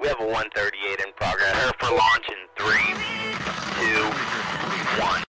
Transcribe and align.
We 0.00 0.06
have 0.06 0.20
a 0.20 0.24
138 0.24 1.00
in 1.00 1.12
progress. 1.16 1.52
Prepare 1.52 1.72
for 1.80 1.96
launch 1.96 2.28
in 2.28 2.36
three, 2.56 2.94
two, 3.80 5.02
one. 5.02 5.27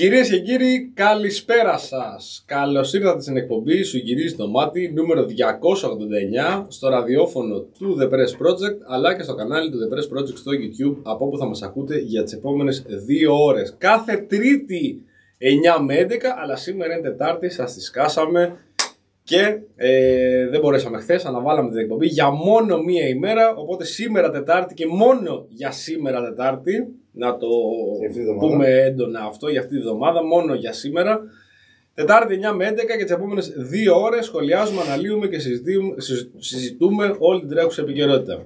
Κυρίες 0.00 0.28
και 0.28 0.40
κύριοι, 0.40 0.92
καλησπέρα 0.94 1.78
σας. 1.78 2.44
Καλώς 2.46 2.92
ήρθατε 2.92 3.20
στην 3.20 3.36
εκπομπή 3.36 3.82
Σου 3.82 3.98
γυρίζει 3.98 4.36
το 4.36 4.48
μάτι 4.48 4.92
νούμερο 4.94 5.24
289 5.24 6.64
στο 6.68 6.88
ραδιόφωνο 6.88 7.60
του 7.60 7.96
The 8.00 8.04
Press 8.04 8.46
Project 8.46 8.78
αλλά 8.86 9.16
και 9.16 9.22
στο 9.22 9.34
κανάλι 9.34 9.70
του 9.70 9.78
The 9.78 9.94
Press 9.94 10.18
Project 10.18 10.36
στο 10.36 10.50
YouTube 10.52 10.96
από 11.02 11.26
όπου 11.26 11.38
θα 11.38 11.46
μας 11.46 11.62
ακούτε 11.62 11.98
για 11.98 12.22
τις 12.22 12.32
επόμενες 12.32 12.84
δύο 13.06 13.44
ώρες. 13.44 13.74
Κάθε 13.78 14.16
Τρίτη 14.16 15.02
9 15.78 15.82
με 15.82 15.94
11, 15.94 16.06
αλλά 16.42 16.56
σήμερα 16.56 16.92
είναι 16.92 17.02
Τετάρτη, 17.02 17.50
σας 17.50 17.74
τη 17.74 17.80
σκάσαμε 17.80 18.56
και 19.22 19.58
ε, 19.76 20.48
δεν 20.48 20.60
μπορέσαμε 20.60 20.98
χθες, 20.98 21.24
αναβάλαμε 21.24 21.70
την 21.70 21.78
εκπομπή 21.78 22.06
για 22.06 22.30
μόνο 22.30 22.82
μία 22.82 23.08
ημέρα. 23.08 23.54
Οπότε 23.56 23.84
σήμερα 23.84 24.30
Τετάρτη 24.30 24.74
και 24.74 24.86
μόνο 24.86 25.46
για 25.48 25.70
σήμερα 25.70 26.22
Τετάρτη, 26.22 26.99
να 27.12 27.36
το 27.36 27.46
Για 27.98 28.08
αυτή 28.08 28.20
τη 28.22 28.28
εβδομάδα. 28.28 28.46
πούμε 28.52 28.66
έντονα 28.70 29.20
αυτό 29.20 29.48
για 29.48 29.60
αυτή 29.60 29.74
τη 29.76 29.80
βδομάδα, 29.82 30.24
μόνο 30.24 30.54
για 30.54 30.72
σήμερα. 30.72 31.20
Τετάρτη 31.94 32.34
9 32.50 32.52
με 32.54 32.66
11 32.68 32.96
και 32.96 33.02
τις 33.04 33.12
επόμενες 33.12 33.48
δύο 33.56 34.00
ώρες 34.00 34.24
σχολιάζουμε, 34.24 34.80
αναλύουμε 34.82 35.26
και 35.26 35.38
συζητούμε, 35.38 36.00
συζ- 36.00 36.28
συζητούμε 36.38 37.16
όλη 37.18 37.40
την 37.40 37.48
τρέχουσα 37.48 37.82
επικαιρότητα. 37.82 38.44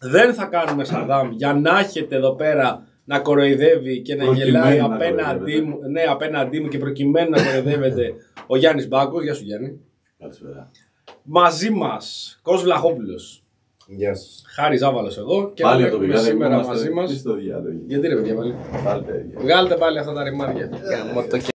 Δεν 0.00 0.34
θα 0.34 0.44
κάνουμε 0.44 0.84
Σαδάμ 0.84 1.30
για 1.32 1.52
να 1.54 1.78
έχετε 1.78 2.16
εδώ 2.16 2.34
πέρα 2.34 2.86
να 3.04 3.18
κοροϊδεύει 3.20 4.00
και 4.02 4.14
να 4.14 4.24
Προκειμένου 4.24 4.50
γελάει 4.52 4.78
να 4.78 4.84
απέναντί 4.84 5.38
κοροϊδεύετε. 5.38 5.66
μου, 5.68 5.78
ναι, 5.90 6.02
απέναντί 6.08 6.60
μου 6.60 6.68
και 6.68 6.78
προκειμένου 6.78 7.30
να 7.30 7.42
κοροϊδεύεται 7.44 8.14
ο 8.46 8.56
Γιάννης 8.56 8.88
Μπάκος. 8.88 9.22
Γεια 9.22 9.34
σου 9.34 9.44
Γιάννη. 9.44 9.80
Καλησπέρα. 10.18 10.70
Μαζί 11.22 11.70
μας, 11.70 12.38
Κος 12.42 12.62
Βλαχόπουλο. 12.62 13.20
Γεια 13.86 14.14
σας. 14.14 14.42
Χάρη 14.46 14.76
Ζάβαλος 14.76 15.16
εδώ 15.18 15.50
και 15.54 15.62
Πάλι 15.62 15.82
να 15.82 15.88
το 15.88 15.94
έχουμε 15.94 16.08
πηγάδι 16.08 16.26
σήμερα 16.28 16.54
είμαστε 16.54 16.72
μαζί 16.72 16.90
μας. 16.90 17.12
στο 17.18 17.34
διάλογο. 17.34 17.74
Γιατί 17.86 18.06
ρε 18.06 18.14
παιδιά 18.14 18.34
πάλι. 18.34 18.54
Πάλι 18.84 19.04
τα 19.04 19.14
ίδια. 19.14 19.40
Βγάλτε 19.40 19.74
πάλι 19.76 19.98
αυτά 19.98 20.12
τα 20.12 20.22
ρημάρια. 20.22 20.68
Γάμο 20.82 21.22
το 21.30 21.38
και- 21.38 21.50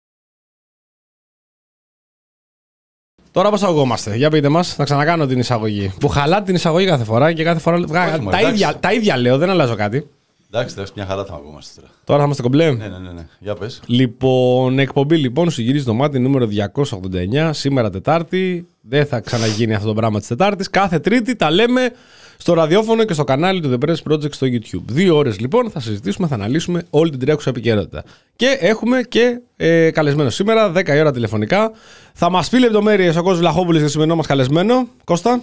Τώρα 3.31 3.49
πώς 3.49 3.63
αγωγόμαστε, 3.63 4.15
για 4.15 4.29
πείτε 4.29 4.49
μας, 4.49 4.73
θα 4.75 4.83
ξανακάνω 4.83 5.25
την 5.25 5.39
εισαγωγή. 5.39 5.93
Που 5.99 6.07
χαλά 6.07 6.43
την 6.43 6.55
εισαγωγή 6.55 6.85
κάθε 6.85 7.03
φορά 7.03 7.33
και 7.33 7.43
κάθε 7.43 7.59
φορά. 7.59 7.77
βγα- 7.77 8.13
Όχι, 8.13 8.21
μα, 8.21 8.31
τα, 8.31 8.37
εντάξει. 8.37 8.55
ίδια, 8.55 8.79
τα 8.79 8.93
ίδια 8.93 9.17
λέω, 9.17 9.37
δεν 9.37 9.49
αλλάζω 9.49 9.75
κάτι. 9.75 10.09
Εντάξει, 10.55 10.73
εντάξει, 10.77 10.93
μια 10.95 11.05
χαρά 11.05 11.25
θα 11.25 11.33
ακούμαστε 11.33 11.81
τώρα. 11.81 11.93
Τώρα 12.03 12.19
θα 12.19 12.25
είμαστε 12.25 12.43
κομπλέ. 12.43 12.71
Ναι, 12.71 12.87
ναι, 12.87 12.97
ναι, 12.97 13.11
ναι. 13.11 13.27
Για 13.39 13.55
πες. 13.55 13.81
Λοιπόν, 13.85 14.79
εκπομπή 14.79 15.17
λοιπόν 15.17 15.51
σου 15.51 15.61
γυρίζει 15.61 15.85
το 15.85 15.93
μάτι 15.93 16.19
νούμερο 16.19 16.47
289, 16.73 17.49
σήμερα 17.51 17.89
Τετάρτη. 17.89 18.67
Δεν 18.81 19.05
θα 19.05 19.19
ξαναγίνει 19.19 19.73
αυτό 19.73 19.87
το 19.87 19.93
πράγμα 19.93 20.19
της 20.19 20.27
Τετάρτης. 20.27 20.69
Κάθε 20.69 20.99
Τρίτη 20.99 21.35
τα 21.35 21.51
λέμε 21.51 21.91
στο 22.37 22.53
ραδιόφωνο 22.53 23.03
και 23.03 23.13
στο 23.13 23.23
κανάλι 23.23 23.61
του 23.61 23.77
The 23.79 23.89
Press 23.89 24.11
Project 24.11 24.33
στο 24.33 24.47
YouTube. 24.47 24.83
Δύο 24.85 25.15
ώρες 25.15 25.39
λοιπόν 25.39 25.69
θα 25.69 25.79
συζητήσουμε, 25.79 26.27
θα 26.27 26.35
αναλύσουμε 26.35 26.85
όλη 26.89 27.09
την 27.09 27.19
τρέχουσα 27.19 27.49
επικαιρότητα. 27.49 28.03
Και 28.35 28.57
έχουμε 28.59 29.01
και 29.01 29.41
ε, 29.55 29.91
καλεσμένο 29.91 30.29
σήμερα, 30.29 30.71
10 30.75 30.87
η 30.87 30.99
ώρα 30.99 31.11
τηλεφωνικά. 31.11 31.71
Θα 32.13 32.29
μας 32.29 32.49
πει 32.49 32.59
λεπτομέρειες 32.59 33.15
ο 33.15 33.21
Κώστας 33.21 33.39
Βλαχόπουλος 33.39 33.75
για 33.75 33.85
το 33.85 33.91
σημερινό 33.91 34.15
μας 34.15 34.27
καλεσμένο. 34.27 34.87
Κώστα. 35.03 35.41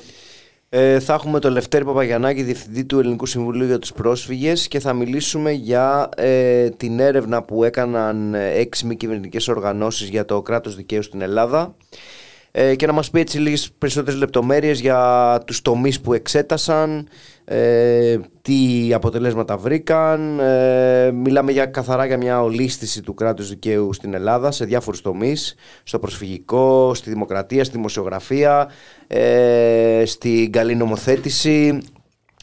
Ε, 0.73 1.01
θα 1.01 1.15
έχουμε 1.15 1.39
τον 1.39 1.53
Λευτέρη 1.53 1.85
Παπαγιαννάκη, 1.85 2.43
Διευθυντή 2.43 2.85
του 2.85 2.99
Ελληνικού 2.99 3.27
Συμβουλίου 3.27 3.67
για 3.67 3.79
τους 3.79 3.93
Πρόσφυγες 3.93 4.69
και 4.69 4.81
θα 4.81 4.93
μιλήσουμε 4.93 5.51
για 5.51 6.09
ε, 6.17 6.71
την 6.71 7.01
έρευνα 7.01 7.43
που 7.43 7.65
έκαναν 7.65 8.35
ε, 8.35 8.51
έξι 8.51 8.87
μη 8.87 8.97
κυβερνητικές 8.97 9.49
οργανώσεις 9.49 10.09
για 10.09 10.25
το 10.25 10.43
κράτος 10.43 10.77
δικαίου 10.77 11.03
στην 11.03 11.21
Ελλάδα 11.21 11.75
ε, 12.53 12.75
και 12.75 12.87
να 12.87 12.93
μας 12.93 13.11
πει 13.11 13.21
έτσι 13.21 13.39
λίγες 13.39 13.71
περισσότερες 13.79 14.19
λεπτομέρειες 14.19 14.81
για 14.81 15.43
τους 15.47 15.63
τομείς 15.63 16.01
που 16.01 16.13
εξέτασαν, 16.13 17.09
ε, 17.45 18.19
τι 18.43 18.91
αποτελέσματα 18.95 19.57
βρήκαν. 19.57 20.41
Ε, 20.41 21.11
μιλάμε 21.11 21.53
για, 21.53 21.67
καθαρά 21.67 22.07
για 22.07 22.17
μια 22.17 22.43
ολίσθηση 22.43 23.03
του 23.03 23.15
κράτους 23.15 23.49
δικαίου 23.49 23.93
στην 23.93 24.15
Ελλάδα 24.15 24.51
σε 24.51 24.65
διάφορους 24.65 25.01
τομείς, 25.01 25.55
στο 25.83 25.99
προσφυγικό, 25.99 26.95
στη 26.95 27.11
δημοκρατία, 27.11 27.65
στη 27.65 27.77
δημοσιογραφία, 27.77 28.71
ε, 29.07 30.03
στην 30.07 30.53
καλή 30.53 30.75
νομοθέτηση, 30.75 31.79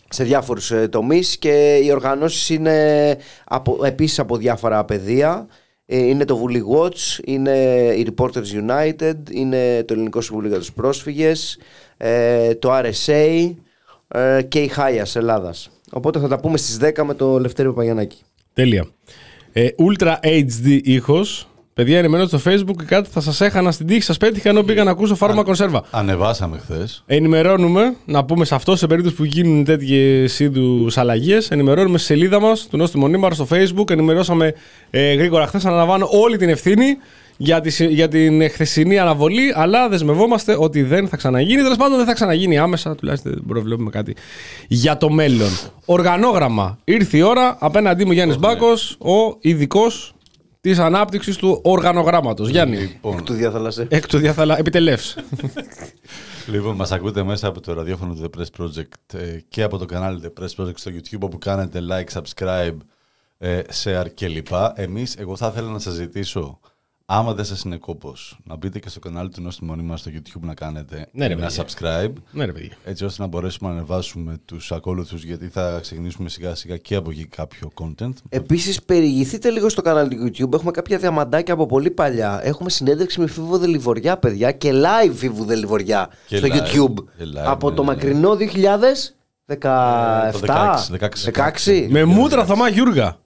σε 0.09 0.23
διάφορους 0.23 0.71
ε, 0.71 0.87
τομείς 0.87 1.37
και 1.37 1.79
οι 1.83 1.91
οργανώσεις 1.91 2.49
είναι 2.49 3.17
από, 3.45 3.79
επίσης 3.83 4.19
από 4.19 4.37
διάφορα 4.37 4.85
πεδία. 4.85 5.47
Ε, 5.89 5.97
Είναι 5.97 6.25
το 6.25 6.37
Βουλή 6.37 6.63
Watch, 6.75 7.25
είναι 7.25 7.51
οι 7.97 8.07
Reporters 8.15 8.69
United, 8.69 9.15
είναι 9.31 9.83
το 9.83 9.93
Ελληνικό 9.93 10.21
Συμβούλιο 10.21 10.49
για 10.49 10.59
τους 10.59 10.73
Πρόσφυγες, 10.73 11.59
ε, 11.97 12.55
το 12.55 12.69
RSA 12.71 13.53
ε, 14.07 14.41
και 14.47 14.59
η 14.59 14.67
Χάιας 14.67 15.15
Ελλάδας. 15.15 15.69
Οπότε 15.91 16.19
θα 16.19 16.27
τα 16.27 16.39
πούμε 16.39 16.57
στις 16.57 16.77
10 16.81 17.03
με 17.03 17.13
το 17.13 17.39
Λευτέρη 17.39 17.67
Παπαγιαννάκη. 17.67 18.17
Τέλεια. 18.53 18.87
Ε, 19.51 19.67
Ultra 19.77 20.15
HD 20.21 20.79
ήχος. 20.83 21.47
Παιδιά, 21.77 21.97
ενημερώστε 21.97 22.37
στο 22.37 22.51
Facebook 22.51 22.75
και 22.77 22.83
κάτι 22.85 23.09
θα 23.11 23.21
σας 23.21 23.41
έχανα 23.41 23.71
στην 23.71 23.87
τύχη. 23.87 24.01
Σας 24.01 24.17
πέτυχα 24.17 24.49
ενώ 24.49 24.63
πήγα 24.63 24.83
να 24.83 24.91
ακούσω 24.91 25.15
φάρμα 25.15 25.43
κονσέρβα. 25.43 25.83
Ανεβάσαμε 25.91 26.57
χθες. 26.57 27.03
Ενημερώνουμε, 27.05 27.95
να 28.05 28.25
πούμε 28.25 28.45
σε 28.45 28.55
αυτό, 28.55 28.75
σε 28.75 28.87
περίπτωση 28.87 29.15
που 29.15 29.23
γίνουν 29.23 29.63
τέτοιες 29.63 30.39
είδους 30.39 30.97
αλλαγές, 30.97 31.51
ενημερώνουμε 31.51 31.97
στη 31.97 32.07
σελίδα 32.07 32.39
μας 32.39 32.67
του 32.69 32.77
Νόστιμο 32.77 33.05
Μονίμαρο 33.05 33.35
στο 33.35 33.47
Facebook. 33.51 33.89
Ενημερώσαμε 33.89 34.53
ε, 34.89 35.13
γρήγορα 35.13 35.47
χθες. 35.47 35.65
Αναλαμβάνω 35.65 36.07
όλη 36.11 36.37
την 36.37 36.49
ευθύνη 36.49 36.85
για, 37.37 37.61
τη, 37.61 37.69
συ- 37.69 37.89
για 37.91 38.07
την 38.07 38.49
χθεσινή 38.49 38.99
αναβολή, 38.99 39.51
αλλά 39.55 39.89
δεσμευόμαστε 39.89 40.55
ότι 40.59 40.83
δεν 40.83 41.07
θα 41.07 41.17
ξαναγίνει. 41.17 41.61
Τέλος 41.61 41.77
πάντων, 41.77 41.97
δεν 41.97 42.05
θα 42.05 42.13
ξαναγίνει 42.13 42.57
άμεσα, 42.57 42.95
τουλάχιστον 42.95 43.31
δεν 43.31 43.43
προβλέπουμε 43.47 43.89
κάτι 43.89 44.15
για 44.67 44.97
το 44.97 45.09
μέλλον. 45.09 45.49
Οργανόγραμμα. 45.85 46.77
Ήρθε 46.83 47.17
η 47.17 47.21
ώρα. 47.21 47.57
Απέναντί 47.59 48.05
μου 48.05 48.11
Γιάννης 48.11 48.37
Μπάκος, 48.37 48.97
ο 48.99 49.37
ειδικός 49.39 50.11
της 50.61 50.79
ανάπτυξης 50.79 51.35
του 51.35 51.59
οργανογράμματος. 51.63 52.49
Γιάννη. 52.49 52.77
Λοιπόν, 52.77 53.23
Του 53.23 53.33
διαθαλασσέ. 53.33 53.87
Εκ 53.89 54.07
του 54.07 54.17
διαθαλά. 54.17 54.57
Επιτελεύς. 54.57 55.17
λοιπόν 56.47 56.75
μας 56.75 56.91
ακούτε 56.91 57.23
μέσα 57.23 57.47
από 57.47 57.61
το 57.61 57.73
ραδιόφωνο 57.73 58.13
του 58.13 58.29
The 58.31 58.39
Press 58.39 58.63
Project 58.63 59.19
ε, 59.19 59.39
και 59.49 59.63
από 59.63 59.77
το 59.77 59.85
κανάλι 59.85 60.21
The 60.23 60.41
Press 60.43 60.63
Project 60.63 60.77
στο 60.77 60.91
YouTube 60.91 61.19
όπου 61.19 61.37
κάνετε 61.37 61.79
like, 61.89 62.21
subscribe, 62.21 62.77
ε, 63.37 63.61
share 63.83 64.05
κλπ. 64.13 64.47
Εμείς, 64.75 65.15
εγώ 65.15 65.35
θα 65.35 65.47
ήθελα 65.47 65.69
να 65.69 65.79
σας 65.79 65.93
ζητήσω, 65.93 66.59
άμα 67.09 67.33
δεν 67.33 67.45
σας 67.45 67.61
είναι 67.61 67.77
κόπος, 67.77 68.39
να 68.43 68.55
μπείτε 68.55 68.79
και 68.79 68.89
στο 68.89 68.99
κανάλι 68.99 69.29
του 69.29 69.41
Νόστιμο 69.41 69.71
Μονίμαρο 69.71 69.97
στο 69.97 70.11
YouTube 70.13 70.39
να 70.41 70.53
κάνετε 70.53 71.07
Ναι, 71.11 71.27
ρε, 71.27 71.33
ένα 71.33 71.45
παιδιά. 71.45 71.63
subscribe. 71.65 72.13
ναι, 72.31 72.45
ρε 72.45 72.51
παιδιά. 72.51 72.77
έτσι 72.85 73.05
ώστε 73.05 73.21
να 73.21 73.27
μπορέσουμε 73.27 73.69
να 73.69 73.75
ανεβάσουμε 73.75 74.37
τους 74.45 74.71
ακόλουθους 74.71 75.23
γιατί 75.23 75.47
θα 75.47 75.79
ξεκινήσουμε 75.81 76.29
σιγά 76.29 76.55
σιγά 76.55 76.77
και 76.77 76.95
από 76.95 77.09
εκεί 77.11 77.25
κάποιο 77.25 77.71
content. 77.81 78.13
Επίσης, 78.29 78.83
περιηγηθείτε 78.83 79.49
λίγο 79.49 79.69
στο 79.69 79.81
κανάλι 79.81 80.15
του 80.17 80.25
YouTube. 80.47 80.53
Έχουμε 80.53 80.71
κάποια 80.71 80.97
διαμαντάκια 80.97 81.53
από 81.53 81.65
πολύ 81.65 81.91
παλιά. 81.91 82.39
Έχουμε 82.43 82.69
συνέντευξη 82.69 83.19
με 83.19 83.27
Φίβο 83.27 83.57
Δελιβοριά, 83.57 84.17
παιδιά, 84.17 84.51
και 84.51 84.71
live 84.73 85.11
Φίβο 85.13 85.43
Δελιβοριά 85.43 86.09
Και 86.27 86.37
στο 86.37 86.47
live, 86.47 86.51
YouTube. 86.51 87.03
και 87.17 87.23
live, 87.23 87.43
από 87.45 87.69
ναι, 87.69 87.75
το 87.75 87.83
ναι, 87.83 87.89
ναι. 87.89 87.95
μακρινό 87.95 88.35
2017. 88.35 89.57
το 90.89 90.97
16, 90.99 91.51
16. 91.65 91.87
Με 91.89 92.03
μούτρα 92.05 92.45
Θωμά 92.45 92.69
Γιούργα. 92.69 93.17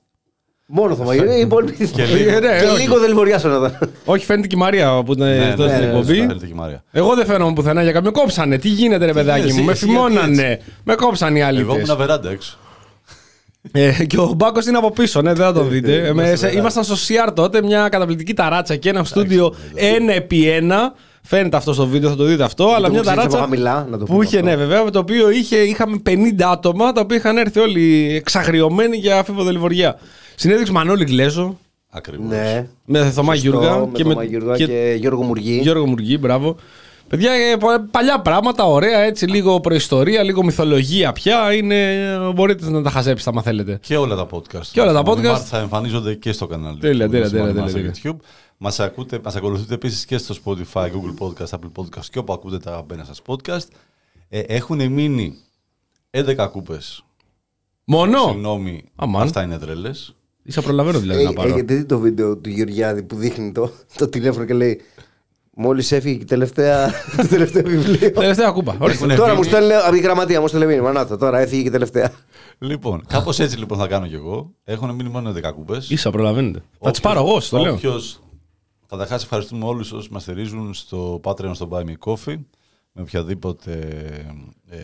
Μόνο 0.74 0.96
θα 0.96 1.04
μαγειρεύει. 1.04 1.38
Οι 1.38 1.40
υπόλοιποι. 1.40 1.88
Και 1.88 2.04
λίγο. 2.06 2.30
Ε, 2.32 2.40
ναι, 2.40 2.60
Και 2.60 2.66
όχι. 2.66 2.82
λίγο 2.82 3.00
Δελιβοριά 3.00 3.40
φαίνονταν. 3.40 3.78
Όχι, 4.06 4.26
φαίνεται 4.26 4.48
και 4.48 4.56
η 4.56 4.60
Μαρία 4.60 5.04
που 5.06 5.12
ήταν 5.14 5.28
Ναι, 5.28 5.36
εδώ 5.36 5.66
ναι, 5.66 5.70
στην 5.72 5.82
ναι, 5.82 5.88
εκπομπή. 5.88 6.14
φαίνεται 6.16 6.46
και 6.46 6.52
η 6.52 6.56
Μαρία. 6.56 6.84
Εγώ 6.92 7.16
δεν 7.16 7.26
φαίνομαι 7.26 7.54
πουθενά 7.54 7.82
για 7.84 7.92
κάποιον. 7.92 8.14
Με 8.16 8.20
κόψανε. 8.22 8.58
Τι 8.58 8.68
γίνεται, 8.68 9.06
ρε 9.06 9.14
παιδάκι 9.14 9.48
εσύ, 9.48 9.60
μου. 9.60 9.66
Με 9.66 9.72
εσύ, 9.72 9.86
γιατί 9.86 10.00
φημώνανε. 10.08 10.60
Με 10.84 10.96
κόψαν 10.96 11.36
οι 11.36 11.44
άλλοι. 11.44 11.60
Εγώ 11.60 11.76
ήμουν 11.80 11.98
βεράντα 11.98 12.30
έξω. 12.30 12.58
Ε, 13.72 13.92
και 14.08 14.18
ο 14.18 14.34
Μπάκος 14.36 14.66
είναι 14.66 14.78
από 14.78 14.92
πίσω, 14.92 15.22
ναι, 15.22 15.34
δεν 15.34 15.46
θα 15.46 15.54
το 15.54 15.64
δείτε. 15.64 15.96
Ε, 16.08 16.14
με- 16.14 16.26
σε- 16.26 16.36
βεράντα. 16.36 16.60
Ήμασταν 16.60 16.84
στο 16.84 16.96
CR 16.96 17.32
τότε, 17.36 17.62
μια 17.62 17.90
καταπληκτική 17.90 18.34
ταράτσα 18.34 18.76
και 18.76 18.90
ένα 18.90 19.04
στούντιο 19.04 19.56
ένα 19.76 20.14
επί 20.14 20.50
ένα. 20.50 20.94
Φαίνεται 21.24 21.58
αυτό 21.58 21.74
στο 21.74 21.86
βίντεο, 21.88 22.10
θα 22.10 22.16
το 22.16 22.24
δείτε 22.24 22.44
αυτό. 22.44 22.68
αλλά 22.76 22.86
το 22.88 22.92
μια 22.94 23.02
που 23.02 23.06
ξέρεις 23.08 23.24
από 23.24 23.34
ταράτσα. 23.34 23.38
χαμηλά, 23.40 23.88
να 23.90 23.98
το 23.98 24.06
που 24.06 24.12
πούμε 24.12 24.26
είχε, 24.26 24.36
αυτό. 24.38 24.50
ναι, 24.50 24.56
βέβαια, 24.56 24.84
με 24.84 24.92
το 24.92 25.00
οποίο 25.00 25.30
είχε, 25.30 25.56
είχαμε 25.58 26.02
50 26.10 26.16
άτομα 26.52 26.92
τα 26.92 27.02
οποία 27.02 27.18
είχαν 27.18 27.38
έρθει 27.38 27.60
όλοι 27.60 28.12
εξαγριωμένοι 28.16 28.98
για 28.98 29.18
αφιβοδελιβοριά. 29.20 29.96
Συνέδειξη 30.36 30.72
Μανώλη 30.72 31.04
Γκλέζο, 31.06 31.58
Ακριβώς. 31.90 32.28
Ναι. 32.30 32.68
με 32.86 33.10
Θωμά 33.12 33.36
Σωστό, 33.36 33.50
Γιούργα 33.50 33.86
με 33.86 34.04
Θωμά 34.04 34.24
Γιούργα 34.24 34.56
και 34.56 34.96
Γιώργο 35.00 35.24
Μουργή. 35.24 35.60
Γιώργο 35.62 35.86
Μουργή, 35.88 36.18
μπράβο. 36.20 36.56
Παιδιά, 37.08 37.32
ε, 37.32 37.56
πα- 37.58 37.88
παλιά 37.92 38.22
πράγματα, 38.22 38.64
ωραία, 38.64 39.00
έτσι, 39.00 39.28
λίγο 39.28 39.60
προϊστορία, 39.60 40.24
λίγο 40.24 40.44
μυθολογία 40.44 41.12
πια. 41.12 41.54
Είναι, 41.54 41.98
μπορείτε 42.36 42.70
να 42.70 42.82
τα 42.82 42.90
χαζέψετε 42.90 43.30
άμα 43.30 43.42
θέλετε. 43.42 43.80
Και 43.82 43.98
όλα 43.98 44.16
τα 44.16 44.28
podcast. 44.32 44.66
Και 44.72 44.82
όλα 44.82 44.94
τα 44.94 45.04
του 45.04 45.12
podcast. 45.12 45.16
Μονιμάρ 45.16 45.42
Θα 45.46 45.58
εμφανίζονται 45.58 46.14
και 46.14 46.32
στο 46.32 46.48
κανάλι 46.48 46.80
Τέλεια, 46.80 47.06
του 47.06 47.12
τέλεια, 47.12 47.28
Μονιμάρ 47.32 47.54
τέλεια, 47.54 47.70
στο 47.94 48.02
τέλεια, 48.02 48.20
YouTube. 48.22 48.26
Μας, 48.58 48.80
ακούτε, 48.80 49.20
μας 49.24 49.36
ακολουθείτε 49.36 49.74
επίσης 49.74 50.06
και 50.06 50.18
στο 50.18 50.36
Spotify, 50.46 50.86
Google 50.86 51.26
Podcast, 51.28 51.50
Apple 51.50 51.72
Podcast 51.82 52.06
και 52.12 52.20
όπου 52.20 52.34
ακούτε 52.34 52.60
τα 52.60 52.72
αγαπημένα 52.72 53.04
σας 53.04 53.22
podcast. 53.28 53.68
Ε, 54.30 54.40
έχουν 54.40 54.92
μείνει 54.92 55.38
11 56.12 56.48
κούπες. 56.52 57.04
Μόνο; 57.84 58.18
Συγγνώμη, 58.28 58.84
Αμάν. 58.96 59.22
αυτά 59.22 59.42
είναι 59.44 59.58
τρέλες. 59.58 60.16
Ίσα 60.44 60.62
προλαβαίνω 60.62 61.00
δηλαδή 61.00 61.22
Ε, 61.22 61.24
να 61.24 61.34
πάρω. 61.34 61.50
Έχετε 61.50 61.74
δει 61.76 61.86
το 61.86 62.00
βίντεο 62.00 62.38
του 62.38 62.50
Γεωργιάδη 62.50 63.04
που 63.04 63.16
δείχνει 63.16 63.52
το, 63.52 63.72
το 63.98 64.08
τηλέφωνο 64.10 64.46
και 64.46 64.54
λέει 64.54 64.82
Μόλις 65.56 65.92
έφυγε 65.92 66.16
και 66.16 66.22
η 66.22 66.26
τελευταία, 66.26 66.92
το 67.18 67.28
τελευταίο 67.28 67.64
βιβλίο. 67.64 68.12
Τελευταία 68.12 68.52
κούπα. 68.52 68.76
Ορίστε. 68.80 69.04
Έχουν 69.06 69.16
τώρα 69.18 69.30
μείνει- 69.34 69.38
μου 69.38 69.44
στέλνει 69.44 69.74
από 69.74 69.96
η 69.96 70.00
γραμματεία, 70.00 70.42
μου 70.42 70.48
στέλνει 70.48 70.66
μήνυμα. 70.66 70.92
Να 70.92 71.08
το, 71.08 71.18
τώρα 71.18 71.40
έφυγε 71.40 71.62
και 71.62 71.68
η 71.68 71.72
τελευταία. 71.72 72.12
Λοιπόν, 72.58 73.04
κάπως 73.08 73.40
έτσι 73.40 73.58
λοιπόν 73.58 73.78
θα 73.78 73.88
κάνω 73.88 74.08
κι 74.08 74.14
εγώ. 74.16 74.52
Έχουν 74.64 74.96
μείνει 74.96 75.10
μόνο 75.10 75.34
11 75.38 75.52
κούπες. 75.56 75.90
Ίσα 75.90 76.10
προλαβαίνετε. 76.12 76.64
Θα 76.80 76.92
τις 76.92 77.00
πάρω 77.00 77.20
εγώ, 77.20 77.40
στο 77.40 77.58
λέω. 77.58 77.80
Καταρχάς, 78.88 79.24
ευχαριστούμε 79.24 79.66
όλους 79.66 79.92
όσους 79.92 80.10
μας 80.10 80.22
στηρίζουν 80.22 80.74
στο 80.74 81.20
Patreon, 81.24 81.52
στο 81.54 81.68
Buy 81.72 81.82
Me 81.82 82.12
Coffee, 82.12 82.38
με 82.92 83.02
οποιαδήποτε 83.02 83.72
ε, 84.70 84.78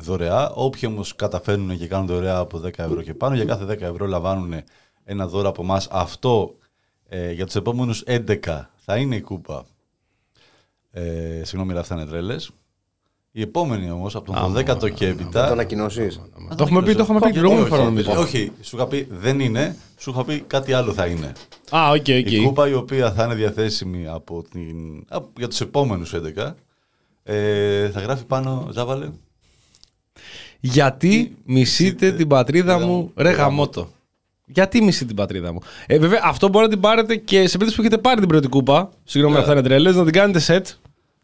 δωρεά. 0.00 0.50
Όποιοι 0.50 0.82
όμως 0.86 1.14
καταφέρνουν 1.16 1.78
και 1.78 1.86
κάνουν 1.86 2.06
δωρεά 2.06 2.38
από 2.38 2.60
10 2.64 2.68
ευρώ 2.76 3.02
και 3.02 3.14
πάνω, 3.14 3.34
για 3.34 3.44
κάθε 3.44 3.64
10 3.64 3.80
ευρώ 3.80 4.06
λαμβάνουν 4.06 4.54
ένα 5.10 5.26
δώρο 5.26 5.48
από 5.48 5.62
εμάς. 5.62 5.88
Αυτό 5.90 6.54
ε, 7.08 7.32
για 7.32 7.44
τους 7.46 7.54
επόμενους 7.54 8.02
11 8.06 8.36
θα 8.84 8.96
είναι 8.96 9.16
η 9.16 9.20
κούπα. 9.20 9.64
Ε, 10.90 11.40
συγγνώμη, 11.44 11.70
αλλά 11.70 11.80
αυτά 11.80 11.94
είναι 11.94 12.04
τρέλες. 12.06 12.50
Η 13.32 13.40
επόμενη 13.40 13.90
όμως, 13.90 14.14
από 14.16 14.32
τον 14.32 14.52
12ο 14.56 14.64
και 14.64 14.64
Θα 14.64 14.76
το 14.78 15.04
έπειτα. 15.06 15.46
ανακοινώσει. 15.50 16.08
Το 16.56 16.62
έχουμε 16.64 16.82
πει, 16.82 16.94
το 16.94 17.02
έχουμε 17.02 17.18
πει 17.20 17.30
την 17.30 17.40
προηγούμενη 17.40 17.68
φορά 17.68 17.84
νομίζω. 17.84 18.12
Όχι, 18.20 18.52
σου 18.60 18.76
είχα 18.76 18.86
πει 18.86 19.06
δεν 19.10 19.40
είναι, 19.40 19.76
σου 19.98 20.10
είχα 20.10 20.24
πει 20.24 20.40
κάτι 20.40 20.72
άλλο 20.72 20.92
θα 20.92 21.06
είναι. 21.06 21.32
Α, 21.70 21.90
οκ, 21.90 22.08
Η 22.08 22.18
οκ. 22.38 22.44
κούπα 22.46 22.68
η 22.68 22.74
οποία 22.74 23.12
θα 23.12 23.24
είναι 23.24 23.34
διαθέσιμη 23.34 24.06
από 24.06 24.42
την, 24.50 25.04
από- 25.08 25.30
για 25.36 25.48
τους 25.48 25.60
επόμενους 25.60 26.14
11 26.14 26.54
ε, 27.22 27.90
θα 27.90 28.00
γράφει 28.00 28.24
πάνω, 28.24 28.68
Ζάβαλε, 28.72 29.10
Γιατί 30.60 31.36
μισείτε 31.44 32.12
την 32.12 32.28
πατρίδα 32.28 32.78
μου, 32.78 33.12
ρε 33.16 33.30
γαμότο. 33.30 33.88
Γιατί 34.52 34.82
μισείτε 34.82 35.04
την 35.04 35.16
πατρίδα 35.16 35.52
μου. 35.52 35.58
Ε, 35.86 35.98
βέβαια, 35.98 36.20
αυτό 36.24 36.48
μπορεί 36.48 36.64
να 36.64 36.70
την 36.70 36.80
πάρετε 36.80 37.16
και 37.16 37.36
σε 37.36 37.42
περίπτωση 37.58 37.74
που 37.76 37.80
έχετε 37.80 37.98
πάρει 37.98 38.18
την 38.20 38.28
πρώτη 38.28 38.48
κούπα. 38.48 38.90
Συγγνώμη, 39.04 39.34
Ναι. 39.36 39.40
αυτά 39.40 39.52
είναι 39.52 39.62
τρέλες, 39.62 39.94
να 39.96 40.04
την 40.04 40.12
κάνετε 40.12 40.40
set. 40.46 40.74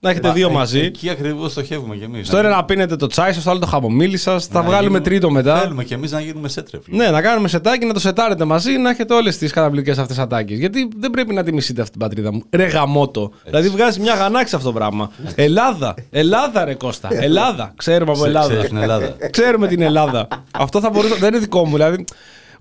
Να 0.00 0.10
έχετε 0.10 0.28
Μα, 0.28 0.34
δύο 0.34 0.48
ε, 0.48 0.52
μαζί. 0.52 0.78
Εκεί 0.80 1.08
ακριβώς 1.10 1.50
στοχεύουμε 1.52 1.96
κι 1.96 2.04
εμείς. 2.04 2.26
Στο 2.26 2.36
ένα 2.36 2.48
να 2.48 2.64
πίνετε 2.64 2.96
το 2.96 3.06
τσάι 3.06 3.32
σας, 3.32 3.40
στο 3.42 3.50
άλλο 3.50 3.58
το 3.60 3.66
χαμομήλι 3.66 4.16
σας. 4.16 4.46
Θα 4.46 4.52
Να 4.54 4.60
βγάλουμε 4.60 4.80
γίνουμε- 4.86 5.04
τρίτο 5.04 5.30
μετά. 5.30 5.58
Θέλουμε 5.60 5.84
κι 5.84 5.94
εμείς 5.94 6.10
να 6.12 6.20
γίνουμε 6.20 6.48
σέτρεφλοι. 6.48 6.96
Ναι, 6.96 7.08
να 7.10 7.20
κάνουμε 7.22 7.48
σετάκι, 7.48 7.86
να 7.86 7.92
το 7.92 8.00
σετάρετε 8.00 8.44
μαζί, 8.44 8.76
να 8.76 8.90
έχετε 8.90 9.14
όλες 9.14 9.38
τις 9.38 9.52
καταπληκτικές 9.52 9.98
αυτές 9.98 10.18
ατάκες. 10.18 10.58
Γιατί 10.58 10.88
δεν 10.96 11.10
πρέπει 11.10 11.34
να 11.34 11.42
τη 11.44 11.52
μισείτε 11.52 11.80
αυτή 11.80 11.92
την 11.92 12.00
πατρίδα 12.00 12.32
μου. 12.32 12.42
Ρε 12.50 12.64
γαμότο. 12.64 13.30
Δηλαδή 13.44 13.68
βγάζει 13.68 14.00
μια 14.00 14.14
γανάξη 14.14 14.54
αυτό 14.54 14.66
το 14.68 14.74
πράγμα. 14.74 15.10
Ελλάδα. 15.34 15.94
Ελλάδα, 16.10 16.64
ρε 16.64 16.74
Κώστα. 16.74 17.08
Ελλάδα. 17.12 17.72
Ξέρουμε 17.76 18.10
από 18.10 18.20
Σε- 18.20 18.26
Ελλάδα. 18.26 18.48
ξέρεις 18.48 18.68
την 18.68 18.76
Ελλάδα. 18.76 19.16
Ξέρουμε 19.30 19.66
την 19.68 19.80
Ελλάδα. 19.82 20.28
Αυτό 20.50 20.80
θα 20.80 20.90
μπορούσε. 20.90 21.14
Δεν 21.14 21.28
είναι 21.28 21.38
δικό 21.38 21.64
μου. 21.66 21.72
Δηλαδή. 21.76 22.04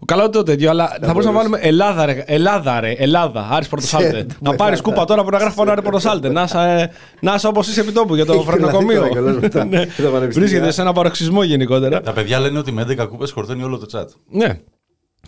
Καλά 0.06 0.30
το 0.30 0.44
τέτοιο, 0.44 0.69
αλλά 0.69 0.88
θα 1.02 1.07
μπορούσαμε 1.07 1.34
να 1.34 1.40
βάλουμε 1.40 1.57
Ελλάδα, 1.62 2.06
ρε. 2.06 2.24
Ελλάδα, 2.28 2.80
ρε. 2.80 2.92
Ελλάδα. 2.92 3.48
Άρης 3.52 3.68
Πορτοσάλτε. 3.68 4.25
να 4.40 4.56
πάρεις 4.56 4.81
κούπα 4.81 5.06
τώρα 5.06 5.24
που 5.24 5.30
να 5.30 5.38
γράφει 5.38 5.56
πάνω 5.56 5.72
Άρη 5.72 5.81
Πορτοσάλτε. 5.81 6.30
Να 6.30 6.44
είσαι, 6.44 6.92
να 7.19 7.34
είσαι 7.34 7.48
όπως 7.48 7.68
είσαι 7.68 7.81
επιτόπου 7.81 8.16
για 8.16 8.25
το 8.25 8.34
Έχει 8.34 8.44
φρενοκομείο. 8.44 8.88
τρελαθεί 9.02 9.10
τώρα 9.19 9.40
κιόλας 9.40 9.42
μετά 9.42 9.66
Ναι. 9.78 9.86
τα 9.86 9.86
πανεπιστήμια. 9.86 10.30
Βρίσκεται 10.31 10.72
σε 10.72 10.81
ένα 10.81 10.94
παροξισμό 10.94 11.44
γενικότερα. 11.44 12.02
Τα 12.02 12.12
παιδιά 12.13 12.40
λένε 12.40 12.57
ότι 12.60 12.72
με 12.72 12.86
11 12.90 13.07
κούπες 13.10 13.31
χορταίνει 13.31 13.63
όλο 13.63 13.78
το 13.78 13.86
chat. 14.00 14.06
Ναι. 14.30 14.60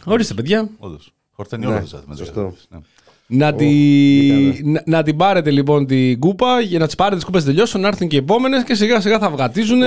Ορίστε, 0.05 0.33
παιδιά. 0.33 0.69
Όντως. 0.77 1.13
Χορταίνει 1.31 1.65
όλο 1.65 1.79
το 1.79 1.97
chat. 1.97 2.01
με 2.05 2.13
11 2.13 2.17
σωστό. 2.17 2.41
κούπες, 2.43 2.67
ναι. 2.69 2.77
Να, 3.29 3.53
τη... 3.53 3.67
να, 4.63 4.81
να 4.85 5.03
την 5.03 5.17
πάρετε 5.17 5.51
λοιπόν 5.51 5.85
την 5.85 6.19
κούπα 6.19 6.59
για 6.61 6.79
να 6.79 6.85
τις 6.85 6.95
πάρετε 6.95 7.15
τις 7.15 7.25
κούπες 7.25 7.43
τελειώσουν, 7.43 7.81
να 7.81 7.87
έρθουν 7.87 8.07
και 8.07 8.15
οι 8.15 8.19
επόμενες 8.19 8.63
και 8.63 8.75
σιγά 8.75 9.01
σιγά 9.01 9.19
θα 9.19 9.29
βγατίζουν. 9.29 9.81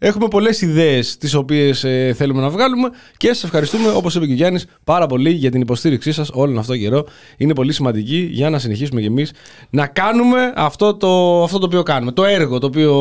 Έχουμε 0.00 0.28
πολλέ 0.28 0.50
ιδέε 0.60 1.00
τι 1.18 1.36
οποίε 1.36 1.72
θέλουμε 2.14 2.40
να 2.40 2.48
βγάλουμε 2.50 2.88
και 3.16 3.32
σα 3.32 3.46
ευχαριστούμε, 3.46 3.88
όπω 3.88 4.08
είπε 4.14 4.26
και 4.26 4.32
ο 4.32 4.34
Γιάννη, 4.34 4.60
πάρα 4.84 5.06
πολύ 5.06 5.30
για 5.30 5.50
την 5.50 5.60
υποστήριξή 5.60 6.12
σα 6.12 6.22
όλον 6.22 6.58
αυτό 6.58 6.72
τον 6.72 6.80
καιρό. 6.80 7.04
Είναι 7.36 7.54
πολύ 7.54 7.72
σημαντική 7.72 8.28
για 8.32 8.50
να 8.50 8.58
συνεχίσουμε 8.58 9.00
κι 9.00 9.06
εμεί 9.06 9.26
να 9.70 9.86
κάνουμε 9.86 10.52
αυτό 10.56 10.94
το, 10.94 11.42
αυτό 11.42 11.58
το 11.58 11.66
οποίο 11.66 11.82
κάνουμε. 11.82 12.12
Το 12.12 12.24
έργο 12.24 12.58
το 12.58 12.66
οποίο 12.66 12.92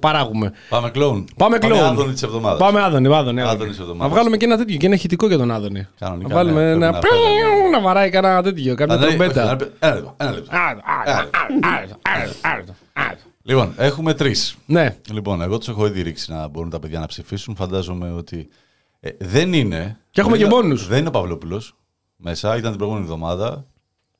παράγουμε. 0.00 0.52
Πάμε 0.68 0.90
κλόουν. 0.90 1.28
Πάμε 1.36 1.58
κλόουν. 1.58 1.82
Άδωνη 1.84 2.12
της 2.12 2.22
εβδομάδας. 2.22 2.58
Πάμε 2.58 2.80
Άδωνη, 2.82 3.06
Άδωνη. 3.06 3.18
Άδωνη 3.40 3.40
Άδωνη. 3.42 3.70
της 3.70 3.78
εβδομάδας. 3.78 4.08
Να 4.08 4.14
βγάλουμε 4.14 4.36
και 4.36 4.44
ένα 4.44 4.56
τέτοιο 4.56 4.76
και 4.76 4.86
ένα 4.86 4.94
ηχητικό 4.94 5.26
για 5.26 5.38
τον 5.38 5.50
Άδωνη. 5.50 5.86
Κανονικά, 5.98 6.28
να 6.28 6.34
βάλουμε 6.34 6.64
ναι, 6.64 6.70
ένα. 6.86 6.98
πρέπει 6.98 7.14
να 7.14 7.20
φέρουμε. 7.48 7.68
Να 7.76 7.80
βαράει 7.80 8.10
κανένα 8.10 8.42
τέτοιο, 8.42 8.72
Α, 8.72 8.74
κανένα 8.74 9.00
ναι, 9.00 9.06
όχι, 9.06 9.16
τρομπέτα. 9.16 9.42
ένα 9.42 9.50
λεπτό, 9.50 10.14
Ένα 10.16 10.32
λεπτό. 10.32 10.52
Ένα 13.52 13.58
λεπτό. 13.64 13.72
Λοιπόν, 13.72 13.86
έχουμε 13.86 14.14
τρεις. 14.14 14.56
Ναι. 14.66 14.96
Λοιπόν, 15.10 15.40
εγώ 15.40 15.58
τους 15.58 15.68
έχω 15.68 15.86
ήδη 15.86 16.02
ρίξει 16.02 16.30
να 16.32 16.48
μπορούν 16.48 16.70
τα 16.70 16.78
παιδιά 16.78 17.00
να 17.00 17.06
ψηφίσουν. 17.06 17.54
Φαντάζομαι 17.56 18.10
ότι 18.12 18.48
ε, 19.00 19.10
δεν 19.18 19.52
είναι. 19.52 19.98
Και 20.10 20.20
έχουμε 20.20 20.36
δεν 20.36 20.46
και 20.48 20.54
είναι- 20.54 20.62
μπόνους. 20.62 20.86
Δεν 20.86 20.98
είναι 20.98 21.08
ο 21.08 21.10
Παυλόπουλος 21.10 21.76
μέσα. 22.16 22.56
Ήταν 22.56 22.68
την 22.68 22.76
προηγούμενη 22.76 23.06
εβδομάδα. 23.06 23.66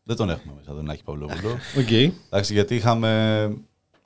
Δεν 0.03 0.17
τον 0.17 0.31
έχουμε 0.31 0.55
μέσα, 0.59 0.75
δεν 0.75 0.89
έχει 0.89 1.03
Παυλόπουλο. 1.03 1.51
Οκ. 1.79 1.91
Εντάξει, 2.27 2.53
γιατί 2.53 2.75
είχαμε. 2.75 3.43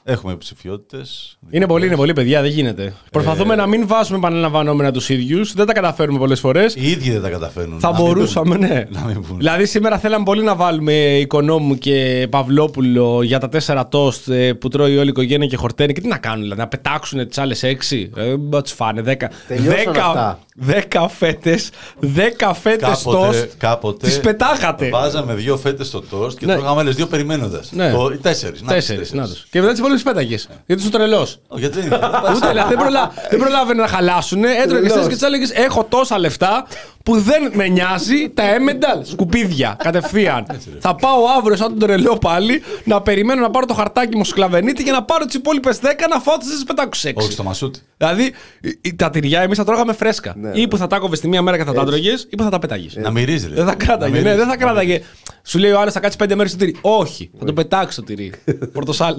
Έχουμε 0.04 0.36
υποψηφιότητες. 0.36 1.02
Είναι 1.50 1.66
πολύ, 1.66 1.86
είναι 1.86 1.96
πολύ, 1.96 2.12
παιδιά, 2.12 2.40
δεν 2.42 2.50
γίνεται. 2.50 2.82
Ε, 2.84 2.92
Προσπαθούμε 3.10 3.54
να 3.54 3.66
μην 3.66 3.86
βάζουμε 3.86 4.18
επαναλαμβανόμενα 4.18 4.90
τους 4.92 5.08
ίδιους. 5.08 5.52
Δεν 5.52 5.66
τα 5.66 5.72
καταφέρουμε 5.72 6.18
πολλές 6.18 6.40
φορές. 6.40 6.74
Οι 6.74 6.90
ίδιοι 6.90 7.10
δεν 7.10 7.22
τα 7.22 7.28
καταφέρνουν. 7.28 7.80
Θα 7.80 7.90
Να 7.90 7.96
μην 7.96 8.04
μπορούσαμε, 8.06 8.54
πούνε. 8.54 8.66
ναι. 8.68 8.84
Να 9.00 9.04
μην 9.06 9.14
πούνε. 9.22 9.36
Δηλαδή, 9.38 9.66
σήμερα 9.66 9.98
θέλαμε 9.98 10.24
πολύ 10.24 10.42
να 10.42 10.54
βάλουμε 10.54 10.92
Οικονόμου 11.18 11.78
και 11.78 12.26
Παυλόπουλο 12.30 13.22
για 13.22 13.38
τα 13.38 13.48
τέσσερα 13.48 13.88
τόστ 13.88 14.28
ε, 14.28 14.52
που 14.52 14.68
τρώει 14.68 14.96
όλη 14.96 15.06
η 15.06 15.08
οικογένεια 15.08 15.46
και 15.46 15.56
χορταίνει. 15.56 15.92
Και 15.92 16.00
τι 16.00 16.08
να 16.08 16.18
κάνουν, 16.18 16.42
δηλαδή, 16.42 16.60
να 16.60 16.68
πετάξουν 16.68 17.28
τις 17.28 17.38
άλλες 17.38 17.62
έξι; 17.62 18.10
Ε, 18.16 18.36
μπα 18.36 18.62
τις 18.62 18.72
φάνε, 18.72 19.02
δέκα. 19.02 19.30
Τελειώσαν 19.48 19.88
αυτά. 19.96 20.38
Δέκα 20.56 21.08
φέτες. 21.08 21.70
Δέκα 21.98 22.54
φέτες 22.54 22.88
Κάποτε, 23.02 23.26
τόστ. 23.26 23.46
κάποτε 23.58 24.06
Τις 24.06 24.20
πετάγατε. 24.20 24.88
Βάζαμε 24.88 25.34
δύο 25.34 25.56
φέτες 25.56 25.86
στο 25.86 26.00
τόστ 26.02 26.38
και 26.38 26.46
Ναι. 26.46 26.54
τρώγαμε 26.54 26.80
άλλες 26.80 26.94
δύο 26.94 27.06
περιμένοντας. 27.06 27.72
Ναι. 27.72 27.92
Τέσσερις. 28.22 28.62
Τέσσερις. 28.62 29.12
Να 29.12 29.26
τους. 29.28 29.46
Και 29.50 29.60
μετά 29.60 29.72
τις 29.72 29.80
υπόλοιπε 29.92 30.10
πέταγες. 30.10 30.48
Γιατί 30.66 30.82
είσαι 30.82 30.90
τρελός. 30.90 31.40
Γιατί 31.54 31.78
δεν 31.78 31.86
είναι. 31.86 31.96
Ούτε 32.36 32.48
δηλαδή, 32.48 32.68
δεν, 32.68 32.78
προλα... 32.78 33.12
δεν 33.30 33.38
προλάβαινε 33.38 33.80
να 33.82 33.88
χαλάσουν. 33.88 34.44
Έτρωγε 34.44 34.88
Τρελός. 34.88 35.06
και 35.08 35.16
τη 35.16 35.26
έλεγε: 35.26 35.44
Έχω 35.54 35.84
τόσα 35.84 36.18
λεφτά 36.18 36.66
που 37.02 37.18
δεν 37.20 37.50
με 37.54 37.68
νοιάζει 37.68 38.30
τα 38.34 38.42
έμενταλ. 38.54 39.04
Σκουπίδια 39.04 39.76
κατευθείαν. 39.82 40.46
θα 40.78 40.94
πάω 40.94 41.18
αύριο, 41.38 41.56
σαν 41.56 41.68
τον 41.68 41.78
τρελό 41.78 42.18
πάλι, 42.18 42.62
να 42.84 43.02
περιμένω 43.02 43.40
να 43.40 43.50
πάρω 43.50 43.66
το 43.66 43.74
χαρτάκι 43.74 44.16
μου 44.16 44.24
σκλαβενίτη 44.24 44.82
για 44.82 44.92
να 44.92 45.02
πάρω 45.02 45.24
τις 45.24 45.34
υπόλοιπες 45.34 45.78
10 45.82 45.84
να 46.10 46.20
φάω 46.20 46.36
τις 46.38 46.64
506. 47.10 47.12
Όχι 47.14 47.32
στο 47.32 47.42
μασούτι. 47.42 47.80
Δηλαδή, 47.96 48.32
η- 48.80 48.94
τα 48.94 49.10
τυριά 49.10 49.40
εμείς 49.40 49.58
τα 49.58 49.64
τρώγαμε 49.64 49.92
φρέσκα. 49.92 50.34
Ναι, 50.36 50.50
ή 50.54 50.68
που 50.68 50.76
θα 50.76 50.86
τα 50.86 50.98
κόβες 50.98 51.20
τη 51.20 51.28
μία 51.28 51.42
μέρα 51.42 51.56
και 51.56 51.64
θα 51.64 51.72
τα 51.72 51.84
τρώγες, 51.84 52.26
ή 52.30 52.36
που 52.36 52.42
θα 52.42 52.48
τα 52.50 52.58
πέταγε. 52.58 52.88
Να 53.00 53.10
μυρίζεις. 53.10 53.48
ρε. 53.48 53.54
Δεν 53.54 53.66
θα 53.66 53.74
κράταγε, 53.74 54.10
Να 54.12 54.16
ναι, 54.16 54.22
μυρίζεις. 54.22 54.38
δεν 54.38 54.48
θα 54.48 54.56
κράταγε. 54.56 55.02
Σου 55.44 55.58
λέει 55.58 55.70
ο 55.70 55.80
άλλο 55.80 55.90
θα 55.90 56.00
κάτσεις 56.00 56.16
πέντε 56.18 56.34
μέρες 56.34 56.50
στο 56.50 56.60
τυρί. 56.60 56.76
Όχι, 56.80 57.30
θα 57.38 57.44
το 57.44 57.52
πετάξει 57.52 57.96
το 57.96 58.02
τυρί. 58.02 58.32
Πορτοσάλ, 58.72 59.14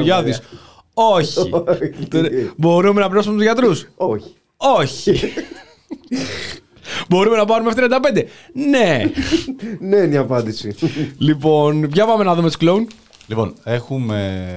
ε, 0.00 0.04
πώς 0.04 0.14
το- 0.14 0.24
Έτσι 0.24 0.34
κάνουμε, 0.34 0.36
Γεωργιάδης. 0.36 0.40
ωραία. 0.94 1.14
Όχι. 1.18 1.50
Όχι. 1.68 2.54
Μπορούμε 2.56 3.00
να 3.00 3.06
πληρώσουμε 3.06 3.34
τους 3.34 3.44
γιατρούς; 3.44 3.86
Όχι. 3.96 4.34
Όχι. 4.56 5.20
Μπορούμε 7.08 7.36
να 7.36 7.44
πάρουμε 7.44 7.72
F35; 7.76 8.24
Ναι. 8.52 9.10
Ναι, 9.80 9.96
είναι 9.96 10.14
η 10.14 10.16
απάντηση. 10.16 10.74
λοιπόν, 11.18 11.84
για 11.84 12.06
πάμε 12.06 12.24
να 12.24 12.34
δούμε 12.34 12.46
τους 12.46 12.56
κλόουν. 12.56 12.88
Λοιπόν, 13.26 13.54
έχουμε 13.64 14.48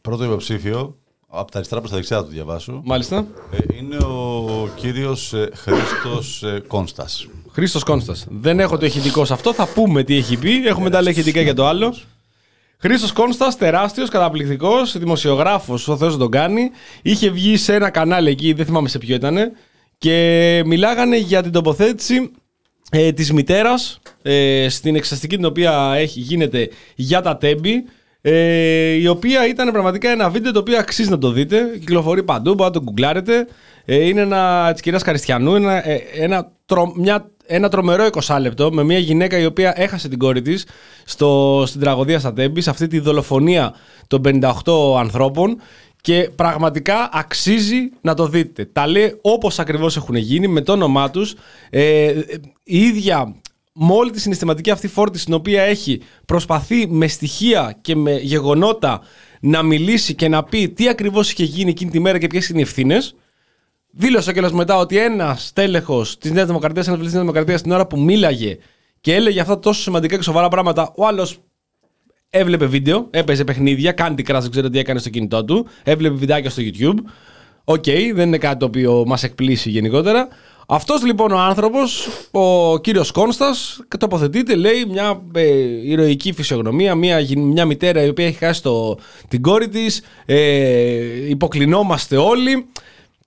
πρώτο 0.00 0.24
υποψήφιο. 0.24 0.94
Από 1.32 1.50
τα 1.50 1.56
αριστερά 1.58 1.80
προς 1.80 1.90
τα 1.92 1.96
δεξιά 1.96 2.16
θα 2.16 2.24
το 2.24 2.30
διαβάσω. 2.30 2.80
Μάλιστα. 2.84 3.26
Ε, 3.52 3.76
Είναι 3.78 3.96
ο 3.96 4.68
κύριος 4.74 5.34
Χρήστος 5.54 6.44
Κόνστας. 6.66 7.26
Χρήστος 7.52 7.82
Κόνστας. 7.84 8.26
Δεν 8.30 8.60
έχω 8.60 8.78
το 8.78 8.86
ηχητικό 8.86 9.24
σε 9.24 9.32
αυτό, 9.32 9.52
θα 9.52 9.66
πούμε 9.66 10.02
τι 10.02 10.16
έχει 10.16 10.36
πει. 10.36 10.66
Έχουμε 10.66 10.90
τα 10.90 10.98
άλλα 10.98 11.10
ηχητικά 11.10 11.40
για 11.40 11.54
το 11.54 11.66
άλλο. 11.66 11.94
Χρήστος 12.82 13.12
Κόνστας, 13.12 13.56
τεράστιος, 13.56 14.08
καταπληκτικός, 14.08 14.98
δημοσιογράφος, 14.98 15.88
ο 15.88 15.96
Θεός 15.96 16.16
τον 16.16 16.30
κάνει. 16.30 16.70
Είχε 17.02 17.30
βγει 17.30 17.56
σε 17.56 17.74
ένα 17.74 17.90
κανάλι 17.90 18.30
εκεί, 18.30 18.52
δεν 18.52 18.66
θυμάμαι 18.66 18.88
σε 18.88 18.98
ποιο 18.98 19.14
ήταν. 19.14 19.36
Και 19.98 20.62
μιλάγανε 20.66 21.16
για 21.16 21.42
την 21.42 21.52
τοποθέτηση 21.52 22.30
ε, 22.90 23.12
της 23.12 23.32
μητέρας 23.32 24.00
ε, 24.22 24.66
στην 24.68 24.96
εξαστική 24.96 25.36
την 25.36 25.44
οποία 25.44 25.92
έχει, 25.96 26.20
γίνεται 26.20 26.70
για 26.94 27.20
τα 27.20 27.36
τέμπη 27.36 27.84
ε, 28.20 28.92
η 28.92 29.06
οποία 29.06 29.46
ήταν 29.46 29.72
πραγματικά 29.72 30.10
ένα 30.10 30.30
βίντεο 30.30 30.52
το 30.52 30.58
οποίο 30.58 30.78
αξίζει 30.78 31.10
να 31.10 31.18
το 31.18 31.30
δείτε 31.30 31.76
κυκλοφορεί 31.78 32.22
παντού, 32.22 32.54
μπορείτε 32.54 32.64
να 32.64 32.70
το 32.70 32.82
γκουγκλάρετε 32.82 33.46
ε, 33.84 34.06
είναι 34.06 34.20
ένα 34.20 34.70
της 34.72 34.80
κυρίας 34.80 35.02
Καριστιανού 35.02 35.54
ένα, 35.54 35.88
ε, 35.88 36.02
ένα, 36.14 36.52
τρο, 36.66 36.92
μια, 36.96 37.30
ένα 37.52 37.68
τρομερό 37.68 38.08
20 38.22 38.36
λεπτό 38.40 38.72
με 38.72 38.82
μια 38.82 38.98
γυναίκα 38.98 39.38
η 39.38 39.44
οποία 39.44 39.72
έχασε 39.76 40.08
την 40.08 40.18
κόρη 40.18 40.42
της 40.42 40.66
στο, 41.04 41.62
στην 41.66 41.80
τραγωδία 41.80 42.18
στα 42.18 42.32
τέμπη 42.32 42.60
σε 42.60 42.70
αυτή 42.70 42.86
τη 42.86 42.98
δολοφονία 42.98 43.74
των 44.06 44.20
58 44.24 44.98
ανθρώπων 44.98 45.56
και 46.00 46.30
πραγματικά 46.34 47.08
αξίζει 47.12 47.90
να 48.00 48.14
το 48.14 48.28
δείτε. 48.28 48.64
Τα 48.64 48.86
λέει 48.86 49.18
όπως 49.20 49.58
ακριβώς 49.58 49.96
έχουν 49.96 50.14
γίνει, 50.14 50.48
με 50.48 50.60
το 50.60 50.72
όνομά 50.72 51.10
τους. 51.10 51.34
Ε, 51.70 52.06
ε, 52.06 52.24
η 52.64 52.78
ίδια, 52.78 53.34
με 53.72 53.92
όλη 53.92 54.10
τη 54.10 54.20
συναισθηματική 54.20 54.70
αυτή 54.70 54.88
φόρτιση 54.88 55.24
την 55.24 55.34
οποία 55.34 55.62
έχει, 55.62 56.00
προσπαθεί 56.26 56.86
με 56.88 57.06
στοιχεία 57.06 57.78
και 57.80 57.96
με 57.96 58.18
γεγονότα 58.18 59.00
να 59.40 59.62
μιλήσει 59.62 60.14
και 60.14 60.28
να 60.28 60.44
πει 60.44 60.68
τι 60.68 60.88
ακριβώς 60.88 61.30
είχε 61.30 61.44
γίνει 61.44 61.70
εκείνη 61.70 61.90
τη 61.90 62.00
μέρα 62.00 62.18
και 62.18 62.26
ποιες 62.26 62.48
είναι 62.48 62.58
οι 62.58 62.62
ευθύνες. 62.62 63.14
Δήλωσε 63.90 64.32
κιόλας 64.32 64.52
μετά 64.52 64.76
ότι 64.76 64.98
ένας 64.98 65.50
τέλεχος 65.54 66.18
της 66.18 66.30
Νέας 66.30 66.46
Δημοκρατίας, 66.46 66.86
ένας 66.86 66.98
βουλευτής 66.98 67.20
της 67.20 67.22
Νέας 67.22 67.22
Δημοκρατίας, 67.22 67.62
την 67.62 67.72
ώρα 67.72 67.86
που 67.86 68.00
μίλαγε 68.00 68.58
και 69.00 69.14
έλεγε 69.14 69.40
αυτά 69.40 69.58
τόσο 69.58 69.80
σημαντικά 69.80 70.16
και 70.16 70.22
σοβαρά 70.22 70.48
πράγματα, 70.48 70.92
ο 70.96 71.06
άλλος 71.06 71.38
έβλεπε 72.30 72.66
βίντεο, 72.66 73.06
έπαιζε 73.10 73.44
παιχνίδια, 73.44 73.94
Candy 73.98 74.20
Crush, 74.30 74.40
δεν 74.40 74.50
ξέρω 74.50 74.68
τι 74.68 74.78
έκανε 74.78 74.98
στο 74.98 75.10
κινητό 75.10 75.44
του, 75.44 75.66
έβλεπε 75.82 76.14
βιντεάκια 76.14 76.50
στο 76.50 76.62
YouTube. 76.64 76.94
OK, 77.64 77.84
δεν 78.14 78.26
είναι 78.26 78.38
κάτι 78.38 78.56
το 78.58 78.64
οποίο 78.64 79.04
μας 79.06 79.22
εκπλήσσει 79.22 79.70
γενικότερα. 79.70 80.28
Αυτός 80.72 81.04
λοιπόν 81.04 81.32
ο 81.32 81.38
άνθρωπος, 81.38 82.08
ο 82.30 82.78
κύριος 82.78 83.10
Κόνστας, 83.10 83.80
τοποθετείται, 83.98 84.54
λέει 84.54 84.84
μια 84.88 85.22
ε, 85.34 85.42
ηρωική 85.84 86.32
φυσιογνωμία, 86.32 86.94
μια, 86.94 87.20
γυ- 87.20 87.38
μια 87.38 87.64
μητέρα 87.64 88.04
η 88.04 88.08
οποία 88.08 88.26
έχει 88.26 88.36
χάσει 88.38 88.62
το, 88.62 88.98
την 89.28 89.42
κόρη 89.42 89.68
της. 89.68 90.02
Ε, 90.26 91.28
υποκλεινόμαστε 91.28 92.16
όλοι. 92.16 92.66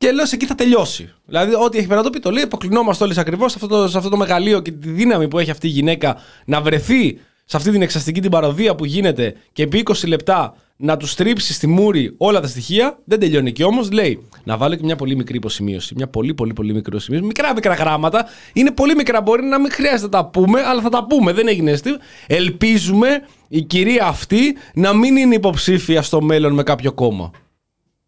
Και 0.03 0.11
λέω 0.11 0.25
σε 0.25 0.35
εκεί 0.35 0.45
θα 0.45 0.55
τελειώσει. 0.55 1.13
Δηλαδή, 1.25 1.53
ό,τι 1.55 1.77
έχει 1.77 1.87
πέρα 1.87 1.97
να 1.99 2.03
το 2.03 2.09
πει, 2.09 2.19
το 2.19 2.31
λέει. 2.31 2.43
Υποκλινόμαστε 2.43 3.03
όλοι 3.03 3.13
ακριβώς 3.19 3.51
σε, 3.51 3.57
αυτό 3.63 3.75
το- 3.75 3.87
σε 3.87 3.97
αυτό 3.97 4.09
το 4.09 4.17
μεγαλείο 4.17 4.59
και 4.61 4.71
τη 4.71 4.89
δύναμη 4.89 5.27
που 5.27 5.39
έχει 5.39 5.51
αυτή 5.51 5.67
η 5.67 5.69
γυναίκα 5.69 6.17
να 6.45 6.61
βρεθεί 6.61 7.19
σε 7.45 7.57
αυτή 7.57 7.71
την 7.71 7.81
εξαστική 7.81 8.21
την 8.21 8.31
παροδία 8.31 8.75
που 8.75 8.85
γίνεται 8.85 9.35
και 9.53 9.63
επί 9.63 9.83
20 9.85 10.07
λεπτά 10.07 10.55
να 10.75 10.97
του 10.97 11.07
στρίψει 11.07 11.53
στη 11.53 11.67
μούρη 11.67 12.13
όλα 12.17 12.39
τα 12.39 12.47
στοιχεία. 12.47 12.99
Δεν 13.03 13.19
τελειώνει 13.19 13.49
εκεί 13.49 13.63
όμως. 13.63 13.91
Λέει 13.91 14.27
να 14.43 14.57
βάλω 14.57 14.75
και 14.75 14.83
μια 14.83 14.95
πολύ 14.95 15.15
μικρή 15.15 15.37
υποσημείωση. 15.37 15.93
Μια 15.95 16.07
πολύ 16.07 16.33
πολύ 16.33 16.53
πολύ 16.53 16.73
μικρή 16.73 16.91
υποσημείωση. 16.95 17.25
Μικρά 17.25 17.53
μικρά 17.53 17.73
γράμματα. 17.73 18.25
Είναι 18.53 18.71
πολύ 18.71 18.95
μικρά. 18.95 19.21
Μπορεί 19.21 19.43
να 19.43 19.59
μην 19.59 19.71
χρειάζεται 19.71 20.17
να 20.17 20.23
τα 20.23 20.25
πούμε, 20.29 20.61
αλλά 20.61 20.81
θα 20.81 20.89
τα 20.89 21.05
πούμε. 21.05 21.33
Δεν 21.33 21.47
έγινε 21.47 21.71
αίσθη. 21.71 21.89
Ελπίζουμε 22.27 23.07
η 23.47 23.61
κυρία 23.61 24.05
αυτή 24.05 24.55
να 24.73 24.93
μην 24.93 25.15
είναι 25.17 25.35
υποψήφια 25.35 26.01
στο 26.01 26.21
μέλλον 26.21 26.53
με 26.53 26.63
κάποιο 26.63 26.91
κόμμα. 26.93 27.31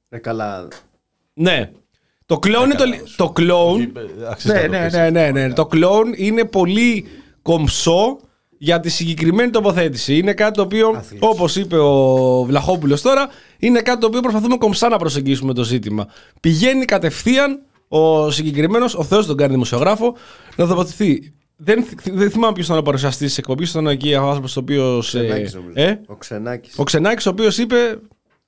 Ε, 0.09 0.17
καλά. 0.17 0.67
Ναι. 1.33 1.71
Το 2.25 2.39
κλόουν 2.39 2.63
είναι 2.65 2.73
το, 2.73 2.83
καλά, 2.83 2.95
λι- 2.95 3.07
σου. 3.07 3.15
το 3.17 3.29
κλόουν. 3.29 3.91
Αξίζει 4.29 4.53
Ναι, 4.53 4.59
να 4.61 4.67
το 4.67 4.71
ναι, 4.77 4.83
πεις. 4.85 4.93
ναι, 4.93 5.09
ναι, 5.09 5.31
ναι. 5.31 5.53
Το 5.53 5.65
κλόουν 5.65 6.13
είναι 6.15 6.45
πολύ 6.45 7.05
κομψό 7.41 8.17
για 8.57 8.79
τη 8.79 8.89
συγκεκριμένη 8.89 9.49
τοποθέτηση. 9.49 10.17
Είναι 10.17 10.33
κάτι 10.33 10.53
το 10.53 10.61
οποίο, 10.61 10.93
Άθλιος. 10.95 11.21
όπως 11.29 11.55
είπε 11.55 11.77
ο 11.77 12.43
Βλαχόπουλος 12.43 13.01
τώρα, 13.01 13.27
είναι 13.59 13.81
κάτι 13.81 13.99
το 13.99 14.07
οποίο 14.07 14.19
προσπαθούμε 14.19 14.57
κομψά 14.57 14.89
να 14.89 14.97
προσεγγίσουμε 14.97 15.53
το 15.53 15.63
ζήτημα. 15.63 16.07
Πηγαίνει 16.39 16.85
κατευθείαν 16.85 17.61
ο 17.87 18.31
συγκεκριμένος, 18.31 18.95
ο 18.95 19.03
Θεός 19.03 19.25
τον 19.25 19.37
κάνει 19.37 19.51
δημοσιογράφο, 19.51 20.15
να 20.55 20.67
τοποθετηθεί. 20.67 21.33
Δεν, 21.57 21.83
θυ- 21.83 22.13
δεν 22.15 22.31
θυμάμαι 22.31 22.53
ποιος 22.53 22.65
ήταν 22.65 22.77
ο 22.77 22.81
παρουσιαστής 22.81 23.27
της 23.27 23.37
εκπομπής, 23.37 23.69
ήταν 23.69 23.87
εκεί 23.87 24.13
ο 24.13 24.21
άνθρωπος 24.27 24.57
ο 24.57 24.59
οποίος. 24.59 25.07
Ξενάκης, 25.07 25.53
νομίζω. 25.53 25.73
ε, 25.73 26.01
Ο 26.07 26.15
Ξενάκης. 26.15 26.73
ο 26.77 26.83
Ξενάκης, 26.83 27.25
ο 27.25 27.29
οποίος 27.29 27.57
είπε: 27.57 27.75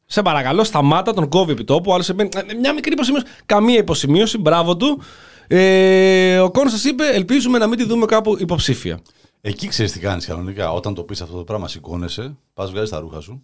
Σε 0.10 0.22
παρακαλώ, 0.22 0.64
σταμάτα, 0.64 1.14
τον 1.14 1.30
κόβει 1.30 1.52
επί 1.52 1.64
τόπου. 1.64 1.94
Άλλος 1.94 2.08
είπε: 2.08 2.24
«Ε, 2.24 2.54
Μια 2.60 2.74
μικρή 2.74 2.94
υποσημείωση. 2.94 3.26
Καμία 3.46 3.78
υποσημείωση, 3.78 4.38
μπράβο 4.38 4.78
του. 4.78 5.02
Ε, 5.48 6.40
ο 6.40 6.52
Κόνστας 6.52 6.84
είπε: 6.84 7.04
Ελπίζουμε 7.08 7.58
να 7.58 7.68
μην 7.68 7.78
τη 7.78 7.86
δούμε 7.86 8.06
κάπου 8.06 8.36
υποψήφια. 8.40 9.00
Εκεί 9.42 9.68
ξέρεις 9.68 9.92
τι 9.92 10.00
κάνεις 10.00 10.26
κανονικά. 10.26 10.72
Όταν 10.72 10.94
το 10.94 11.04
πεις 11.04 11.22
αυτό 11.22 11.38
το 11.38 11.44
πράγμα, 11.44 11.68
σηκώνεσαι, 11.68 12.36
πας 12.54 12.72
βγάζεις 12.72 12.90
τα 12.90 13.00
ρούχα 13.00 13.20
σου, 13.20 13.44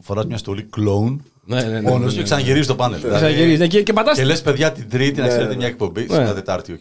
φοράς 0.00 0.26
μια 0.26 0.36
στολή 0.36 0.62
κλόουν, 0.62 1.24
Ναι, 1.44 1.62
ναι, 1.62 1.68
ναι. 1.68 1.80
μόνο 1.80 2.08
σου 2.08 2.16
και 2.16 2.22
ξαναγυρίζει 2.22 2.66
το 2.66 2.74
πάνελ. 2.74 2.98
Δηλαδή, 3.00 3.16
Ξαναγυρίζει. 3.16 3.56
Ναι, 3.58 3.66
Και, 3.66 3.82
και 3.82 3.92
πατά. 3.92 4.12
Και 4.12 4.24
λες, 4.24 4.42
παιδιά, 4.42 4.72
την 4.72 4.88
Τρίτη 4.90 5.20
να 5.20 5.28
ξέρετε 5.28 5.56
μια 5.56 5.66
εκπομπή. 5.66 6.02
Στην 6.10 6.34
Τετάρτη, 6.34 6.72
οκ. 6.72 6.80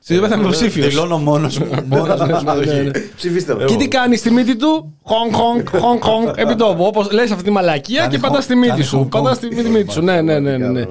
Στην 0.00 0.16
οποία 0.16 0.28
θα 0.28 0.34
είμαι 0.34 0.44
υποψήφιος. 0.44 0.86
Δηλώνω 0.88 1.18
μόνος 1.18 1.58
μου. 1.58 1.66
Μόνος 1.86 2.20
μου 2.20 2.36
συμμετοχή. 2.38 2.90
Ψηφίστε 3.16 3.54
με. 3.54 3.64
Και 3.64 3.76
τι 3.76 3.88
κάνει 3.88 4.16
στη 4.16 4.30
μύτη 4.30 4.56
του, 4.56 4.94
honk, 5.02 5.32
honk, 5.32 5.68
honk, 5.80 6.02
honk, 6.02 6.28
επί 6.36 6.54
τόπου. 6.54 6.84
Όπως 6.84 7.10
λες 7.12 7.30
αυτή 7.30 7.44
τη 7.44 7.50
μαλακία 7.50 8.00
Κάνει 8.00 8.12
και 8.12 8.18
πατάς 8.18 8.30
honk, 8.36 8.42
στη 8.42 8.54
μύτη 8.54 8.68
κάνει 8.70 8.82
σου. 8.82 8.96
honk, 8.96 9.08
Πατάς 9.08 9.38
honk. 9.38 9.52
στη 9.60 9.68
μύτη 9.70 9.92
σου. 9.92 10.00
Ναι, 10.02 10.20
ναι, 10.22 10.38
ναι. 10.40 10.84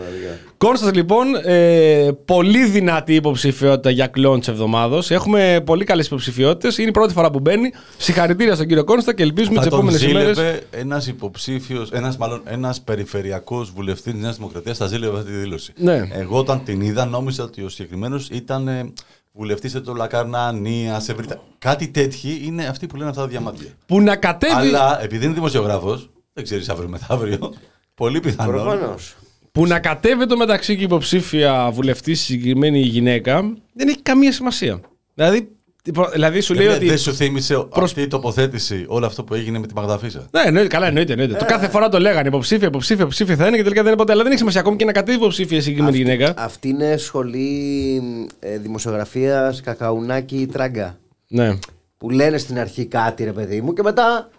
Ναι, 0.63 0.69
ναι. 0.69 0.93
Πραγματικά. 0.93 0.93
Κόνστας 0.93 0.93
λοιπόν, 0.93 1.25
ε, 1.43 2.11
πολύ 2.25 2.65
δυνατή 2.65 3.15
υποψηφιότητα 3.15 3.89
για 3.89 4.07
κλόνς 4.07 4.45
τη 4.45 4.51
εβδομάδα. 4.51 5.03
Έχουμε 5.09 5.61
πολύ 5.65 5.83
καλές 5.83 6.05
υποψηφιότητες. 6.05 6.77
Είναι 6.77 6.89
η 6.89 6.91
πρώτη 6.91 7.13
φορά 7.13 7.31
που 7.31 7.39
μπαίνει. 7.39 7.71
Συγχαρητήρια 7.97 8.55
στον 8.55 8.67
κύριο 8.67 8.83
Κόνστα 8.83 9.13
και 9.13 9.23
ελπίζουμε 9.23 9.55
Θα 9.55 9.61
τι 9.61 9.69
τον 9.69 9.77
επόμενες 9.77 10.03
ημέρε. 10.03 10.33
ζήλευε 10.33 10.61
ένας 10.71 11.07
υποψήφιος, 11.07 11.91
ένας 11.91 12.17
μάλλον 12.17 12.41
ένας 12.45 12.81
περιφερειακός 12.81 13.71
βουλευτής 13.71 14.13
της 14.13 14.21
Νέας 14.21 14.35
Δημοκρατίας, 14.35 14.77
θα 14.77 14.87
ζήλευε 14.87 15.17
αυτή 15.17 15.31
τη 15.31 15.37
δήλωση. 15.37 15.73
Ναι. 15.77 16.07
Εγώ 16.11 16.37
όταν 16.37 16.63
την 16.63 16.81
είδα, 16.81 17.05
νόμιζα 17.05 17.43
ότι 17.43 17.61
ο 17.63 17.69
συγκεκριμένος 17.69 18.29
ήταν 18.29 18.93
βουλευτής 19.31 19.71
σε 19.71 19.79
το 19.79 19.93
Λακαρνανία, 19.93 20.99
σε 20.99 21.13
Βρυτα... 21.13 21.41
Κάτι 21.59 21.87
τέτοιοι 21.87 22.41
είναι 22.43 22.65
αυτοί 22.65 22.87
που 22.87 22.95
λένε 22.95 23.09
αυτά 23.09 23.21
τα 23.21 23.27
διαμάντια. 23.27 23.69
Που 23.85 24.01
να 24.01 24.15
κατέβει. 24.15 24.53
Αλλά 24.53 25.03
επειδή 25.03 25.25
είναι 25.25 25.33
δημοσιογράφος, 25.33 26.09
δεν 26.33 26.43
ξέρεις 26.43 26.69
αύριο 26.69 26.89
μεθαύριο. 26.89 27.53
Πολύ 27.95 28.19
πιθανό. 28.19 28.51
Προφανώς. 28.51 29.15
Που 29.51 29.67
να 29.67 29.79
κατέβει 29.79 30.25
το 30.25 30.37
μεταξύ 30.37 30.77
και 30.77 30.83
υποψήφια 30.83 31.69
βουλευτή 31.73 32.13
συγκεκριμένη 32.15 32.79
γυναίκα 32.79 33.41
δεν 33.73 33.87
έχει 33.87 34.01
καμία 34.01 34.31
σημασία. 34.31 34.79
Δηλαδή, 35.13 35.49
υπο- 35.83 36.09
δηλαδή 36.13 36.41
σου 36.41 36.53
λέει 36.53 36.65
Δεν, 36.67 36.75
ότι. 36.75 36.87
δεν 36.87 36.97
σου 36.97 37.13
θύμισε 37.13 37.67
αυτή 37.71 38.01
η 38.01 38.07
τοποθέτηση 38.07 38.85
όλο 38.87 39.05
αυτό 39.05 39.23
που 39.23 39.33
έγινε 39.33 39.59
με 39.59 39.67
τη 39.67 39.73
Μαγδαφίσα. 39.73 40.27
Ναι, 40.31 40.41
εννοείται, 40.45 40.67
καλά, 40.69 40.87
εννοείται. 40.87 41.11
εννοείται. 41.11 41.33
Το 41.37 41.45
κάθε 41.45 41.67
φορά 41.69 41.89
το 41.89 41.99
λέγανε 41.99 42.27
υποψήφια, 42.27 42.67
υποψήφια, 42.67 43.01
υποψήφια 43.03 43.35
θα 43.35 43.47
είναι 43.47 43.55
και 43.57 43.63
τελικά 43.63 43.81
δεν 43.81 43.91
είναι 43.91 43.99
ποτέ. 44.01 44.11
Αλλά 44.11 44.21
δεν 44.21 44.31
έχει 44.31 44.39
σημασία 44.39 44.61
ακόμη 44.61 44.75
και 44.77 44.85
να 44.85 44.91
κατέβει 44.91 45.17
υποψήφια 45.17 45.57
η 45.57 45.61
συγκεκριμένη 45.61 45.97
γυναίκα. 45.97 46.33
Αυτή 46.37 46.67
είναι 46.69 46.97
σχολή 46.97 48.01
ε, 48.39 48.57
δημοσιογραφίας 48.57 49.61
Κακαουνάκη 49.61 50.47
Τράγκα. 50.51 50.97
Ναι. 51.27 51.57
Που 51.97 52.09
λένε 52.09 52.37
στην 52.37 52.59
αρχή 52.59 52.85
κάτι, 52.85 53.23
ρε 53.23 53.31
παιδί 53.31 53.61
μου, 53.61 53.73
και 53.73 53.81
μετά. 53.83 54.29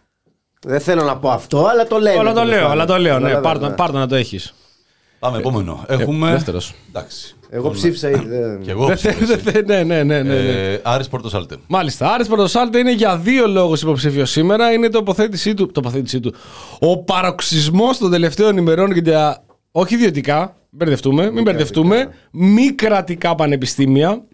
Δεν 0.66 0.80
θέλω 0.80 1.02
να 1.02 1.16
πω 1.16 1.30
αυτό, 1.30 1.66
αλλά 1.66 1.86
το 1.86 1.98
λένε. 1.98 2.18
Αλλά 2.18 2.28
το 2.32 2.34
τέλος 2.40 2.48
λέω, 2.50 2.58
πάντων. 2.60 2.72
αλλά 2.72 2.84
το 2.84 2.96
λέω. 2.98 3.18
Ναι, 3.18 3.28
Καταλαβαίνω, 3.30 3.42
πάρ' 3.48 3.58
το- 3.58 3.68
ναι. 3.68 3.74
πάρ' 3.74 3.90
το 3.90 3.98
να 3.98 4.06
το 4.06 4.14
έχεις. 4.14 4.54
Πάμε, 5.20 5.38
επόμενο. 5.38 5.84
Έχουμε. 5.88 6.30
δεύτερος. 6.30 6.74
Εντάξει. 6.88 7.34
Εγώ 7.50 7.70
ψήφισα 7.70 8.10
ήδη. 8.10 8.26
δεν- 8.26 8.60
Και 8.62 8.70
εγώ. 8.70 8.86
Δεν 8.86 8.96
θε- 8.96 9.24
δεν 9.24 9.38
θε- 9.38 9.66
Ναι, 9.66 9.82
ναι, 9.82 10.02
ναι. 10.02 10.22
ναι, 10.22 10.34
ναι. 10.34 10.50
Ε, 10.72 10.80
Άρης 10.82 11.08
Πορτοσάλτε. 11.08 11.56
Μάλιστα. 11.66 12.12
Άρης 12.12 12.26
Πρωτοσάλτε 12.28 12.78
είναι 12.78 12.92
για 12.92 13.16
δύο 13.16 13.46
λόγους 13.46 13.82
υποψήφιος 13.82 14.30
σήμερα. 14.30 14.72
Είναι 14.72 14.86
η 14.86 14.90
τοποθέτησή 14.90 15.54
του. 15.54 15.66
Τοποθέτησή 15.72 16.20
του. 16.20 16.34
Ο 16.80 16.98
παροξισμός 16.98 17.98
των 17.98 18.10
τελευταίων 18.10 18.56
ημερών 18.56 18.92
για 18.92 19.02
τα. 19.04 19.44
Όχι 19.72 19.94
ιδιωτικά. 19.94 20.56
Μπερδευτούμε. 20.70 21.30
Μην 21.30 21.42
μπερδευτούμε. 21.42 22.08
Μη 22.32 22.70
κρατικά 22.70 23.34
πανεπιστήμια. 23.34 24.24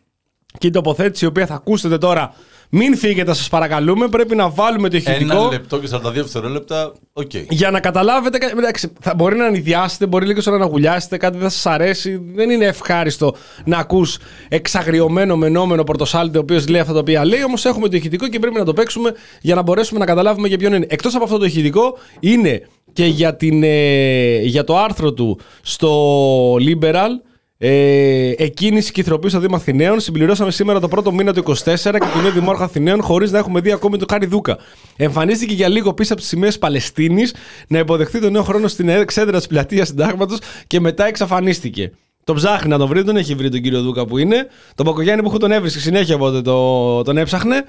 Και 0.58 0.66
η 0.66 0.70
τοποθέτηση 0.70 1.24
η 1.24 1.28
οποία 1.28 1.46
θα 1.46 1.54
ακούσετε 1.54 1.98
τώρα. 1.98 2.34
Μην 2.78 2.96
φύγετε, 2.96 3.34
σας 3.34 3.48
παρακαλούμε. 3.48 4.08
Πρέπει 4.08 4.34
να 4.36 4.48
βάλουμε 4.50 4.88
το 4.88 4.96
Ένα 5.04 5.14
ηχητικό. 5.16 5.48
λεπτό 5.52 5.78
και 5.78 5.86
42 5.92 6.12
δευτερόλεπτα. 6.12 6.92
Οκ. 7.12 7.30
Για 7.50 7.70
να 7.70 7.80
καταλάβετε. 7.80 8.38
κα- 8.38 8.50
εντάξει, 8.58 8.92
θα 9.00 9.14
μπορεί 9.14 9.36
να 9.36 9.44
αηδιάσετε, 9.46 10.06
μπορεί 10.06 10.26
λίγο 10.26 10.40
να 10.44 10.52
αναγουλιάσετε, 10.54 11.16
κάτι 11.16 11.38
δεν 11.38 11.50
σας 11.50 11.66
αρέσει. 11.66 12.20
Δεν 12.34 12.50
είναι 12.50 12.64
ευχάριστο 12.64 13.34
να 13.64 13.78
ακούς 13.78 14.18
εξαγριωμένο 14.48 15.36
μαινόμενο 15.36 15.84
Πορτοσάλτε, 15.84 16.38
ο 16.38 16.40
οποίος 16.40 16.68
λέει 16.68 16.80
αυτά 16.80 16.92
τα 16.92 16.98
οποία 16.98 17.24
λέει. 17.24 17.42
Όμως 17.42 17.64
έχουμε 17.64 17.88
το 17.88 17.96
ηχητικό 17.96 18.28
και 18.28 18.38
πρέπει 18.38 18.58
να 18.58 18.64
το 18.64 18.72
παίξουμε 18.72 19.12
για 19.40 19.54
να 19.54 19.62
μπορέσουμε 19.62 19.98
να 19.98 20.04
καταλάβουμε 20.06 20.48
για 20.48 20.58
ποιον 20.58 20.72
είναι. 20.72 20.86
Εκτός 20.88 21.14
από 21.14 21.24
αυτό 21.24 21.38
το 21.38 21.44
ηχητικό, 21.44 21.98
είναι 22.20 22.62
και 22.92 23.04
για, 23.06 23.36
την, 23.36 23.62
ε, 23.62 24.38
για 24.40 24.64
το 24.64 24.78
άρθρο 24.78 25.12
του 25.12 25.40
στο 25.62 26.54
Liberal. 26.54 27.10
Ε, 27.58 28.32
εκκίνηση 28.36 28.92
και 28.92 29.00
ντροπή 29.00 29.28
στο 29.28 29.38
Δήμο 29.38 29.56
Αθηναίων. 29.56 30.00
Συμπληρώσαμε 30.00 30.50
σήμερα 30.50 30.80
το 30.80 30.88
πρώτο 30.88 31.12
μήνα 31.12 31.32
του 31.32 31.42
24 31.46 31.54
και 31.82 32.06
τον 32.12 32.22
νέο 32.22 32.30
Δημάρχο 32.30 32.62
Αθηναίων 32.62 33.02
χωρίς 33.02 33.30
να 33.30 33.38
έχουμε 33.38 33.60
δει 33.60 33.72
ακόμη 33.72 33.98
τον 33.98 34.06
Χάρη 34.10 34.26
Δούκα. 34.26 34.58
Εμφανίστηκε 34.96 35.54
για 35.54 35.68
λίγο 35.68 35.94
πίσω 35.94 36.12
από 36.12 36.20
τις 36.20 36.30
σημαίες 36.30 36.58
Παλαιστίνης 36.58 37.34
να 37.68 37.78
υποδεχθεί 37.78 38.20
τον 38.20 38.32
νέο 38.32 38.42
χρόνο 38.42 38.68
στην 38.68 38.88
εξέδρα 38.88 39.40
τη 39.40 39.46
πλατεία 39.46 39.84
Συντάγματος 39.84 40.38
και 40.66 40.80
μετά 40.80 41.06
εξαφανίστηκε. 41.06 41.92
Το 42.24 42.34
ψάχνει 42.34 42.70
να 42.70 42.78
τον 42.78 42.88
βρει, 42.88 43.02
δεν 43.02 43.16
έχει 43.16 43.34
βρει 43.34 43.48
τον 43.48 43.60
κύριο 43.60 43.82
Δούκα 43.82 44.06
που 44.06 44.18
είναι. 44.18 44.46
Τον 44.74 44.86
Πακογιάννη 44.86 45.22
που 45.22 45.28
έχω 45.28 45.38
τον 45.38 45.52
έβρισκε 45.52 45.78
συνέχεια 45.78 46.14
οπότε 46.14 46.42
το, 46.42 47.02
τον 47.02 47.16
έψαχνε. 47.16 47.64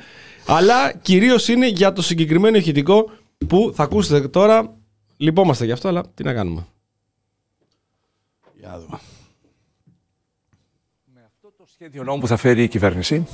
Αλλά 0.46 0.94
κυρίως 0.94 1.48
είναι 1.48 1.68
για 1.68 1.94
το 1.94 2.02
συγκεκριμένο 2.02 2.58
ηχητικό 2.58 3.10
που 3.48 3.72
θα 3.76 3.84
ακούσετε 3.84 4.28
τώρα. 4.28 4.76
Λυπόμαστε 5.18 5.66
γι' 5.66 5.72
αυτό, 5.72 5.88
αλλά 5.88 6.04
τι 6.14 6.24
να 6.24 6.34
κάνουμε. 6.34 6.68
Για 8.60 8.68
να 8.68 8.80
δούμε. 8.80 9.00
Το 11.88 11.94
σχέδιο 11.94 12.12
νόμου 12.12 12.22
που 12.22 12.28
θα 12.28 12.38
φέρει 12.38 12.64
η 12.64 12.68
κυβέρνηση 12.68 13.28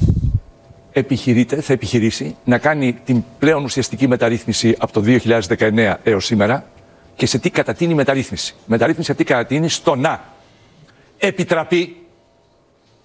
επιχειρείται, 0.92 1.62
θα 1.62 1.74
επιχειρήσει 1.74 2.36
να 2.44 2.58
κάνει 2.58 2.94
την 2.94 3.24
πλέον 3.40 3.64
ουσιαστική 3.64 4.08
μεταρρύθμιση 4.08 4.76
από 4.80 4.94
το 4.94 5.04
2019 5.58 5.96
έως 6.04 6.26
σήμερα 6.26 6.66
και 7.16 7.26
σε 7.26 7.40
τι 7.40 7.50
κατατείνει 7.50 7.92
η 7.92 7.96
μεταρρύθμιση. 7.96 8.54
Η 8.58 8.64
μεταρρύθμιση 8.66 9.12
αυτή 9.12 9.24
κατατείνει 9.24 9.70
στο 9.70 9.96
να 9.96 10.24
επιτραπεί 11.18 11.98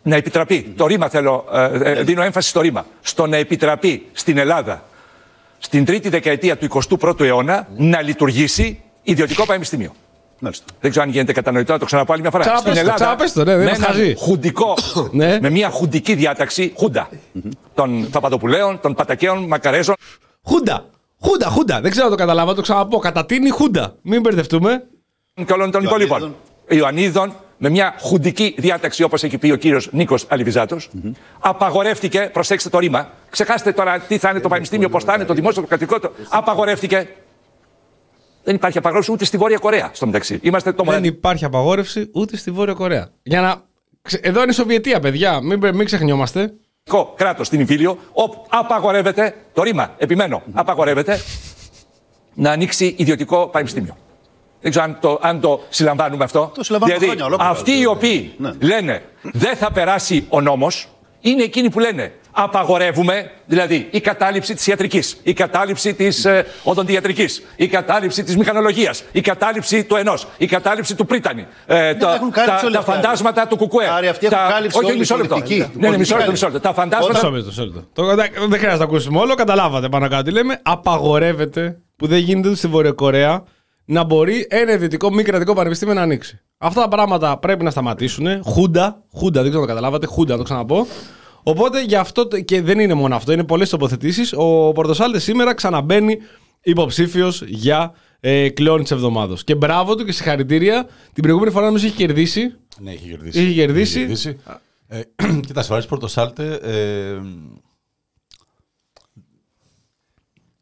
να 0.02 0.16
επιτραπεί. 0.16 0.62
Το 0.76 0.86
ρήμα 0.86 1.08
θέλω, 1.08 1.44
ε, 1.52 1.92
ε, 1.92 2.02
δίνω 2.02 2.22
έμφαση 2.22 2.48
στο 2.48 2.60
ρήμα. 2.60 2.86
Στο 3.00 3.26
να 3.26 3.36
επιτραπεί 3.36 4.06
στην 4.12 4.38
Ελλάδα 4.38 4.84
στην 5.58 5.84
τρίτη 5.84 6.08
δεκαετία 6.08 6.56
του 6.56 6.82
21ου 7.00 7.20
αιώνα 7.20 7.68
να 7.76 8.02
λειτουργήσει 8.02 8.80
ιδιωτικό 9.02 9.44
πανεπιστήμιο. 9.44 9.94
Μάλιστα. 10.40 10.64
Δεν 10.80 10.90
ξέρω 10.90 11.04
αν 11.04 11.10
γίνεται 11.12 11.32
κατανοητό 11.32 11.72
να 11.72 11.78
το 11.78 11.84
ξαναπώ 11.84 12.12
άλλη 12.12 12.20
μια 12.22 12.30
φορά. 12.30 12.42
Ξαναπες 12.44 12.62
Στην 12.70 12.74
το, 12.74 12.80
Ελλάδα, 12.80 13.04
ξαναπες 13.04 13.32
το, 13.32 13.44
ναι, 13.44 13.56
δεν 13.56 13.64
με 13.64 13.64
μας 13.70 13.76
έναν 13.78 13.90
χαζεί. 13.90 14.14
χουντικό, 14.18 14.74
Ναι. 15.10 15.38
με 15.40 15.50
μια 15.50 15.70
χουντική 15.70 16.14
διάταξη, 16.14 16.72
χούντα, 16.76 17.08
των 17.74 18.10
Παπαδοπουλέων, 18.10 18.80
των 18.80 18.94
Πατακαίων, 18.94 19.44
Μακαρέζων, 19.46 19.94
Χούντα! 20.42 20.84
Χούντα, 21.20 21.46
χούντα. 21.48 21.80
Δεν 21.80 21.90
ξέρω 21.90 22.06
αν 22.06 22.12
το 22.12 22.18
καταλάβα, 22.18 22.54
το 22.54 22.62
ξαναπώ. 22.62 22.98
Κατατείνει 22.98 23.50
χούντα. 23.50 23.94
Μην 24.02 24.20
μπερδευτούμε. 24.20 24.84
και 25.46 25.52
όλων 25.52 25.70
των 25.70 25.82
υπολείπων. 25.84 26.34
Ιωαννίδων, 26.68 27.32
με 27.56 27.68
μια 27.68 27.94
χουντική 28.00 28.54
διάταξη, 28.58 29.02
όπως 29.02 29.22
έχει 29.22 29.38
πει 29.38 29.50
ο 29.50 29.56
κύριος 29.56 29.88
Νίκος 29.92 30.26
απαγορεύτηκε, 31.40 32.30
προσέξτε 32.32 32.68
το 32.68 32.78
ρήμα, 32.78 33.08
ξεχάστε 33.30 33.72
τώρα 33.72 33.98
τι 33.98 34.18
θα 34.18 34.30
είναι 34.30 34.40
το 34.40 34.48
πανεπιστήμιο, 34.48 34.88
πώς 34.88 35.04
θα 35.04 35.14
είναι 35.14 35.24
το 35.24 35.34
δημόσιο, 35.34 35.62
το 35.62 35.68
κρατικό, 35.68 36.00
το, 36.00 36.12
απαγορεύτηκε. 36.28 37.08
Δεν 38.44 38.54
υπάρχει 38.54 38.78
απαγόρευση 38.78 39.12
ούτε 39.12 39.24
στη 39.24 39.36
Βόρεια 39.36 39.58
Κορέα 39.58 39.90
στο 39.92 40.06
μεταξύ. 40.06 40.38
Είμαστε 40.42 40.70
το 40.70 40.76
Δεν 40.76 40.86
μοναδικό. 40.86 41.14
υπάρχει 41.16 41.44
απαγόρευση 41.44 42.10
ούτε 42.12 42.36
στη 42.36 42.50
Βόρεια 42.50 42.74
Κορέα. 42.74 43.08
Για 43.22 43.40
να. 43.40 43.62
ξε- 44.02 44.26
Εδώ 44.26 44.40
είναι 44.42 44.50
η 44.50 44.54
Σοβιετία, 44.54 45.00
παιδιά. 45.00 45.40
Μην, 45.42 45.58
μην 45.74 45.84
ξεχνιόμαστε. 45.84 46.52
κράτος 47.16 47.46
στην 47.46 47.60
Ιβίλιο, 47.60 47.98
όπου 48.12 48.44
απαγορεύεται, 48.48 49.34
το 49.52 49.62
ρήμα, 49.62 49.94
επιμένω, 49.98 50.42
απαγορεύεται 50.52 51.20
να 52.34 52.50
ανοίξει 52.50 52.94
ιδιωτικό 52.98 53.46
πανεπιστήμιο. 53.48 53.96
Δεν 54.60 54.70
ξέρω 54.70 54.84
αν 54.84 54.98
το, 55.00 55.18
αν 55.22 55.40
το 55.40 55.60
συλλαμβάνουμε 55.68 56.24
αυτό. 56.24 56.50
Το 56.54 56.62
συλλαμβάνουμε 56.64 56.98
δηλαδή, 56.98 57.16
χρόνια 57.18 57.34
ολόκληρα. 57.34 57.50
αυτοί 57.58 57.78
οι 57.78 57.86
οποίοι 57.86 58.34
Ναι. 58.38 58.50
λένε 58.60 59.02
δεν 59.22 59.56
θα 59.56 59.72
περάσει 59.72 60.26
ο 60.28 60.40
νόμος, 60.40 60.88
είναι 61.20 61.42
εκείνοι 61.42 61.70
που 61.70 61.78
λένε 61.78 62.12
απαγορεύουμε, 62.30 63.30
δηλαδή 63.46 63.88
η 63.90 64.00
κατάληψη 64.00 64.54
της 64.54 64.66
ιατρικής, 64.66 65.16
η 65.22 65.32
κατάληψη 65.32 65.94
της 65.94 66.24
ε, 66.24 66.46
οδοντιατρικής, 66.62 67.42
η 67.56 67.66
κατάληψη 67.66 68.22
της 68.22 68.36
μηχανολογίας, 68.36 69.02
η 69.12 69.20
κατάληψη 69.20 69.84
του 69.84 69.96
ενός, 69.96 70.26
η 70.38 70.46
κατάληψη 70.46 70.94
του 70.94 71.06
πρίτανη, 71.06 71.46
ε, 71.66 71.94
τα, 71.94 72.14
έχουν 72.14 72.30
κάλυψει 72.30 72.60
τα, 72.60 72.64
όλοι 72.64 72.72
τα 72.74 72.78
αυτοί, 72.78 72.90
φαντάσματα 72.92 73.46
του 73.46 73.56
κουκουέ. 73.56 73.88
Άρη, 73.88 74.08
αυτοί 74.08 74.28
τα, 74.28 74.36
έχουν 74.38 74.50
κάλυψει 74.52 74.78
όχι, 74.78 74.86
όλη 74.86 74.96
η 74.96 74.98
μισό 74.98 75.16
λεπτό. 75.16 75.34
πολιτική. 75.34 75.58
Ναι, 75.74 75.88
ναι, 75.88 75.96
μισό 75.96 76.16
λεπτό, 76.16 76.24
Πολιτική 76.24 76.30
μισό 76.30 76.46
λεπτό. 76.46 76.60
Τα 76.60 76.74
φαντάσματα 76.74 77.12
Μισό 77.12 77.30
λεπτό, 77.30 77.46
μισό 77.48 77.64
λεπτό. 77.64 77.84
Το- 77.92 78.06
δεν 78.14 78.16
δεν 78.38 78.58
χρειάζεται 78.58 78.70
να 78.70 78.76
το 78.78 78.82
ακούσουμε 78.84 79.18
όλο, 79.18 79.34
καταλάβατε 79.34 79.88
πάνω 79.88 80.08
κάτω 80.08 80.22
τι 80.22 80.30
λέμε. 80.30 80.60
Απαγορεύεται 80.62 81.78
που 81.96 82.06
δεν 82.06 82.18
γίνεται 82.18 82.48
ούτε 82.48 82.56
στη 82.56 82.66
Βόρεια 82.68 82.92
Κορέα 82.92 83.42
να 83.84 84.04
μπορεί 84.04 84.46
ένα 84.50 84.72
ιδιωτικό 84.72 85.12
μη 85.12 85.22
κρατικό 85.22 85.54
πανεπιστήμιο 85.54 85.94
να 85.94 86.02
ανοίξει. 86.02 86.40
Αυτά 86.58 86.80
τα 86.80 86.88
πράγματα 86.88 87.38
πρέπει 87.38 87.64
να 87.64 87.70
σταματήσουν. 87.70 88.42
Χούντα, 88.44 89.02
χούντα, 89.14 89.40
δεν 89.42 89.50
ξέρω 89.50 89.62
αν 89.62 89.68
το 89.68 89.74
καταλάβατε, 89.74 90.06
χούντα, 90.06 90.32
να 90.32 90.38
το 90.38 90.44
ξαναπώ. 90.44 90.86
Οπότε 91.42 91.82
γι' 91.84 91.96
αυτό 91.96 92.28
το- 92.28 92.40
και 92.40 92.62
δεν 92.62 92.78
είναι 92.78 92.94
μόνο 92.94 93.14
αυτό, 93.16 93.32
είναι 93.32 93.44
πολλές 93.44 93.68
τοποθετήσεις. 93.70 94.32
Ο 94.36 94.72
Πορτοσάλτες 94.72 95.22
σήμερα 95.22 95.54
ξαναμπαίνει 95.54 96.18
υποψήφιος 96.62 97.42
για 97.42 97.94
ε, 98.20 98.48
κλεόνι 98.48 98.82
της 98.82 98.90
εβδομάδα. 98.90 99.36
Και 99.44 99.54
μπράβο 99.54 99.94
του 99.94 100.04
και 100.04 100.12
συγχαρητήρια. 100.12 100.86
Την 101.12 101.22
προηγούμενη 101.22 101.52
φορά 101.52 101.66
νομίζω 101.66 101.86
είχε 101.86 101.96
κερδίσει. 101.96 102.54
Ναι, 102.80 102.90
έχει 102.92 103.08
κερδίσει. 103.08 103.42
Είχε 103.42 103.52
κερδίσει. 103.52 104.38
Ε, 104.86 105.00
κοίτα, 105.46 105.62
σε 105.62 105.82
Πορτοσάλτε. 105.88 106.54
Ε, 106.62 107.20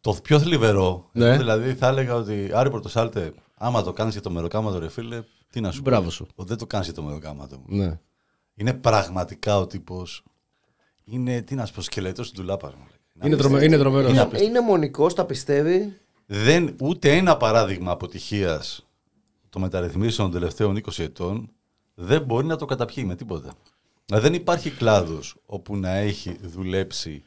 το 0.00 0.16
πιο 0.22 0.38
θλιβερό. 0.40 1.08
Ναι. 1.12 1.26
εγώ 1.28 1.36
δηλαδή 1.36 1.74
θα 1.74 1.86
έλεγα 1.86 2.14
ότι 2.14 2.50
Άρη 2.54 2.70
Πορτοσάλτε, 2.70 3.32
άμα 3.54 3.82
το 3.82 3.92
κάνεις 3.92 4.12
για 4.12 4.22
το 4.22 4.30
μεροκάματο, 4.30 4.78
ρε 4.78 4.88
φίλε, 4.88 5.22
τι 5.50 5.60
να 5.60 5.70
σου 5.70 5.82
πω. 5.82 5.90
Μπράβο 5.90 6.10
σου. 6.10 6.26
Ότι 6.34 6.48
δεν 6.48 6.58
το 6.58 6.66
κάνεις 6.66 6.86
για 6.86 6.94
το 6.94 7.02
μεροκάματο. 7.02 7.62
Ναι. 7.66 7.98
Είναι 8.54 8.72
πραγματικά 8.74 9.58
ο 9.58 9.66
τύπος. 9.66 10.22
Είναι, 11.10 11.42
τι 11.42 11.54
να 11.54 11.66
σου 11.66 11.74
πω, 11.74 11.80
σκελετό 11.80 12.22
του 12.22 12.30
ντουλάπα. 12.34 12.68
μου 12.68 12.84
λέει. 12.88 13.28
Είναι, 13.32 13.36
τρομε, 13.36 13.64
είναι 13.64 13.78
τρομερός. 13.78 14.10
Είναι 14.10 14.28
Είναι, 14.32 14.42
είναι 14.42 14.60
μονικός, 14.60 15.14
τα 15.14 15.24
πιστεύει; 15.24 15.98
δεν, 16.26 16.76
ούτε 16.80 17.16
ένα 17.16 17.36
παράδειγμα 17.36 17.92
αποτυχίας 17.92 18.86
των 19.50 19.62
μεταρρυθμίσεων 19.62 20.30
των 20.30 20.40
τελευταίων 20.40 20.80
20 20.84 20.98
ετών 20.98 21.50
δεν 21.94 22.22
μπορεί 22.22 22.46
να 22.46 22.56
το 22.56 22.64
καταπιεί 22.64 23.04
με 23.06 23.14
τίποτα. 23.14 23.54
Δηλαδή 24.06 24.28
δεν 24.28 24.34
υπάρχει 24.34 24.70
κλάδος 24.70 25.36
όπου 25.46 25.76
να 25.76 25.90
έχει 25.90 26.36
δουλέψει 26.42 27.22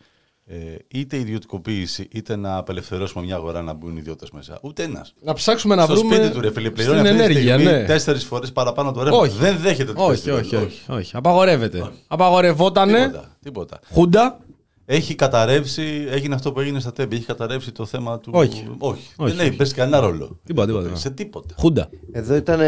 ε, 0.51 0.75
είτε 0.87 1.17
ιδιωτικοποίηση 1.17 2.07
είτε 2.11 2.35
να 2.35 2.57
απελευθερώσουμε 2.57 3.23
μια 3.25 3.35
αγορά 3.35 3.61
να 3.61 3.73
μπουν 3.73 3.97
ιδιώτες 3.97 4.31
μέσα. 4.31 4.59
Ούτε 4.61 4.83
ένας. 4.83 5.13
Να 5.21 5.33
ψάξουμε 5.33 5.75
να 5.75 5.83
Στο 5.83 5.93
βρούμε. 5.95 6.15
σπίτι 6.15 6.31
του 6.33 6.41
ρε 6.41 6.51
φίλε, 6.51 6.69
πληρώνει 6.69 6.97
στην 6.99 7.09
αυτή 7.09 7.23
τη 7.23 7.23
ενέργεια, 7.23 7.53
στιγμή 7.53 7.71
ναι. 7.71 7.85
τέσσερις 7.85 8.23
φορές 8.23 8.51
παραπάνω 8.51 8.91
το 8.91 9.03
ρεύμα. 9.03 9.17
Όχι. 9.17 9.37
Δεν 9.37 9.57
δέχεται 9.57 9.93
το 9.93 10.03
Όχι, 10.03 10.29
όχι, 10.29 10.55
όχι, 10.55 10.91
όχι. 10.91 11.15
Απαγορεύεται. 11.15 11.91
Απαγορευότανε. 12.07 13.05
Τίποτα, 13.05 13.37
τίποτα. 13.43 13.79
Χούντα. 13.91 14.39
Έχει 14.85 15.15
καταρρεύσει, 15.15 16.07
έγινε 16.09 16.35
αυτό 16.35 16.51
που 16.51 16.59
έγινε 16.59 16.79
στα 16.79 16.93
τέμπη. 16.93 17.15
Έχει 17.15 17.25
καταρρεύσει 17.25 17.71
το 17.71 17.85
θέμα 17.85 18.19
του. 18.19 18.31
Όχι. 18.33 18.67
όχι. 18.77 19.07
Όχι, 19.15 19.35
δεν 19.35 19.45
έχει 19.45 19.55
παίξει 19.55 19.73
κανένα 19.73 19.99
ρόλο. 19.99 20.39
Τίποτα, 20.45 20.67
τίποτα. 20.67 20.95
Σε 20.95 21.09
τίποτα. 21.09 21.55
Χούντα. 21.57 21.89
Εδώ 22.11 22.35
ήταν, 22.35 22.59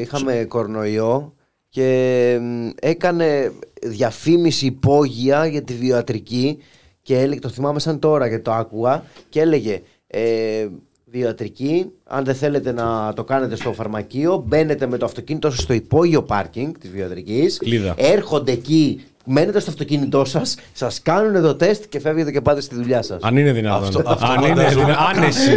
είχαμε 0.00 0.44
κορονοϊό 0.48 1.34
και 1.68 2.38
μ, 2.40 2.68
έκανε 2.80 3.52
διαφήμιση 3.82 4.66
υπόγεια 4.66 5.46
για 5.46 5.62
τη 5.62 5.74
βιοατρική 5.74 6.58
και 7.04 7.18
έλεγε, 7.18 7.40
το 7.40 7.48
θυμάμαι 7.48 7.80
σαν 7.80 7.98
τώρα 7.98 8.28
και 8.28 8.38
το 8.38 8.52
άκουγα 8.52 9.04
και 9.28 9.40
έλεγε 9.40 9.82
ε, 10.06 10.66
βιοατρική, 11.04 11.90
αν 12.04 12.24
δεν 12.24 12.34
θέλετε 12.34 12.72
να 12.72 13.12
το 13.12 13.24
κάνετε 13.24 13.56
στο 13.56 13.72
φαρμακείο 13.72 14.44
μπαίνετε 14.46 14.86
με 14.86 14.98
το 14.98 15.04
αυτοκίνητό 15.04 15.50
σας 15.50 15.60
στο 15.60 15.72
υπόγειο 15.72 16.22
πάρκινγκ 16.22 16.74
της 16.80 16.90
βιοατρικής 16.90 17.58
Κλίδα. 17.58 17.94
έρχονται 17.96 18.52
εκεί 18.52 19.04
μένετε 19.24 19.60
στο 19.60 19.70
αυτοκίνητό 19.70 20.24
σας 20.24 20.56
σας 20.72 21.00
κάνουν 21.02 21.42
το 21.42 21.54
τεστ 21.54 21.84
και 21.88 22.00
φεύγετε 22.00 22.30
και 22.30 22.40
πάτε 22.40 22.60
στη 22.60 22.74
δουλειά 22.74 23.02
σας 23.02 23.18
Αν 23.22 23.36
είναι 23.36 23.52
δυνατόν. 23.52 23.82
Αυτό- 23.86 24.02
αυτό 24.06 24.26
Αν 24.26 24.38
είναι 24.44 24.48
φαντάζομαι. 24.48 24.84
δυνατόν. 24.84 25.06
Άνεση. 25.16 25.50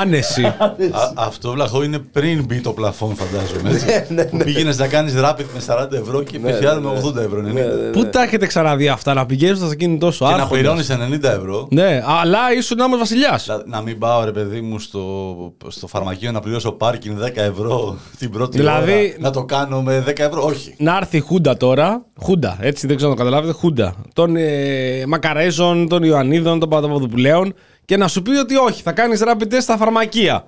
Άνεση. 0.00 0.44
Α, 0.44 1.12
αυτό 1.14 1.50
βλαχό 1.52 1.82
είναι 1.82 1.98
πριν 1.98 2.44
μπει 2.44 2.60
το 2.60 2.70
πλαφόν, 2.72 3.14
φαντάζομαι. 3.16 3.70
Ναι, 4.08 4.24
Έτσι. 4.24 4.36
Που 4.36 4.44
πήγαινες 4.44 4.78
να 4.78 4.86
κάνεις 4.86 5.14
rapid 5.16 5.44
με 5.54 5.60
40 5.66 5.92
ευρώ 5.92 6.22
και 6.22 6.38
πήγε 6.38 6.68
άλλο 6.68 6.80
με 6.80 7.00
80 7.04 7.16
ευρώ. 7.16 7.40
90. 7.42 7.92
Πού 7.92 8.06
τα 8.06 8.22
έχετε 8.22 8.46
ξαναδεί 8.46 8.88
αυτά 8.88 9.14
να 9.14 9.26
πηγαίνεις 9.26 9.56
στο 9.56 9.64
αυτοκίνητό 9.66 10.10
σου, 10.10 10.18
Και 10.18 10.24
να 10.24 10.30
άρχοντας. 10.30 10.58
πληρώνεις 10.58 10.90
90 10.90 11.28
ευρώ. 11.30 11.66
Ναι, 11.70 12.02
αλλά 12.20 12.38
ήσουν 12.56 12.80
άμεσο 12.80 12.98
βασιλιάς. 12.98 13.44
Δηλαδή, 13.44 13.62
Να 13.70 13.80
μην 13.80 13.98
πάω 13.98 14.24
ρε 14.24 14.32
παιδί 14.32 14.60
μου 14.60 14.78
στο, 14.78 15.36
στο 15.68 15.86
φαρμακείο 15.86 16.32
να 16.32 16.40
πληρώσω 16.40 16.72
πάρκινγκ 16.72 17.16
10 17.18 17.42
ευρώ 17.42 17.96
την 18.18 18.30
πρώτη 18.30 18.56
Δηλαδή- 18.58 18.92
ώρα. 18.92 19.14
Να 19.18 19.30
το 19.30 19.44
κάνω 19.44 19.82
με 19.82 20.04
10 20.06 20.12
ευρώ. 20.24 20.42
Όχι. 20.44 20.74
Να 20.78 20.96
έρθει 20.96 21.16
η 21.16 21.20
Χούντα 21.20 21.56
τώρα. 21.56 22.04
Χούντα, 22.20 22.56
έτσι 22.60 22.86
δεν 22.96 23.04
ξέρω 23.04 23.10
να 23.10 23.16
το 23.16 23.22
καταλάβετε. 23.24 23.52
Χούντα. 23.52 23.94
Των 24.12 24.36
ε, 24.36 25.04
Μακαρέζων, 25.06 25.88
των 25.88 26.02
Ιωαννίδων, 26.02 26.58
των 26.58 26.68
Παπαδοπουλέων. 26.68 27.54
Και 27.84 27.96
να 27.96 28.08
σου 28.08 28.22
πει 28.22 28.30
ότι 28.30 28.56
όχι, 28.56 28.82
θα 28.82 28.92
κάνεις 28.92 29.22
rapid 29.26 29.54
test 29.54 29.60
στα 29.60 29.76
φαρμακεία. 29.76 30.44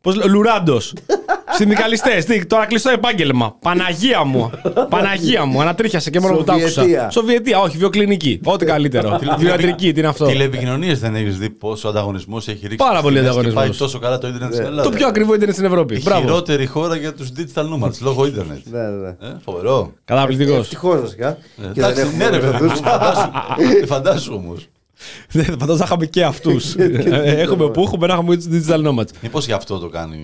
Πώς 0.00 0.26
Λουράντος. 0.26 0.94
Συνδικαλιστές. 1.58 2.24
Τι, 2.24 2.46
τώρα 2.46 2.66
κλειστό 2.66 2.90
επάγγελμα. 2.90 3.56
Παναγία 3.60 4.24
μου. 4.24 4.50
Παναγία 4.88 5.44
μου. 5.44 5.60
Ανατρίχιασε 5.60 6.10
και 6.10 6.20
μόνο 6.20 6.36
που 6.36 6.44
το 6.44 6.52
άκουσα. 6.52 6.68
Σοβιετία. 6.68 7.10
Σοβιετία, 7.10 7.58
όχι, 7.60 7.76
βιοκλινική. 7.76 8.40
Ό,τι 8.44 8.64
καλύτερο. 8.64 9.18
Βιοατρική, 9.38 9.92
τι 9.92 9.98
είναι 9.98 10.08
αυτό. 10.08 10.26
Τηλεπικοινωνίες 10.26 11.00
δεν 11.00 11.14
έχεις 11.14 11.38
δει 11.38 11.50
πόσο 11.50 11.88
ανταγωνισμός 11.88 12.48
έχει 12.48 12.60
ρίξει. 12.62 12.76
Πάρα 12.76 12.90
στις 12.90 13.02
πολύ 13.02 13.14
τιμές 13.16 13.30
και 13.30 13.38
ανταγωνισμός. 13.38 13.64
Πάει 13.64 13.76
τόσο 13.78 13.98
καλά 13.98 14.18
το 14.18 14.28
Ιντερνετ 14.28 14.52
στην 14.54 14.66
Ελλάδα. 14.66 14.82
Το 14.90 14.96
πιο 14.96 15.06
ακριβό 15.06 15.34
ίντερνετ 15.34 15.54
στην 15.54 15.66
Ευρώπη. 15.66 15.94
Η 15.94 16.00
Μπράβο. 16.04 16.20
χειρότερη 16.20 16.66
χώρα 16.66 16.96
για 16.96 17.14
τους 17.14 17.28
digital 17.36 17.62
nomads 17.62 17.98
λόγω 18.00 18.26
Ιντερνετ. 18.26 18.58
ναι, 18.64 18.80
ναι. 18.82 19.08
Ε, 19.08 19.14
φοβερό. 19.44 19.92
Καταπληκτικό. 20.04 20.54
Ευτυχώς 20.56 21.00
βασικά 21.00 21.28
Ε, 21.28 21.36
Και 21.56 21.80
δεν 21.80 21.84
Εντάξει, 21.84 22.00
έχουμε 22.00 22.24
ναι, 22.24 22.30
ρε 22.30 22.38
παιδί 22.38 22.64
μου, 22.64 22.70
αυτούς. 22.70 22.80
φαντάσου- 22.80 23.30
Φαντάσου 23.92 24.34
όμως. 24.34 24.68
Φαντάζομαι 25.28 25.74
να 25.78 25.84
είχαμε 25.84 26.06
και 26.06 26.24
αυτούς. 26.24 26.74
έχουμε 27.44 27.70
που 27.70 27.82
έχουμε 27.82 28.06
να 28.06 28.12
έχουμε 28.12 28.36
τους 28.36 28.46
digital 28.50 28.86
nomads. 28.88 29.08
Μήπως 29.22 29.46
γι' 29.46 29.52
αυτό 29.52 29.78
το 29.78 29.88
κάνει. 29.88 30.16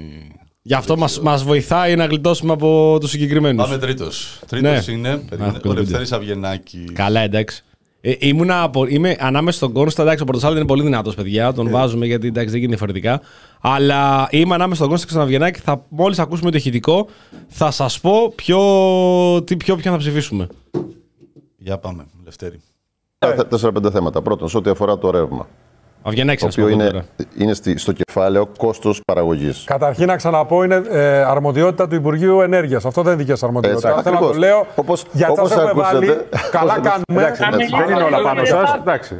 Γι' 0.66 0.74
αυτό 0.74 0.96
μα 0.96 1.08
μας 1.22 1.44
βοηθάει 1.44 1.96
να 1.96 2.04
γλιτώσουμε 2.06 2.52
από 2.52 2.96
τους 3.00 3.10
συγκεκριμένους. 3.10 3.64
Πάμε 3.64 3.78
τρίτος. 3.78 4.40
Τρίτος 4.46 4.86
Ναι. 4.86 4.92
είναι 4.94 5.16
περίμενε, 5.28 5.56
Αχ, 5.64 5.70
ο 5.70 5.72
Λευτέρη 5.72 6.06
Αυγενάκη. 6.10 6.84
Καλά, 6.92 7.20
εντάξει. 7.20 7.64
Ε, 8.00 8.12
ήμουνα 8.18 8.62
από, 8.62 8.86
είμαι 8.86 9.16
ανάμεσα 9.20 9.56
στον 9.56 9.72
Κόνστα. 9.72 10.02
Εντάξει, 10.02 10.22
ο 10.22 10.24
Πορτοσάλτη 10.26 10.56
είναι 10.58 10.66
πολύ 10.66 10.82
δυνατός, 10.82 11.14
παιδιά. 11.14 11.52
Τον 11.52 11.70
βάζουμε 11.70 12.06
γιατί 12.06 12.26
εντάξει, 12.26 12.50
δεν 12.50 12.60
γίνεται 12.60 12.76
διαφορετικά. 12.76 13.20
Αλλά 13.60 14.28
είμαι 14.30 14.54
ανάμεσα 14.54 14.74
στον 14.76 14.88
Κόνστα 14.88 15.06
και 15.06 15.12
στον 15.12 15.24
Αυγενάκη. 15.24 15.60
Θα, 15.60 15.84
μόλις 15.88 16.18
ακούσουμε 16.18 16.50
το 16.50 16.56
ηχητικό, 16.56 17.06
θα 17.48 17.70
σας 17.70 18.00
πω 18.00 18.32
ποιο, 18.34 18.58
τι, 19.42 19.56
ποιο, 19.56 19.76
ποιον 19.76 19.92
θα 19.92 19.98
ψηφίσουμε. 19.98 20.46
Για 21.56 21.78
πάμε, 21.78 22.04
Λευτέρη. 22.24 22.60
Τέσσερα-πέντε 23.48 23.90
θέματα. 23.90 24.22
Πρώτον, 24.22 24.48
σε 24.48 24.56
ό,τι 24.56 24.70
αφορά 24.70 24.98
το 24.98 25.10
ρεύμα. 25.10 25.48
Αυγενάκη, 26.06 26.38
Το 26.40 26.44
σας 26.46 26.54
πω 26.54 26.62
οποίο 26.62 26.74
εγώ 26.74 26.82
είναι, 26.82 26.90
τώρα. 26.90 27.04
είναι 27.38 27.54
στη- 27.54 27.78
στο 27.78 27.92
κεφάλαιο 27.92 28.48
κόστος 28.58 29.00
παραγωγής. 29.06 29.64
Καταρχήν 29.66 30.06
να 30.06 30.16
ξαναπώ, 30.16 30.64
είναι 30.64 30.82
ε, 30.90 31.22
αρμοδιότητα 31.22 31.88
του 31.88 31.94
Υπουργείου 31.94 32.40
Ενέργειας. 32.40 32.84
Αυτό 32.84 33.02
δεν 33.02 33.12
είναι 33.12 33.22
δική 33.24 33.38
σα 33.38 33.46
αρμοδιότητα. 33.46 33.88
Έτσι, 33.88 34.02
Θέλω 34.02 34.14
να 34.14 34.20
το 34.20 34.26
ακριβώς. 34.26 34.48
λέω. 34.50 34.66
Όπως- 34.82 35.04
γιατί 35.12 35.32
όπως 35.32 35.48
σας 35.48 35.58
έχουμε 35.58 35.70
ακούσατε- 35.70 36.06
βάλει. 36.06 36.26
Καλά 36.56 36.72
όπως- 36.78 36.88
κάνουμε. 36.88 37.20
εντάξει, 37.22 37.42
εντάξει, 37.48 37.68
δεν 37.80 37.88
είναι 37.94 38.04
όλα 38.08 38.20
πάνω 38.28 38.40
σα. 38.44 38.62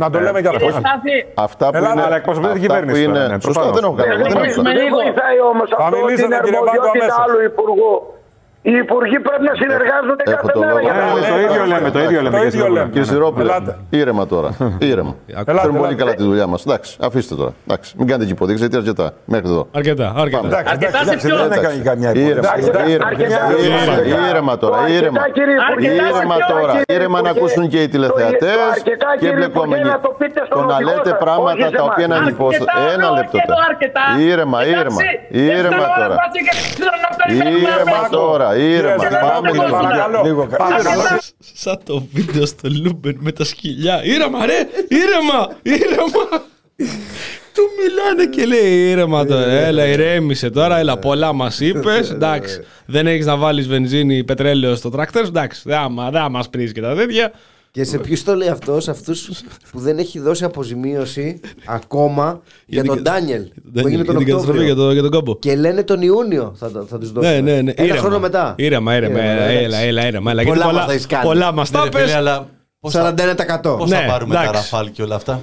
Να 0.04 0.10
το 0.10 0.18
λέμε 0.20 0.40
για 0.40 0.50
αυτό. 0.50 0.66
Αυτά 1.46 1.66
που 1.70 1.76
Έλα, 1.76 1.90
είναι. 1.92 2.02
αλλά 2.06 2.16
εκπροσωπείτε 2.20 2.52
την 2.52 2.60
αυτά 2.62 2.66
κυβέρνηση 2.74 3.02
που 3.04 3.08
είναι- 3.10 3.18
τώρα, 3.18 3.28
ναι, 3.32 3.40
Σωστά, 3.40 3.50
προφανώς. 3.52 3.74
δεν 3.76 3.84
έχω 3.86 3.94
κανένα. 4.00 4.16
δεν 4.16 4.26
έχω 4.50 4.62
κανένα. 4.62 4.80
Δεν 4.80 4.90
βοηθάει 4.98 5.38
όμως 5.52 5.66
Θα 5.70 5.76
αυτό 5.84 5.96
μιλήσετε, 5.98 6.28
την 6.34 6.44
κύριε 6.44 6.58
Βάγκο, 6.58 6.70
αρμοδιότητα 6.70 7.04
αμέσως. 7.04 7.22
άλλου 7.24 7.40
υπουργού. 7.50 7.92
Οι 8.66 8.72
υπουργοί 8.84 9.18
πρέπει 9.26 9.42
να 9.50 9.54
συνεργάζονται 9.60 10.22
Έχω 10.26 10.36
κάθε 10.36 10.52
το 10.52 10.58
μέρα 10.58 10.72
λόγο. 10.72 10.82
για 10.84 10.92
Ε, 10.92 11.04
να 11.20 11.28
το 11.34 11.38
ίδιο 11.46 11.64
λέμε, 11.72 11.90
το 11.90 12.00
ίδιο 12.06 12.20
λέμε. 12.22 12.36
Το 12.38 12.44
ίδιο 12.44 12.66
λέμε. 12.68 12.88
Κύριε 12.92 13.04
Σιρόπουλε, 13.12 13.42
Ελάτε. 13.50 13.72
ήρεμα 13.90 14.26
τώρα. 14.26 14.48
Ήρεμα. 14.92 15.12
Ελάτε, 15.26 15.52
Ξέρουμε 15.56 15.78
πολύ 15.78 15.88
ελάτε. 15.92 16.02
καλά 16.02 16.14
τη 16.14 16.22
δουλειά 16.22 16.46
μας. 16.46 16.60
Εντάξει, 16.66 16.96
αφήστε 17.00 17.34
τώρα. 17.34 17.52
Εντάξει, 17.66 17.94
μην 17.98 18.06
κάνετε 18.06 18.24
και 18.28 18.32
υποδείξει, 18.32 18.60
γιατί 18.66 18.76
αρκετά. 18.76 19.06
Μέχρι 19.24 19.48
εδώ. 19.48 19.62
Αρκετά, 19.78 20.06
αρκετά. 20.16 20.46
Εντάξει, 20.46 20.72
εντάξει, 20.74 20.98
εντάξει, 21.02 21.26
ποιο; 21.26 21.36
δεν 21.36 21.52
έκανε 21.58 21.80
καμιά 21.90 22.10
Ήρεμα, 22.14 22.52
υπόθεση. 22.58 22.90
ήρεμα, 22.90 23.06
Αρκετά. 23.06 23.40
ήρεμα, 23.64 24.28
ήρεμα 24.30 24.54
τώρα, 24.58 24.76
Το 24.76 24.92
ήρεμα. 24.98 25.20
αρκετά, 25.20 25.32
κύριε 25.36 25.54
Υπουργέ, 25.70 25.90
Ήρεμα 25.92 26.34
αρκετά, 26.34 26.46
τώρα, 26.52 26.72
κύριε 26.72 26.94
ήρεμα 26.98 27.18
να 27.20 27.28
Υπουργέ. 27.28 27.38
ακούσουν 27.40 27.64
και 27.72 27.80
οι 27.82 27.86
Το- 27.88 27.92
τηλεθεατές 27.92 28.54
το 28.54 28.68
αρκετά, 28.76 29.08
και 29.10 29.14
οι 29.14 29.18
κύριε 29.18 29.32
εμπλεκόμενοι. 29.34 29.80
Υπουργέ, 29.80 29.94
να 29.96 30.00
το 30.06 30.10
πείτε 30.20 30.40
στον 30.48 30.58
Το 30.60 30.64
να 30.70 30.74
οδηγό 30.74 30.90
λέτε 30.96 31.08
σας, 31.14 31.18
πράγματα 31.24 31.64
όχι 31.66 31.72
σε 31.74 31.76
τα 31.80 31.82
οποία 31.90 32.04
εμάς. 32.04 32.16
είναι 32.18 32.26
ανυπόστα. 32.26 32.64
Ένα 32.94 33.06
λεπτό 33.18 33.38
τώρα. 33.50 33.64
Ήρεμα, 34.30 34.58
ήρεμα. 34.72 35.00
Ήρεμα 35.58 35.84
τώρα. 36.00 36.16
Ήρεμα 37.28 38.08
τώρα, 38.10 38.53
ήρεμα. 38.56 38.96
Κύριε 38.96 39.18
Πάμε 39.20 39.50
Σιρόπουλε, 39.50 39.50
για 39.52 39.66
δουλειά. 39.66 39.80
παρακαλώ. 39.80 40.22
Λίγο 40.24 40.46
Παρακαλώ. 40.46 41.02
Σαν 41.54 41.78
το 41.84 42.06
βίντεο 42.12 42.46
στο 42.46 42.68
Λούμπεν 42.84 43.16
με 43.20 43.32
τα 43.32 43.44
σκυλιά. 43.44 44.04
Ήρεμα, 44.04 44.46
ρε! 44.46 44.58
Ήρεμα! 44.88 45.56
Ήρεμα! 45.62 46.42
Του 47.54 47.62
μιλάνε 47.82 48.26
και 48.26 48.44
λέει 48.46 48.90
ήρεμα 48.90 49.24
τώρα. 49.26 49.50
Έλα, 49.50 49.86
ηρέμησε 49.86 50.50
τώρα. 50.50 50.78
Έλα, 50.78 50.98
πολλά 50.98 51.32
μας 51.32 51.60
είπες. 51.60 52.10
Εντάξει, 52.10 52.60
δεν 52.86 53.06
έχεις 53.06 53.26
να 53.26 53.36
βάλεις 53.36 53.68
βενζίνη, 53.68 54.24
πετρέλαιο 54.24 54.74
στο 54.74 54.90
τρακτέρ. 54.90 55.24
Εντάξει, 55.24 55.62
δεν 55.64 56.30
μας 56.30 56.48
πρήζει 56.50 56.72
και 56.72 56.80
τα 56.80 56.94
τέτοια. 56.94 57.32
Και 57.74 57.84
σε 57.84 57.98
ποιους 57.98 58.24
το 58.24 58.34
λέει 58.34 58.48
αυτός, 58.48 58.84
σε 58.84 58.90
αυτούς 58.90 59.30
που 59.72 59.80
δεν 59.80 59.98
έχει 59.98 60.18
δώσει 60.20 60.44
αποζημίωση 60.44 61.40
ακόμα 61.66 62.40
για 62.66 62.80
την 62.82 62.90
τον 62.90 63.02
κα- 63.02 63.10
Ντάνιελ. 63.12 63.42
Που 63.42 63.60
Δεν 63.64 63.86
έγινε 63.86 63.94
είναι 63.94 64.04
τον 64.04 64.16
την 64.16 64.26
καταστροφή 64.26 64.58
για, 64.62 64.70
Οκτώβριο. 64.72 64.86
το, 64.86 64.92
για 64.92 65.02
τον 65.02 65.10
κόμπο. 65.10 65.38
Και 65.38 65.56
λένε 65.56 65.82
τον 65.82 66.02
Ιούνιο 66.02 66.52
θα, 66.56 66.70
το- 66.70 66.82
θα 66.88 66.98
τους 66.98 67.12
δώσουν. 67.12 67.30
Ναι, 67.30 67.40
ναι, 67.40 67.60
ναι. 67.62 67.70
Ένα 67.76 67.84
ήρεμα. 67.86 68.00
χρόνο 68.00 68.18
μετά. 68.18 68.54
Ήρεμα, 68.58 68.96
ήρεμα. 68.96 69.18
Ήρεμα, 69.18 69.30
Έλα, 69.32 69.42
εντάξει. 69.44 69.64
έλα, 69.64 69.78
έλα, 69.78 70.02
έλα. 70.02 70.18
έλα. 70.18 70.22
Πολλά 70.22 70.42
Γιατί 70.42 70.74
μας 70.74 70.84
θα 70.86 70.92
έχεις 70.92 71.06
κάνει. 71.06 71.24
πολλά 71.24 71.52
μας 71.52 71.70
τα 71.70 71.78
Ναι, 71.78 71.84
ρε 71.84 71.90
φίλε, 71.90 72.04
πες. 72.04 72.14
αλλά 72.14 72.48
πώς 72.80 72.92
θα, 72.92 73.14
41%. 73.18 73.76
πώς 73.78 73.90
Ναι, 73.90 73.96
θα 73.96 74.06
πάρουμε 74.06 74.34
τα 74.34 74.40
εντάξει. 74.42 74.60
ραφάλ 74.60 74.90
και 74.90 75.02
όλα 75.02 75.14
αυτά; 75.14 75.42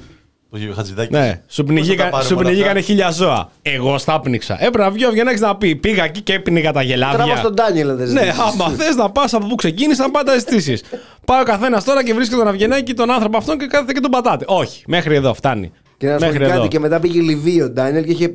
Που 0.52 0.58
είχε 0.58 0.70
ο 0.70 0.74
Χατζηδάκης. 0.74 1.12
Ναι, 1.18 1.42
σου, 1.48 1.48
Πώς 1.48 1.56
θα 1.56 1.64
τα 1.64 1.68
πνιγήκα, 1.74 2.04
πάρουμε 2.04 2.24
σου 2.24 2.36
όλα 2.38 2.44
πνιγήκανε 2.48 2.80
αυτά. 2.80 2.92
χίλια 2.92 3.12
ζώα. 3.12 3.52
Εγώ 3.62 3.98
στα 3.98 4.20
πνίξα. 4.20 4.54
Έπρεπε 4.54 4.78
να 4.84 4.90
βγει 4.92 5.06
ο 5.06 5.12
Βιονάκη 5.12 5.40
να 5.40 5.56
πει: 5.56 5.76
Πήγα 5.76 6.04
εκεί 6.04 6.22
και 6.22 6.34
έπνιγα 6.34 6.72
τα 6.72 6.82
γελάδια. 6.82 7.18
Τραβά 7.18 7.36
στον 7.36 7.54
Ντάνιελ 7.54 7.88
δεν 7.96 8.12
Ναι, 8.12 8.22
ζητήσεις. 8.22 8.40
άμα 8.40 8.70
θες 8.70 8.96
να 8.96 9.10
πας 9.10 9.34
από 9.34 9.48
πού 9.48 9.56
ξεκίνησαν, 9.56 10.12
πάντα 10.12 10.34
αισθήσει. 10.34 10.78
Πάει 11.26 11.42
ο 11.42 11.44
καθένας 11.44 11.84
τώρα 11.84 12.04
και 12.04 12.14
βρίσκει 12.14 12.36
τον 12.36 12.48
Αυγενάκη, 12.48 12.94
τον 12.94 13.12
άνθρωπο 13.12 13.38
αυτόν 13.38 13.58
και 13.58 13.66
κάθεται 13.66 13.94
και 13.94 14.00
τον 14.00 14.12
πατάτε. 14.12 14.46
Όχι, 14.48 14.84
μέχρι 14.88 15.16
εδώ 15.16 15.34
φτάνει. 15.34 15.72
Και 15.98 16.08
να 16.08 16.14
σου 16.14 16.20
πω 16.20 16.26
μέχρι 16.26 16.40
κάτι 16.46 16.52
εδώ. 16.58 16.68
και 16.68 16.80
μετά 16.80 17.00
πήγε 17.00 17.20
Λιβύη 17.22 17.62
ο 17.64 17.70
Ντάνιελ 17.70 18.04
και 18.04 18.12
είχε 18.12 18.34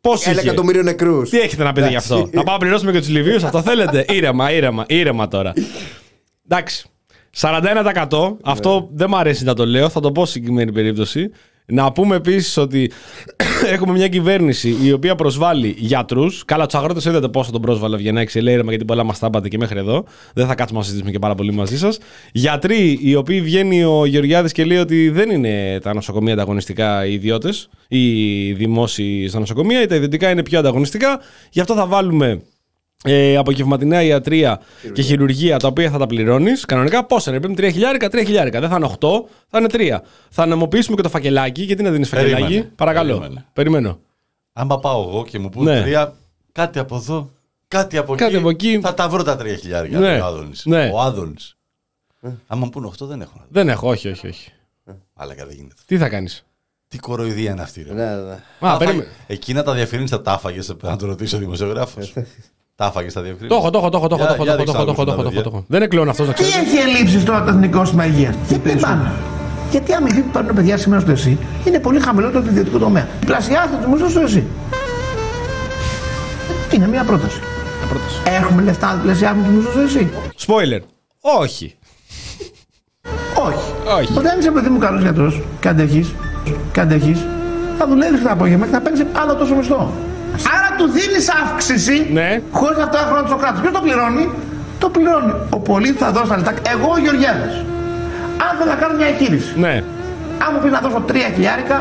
Πώ 0.00 0.10
ένα 0.24 0.30
είχε; 0.32 0.40
εκατομμύριο 0.40 0.82
νεκρούς. 0.82 1.30
Τι 1.30 1.40
έχετε 1.40 1.62
να 1.64 1.72
πείτε 1.72 1.88
γι' 1.88 1.96
αυτό; 1.96 2.16
Να 2.16 2.42
πάμε 2.42 2.50
να 2.52 2.58
πληρώσουμε 2.58 2.92
και 2.92 2.98
τους 2.98 3.08
Λιβύους, 3.08 3.42
αυτό 3.44 3.62
θέλετε; 3.62 4.04
Ήρεμα, 4.16 4.52
ήρεμα, 4.52 4.84
ήρεμα 4.88 5.28
τώρα. 5.28 5.52
Εντάξει. 6.48 6.86
41% 7.36 8.36
αυτό 8.42 8.88
δεν 8.92 9.06
μου 9.10 9.16
αρέσει 9.16 9.44
να 9.44 9.54
το 9.54 9.66
λέω, 9.66 9.88
θα 9.88 10.00
το 10.00 10.12
πω 10.12 10.24
στη 10.24 10.32
συγκεκριμένη 10.32 10.72
περίπτωση. 10.72 11.30
Να 11.66 11.92
πούμε 11.92 12.16
επίσης 12.16 12.56
ότι 12.56 12.90
έχουμε 13.74 13.92
μια 13.92 14.08
κυβέρνηση 14.08 14.76
η 14.82 14.92
οποία 14.92 15.14
προσβάλλει 15.14 15.74
γιατρούς. 15.78 16.44
Καλά, 16.44 16.64
τους 16.66 16.74
αγρότες 16.74 17.04
είδατε 17.04 17.28
πόσο 17.28 17.52
τον 17.52 17.60
πρόσβαλε 17.60 17.94
ο 17.94 17.98
Βιενάκη. 17.98 18.40
Λέει 18.40 18.54
ήρεμα 18.54 18.70
γιατί 18.70 18.84
πολλά 18.84 19.04
μας 19.04 19.18
τα 19.18 19.26
είπατε 19.26 19.48
και 19.48 19.58
μέχρι 19.58 19.78
εδώ. 19.78 20.04
Δεν 20.34 20.46
θα 20.46 20.54
κάτσουμε 20.54 20.78
να 20.78 20.84
συζητήσουμε 20.84 21.12
και 21.12 21.18
πάρα 21.18 21.34
πολύ 21.34 21.52
μαζί 21.52 21.78
σας. 21.78 21.98
Γιατροί, 22.32 22.98
οι 23.02 23.14
οποίοι 23.14 23.40
βγαίνει 23.40 23.84
ο 23.84 24.04
Γεωργιάδης 24.04 24.52
και 24.52 24.64
λέει 24.64 24.78
ότι 24.78 25.08
δεν 25.08 25.30
είναι 25.30 25.78
τα 25.82 25.94
νοσοκομεία 25.94 26.32
ανταγωνιστικά 26.32 27.06
οι 27.06 27.12
ιδιώτες, 27.12 27.68
οι 27.88 28.52
δημόσιοι 28.52 29.28
στα 29.28 29.38
νοσοκομεία, 29.38 29.88
τα 29.88 29.94
ιδιωτικά 29.94 30.30
είναι 30.30 30.42
πιο 30.42 30.58
ανταγωνιστικά. 30.58 31.20
Γι' 31.50 31.60
αυτό 31.60 31.74
θα 31.74 31.86
βάλουμε 31.86 32.42
ε, 33.06 33.36
απογευματινά 33.36 34.02
ιατρία 34.02 34.60
και 34.92 35.02
χειρουργία 35.02 35.58
τα 35.58 35.68
οποία 35.68 35.90
θα 35.90 35.98
τα 35.98 36.06
πληρώνεις. 36.06 36.64
Κανονικά 36.64 37.04
πόσα 37.04 37.30
είναι, 37.30 37.40
πρέπει 37.40 37.54
3 37.68 37.72
χιλιάρικα, 37.72 38.08
3 38.08 38.22
χιλιάρικα. 38.24 38.60
Δεν 38.60 38.68
θα 38.68 38.76
είναι 38.76 38.86
8, 39.00 39.08
θα 39.48 39.58
είναι 39.58 39.68
3. 39.70 40.00
Θα 40.30 40.46
νομοποιήσουμε 40.46 40.96
και 40.96 41.02
το 41.02 41.08
φακελάκι. 41.08 41.62
Γιατί 41.62 41.82
να 41.82 41.90
δίνεις 41.90 42.08
φακελάκι, 42.08 42.42
Περίμενε, 42.42 42.70
παρακαλώ. 42.76 43.18
περίμενε. 43.18 43.44
Περιμένω. 43.52 43.98
Άμα 44.52 44.78
πάω 44.78 45.08
εγώ 45.08 45.24
και 45.24 45.38
μου 45.38 45.48
πούν 45.48 45.64
Ναι. 45.64 45.80
τρία, 45.82 46.14
κάτι 46.52 46.78
από 46.78 46.96
εδώ, 46.96 47.30
κάτι 47.68 47.96
από, 47.96 48.14
Κάτι 48.14 48.24
εκεί, 48.30 48.36
από 48.36 48.48
εκεί. 48.50 48.78
θα 48.82 48.94
τα 48.94 49.08
βρω 49.08 49.22
τα 49.22 49.36
τρία 49.36 49.54
χιλιάρικα. 49.56 49.98
Ναι. 49.98 50.18
Ο 50.20 50.24
Άδωνης. 50.24 50.62
Ναι. 50.66 50.90
Ο 50.92 51.00
Άδωνης. 51.00 51.56
Άμα 52.46 52.64
μου 52.64 52.70
πούν 52.70 52.84
8 52.84 53.06
δεν 53.06 53.20
έχω. 53.20 53.32
να 53.34 53.40
δω. 53.42 53.48
Δεν 53.50 53.68
έχω, 53.68 53.88
όχι, 53.88 54.08
όχι, 54.08 54.26
όχι. 54.26 54.50
Αλλά 55.14 55.34
δεν 55.34 55.50
γίνεται. 55.50 55.74
Τι 55.86 55.98
θα 55.98 56.08
κάνεις; 56.08 56.44
Τι 56.88 56.98
κοροϊδία 56.98 57.50
είναι 57.50 57.62
αυτή. 57.62 57.82
Ρε. 57.82 57.92
Ναι, 57.92 58.04
ναι. 58.04 58.32
Α, 58.32 58.38
Τα 58.60 58.76
περίμενε. 58.76 59.02
φάγε- 59.02 59.14
Εκείνα 59.26 59.62
τα 59.62 59.72
διαφημίσει 59.74 60.10
τα 60.12 60.22
τάφαγε, 60.22 60.60
να 60.82 60.96
το 60.96 61.06
ρωτήσει 61.06 61.34
ο 61.34 61.38
δημοσιογράφος. 61.38 62.12
Τα 62.76 62.84
άφαγε 62.84 63.12
τα 63.12 63.22
δύο 63.22 63.36
Το 63.48 63.54
έχω, 63.54 63.70
το 63.70 63.78
έχω, 63.78 63.88
το 63.90 63.96
έχω, 63.96 64.08
το 64.08 64.14
έχω, 64.14 64.26
το 64.44 64.90
έχω, 64.90 65.32
το 65.32 65.42
έχω. 65.46 65.64
Δεν 65.66 65.82
εκλώνω 65.82 66.10
αυτός 66.10 66.26
να 66.26 66.32
ξέρεις. 66.32 66.52
Τι 66.52 66.58
έχει 66.60 66.76
ελλείψει 66.76 67.24
τώρα 67.24 67.44
το 67.44 67.50
εθνικό 67.50 67.80
σύστημα 67.80 68.06
υγεία. 68.06 68.34
Γιατί 68.48 68.76
πάνε. 68.80 69.12
Γιατί 69.70 69.90
η 69.90 69.94
αμοιβή 69.94 70.20
που 70.20 70.30
παίρνουν 70.30 70.54
παιδιά 70.54 70.76
σήμερα 70.76 71.00
στο 71.00 71.10
ΕΣΥ 71.10 71.38
είναι 71.64 71.80
πολύ 71.80 72.00
χαμηλότερο 72.00 72.38
από 72.38 72.46
το 72.46 72.52
ιδιωτικό 72.52 72.78
τομέα. 72.78 73.08
Πλασιάστε 73.26 73.76
τους 73.76 73.92
μισό 73.92 74.08
στο 74.08 74.20
ΕΣΥ. 74.20 74.44
Είναι 76.72 76.88
μια 76.88 77.04
πρόταση. 77.04 77.40
Έχουμε 78.24 78.62
λεφτά 78.62 78.94
να 78.94 79.02
πλασιάσουμε 79.02 79.42
τους 79.44 79.54
μισό 79.54 79.70
στο 79.70 79.80
ΕΣΥ; 79.80 80.10
Σποίλερ. 80.36 80.80
Όχι. 81.20 81.74
Όχι. 83.46 83.72
Όχι. 83.98 84.18
Όταν 84.18 84.38
είσαι 84.38 84.50
παιδί 84.50 84.68
μου 84.68 84.78
καλός 84.78 85.02
γιατρός, 85.02 85.42
καντεχή, 85.60 86.14
καντεχή, 86.72 87.16
θα 87.78 87.86
δουλεύεις 87.88 88.22
το 88.22 88.28
απόγευμα 88.30 88.66
και 88.66 88.72
θα 88.72 88.80
παίρνεις 88.80 89.04
άλλο 89.12 89.34
τόσο 89.34 89.54
μισθό. 89.54 89.92
Άρα 90.54 90.68
του 90.78 90.86
δίνεις 90.96 91.26
αύξηση 91.42 91.96
Ναι. 92.18 92.28
χωρίς 92.58 92.78
αυτό 92.86 92.96
να 93.02 93.06
χρόνο 93.10 93.24
το 93.34 93.36
κράτος. 93.42 93.60
Ποιος 93.62 93.72
το 93.78 93.82
πληρώνει, 93.86 94.24
το 94.82 94.86
πληρώνει. 94.94 95.32
Ο 95.56 95.58
πολίτη 95.68 95.98
θα 96.04 96.08
δώσει 96.16 96.28
τα 96.32 96.36
λεφτά. 96.38 96.52
Εγώ 96.74 96.88
ο 96.96 96.98
Γεωργιάδης. 97.04 97.54
Αν 98.46 98.50
θέλω 98.58 98.70
να 98.74 98.78
κάνω 98.82 98.94
μια 99.00 99.08
εγχείρηση, 99.12 99.50
Ναι. 99.64 99.74
αν 100.44 100.48
μου 100.52 100.58
πει 100.62 100.68
να 100.76 100.80
δώσω 100.84 101.00
τρία 101.10 101.28
χιλιάρικα, 101.34 101.76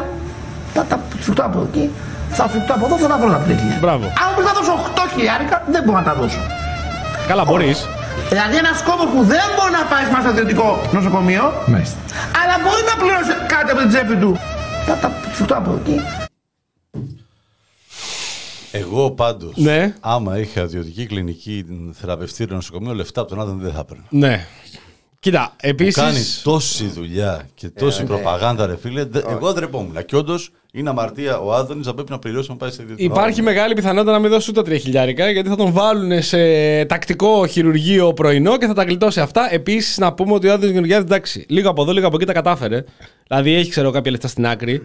θα 0.76 0.82
τα 0.90 0.96
σφιχτώ 1.22 1.44
από 1.50 1.60
εκεί, 1.68 1.86
θα 2.38 2.44
σφιχτώ 2.50 2.72
από 2.78 2.84
εδώ, 2.88 2.96
θα 3.04 3.08
τα 3.14 3.18
βρω 3.22 3.30
τα 3.36 3.42
τρία 3.46 3.58
χιλιάρικα. 3.60 3.84
Μπράβο. 3.86 4.04
Αν 4.22 4.26
μου 4.30 4.34
πει 4.38 4.44
να 4.50 4.54
δώσω 4.58 4.72
8 4.88 5.04
χιλιάρικα, 5.14 5.56
δεν 5.74 5.82
μπορώ 5.86 5.98
να 6.02 6.08
τα 6.10 6.14
δώσω. 6.20 6.42
Καλά, 7.30 7.44
μπορείς. 7.50 7.78
Δηλαδή 8.32 8.56
ένας 8.64 8.78
κόμμα 8.88 9.06
που 9.14 9.20
δεν 9.34 9.46
μπορεί 9.56 9.72
να 9.80 9.84
πάει 9.92 10.06
μέσα 10.14 10.22
στο 10.26 10.32
ιδιωτικό 10.36 10.68
νοσοκομείο, 10.98 11.44
αλλά 12.40 12.56
μπορεί 12.64 12.82
να 12.92 12.96
πληρώσει 13.02 13.34
κάτι 13.54 13.70
από 13.74 13.80
την 13.84 13.90
τσέπη 13.92 14.16
του. 14.22 14.32
Θα 14.88 14.94
τα 15.02 15.08
σφιχτώ 15.34 15.56
από 15.62 15.72
εκεί. 15.80 15.98
Εγώ 18.76 19.12
πάντως, 19.12 19.54
Ναι. 19.56 19.94
άμα 20.00 20.40
είχα 20.40 20.62
ιδιωτική 20.62 21.06
κλινική 21.06 21.66
θεραπευτήριο 21.94 22.56
νοσοκομείο, 22.56 22.94
λεφτά 22.94 23.22
από 23.22 23.30
τον 23.30 23.40
Άδων 23.40 23.60
δεν 23.60 23.72
θα 23.74 23.80
έπαιρνα. 23.80 24.04
Ναι. 24.10 24.46
Κοίτα, 25.20 25.50
Που 25.50 25.56
επίση. 25.68 26.00
κάνεις 26.00 26.42
τόση 26.44 26.86
δουλειά 26.88 27.50
και 27.56 27.70
τόση 27.70 28.02
ναι. 28.02 28.08
προπαγάνδα, 28.08 28.66
ρε 28.66 28.78
φίλε. 28.78 29.04
δε- 29.06 29.22
εγώ 29.30 29.54
ντρεπόμουν. 29.54 30.06
Και 30.06 30.16
όντως 30.16 30.50
είναι 30.72 30.90
αμαρτία 30.90 31.38
ο 31.40 31.54
Άδωνη 31.54 31.82
να 31.86 31.94
πρέπει 31.94 32.12
να 32.12 32.20
πληρώσει 32.20 32.50
να 32.50 32.56
πάει 32.56 32.72
σε 32.72 32.82
ιδιωτικό. 32.82 33.14
Υπάρχει 33.14 33.42
μεγάλη 33.42 33.74
πιθανότητα 33.74 34.12
να 34.12 34.20
μην 34.20 34.30
δώσει 34.30 34.50
ούτε 34.50 34.62
τα 34.62 34.70
3 34.72 34.78
χιλιάρικα 34.80 35.30
γιατί 35.30 35.50
θα 35.50 35.56
τον 35.56 35.72
βάλουν 35.72 36.22
σε 36.22 36.38
τακτικό 36.86 37.48
χειρουργείο 37.48 38.14
πρωινό 38.14 38.58
και 38.58 38.66
θα 38.68 38.74
τα 38.74 38.84
γλιτώσει 38.84 39.20
αυτά. 39.20 39.54
Επίσης, 39.54 39.98
να 39.98 40.14
πούμε 40.14 40.34
ότι 40.34 40.48
ο 40.48 40.54
Άδωνη 40.54 40.72
Γεωργιάδης, 40.72 41.06
εντάξει, 41.06 41.46
λίγο 41.50 41.70
από 41.70 41.82
εδώ, 41.82 41.92
λίγο 41.92 42.08
από 42.08 42.16
εκεί 42.16 42.26
τα 42.26 42.34
κατάφερε. 42.34 42.84
Δηλαδή, 43.28 43.54
έχει 43.54 43.70
ξέρω 43.70 43.92
κάποια 43.92 44.12
λεφτά 44.12 44.28
στην 44.28 44.48
άκρη. 44.48 44.82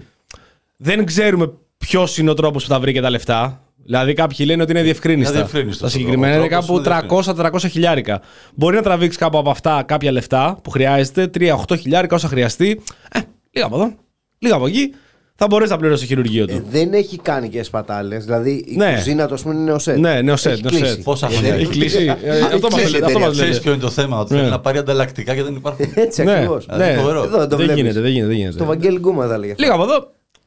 Δεν 0.77 1.05
ξέρουμε 1.05 1.53
ποιος 1.79 2.19
είναι 2.19 2.31
ο 2.31 2.35
τρόπος 2.35 2.63
που 2.63 2.69
θα 2.69 2.81
βρει 2.81 2.93
και 2.93 3.01
τα 3.01 3.11
λεφτά. 3.11 3.63
Δηλαδή, 3.89 4.13
κάποιοι 4.13 4.47
λένε 4.49 4.63
ότι 4.63 4.71
είναι 4.73 4.83
διευκρίνηστα. 4.83 5.33
Είναι 5.33 5.41
διευκρίνιστο 5.43 5.81
Τα 5.81 5.87
ο 5.87 5.91
συγκεκριμένα 5.91 6.35
είναι 6.37 6.49
τρόπος, 6.49 7.27
κάπου 7.27 7.41
είναι 7.41 7.51
300-400 7.53 7.69
χιλιάρικα. 7.71 8.21
Μπορεί 8.55 8.77
να 8.77 8.83
τραβήξει 8.83 9.19
κάπου 9.19 9.39
από 9.39 9.51
αυτά 9.51 9.83
κάποια 9.87 10.13
λεφτά 10.13 10.59
που 10.63 10.71
χρειάζεται, 10.71 11.31
3-8 11.39 11.79
χιλιάρικα 11.79 12.15
όσα 12.17 12.29
χρειαστεί. 12.29 12.81
Ε, 13.13 13.19
λίγα 13.51 13.67
από 13.67 13.77
εδώ, 13.77 13.93
λίγα 14.39 14.55
από 14.55 14.67
εκεί. 14.67 14.95
Θα 15.41 15.47
μπορέσει 15.47 15.71
να 15.71 15.77
πληρώσει 15.79 16.01
το 16.03 16.07
χειρουργείο 16.09 16.47
του. 16.47 16.55
Ε, 16.55 16.63
δεν 16.71 16.93
έχει 16.93 17.19
κάνει 17.19 17.49
και 17.49 17.63
σπατάλες. 17.63 18.25
Δηλαδή 18.25 18.65
η 18.67 18.77
Ναι. 18.77 18.93
κουζίνα 18.95 19.27
του, 19.27 19.35
ας 19.35 19.43
πούμε, 19.43 19.55
είναι 19.55 19.65
νεοσέτ. 19.65 19.97
Ναι, 19.99 20.21
νεοσέτ, 20.21 20.53
Έχει 20.53 20.63
νεοσέτ. 20.63 20.81
κλείσει. 20.83 21.03
Πόσα 21.03 21.27
Ε, 21.27 21.31
χρόνια 21.31 21.51
δεν 21.51 21.61
Έχει 21.61 21.71
κλείσει. 21.71 22.05
Ε, 22.23 22.29
Έχει 22.31 22.43
Αυτό 22.43 22.59
μας 22.59 22.75
κλείσει 22.75 22.89
η 22.89 22.93
λέτε, 22.93 23.05
αυτό 23.05 23.09
εταιρεία. 23.09 23.19
μας 23.27 23.29
λέτε. 23.29 23.33
Ξέρεις 23.43 23.61
ποιο 23.61 23.73
είναι 23.73 23.81
το 23.81 23.91
θέμα, 23.91 24.19
ότι 24.21 24.33
Ναι. 24.35 24.39
θέλει 24.39 24.51
να 24.51 24.61
πάρει 24.61 24.79
ανταλλακτικά 24.79 25.35
και 25.35 25.43
δεν 25.43 25.55
υπάρχουν. 25.55 25.93
Έτσι 25.95 26.23
Ναι, 26.25 26.33
ακριβώς. 26.33 26.67
ναι. 26.67 26.75
Δηλαδή, 26.77 26.99
φοβερό. 26.99 27.23
Εδώ 27.23 27.39
το 27.39 27.47
Δεν 27.47 27.57
βλέπεις. 27.59 27.75
γίνεται, 27.77 28.01
δεν 28.01 28.11
γίνεται, 28.11 28.27
δεν 28.29 28.37
γίνεται. 28.37 28.57
Το 28.57 28.65
Βαγγέλη 28.65 28.99
Γκούμα 28.99 29.27
θα 29.27 29.35
έλεγε. 29.35 29.55
Λίγα 29.59 29.73
από 29.73 29.83
εδώ, 29.83 29.95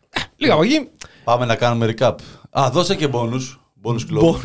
ε, 0.09 0.19
λίγα 0.37 0.53
από 0.53 0.63
εκεί. 0.63 0.87
Πάμε 1.23 1.45
να 1.45 1.55
κάνουμε 1.55 1.93
recap. 1.97 2.15
Α, 2.51 2.69
δώσε 2.71 2.95
και 2.95 3.07
bonus. 3.11 3.57
Bonus 3.83 3.99
clone. 4.11 4.35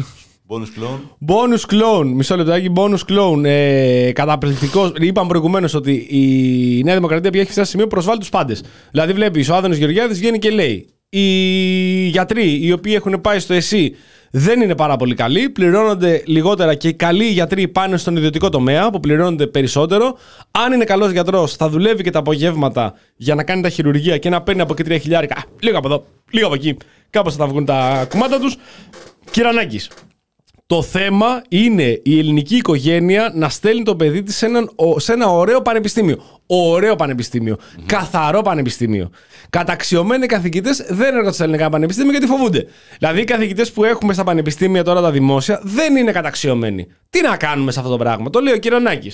Bonus 0.49 0.71
clone. 0.79 1.01
Bonus 1.27 1.75
clone, 1.75 2.07
μισό 2.15 2.37
λεπτάκι, 2.37 2.73
bonus 2.77 2.99
clone. 3.09 3.45
Ε, 3.45 4.13
Καταπληκτικό. 4.13 4.93
Είπαμε 5.01 5.29
προηγουμένως 5.29 5.75
ότι 5.75 6.07
η 6.11 6.83
Νέα 6.85 6.95
Δημοκρατία 6.95 7.31
πια 7.31 7.41
έχει 7.41 7.51
φτάσει 7.51 7.65
σε 7.67 7.71
σημείο 7.71 7.87
που 7.87 7.93
προσβάλλει 7.93 8.19
τους 8.19 8.29
πάντες. 8.29 8.63
Δηλαδή, 8.91 9.13
βλέπεις 9.13 9.49
ο 9.49 9.55
Άδωνο 9.55 9.75
Γεωργιάδης 9.75 10.19
βγαίνει 10.19 10.39
και 10.39 10.51
λέει: 10.51 10.89
Οι 11.09 11.23
γιατροί 12.07 12.67
οι 12.67 12.73
οποίοι 12.73 12.93
έχουν 12.97 13.21
πάει 13.21 13.39
στο 13.39 13.55
ΕΣΥ 13.55 13.95
δεν 14.31 14.61
είναι 14.61 14.75
πάρα 14.75 14.97
πολύ 14.97 15.15
καλοί, 15.15 15.49
πληρώνονται 15.49 16.23
λιγότερα 16.27 16.75
και 16.75 16.89
οι 16.89 16.95
καλοί 16.95 17.25
γιατροί 17.25 17.69
πάνε 17.69 17.97
στον 17.97 18.17
ιδιωτικό 18.17 18.49
τομέα 18.49 18.91
που 18.91 19.01
πληρώνονται 19.01 19.47
περισσότερο. 19.47 20.19
Αν 20.51 20.73
είναι 20.73 20.85
καλός 20.85 21.11
γιατρός, 21.11 21.57
θα 21.57 21.69
δουλεύει 21.69 22.03
και 22.03 22.11
τα 22.11 22.19
απογεύματα 22.19 22.95
για 23.17 23.35
να 23.35 23.45
κάνει 23.45 23.63
τα 23.63 23.69
χειρουργία 23.69 24.19
και 24.19 24.29
να 24.29 24.43
παίρνει 24.43 24.61
από 24.61 24.75
εκεί 24.79 24.83
3 24.95 25.01
χιλιάρικα. 25.01 25.35
Α, 25.35 25.43
Λίγο 25.61 25.79
από 25.79 25.87
εδώ, 25.87 26.05
λίγο 26.31 26.47
από 26.47 26.55
εκεί. 26.55 26.77
Κάπως 27.11 27.33
θα 27.33 27.39
τα 27.39 27.47
βγουν 27.47 27.65
τα 27.65 28.07
κουμάτα 28.11 28.39
τους. 28.39 28.57
Κυρανάκης. 29.31 29.91
Το 30.69 30.83
θέμα 30.83 31.43
είναι 31.49 32.01
η 32.05 32.19
ελληνική 32.19 32.57
οικογένεια 32.57 33.33
να 33.35 33.49
στέλνει 33.49 33.83
το 33.83 33.97
παιδί 33.97 34.23
της 34.23 34.37
σε, 34.37 34.47
έναν- 34.47 34.71
ο- 34.77 34.99
σε 34.99 35.13
ένα 35.13 35.27
ωραίο 35.29 35.63
πανεπιστήμιο. 35.63 36.23
Ωραίο 36.47 36.97
πανεπιστήμιο. 36.97 37.57
Καθαρό 37.87 38.43
πανεπιστήμιο. 38.43 39.11
Καταξιωμένοι 39.51 40.27
καθηγητές 40.27 40.87
δεν 40.89 41.15
έρχονται 41.15 41.33
στα 41.33 41.45
ελληνικά 41.45 41.69
πανεπιστήμια 41.69 42.11
γιατί 42.11 42.27
φοβούνται. 42.27 42.67
Δηλαδή 42.99 43.21
οι 43.21 43.25
καθηγητές 43.25 43.73
που 43.73 43.85
έχουμε 43.85 44.13
στα 44.13 44.25
πανεπιστήμια 44.25 44.85
τώρα 44.85 45.01
τα 45.01 45.11
δημόσια 45.11 45.61
δεν 45.63 45.97
είναι 45.97 46.13
καταξιωμένοι. 46.13 46.87
Τι 47.11 47.21
να 47.23 47.37
κάνουμε 47.37 47.73
σε 47.73 47.79
αυτό 47.79 47.91
το 47.91 47.97
πράγμα; 47.99 48.31
Το 48.31 48.41
λέει 48.41 48.55
ο 48.55 48.59
Κυρονάκη. 48.59 49.13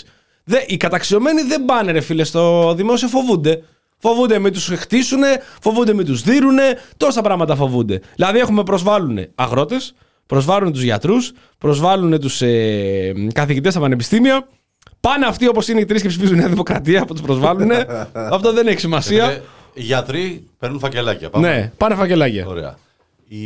Οι 0.66 0.76
καταξιωμένοι 0.76 1.42
δεν 1.42 1.64
πάνε, 1.64 1.92
ρε 1.92 2.00
φίλε, 2.00 2.24
στο 2.24 2.74
δημόσιο, 2.74 3.08
φοβούνται. 3.08 3.62
Φοβούνται 3.98 4.38
μην 4.38 4.52
τους 4.52 4.66
χτίσουνε, 4.76 5.42
φοβούνται 5.60 5.94
μην 5.94 6.06
τους 6.06 6.22
δίνουνε, 6.22 6.78
τόσα 6.96 7.20
πράγματα 7.20 7.56
φοβούνται. 7.56 8.00
Δηλαδή 8.14 8.38
έχουμε 8.38 8.62
προσβάλλουν 8.62 9.18
αγρότες, 9.34 9.94
προσβάλλουν 10.26 10.72
τους 10.72 10.82
γιατρούς, 10.82 11.32
προσβάλλουν 11.58 12.20
τους 12.20 12.42
ε, 12.42 13.12
καθηγητές 13.32 13.72
στα 13.72 13.80
πανεπιστήμια. 13.80 14.48
Πάνε 15.00 15.26
αυτοί 15.26 15.48
όπως 15.48 15.68
είναι 15.68 15.80
οι 15.80 15.85
τρεις 15.85 16.02
και 16.02 16.08
ψηφίζουν 16.08 16.37
Νέα 16.37 16.48
Δημοκρατία 16.48 17.04
που 17.04 17.12
τους 17.12 17.22
προσβάλλουν. 17.22 17.70
Αυτό 18.12 18.52
δεν 18.52 18.66
έχει 18.66 18.80
σημασία. 18.80 19.30
Ε, 19.30 19.42
Οι 19.74 19.82
γιατροί 19.82 20.46
παίρνουν 20.58 20.78
φακελάκια. 20.78 21.30
Πάμε. 21.30 21.48
Ναι, 21.48 21.72
πάνε 21.76 21.94
φακελάκια. 21.94 22.46
Ωραία. 22.46 22.76
Οι 23.28 23.38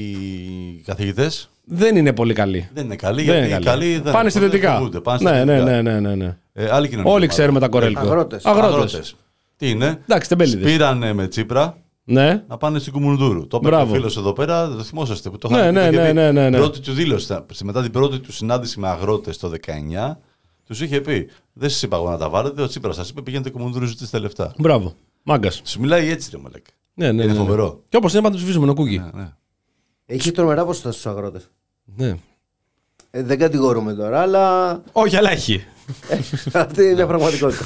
καθηγητές; 0.86 1.50
Δεν 1.64 1.96
είναι 1.96 2.12
πολύ 2.12 2.34
καλοί. 2.34 2.68
δεν 2.74 2.84
είναι 2.84 2.96
καλοί 2.96 3.22
Δεν 3.22 3.24
γιατί 3.34 3.38
είναι 3.38 3.46
οι 3.46 3.50
καλοί. 3.64 3.64
καλοί 3.64 3.98
δεν 3.98 4.12
Πάνε 4.12 4.28
στη 4.30 4.38
δυτικά. 4.38 4.74
φοβούνται, 4.76 5.00
πάνε 5.00 5.18
Ναι, 5.22 5.36
στα 5.36 5.44
ναι, 5.44 5.52
δυτικά. 5.54 5.82
ναι, 5.82 5.90
ναι, 5.92 6.00
ναι, 6.00 6.14
ναι. 6.14 6.36
Ε, 6.52 6.68
άλλη 6.70 6.88
κοινωνική 6.88 6.94
Όλοι 6.94 7.06
ομάδα. 7.08 7.26
ξέρουμε 7.26 7.60
τα 7.60 7.68
κορέλκο. 7.68 8.00
Αγρότες. 8.00 8.44
Αγρότες. 8.44 9.16
Τι 9.56 9.70
είναι; 9.70 9.98
Εντάξει, 10.08 10.28
τεμπέληδες. 10.28 10.72
Πήραν 10.72 11.14
με 11.14 11.26
Τσίπρα 11.28 11.76
Ναι. 12.08 12.44
να 12.48 12.56
πάνε 12.56 12.78
στην 12.78 12.92
Κουμουνδούρου. 12.92 13.46
Το 13.46 13.56
είπε 13.56 13.68
Μπράβο. 13.68 13.90
ο 13.90 13.94
φίλος 13.94 14.16
εδώ 14.16 14.32
πέρα, 14.32 14.68
το 14.68 14.82
θυμόσαστε 14.82 15.30
που 15.30 15.38
το 15.38 15.48
Ναι, 15.48 15.56
είχαμε 15.56 15.70
ναι, 15.70 15.88
πει, 15.90 15.96
ναι, 15.96 16.02
γιατί 16.02 16.14
ναι, 16.14 16.30
ναι, 16.32 16.50
ναι. 16.50 16.56
Πρώτη 16.58 16.80
του 16.80 16.92
δήλωση, 16.92 17.36
μετά 17.64 17.82
την 17.82 17.90
πρώτη 17.92 18.18
του 18.18 18.32
συνάντηση 18.32 18.80
με 18.80 18.88
αγρότες 18.88 19.38
το 19.38 19.52
19, 19.66 20.16
τους 20.66 20.80
είχε 20.80 21.00
πει: 21.00 21.28
Δεν 21.52 21.68
σας 21.70 21.82
είπα 21.82 21.96
εγώ 21.96 22.10
να 22.10 22.16
τα 22.18 22.28
βάλετε. 22.28 22.62
Ο 22.62 22.66
Τσίπρας 22.66 22.94
σας 22.96 23.08
είπε: 23.08 23.22
Πηγαίνετε 23.22 23.50
Κουμουνδούρου, 23.50 23.86
ζητήστε 23.86 24.18
λεφτά. 24.18 24.52
Μπράβο. 24.58 24.94
Μάγκας. 25.22 25.62
Του 25.62 25.80
μιλάει 25.80 26.10
έτσι, 26.10 26.30
ρε 26.32 26.38
Μαλέκ. 26.38 26.64
Ναι, 26.94 27.06
ναι, 27.06 27.12
Είναι 27.12 27.24
ναι, 27.24 27.32
ναι. 27.32 27.38
φοβερό. 27.38 27.82
Και 27.88 27.96
όπως 27.96 28.12
είναι, 28.12 28.20
πάντα 28.22 28.34
τους 28.34 28.42
ψηφίζουμε 28.42 28.66
νοκούκι. 28.66 28.98
Ναι, 28.98 29.10
ναι. 29.22 29.32
Έχει 30.06 30.30
τρομερά 30.30 30.64
ποσοστά 30.64 30.92
στους 30.92 31.06
αγρότες. 31.06 31.50
Ναι. 31.96 32.16
Ε, 33.10 33.22
δεν 33.22 33.38
κατηγορούμε 33.38 33.94
τώρα, 33.94 34.20
αλλά 34.20 34.82
Όχι, 34.92 35.16
αλλά 35.16 35.30
έχει. 35.30 35.64
αυτή 36.52 36.82
είναι 36.82 36.94
μια 36.94 37.06
πραγματικότητα. 37.06 37.64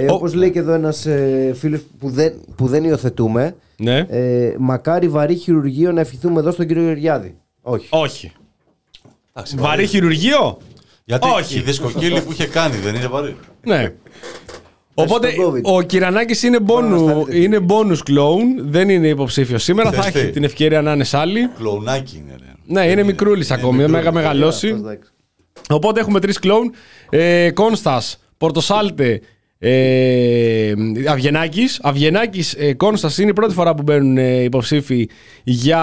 Ε, 0.00 0.10
Όπως 0.12 0.34
λέει 0.34 0.50
και 0.50 0.58
εδώ 0.58 0.72
ένας 0.72 1.06
ε, 1.06 1.52
φίλος 1.58 1.80
που 1.98 2.10
δεν, 2.10 2.32
που 2.56 2.66
δεν 2.66 2.84
υιοθετούμε, 2.84 3.54
Ναι. 3.76 4.06
ε, 4.08 4.54
μακάρι 4.58 5.08
βαρύ 5.08 5.34
χειρουργείο 5.34 5.92
να 5.92 6.00
ευχηθούμε 6.00 6.40
εδώ 6.40 6.50
στον 6.50 6.66
κύριο 6.66 6.82
Γεωργιάδη. 6.82 7.36
Όχι. 7.62 7.86
Όχι. 7.90 8.32
Εντάξει, 9.32 9.56
Βαρύ 9.58 9.86
χειρουργείο; 9.86 10.58
Γιατί 11.04 11.28
Όχι. 11.36 11.58
η 11.58 11.62
δισκοκύλη 11.62 12.20
που 12.20 12.32
είχε 12.32 12.46
κάνει 12.46 12.76
δεν 12.76 12.94
είναι 12.94 13.06
βαρύ. 13.06 13.36
Ναι. 13.64 13.92
Οπότε 14.94 15.30
στον 15.30 15.54
COVID. 15.54 15.62
ο 15.62 15.82
Κυρανάκης 15.82 16.42
είναι, 16.42 16.60
Μπορεί 16.60 16.86
να 16.86 16.96
bonus, 16.96 17.20
σταλεί 17.22 17.42
είναι 17.44 17.58
bonus 17.68 17.96
clone, 18.10 18.60
δεν 18.60 18.88
είναι 18.88 19.08
υποψήφιος 19.08 19.62
σήμερα. 19.62 19.92
θα 19.92 20.02
Θες 20.02 20.14
έχει 20.14 20.26
τι; 20.26 20.32
την 20.32 20.44
ευκαιρία 20.44 20.82
να 20.82 20.92
είναι 20.92 21.04
σε 21.04 21.16
άλλη. 21.16 21.48
Κλοουνάκι 21.58 22.16
είναι. 22.24 22.34
Ρε. 22.38 22.52
Ναι, 22.66 22.80
Δεν 22.80 22.90
είναι 22.90 23.02
μικρούλης 23.02 23.48
είναι 23.48 23.58
ακόμη, 23.58 23.76
δεν 23.78 23.90
μικρούλης. 23.90 24.12
μέγα 24.12 24.22
μεγαλώσει. 24.22 24.68
Εντάξει. 24.68 25.10
Οπότε 25.70 26.00
έχουμε 26.00 26.20
τρεις 26.20 26.38
κλόουν. 26.38 26.72
Ε, 27.10 27.50
Κόνστας, 27.50 28.18
Πορτοσάλτε, 28.38 29.20
ε, 29.58 30.72
Αυγενάκης. 31.08 31.78
Αυγενάκης, 31.82 32.54
ε, 32.58 32.72
Κόνστας 32.74 33.18
είναι 33.18 33.30
η 33.30 33.32
πρώτη 33.32 33.54
φορά 33.54 33.74
που 33.74 33.82
μπαίνουν 33.82 34.16
ε, 34.18 34.42
υποψήφοι 34.42 35.08
για 35.44 35.78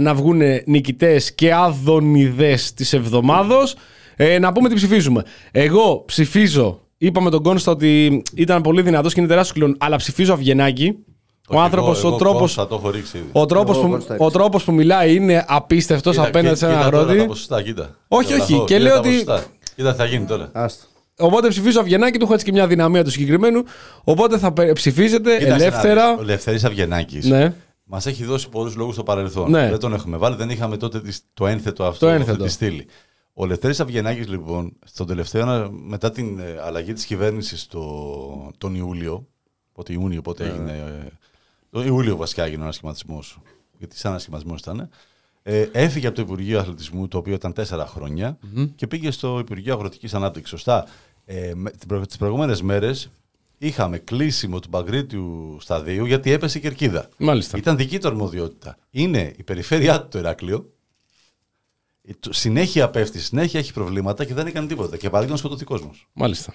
να 0.00 0.14
βγουν 0.14 0.40
νικητές 0.64 1.34
και 1.34 1.54
άδωνιδέ 1.54 2.58
της 2.74 2.92
εβδομάδος. 2.92 3.74
Ε, 4.16 4.38
να 4.38 4.52
πούμε 4.52 4.68
τι 4.68 4.74
ψηφίζουμε. 4.74 5.22
Εγώ 5.50 6.02
ψηφίζω. 6.06 6.80
Είπαμε 6.98 7.30
τον 7.30 7.42
Κόνστα 7.42 7.70
ότι 7.70 8.22
ήταν 8.34 8.62
πολύ 8.62 8.82
δυνατός 8.82 9.14
και 9.14 9.20
είναι 9.20 9.28
τεράστιος 9.28 9.58
κλόν, 9.58 9.76
αλλά 9.80 9.96
ψηφίζω 9.96 10.32
Αυγενάκη. 10.32 10.94
Ο 11.48 11.54
Όχι, 11.54 11.64
άνθρωπος, 11.64 11.98
εγώ- 11.98 12.06
ο 12.06 12.08
εγώ 12.08 12.18
τρόπο. 12.18 12.38
Κόνστα 12.38 12.66
το 12.66 12.74
έχω 12.74 12.90
ρίξει 12.90 13.16
ήδη. 13.16 13.26
Ο 13.32 13.46
τρόπος, 13.46 13.76
Εγώ 13.76 13.84
που, 13.84 13.90
Κόνστα 13.90 14.16
ο 14.18 14.30
τρόπος 14.30 14.64
που 14.64 14.72
μιλάει 14.72 15.14
είναι 15.14 15.44
απίστευτος 15.48 16.14
Κοίτα, 16.16 16.26
απέναντι 16.28 16.56
σε 16.58 16.66
κοίτα 16.66 16.78
έναν 16.78 16.90
τώρα 16.90 17.02
αγρότη. 17.02 17.18
τα 17.20 17.26
ποσοστά, 17.26 17.62
κοίτα. 17.62 17.96
Όχι, 18.08 18.26
Κοίτα, 18.26 18.42
όχι, 18.42 18.52
λαχώ, 18.52 18.64
και 18.64 18.74
κοίτα 18.74 18.84
λέω 18.86 18.92
τα 18.94 18.98
ότι- 18.98 19.08
ποσοστά. 19.08 19.44
Κοίτα, 19.76 19.90
τι 19.92 19.96
θα 19.98 20.04
γίνει 20.04 20.24
τώρα. 20.24 20.48
Άστο. 20.52 20.84
Οπότε 21.18 21.48
ψηφίζω 21.48 21.80
Αυγενάκη, 21.80 22.18
του 22.18 22.24
έχω 22.24 22.32
έτσι 22.32 22.44
και 22.44 22.52
μια 22.52 22.66
δυναμία 22.66 23.04
του 23.04 23.10
συγκεκριμένου. 23.10 23.62
Οπότε 24.04 24.38
θα 24.38 24.52
πε- 24.52 24.72
ψηφίζετε 24.72 25.30
Κοίταξε 25.38 25.48
να 25.58 25.64
ελεύθερα. 25.64 26.10
δεις, 26.10 26.20
Ο 26.20 26.24
Λευθερή 26.24 26.58
Αυγενάκης 26.64 27.26
Ναι. 27.26 27.54
μας 27.84 28.06
έχει 28.06 28.24
δώσει 28.24 28.48
πολλούς 28.48 28.76
λόγους 28.76 28.94
στο 28.94 29.02
παρελθόν. 29.02 29.50
Ναι. 29.50 29.68
Δεν 29.70 29.78
τον 29.78 29.92
έχουμε 29.92 30.16
βάλει, 30.16 30.36
δεν 30.36 30.50
είχαμε 30.50 30.76
τότε 30.76 31.00
τις- 31.00 31.20
το 31.34 31.46
ένθετο 31.46 31.84
αυτό, 31.84 32.06
Το 32.06 32.12
αυτή 32.12 32.20
ένθετο. 32.22 32.44
τη 32.44 32.50
στήλη. 32.50 32.86
Ο 33.32 33.46
Λευθέρης 33.46 33.80
Αυγενάκης 33.80 34.28
λοιπόν, 34.28 34.76
στον 34.84 35.06
τελευταίο, 35.06 35.42
ένα- 35.42 35.70
μετά 35.70 36.10
την 36.10 36.38
ε, 36.38 36.60
αλλαγή 36.64 36.92
της 36.92 37.04
κυβέρνησης 37.04 37.66
το, 37.66 38.50
τον 38.58 38.74
Ιούλιο, 38.74 39.26
πότε 39.72 39.92
Ιούνιο, 39.92 40.22
πότε 40.22 40.44
έγινε, 40.44 40.70
ε, 40.72 41.06
τον 41.70 41.86
Ιούλιο 41.86 42.16
βασικά 42.16 42.44
έγινε 42.44 42.60
ο 42.60 42.62
ανασχηματισμός, 42.64 43.38
γιατί 43.78 43.96
σαν 43.98 44.10
ανασχηματισμός 44.10 44.60
ήταν, 44.60 44.88
ε, 45.42 45.66
έφυγε 45.72 46.06
από 46.06 46.16
το 46.16 46.22
Υπουργείο 46.22 46.58
Αθλητισμού, 46.60 47.08
το 47.08 47.18
οποίο 47.18 47.34
ήταν 47.34 47.52
τέσσερα 47.52 47.86
χρόνια, 47.86 48.38
και 48.76 48.86
πήγε 48.86 49.10
στο 49.10 49.38
Υπουργείο 49.38 49.74
Αγροτικής 49.74 50.14
Ανάπτυξης. 50.14 50.50
Σωστά. 50.50 50.86
Ε, 51.24 51.52
με- 51.54 51.70
τις 51.70 51.86
προ- 51.86 52.06
τις 52.06 52.16
προηγούμενες 52.16 52.62
μέρες 52.62 53.10
είχαμε 53.58 53.98
κλείσιμο 53.98 54.60
του 54.60 54.68
Παγκρίτιου 54.68 55.56
σταδίου 55.60 56.04
γιατί 56.04 56.30
έπεσε 56.30 56.58
η 56.58 56.60
κερκίδα. 56.60 57.08
Μάλιστα. 57.18 57.58
Ήταν 57.58 57.76
δική 57.76 57.98
του 57.98 58.08
αρμοδιότητα. 58.08 58.76
Είναι 58.90 59.32
η 59.36 59.42
περιφέρειά 59.42 60.00
του 60.02 60.08
το 60.08 60.18
Ηράκλειο. 60.18 60.72
Ε, 62.02 62.12
το- 62.20 62.32
Συνέχεια 62.32 62.90
πέφτει, 62.90 63.18
συνέχεια 63.20 63.60
έχει 63.60 63.72
προβλήματα 63.72 64.24
και 64.24 64.34
δεν 64.34 64.46
έκανε 64.46 64.66
τίποτα. 64.66 64.96
Και 64.96 65.04
παράδειγμα 65.06 65.32
να 65.32 65.38
σκοτωθεί 65.38 65.64
κόσμος. 65.64 66.08
Μάλιστα. 66.12 66.54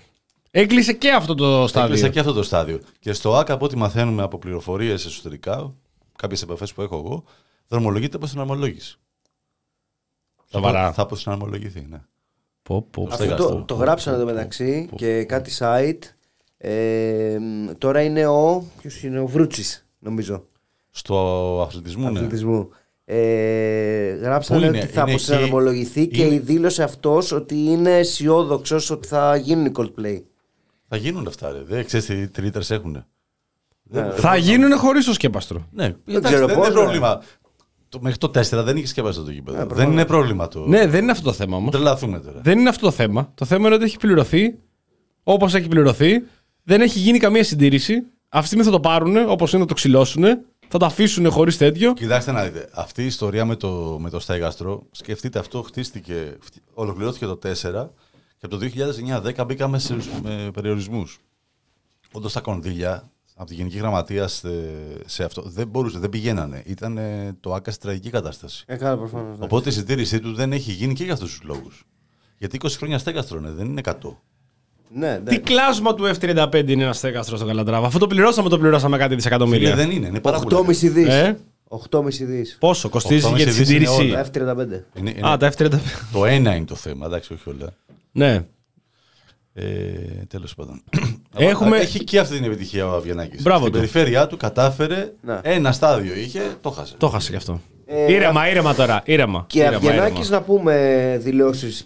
Έκλεισε 0.52 0.93
και 0.93 1.12
αυτό 1.12 1.36
το 1.36 1.67
στάδιο. 1.67 1.88
Έκλεισε 1.93 2.10
και 2.10 2.19
αυτό 2.19 2.34
το 2.34 2.43
στάδιο. 2.43 2.80
Και 3.00 3.13
στο 3.13 3.36
ΑΚΑ, 3.36 3.54
από 3.54 3.65
ό,τι 3.65 3.78
μαθαίνουμε 3.78 4.23
από 4.23 4.38
πληροφορίες 4.38 5.06
εσωτερικά, 5.06 5.73
κάποιες 6.15 6.41
επαφές 6.41 6.73
που 6.73 6.82
έχω 6.82 6.95
εγώ, 6.97 7.23
δρομολογείται 7.67 8.17
προ 8.17 8.27
την 8.27 8.39
αρμολόγηση. 8.39 8.99
Σοβαρά. 10.51 10.93
Θα 10.93 11.01
αποσυναρμολογηθεί, 11.01 11.86
ναι. 11.89 12.01
Πω, 12.63 12.82
πω. 12.91 13.01
Αυτό 13.01 13.13
Αυτό 13.13 13.23
στεγαστό. 13.36 13.56
το, 13.56 13.63
το 13.63 13.73
γράψανε 13.75 14.15
εδώ 14.17 14.25
μεταξύ 14.25 14.89
και 14.95 15.23
κάτι 15.23 15.51
site. 15.60 15.99
Ε, 16.58 17.38
τώρα 17.77 18.01
είναι 18.01 18.27
ο. 18.27 18.63
Ποιος 18.82 19.03
είναι, 19.03 19.19
ο 19.19 19.27
Βρούτσης, 19.27 19.88
νομίζω. 19.99 20.45
Στο 20.89 21.15
αθλητισμό, 21.67 22.10
ναι. 22.10 22.17
Αθλητισμού. 22.19 22.69
Ε, 23.06 24.10
γράψανε 24.21 24.60
Πού 24.60 24.65
είναι; 24.65 24.77
ότι 24.77 24.88
θα 24.88 25.01
Είναι 25.01 25.12
αποσυναρμολογηθεί 25.12 26.08
και 26.08 26.23
είναι- 26.23 26.39
δήλωσε 26.39 26.84
αυτός 26.84 27.32
ότι 27.32 27.56
είναι 27.56 27.97
αισιόδοξος 27.97 28.89
ότι 28.89 29.08
θα 29.08 29.36
γίνουν 29.36 29.65
οι 29.65 29.71
Coldplay. 29.75 30.21
Θα 30.88 30.97
γίνουν 30.97 31.27
αυτά, 31.27 31.51
ρε. 31.51 31.63
Δεν 31.63 31.86
ξέρεις 31.86 32.06
τι 32.06 32.27
τρίτρε 32.27 32.75
έχουν. 32.75 33.06
Θα 34.15 34.36
γίνουν 34.36 34.77
χωρίς 34.77 35.06
το 35.06 35.13
σκέπαστρο. 35.13 35.67
Ναι, 35.71 35.84
Δεν 35.88 36.15
εντάξει, 36.15 36.34
ξέρω 36.34 36.47
δεν 36.47 36.56
πώς, 36.58 36.67
είναι 36.67 36.75
ναι. 36.75 36.82
πρόβλημα. 36.82 37.21
Το, 37.89 38.00
μέχρι 38.02 38.17
το 38.17 38.28
4 38.28 38.41
δεν 38.63 38.78
είχε 38.78 38.88
σκεπαστεί 38.88 39.23
το 39.23 39.32
γήπεδο. 39.32 39.58
δεν 39.58 39.67
προφανώς. 39.67 39.93
είναι 39.93 40.06
πρόβλημα 40.06 40.47
το. 40.47 40.67
Ναι, 40.67 40.88
δεν 40.88 41.02
είναι 41.04 41.12
αυτό 41.12 41.23
το 41.23 41.34
θέμα 41.34 41.58
όμως. 41.58 41.71
Τρελαθούμε 41.71 42.19
τώρα. 42.19 42.39
Δεν 42.43 42.60
είναι 42.60 42.69
αυτό 42.69 42.86
το 42.86 42.91
θέμα. 42.91 43.32
Το 43.36 43.45
θέμα 43.45 43.65
είναι 43.65 43.76
ότι 43.76 43.84
έχει 43.84 43.97
πληρωθεί 43.97 44.56
όπως 45.23 45.54
έχει 45.54 45.67
πληρωθεί. 45.67 46.23
Δεν 46.63 46.82
έχει 46.82 47.00
γίνει 47.00 47.17
καμία 47.19 47.43
συντήρηση. 47.43 47.93
Αυτή 48.30 48.41
τη 48.41 48.45
στιγμή 48.45 48.63
θα 48.63 48.71
το 48.71 48.80
πάρουν 48.80 49.17
όπως 49.30 49.52
είναι, 49.52 49.62
θα 49.62 49.67
το 49.67 49.73
ξυλώσουν. 49.73 50.23
Θα 50.69 50.78
το 50.78 50.86
αφήσουν 50.86 51.32
χωρίς 51.32 51.58
τέτοιο. 51.58 51.93
Κοιτάξτε 51.93 52.32
να 52.32 52.43
δείτε. 52.43 52.69
Αυτή 52.73 53.02
η 53.04 53.06
ιστορία 53.06 53.45
με 53.45 53.56
το, 53.56 53.97
με 54.02 54.10
το 54.10 54.19
στέγαστρο, 54.19 54.84
σκεφτείτε 54.91 55.39
αυτό, 55.39 55.62
χτίστηκε, 55.62 56.38
φτι- 56.39 56.63
ολοκληρώθηκε 56.73 57.26
το 57.26 57.39
4 57.43 57.52
και 58.38 58.45
από 58.45 58.58
το 58.58 58.65
2009-10 59.38 59.45
μπήκαμε 59.47 59.80
σε, 59.80 59.95
με 60.23 60.50
περιορισμούς. 60.54 61.19
Όντως 62.12 62.34
τα 62.34 62.41
κονδύλια 62.41 63.12
από 63.39 63.50
τη 63.50 63.56
Γενική 63.56 63.78
Γραμματεία 63.78 64.28
σε, 64.28 64.50
σε 65.06 65.23
αυτό 65.23 65.41
δεν 65.45 65.67
μπορούσε, 65.67 66.00
δεν 66.00 66.10
πηγαίνανε. 66.10 66.62
Ήταν 66.65 67.00
το 67.39 67.54
ΆΚΑ 67.54 67.71
σε 67.71 67.78
τραγική 67.80 68.10
κατάσταση. 68.10 68.63
Ε, 68.67 68.76
καλά, 68.76 68.97
προφανώς, 68.97 69.38
ναι. 69.38 69.45
Οπότε 69.45 69.69
η 69.69 69.71
συντήρησή 69.71 70.19
του 70.19 70.34
δεν 70.34 70.52
έχει 70.52 70.71
γίνει 70.71 70.93
και 70.93 71.04
για 71.04 71.13
αυτούς 71.13 71.30
τους 71.30 71.41
λόγους. 71.43 71.84
Γιατί 72.38 72.60
20 72.63 72.67
χρόνια 72.78 72.97
στέγαστρο 72.97 73.38
είναι, 73.38 73.50
δεν 73.52 73.65
είναι 73.65 73.82
100. 73.86 73.93
Ναι, 74.93 75.21
ναι. 75.23 75.30
Τι 75.30 75.39
κλάσμα 75.39 75.93
του 75.93 76.04
F35 76.19 76.63
είναι 76.67 76.84
ένα 76.84 76.93
στέγαστρο 76.93 77.38
στο 77.38 77.45
Καλατράβα. 77.45 77.86
Αυτό 77.88 78.00
το 78.00 78.08
πληρώσαμε, 78.08 78.50
το 78.50 78.58
πληρώσαμε 78.60 78.97
κάτι 78.97 79.15
δισεκατομμύρια. 79.15 79.69
Φίλε, 79.69 79.82
δεν 79.82 79.91
είναι, 79.95 80.08
είναι 80.08 80.19
πάρα 80.19 80.39
πολύ. 80.39 80.56
8,5 80.67 80.89
δις. 80.91 81.08
Ε; 81.08 81.38
8,5 81.91 82.04
δις. 82.10 82.58
Πόσο 82.60 82.89
κοστίζει 82.89 83.28
8,5 83.32 83.36
για 83.36 83.45
τη 83.45 83.52
δις 83.52 83.69
είναι 83.69 83.86
συντήρηση; 83.86 84.02
όλα. 84.12 84.26
F35. 84.26 85.00
Είναι, 85.00 85.10
είναι, 85.10 85.30
Α, 85.30 85.38
τα 85.38 85.52
F35. 85.58 85.69
Το 86.12 86.26
ένα 86.26 86.56
είναι 86.56 86.65
το 86.65 86.76
θέμα, 86.76 87.06
εντάξει, 87.06 87.34
όχι 87.34 87.50
όλα. 87.50 87.73
ναι. 88.12 88.45
Ε, 89.60 90.26
Τέλος 90.28 90.56
πάντων. 90.56 90.84
Έχουμε- 91.38 91.78
Έχει 91.78 92.04
και 92.04 92.20
αυτή 92.20 92.36
την 92.36 92.43
επιτυχία 92.43 92.88
ο 92.88 92.96
Αβγενάκης. 92.96 93.41
Μπράβο 93.41 93.60
Στην 93.60 93.72
του. 93.74 93.78
περιφέρειά 93.80 94.28
του 94.28 94.38
κατάφερε 94.38 95.13
Ναι. 95.22 95.39
ένα 95.43 95.72
στάδιο 95.72 96.15
είχε, 96.15 96.41
το 96.62 96.70
χάσε. 96.70 96.96
Το 96.98 97.08
χάσε 97.10 97.30
κι 97.30 97.36
αυτό. 97.36 97.62
Ε, 97.86 98.12
ήρεμα, 98.12 98.50
ήρεμα 98.50 98.76
τώρα. 98.76 99.02
Ήρεμα. 99.06 99.46
Και 99.48 99.60
ήρεμα, 99.60 99.76
Αυγενάκη 99.76 100.20
ήρεμα. 100.20 100.30
να 100.30 100.41
πούμε 100.41 101.17
δηλώσεις 101.22 101.86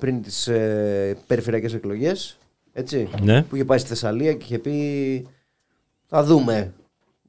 πριν 0.00 0.22
τις 0.22 0.46
ε, 0.46 1.16
περιφερειακές 1.26 1.74
εκλογές. 1.74 2.38
Έτσι. 2.72 3.08
Ναι. 3.22 3.42
Που 3.42 3.54
είχε 3.54 3.64
πάει 3.64 3.78
στη 3.78 3.88
Θεσσαλία 3.88 4.32
και 4.32 4.44
είχε 4.44 4.58
πει. 4.58 5.26
Θα 6.06 6.24
δούμε. 6.24 6.72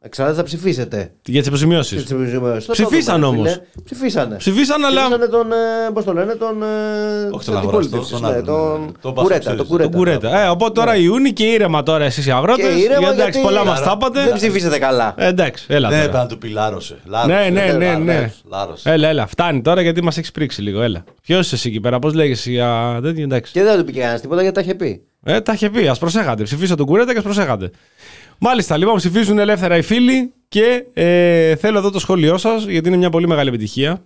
Εξάλλου 0.02 0.36
θα 0.36 0.44
ψηφίσετε. 0.44 1.12
Για 1.26 1.40
τις 1.40 1.48
υποζημιώσει. 1.48 1.96
Και 1.96 2.02
τις 2.02 2.10
υποζημιώσεις. 2.12 2.66
Το 2.66 2.72
Ψηφίσαν 2.72 3.22
δούμε, 3.22 3.32
ρε 3.36 3.38
όμως. 3.38 3.52
φίλε. 3.52 3.62
Ψηφίσανε. 3.84 4.36
Ψηφίσαν, 4.36 4.86
αλλά. 4.86 5.02
Ψηφίσανε 5.02 5.28
τον. 5.32 5.52
ε, 5.52 5.56
Πώς 5.94 6.04
το 6.04 6.14
λένε, 6.14 6.34
τον. 6.36 6.64
ε, 6.64 6.66
Όχι 7.32 7.38
της 7.38 7.46
τον 7.46 7.58
αντιπολίτευσης, 7.58 8.14
αγοραστό, 8.14 8.46
τον 8.46 8.52
ναι, 8.52 8.54
άλλον, 8.54 8.72
τον 8.72 8.82
ναι. 8.86 8.92
Το 9.02 9.12
Κουρέτα. 9.22 9.24
Πασοξίδης. 9.24 9.58
τον 9.58 9.68
Κουρέτα. 9.68 9.90
Τον 9.90 10.00
κουρέτα. 10.00 10.44
Ε, 10.44 10.48
οπότε 10.48 10.72
τώρα 10.72 10.96
Ιούνι 10.96 11.34
και 11.34 11.44
ήρεμα 11.44 11.84
τώρα 11.84 12.04
εσείς 12.06 12.26
οι 12.26 12.32
αγρότες. 12.32 12.66
Και 12.66 12.72
ήρεμα, 12.82 12.98
εντάξει, 13.10 13.22
γιατί 13.24 13.40
πολλά 13.40 13.66
μας 13.66 13.82
τα 13.82 13.98
δεν 14.02 14.24
είπατε. 14.24 14.36
ψηφίσετε 14.36 14.78
καλά. 14.80 15.14
Ε, 15.18 15.28
εντάξει, 15.28 15.66
έλα. 15.68 15.90
Δεν 15.90 15.98
τώρα. 15.98 16.04
έπρεπε 16.10 16.24
να 16.24 16.28
του 16.30 16.38
πει 16.38 16.48
λάρωσε. 16.50 16.98
Ναι, 17.28 17.50
ναι, 17.50 17.72
ναι, 17.78 17.94
ναι. 17.96 18.14
Λάρωσε, 18.14 18.34
λάρωσε. 18.50 18.90
Έλα, 18.92 19.08
έλα, 19.08 19.28
φτάνει 19.28 19.62
τώρα 19.62 19.82
γιατί 19.82 20.04
μας 20.04 20.18
έχεις 20.18 20.32
πρίξει 20.32 20.62
λίγο. 20.62 20.82
Έλα. 20.82 21.04
Ποιος 21.24 21.46
είσαι 21.46 21.56
εσύ 21.56 21.68
εκεί 21.70 21.80
πέρα, 21.80 22.00
πώς 22.00 22.14
λέγεσαι 22.14 22.52
για 22.52 23.00
τέτοιο, 23.04 23.24
εντάξει. 23.24 23.52
Και 23.52 23.64
δεν 23.64 23.78
του 23.78 23.86
πει 23.86 23.92
κανένας 23.94 24.22
τίποτα 24.22 24.42
γιατί 24.42 24.56
τα 24.56 24.62
είχε 24.62 24.76
πει. 24.76 25.04
Ε, 25.24 25.42
τα 25.42 25.54
είχε 25.54 25.70
πει, 25.70 25.88
ας 25.88 26.00
προσέχατε. 26.00 26.44
Ψηφίσα 26.44 26.76
τον 26.76 26.86
κουρέτα 26.86 27.12
και 27.12 27.18
ας 27.18 27.24
προσέχατε. 27.24 27.72
Μάλιστα, 28.40 28.78
λοιπόν, 28.78 28.96
ψηφίζουν 28.96 29.40
ελεύθερα 29.40 29.78
οι 29.78 29.82
φίλοι 29.82 30.34
και 30.48 30.86
ε, 30.94 31.56
θέλω 31.56 31.78
εδώ 31.78 31.90
το 31.92 32.00
σχόλιο 32.00 32.38
σας 32.38 32.66
γιατί 32.66 32.88
είναι 32.88 32.98
μια 32.98 33.10
πολύ 33.10 33.28
μεγάλη 33.28 33.50
επιτυχία. 33.50 34.04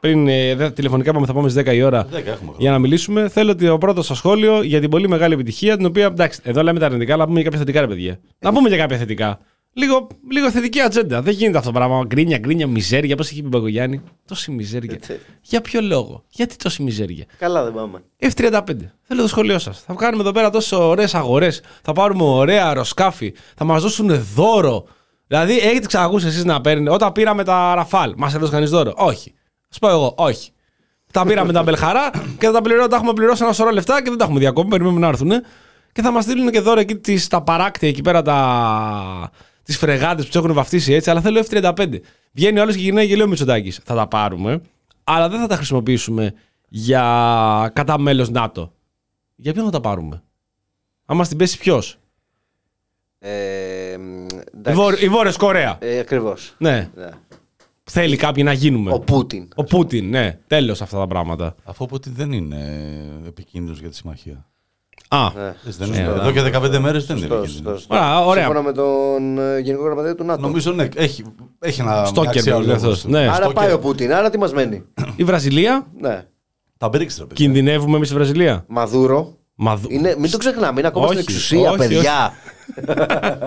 Πριν 0.00 0.28
ε, 0.28 0.54
δε- 0.54 0.70
τηλεφωνικά 0.70 1.12
πάμε, 1.12 1.26
θα 1.26 1.32
πάμε 1.32 1.48
στις 1.48 1.62
10 1.68 1.74
η 1.74 1.82
ώρα 1.82 2.04
10 2.04 2.06
έχουμε 2.12 2.26
χρόνο. 2.36 2.54
για 2.58 2.70
να 2.70 2.78
μιλήσουμε. 2.78 3.28
Θέλω 3.28 3.54
το 3.54 3.78
πρώτο 3.78 4.02
σας 4.02 4.16
σχόλιο 4.16 4.62
για 4.62 4.80
την 4.80 4.90
πολύ 4.90 5.08
μεγάλη 5.08 5.34
επιτυχία, 5.34 5.76
την 5.76 5.86
οποία 5.86 6.06
εντάξει, 6.06 6.40
εδώ 6.44 6.62
λέμε 6.62 6.78
τα 6.78 6.86
αρνητικά, 6.86 7.12
αλλά 7.12 7.22
να 7.22 7.28
πούμε 7.28 7.38
και 7.38 7.44
κάποια 7.44 7.58
θετικά, 7.58 7.80
ρε 7.80 7.86
παιδιά. 7.86 8.18
Να 8.38 8.52
πούμε 8.52 8.68
και 8.68 8.76
κάποια 8.76 8.96
θετικά. 8.96 9.38
Λίγο, 9.72 10.06
λίγο 10.30 10.50
θετική 10.50 10.80
ατζέντα. 10.80 11.22
Δεν 11.22 11.34
γίνεται 11.34 11.58
αυτό 11.58 11.72
το 11.72 11.78
πράγμα. 11.78 12.04
Γκρίνια, 12.06 12.38
γκρίνια, 12.38 12.66
μιζέρια. 12.66 13.16
Πώς 13.16 13.30
έχει 13.30 13.40
πει 13.40 13.46
ο 13.46 13.48
Μπαγκογιάννη. 13.48 14.02
Τόση 14.26 14.50
μιζέρια. 14.50 14.98
Για 15.40 15.60
ποιο 15.60 15.80
λόγο, 15.80 16.24
γιατί 16.28 16.56
τόση 16.56 16.82
μιζέρια; 16.82 17.24
Καλά 17.38 17.64
δεν 17.64 17.72
πάμε. 17.72 18.02
F35. 18.20 18.62
Θέλω 19.02 19.22
το 19.22 19.28
σχόλιο 19.28 19.58
σας. 19.58 19.80
Θα 19.86 19.94
κάνουμε 19.94 20.22
εδώ 20.22 20.32
πέρα 20.32 20.50
τόσο 20.50 20.88
ωραίες 20.88 21.14
αγορές. 21.14 21.62
Θα 21.82 21.92
πάρουμε 21.92 22.22
ωραία 22.24 22.66
αεροσκάφη. 22.66 23.34
Θα 23.54 23.64
μας 23.64 23.82
δώσουν 23.82 24.24
δώρο. 24.34 24.84
Δηλαδή, 25.26 25.58
έχετε 25.58 25.86
ξανακούσει 25.86 26.26
εσείς 26.26 26.44
να 26.44 26.60
παίρνετε. 26.60 26.90
Όταν 26.90 27.12
πήραμε 27.12 27.44
τα 27.44 27.74
Ραφάλ, 27.74 28.14
μας 28.16 28.34
έδωσε 28.34 28.52
κανείς 28.52 28.70
δώρο; 28.70 28.92
Όχι. 28.96 29.34
Α 29.74 29.78
πω 29.78 29.88
εγώ, 29.88 30.14
όχι. 30.16 30.50
Τα 31.12 31.24
πήραμε 31.24 31.52
τα 31.52 31.62
Μπελχαρά 31.62 32.10
και 32.38 32.46
θα 32.46 32.52
τα, 32.52 32.60
πληρώ, 32.62 32.86
τα 32.86 32.96
έχουμε 32.96 33.12
πληρώσει 33.12 33.42
ένα 33.44 33.52
σωρό 33.52 33.70
λεφτά 33.70 34.02
και 34.02 34.08
δεν 34.08 34.18
τα 34.18 34.24
έχουμε 34.24 34.40
δει 34.40 34.46
ακόμα. 34.46 34.68
Περιμένουμε 34.68 35.00
να 35.00 35.08
έρθουν. 35.08 35.30
Και 35.92 36.02
θα 36.02 36.10
μας 36.10 36.24
στείλουν 36.24 36.50
και 36.50 36.60
δώρο 36.60 36.80
εκεί 36.80 36.96
τις, 36.96 37.28
τα 37.28 37.42
παράκτια 37.42 37.88
εκεί 37.88 38.02
πέρα, 38.02 38.22
τα, 38.22 39.30
τις 39.70 39.78
φρεγάτες 39.78 40.24
που 40.24 40.30
τους 40.30 40.40
έχουν 40.40 40.54
βαφτίσει 40.54 40.92
έτσι. 40.92 41.10
Αλλά 41.10 41.20
θέλω 41.20 41.44
F35. 41.50 42.00
Βγαίνει 42.32 42.58
ο 42.58 42.62
άλλος 42.62 42.74
και 42.74 42.80
γυρνάει 42.80 43.08
και 43.08 43.16
λέει 43.16 43.24
ο 43.24 43.28
Μητσοτάκης. 43.28 43.80
Θα 43.84 43.94
τα 43.94 44.06
πάρουμε, 44.06 44.60
αλλά 45.04 45.28
δεν 45.28 45.40
θα 45.40 45.46
τα 45.46 45.56
χρησιμοποιήσουμε 45.56 46.34
για 46.68 47.70
κατά 47.74 47.98
μέλος 47.98 48.30
ΝΑΤΟ. 48.30 48.72
Για 49.36 49.52
ποιον 49.52 49.64
θα 49.64 49.70
τα 49.70 49.80
πάρουμε; 49.80 50.22
Άμα 51.06 51.24
στην 51.24 51.36
πέσει 51.38 51.58
ποιος; 51.58 51.98
Ε, 53.18 53.96
μ, 53.98 54.24
Η, 54.24 54.26
εντάξει. 54.54 54.80
Βόρ, 54.80 55.02
η 55.02 55.08
Βόρεια 55.08 55.32
Κορέα. 55.38 55.76
Ε, 55.80 55.98
Ακριβώς. 55.98 56.54
Ναι. 56.58 56.90
Ναι. 56.94 57.08
Θέλει 57.84 58.16
κάποιοι 58.16 58.42
να 58.46 58.52
γίνουμε. 58.52 58.92
Ο 58.92 59.00
Πούτιν. 59.00 59.48
Ο 59.54 59.64
Πούτιν, 59.64 60.08
ναι. 60.08 60.38
Τέλος 60.46 60.82
αυτά 60.82 60.98
τα 60.98 61.06
πράγματα. 61.06 61.54
Αφού 61.64 61.84
από 61.84 61.94
ότι 61.94 62.10
δεν 62.10 62.32
είναι 62.32 62.82
επικίνδυνος 63.26 63.80
για 63.80 63.88
τη 63.88 63.96
συμμαχία. 63.96 64.49
Α, 65.12 65.26
Ε, 65.26 65.48
Έτσι 65.66 65.78
δεν 65.78 65.86
σωστό. 65.86 66.02
είναι. 66.02 66.10
Εδώ 66.20 66.30
και 66.30 66.42
15 66.42 66.78
μέρες 66.78 67.06
δεν 67.06 67.16
είναι 67.16 67.26
σωστό, 67.26 67.42
επικίνδυνο. 67.42 67.74
σωστό. 67.76 67.94
Ωραία, 67.94 68.24
ωραία. 68.24 68.44
Σύμφωνα 68.44 68.62
με 68.66 68.72
τον 68.72 69.38
ε, 69.38 69.58
Γενικό 69.58 69.84
Γραμματέα 69.84 70.14
του 70.14 70.24
ΝΑΤΟ. 70.24 70.40
Νομίζω 70.40 70.72
ναι, 70.72 70.88
έχει, 70.96 71.24
έχει 71.58 71.80
ένα 71.80 72.04
Στόκερ, 72.04 72.30
αξία 72.36 72.52
νομίζω 72.52 72.68
λόγος 72.70 72.82
αυτός. 72.82 73.00
του. 73.02 73.10
Ναι. 73.10 73.18
Άρα 73.18 73.32
Στόκερ. 73.34 73.52
πάει 73.52 73.72
ο 73.72 73.78
Πούτιν, 73.78 74.14
άρα 74.14 74.30
τι 74.30 74.38
μας 74.38 74.52
μένει; 74.52 74.84
η 75.16 75.24
Βραζιλία; 75.24 75.86
ναι. 76.00 76.24
Τα 76.78 76.86
BRICS, 76.86 76.98
ρε 76.98 77.02
παιδιά. 77.02 77.26
Κινδυνεύουμε 77.34 77.96
εμείς 77.96 78.08
στη 78.08 78.16
Βραζιλία; 78.16 78.64
Μαδούρο. 78.68 79.34
Μα 79.54 79.76
δου- 79.76 79.92
Είναι, 79.92 80.14
μην 80.18 80.30
το 80.30 80.36
ξεχνάμε, 80.38 80.78
είναι 80.78 80.88
ακόμα 80.88 81.06
στην 81.06 81.18
Όχι, 81.18 81.26
εξουσία, 81.30 81.70
όχι, 81.70 81.78
παιδιά. 81.78 82.32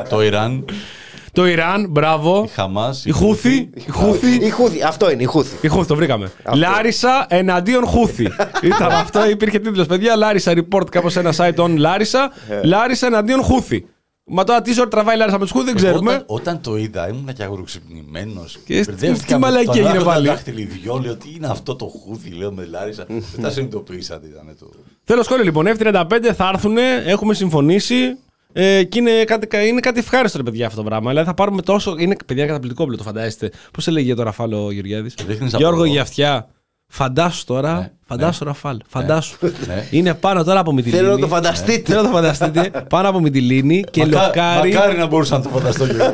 Το 0.10 0.22
Ιράν, 0.24 0.66
Το 1.34 1.48
Ιράν, 1.48 1.86
μπράβο. 1.90 2.44
η 2.46 2.48
Χαμάς, 2.48 3.06
Η 3.06 3.12
Χούθη. 3.12 3.70
Η 3.74 3.90
Χούθη. 3.90 4.36
Η 4.36 4.50
Χούθη, 4.50 4.84
αυτό 4.84 5.12
είναι 5.12 5.22
η 5.22 5.26
Χούθη. 5.26 5.56
Η 5.62 5.68
Χούθη, 5.68 5.88
το 5.88 5.96
βρήκαμε. 5.96 6.32
Λάρισα 6.54 7.26
εναντίον 7.30 7.86
Χούθη. 7.86 8.24
Ήταν 8.72 8.92
αυτό, 8.92 9.30
υπήρχε 9.30 9.60
τίτλος, 9.60 9.88
παιδιά. 9.88 10.16
Λάρισα 10.16 10.54
report 10.56 10.90
κάπως 10.92 11.12
σε 11.14 11.20
ένα 11.20 11.34
site 11.38 11.56
on 11.56 11.76
Λάρισα. 11.78 12.32
Λάρισα 12.64 13.08
εναντίον 13.08 13.42
Χούθη. 13.44 13.86
Μα 14.26 14.44
τώρα 14.44 14.62
τι 14.62 14.74
ζωή 14.74 14.88
τραβάει 14.88 15.16
η 15.16 15.18
Λάρισα 15.18 15.38
με 15.38 15.44
τους 15.44 15.52
Χούθη 15.54 15.66
δεν 15.66 15.76
ξέρουμε. 15.76 16.12
Όταν, 16.14 16.26
όταν 16.28 16.62
το 16.62 16.76
είδα, 16.78 17.08
ήμουν 17.08 17.34
και 17.34 17.44
αγουροξυπνημένο. 17.44 18.46
Και 18.66 18.86
τι 19.26 19.38
μαλακία 19.38 19.88
έγινε 19.88 20.04
πάλι. 20.04 20.28
Δάχτυλοι 20.28 20.64
δυο, 20.64 20.98
λέω 20.98 21.16
τι 21.16 21.28
είναι 21.36 21.48
αυτό 21.48 21.76
το 21.76 21.86
χούθι, 21.86 22.30
λέω 22.30 22.52
με 22.52 22.66
Λάρισα. 22.66 23.06
Μετά 23.36 23.50
συνειδητοποίησα 23.50 24.20
τι 24.20 24.28
ήταν 24.28 24.56
το. 24.60 24.70
Θέλω 25.04 25.24
σχόλιο 25.24 25.44
λοιπόν. 25.44 25.66
F35 25.80 26.04
θα 26.36 26.50
έρθουν, 26.54 26.78
έχουμε 27.06 27.34
συμφωνήσει. 27.34 28.18
Ε, 28.54 28.84
και 28.84 29.00
είναι 29.00 29.24
κάτι, 29.24 29.68
είναι 29.68 29.80
κάτι 29.80 30.00
ευχάριστο, 30.00 30.38
ρε 30.38 30.44
παιδιά, 30.44 30.66
αυτό 30.68 30.78
το 30.82 30.88
πράγμα. 30.88 31.10
Δηλαδή 31.10 31.28
θα 31.28 31.34
πάρουμε 31.34 31.62
τόσο. 31.62 31.96
Είναι 31.98 32.16
παιδιά 32.26 32.46
καταπληκτικό 32.46 32.84
όπλο, 32.84 32.98
το 32.98 33.04
φαντάζεστε. 33.04 33.52
Πώς 33.74 33.88
έλεγε 33.88 34.14
το 34.14 34.24
Ραφάλ 34.24 34.54
ο 34.54 34.72
Γεωργιάδης; 34.72 35.14
δείχνεις 35.28 35.54
Γιώργο 35.54 35.76
από 35.82 35.86
εδώ. 35.86 35.94
Γευτιά. 35.94 36.48
Φαντάσου 36.88 37.46
τώρα. 37.46 37.74
Ναι, 37.74 37.92
φαντάσου 38.08 38.40
το 38.40 38.46
Ραφάλ. 38.46 38.78
Φαντάσου. 38.88 39.38
Ναι. 39.68 39.88
Είναι 39.92 40.14
πάνω 40.14 40.44
τώρα 40.44 40.60
από 40.60 40.72
Μιτιλίνη. 40.74 41.02
Θέλω 41.02 41.14
να 41.14 41.20
το 41.20 41.28
φανταστείτε. 41.28 41.92
Θέλω 41.92 42.02
να 42.02 42.08
το 42.10 42.14
φανταστείτε. 42.16 42.72
πάνω 42.90 43.10
από 43.10 43.20
Μιτιλίνη 43.20 43.84
και 43.92 44.06
Μακά- 44.06 44.26
λοκάρι. 44.26 44.74
Μακάρι 44.74 44.98
να 44.98 45.06
μπορούσα 45.08 45.38
να 45.38 45.44
το 45.44 45.50
φανταστώ 45.50 45.86
και 45.88 45.92
εγώ. 45.94 46.12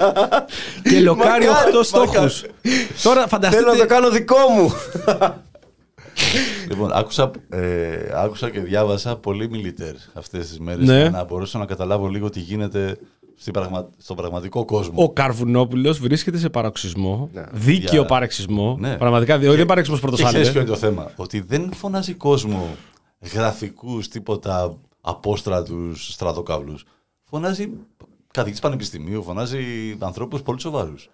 Και 0.84 1.00
λοκάρι 1.00 1.46
Μακάρι, 1.48 1.72
8 1.72 1.84
στόχους. 1.84 2.42
Τώρα 2.42 2.52
Θέλω 3.04 3.16
να 3.16 3.22
το 3.22 3.28
φανταστείτε. 3.28 3.86
κάνω 3.86 4.10
δικό 4.10 4.36
μου. 4.56 4.74
Λοιπόν, 6.70 6.92
άκουσα, 6.94 7.32
ε, 7.50 7.98
άκουσα 8.14 8.50
και 8.50 8.60
διάβασα 8.60 9.16
πολύ 9.18 9.50
μιλιτέρ 9.50 9.96
αυτές 10.14 10.48
τις 10.48 10.60
μέρες 10.60 10.86
Ναι. 10.88 11.02
για 11.02 11.10
να 11.10 11.24
μπορέσω 11.24 11.60
να 11.60 11.66
καταλάβω 11.66 12.08
λίγο 12.08 12.30
τι 12.30 12.40
γίνεται 12.40 12.98
στην 13.36 13.54
πραγμα... 13.54 13.90
στον 13.98 14.16
πραγματικό 14.16 14.66
κόσμο. 14.66 15.04
Ο 15.04 15.12
Καρβουνόπουλος 15.12 16.00
βρίσκεται 16.00 16.38
σε 16.38 16.50
παραξισμό. 16.50 17.30
Δίκαιο 17.52 17.92
Για- 17.92 18.06
παραξισμό. 18.06 18.78
Ναι. 18.80 18.98
Πραγματικά 18.98 19.38
δίκαιο. 19.38 19.56
Δεν 19.56 19.66
παραξισμό 19.66 20.00
Και 20.00 20.24
ξέρεις 20.24 20.32
ποιο 20.32 20.38
πρωτοσάλτε. 20.40 20.60
είναι 20.60 20.70
το 20.70 21.04
θέμα; 21.04 21.12
Ότι 21.16 21.40
δεν 21.40 21.74
φωνάζει 21.74 22.14
κόσμο 22.14 22.68
γραφικούς, 23.34 24.08
τίποτα 24.08 24.78
απόστρατους 25.02 26.12
στρατοκάβλους. 26.14 26.86
Φωνάζει 27.24 27.70
καθηγητής 28.34 28.62
πανεπιστημίου, 28.62 29.24
φωνάζει 29.24 29.60
ανθρώπους 30.00 30.42
πολύ 30.42 30.60
σοβαρούς. 30.60 31.10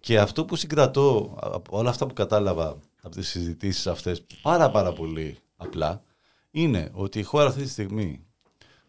Και 0.00 0.18
αυτό 0.18 0.44
που 0.44 0.56
συγκρατώ 0.56 1.34
από 1.40 1.78
όλα 1.78 1.90
αυτά 1.90 2.06
που 2.06 2.14
κατάλαβα 2.14 2.76
από 3.04 3.14
τις 3.16 3.28
συζητήσεις 3.28 3.86
αυτές 3.86 4.24
πάρα 4.42 4.70
πάρα 4.70 4.92
πολύ 4.92 5.36
απλά 5.56 6.02
είναι 6.50 6.90
ότι 6.92 7.18
η 7.18 7.22
χώρα 7.22 7.48
αυτή 7.48 7.62
τη 7.62 7.68
στιγμή 7.68 8.24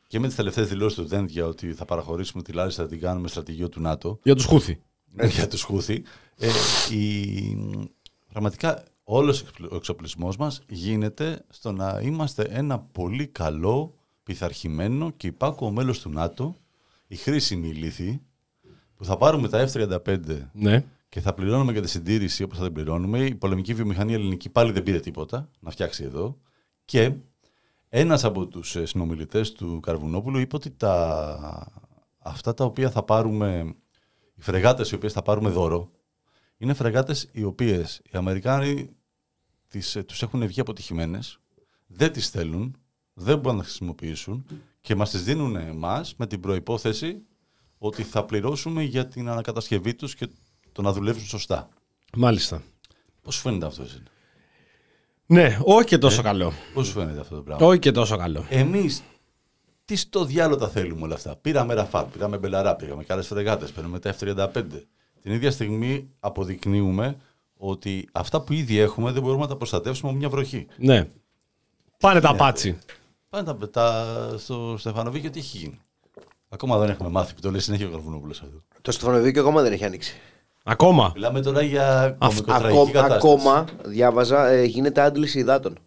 και 0.08 0.20
με 0.20 0.28
τις 0.28 0.36
τελευταίες 0.36 0.68
δηλώσεις 0.68 0.98
του 0.98 1.06
Δέντια 1.06 1.46
ότι 1.46 1.74
θα 1.74 1.86
παραχωρήσουμε 1.86 2.44
τη 2.44 2.52
Λάρισα, 2.52 2.84
θα 2.84 2.90
την 2.90 3.00
κάνουμε 3.00 3.28
στρατηγείο 3.28 3.70
του 3.70 3.82
ΝΑΤΟ 3.82 4.20
Για 4.24 4.36
τους 4.36 4.46
Χούθη. 4.46 4.82
για 5.36 5.48
τους 5.48 5.62
Χούθη. 5.62 6.04
Ε, 6.38 6.50
η, 6.92 7.58
πραγματικά 8.32 8.84
όλος 9.04 9.44
ο 9.72 9.76
εξοπλισμός 9.76 10.38
μας 10.38 10.62
γίνεται 10.68 11.42
στο 11.50 11.72
να 11.72 12.00
είμαστε 12.04 12.44
ένα 12.50 12.80
πολύ 12.80 13.28
καλό, 13.28 13.94
πειθαρχημένο 14.24 15.12
και 15.18 15.28
υπάκουο 15.28 15.72
μέλος 15.72 16.00
του 16.00 16.10
ΝΑΤΟ, 16.10 16.56
η 17.08 17.16
χρήσιμη 17.16 17.68
ηλίθη, 17.68 18.22
που 18.96 19.06
θα 19.06 19.18
πάρουμε 19.18 19.50
τα 19.50 19.70
F-35 19.74 20.18
Ναι. 20.54 20.86
Και 21.16 21.22
θα 21.22 21.34
πληρώνουμε 21.34 21.72
για 21.72 21.82
τη 21.82 21.90
συντήρηση 21.90 22.44
όπως 22.44 22.58
θα 22.58 22.64
την 22.64 22.74
πληρώνουμε. 22.74 23.26
Η 23.26 23.36
πολεμική 23.36 23.74
βιομηχανία 23.74 24.16
ελληνική 24.16 24.50
πάλι 24.50 24.72
δεν 24.72 24.84
πήρε 24.84 25.00
τίποτα 25.00 25.50
να 25.60 25.72
φτιάξει 25.72 26.04
εδώ. 26.04 26.38
Και 26.86 27.14
ένας 27.90 28.24
από 28.24 28.48
τους 28.48 28.76
ε, 28.76 28.86
συνομιλητές 28.86 29.52
του 29.52 29.80
Καρβουνόπουλου 29.80 30.40
είπε 30.40 30.56
ότι 30.56 30.72
τα... 30.72 31.72
αυτά 32.18 32.54
τα 32.54 32.66
οποία 32.66 32.90
θα 32.90 33.04
πάρουμε, 33.04 33.76
οι 34.36 34.42
φρεγάτες 34.42 34.92
οι 34.92 34.96
οποίες 34.96 35.14
θα 35.14 35.22
πάρουμε 35.22 35.50
δώρο, 35.50 35.92
είναι 36.58 36.74
φρεγάτες 36.74 37.30
οι 37.32 37.44
οποίες 37.44 38.02
οι 38.04 38.18
Αμερικάνοι 38.18 38.90
τις, 39.68 39.96
ε, 39.96 40.04
τους 40.04 40.22
έχουν 40.22 40.48
βγει 40.48 40.60
αποτυχημένες, 40.60 41.40
δεν 41.88 42.12
τις 42.12 42.30
θέλουν, 42.30 42.76
δεν 43.14 43.38
μπορούν 43.38 43.58
να 43.58 43.64
τις 43.64 43.74
χρησιμοποιήσουν 43.76 44.46
και 44.82 44.96
μας 44.96 45.10
τις 45.10 45.24
δίνουν 45.24 45.56
εμάς 45.56 46.16
με 46.16 46.28
την 46.28 46.40
προϋπόθεση 46.40 47.22
ότι 47.78 48.04
θα 48.04 48.26
πληρώσουμε 48.26 48.84
για 48.84 49.08
την 49.08 49.30
ανακατασκευή 49.30 49.96
τους 49.96 50.16
και 50.16 50.30
το 50.76 50.82
να 50.82 50.92
δουλεύουν 50.92 51.26
σωστά. 51.26 51.70
Μάλιστα. 52.14 52.62
Πώς 53.22 53.36
σου 53.36 53.42
φαίνεται 53.42 53.66
αυτό 53.66 53.84
εσύ; 53.84 54.04
Ναι, 55.26 55.58
όχι 55.64 55.86
και 55.86 55.98
τόσο 55.98 56.22
καλό. 56.22 56.54
Πώς 56.74 56.88
σου 56.88 56.94
φαίνεται 56.94 57.20
αυτό 57.20 57.36
το 57.36 57.42
πράγμα; 57.42 57.68
Όχι 57.68 57.80
και 57.80 57.92
τόσο 57.92 58.18
καλό. 58.18 58.46
Εμείς 58.50 59.04
τι 59.86 59.96
στο 59.96 60.26
διάολο 60.26 60.60
τα 60.60 60.70
θέλουμε 60.70 61.02
όλα 61.02 61.14
αυτά; 61.14 61.36
Πήραμε 61.36 61.74
Ραφάλ, 61.74 62.06
πήραμε 62.06 62.38
Μπελαρά, 62.38 62.76
πήγαμε 62.76 63.04
και 63.04 63.14
άλλες 63.14 63.28
φρεγάτες, 63.28 63.72
παίρνουμε 63.72 64.00
τα 64.00 64.16
F-35. 64.20 64.64
Την 65.22 65.32
ίδια 65.34 65.52
στιγμή 65.52 66.10
αποδεικνύουμε 66.20 67.18
ότι 67.58 68.10
αυτά 68.12 68.42
που 68.42 68.54
ήδη 68.54 68.78
έχουμε 68.78 69.12
δεν 69.12 69.22
μπορούμε 69.22 69.42
να 69.42 69.48
τα 69.48 69.56
προστατεύσουμε 69.56 70.10
από 70.10 70.20
μια 70.20 70.30
βροχή. 70.30 70.68
Ναι. 70.78 71.08
Πάνε 72.00 72.20
τα 72.20 72.36
πάτσι. 72.36 72.78
Πάνε 73.30 73.54
τα, 73.54 73.70
τα 73.70 74.36
στο 74.38 74.76
Στεφανοβίκιο 74.78 75.30
τι 75.30 75.40
έχει 75.40 75.58
γίνει. 75.58 75.80
Ακόμα 76.50 76.78
δεν 76.78 76.90
έχουμε 76.90 77.10
μάθει 77.10 77.34
που 77.34 77.42
το 77.42 77.52
λέει 77.52 77.60
συνέχεια 77.60 77.88
ο 77.88 77.90
Καρβουνόπουλος 77.90 78.42
αυτό. 78.42 78.58
Το 78.82 78.92
Στεφανοβίκιο 78.92 79.42
ακόμα 79.42 79.62
δεν 79.62 79.74
έχει 79.74 79.86
ανοίξει. 79.86 80.16
Ακόμα. 80.68 81.12
Μιλάμε 81.16 81.42
τώρα 81.42 81.62
για 81.62 82.16
Αυ- 82.20 82.20
κομικοτραγική 82.20 82.80
Ακό- 82.82 82.92
κατάσταση. 82.92 83.16
ακόμα, 83.34 83.66
διάβαζα, 83.86 84.48
ε, 84.48 84.64
γίνεται 84.64 85.02
άντληση 85.02 85.40
υδάτων. 85.40 85.78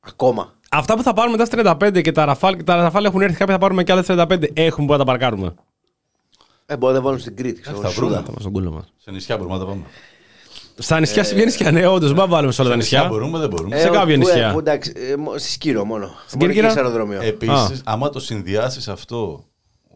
Ακόμα. 0.00 0.52
Αυτά 0.70 0.96
που 0.96 1.02
θα 1.02 1.12
πάρουμε 1.12 1.36
τα 1.36 1.46
35 1.46 2.00
και 2.02 2.12
τα 2.12 2.24
Ραφάλ, 2.24 2.56
και 2.56 2.62
τα 2.62 2.76
Ραφάλ 2.76 3.04
έχουν 3.04 3.20
έρθει 3.20 3.36
κάποια 3.36 3.54
θα 3.54 3.60
πάρουμε 3.60 3.82
και 3.82 3.92
άλλα 3.92 4.02
35. 4.02 4.50
Έχουμε 4.54 4.86
που 4.86 4.92
να 4.92 4.98
τα 4.98 5.04
παρκάρουμε. 5.04 5.54
Ε, 6.66 6.76
μπορεί 6.76 6.94
να 6.94 7.00
βάλουν 7.00 7.18
στην 7.18 7.36
Κρήτη. 7.36 7.60
ξέρω, 7.60 7.76
θα 7.80 7.88
Σούδα. 7.88 8.06
βρούμε. 8.06 8.22
Θα 8.26 8.32
μας 8.32 8.42
τον 8.42 8.52
κούλο 8.52 8.70
μας. 8.70 8.92
Σε 8.96 9.10
νησιά 9.10 9.36
μπορούμε 9.36 9.54
να 9.56 9.60
τα 9.64 9.66
πάμε. 9.70 9.82
Στα 10.80 11.00
νησιά, 11.00 11.24
σε 11.24 11.34
ποια 11.34 11.44
νησιά, 11.44 11.70
ναι, 11.70 11.86
όντως, 11.86 12.12
μην 12.12 12.28
βάλουμε 12.28 12.52
σε 12.52 12.60
όλα 12.60 12.70
τα 12.70 12.76
Σε 12.76 12.82
νησιά 12.82 12.98
νησιά. 13.00 13.16
μπορούμε, 13.16 13.38
δεν 13.38 13.48
μπορούμε. 13.48 13.76
σε 13.78 13.86
Ε, 13.88 13.90
κάποια 13.90 14.14
που- 14.14 14.20
νησιά. 14.20 14.48
ε, 14.48 14.52
που 14.52 14.58
εντάξει, 14.58 14.92
ε, 14.96 15.16
μο- 15.16 15.38
στη 15.38 15.50
Σκύρο 15.50 15.84
μόνο. 15.84 16.06
Στην 16.26 16.38
Μόνο 16.40 16.52
Κέρκυρα; 16.52 16.66
εκεί 16.66 16.74
σε 16.76 16.80
αεροδρόμιο. 16.84 17.20
Επίσης, 17.22 17.82
άμα 17.84 18.10
το 18.10 18.20
συνδυάσεις 18.20 18.88
αυτό 18.88 19.44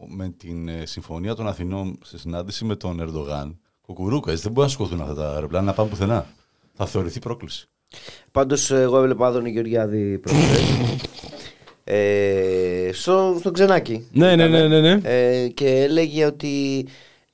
με 0.07 0.29
την 0.37 0.67
ε, 0.67 0.85
συμφωνία 0.85 1.35
των 1.35 1.47
Αθηνών 1.47 1.99
σε 2.05 2.17
συνάντηση 2.17 2.65
με 2.65 2.75
τον 2.75 2.99
Ερντογάν, 2.99 3.59
κουκουρούκα, 3.93 4.31
έτσι 4.31 4.43
δεν 4.43 4.51
μπορούν 4.51 4.69
να 4.69 4.75
σηκωθούν 4.77 5.01
αυτά 5.01 5.13
τα 5.13 5.33
αεροπλάνα 5.33 5.65
να 5.65 5.73
πάνε 5.73 5.89
πουθενά. 5.89 6.25
Θα 6.73 6.85
θεωρηθεί 6.85 7.19
πρόκληση. 7.19 7.67
Πάντω, 8.31 8.55
εγώ 8.69 8.97
έβλεπα 8.97 9.27
Άδωνη 9.27 9.49
Γεωργιάδη 9.49 10.17
προχθές. 10.17 10.61
ε, 11.83 12.89
στο, 12.93 13.35
στο 13.39 13.51
ξενάκι. 13.51 14.07
Ναι, 14.11 14.35
ναι, 14.35 14.47
ναι, 14.47 14.67
ναι, 14.67 14.79
ναι. 14.79 14.99
Ε, 15.03 15.47
και 15.47 15.67
έλεγε 15.69 16.25
ότι 16.25 16.85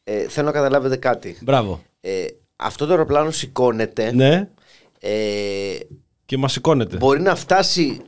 ε, 0.04 0.28
θέλω 0.28 0.46
να 0.48 0.54
καταλάβετε 0.54 0.96
κάτι. 0.96 1.38
Μπράβο. 1.42 1.82
Ε, 2.02 2.26
αυτό 2.56 2.86
το 2.86 2.92
αεροπλάνο 2.92 3.32
σηκώνεται. 3.32 4.12
Ναι, 4.12 4.50
Ε, 5.00 5.12
και 6.26 6.38
μας 6.38 6.52
σηκώνεται. 6.52 6.98
μπορεί 6.98 7.22
να 7.22 7.36
φτάσει 7.36 8.02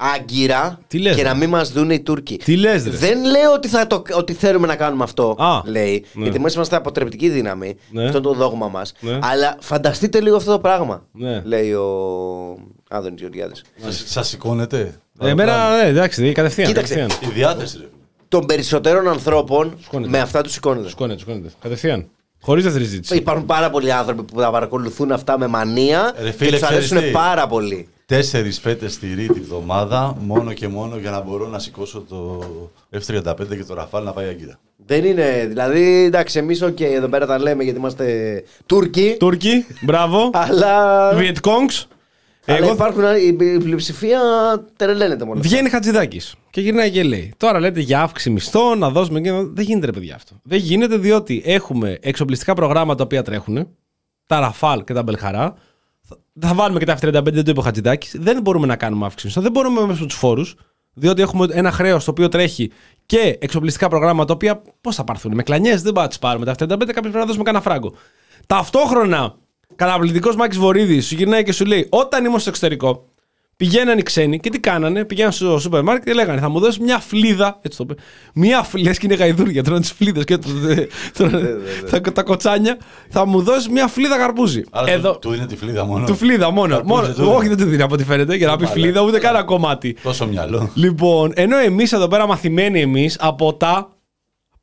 άγκυρα 0.00 0.78
Τι 0.86 0.98
λες, 0.98 1.16
και 1.16 1.22
ρε; 1.22 1.28
να 1.28 1.34
μην 1.34 1.48
μας 1.48 1.72
δουν 1.72 1.90
οι 1.90 2.00
Τούρκοι. 2.00 2.36
Τι 2.36 2.56
λες, 2.56 2.84
ρε; 2.84 2.90
Δεν 2.90 3.24
λέω 3.24 3.52
ότι, 3.52 3.68
θα 3.68 3.86
το, 3.86 4.02
ότι 4.14 4.32
θέλουμε 4.32 4.66
να 4.66 4.76
κάνουμε 4.76 5.04
αυτό, 5.04 5.36
Α, 5.38 5.60
λέει. 5.64 6.04
ναι. 6.12 6.22
Γιατί 6.22 6.38
εμεί 6.38 6.52
είμαστε 6.54 6.76
αποτρεπτική 6.76 7.28
δύναμη. 7.28 7.76
Ναι. 7.90 8.04
Αυτό 8.04 8.16
είναι 8.18 8.26
το 8.26 8.34
δόγμα 8.34 8.68
μας. 8.68 8.92
Ναι. 9.00 9.18
Αλλά 9.22 9.56
φανταστείτε 9.60 10.20
λίγο 10.20 10.36
αυτό 10.36 10.52
το 10.52 10.58
πράγμα. 10.58 11.06
Ναι. 11.12 11.42
Λέει 11.44 11.72
ο 11.72 11.86
Άδωνης 12.88 13.20
Γεωργιάδης. 13.20 13.62
Σας 14.06 14.28
σηκώνεται. 14.28 14.94
Εμένα, 15.20 15.76
ναι, 15.76 15.88
εντάξει, 15.88 16.32
κατευθείαν. 16.32 16.68
Κοίταξε. 16.68 16.94
κατευθείαν. 16.94 17.30
Η 17.30 17.34
διάθεση, 17.34 17.78
ρε. 17.80 17.86
Των 18.28 18.46
περισσότερων 18.46 19.08
ανθρώπων 19.08 19.76
Σηκώνεται. 19.82 20.10
με 20.10 20.18
αυτά 20.20 20.42
τους 20.42 20.52
σηκώνεται. 20.52 20.88
Σηκώνεται, 20.88 21.20
σηκώνεται. 21.20 21.48
Κατευθείαν. 21.60 22.06
Χωρίς 22.40 22.64
δεύτερη 22.64 22.84
συζήτηση. 22.84 23.16
Υπάρχουν 23.16 23.46
πάρα 23.46 23.70
πολλοί 23.70 23.92
άνθρωποι 23.92 24.22
που 24.22 24.40
τα 24.40 24.50
παρακολουθούν 24.50 25.12
αυτά 25.12 25.38
με 25.38 25.46
μανία 25.46 26.14
Ρε 26.18 26.24
και 26.30 26.32
φίλε, 26.36 26.50
τους 26.58 26.62
αρέσουν 26.68 26.84
ξέρεις 26.96 27.06
τι; 27.06 27.10
πάρα 27.12 27.46
πολύ. 27.46 27.88
Τέσσερις 28.08 28.60
φέτες 28.60 28.92
τυρί 28.92 29.26
τη 29.26 29.40
βδομάδα, 29.40 30.16
μόνο 30.20 30.52
και 30.52 30.68
μόνο 30.68 30.96
για 30.96 31.10
να 31.10 31.20
μπορώ 31.20 31.46
να 31.46 31.58
σηκώσω 31.58 32.04
το 32.08 32.40
F35 32.92 33.34
και 33.48 33.64
το 33.64 33.74
Ραφάλ 33.74 34.04
να 34.04 34.12
πάει 34.12 34.28
Άγκυρα. 34.28 34.58
Δεν 34.86 35.04
είναι. 35.04 35.44
Δηλαδή, 35.48 36.04
εντάξει, 36.04 36.38
εμείς, 36.38 36.62
οκ, 36.62 36.80
εδώ 36.80 37.08
πέρα 37.08 37.26
τα 37.26 37.38
λέμε 37.38 37.62
γιατί 37.62 37.78
είμαστε 37.78 38.42
Τούρκοι. 38.66 39.16
Τούρκοι, 39.18 39.66
μπράβο. 39.80 40.30
Αλλά, 40.48 41.14
Βιετκόγκς. 41.14 41.88
αλλά 42.46 42.56
Εγώ 42.58 42.72
υπάρχουν, 42.72 43.02
η 43.02 43.36
η 43.38 43.58
πλειοψηφία 43.58 44.20
τρελαίνεται 44.76 45.24
μόνο. 45.24 45.40
Βγαίνει 45.40 45.68
Χατζηδάκης 45.68 46.34
και 46.50 46.60
γυρνάει 46.60 46.90
και 46.90 47.02
λέει: 47.02 47.32
Τώρα 47.36 47.60
λέτε 47.60 47.80
για 47.80 48.00
αύξηση 48.02 48.30
μισθών, 48.30 48.78
να 48.78 48.90
δώσουμε 48.90 49.20
και. 49.20 49.30
Δεν 49.32 49.64
γίνεται, 49.64 49.86
ρε 49.86 49.92
παιδιά 49.92 50.14
αυτό. 50.14 50.40
Δεν 50.42 50.58
γίνεται 50.58 50.96
διότι 50.96 51.42
έχουμε 51.44 51.98
εξοπλιστικά 52.00 52.54
προγράμματα 52.54 52.96
τα 52.96 53.04
οποία 53.04 53.22
τρέχουν, 53.22 53.68
τα 54.26 54.40
Ραφάλ 54.40 54.84
και 54.84 54.92
τα 54.92 55.02
Μπελχαρά. 55.02 55.54
Θα- 56.08 56.16
Θα 56.48 56.54
βάλουμε 56.54 56.78
και 56.78 56.84
τα 56.84 56.96
F35, 57.00 57.32
δεν 57.32 57.44
το 57.44 57.50
είπε 57.50 57.60
ο 57.60 57.62
Χατζηδάκης. 57.62 58.16
Δεν 58.18 58.42
μπορούμε 58.42 58.66
να 58.66 58.76
κάνουμε 58.76 59.04
αύξηση 59.04 59.26
μισθών. 59.26 59.42
Δεν 59.42 59.52
μπορούμε 59.52 59.80
μέσα 59.80 59.98
από 59.98 60.06
τους 60.08 60.16
φόρους, 60.18 60.54
διότι 60.94 61.22
έχουμε 61.22 61.46
ένα 61.50 61.70
χρέος 61.72 62.04
το 62.04 62.10
οποίο 62.10 62.28
τρέχει 62.28 62.70
και 63.06 63.38
εξοπλιστικά 63.40 63.88
προγράμματα 63.88 64.24
τα 64.26 64.32
οποία 64.34 64.62
πώς 64.80 64.94
θα 64.94 65.04
πάρθουν. 65.04 65.34
Με 65.34 65.42
κλανιές 65.42 65.74
δεν 65.82 65.92
μπορούμε 65.92 66.02
να 66.02 66.08
τι 66.08 66.18
πάρουμε. 66.20 66.44
Τα 66.44 66.52
F35 66.52 66.68
κάποιο 66.68 67.00
πρέπει 67.00 67.16
να 67.16 67.24
δώσουμε 67.24 67.44
κανένα 67.44 67.62
φράγκο. 67.64 67.92
Ταυτόχρονα, 68.46 69.34
καταπληκτικό 69.76 70.32
Μάκης 70.36 70.58
Βορύδης 70.58 71.06
σου 71.06 71.14
γυρνάει 71.14 71.42
και 71.42 71.52
σου 71.52 71.64
λέει: 71.64 71.86
Όταν 71.90 72.24
ήμουν 72.24 72.38
στο 72.40 72.48
εξωτερικό, 72.48 73.07
Πηγαίναν 73.58 73.98
οι 73.98 74.02
ξένοι 74.02 74.38
και 74.38 74.50
τι 74.50 74.60
κάνανε, 74.60 75.04
πηγαίναν 75.04 75.32
στο 75.32 75.58
σούπερ 75.58 75.82
μάρκετ 75.82 76.04
και 76.06 76.12
λέγανε 76.12 76.40
Θα 76.40 76.48
μου 76.48 76.58
δώσεις 76.60 76.78
μια 76.78 76.98
φλίδα. 76.98 77.58
Έτσι 77.62 77.78
το 77.78 77.84
είπε. 77.90 78.02
Μια 78.34 78.62
φλίδα, 78.62 78.92
και 78.92 78.98
είναι 79.02 79.14
γαϊδούρια, 79.14 79.62
τρώνε 79.62 79.80
τις 79.80 79.92
φλίδες 79.92 80.24
και 80.24 80.36
το- 80.38 80.48
τρώνε 81.12 81.56
τα, 81.90 82.00
τα 82.12 82.22
κοτσάνια. 82.22 82.76
Θα 83.08 83.26
μου 83.26 83.42
δώσεις 83.42 83.68
μια 83.68 83.86
φλίδα 83.86 84.16
καρπούζι. 84.18 84.62
Άρα 84.70 84.90
Εδώ, 84.90 85.12
του, 85.12 85.18
του 85.28 85.34
είναι 85.34 85.46
τη 85.46 85.56
φλίδα 85.56 85.84
μόνο. 85.84 86.06
του 86.06 86.14
φλίδα 86.16 86.50
μόνο. 86.50 86.74
Καρπούζι 86.74 86.94
μόνο 86.94 87.12
του 87.14 87.22
είναι. 87.22 87.32
όχι, 87.34 87.48
δεν 87.48 87.56
του 87.56 87.64
δίνει 87.64 87.82
από 87.82 87.94
ό,τι 87.94 88.04
φαίνεται 88.04 88.34
για 88.36 88.46
να 88.46 88.56
πει 88.56 88.62
Μαλάκα. 88.62 88.80
φλίδα, 88.80 89.00
ούτε 89.00 89.18
κανένα 89.18 89.44
κομμάτι. 89.44 89.96
Τόσο 90.02 90.26
μυαλό. 90.26 90.70
Λοιπόν, 90.74 91.32
ενώ 91.34 91.56
εμείς 91.56 91.92
εδώ 91.92 92.08
πέρα 92.08 92.26
μαθημένοι 92.26 92.80
εμείς 92.80 93.16
από 93.20 93.54
τα 93.54 93.88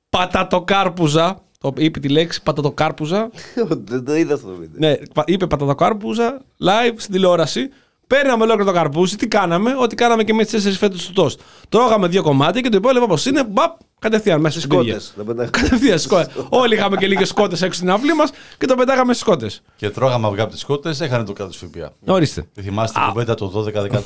πατατοκάρπουζα. 0.09 1.39
Το 1.59 1.73
είπε 1.77 1.99
τη 1.99 2.09
λέξη 2.09 2.43
πατατοκάρπουζα. 2.43 3.29
Δεν 3.83 4.03
το 4.05 4.15
είδα 4.15 4.33
αυτό 4.33 4.47
το 4.47 4.53
βίντεο. 4.59 4.89
Ναι, 4.89 4.95
πα- 5.13 5.23
είπε 5.27 5.47
πατατοκάρπουζα 5.47 6.41
live 6.65 6.93
στην 6.97 7.13
τηλεόραση. 7.13 7.69
Παίρναμε 8.07 8.43
ολόκληρο 8.43 8.71
το 8.71 8.77
καρπούζι. 8.77 9.15
Τι 9.15 9.27
κάναμε, 9.27 9.75
Ό,τι 9.79 9.95
κάναμε 9.95 10.23
και 10.23 10.31
εμείς 10.31 10.43
τις 10.43 10.53
τέσσερις 10.53 10.77
φέτε 10.77 10.95
του 11.07 11.13
τόστ. 11.13 11.39
Τρώγαμε 11.69 12.07
δύο 12.07 12.23
κομμάτια 12.23 12.61
και 12.61 12.69
το 12.69 12.77
υπόλοιπο 12.77 13.03
όπως 13.05 13.25
είναι, 13.25 13.43
μπαπ, 13.43 13.77
κατευθείαν 13.99 14.41
μέσα 14.41 14.59
στις 14.59 14.71
σκότες. 14.71 15.03
Σκότες, 15.03 15.13
δεν 15.15 15.25
πετάγαμε. 15.25 15.49
Κατευθείαν 15.49 15.99
σκότε. 15.99 16.27
Όλοι 16.49 16.75
είχαμε 16.75 16.97
και 16.97 17.07
λίγες 17.07 17.27
σκότες 17.27 17.61
έξω 17.61 17.77
στην 17.77 17.91
αυλή 17.91 18.13
μας 18.13 18.29
και 18.57 18.65
το 18.65 18.75
πετάγαμε 18.75 19.13
στις 19.13 19.25
σκότε. 19.25 19.49
Και 19.75 19.89
τρώγαμε 19.89 20.27
αυγά 20.27 20.43
από 20.43 20.51
τις 20.51 20.63
κότε, 20.63 20.93
έχανε 20.99 21.23
το 21.23 21.33
κράτος 21.33 21.57
ΦΠΑ. 21.57 21.93
Ορίστε. 22.05 22.47
Τι 22.53 22.61
θυμάστε 22.61 22.99
την 22.99 23.09
κουβέντα 23.09 23.35
το 23.35 23.65
12-13. 23.65 23.99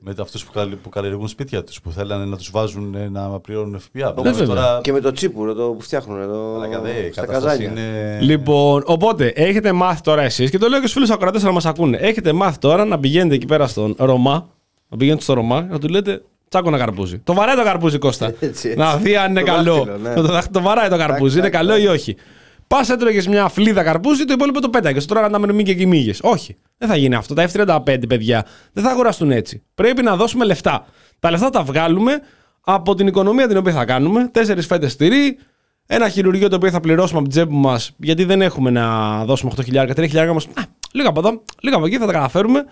Με 0.00 0.14
αυτούς 0.20 0.44
που, 0.44 0.52
καλυ- 0.52 0.76
που 0.76 0.88
καλλιεργούν 0.88 1.28
σπίτια 1.28 1.64
τους, 1.64 1.80
που 1.80 1.90
θέλανε 1.90 2.24
να 2.24 2.36
τους 2.36 2.50
βάζουν 2.50 2.94
ε, 2.94 3.08
να 3.08 3.40
πληρώνουν 3.40 3.80
ΦΠΑ. 3.80 3.98
Ναι, 3.98 4.12
Όμως 4.16 4.36
βέβαια. 4.38 4.46
τώρα. 4.54 4.80
Και 4.82 4.92
με 4.92 5.00
το 5.00 5.12
τσίπουρο 5.12 5.54
το 5.54 5.62
που 5.68 5.80
φτιάχνουν 5.80 6.20
εδώ. 6.20 6.52
Μαλάκα, 6.58 6.80
δε, 6.80 6.90
η 6.90 7.12
στα 7.12 7.20
κατάσταση 7.26 7.64
καζάνια. 7.64 7.82
είναι. 7.82 8.18
Λοιπόν, 8.20 8.82
οπότε 8.86 9.26
έχετε 9.26 9.72
μάθει 9.72 10.00
τώρα 10.00 10.22
εσείς 10.22 10.50
και 10.50 10.58
το 10.58 10.68
λέω 10.68 10.76
και 10.80 10.86
στους 10.86 10.92
φίλους 10.92 11.10
ακροατές 11.10 11.42
να 11.42 11.52
μας 11.52 11.66
ακούνε. 11.66 11.96
Έχετε 11.96 12.32
μάθει 12.32 12.58
τώρα 12.58 12.84
να 12.84 12.98
πηγαίνετε 12.98 13.34
εκεί 13.34 13.46
πέρα 13.46 13.66
στον 13.66 13.94
Ρωμά, 13.98 14.48
να 14.88 14.96
πηγαίνετε 14.96 15.22
στο 15.22 15.34
Ρωμά, 15.34 15.66
να 15.70 15.78
του 15.78 15.88
λέτε 15.88 16.22
τσάκο 16.48 16.68
ένα 16.68 16.78
καρπούζι. 16.78 17.18
Το 17.18 17.34
βαράει 17.34 17.56
το 17.56 17.62
καρπούζι, 17.64 17.98
Κώστα. 17.98 18.26
Έτσι, 18.26 18.44
έτσι. 18.46 18.74
Να 18.76 18.96
δει 18.96 19.16
αν 19.16 19.30
είναι 19.30 19.40
Το 19.40 19.46
καλό. 19.46 19.74
δάχτυλο, 19.74 19.96
ναι. 20.08 20.14
Το, 20.14 20.22
δάχ- 20.22 20.50
το 20.50 20.60
βαράει 20.60 20.88
το 20.88 20.96
καρπούζι, 20.96 21.38
είναι 21.38 21.50
τάκ, 21.50 21.52
καλό 21.60 21.70
τάκ. 21.72 21.82
ή 21.82 21.86
όχι. 21.86 22.16
Πας 22.66 22.90
έτρωγες 22.90 23.26
μια 23.26 23.48
φλίδα 23.48 23.82
καρπούζι, 23.82 24.24
το 24.24 24.32
υπόλοιπο 24.32 24.60
το 24.60 24.70
πέταγες. 24.70 25.06
Το 25.06 25.14
τρώγανε 25.14 25.46
να 25.46 25.52
μην 25.52 25.64
και 25.64 25.74
κοιμήγες. 25.74 26.20
Όχι. 26.22 26.56
Δεν 26.78 26.88
θα 26.88 26.96
γίνει 26.96 27.14
αυτό. 27.14 27.34
Τα 27.34 27.48
F35 27.52 28.08
παιδιά 28.08 28.46
δεν 28.72 28.84
θα 28.84 28.90
αγοραστούν 28.90 29.30
έτσι. 29.30 29.62
Πρέπει 29.74 30.02
να 30.02 30.16
δώσουμε 30.16 30.44
λεφτά. 30.44 30.86
Τα 31.18 31.30
λεφτά 31.30 31.50
τα 31.50 31.62
βγάλουμε 31.62 32.20
από 32.60 32.94
την 32.94 33.06
οικονομία 33.06 33.48
την 33.48 33.56
οποία 33.56 33.72
θα 33.72 33.84
κάνουμε. 33.84 34.28
Τέσσερις 34.32 34.66
φέτες 34.66 34.96
τυρί, 34.96 35.38
ένα 35.86 36.08
χειρουργείο 36.08 36.48
το 36.48 36.56
οποίο 36.56 36.70
θα 36.70 36.80
πληρώσουμε 36.80 37.18
από 37.18 37.28
την 37.28 37.38
τσέπη 37.38 37.54
μας, 37.54 37.94
γιατί 37.96 38.24
δεν 38.24 38.42
έχουμε 38.42 38.70
να 38.70 39.24
δώσουμε 39.24 39.52
8.000, 39.56 39.90
3.000 39.94 40.12
μα. 40.26 40.40
Λίγο 40.92 41.08
από 41.08 41.20
εδώ, 41.20 41.42
λίγο 41.60 41.76
από 41.76 41.86
εκεί 41.86 41.98
θα 41.98 42.06
τα 42.06 42.12
καταφέρουμε. 42.12 42.64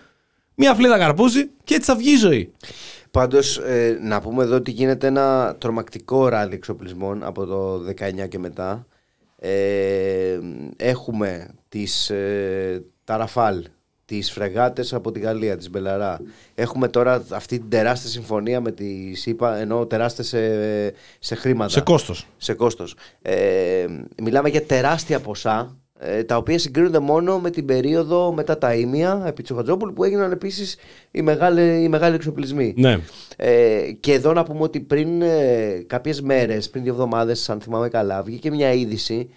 Μια 0.54 0.74
φλίδα 0.74 0.98
καρπούζι 0.98 1.50
και 1.64 1.74
έτσι 1.74 1.90
θα 1.90 1.96
βγει 1.96 2.10
η 2.10 2.16
ζωή. 2.16 2.52
Πάντως, 3.10 3.56
ε, 3.56 3.98
να 4.02 4.20
πούμε 4.20 4.42
εδώ 4.42 4.56
ότι 4.56 4.70
γίνεται 4.70 5.06
ένα 5.06 5.56
τρομακτικό 5.58 6.28
ράλι 6.28 6.54
εξοπλισμών 6.54 7.24
από 7.24 7.46
το 7.46 7.80
19 8.22 8.28
και 8.28 8.38
μετά. 8.38 8.86
Ε, 9.44 10.38
έχουμε 10.76 11.48
τις, 11.68 12.10
ε, 12.10 12.84
τα 13.04 13.16
Ραφάλ, 13.16 13.64
τις 14.04 14.32
φρεγάτες 14.32 14.92
από 14.92 15.12
τη 15.12 15.20
Γαλλία, 15.20 15.56
τις 15.56 15.70
Μπελαρά. 15.70 16.20
Έχουμε 16.54 16.88
τώρα 16.88 17.24
αυτή 17.30 17.58
την 17.58 17.68
τεράστια 17.68 18.10
συμφωνία 18.10 18.60
με 18.60 18.72
τις 18.72 19.14
ΗΠΑ, 19.14 19.56
ενώ 19.56 19.86
τεράστια 19.86 20.24
σε, 20.24 20.38
σε 21.18 21.34
χρήματα. 21.34 21.70
Σε 21.70 21.80
κόστος. 21.80 22.26
σε 22.36 22.54
κόστος. 22.54 22.96
Ε, 23.22 23.86
μιλάμε 24.22 24.48
για 24.48 24.62
τεράστια 24.62 25.20
ποσά 25.20 25.58
ε, 25.58 25.81
τα 26.26 26.36
οποία 26.36 26.58
συγκρίνονται 26.58 26.98
μόνο 26.98 27.38
με 27.38 27.50
την 27.50 27.64
περίοδο 27.66 28.32
μετά 28.32 28.58
τα 28.58 28.74
Ίμια 28.74 29.22
επί 29.26 29.42
Τσοχατζόπουλου 29.42 29.92
που 29.92 30.04
έγιναν 30.04 30.32
επίσης 30.32 30.76
οι 31.10 31.22
μεγάλοι, 31.22 31.82
οι 31.82 31.88
μεγάλοι 31.88 32.14
εξοπλισμοί. 32.14 32.74
Ναι. 32.76 32.98
Ε, 33.36 33.92
και 34.00 34.12
εδώ 34.12 34.32
να 34.32 34.42
πούμε 34.42 34.62
ότι 34.62 34.80
πριν 34.80 35.22
ε, 35.22 35.84
κάποιες 35.86 36.20
μέρες, 36.20 36.70
πριν 36.70 36.82
δύο 36.82 36.92
εβδομάδες 36.92 37.50
αν 37.50 37.60
θυμάμαι 37.60 37.88
καλά, 37.88 38.22
βγήκε 38.22 38.50
μια 38.50 38.72
είδηση 38.72 39.28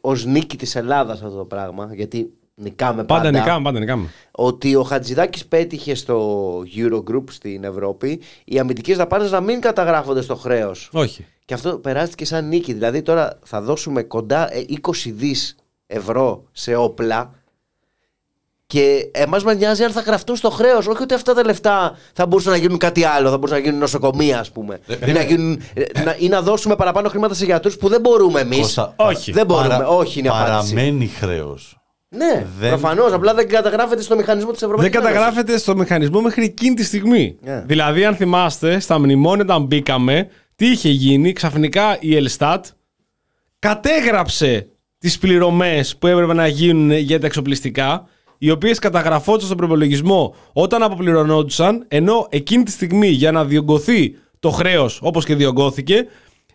ως 0.00 0.24
νίκη 0.24 0.56
της 0.56 0.76
Ελλάδας 0.76 1.22
αυτό 1.22 1.36
το 1.36 1.44
πράγμα, 1.44 1.90
γιατί 1.94 2.30
νικάμε 2.54 3.04
πάντα, 3.04 3.22
Πάντα 3.22 3.38
νικάμε, 3.38 3.62
πάντα 3.62 3.78
νικάμε. 3.78 4.08
ότι 4.30 4.74
ο 4.74 4.82
Χατζηδάκης 4.82 5.46
πέτυχε 5.46 5.94
στο 5.94 6.48
Eurogroup 6.76 7.24
στην 7.30 7.64
Ευρώπη 7.64 8.20
οι 8.44 8.58
αμυντικές 8.58 8.96
δαπάνες 8.96 9.30
να 9.30 9.40
μην 9.40 9.60
καταγράφονται 9.60 10.20
στο 10.22 10.36
χρέος. 10.36 10.90
Όχι. 10.92 11.26
Και 11.44 11.54
αυτό 11.54 11.78
περάστηκε 11.78 12.24
σαν 12.24 12.48
νίκη. 12.48 12.72
Δηλαδή 12.72 13.02
τώρα 13.02 13.38
θα 13.44 13.60
δώσουμε 13.62 14.02
κοντά 14.02 14.54
ε, 14.54 14.64
20 14.82 14.90
δις 15.12 15.56
ευρώ 15.86 16.44
σε 16.52 16.74
όπλα 16.74 17.30
και 18.66 19.10
εμάς 19.12 19.44
μας 19.44 19.56
νοιάζει 19.56 19.82
αν 19.84 19.90
θα 19.92 20.00
γραφτούν 20.00 20.36
στο 20.36 20.50
χρέος. 20.50 20.86
Όχι 20.86 21.02
ότι 21.02 21.14
αυτά 21.14 21.34
τα 21.34 21.44
λεφτά 21.44 21.96
θα 22.12 22.26
μπορούσαν 22.26 22.52
να 22.52 22.58
γίνουν 22.58 22.78
κάτι 22.78 23.04
άλλο, 23.04 23.30
θα 23.30 23.34
μπορούσαν 23.38 23.58
να 23.58 23.64
γίνουν 23.64 23.78
νοσοκομεία 23.80 24.38
ας 24.38 24.50
πούμε. 24.50 24.80
Ε, 24.86 24.92
ή, 24.92 24.96
να 24.98 24.98
περίμενε. 25.06 25.24
γίνουν, 25.28 25.60
ε, 25.74 26.02
να, 26.02 26.16
ή 26.18 26.28
να 26.28 26.42
δώσουμε 26.42 26.76
παραπάνω 26.76 27.08
χρήματα 27.08 27.34
σε 27.34 27.44
γιατρούς 27.44 27.76
που 27.76 27.88
δεν 27.88 28.00
μπορούμε 28.00 28.40
εμείς. 28.40 28.58
Κώστα, 28.60 28.92
Όχι. 28.96 29.32
Δεν 29.32 29.46
μπορούμε. 29.46 29.68
παρα- 29.68 29.88
Όχι 29.88 30.18
είναι 30.18 30.28
απάντηση. 30.28 30.74
Παραμένει 30.74 31.06
χρέος. 31.06 31.80
Ναι, 32.08 32.46
Δεν- 32.58 32.68
προφανώς. 32.68 33.12
Απλά 33.12 33.34
δεν 33.34 33.48
καταγράφεται 33.48 34.02
στο 34.02 34.16
μηχανισμό 34.16 34.50
της 34.50 34.60
Δεν 34.60 34.68
Ευρωπαϊκής 34.68 34.98
Ένωσης. 34.98 35.14
καταγράφεται 35.16 35.58
στο 35.58 35.76
μηχανισμό 35.76 36.20
μέχρι 36.20 36.44
εκείνη 36.44 36.74
τη 36.74 36.84
στιγμή. 36.84 37.36
Ναι. 37.40 37.62
Δηλαδή, 37.66 38.04
αν 38.04 38.14
θυμάστε, 38.16 38.78
στα 38.78 38.98
μνημόνια 38.98 39.42
όταν 39.44 39.62
μπήκαμε, 39.64 40.28
τι 40.56 40.66
είχε 40.70 40.88
γίνει, 40.88 41.32
ξαφνικά 41.32 41.96
η 42.00 42.16
Ελστάτ 42.16 42.66
κατέγραψε 43.58 44.68
τις 45.06 45.18
πληρωμές 45.18 45.96
που 45.96 46.06
έπρεπε 46.06 46.34
να 46.34 46.46
γίνουν 46.46 46.90
για 46.90 47.20
τα 47.20 47.26
εξοπλιστικά, 47.26 48.08
οι 48.38 48.50
οποίες 48.50 48.78
καταγραφόντουσαν 48.78 49.46
στον 49.46 49.56
προπολογισμό 49.56 50.34
όταν 50.52 50.82
αποπληρωνόντουσαν, 50.82 51.84
ενώ 51.88 52.26
εκείνη 52.30 52.62
τη 52.62 52.70
στιγμή 52.70 53.08
για 53.08 53.32
να 53.32 53.44
διωγγωθεί 53.44 54.14
το 54.38 54.50
χρέος 54.50 54.98
όπως 55.02 55.24
και 55.24 55.34
διωγγώθηκε, 55.34 56.06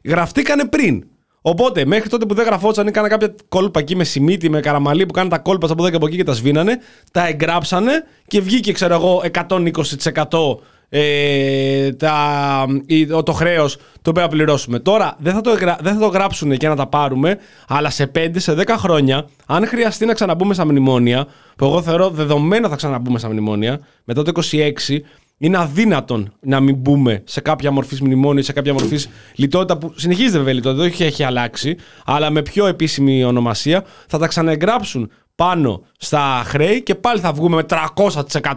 γραφτήκανε 0.03 0.65
πριν. 0.65 1.03
Οπότε, 1.41 1.85
μέχρι 1.85 2.09
τότε 2.09 2.25
που 2.25 2.33
δεν 2.33 2.45
γραφόταν 2.45 2.87
ή 2.87 2.91
κάνα 2.91 3.07
κάποια 3.07 3.35
κόλπα 3.47 3.79
εκεί 3.79 3.95
με 3.95 4.03
σημείτι, 4.03 4.49
με 4.49 4.59
καραμαλί 4.59 5.05
που 5.05 5.13
κάνουν 5.13 5.29
τα 5.29 5.39
κόλπα 5.39 5.67
από 5.71 5.81
εδώ 5.81 5.89
και 5.89 5.95
από 5.95 6.07
εκεί 6.07 6.15
και 6.15 6.23
τα 6.23 6.33
σβήνανε, 6.33 6.77
τα 7.11 7.27
εγγράψανε 7.27 7.91
και 8.27 8.41
βγήκε, 8.41 8.71
ξέρω 8.71 8.93
εγώ, 8.93 9.23
120% 9.31 10.57
ε, 10.93 11.91
τα, 11.91 12.65
η- 12.85 13.05
το 13.05 13.31
χρέος 13.31 13.75
το 14.01 14.09
οποίο 14.09 14.21
θα 14.21 14.27
πληρώσουμε. 14.27 14.79
Τώρα 14.79 15.15
δεν 15.19 15.33
θα, 15.33 15.41
το, 15.41 15.49
εγγρα- 15.51 15.77
δεν 15.81 15.93
θα 15.93 15.99
το 15.99 16.07
γράψουν 16.07 16.57
και 16.57 16.67
να 16.67 16.75
τα 16.75 16.87
πάρουμε, 16.87 17.37
αλλά 17.67 17.89
σε 17.89 18.11
5, 18.15 18.27
σε 18.35 18.53
10 18.57 18.63
χρόνια, 18.77 19.25
αν 19.45 19.67
χρειαστεί 19.67 20.05
να 20.05 20.13
ξαναμπούμε 20.13 20.53
στα 20.53 20.65
μνημόνια, 20.65 21.27
που 21.57 21.65
εγώ 21.65 21.81
θεωρώ 21.81 22.09
δεδομένο 22.09 22.69
θα 22.69 22.75
ξαναμπούμε 22.75 23.19
στα 23.19 23.29
μνημόνια, 23.29 23.79
μετά 24.03 24.23
το 24.23 24.31
26, 24.51 24.99
είναι 25.37 25.57
αδύνατον 25.57 26.33
να 26.39 26.59
μην 26.59 26.75
μπούμε 26.75 27.21
σε 27.25 27.41
κάποια 27.41 27.71
μορφής 27.71 28.01
μνημόνιο, 28.01 28.43
σε 28.43 28.53
κάποια 28.53 28.73
μορφής 28.73 29.09
λιτότητα 29.35 29.77
που 29.77 29.93
συνεχίζεται 29.95 30.37
βέβαια 30.37 30.53
η 30.53 30.55
λιτότητα, 30.55 30.81
δεν 30.83 30.91
έχει, 30.91 31.03
έχει 31.03 31.23
αλλάξει, 31.23 31.75
αλλά 32.05 32.29
με 32.29 32.41
πιο 32.41 32.65
επίσημη 32.67 33.23
ονομασία 33.23 33.83
θα 34.07 34.17
τα 34.17 34.27
ξαναεγγράψουν 34.27 35.11
πάνω 35.35 35.83
στα 35.97 36.41
χρέη 36.45 36.83
και 36.83 36.95
πάλι 36.95 37.19
θα 37.19 37.33
βγούμε 37.33 37.55
με 37.55 37.65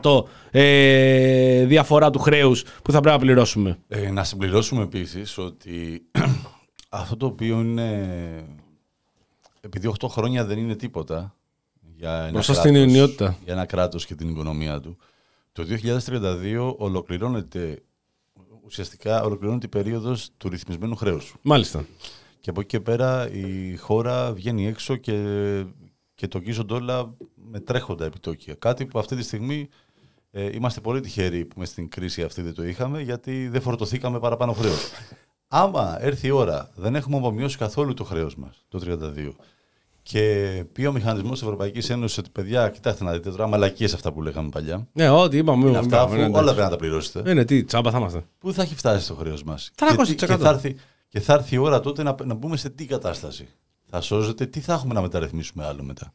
300% 0.00 0.24
ε, 0.50 1.64
διαφορά 1.64 2.10
του 2.10 2.18
χρέους 2.18 2.62
που 2.62 2.92
θα 2.92 3.00
πρέπει 3.00 3.16
να 3.16 3.24
πληρώσουμε. 3.24 3.78
Ε, 3.88 4.10
να 4.10 4.24
συμπληρώσουμε 4.24 4.82
επίσης 4.82 5.38
ότι 5.38 6.02
αυτό 6.88 7.16
το 7.16 7.26
οποίο 7.26 7.60
είναι... 7.60 8.08
Επειδή 9.60 9.92
8 10.00 10.08
χρόνια 10.08 10.44
δεν 10.44 10.58
είναι 10.58 10.74
τίποτα 10.74 11.34
για 11.96 12.12
ένα, 12.12 12.30
Μπροστά 12.30 12.52
κράτος, 12.52 12.70
στην 12.70 12.82
ενιότητα. 12.82 13.36
για 13.44 13.52
ένα 13.52 13.64
κράτος 13.64 14.06
και 14.06 14.14
την 14.14 14.28
οικονομία 14.28 14.80
του, 14.80 14.96
το 15.52 15.64
2032 16.08 16.74
ολοκληρώνεται 16.76 17.82
ουσιαστικά 18.64 19.22
ολοκληρώνεται 19.22 19.66
η 19.66 19.68
περίοδος 19.68 20.30
του 20.36 20.48
ρυθμισμένου 20.48 20.96
χρέους. 20.96 21.34
Μάλιστα. 21.42 21.86
Και 22.40 22.50
από 22.50 22.60
εκεί 22.60 22.68
και 22.68 22.80
πέρα 22.80 23.30
η 23.30 23.76
χώρα 23.76 24.32
βγαίνει 24.32 24.66
έξω 24.66 24.96
και, 24.96 25.12
και 26.24 26.30
τοκίζονται 26.30 26.74
όλα 26.74 27.14
με 27.50 27.60
τρέχοντα 27.60 28.04
επιτόκια. 28.04 28.54
Κάτι 28.54 28.86
που 28.86 28.98
αυτή 28.98 29.16
τη 29.16 29.22
στιγμή 29.22 29.68
ε, 30.30 30.50
είμαστε 30.52 30.80
πολύ 30.80 31.00
τυχεροί 31.00 31.44
που 31.44 31.58
μες 31.58 31.68
στην 31.68 31.88
κρίση 31.88 32.22
αυτή 32.22 32.42
δεν 32.42 32.54
το 32.54 32.64
είχαμε, 32.64 33.00
γιατί 33.00 33.48
δεν 33.48 33.60
φορτωθήκαμε 33.60 34.18
παραπάνω 34.18 34.52
χρέος. 34.52 34.90
Άμα 35.48 35.96
έρθει 36.00 36.26
η 36.26 36.30
ώρα, 36.30 36.70
δεν 36.74 36.94
έχουμε 36.94 37.16
απομειώσει 37.16 37.56
καθόλου 37.56 37.94
το 37.94 38.04
χρέος 38.04 38.36
μας 38.36 38.64
το 38.68 38.80
32 39.16 39.32
και 40.02 40.64
πει 40.72 40.86
ο 40.86 40.92
μηχανισμός 40.92 41.32
της 41.32 41.42
Ευρωπαϊκής 41.42 41.90
Ένωσης 41.90 42.18
ότι 42.18 42.30
παιδιά, 42.30 42.68
κοιτάξτε 42.68 43.04
να 43.04 43.12
δείτε 43.12 43.30
τώρα, 43.30 43.46
μαλακίες 43.46 43.94
αυτά 43.94 44.12
που 44.12 44.22
λέγαμε 44.22 44.48
παλιά. 44.48 44.88
Ναι, 44.92 45.08
ό,τι 45.08 45.36
είπαμε. 45.36 45.68
Είναι 45.68 45.78
αυτά, 45.78 45.96
είπαμε, 45.96 46.02
αφού 46.04 46.14
ναι, 46.14 46.22
όλα 46.22 46.28
εντάξει. 46.28 46.54
πρέπει 46.54 46.62
να 46.62 46.70
τα 46.70 46.76
πληρώσετε. 46.76 47.30
Ε, 47.30 47.34
ναι, 47.34 47.44
τι, 47.44 47.64
τσάμπα 47.64 47.90
θα 47.90 47.98
είμαστε. 47.98 48.24
Πού 48.38 48.52
θα 48.52 48.62
έχει 48.62 48.74
φτάσει 48.74 49.08
το 49.08 49.14
χρέος 49.14 49.42
μας. 49.42 49.70
300%. 49.78 50.06
Και, 50.06 50.14
και, 50.14 50.26
θα 50.26 50.48
έρθει, 50.48 50.76
και 51.08 51.20
θα 51.20 51.32
έρθει 51.32 51.54
η 51.54 51.58
ώρα 51.58 51.80
τότε 51.80 52.02
να, 52.02 52.14
να 52.24 52.34
μπούμε 52.34 52.56
σε 52.56 52.70
τι 52.70 52.86
κατάσταση. 52.86 53.48
Θα 53.96 54.02
σώζεται, 54.02 54.46
τι 54.46 54.60
θα 54.60 54.72
έχουμε 54.72 54.94
να 54.94 55.00
μεταρρυθμίσουμε 55.00 55.64
άλλο 55.64 55.82
μετά; 55.82 56.14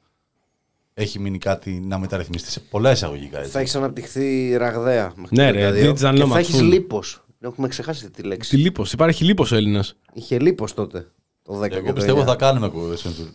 Έχει 0.94 1.20
μείνει 1.20 1.38
κάτι 1.38 1.72
να 1.72 1.98
μεταρρυθμιστεί 2.00 2.50
σε 2.52 2.60
πολλά 2.60 2.92
εισαγωγικά 2.92 3.40
έτσι. 3.40 3.52
Θα 3.52 3.60
έχει 3.60 3.78
αναπτυχθεί 3.78 4.56
ραγδαία. 4.58 5.14
μέχρι 5.16 5.36
Ναι, 5.36 5.52
το 5.52 5.58
ρε, 5.58 5.70
32. 5.70 5.92
digital 5.92 6.14
Και 6.16 6.24
nomad 6.24 6.28
θα 6.28 6.40
έχεις 6.40 6.60
full. 6.60 6.64
λίπος. 6.64 7.26
Έχουμε 7.40 7.68
ξεχάσει 7.68 8.10
τη 8.10 8.22
λέξη. 8.22 8.50
Τι 8.50 8.62
λίπος, 8.62 8.94
υπάρχει 8.94 9.24
λίπος 9.24 9.52
ο 9.52 9.56
Έλληνας. 9.56 9.96
Είχε 10.14 10.40
λίπος 10.40 10.74
τότε. 10.74 11.12
Το 11.52 11.60
10 11.64 11.70
και 11.70 11.76
Εγώ 11.78 11.88
το 11.88 11.94
πιστεύω 11.94 12.22
9. 12.22 12.26
θα 12.26 12.36
κάνουμε 12.36 12.68
κογκουρέσιο 12.68 13.12
του 13.12 13.28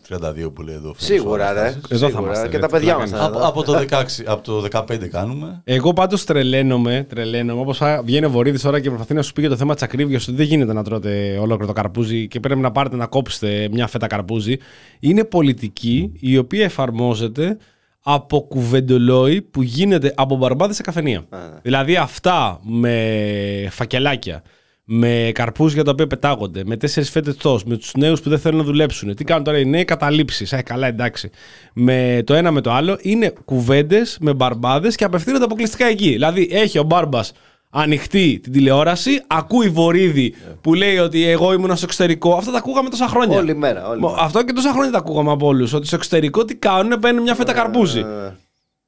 32 0.47 0.53
που 0.53 0.61
λέει 0.61 0.75
εδώ. 0.75 0.93
Σίγουρα, 0.97 1.53
ρε. 1.53 1.59
Εδώ 1.67 1.77
θα 1.87 1.95
Σίγουρα. 2.07 2.19
είμαστε, 2.21 2.47
Και 2.47 2.55
ρε, 2.55 2.59
τα 2.59 2.67
τι 2.67 2.73
παιδιά 2.73 2.93
να 2.93 2.99
μας. 2.99 3.11
κάνεις. 3.11 3.25
Από, 3.25 3.39
από, 3.39 3.63
το 3.63 3.73
16, 3.77 4.03
από 4.25 4.43
το 4.43 4.67
15 4.71 5.07
κάνουμε. 5.07 5.61
Εγώ 5.63 5.93
πάντως 5.93 6.23
τρελαίνομαι, 6.23 7.05
τρελαίνομαι. 7.09 7.61
Όπως 7.61 7.81
βγαίνει 8.03 8.25
ο 8.25 8.29
Βορύδης 8.29 8.61
τώρα 8.61 8.79
και 8.79 8.87
προσπαθεί 8.87 9.13
να 9.13 9.21
σου 9.21 9.33
πει 9.33 9.41
για 9.41 9.49
το 9.49 9.55
θέμα 9.55 9.75
τη 9.75 9.81
ακρίβεια 9.85 10.17
ότι 10.21 10.31
δεν 10.31 10.45
γίνεται 10.45 10.73
να 10.73 10.83
τρώτε 10.83 11.37
ολόκληρο 11.41 11.65
το 11.67 11.73
καρπούζι 11.73 12.27
και 12.27 12.39
πρέπει 12.39 12.59
να 12.59 12.71
πάρετε 12.71 12.95
να 12.95 13.05
κόψετε 13.05 13.67
μια 13.71 13.87
φέτα 13.87 14.07
καρπούζι. 14.07 14.57
Είναι 14.99 15.23
πολιτική 15.23 16.11
η 16.19 16.37
οποία 16.37 16.63
εφαρμόζεται 16.63 17.57
από 18.03 18.41
κουβεντολόι 18.41 19.41
που 19.41 19.61
γίνεται 19.61 20.13
από 20.15 20.35
μπαρμπάδες 20.35 20.75
σε 20.75 20.81
καφενεία. 20.81 21.25
Δηλαδή 21.61 21.95
αυτά 21.95 22.59
με 22.63 23.67
φακελάκια, 23.71 24.41
με 24.85 25.31
καρπούζια 25.33 25.83
τα 25.83 25.91
οποία 25.91 26.07
πετάγονται, 26.07 26.61
με 26.65 26.77
τέσσερις 26.77 27.09
φέτες 27.09 27.37
τό, 27.37 27.59
με 27.65 27.77
τους 27.77 27.91
νέους 27.97 28.21
που 28.21 28.29
δεν 28.29 28.39
θέλουν 28.39 28.57
να 28.57 28.63
δουλέψουν. 28.63 29.15
Τι 29.15 29.23
κάνουν 29.23 29.43
τώρα 29.43 29.57
οι 29.57 29.65
νέοι 29.65 29.85
καταλήψεις. 29.85 30.51
Ε, 30.51 30.61
καλά, 30.61 30.87
εντάξει. 30.87 31.29
Με 31.73 32.21
το 32.25 32.33
ένα 32.33 32.51
με 32.51 32.61
το 32.61 32.71
άλλο 32.71 32.97
είναι 33.01 33.33
κουβέντες 33.45 34.17
με 34.21 34.33
μπαρμπάδες 34.33 34.95
και 34.95 35.03
απευθύνονται 35.03 35.43
αποκλειστικά 35.43 35.85
εκεί. 35.85 36.09
Δηλαδή 36.09 36.49
έχει 36.51 36.79
ο 36.79 36.83
μπάρμπας 36.83 37.31
ανοιχτή 37.69 38.39
την 38.43 38.51
τηλεόραση, 38.51 39.23
ακούει 39.27 39.69
βορίδι 39.69 40.33
που 40.61 40.73
λέει 40.73 40.97
ότι 40.97 41.23
εγώ 41.29 41.53
ήμουν 41.53 41.75
στο 41.75 41.85
εξωτερικό. 41.85 42.33
Αυτά 42.33 42.51
τα 42.51 42.57
ακούγαμε 42.57 42.89
τόσα 42.89 43.07
χρόνια. 43.07 43.37
Όλη 43.37 43.55
μέρα. 43.55 43.87
Όλη 43.87 43.99
Μο- 43.99 44.09
μέρα. 44.09 44.21
Αυτό 44.21 44.43
και 44.43 44.53
τόσα 44.53 44.71
χρόνια 44.71 44.91
τα 44.91 44.97
ακούγαμε 44.97 45.31
από 45.31 45.47
όλους. 45.47 45.73
Ότι 45.73 45.87
στο 45.87 45.95
εξωτερικό 45.95 46.45
τι 46.45 46.55
κάνουν, 46.55 46.99
παίρνουν 46.99 47.21
μια 47.21 47.35
φέτα 47.35 47.53
καρπούζι. 47.53 47.99
Ε, 47.99 48.03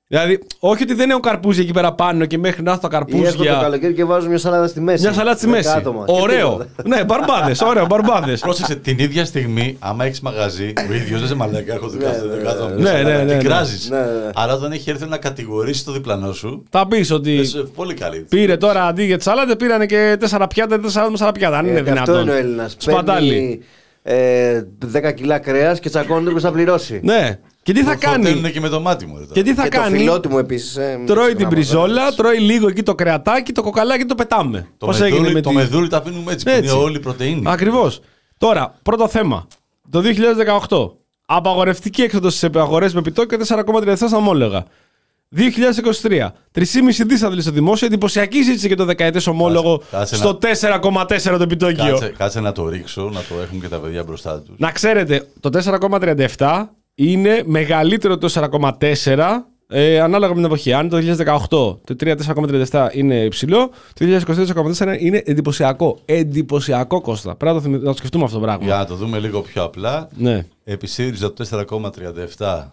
Δηλαδή, 0.09 0.39
όχι 0.59 0.83
ότι 0.83 0.93
δεν 0.93 1.09
έχουν 1.09 1.21
καρπούζι 1.21 1.61
εκεί 1.61 1.71
πέρα 1.73 1.93
πάνω 1.93 2.25
και 2.25 2.37
μέχρι 2.37 2.63
να 2.63 2.71
έρθουν 2.71 2.89
τα 2.89 2.97
Ή 2.97 2.99
έρχονται 2.99 3.21
το 3.21 3.31
καρπούζια. 3.37 3.59
καλοκαίρι 3.61 3.93
και 3.93 4.03
βάζουν 4.05 4.29
μια 4.29 4.37
σαλάτα 4.37 4.67
στη 4.67 4.81
μέση. 4.81 5.01
Μια 5.03 5.13
σαλάτα 5.13 5.37
στη 5.37 5.45
Δέκα 5.45 5.57
μέση. 5.57 5.69
άτομα. 5.77 6.05
Και 6.05 6.11
Ωραίο. 6.21 6.49
τίποτα. 6.51 6.67
ναι, 6.95 7.03
μπαρμπάδες. 7.03 7.61
Ωραίο, 7.61 7.85
μπαρμπάδες. 7.85 8.39
Πρόσεξε 8.39 8.75
την 8.75 8.99
ίδια 8.99 9.25
στιγμή, 9.25 9.75
άμα 9.79 10.05
έχεις 10.05 10.19
μαγαζί, 10.21 10.73
ο 10.89 10.93
ίδιος 10.93 11.19
δεν 11.19 11.29
σε 11.29 11.35
μαλακά, 11.35 11.73
έρχονται 11.73 11.97
κάθε 11.97 12.25
ναι, 12.25 12.33
δεκάτο. 12.35 12.67
ναι, 12.67 12.91
ναι, 12.91 13.01
ναι, 13.03 13.23
ναι. 13.23 13.37
Την 13.37 13.47
κράζεις. 13.47 13.89
Ναι, 13.89 13.97
ναι. 13.97 14.29
Αλλά 14.33 14.53
όταν 14.53 14.71
έχει 14.71 14.89
έρθει 14.89 15.05
να 15.05 15.17
κατηγορήσει 15.17 15.85
το 15.85 15.91
διπλανό 15.91 16.31
σου, 16.33 16.63
Θα 16.69 16.87
πεις 16.87 17.11
ότι 17.11 17.31
είσαι 17.33 17.59
πολύ 17.75 17.93
καλή. 17.93 18.19
πήρε 18.29 18.57
τώρα 18.57 18.85
αντί 18.85 19.03
για 19.03 19.17
τη 19.17 19.23
σαλάτα, 19.23 19.55
πήρανε 19.55 19.85
και 19.85 20.15
τέσσερα 20.19 20.47
πιάτα, 20.47 20.79
τέσσερα 20.79 21.09
τέσσερα 21.09 21.31
πιάτα. 21.31 21.57
Αν 21.57 21.65
είναι 21.65 21.79
Ε, 21.79 21.81
και 21.81 21.89
Αυτό 21.89 22.03
δυνατόν. 22.03 22.21
είναι 22.21 22.31
ο 22.31 22.35
Έλληνας. 22.35 22.75
Σπατάλη. 22.77 23.29
Παίρνει 23.29 23.59
ε, 24.03 24.63
10 25.09 25.13
κιλά 25.15 25.39
κρέας 25.39 25.79
και 25.79 25.89
τσακώνεται 25.89 26.29
ποιο 26.31 26.39
θα 26.39 26.51
πληρώσει. 26.51 26.99
Ναι. 27.03 27.39
Και 27.67 27.73
τι 27.73 27.83
θα 27.83 27.95
κάνει; 27.95 28.29
Είναι 28.29 28.49
και 28.49 28.59
με 28.59 28.69
το 28.69 28.79
μάτι 28.81 29.05
μου. 29.05 29.13
ρε, 29.17 29.21
τώρα. 29.21 29.33
Και 29.33 29.43
τι 29.43 29.53
θα 29.53 29.63
και 29.63 29.69
το 29.69 29.77
κάνει; 29.77 29.97
φιλότι 29.97 30.27
μου 30.27 30.37
επίσης. 30.37 30.75
Ε, 30.77 30.99
Τρώει 31.05 31.35
την 31.35 31.47
μπριζόλα, 31.47 32.13
τρώει 32.13 32.37
λίγο 32.39 32.67
εκεί 32.67 32.83
το 32.83 32.95
κρεατάκι, 32.95 33.51
το 33.51 33.61
κοκαλάκι 33.61 33.99
και 34.01 34.05
το 34.07 34.15
πετάμε. 34.15 34.67
Το 34.77 34.85
Πώς 34.85 34.99
μεδούλι, 34.99 35.33
με 35.33 35.41
το 35.41 35.49
τη- 35.49 35.55
μεδούλι 35.55 35.87
τα 35.87 35.97
αφήνουμε 35.97 36.31
έτσι, 36.31 36.45
που 36.45 36.51
Έτσι. 36.51 36.63
είναι 36.73 36.83
όλη 36.83 36.95
η 36.95 36.99
πρωτεΐνη. 36.99 37.41
Ακριβώς. 37.45 37.99
Τώρα, 38.37 38.73
πρώτο 38.83 39.07
θέμα. 39.07 39.47
Το 39.89 40.01
2018. 40.01 40.95
Απαγορευτική 41.25 42.01
έξοδος 42.01 42.35
στις 42.37 42.49
αγορέ 42.55 42.87
με 42.93 42.99
επιτόκιο 42.99 43.37
4,37 43.37 43.93
στα 43.95 44.17
ομόλογα. 44.17 44.65
2023. 45.29 46.33
3,5 46.51 47.05
δις 47.05 47.19
θα 47.19 47.29
δεις 47.29 47.43
στο 47.43 47.51
δημόσιο. 47.51 47.87
Εντυπωσιακή 47.87 48.41
ζήτηση 48.41 48.67
για 48.67 48.75
το 48.75 48.85
δεκαετές 48.85 49.27
ομόλογο 49.27 49.81
κάτσε 49.91 50.15
στο 50.15 50.39
4,4 50.41 51.37
το 51.37 51.43
επιτόκιο. 51.43 51.85
Κάτσε, 51.85 52.13
κάτσε 52.17 52.39
να 52.39 52.51
το 52.51 52.69
ρίξω, 52.69 53.01
να 53.13 53.19
το 53.19 53.41
έχουν 53.43 53.61
και 53.61 53.67
τα 53.67 53.77
παιδιά 53.77 54.03
μπροστά 54.03 54.41
τους. 54.41 54.55
Να 54.57 54.71
ξέρετε, 54.71 55.27
το 55.39 55.49
4,37 55.49 56.69
είναι 56.99 57.41
μεγαλύτερο 57.45 58.17
το 58.17 58.49
4,4 58.79 59.19
ε, 59.69 59.99
ανάλογα 59.99 60.29
με 60.29 60.35
την 60.35 60.45
εποχή. 60.45 60.73
Αν 60.73 60.89
το 60.89 60.97
2018 60.97 61.47
το 61.49 61.95
3,4,37 62.69 62.87
είναι 62.93 63.15
υψηλό, 63.23 63.69
το 63.93 64.05
2023 64.77 64.95
είναι 64.99 65.21
εντυπωσιακό. 65.25 65.99
Εντυπωσιακό 66.05 67.01
κόστα. 67.01 67.35
Πρέπει 67.35 67.55
να 67.55 67.61
το, 67.61 67.67
θυμ- 67.69 67.83
να 67.83 67.91
το 67.91 67.97
σκεφτούμε 67.97 68.23
αυτό 68.23 68.35
το 68.37 68.43
πράγμα. 68.43 68.65
Για 68.65 68.75
να 68.77 68.85
το 68.85 68.95
δούμε 68.95 69.19
λίγο 69.19 69.41
πιο 69.41 69.63
απλά. 69.63 70.07
Ναι. 70.17 70.45
Επί 70.63 70.87
ΣΥΡΙΖΑ 70.87 71.33
το 71.33 71.65
4,37 72.37 72.63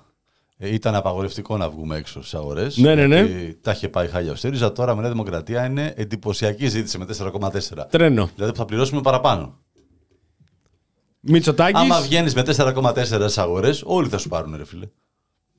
ε, 0.59 0.75
ήταν 0.75 0.95
απαγορευτικό 0.95 1.57
να 1.57 1.68
βγούμε 1.70 1.97
έξω 1.97 2.20
στις 2.20 2.35
αγορές. 2.35 2.77
Ναι, 2.77 2.95
ναι, 2.95 3.07
ναι. 3.07 3.27
Τα 3.61 3.70
είχε 3.70 3.89
πάει 3.89 4.07
χάλια 4.09 4.33
ο 4.33 4.35
ΣΥΡΙΖΑ. 4.35 4.72
Τώρα 4.72 4.95
με 4.95 5.01
Νέα 5.01 5.11
Δημοκρατία 5.11 5.64
είναι 5.66 5.93
εντυπωσιακή 5.97 6.66
ζήτηση 6.66 6.99
με 6.99 7.07
4,4. 7.18 7.59
Τρένο. 7.91 8.29
Δηλαδή 8.35 8.53
που 8.53 8.59
θα 8.59 8.64
πληρώσουμε 8.64 9.01
παραπάνω. 9.01 9.59
Μητσοτάκης. 11.27 11.81
Άμα 11.81 12.01
βγαίνεις 12.01 12.35
με 12.35 12.43
4,4 12.43 13.29
στι 13.29 13.41
αγορές, 13.41 13.83
όλοι 13.87 14.09
θα 14.09 14.18
σου 14.18 14.29
πάρουν, 14.29 14.55
ρε 14.57 14.64
φίλε. 14.64 14.87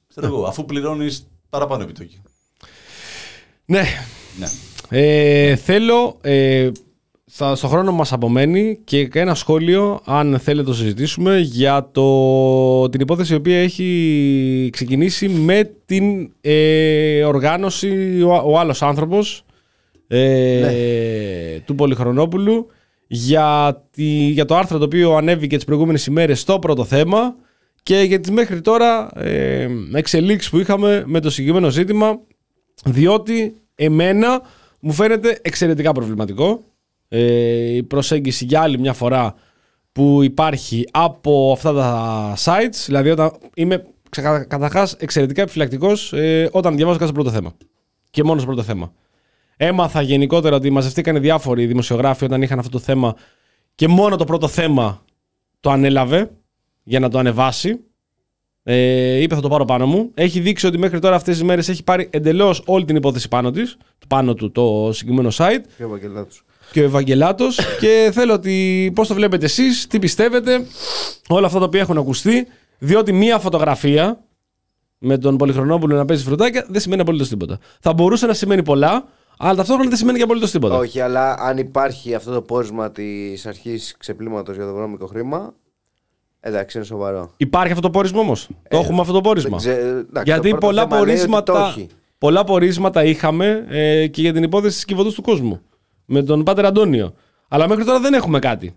Ξέρω 0.08 0.28
εγώ, 0.28 0.44
αφού 0.44 0.66
πληρώνεις 0.66 1.28
παραπάνω 1.50 1.84
επιτόκιο. 1.84 2.20
Ναι. 3.66 3.84
Ναι. 4.40 4.48
Ε, 4.90 5.56
θέλω 5.56 6.18
ε, 6.22 6.70
στα- 7.26 7.56
στο 7.56 7.68
χρόνο 7.68 7.92
μας 7.92 8.14
απομένει 8.14 8.80
και 8.84 9.10
ένα 9.14 9.36
σχόλιο, 9.36 10.00
αν 10.06 10.40
θέλετε 10.40 10.68
το 10.68 10.74
συζητήσουμε, 10.76 11.40
για 11.40 11.90
το, 11.92 12.90
την 12.90 13.02
υπόθεση 13.02 13.34
η 13.34 13.36
οποία 13.36 13.58
έχει 13.62 14.70
ξεκινήσει 14.72 15.28
με 15.30 15.72
την 15.86 16.32
ε, 16.42 17.24
οργάνωση 17.24 18.22
ο, 18.22 18.42
ο 18.46 18.60
άλλος 18.60 18.82
άνθρωπος 18.82 19.46
ε, 20.08 21.60
του 21.60 21.76
Πολυχρονόπουλου 21.76 22.68
για, 23.08 23.82
τη, 23.92 24.04
για 24.08 24.46
το 24.46 24.56
άρθρο 24.56 24.78
το 24.78 24.86
οποίο 24.86 25.16
ανέβηκε 25.16 25.56
τις 25.56 25.66
προηγούμενες 25.66 26.06
ημέρες 26.06 26.40
στο 26.40 26.60
πρώτο 26.60 26.86
θέμα 26.86 27.36
και 27.84 28.00
για 28.00 28.20
τις 28.20 28.32
μέχρι 28.32 28.62
τώρα 28.62 29.10
ε, 29.16 29.68
εξελίξεις 29.94 30.50
που 30.50 30.60
είχαμε 30.60 31.04
με 31.06 31.20
το 31.20 31.30
συγκεκριμένο 31.30 31.70
ζήτημα 31.70 32.20
διότι 32.86 33.56
εμένα 33.76 34.42
μου 34.80 34.92
φαίνεται 34.92 35.40
εξαιρετικά 35.42 35.92
προβληματικό 35.92 36.64
ε, 37.08 37.76
η 37.76 37.84
προσέγγιση 37.84 38.46
για 38.46 38.62
άλλη 38.62 38.80
μια 38.80 38.94
φορά 38.94 39.36
που 39.92 40.24
υπάρχει 40.24 40.88
από 40.92 41.52
αυτά 41.52 41.74
τα 41.74 42.34
sites, 42.38 42.84
δηλαδή 42.86 43.10
όταν 43.10 43.32
είμαι 43.56 43.86
καταρχάς 44.48 44.94
εξαιρετικά 44.94 45.42
επιφυλακτικός 45.42 46.14
ε, 46.14 46.50
όταν 46.52 46.76
διαβάζω 46.76 46.98
κάτι 46.98 47.12
στο 47.12 47.22
πρώτο 47.22 47.36
θέμα. 47.36 47.54
Και 48.10 48.24
μόνο 48.24 48.40
στο 48.40 48.48
πρώτο 48.48 48.64
θέμα. 48.64 48.94
Έμαθα 49.58 50.02
γενικότερα 50.02 50.56
ότι 50.56 50.70
μαζευτήκαν 50.70 51.22
διάφοροι 51.22 51.66
δημοσιογράφοι 51.66 52.26
όταν 52.26 52.42
είχαν 52.42 52.60
αυτό 52.60 52.72
το 52.72 52.80
θέμα 52.80 53.16
και 53.76 53.88
μόνο 53.88 54.16
το 54.16 54.24
πρώτο 54.24 54.48
θέμα 54.48 55.04
το 55.60 55.70
ανέλαβε 55.70 56.32
για 56.84 57.00
να 57.00 57.10
το 57.10 57.18
ανεβάσει. 57.18 57.80
Ε, 58.64 59.22
είπε 59.22 59.36
θα 59.36 59.42
το 59.42 59.50
πάρω 59.50 59.66
πάνω 59.66 59.86
μου. 59.86 60.12
Έχει 60.14 60.40
δείξει 60.40 60.68
ότι 60.68 60.78
μέχρι 60.78 61.00
τώρα 61.00 61.16
αυτές 61.16 61.34
τις 61.34 61.44
μέρες 61.44 61.70
έχει 61.70 61.84
πάρει 61.84 62.08
εντελώς 62.12 62.62
όλη 62.66 62.86
την 62.86 62.96
υπόθεση 62.96 63.28
πάνω, 63.28 63.52
της, 63.52 63.78
πάνω 64.08 64.34
του 64.34 64.52
το 64.52 64.90
συγκεκριμένο 64.94 65.30
site 65.38 65.62
Και 65.78 65.84
ο 65.84 65.90
Βαγγελάτος. 65.90 66.44
και 66.72 66.82
ο 66.82 66.84
Ευαγγελάτος. 66.84 67.60
και 67.82 68.10
θέλω 68.14 68.34
ότι 68.34 68.92
πώς 68.96 69.08
το 69.08 69.14
βλέπετε 69.14 69.46
εσείς, 69.46 69.88
τι 69.88 70.00
πιστεύετε, 70.00 70.66
όλα 71.28 71.46
αυτά 71.48 71.60
τα 71.60 71.66
οποία 71.66 71.82
έχουν 71.82 71.98
ακουστεί. 71.98 72.48
Διότι 72.78 73.12
μία 73.14 73.40
φωτογραφία 73.40 74.24
με 74.98 75.18
τον 75.18 75.38
Πολυχρονόπουλο 75.38 75.96
να 75.96 76.06
παίζει 76.06 76.24
φρουτάκια 76.24 76.66
δεν 76.70 76.82
σημαίνει 76.82 77.02
απολύτως 77.02 77.28
τίποτα. 77.30 77.60
Θα 77.80 77.94
μπορούσε 77.94 78.26
να 78.26 78.34
σημαίνει 78.34 78.64
πολλά, 78.64 79.08
αλλά 79.38 79.56
ταυτόχρονα 79.56 79.90
δεν 79.90 79.98
σημαίνει 79.98 80.18
και 80.18 80.24
απολύτως 80.24 80.52
τίποτα. 80.52 80.78
Όχι, 80.78 81.00
αλλά 81.00 81.34
αν 81.40 81.58
υπάρχει 81.58 82.14
αυτό 82.14 82.34
το 82.34 82.42
πόρισμα 82.42 82.92
της 82.92 83.46
αρχής 83.46 83.96
ξεπλήματος 83.98 84.56
για 84.56 84.66
το 84.66 84.74
βρώμικο 84.74 85.06
χρήμα. 85.06 85.54
Εντάξει, 86.40 86.78
είναι 86.78 86.86
σοβαρό. 86.86 87.32
Υπάρχει 87.38 87.70
αυτό 87.72 87.82
το 87.82 87.90
πόρισμα 87.90 88.20
όμως; 88.20 88.50
το 88.70 88.78
έχουμε 88.78 89.02
αυτό 89.02 89.14
το 89.14 89.22
πόρισμα; 89.22 89.58
δεν 89.58 89.74
ξέ- 89.74 89.86
εντάξει, 89.86 90.32
Γιατί 90.32 90.50
το 90.50 90.56
πρώτο 90.58 90.66
πολλά 90.66 90.82
θέμα 90.82 91.06
λέει 91.06 91.16
ότι 91.16 91.26
το 91.26 91.32
πορίσματα, 91.32 91.68
έχει. 91.68 91.88
πολλά 92.18 92.44
πορίσματα 92.44 93.04
είχαμε 93.04 93.66
ε, 93.70 94.08
και 94.08 94.22
για 94.22 94.34
την 94.34 94.44
υπόθεση 94.44 94.76
της 94.76 94.86
κυβωτού 94.86 95.14
του 95.14 95.22
κόσμου. 95.22 95.62
Με 96.06 96.24
τον 96.24 96.44
Πάτερ 96.44 96.66
Αντώνιο. 96.66 97.14
Αλλά 97.48 97.68
μέχρι 97.68 97.86
τώρα 97.86 98.00
δεν 98.00 98.14
έχουμε 98.14 98.40
κάτι. 98.40 98.76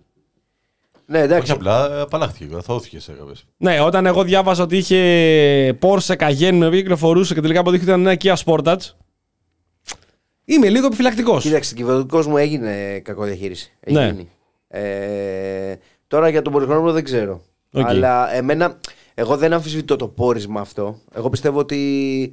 Ναι, 1.05 1.17
Όχι 1.17 1.25
εντάξει. 1.25 1.51
απλά 1.51 1.93
ε, 1.97 2.01
απαλλάχθηκε, 2.01 2.55
αθώθηκε 2.55 2.99
σε 2.99 3.11
κάποιες. 3.11 3.45
Ναι, 3.57 3.81
όταν 3.81 4.05
εγώ 4.05 4.23
διάβαζα 4.23 4.63
ότι 4.63 4.77
είχε 4.77 5.77
Porsche 5.81 6.15
Cayenne 6.15 6.53
με 6.53 6.65
οποία 6.67 6.79
κυκλοφορούσε 6.79 7.33
και 7.33 7.41
τελικά 7.41 7.59
αποδείχθηκε 7.59 7.91
ότι 7.91 8.01
ήταν 8.01 8.11
ένα 8.11 8.37
Kia 8.43 8.43
Sportage. 8.45 8.93
Είμαι 10.51 10.69
λίγο 10.69 10.85
επιφυλακτικός. 10.85 11.43
Κοίταξε, 11.43 11.63
στην 11.69 11.77
Κιβωτό 11.77 12.09
του 12.09 12.25
Κόσμου 12.25 12.35
έγινε 12.39 12.99
κακοδιαχείριση. 12.99 13.71
Έχει 13.79 13.95
Ναι. 13.97 14.05
γίνει. 14.05 14.29
Ε, 14.67 15.75
τώρα 16.07 16.29
για 16.29 16.41
τον 16.41 16.53
πολυχρόνιμο 16.53 16.91
δεν 16.91 17.03
ξέρω. 17.03 17.41
Οκ. 17.71 17.85
Αλλά 17.87 18.33
εμένα, 18.33 18.77
εγώ 19.13 19.37
δεν 19.37 19.53
αμφισβητώ 19.53 19.95
το 19.95 20.07
πόρισμα 20.07 20.61
αυτό. 20.61 20.99
Εγώ 21.15 21.29
πιστεύω 21.29 21.59
ότι 21.59 22.31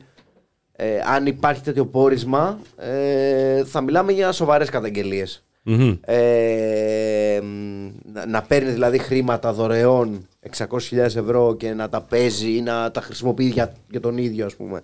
ε, 0.72 0.98
αν 1.14 1.26
υπάρχει 1.26 1.62
τέτοιο 1.62 1.86
πόρισμα, 1.86 2.58
ε, 2.76 3.64
θα 3.64 3.80
μιλάμε 3.80 4.12
για 4.12 4.32
σοβαρές 4.32 4.68
καταγγελίες. 4.70 5.44
Μμμ. 5.62 5.96
Ε, 6.04 7.40
μ, 7.42 7.88
να, 8.12 8.26
να 8.26 8.42
παίρνει 8.42 8.70
δηλαδή 8.70 8.98
χρήματα 8.98 9.52
δωρεών 9.52 10.28
600.000 10.56 10.96
ευρώ 10.96 11.56
και 11.58 11.72
να 11.72 11.88
τα 11.88 12.00
παίζει 12.00 12.56
ή 12.56 12.60
να 12.60 12.90
τα 12.90 13.00
χρησιμοποιεί 13.00 13.44
για, 13.44 13.72
για 13.90 14.00
τον 14.00 14.18
ίδιο 14.18 14.46
ας 14.46 14.54
πούμε 14.56 14.82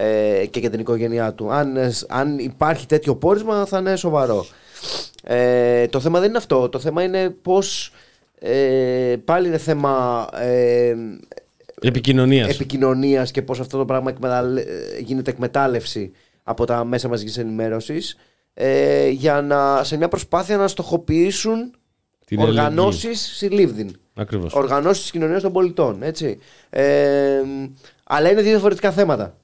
ε, 0.00 0.46
και 0.50 0.60
για 0.60 0.70
την 0.70 0.80
οικογένειά 0.80 1.32
του. 1.34 1.52
Αν, 1.52 1.76
ε, 1.76 1.90
σ- 1.90 2.04
αν 2.08 2.38
υπάρχει 2.38 2.86
τέτοιο 2.86 3.16
πόρισμα 3.16 3.66
θα 3.66 3.78
είναι 3.78 3.96
σοβαρό. 3.96 4.46
Ε, 5.22 5.86
το 5.86 6.00
θέμα 6.00 6.18
δεν 6.20 6.28
είναι 6.28 6.38
αυτό. 6.38 6.68
Το 6.68 6.78
θέμα 6.78 7.02
είναι 7.02 7.30
πώς 7.42 7.92
ε, 8.38 9.16
πάλι 9.24 9.46
είναι 9.48 9.58
θέμα 9.58 10.26
ε, 10.34 10.94
Επικοινωνίας. 11.80 12.48
επικοινωνίας 12.48 13.30
και 13.30 13.42
πώς 13.42 13.60
αυτό 13.60 13.78
το 13.78 13.84
πράγμα 13.84 14.10
εκμεταλλε- 14.10 14.68
ε, 14.68 14.98
γίνεται 15.00 15.30
εκμετάλλευση 15.30 16.12
από 16.42 16.64
τα 16.64 16.84
μέσα 16.84 17.08
μαζικής 17.08 17.38
ενημέρωσης 17.38 18.16
ε, 18.54 19.08
για 19.08 19.42
να, 19.42 19.84
σε 19.84 19.96
μια 19.96 20.08
προσπάθεια 20.08 20.56
να 20.56 20.68
στοχοποιήσουν 20.68 21.74
Την 22.26 22.40
οργανώσεις 22.40 23.20
συλλήβδιν. 23.36 23.90
Ακριβώς. 24.14 24.52
Οργανώσεις 24.54 25.02
της 25.02 25.10
κοινωνίας 25.10 25.42
των 25.42 25.52
πολιτών. 25.52 26.02
Έτσι. 26.02 26.38
Ε, 26.70 27.42
αλλά 28.04 28.30
είναι 28.30 28.40
δύο 28.42 28.50
διαφορετικά 28.50 28.90
θέματα. 28.92 29.36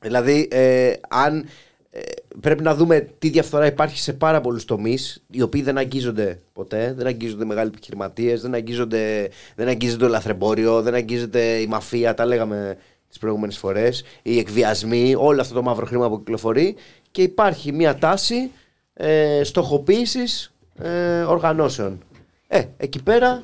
Δηλαδή, 0.00 0.48
ε, 0.50 0.92
αν 1.08 1.44
ε, 1.90 2.00
πρέπει 2.40 2.62
να 2.62 2.74
δούμε 2.74 3.08
τι 3.18 3.28
διαφθορά 3.28 3.66
υπάρχει 3.66 3.98
σε 3.98 4.12
πάρα 4.12 4.40
πολλούς 4.40 4.64
τομείς, 4.64 5.24
οι 5.30 5.42
οποίοι 5.42 5.62
δεν 5.62 5.78
αγγίζονται 5.78 6.40
ποτέ, 6.52 6.94
δεν 6.96 7.06
αγγίζονται 7.06 7.44
μεγάλοι 7.44 7.68
επιχειρηματίες, 7.68 8.40
δεν 8.40 8.54
αγγίζονται, 8.54 9.28
δεν 9.54 9.68
αγγίζονται 9.68 10.04
το 10.04 10.10
λαθρεμπόριο, 10.10 10.82
δεν 10.82 10.94
αγγίζονται 10.94 11.42
η 11.42 11.66
μαφία, 11.66 12.14
τα 12.14 12.24
λέγαμε 12.24 12.76
τις 13.08 13.18
προηγούμενες 13.18 13.58
φορές, 13.58 14.04
οι 14.22 14.38
εκβιασμοί, 14.38 15.14
όλο 15.18 15.40
αυτό 15.40 15.54
το 15.54 15.62
μαύρο 15.62 15.86
χρήμα 15.86 16.08
που 16.08 16.18
κυκλοφορεί 16.18 16.76
και 17.10 17.22
υπάρχει 17.22 17.72
μια 17.72 17.98
τάση 17.98 18.50
ε, 18.94 19.40
στοχοποίησης 19.44 20.52
ε, 20.82 21.20
οργανώσεων. 21.20 22.02
Ε, 22.48 22.62
εκεί 22.76 23.02
πέρα 23.02 23.42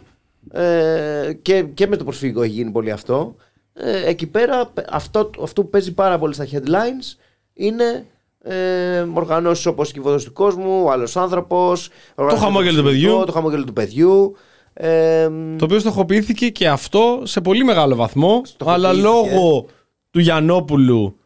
ε, 0.52 1.32
και, 1.42 1.62
και 1.62 1.86
με 1.86 1.96
το 1.96 2.04
προσφύγιο 2.04 2.42
έχει 2.42 2.52
γίνει 2.52 2.70
πολύ 2.70 2.90
αυτό. 2.90 3.36
Ε, 3.76 4.08
εκεί 4.08 4.26
πέρα 4.26 4.72
αυτό, 4.90 5.30
αυτό 5.42 5.62
που 5.62 5.68
παίζει 5.70 5.92
πάρα 5.94 6.18
πολύ 6.18 6.34
στα 6.34 6.46
headlines 6.52 7.18
είναι 7.54 8.06
ε, 8.42 9.04
οργανώσεις 9.14 9.66
όπως 9.66 9.90
η 9.90 9.92
Κυβωτός 9.92 10.24
του 10.24 10.32
Κόσμου, 10.32 10.82
ο 10.84 10.90
Άλλος 10.90 11.16
Άνθρωπος, 11.16 11.88
Το 12.14 12.36
χαμόγελο 12.36 12.76
του 12.78 12.84
παιδιού. 12.84 13.22
Το 13.26 13.32
χαμόγελο 13.32 13.64
του 13.64 13.72
παιδιού. 13.72 14.36
Ε, 14.72 15.28
Το 15.58 15.64
οποίο 15.64 15.78
στοχοποιήθηκε 15.78 16.48
και 16.48 16.68
αυτό 16.68 17.20
σε 17.24 17.40
πολύ 17.40 17.64
μεγάλο 17.64 17.94
βαθμό, 17.94 18.42
αλλά 18.64 18.92
Στοχοποιήθηκε. 18.92 19.34
λόγω 19.34 19.66
του 20.10 20.20
Γιαννόπουλου 20.20 21.16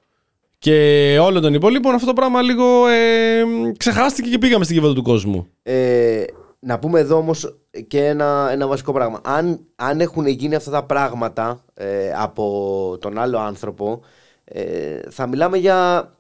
και 0.59 1.19
όλων 1.21 1.43
των 1.43 1.55
υπόλοιπων 1.55 1.95
αυτό 1.95 2.07
το 2.07 2.13
πράγμα 2.13 2.43
λίγο 2.43 2.87
ε, 2.89 3.43
ξεχάστηκε 3.77 4.31
και 4.31 4.39
πήγαμε 4.39 4.65
στην 4.65 4.77
κυβέρνηση 4.77 5.03
του 5.03 5.11
κόσμου. 5.11 5.47
Ε, 5.63 6.23
να 6.59 6.79
πούμε 6.79 7.01
εδώ 7.01 7.17
όμως 7.17 7.57
και 7.81 8.07
ένα, 8.07 8.49
ένα 8.51 8.67
βασικό 8.67 8.93
πράγμα. 8.93 9.21
Αν, 9.25 9.61
αν 9.77 10.01
έχουν 10.01 10.27
γίνει 10.27 10.55
αυτά 10.55 10.71
τα 10.71 10.85
πράγματα 10.85 11.65
ε, 11.75 12.13
από 12.17 12.97
τον 13.01 13.19
άλλο 13.19 13.39
άνθρωπο, 13.39 14.01
ε, 14.45 15.01
θα 15.11 15.27
μιλάμε 15.27 15.59
για 15.59 16.11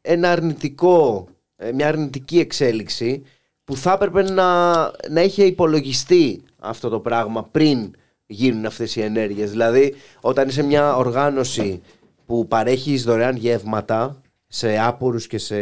ένα 0.00 0.30
αρνητικό, 0.30 1.28
ε, 1.56 1.72
μια 1.72 1.88
αρνητική 1.88 2.38
εξέλιξη 2.38 3.22
που 3.64 3.76
θα 3.76 3.92
έπρεπε 3.92 4.22
να, 4.22 4.72
να 5.10 5.22
είχε 5.22 5.44
υπολογιστεί 5.44 6.42
αυτό 6.58 6.88
το 6.88 7.00
πράγμα 7.00 7.48
πριν 7.50 7.90
γίνουν 8.26 8.66
αυτές 8.66 8.96
οι 8.96 9.00
ενέργειες. 9.02 9.50
Δηλαδή, 9.50 9.94
όταν 10.20 10.48
είσαι 10.48 10.62
μια 10.62 10.96
οργάνωση 10.96 11.82
που 12.26 12.46
παρέχεις 12.46 13.04
δωρεάν 13.04 13.36
γεύματα 13.36 14.22
σε 14.46 14.78
άπορους 14.78 15.26
και 15.26 15.38
σε 15.38 15.56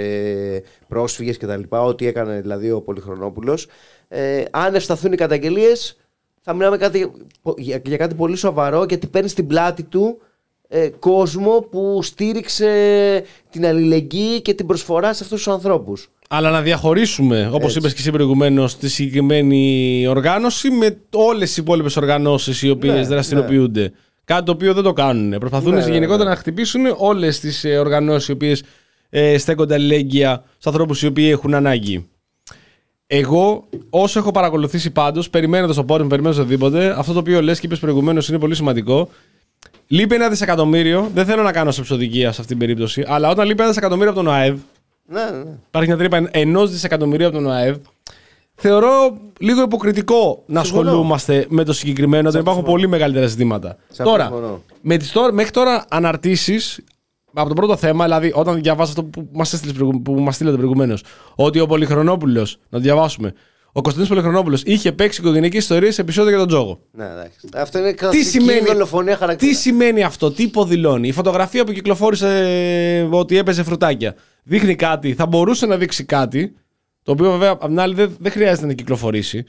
πρόσφυγες 0.88 1.36
και 1.36 1.46
τα 1.46 1.56
λοιπά, 1.56 1.82
ό,τι 1.82 2.06
έκανε 2.06 2.40
δηλαδή 2.40 2.70
ο 2.70 2.80
Πολυχρονόπουλος, 2.80 3.66
ε, 4.12 4.42
αν 4.50 4.74
ευσταθούν 4.74 5.12
οι 5.12 5.16
καταγγελίες 5.16 5.96
θα 6.40 6.54
μιλάμε 6.54 6.76
κάτι, 6.76 7.10
για, 7.56 7.82
για 7.84 7.96
κάτι 7.96 8.14
πολύ 8.14 8.36
σοβαρό 8.36 8.84
γιατί 8.88 9.06
παίρνεις 9.06 9.30
στην 9.30 9.46
πλάτη 9.46 9.82
του 9.82 10.20
ε, 10.68 10.88
κόσμο 10.98 11.66
που 11.70 12.02
στήριξε 12.02 13.24
την 13.50 13.66
αλληλεγγύη 13.66 14.42
και 14.42 14.54
την 14.54 14.66
προσφορά 14.66 15.12
σε 15.14 15.22
αυτούς 15.24 15.42
τους 15.42 15.52
ανθρώπους. 15.52 16.10
Αλλά 16.28 16.50
να 16.50 16.62
διαχωρίσουμε, 16.62 17.46
όπως 17.52 17.64
Έτσι. 17.64 17.78
είπες 17.78 17.92
και 17.92 18.00
εσύ 18.00 18.10
προηγουμένως, 18.10 18.76
τη 18.76 18.88
συγκεκριμένη 18.88 20.04
οργάνωση 20.08 20.70
με 20.70 20.96
όλες 21.12 21.54
τι 21.54 21.60
υπόλοιπες 21.60 21.96
οργανώσεις 21.96 22.62
οι 22.62 22.70
οποίες 22.70 22.94
Ναι, 22.94 23.02
δραστηριοποιούνται. 23.02 23.92
Κάτι 24.24 24.44
το 24.44 24.52
οποίο 24.52 24.74
δεν 24.74 24.82
το 24.82 24.92
κάνουν. 24.92 25.38
Προσπαθούν 25.38 25.74
Ναι, 25.74 25.80
σε 25.80 25.88
ναι, 25.88 25.94
γενικότερα 25.94 26.24
ναι. 26.24 26.30
να 26.30 26.36
χτυπήσουν 26.36 26.82
όλες 26.96 27.40
τις 27.40 27.64
οργανώσεις 27.64 28.28
οι 28.28 28.32
οποίες 28.32 28.62
ε, 29.10 29.38
στέκονται 29.38 29.74
αλληλέγγυα 29.74 30.44
στους 30.52 30.66
ανθρώπους 30.66 31.02
οι 31.02 31.06
οποίοι 31.06 31.28
έχουν 31.32 31.54
ανάγκη. 31.54 32.08
Εγώ, 33.12 33.64
όσο 33.90 34.18
έχω 34.18 34.30
παρακολουθήσει 34.30 34.90
πάντως, 34.90 35.30
περιμένοντας 35.30 35.76
το 35.76 35.84
πόρισμα, 35.84 36.08
περιμένοντας 36.08 36.42
οτιδήποτε, 36.44 36.94
αυτό 36.98 37.12
το 37.12 37.18
οποίο 37.18 37.42
λες 37.42 37.60
και 37.60 37.66
είπες 37.66 37.78
προηγουμένως 37.78 38.28
είναι 38.28 38.38
πολύ 38.38 38.54
σημαντικό. 38.54 39.08
Λείπει 39.86 40.14
ένα 40.14 40.28
δισεκατομμύριο. 40.28 41.10
Δεν 41.14 41.24
θέλω 41.24 41.42
να 41.42 41.52
κάνω 41.52 41.70
σε 41.70 41.82
ψωδικία 41.82 42.22
σε 42.32 42.40
αυτήν 42.40 42.46
την 42.46 42.58
περίπτωση. 42.58 43.04
Αλλά 43.06 43.28
όταν 43.28 43.46
λείπει 43.46 43.60
ένα 43.60 43.68
δισεκατομμύριο 43.68 44.10
από 44.12 44.22
τον 44.22 44.32
ΑΕΒ, 44.32 44.58
Ναι, 45.06 45.20
ναι. 45.20 45.50
υπάρχει 45.68 45.88
μια 45.88 45.96
τρύπα 45.98 46.28
ενός 46.30 46.70
δισεκατομμυρίου 46.70 47.26
από 47.26 47.36
τον 47.36 47.50
ΑΕΒ. 47.52 47.76
Θεωρώ 48.54 49.18
λίγο 49.38 49.62
υποκριτικό 49.62 50.42
να 50.46 50.64
Συμφωνώ. 50.64 50.88
ασχολούμαστε 50.88 51.46
με 51.48 51.64
το 51.64 51.72
συγκεκριμένο 51.72 52.28
όταν 52.28 52.40
υπάρχουν 52.40 52.62
πολύ 52.64 52.88
μεγαλύτερα 52.88 53.26
ζητήματα. 53.26 53.68
Σε 53.90 54.02
αυτό 54.02 54.04
Τώρα, 54.04 54.24
συμφωνώ. 54.24 54.62
με 54.80 54.96
τις 54.96 55.12
τώρα, 55.12 55.32
μέχρι 55.32 55.50
τώρα 55.50 55.84
αναρτήσεις 55.88 56.80
από 57.32 57.48
το 57.48 57.54
πρώτο 57.54 57.76
θέμα, 57.76 58.04
δηλαδή 58.04 58.32
όταν 58.34 58.62
διαβάζω 58.62 58.90
αυτό 58.90 59.04
που 59.04 59.28
μας 59.32 59.60
που 60.02 60.12
μας 60.12 60.34
στείλατε 60.34 60.56
προηγουμένως, 60.56 61.02
ότι 61.34 61.60
ο 61.60 61.66
Πολυχρονόπουλος, 61.66 62.58
να 62.68 62.78
το 62.78 62.84
διαβάσουμε, 62.84 63.32
ο 63.72 63.80
Κωνσταντίνος 63.82 64.08
Πολυχρονόπουλος 64.08 64.62
είχε 64.62 64.92
παίξει 64.92 65.20
οικογενειακή 65.20 65.56
ιστορία 65.56 65.92
σε 65.92 66.00
επεισόδιο 66.00 66.30
για 66.30 66.38
τον 66.38 66.48
Τζόγο. 66.48 66.80
Ναι, 66.92 67.04
εντάξει. 67.04 67.48
Αυτό 67.54 67.78
είναι 67.78 67.88
Τι 67.90 67.94
κλασική 67.94 68.24
σημαίνει, 68.24 68.60
δολοφονία 68.66 69.16
χαρακτήρα. 69.16 69.50
τι 69.52 69.58
σημαίνει 69.58 70.02
αυτό, 70.02 70.30
τι 70.32 70.42
υποδηλώνει; 70.42 71.08
Η 71.08 71.12
φωτογραφία 71.12 71.64
που 71.64 71.72
κυκλοφόρησε 71.72 72.28
ε, 72.28 73.16
ότι 73.16 73.36
έπαιζε 73.36 73.62
φρουτάκια 73.62 74.14
δείχνει 74.42 74.74
κάτι, 74.74 75.14
θα 75.14 75.26
μπορούσε 75.26 75.66
να 75.66 75.76
δείξει 75.76 76.04
κάτι, 76.04 76.54
το 77.02 77.12
οποίο 77.12 77.30
βέβαια 77.30 77.50
απ' 77.50 77.66
την 77.66 77.80
άλλη 77.80 77.94
δεν, 77.94 78.16
δεν 78.20 78.32
χρειάζεται 78.32 78.66
να 78.66 78.72
κυκλοφορήσει. 78.72 79.44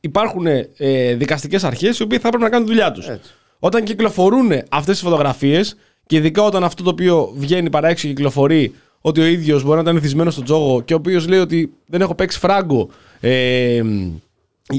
Υπάρχουν 0.00 0.46
ε, 0.76 1.14
δικαστικές 1.14 1.64
αρχές 1.64 1.98
οι 1.98 2.02
οποίες 2.02 2.20
θα 2.20 2.28
πρέπει 2.28 2.44
να 2.44 2.50
κάνουν 2.50 2.66
τη 2.66 2.72
δουλειά 2.72 2.92
τους. 2.92 3.08
Έτσι. 3.08 3.30
Όταν 3.58 3.84
κυκλοφορούν 3.84 4.52
αυτές 4.52 4.94
τις 4.94 5.00
φωτογραφίες 5.00 5.76
και 6.06 6.16
ειδικά 6.16 6.42
όταν 6.42 6.64
αυτό 6.64 6.82
το 6.82 6.90
οποίο 6.90 7.32
βγαίνει 7.36 7.70
παράξενο 7.70 8.12
και 8.12 8.16
κυκλοφορεί 8.16 8.74
ότι 9.00 9.20
ο 9.20 9.24
ίδιος 9.24 9.62
μπορεί 9.62 9.76
να 9.76 9.82
ήταν 9.82 9.96
εθισμένος 9.96 10.32
στον 10.32 10.44
τζόγο 10.44 10.80
και 10.80 10.92
ο 10.92 10.96
οποίος 10.96 11.28
λέει 11.28 11.38
ότι 11.38 11.72
δεν 11.86 12.00
έχω 12.00 12.14
παίξει 12.14 12.38
φράγκο 12.38 12.88
ε, 13.20 13.82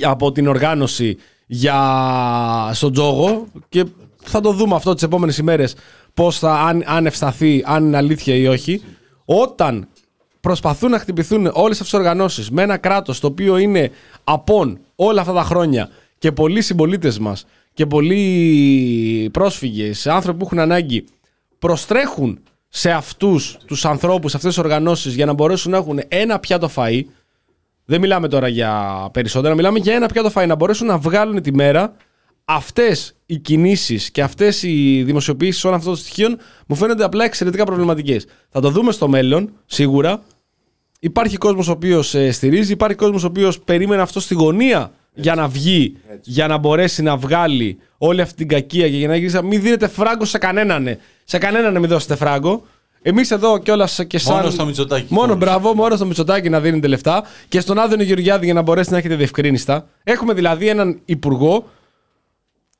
από 0.02 0.32
την 0.32 0.48
οργάνωση 0.48 1.18
για 1.46 1.80
στον 2.74 2.92
τζόγο 2.92 3.46
και 3.70 3.86
θα 4.24 4.42
το 4.42 4.52
δούμε 4.52 4.76
αυτό 4.76 4.94
τις 4.94 5.04
επόμενες 5.04 5.38
ημέρες 5.38 5.76
πώς 6.14 6.40
θα, 6.40 6.54
αν, 6.54 6.84
αν 6.86 7.06
ευσταθεί, 7.06 7.64
αν 7.66 7.86
είναι 7.86 7.98
αλήθεια 7.98 8.36
ή 8.36 8.48
όχι. 8.48 8.82
Όταν 9.26 9.88
προσπαθούν 10.42 10.90
να 10.90 11.00
χτυπηθούν 11.00 11.40
όλες 11.54 11.82
αυτές 11.82 11.90
τις 11.90 11.94
οργανώσεις 11.94 12.52
με 12.52 12.62
ένα 12.62 12.78
κράτος 12.78 13.20
το 13.20 13.28
οποίο 13.28 13.58
είναι 13.58 13.92
απόν 14.24 14.80
όλα 14.96 15.22
αυτά 15.22 15.34
τα 15.34 15.44
χρόνια 15.44 15.90
και 15.90 16.06
και 16.26 16.32
πολλοί 16.32 16.62
συμπολίτες 16.62 17.20
μας 17.20 17.46
και 17.74 17.86
πολλοί 17.86 19.30
πρόσφυγες, 19.34 20.08
άνθρωποι 20.08 20.40
που 20.40 20.46
έχουν 20.46 20.60
ανάγκη, 20.60 21.06
προστρέχουν 21.66 22.40
σε 22.68 22.92
αυτούς 22.92 23.58
τους 23.66 23.86
ανθρώπους, 23.86 24.32
σε 24.32 24.38
αυτές 24.38 24.54
τις 24.54 24.64
οργανώσεις 24.64 25.16
για 25.16 25.26
να 25.26 25.34
μπορέσουν 25.34 25.72
να 25.72 25.78
έχουν 25.78 26.00
ένα 26.08 26.40
πιάτο 26.40 26.70
φαΐ. 26.76 27.02
Δεν 27.86 28.00
μιλάμε 28.00 28.28
τώρα 28.28 28.48
για 28.48 29.10
περισσότερα, 29.14 29.56
μιλάμε 29.56 29.80
για 29.80 29.94
ένα 29.94 30.08
πιάτο 30.08 30.32
φαΐ. 30.36 30.48
Να 30.48 30.56
μπορέσουν 30.56 30.88
να 30.88 30.98
βγάλουν 30.98 31.42
τη 31.42 31.54
μέρα. 31.54 31.96
Αυτές 32.46 33.16
οι 33.26 33.38
κινήσεις 33.38 34.12
και 34.12 34.24
αυτές 34.24 34.64
οι 34.64 35.04
δημοσιοποιήσεις 35.06 35.64
όλων 35.64 35.78
αυτών 35.78 35.94
των 35.94 36.02
στοιχείων 36.02 36.38
μου 36.68 36.76
φαίνονται 36.76 37.04
απλά 37.04 37.26
εξαιρετικά 37.26 37.64
προβληματικές. 37.64 38.26
Θα 38.50 38.62
το 38.62 38.70
δούμε 38.70 38.92
στο 38.92 39.08
μέλλον, 39.08 39.54
σίγουρα. 39.66 40.24
Υπάρχει 41.00 41.38
κόσμος 41.38 41.68
ο 41.68 41.72
οποίος 41.72 42.16
στηρίζει, 42.32 42.72
υπάρχει 42.72 42.96
κόσμος 42.96 43.24
ο 43.24 43.28
οποίος 43.28 43.60
περίμενε 43.60 44.02
αυτό 44.02 44.20
στη 44.20 44.34
γωνία 44.34 44.92
για 45.16 45.36
να 45.36 45.48
βγει, 45.48 45.98
για 46.22 46.48
να 46.48 46.58
μπορέσει 46.58 47.02
να 47.02 47.18
βγάλει 47.18 47.78
όλη 47.98 48.22
αυτή 48.22 48.36
την 48.36 48.48
κακία 48.48 48.90
και 48.90 48.98
για 48.98 49.08
να 49.08 49.16
γυρίσει. 49.16 49.44
Μην 49.44 49.62
δίνετε 49.62 49.88
φράγκο 49.88 50.26
σε 50.26 50.38
κανέναν. 50.38 50.84
ναι. 50.84 50.98
Σε 51.24 51.38
κανέναν 51.38 51.74
να 51.74 51.80
μην 51.80 51.90
δώσετε 51.90 52.16
φράγκο. 52.16 52.64
Εμείς 53.02 53.32
εδώ 53.32 53.58
κιόλας 53.58 54.00
και 54.08 54.18
σαν. 54.18 54.36
Μόνο 54.36 54.50
στο 54.50 54.66
Μητσοτάκι. 54.66 55.06
Μόνο 55.10 55.36
μπράβο, 55.36 55.74
μόνο 55.74 55.96
στο 55.96 56.06
Μητσοτάκι 56.06 56.50
να 56.50 56.60
δίνετε 56.60 56.88
λεφτά 56.88 57.24
και 57.48 57.60
στον 57.60 57.80
Άδωνο 57.80 58.04
Γεωργιάδη 58.04 58.46
για 58.46 58.54
να 58.54 58.62
μπορέσει 58.62 58.92
να 58.92 58.98
έχετε 58.98 59.16
διευκρίνηστα. 59.16 59.88
Έχουμε 60.04 60.34
δηλαδή 60.34 60.68
έναν 60.68 61.00
υπουργό 61.06 61.70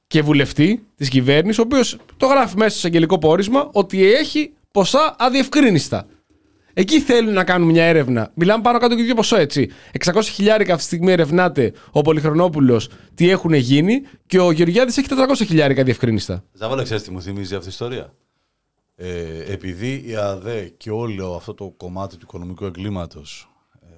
και 0.08 0.22
βουλευτή 0.22 0.86
της 0.96 1.10
κυβέρνησης, 1.10 1.58
ο 1.58 1.62
οποίος 1.62 1.98
το 2.18 2.26
γράφει 2.26 2.58
μέσα 2.58 2.78
στο 2.78 2.88
αγγελικό 2.88 3.18
πόρισμα 3.18 3.70
ότι 3.72 4.14
έχει 4.14 4.54
ποσά 4.72 5.16
αδιευκρίνηστα. 5.20 6.06
Εκεί 6.78 7.02
θέλουν 7.02 7.34
να 7.34 7.44
κάνουν 7.44 7.70
μια 7.70 7.84
έρευνα. 7.84 8.32
Μιλάμε 8.34 8.64
πάνω 8.64 8.78
κάτω 8.80 8.96
και 8.96 9.02
ίδιο 9.02 9.16
ποσό 9.16 9.36
έτσι. 9.36 9.70
600 10.06 10.22
χιλιάρικα 10.24 10.74
αυτή 10.74 10.88
τη 10.88 10.96
στιγμή 10.96 11.12
ερευνάται 11.12 11.74
ο 11.92 12.02
Πολυχρονόπουλος 12.02 12.90
τι 13.16 13.30
έχουν 13.30 13.54
γίνει 13.54 14.02
και 14.26 14.40
ο 14.40 14.52
Γεωργιάδης 14.52 14.98
έχει 14.98 15.08
400 15.10 15.36
χιλιάρικα 15.36 15.84
διευκρίνηστα. 15.84 16.44
Ζαβάλα, 16.54 16.84
ξέρεις 16.84 17.04
τι 17.04 17.12
μου 17.12 17.22
θυμίζει 17.22 17.56
αυτή 17.56 17.68
η 17.68 17.70
ιστορία; 17.72 18.14
Ε, 18.96 19.52
επειδή 19.52 20.04
η 20.06 20.16
ΑΔΕ 20.16 20.74
και 20.78 20.92
όλο 20.92 21.36
αυτό 21.36 21.54
το 21.54 21.74
κομμάτι 21.78 22.16
του 22.16 22.22
οικονομικού 22.24 22.66
εγκλήματος 22.66 23.50
ε, 23.82 23.96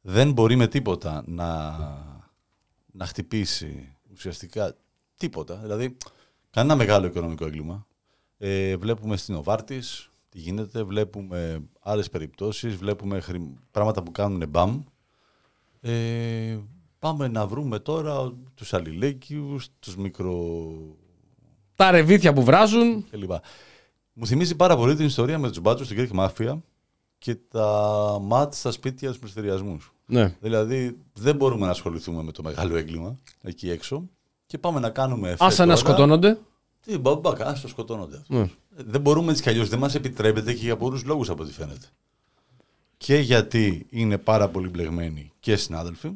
δεν 0.00 0.32
μπορεί 0.32 0.56
με 0.56 0.66
τίποτα 0.66 1.22
να, 1.26 1.76
να 2.92 3.06
χτυπήσει 3.06 3.96
ουσιαστικά 4.12 4.76
τίποτα. 5.16 5.58
Δηλαδή, 5.62 5.96
κανένα 6.50 6.76
μεγάλο 6.76 7.06
οικονομικό 7.06 7.46
έγκλημα. 7.46 7.86
Ε, 8.38 8.76
βλέπουμε 8.76 9.16
στην 9.16 9.34
Οβάρτης 9.34 10.10
τι 10.36 10.42
γίνεται, 10.42 10.82
βλέπουμε 10.82 11.62
άλλες 11.80 12.10
περιπτώσεις, 12.10 12.76
βλέπουμε 12.76 13.20
χρη... 13.20 13.54
πράγματα 13.70 14.02
που 14.02 14.12
κάνουν 14.12 14.48
μπαμ. 14.48 14.82
Ε, 15.80 16.58
πάμε 16.98 17.28
να 17.28 17.46
βρούμε 17.46 17.78
τώρα 17.78 18.32
τους 18.54 18.74
αλληλέγγυους, 18.74 19.68
τους 19.78 19.96
μικρο... 19.96 20.72
Τα 21.74 21.90
ρεβίθια 21.90 22.32
που 22.32 22.42
βράζουν. 22.42 23.04
κλπ. 23.10 23.30
Μου 24.12 24.26
θυμίζει 24.26 24.56
πάρα 24.56 24.76
πολύ 24.76 24.94
την 24.94 25.06
ιστορία 25.06 25.38
με 25.38 25.48
τους 25.48 25.60
μπάτσους 25.60 25.86
στην 25.86 25.98
Greek 25.98 26.18
Mafia 26.18 26.58
και 27.18 27.34
τα 27.34 28.18
ματ 28.22 28.54
στα 28.54 28.70
σπίτια 28.70 29.08
τους 29.08 29.18
πληστηριασμούς. 29.18 29.92
Ναι. 30.06 30.36
Δηλαδή 30.40 30.98
δεν 31.12 31.36
μπορούμε 31.36 31.64
να 31.64 31.70
ασχοληθούμε 31.70 32.22
με 32.22 32.32
το 32.32 32.42
μεγάλο 32.42 32.76
έγκλημα 32.76 33.16
εκεί 33.42 33.70
έξω 33.70 34.08
και 34.46 34.58
πάμε 34.58 34.80
να 34.80 34.90
κάνουμε 34.90 35.30
εφέ 35.30 35.44
Άσα 35.44 35.66
να 35.66 35.74
τώρα. 35.74 35.86
σκοτώνονται. 35.86 36.38
Τι, 36.80 36.98
μπαμπακά, 36.98 37.46
άστο 37.46 37.68
σκοτώνονται. 37.68 38.16
αυτούς. 38.16 38.36
Ναι. 38.36 38.50
Δεν 38.76 39.00
μπορούμε 39.00 39.30
έτσι 39.30 39.42
κι 39.42 39.48
αλλιώς. 39.48 39.68
Δεν 39.68 39.78
μας 39.78 39.94
επιτρέπεται 39.94 40.52
και 40.52 40.64
για 40.64 40.76
πολλούς 40.76 41.04
λόγους 41.04 41.30
από 41.30 41.42
ό,τι 41.42 41.52
φαίνεται. 41.52 41.86
Και 42.96 43.16
γιατί 43.16 43.86
είναι 43.90 44.18
πάρα 44.18 44.48
πολύ 44.48 44.68
μπλεγμένοι 44.68 45.32
και 45.40 45.56
συνάδελφοι, 45.56 46.12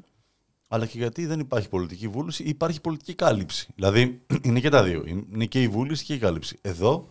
αλλά 0.69 0.87
και 0.87 0.99
γιατί 0.99 1.27
δεν 1.27 1.41
υπάρχει 1.41 1.69
πολιτική 1.69 2.09
βούληση 2.09 2.43
ή 2.43 2.49
υπάρχει 2.49 2.81
πολιτική 2.81 3.15
κάλυψη. 3.15 3.69
Δηλαδή 3.75 4.23
είναι 4.47 4.61
και 4.61 4.69
τα 4.69 4.83
δύο. 4.83 5.05
Είναι 5.07 5.45
και 5.45 5.63
η 5.63 5.69
βούληση 5.69 6.05
και 6.05 6.15
η 6.15 6.19
κάλυψη. 6.19 6.59
Εδώ 6.61 7.09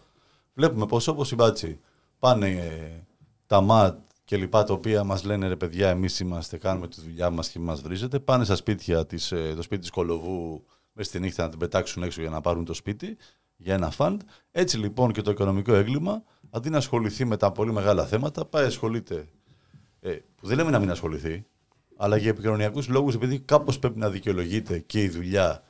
βλέπουμε 0.54 0.86
πως 0.86 1.08
όπως 1.08 1.32
οι 1.32 1.36
μπάτσι 1.36 1.80
πάνε 2.20 2.50
ε, 2.50 3.04
τα 3.48 3.62
ΜΑΤ 3.62 4.00
και 4.26 4.38
λοιπά 4.38 4.64
τα 4.64 4.74
οποία 4.74 5.04
μας 5.04 5.24
λένε 5.24 5.48
ρε 5.48 5.56
παιδιά, 5.56 5.90
εμείς 5.90 6.20
είμαστε, 6.20 6.58
κάνουμε 6.58 6.88
τη 6.88 7.02
δουλειά 7.02 7.30
μας 7.30 7.50
και 7.50 7.60
μας 7.60 7.82
βρίζετε. 7.82 8.20
Πάνε 8.20 8.44
στα 8.44 8.56
σπίτια 8.56 9.06
της, 9.06 9.32
ε, 9.32 9.54
το 9.56 9.62
σπίτι 9.62 9.82
της 9.82 9.90
Κολοβού 9.90 10.64
μέσα 10.94 11.10
στη 11.10 11.20
νύχτα 11.20 11.44
να 11.44 11.50
την 11.50 11.60
πετάξουν 11.60 12.04
έξω 12.04 12.22
για 12.22 12.30
να 12.30 12.42
πάρουν 12.42 12.66
το 12.66 12.74
σπίτι 12.74 13.18
για 13.62 13.74
ένα 13.74 13.90
φαντ. 13.90 14.22
Έτσι 14.52 14.78
λοιπόν 14.78 15.12
και 15.12 15.22
το 15.22 15.32
οικονομικό 15.32 15.74
έγκλημα, 15.74 16.24
αντί 16.50 16.70
να 16.70 16.78
ασχοληθεί 16.78 17.26
με 17.26 17.38
τα 17.38 17.52
πολύ 17.52 17.72
μεγάλα 17.72 18.06
θέματα, 18.06 18.46
πάει 18.46 18.66
ασχολείται. 18.66 19.28
Ε, 20.02 20.12
που 20.36 20.48
δεν 20.48 20.58
λέμε 20.58 20.70
να 20.70 20.80
μην 20.80 20.92
ασχοληθεί, 20.92 21.46
αλλά 21.98 22.18
για 22.18 22.30
επικοινωνιακούς 22.30 22.88
λόγους, 22.88 23.16
επειδή 23.16 23.40
κάπως 23.40 23.80
πρέπει 23.80 24.00
να 24.00 24.10
δικαιολογείται 24.10 24.80
και 24.80 25.02
η 25.04 25.10
δουλειά 25.10 25.64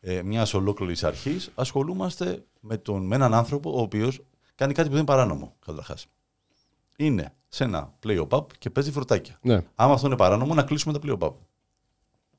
ε, 0.00 0.22
μιας 0.22 0.54
ολόκληρης 0.54 1.04
αρχής, 1.04 1.50
ασχολούμαστε 1.54 2.44
με, 2.60 2.76
τον, 2.76 3.06
με 3.06 3.14
έναν 3.14 3.34
άνθρωπο 3.34 3.70
ο 3.76 3.80
οποίος 3.80 4.20
κάνει 4.54 4.72
κάτι 4.72 4.88
που 4.88 4.94
δεν 4.94 5.02
είναι 5.04 5.12
παράνομο, 5.12 5.56
καταρχάς. 5.66 6.06
Είναι 6.96 7.34
σε 7.48 7.64
ένα 7.64 7.92
play 8.06 8.26
pub 8.28 8.44
και 8.58 8.70
παίζει 8.70 8.92
φρουτάκια. 8.92 9.38
Ναι. 9.42 9.64
Άμα 9.74 9.92
αυτό 9.92 10.06
είναι 10.06 10.16
παράνομο, 10.16 10.54
να 10.54 10.62
κλείσουμε 10.62 10.98
τα 10.98 11.00
play 11.06 11.18
pub. 11.18 11.32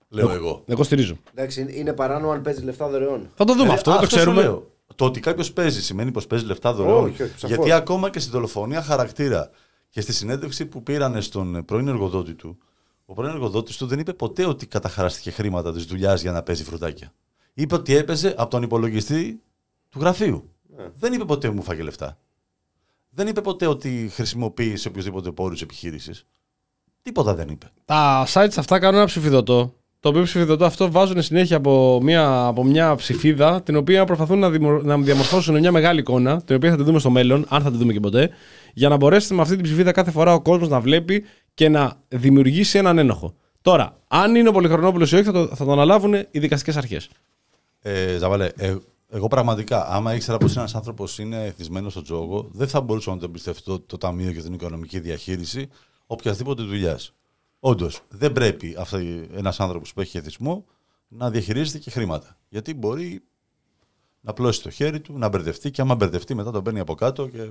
Λέω 0.10 0.30
εγώ. 0.32 0.64
Εγώ 0.68 0.84
στηρίζω. 0.84 1.18
Εντάξει, 1.34 1.68
είναι 1.70 1.94
παράνομο 1.94 2.32
αν 2.32 2.42
παίζεις 2.42 2.64
λεφτά 2.64 2.90
δωρεών. 2.90 3.30
Θα 3.36 3.46
το 3.46 3.54
δούμε 3.56 3.70
Ε, 3.70 3.74
αυτό, 3.74 3.92
δεν 3.92 4.00
το 4.00 4.06
σου 4.10 4.16
ξέρουμε. 4.16 4.42
λέω. 4.42 4.72
Το 5.00 5.06
ότι 5.06 5.20
κάποιος 5.20 5.54
παίζει 5.54 5.84
σημαίνει 5.84 6.12
πως 6.12 6.28
παίζει 6.28 6.46
λεφτά 6.46 6.74
δωρεών. 6.74 7.04
Όχι, 7.04 7.24
όχι, 7.24 7.32
σαφώς. 7.32 7.50
Γιατί 7.50 7.72
ακόμα 7.72 8.10
και 8.10 8.20
στην 8.20 8.32
δολοφονία 8.32 8.82
χαρακτήρα 8.82 9.50
και 9.90 10.02
στη 10.02 10.14
συνέντευξη 10.14 10.66
που 10.66 10.84
πήραν 10.84 11.22
στον 11.22 11.66
πρώην 11.66 11.88
εργοδότη 11.88 12.34
του, 12.34 12.58
ο 13.06 13.14
πρώην 13.14 13.32
εργοδότης 13.32 13.78
του 13.78 13.86
δεν 13.86 14.00
είπε 14.00 14.14
ποτέ 14.14 14.46
ότι 14.46 14.66
καταχαράστηκε 14.68 15.32
χρήματα 15.32 15.74
της 15.74 15.86
δουλειάς 15.86 16.22
για 16.22 16.32
να 16.32 16.44
παίζει 16.44 16.64
φρουτάκια. 16.64 17.14
Είπε 17.54 17.76
ότι 17.76 17.96
έπαιζε 17.96 18.34
από 18.38 18.50
τον 18.50 18.64
υπολογιστή 18.64 19.42
του 19.90 20.00
γραφείου. 20.00 20.50
Ναι. 20.78 20.90
Δεν 21.00 21.14
είπε 21.14 21.26
ποτέ 21.26 21.50
μου 21.50 21.64
φάγε 21.64 21.82
λεφτά. 21.82 22.18
Δεν 23.10 23.28
είπε 23.28 23.42
ποτέ 23.42 23.68
ότι 23.68 24.10
χρησιμοποίησε 24.12 24.88
οποιοδήποτε 24.88 25.32
πόρους 25.32 25.62
επιχείρησης. 25.62 26.26
Τίποτα 27.02 27.36
δεν 27.36 27.50
είπε. 27.50 27.72
Τα 27.86 28.28
sites 28.28 28.54
αυτά 28.58 28.80
κάνουν 28.80 28.96
ένα 28.96 29.06
ψηφιδωτό. 29.06 29.74
Το 30.02 30.10
οποίο 30.10 30.24
ψηφιδωτό 30.24 30.66
αυτό 30.66 30.92
βάζουν 30.92 31.22
συνέχεια 31.22 31.58
από 31.58 32.00
μια, 32.02 32.46
από 32.46 32.64
μια 32.64 32.96
ψηφίδα, 32.96 33.62
την 33.62 33.76
οποία 33.76 34.06
προσπαθούν 34.06 34.40
να, 34.40 34.50
δημο- 34.50 34.82
να 34.82 34.98
διαμορφώσουν 34.98 35.60
μια 35.60 35.72
μεγάλη 35.72 36.00
εικόνα, 36.00 36.42
την 36.42 36.56
οποία 36.56 36.70
θα 36.70 36.76
τη 36.78 36.84
δούμε 36.84 37.00
στο 37.00 37.10
μέλλον, 37.10 37.46
αν 37.50 37.62
θα 37.62 37.72
τη 37.72 37.78
δούμε 37.78 37.94
και 37.94 38.00
ποτέ, 38.00 38.30
για 38.74 38.90
να 38.90 38.96
μπορέσει 38.96 39.34
με 39.34 39.42
αυτή 39.42 39.56
την 39.56 39.64
ψηφίδα 39.64 39.92
κάθε 39.92 40.12
φορά 40.12 40.34
ο 40.34 40.42
κόσμος 40.42 40.70
να 40.70 40.80
βλέπει 40.80 41.24
και 41.54 41.70
να 41.70 41.94
δημιουργήσει 42.08 42.78
έναν 42.78 42.98
ένοχο. 42.98 43.34
Τώρα, 43.62 43.98
αν 44.08 44.36
είναι 44.36 44.50
ο 44.50 44.52
Πολυχρονόπουλος 44.52 45.12
ή 45.12 45.16
όχι, 45.16 45.24
θα 45.24 45.32
το, 45.32 45.48
θα 45.48 45.66
το 45.66 45.72
αναλάβουν 45.72 46.14
οι 46.14 46.40
δικαστικές 46.40 46.78
αρχές. 46.78 47.10
Ε, 47.82 48.18
Ζαβαλέ, 48.18 48.50
ε, 48.56 48.76
εγώ 49.10 49.28
πραγματικά, 49.28 49.88
άμα 49.90 50.16
ήξερα 50.16 50.38
πως 50.38 50.58
ένας 50.58 50.76
άνθρωπος 50.76 51.20
είναι 51.20 51.46
εθισμένος 51.46 51.92
στο 51.92 52.02
τζόγο, 52.02 52.50
δεν 52.52 52.68
θα 52.68 52.82
μπορούσα 52.82 53.12
να 53.12 53.18
το 53.18 53.26
εμπιστευτώ 53.26 53.80
το 53.80 53.98
Ταμείο 53.98 54.32
για 54.32 54.42
την 54.42 54.54
Οικονομική 54.54 55.00
Διαχείριση 55.00 55.68
οποιασδήποτε 56.08 56.64
δουλειάς. 56.64 57.14
Όντως, 57.60 58.02
δεν 58.10 58.32
πρέπει 58.32 58.76
ένας 59.36 59.60
άνθρωπος 59.60 59.94
που 59.94 60.02
έχει 60.02 60.18
εθισμό 60.18 60.66
να 61.08 61.30
διαχειρίζεται 61.30 61.78
και 61.78 61.90
χρήματα. 61.92 62.38
Γιατί 62.50 62.74
μπορεί 62.74 63.22
να 64.22 64.34
πλώσει 64.34 64.62
το 64.62 64.70
χέρι 64.70 65.00
του, 65.00 65.18
να 65.18 65.28
μπερδευτεί 65.30 65.72
και 65.72 65.82
άμα 65.82 65.96
μπερδευτεί 65.96 66.34
μετά 66.34 66.52
τον 66.52 66.64
παίρνει 66.64 66.80
από 66.80 66.96
κάτω 66.96 67.28
και 67.28 67.50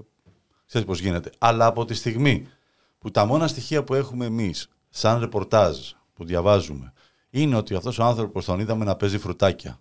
ξέρεις 0.66 0.86
πώς 0.86 1.00
γίνεται. 1.00 1.30
Αλλά 1.38 1.66
από 1.66 1.84
τη 1.84 1.94
στιγμή 1.94 2.46
που 2.98 3.10
τα 3.10 3.24
μόνα 3.24 3.46
στοιχεία 3.48 3.84
που 3.84 3.94
έχουμε 3.94 4.24
εμείς, 4.26 4.68
σαν 4.90 5.20
ρεπορτάζ 5.20 5.76
που 6.14 6.24
διαβάζουμε, 6.24 6.92
είναι 7.30 7.56
ότι 7.56 7.74
αυτός 7.74 7.98
ο 7.98 8.04
άνθρωπος 8.04 8.44
τον 8.44 8.60
είδαμε 8.60 8.84
να 8.84 8.96
παίζει 8.96 9.18
φρουτάκια. 9.18 9.80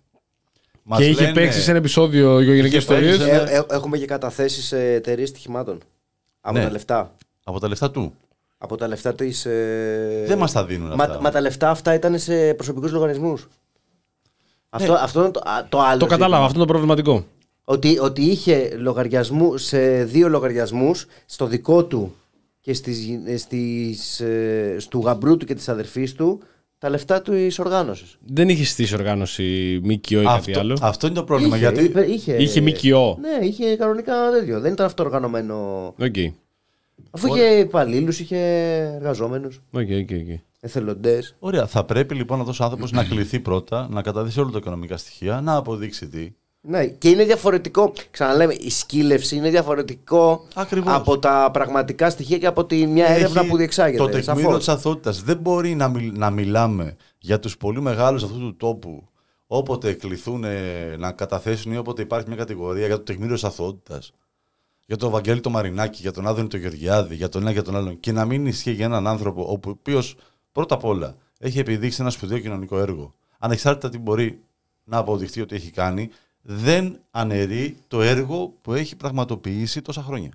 Μας 0.82 0.98
και 0.98 1.06
είχε 1.08 1.20
λένε- 1.20 1.34
παίξει 1.34 1.60
σε 1.62 1.70
ένα 1.70 1.78
επεισόδιο 1.78 2.40
γεωγενικέ 2.40 2.76
Είχε 2.76 2.86
παίξει 2.86 3.04
ιστορίε. 3.08 3.26
σε 3.26 3.30
ένα- 3.42 3.50
Ε, 3.50 3.56
ε, 3.56 3.64
έχουμε 3.74 3.98
και 3.98 4.06
καταθέσεις 4.06 4.66
σε 4.66 4.92
εταιρείες 4.92 5.28
στοιχημάτων. 5.28 5.78
Από 6.40 6.58
Ναι. 6.58 6.64
τα 6.64 6.70
λεφτά. 6.70 7.14
Από 7.44 7.60
τα 7.60 7.68
λεφτά 7.68 7.90
του. 7.90 8.14
Από 8.58 8.76
τα 8.76 8.88
λεφτά 8.88 9.14
της. 9.14 9.46
Ε... 9.46 10.24
Δεν 10.26 10.38
μας 10.38 10.52
τα 10.52 10.64
δίνουν 10.64 10.92
μα, 10.96 11.04
αυτά. 11.04 11.20
Μα 11.20 11.30
τα 11.30 11.40
λεφτά 11.40 11.70
αυτά 11.70 11.94
ήταν 11.94 12.18
σε 12.18 12.54
προσωπικούς 12.54 12.92
λογαριασμούς. 12.92 13.48
Αυτό, 14.70 14.92
αυτό 14.92 15.20
είναι 15.20 15.30
το, 15.30 15.40
α, 15.44 15.66
το 15.68 15.80
άλλο. 15.80 15.98
Το 15.98 16.06
κατάλαβα, 16.06 16.26
ζήτημα. 16.26 16.44
αυτό 16.46 16.56
είναι 16.58 16.66
το 16.66 16.72
προβληματικό. 16.72 17.24
Ότι, 17.64 17.98
ότι 17.98 18.22
είχε 18.22 18.74
λογαριασμού 18.76 19.56
σε 19.56 20.04
δύο 20.04 20.28
λογαριασμούς, 20.28 21.06
στο 21.26 21.46
δικό 21.46 21.84
του 21.84 22.14
και 22.60 22.72
στις, 22.74 22.98
ε, 23.26 23.36
στις, 23.36 24.20
ε, 24.20 24.76
του 24.90 25.00
γαμπρού 25.04 25.36
του 25.36 25.46
και 25.46 25.54
της 25.54 25.68
αδερφής 25.68 26.12
του, 26.14 26.40
τα 26.78 26.88
λεφτά 26.88 27.22
του 27.22 27.32
οργάνωσης. 27.58 28.16
Δεν 28.26 28.48
είχε 28.48 28.64
στήσει 28.64 28.94
οργάνωση 28.94 29.80
ΜΚΟ 29.84 30.20
ή 30.20 30.24
κάτι 30.24 30.28
Αυτό, 30.28 30.60
άλλο. 30.60 30.78
αυτό 30.82 31.06
είναι 31.06 31.16
το 31.16 31.24
πρόβλημα. 31.24 31.56
είχε, 31.56 31.64
γιατί 31.68 31.84
είπε- 31.84 32.08
είχε, 32.08 32.36
Είχε 32.36 32.60
ΜΚΟ. 32.60 33.18
Ναι, 33.20 33.46
είχε 33.46 33.76
κανονικά 33.76 34.14
τέτοιο. 34.32 34.60
Δεν 34.60 34.72
ήταν 34.72 34.86
αυτό 34.86 35.02
οργανωμένο. 35.04 35.84
Οκ. 35.98 36.14
Αφού 37.10 37.34
είχε 37.34 37.44
υπαλλήλους, 37.58 38.20
είχε 38.20 38.36
εργαζόμενους, 38.94 39.60
OK, 39.70 39.80
OK, 39.80 40.10
OK. 40.10 40.38
εθελοντές. 40.60 41.34
Ωραία, 41.38 41.66
θα 41.66 41.84
πρέπει 41.84 42.14
λοιπόν 42.14 42.40
αυτός 42.40 42.60
ο 42.60 42.64
άνθρωπος 42.64 42.92
να 42.92 43.04
κληθεί 43.04 43.40
πρώτα, 43.40 43.86
να 43.90 44.02
καταδείξει 44.02 44.40
όλα 44.40 44.50
τα 44.50 44.58
οικονομικά 44.58 44.96
στοιχεία, 44.96 45.40
να 45.40 45.56
αποδείξει 45.56 46.08
τι. 46.08 46.32
Ναι, 46.60 46.86
και 46.86 47.08
είναι 47.08 47.24
διαφορετικό. 47.24 47.92
Ξαναλέμε, 48.10 48.54
η 48.54 48.70
σκύλευση 48.70 49.36
είναι 49.36 49.50
διαφορετικό 49.50 50.46
Ακριβώς. 50.54 50.94
από 50.94 51.18
τα 51.18 51.50
πραγματικά 51.52 52.10
στοιχεία 52.10 52.38
και 52.38 52.46
από 52.46 52.64
τη 52.64 52.86
μια 52.86 53.06
έρευνα 53.06 53.40
Έχει 53.40 53.48
που 53.50 53.56
διεξάγεται. 53.56 53.98
Το 53.98 54.08
τεκμήριο 54.08 54.42
σαφώς. 54.42 54.58
της 54.58 54.68
αθωότητας. 54.68 55.22
Δεν 55.22 55.36
μπορεί 55.36 55.74
να, 55.74 55.88
μιλ- 55.88 56.16
να 56.16 56.30
μιλάμε 56.30 56.96
για 57.18 57.38
τους 57.38 57.56
πολύ 57.56 57.80
μεγάλους 57.80 58.22
αυτού 58.22 58.38
του 58.38 58.56
τόπου 58.56 59.08
όποτε 59.46 59.92
κληθούν 59.92 60.44
ε, 60.44 60.96
να 60.98 61.12
καταθέσουν 61.12 61.72
ή 61.72 61.76
όποτε 61.76 62.02
υπάρχει 62.02 62.28
μια 62.28 62.36
κατηγορία 62.36 62.86
για 62.86 62.96
το 62.96 63.02
τεκμήριο 63.02 63.34
της 63.34 63.44
αθότητας. 63.44 64.12
Για 64.88 64.96
τον 64.96 65.10
Βαγγέλη 65.10 65.40
το 65.40 65.50
Μαρινάκη, 65.50 66.00
για 66.00 66.12
τον 66.12 66.26
Άδωνη 66.26 66.48
το 66.48 66.56
Γεωργιάδη, 66.56 67.14
για 67.14 67.28
τον 67.28 67.42
ένα 67.42 67.52
και 67.52 67.62
τον 67.62 67.76
άλλον. 67.76 68.00
Και 68.00 68.12
να 68.12 68.24
μην 68.24 68.46
ισχύει 68.46 68.72
για 68.72 68.84
έναν 68.84 69.06
άνθρωπο 69.06 69.42
ο 69.42 69.60
οποίος 69.70 70.16
πρώτα 70.52 70.74
απ' 70.74 70.84
όλα 70.84 71.16
έχει 71.38 71.58
επιδείξει 71.58 72.00
ένα 72.00 72.10
σπουδαίο 72.10 72.38
κοινωνικό 72.38 72.78
έργο. 72.78 73.14
Ανεξάρτητα 73.38 73.88
τι 73.88 73.98
μπορεί 73.98 74.38
να 74.84 74.96
αποδειχθεί 74.98 75.40
ότι 75.40 75.54
έχει 75.54 75.70
κάνει, 75.70 76.08
δεν 76.42 76.98
αναιρεί 77.10 77.76
το 77.88 78.02
έργο 78.02 78.54
που 78.62 78.72
έχει 78.72 78.96
πραγματοποιήσει 78.96 79.82
τόσα 79.82 80.02
χρόνια. 80.02 80.30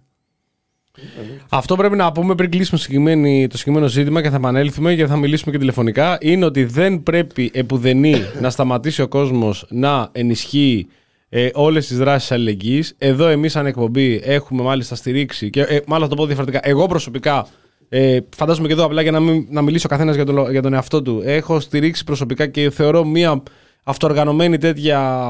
Αυτό 1.49 1.75
πρέπει 1.75 1.95
να 1.95 2.11
πούμε 2.11 2.35
πριν 2.35 2.49
κλείσουμε 2.51 2.79
συγκεκριμένη- 2.79 3.47
το 3.47 3.57
συγκεκριμένο 3.57 3.91
ζήτημα 3.91 4.21
και 4.21 4.29
θα 4.29 4.35
επανέλθουμε 4.35 4.95
και 4.95 5.07
θα 5.07 5.15
μιλήσουμε 5.17 5.51
και 5.51 5.57
τηλεφωνικά. 5.57 6.17
Είναι 6.21 6.45
ότι 6.45 6.63
δεν 6.63 7.03
πρέπει 7.03 7.51
επουδενή 7.53 8.15
να 8.41 8.49
σταματήσει 8.49 9.01
ο 9.01 9.07
κόσμος 9.07 9.65
να 9.69 10.09
ενισχύει 10.11 10.87
ε, 11.35 11.49
όλες 11.53 11.87
τις 11.87 11.97
δράσεις 11.97 12.31
αλληλεγγύης. 12.31 12.95
Εδώ 12.97 13.27
εμείς, 13.27 13.51
σαν 13.51 13.65
εκπομπή, 13.65 14.21
έχουμε 14.23 14.63
μάλιστα 14.63 14.95
στηρίξει. 14.95 15.49
Και, 15.49 15.61
ε, 15.61 15.79
μάλλον 15.87 16.03
θα 16.09 16.15
το 16.15 16.21
πω 16.21 16.25
διαφορετικά. 16.27 16.59
Εγώ 16.63 16.85
προσωπικά, 16.87 17.47
ε, 17.89 18.17
φαντάζομαι 18.35 18.67
και 18.67 18.73
εδώ 18.73 18.85
απλά 18.85 19.01
για 19.01 19.11
να, 19.11 19.19
μην, 19.19 19.45
να 19.49 19.61
μιλήσει 19.61 19.85
ο 19.85 19.89
καθένας 19.89 20.15
για, 20.15 20.25
τον- 20.25 20.51
για 20.51 20.61
τον 20.61 20.73
εαυτό 20.73 21.01
του, 21.01 21.21
έχω 21.25 21.59
στηρίξει 21.59 22.03
προσωπικά 22.03 22.47
και 22.47 22.69
θεωρώ 22.69 23.05
μία 23.05 23.43
αυτοοργανωμένη 23.83 24.57
τέτοια 24.57 25.29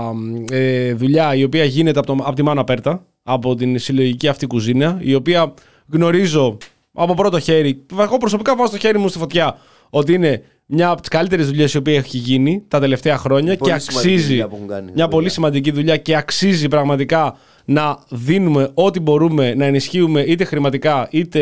ε, 0.51 0.93
δουλειά 0.93 1.35
η 1.35 1.43
οποία 1.43 1.63
γίνεται 1.63 1.99
από, 1.99 2.07
το, 2.15 2.23
από 2.23 2.35
τη 2.35 2.43
Μάνα 2.43 2.63
Πέρτα, 2.63 3.05
από 3.23 3.55
την 3.55 3.79
συλλογική 3.79 4.27
αυτή 4.27 4.45
κουζίνα, 4.47 4.97
η 5.01 5.13
οποία 5.15 5.53
γνωρίζω 5.91 6.57
από 6.93 7.13
πρώτο 7.13 7.39
χέρι. 7.39 7.85
Εγώ 7.99 8.17
προσωπικά 8.17 8.55
βάζω 8.55 8.71
το 8.71 8.77
χέρι 8.77 8.97
μου 8.97 9.07
στη 9.07 9.17
φωτιά 9.17 9.57
ότι 9.89 10.13
είναι 10.13 10.43
μια 10.65 10.89
από 10.89 10.99
τις 10.99 11.09
καλύτερες 11.09 11.47
δουλειές 11.47 11.73
η 11.73 11.77
οποία 11.77 11.95
έχει 11.95 12.17
γίνει 12.17 12.63
τα 12.67 12.79
τελευταία 12.79 13.17
χρόνια 13.17 13.57
Πολύ 13.57 13.71
και 13.71 13.79
σημαντική 13.79 14.07
αξίζει. 14.07 14.27
δουλειά 14.27 14.47
που 14.47 14.55
έχουν 14.55 14.67
κάνει. 14.67 14.91
Μια 14.95 15.07
πολύ 15.07 15.29
σημαντική 15.29 15.71
δουλειά 15.71 15.97
και 15.97 16.15
αξίζει 16.15 16.67
πραγματικά 16.67 17.37
να 17.65 17.99
δίνουμε 18.09 18.71
ό,τι 18.73 18.99
μπορούμε 18.99 19.53
να 19.53 19.65
ενισχύουμε 19.65 20.21
είτε 20.21 20.43
χρηματικά 20.43 21.07
είτε 21.11 21.41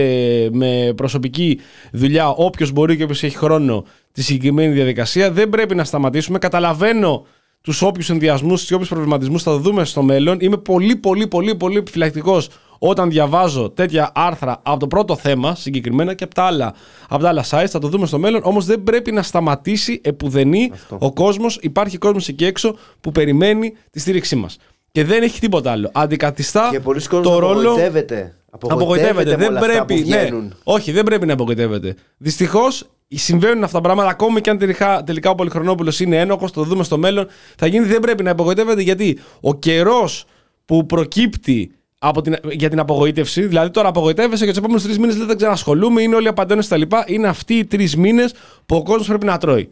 με 0.52 0.94
προσωπική 0.96 1.60
δουλειά 1.92 2.28
όποιος 2.30 2.72
μπορεί 2.72 2.98
και 2.98 3.04
όποιος 3.04 3.24
έχει 3.24 3.38
χρόνο 3.38 3.86
τη 4.12 4.24
συγκεκριμένη 4.24 4.74
διαδικασία. 4.74 5.32
Δεν 5.32 5.50
πρέπει 5.50 5.76
να 5.76 5.84
σταματήσουμε. 5.84 6.38
Καταλαβαίνω 6.38 7.26
τους 7.62 7.82
όποιους 7.82 8.10
ενδιασμούς 8.10 8.66
και 8.66 8.74
όποιους 8.74 8.90
προβληματισμούς 8.90 9.44
θα 9.44 9.58
δούμε 9.58 9.86
στο 9.86 10.02
μέλλον. 10.02 10.38
Είμαι 10.42 10.58
πολύ, 10.58 10.96
πολύ, 10.96 11.28
πολύ, 11.28 11.56
πολύ 11.56 11.78
επιφυλακτικός 11.78 12.50
όταν 12.84 13.10
διαβάζω 13.10 13.70
τέτοια 13.70 14.12
άρθρα 14.16 14.60
από 14.64 14.80
το 14.80 14.88
πρώτο 14.88 15.16
θέμα 15.16 15.56
συγκεκριμένα 15.56 16.14
και 16.14 16.24
από 16.24 16.34
τα 16.34 16.44
άλλα, 16.44 16.74
από 17.10 17.24
τα 17.24 17.30
άλλα 17.30 17.44
sites. 17.50 17.68
Θα 17.70 17.80
το 17.80 17.88
δούμε 17.88 18.06
στο 18.06 18.20
μέλλον. 18.20 18.42
Όμως 18.44 18.66
δεν 18.66 18.84
πρέπει 18.84 19.12
να 19.12 19.22
σταματήσει 19.24 20.02
επουδενή 20.04 20.72
ο 21.00 21.14
κόσμος. 21.14 21.58
Υπάρχει 21.62 21.98
κόσμος 21.98 22.28
εκεί 22.28 22.46
έξω 22.46 22.76
που 23.02 23.12
περιμένει 23.12 23.74
τη 23.92 24.00
στήριξή 24.00 24.36
μας. 24.36 24.58
Και 24.92 25.04
δεν 25.06 25.24
έχει 25.24 25.40
τίποτα 25.40 25.72
άλλο. 25.72 25.90
Αντικαθιστά 25.94 26.68
Και 26.72 26.80
πολλοί 26.80 27.08
κόσμος 27.08 27.28
το 27.34 27.40
ρόλο. 27.40 27.60
απογοητεύεται. 27.70 28.36
Απογοητεύεται. 28.52 29.30
με 29.30 29.36
Δεν 29.36 29.48
όλα 29.50 29.60
αυτά 29.60 29.86
πρέπει. 29.86 30.02
που 30.04 30.10
Ναι, 30.10 30.18
βγαίνουν. 30.18 30.54
όχι, 30.64 30.92
δεν 30.92 31.04
πρέπει 31.04 31.26
να 31.26 31.34
απογοητεύεται. 31.34 31.96
Δυστυχώς 32.18 32.90
συμβαίνουν 33.08 33.64
αυτά 33.64 33.76
τα 33.78 33.84
πράγματα. 33.84 34.10
Ακόμη 34.10 34.42
και 34.42 34.50
αν 34.50 34.58
τελικά, 34.58 35.04
τελικά 35.04 35.30
ο 35.30 35.36
Πολυχρονόπουλος 35.36 36.00
είναι 36.00 36.20
ένοχος, 36.20 36.52
το 36.52 36.64
δούμε 36.64 36.84
στο 36.84 36.98
μέλλον. 36.98 37.28
Θα 37.58 37.68
γίνει, 37.68 37.86
δεν 37.86 38.00
πρέπει 38.00 38.24
να 38.24 38.32
απογοητεύεται 38.32 38.82
γιατί 38.82 39.20
ο 39.42 39.54
καιρός 39.56 40.26
που 40.66 40.86
προκύπτει 40.86 41.72
από 42.04 42.22
την, 42.22 42.36
για 42.52 42.70
την 42.70 42.80
απογοήτευση, 42.80 43.42
δηλαδή 43.42 43.70
τώρα 43.70 43.88
απογοητεύεσαι 43.88 44.44
και 44.44 44.50
τους 44.50 44.60
επόμενους 44.60 44.84
τρεις 44.84 45.00
μήνες 45.00 45.16
δεν 45.16 45.38
ξανασχολούμαι, 45.38 46.02
είναι 46.02 46.16
όλοι 46.16 46.28
απαντώνες 46.28 46.68
κτλ. 46.68 46.82
Είναι 47.06 47.28
αυτοί 47.28 47.54
οι 47.54 47.66
τρεις 47.66 47.96
μήνες 47.96 48.34
που 48.66 48.76
ο 48.76 48.84
κόσμος 48.84 49.08
πρέπει 49.08 49.26
να 49.26 49.38
τρώει. 49.38 49.70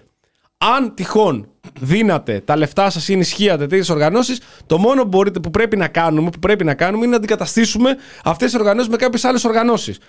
Αν 0.57 0.93
τυχόν 0.93 1.47
δίνατε 1.79 2.41
τα 2.45 2.57
λεφτά 2.57 2.89
σας 2.89 3.07
ή 3.07 3.13
ενισχύατε 3.13 3.67
τέτοιες 3.67 3.89
οργανώσεις, 3.89 4.39
το 4.65 4.77
μόνο 4.77 5.01
που, 5.01 5.07
μπορείτε, 5.07 5.39
που, 5.39 5.51
πρέπει 5.51 5.77
να 5.77 5.87
κάνουμε, 5.87 6.29
που 6.29 6.39
πρέπει 6.39 6.63
να 6.63 6.73
κάνουμε 6.73 7.01
είναι 7.01 7.11
να 7.11 7.17
αντικαταστήσουμε 7.17 7.95
αυτές 8.23 8.51
τι 8.51 8.57
οργανώσεις 8.57 8.89
με 8.89 8.97
κάποιες 8.97 9.23
άλλες 9.23 9.43
οργανώσεις. 9.43 9.99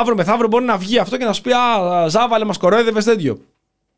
Αύριο 0.00 0.16
μεθαύριο 0.16 0.48
μπορεί 0.48 0.64
να 0.64 0.76
βγει 0.76 0.98
αυτό 0.98 1.16
και 1.16 1.24
να 1.24 1.32
σου 1.32 1.42
πει 1.42 1.52
Α, 1.52 2.08
Ζάβαλε, 2.08 2.44
μας 2.44 2.58
κορόιδευε 2.58 3.02
τέτοιο. 3.02 3.38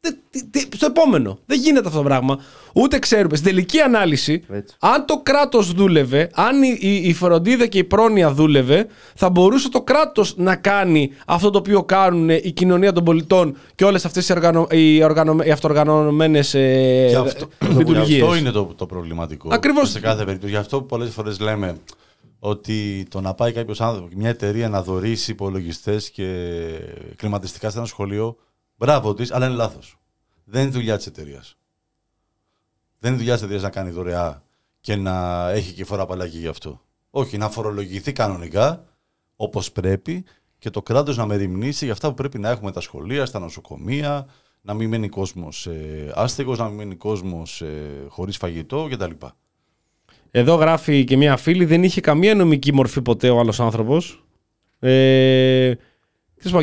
Δεν- 0.01 0.19
τι- 0.31 0.47
τι- 0.47 0.77
στο 0.77 0.87
επόμενο. 0.87 1.39
Δεν 1.47 1.59
γίνεται 1.61 1.87
αυτό 1.87 1.99
το 1.99 2.05
πράγμα. 2.05 2.39
Ούτε 2.75 2.99
ξέρουμε. 2.99 3.37
Στην 3.37 3.49
τελική 3.49 3.81
ανάλυση, 3.81 4.45
αν 4.79 5.07
το 5.07 5.21
κράτος 5.23 5.73
δούλευε, 5.73 6.31
αν 6.35 6.63
η, 6.63 6.77
η, 6.81 6.95
η 7.09 7.13
φροντίδα 7.13 7.67
και 7.67 7.79
η 7.79 7.85
πρόνοια 7.85 8.33
δούλευε, 8.33 8.87
θα 9.15 9.31
μπορούσε 9.31 9.69
το 9.69 9.83
κράτος 9.83 10.35
να 10.37 10.57
κάνει 10.57 11.11
αυτό 11.27 11.51
το 11.51 11.59
οποίο 11.59 11.83
κάνουν 11.83 12.29
η 12.29 12.53
κοινωνία 12.53 12.93
των 12.93 13.05
πολιτών 13.05 13.57
και 13.75 13.85
όλες 13.85 14.05
αυτές 14.05 14.29
οι, 14.29 14.33
οργανω, 14.33 14.67
οι, 14.71 15.05
οργανω, 15.05 15.37
οι 15.45 15.51
αυτοοργανωμένες 15.51 16.55
ε, 16.55 17.07
Γι' 17.09 17.15
αυτό, 17.15 17.49
λειτουργίες. 17.69 18.09
γι' 18.09 18.21
αυτό 18.23 18.37
είναι 18.37 18.51
το, 18.51 18.65
το 18.77 18.87
προβληματικό. 18.87 19.49
Ακριβώς. 19.53 19.91
Σε 19.91 20.01
κάθε 20.01 20.25
περίπτωση. 20.25 20.53
Γι' 20.53 20.59
αυτό 20.59 20.83
πολλές 20.83 21.11
φορές 21.11 21.41
λέμε 21.41 21.77
ότι 22.39 23.07
το 23.11 23.21
να 23.21 23.35
πάει 23.35 23.53
κάποιος 23.53 23.81
άνθρωπο, 23.81 24.09
μια 24.17 24.29
εταιρεία 24.29 24.69
να 24.69 24.83
δωρήσει 24.83 25.31
υπολογιστές 25.31 26.11
και 26.11 26.45
κλιματιστικά 27.17 27.71
σε 27.71 27.79
ένα 27.79 27.87
σχολείο, 27.87 28.37
μπράβο 28.79 29.15
της, 29.15 29.33
αλλά 29.33 29.47
είναι 29.47 29.55
λάθος. 29.55 29.99
Δεν 30.45 30.63
είναι 30.63 30.71
δουλειά 30.71 30.97
της 30.97 31.07
εταιρείας. 31.07 31.57
Δεν 32.99 33.11
είναι 33.11 33.19
δουλειά 33.19 33.35
της 33.35 33.43
εταιρείας 33.43 33.65
να 33.65 33.71
κάνει 33.71 33.91
δωρεά 33.91 34.43
και 34.81 34.97
να 34.97 35.49
έχει 35.51 35.73
και 35.73 35.85
φορά 35.85 36.03
απαλλαγή 36.03 36.39
γι' 36.39 36.47
αυτό. 36.47 36.81
Όχι, 37.11 37.39
να 37.39 37.51
φορολογηθεί 37.51 38.13
κανονικά 38.13 38.85
όπως 39.37 39.73
πρέπει 39.73 40.25
και 40.59 40.71
το 40.71 40.83
κράτος 40.83 41.17
να 41.17 41.27
μεριμνήσει 41.27 41.85
για 41.85 41.93
αυτά 41.93 42.09
που 42.09 42.15
πρέπει 42.15 42.39
να 42.39 42.49
έχουμε 42.49 42.73
τα 42.73 42.81
σχολεία, 42.81 43.27
στα 43.27 43.39
νοσοκομεία, 43.39 44.27
να 44.61 44.75
μην 44.75 44.89
μένει 44.89 45.09
κόσμος 45.09 45.67
ε, 45.67 46.13
άστεγος, 46.15 46.59
να 46.59 46.67
μην 46.67 46.77
μένει 46.77 46.95
κόσμος 46.95 47.63
ε, 47.63 48.05
χωρίς 48.09 48.37
φαγητό 48.37 48.89
κτλ. 48.91 49.11
Εδώ 50.31 50.55
γράφει 50.55 51.05
και 51.05 51.17
μια 51.17 51.37
φίλη, 51.37 51.65
δεν 51.65 51.85
είχε 51.85 52.01
καμία 52.01 52.35
νομική 52.35 52.75
μορφή 52.75 53.03
ποτέ 53.03 53.31
ο 53.31 53.39
άλλος 53.39 53.61
άνθρωπος. 53.61 54.25
Ε, 54.79 55.75
τι 55.75 55.79
πω, 55.79 55.88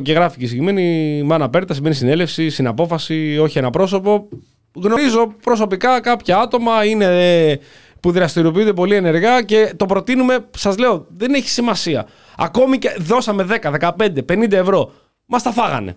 και 0.04 0.14
γράφει 0.14 0.38
και 0.38 0.48
συγκεκριμένη 0.48 1.24
μάνα 1.24 1.50
πέρτα, 1.50 1.74
σημαίνει 1.74 1.96
συνέλευση, 1.96 2.50
συναπόφαση, 2.50 3.38
όχι 3.38 3.58
ένα 3.58 3.70
πρόσωπο. 3.70 4.28
Γνωρίζω 4.76 5.34
προσωπικά 5.44 6.00
κάποια 6.00 6.38
άτομα 6.38 6.86
είναι, 6.86 7.06
ε, 7.50 7.58
που 8.00 8.12
δραστηριοποιούνται 8.12 8.74
πολύ 8.74 8.96
ενεργά 8.96 9.42
και 9.42 9.74
το 9.78 9.86
προτείνουμε, 9.86 10.48
σας 10.58 10.78
λέω, 10.78 11.06
δεν 11.18 11.34
έχει 11.34 11.50
σημασία. 11.50 12.08
Ακόμη 12.38 12.78
και 12.78 12.96
δώσαμε 13.00 13.44
10, 13.44 13.72
15, 13.72 14.24
50 14.26 14.52
ευρώ. 14.52 14.92
Μας 15.26 15.44
τα 15.44 15.52
φάγανε. 15.52 15.96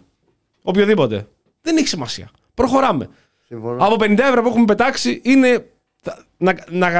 Οποιοδήποτε. 0.63 1.27
Δεν 1.61 1.77
έχει 1.77 1.89
σημασία. 1.89 2.31
Προχωράμε. 2.55 3.09
Συμφωνώ. 3.47 3.85
Από 3.85 3.97
50 3.99 4.19
ευρώ 4.19 4.43
που 4.43 4.49
έχουμε 4.49 4.65
πετάξει 4.65 5.21
είναι 5.25 5.67
να, 6.37 6.55
να, 6.69 6.91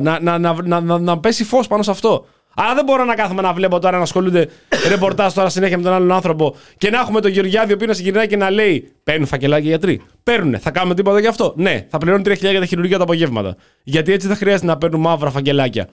να, 0.00 0.20
να, 0.20 0.38
να, 0.38 0.62
να, 0.62 0.80
να, 0.80 0.98
να 0.98 1.18
πέσει 1.18 1.44
φως 1.44 1.66
πάνω 1.66 1.82
σε 1.82 1.90
αυτό. 1.90 2.26
Αλλά 2.56 2.74
δεν 2.74 2.84
μπορώ 2.84 3.04
να 3.04 3.14
κάθομαι 3.14 3.42
να 3.42 3.52
βλέπω 3.52 3.78
τώρα 3.78 3.96
να 3.96 4.02
ασχολούνται 4.02 4.48
ρεπορτάζ 4.88 5.32
τώρα 5.32 5.48
συνέχεια 5.48 5.76
με 5.76 5.82
τον 5.82 5.92
άλλον 5.92 6.12
άνθρωπο 6.12 6.56
και 6.78 6.90
να 6.90 7.00
έχουμε 7.00 7.20
τον 7.20 7.30
Γεωργιάδη 7.30 7.72
ο 7.72 7.74
οποίος 7.74 7.88
να 7.90 7.94
συγκυρνάει 7.96 8.26
και 8.26 8.36
να 8.36 8.50
λέει 8.50 8.92
Παίρνουν 9.04 9.26
φακελάκια 9.26 9.64
οι 9.64 9.68
γιατροί. 9.68 10.02
Παίρνουνε. 10.22 10.58
Θα 10.58 10.70
κάνουμε 10.70 10.94
τίποτα 10.94 11.20
γι' 11.20 11.26
αυτό. 11.26 11.52
Ναι, 11.56 11.86
θα 11.90 11.98
πληρώνουν 11.98 12.24
3.000 12.28 12.36
για 12.38 12.58
τα 12.60 12.66
χειρουργία 12.66 12.96
τα 12.96 13.02
απογεύματα. 13.02 13.56
Γιατί 13.82 14.12
έτσι 14.12 14.26
δεν 14.26 14.36
χρειάζεται 14.36 14.66
να 14.66 14.76
παίρνουν 14.78 15.00
μαύρα 15.00 15.30
φακελάκια. 15.30 15.88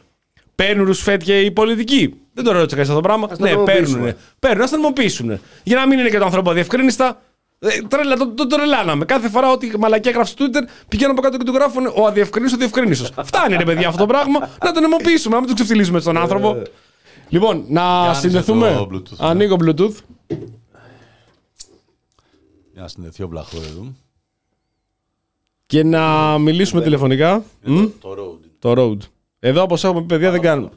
Παίρνουν 0.55 0.85
ρουσφέτ 0.85 1.23
και 1.23 1.39
οι 1.39 1.51
πολιτικοί. 1.51 2.13
Δεν 2.33 2.43
το 2.43 2.51
ρώτησα 2.51 2.75
κανείς 2.75 2.89
αυτό 2.89 3.01
το 3.01 3.07
πράγμα. 3.07 3.27
Ας 3.31 3.37
το 3.37 3.43
Ναι, 3.43 3.51
νομιμοποιήσουμε. 3.51 3.97
παίρνουν. 3.99 4.15
Παίρνουν, 4.39 4.61
ας 4.63 4.69
τα 4.69 4.75
νομιμοποιήσουν. 4.75 5.39
Για 5.63 5.75
να 5.77 5.87
μην 5.87 5.99
είναι 5.99 6.09
και 6.09 6.17
το 6.17 6.25
άνθρωπο 6.25 6.49
αδιευκρίνηστα. 6.49 7.21
Ε, 7.63 7.81
τρέλα, 7.87 8.15
το, 8.15 8.27
το, 8.27 8.47
το 8.47 8.47
τρελάναμε. 8.47 9.05
Κάθε 9.05 9.29
φορά 9.29 9.51
ότι 9.51 9.73
μαλακία 9.79 10.11
γράφει 10.11 10.31
στο 10.31 10.45
Twitter, 10.45 10.61
πηγαίνουν 10.87 11.11
από 11.11 11.21
κάτω 11.21 11.37
και 11.37 11.43
του 11.43 11.51
γράφουν 11.53 11.85
ο 11.95 12.05
αδιευκρίνητο, 12.07 12.55
ο 12.55 12.57
διευκρίνητο. 12.57 13.03
Φτάνει 13.23 13.55
ρε 13.55 13.63
παιδιά 13.63 13.87
αυτό 13.87 13.99
το 13.99 14.05
πράγμα. 14.05 14.39
Να 14.39 14.71
τον 14.71 14.83
νομιμοποιήσουμε, 14.83 15.33
να 15.33 15.39
μην 15.39 15.47
τον 15.47 15.55
ξεφτυλίσουμε 15.55 15.99
στον 15.99 16.17
άνθρωπο. 16.17 16.61
Λοιπόν, 17.29 17.65
να 17.67 18.01
άνοιξε 18.01 18.19
συνδεθούμε. 18.19 18.73
το 18.73 18.89
Bluetooth, 18.91 19.17
ναι. 19.19 19.27
Ανοίγω 19.27 19.55
Bluetooth. 19.65 19.93
Για 22.73 22.81
να 22.81 22.87
συνδεθεί 22.87 23.23
ο 23.23 23.27
βλαχός 23.27 23.65
εδώ. 23.65 23.93
Και 25.65 25.83
να 25.83 26.37
μιλήσουμε 26.37 26.81
τηλεφωνικά. 26.81 27.43
Μμ; 27.63 27.85
Το 28.01 28.15
road. 28.17 28.39
Το 28.59 28.73
road. 28.77 28.97
Εδώ, 29.39 29.61
όπως 29.61 29.83
έχουμε 29.83 30.01
πει, 30.01 30.07
παιδιά, 30.07 30.31
δεν 30.31 30.41
κάνουμε, 30.41 30.69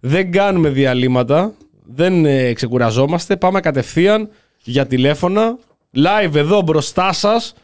δεν 0.00 0.32
κάνουμε 0.32 0.68
διαλύματα. 0.68 1.52
Δεν 1.84 2.24
ε, 2.26 2.52
ξεκουραζόμαστε. 2.52 3.36
Πάμε 3.36 3.60
κατευθείαν 3.60 4.28
για 4.62 4.86
τηλέφωνα. 4.86 5.58
Live 5.96 6.34
εδώ 6.34 6.62
μπροστά 6.62 7.12
σας. 7.12 7.54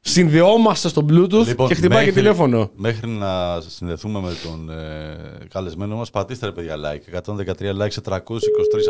Συνδεόμαστε 0.00 0.88
στο 0.88 1.04
Bluetooth 1.08 1.66
και 1.68 1.74
χτυπάει 1.74 2.04
και 2.04 2.12
τηλέφωνο. 2.12 2.70
Μέχρι 2.76 3.08
να 3.08 3.60
συνδεθούμε 3.60 4.20
με 4.20 4.32
τον 4.44 4.70
ε, 4.70 5.16
καλεσμένο 5.50 5.96
μας, 5.96 6.10
πατήστε 6.10 6.46
ρε 6.46 6.52
παιδιά 6.52 6.74
like. 6.76 7.20
113 7.28 7.82
like 7.82 7.90
σε 7.90 8.00
323 8.08 8.14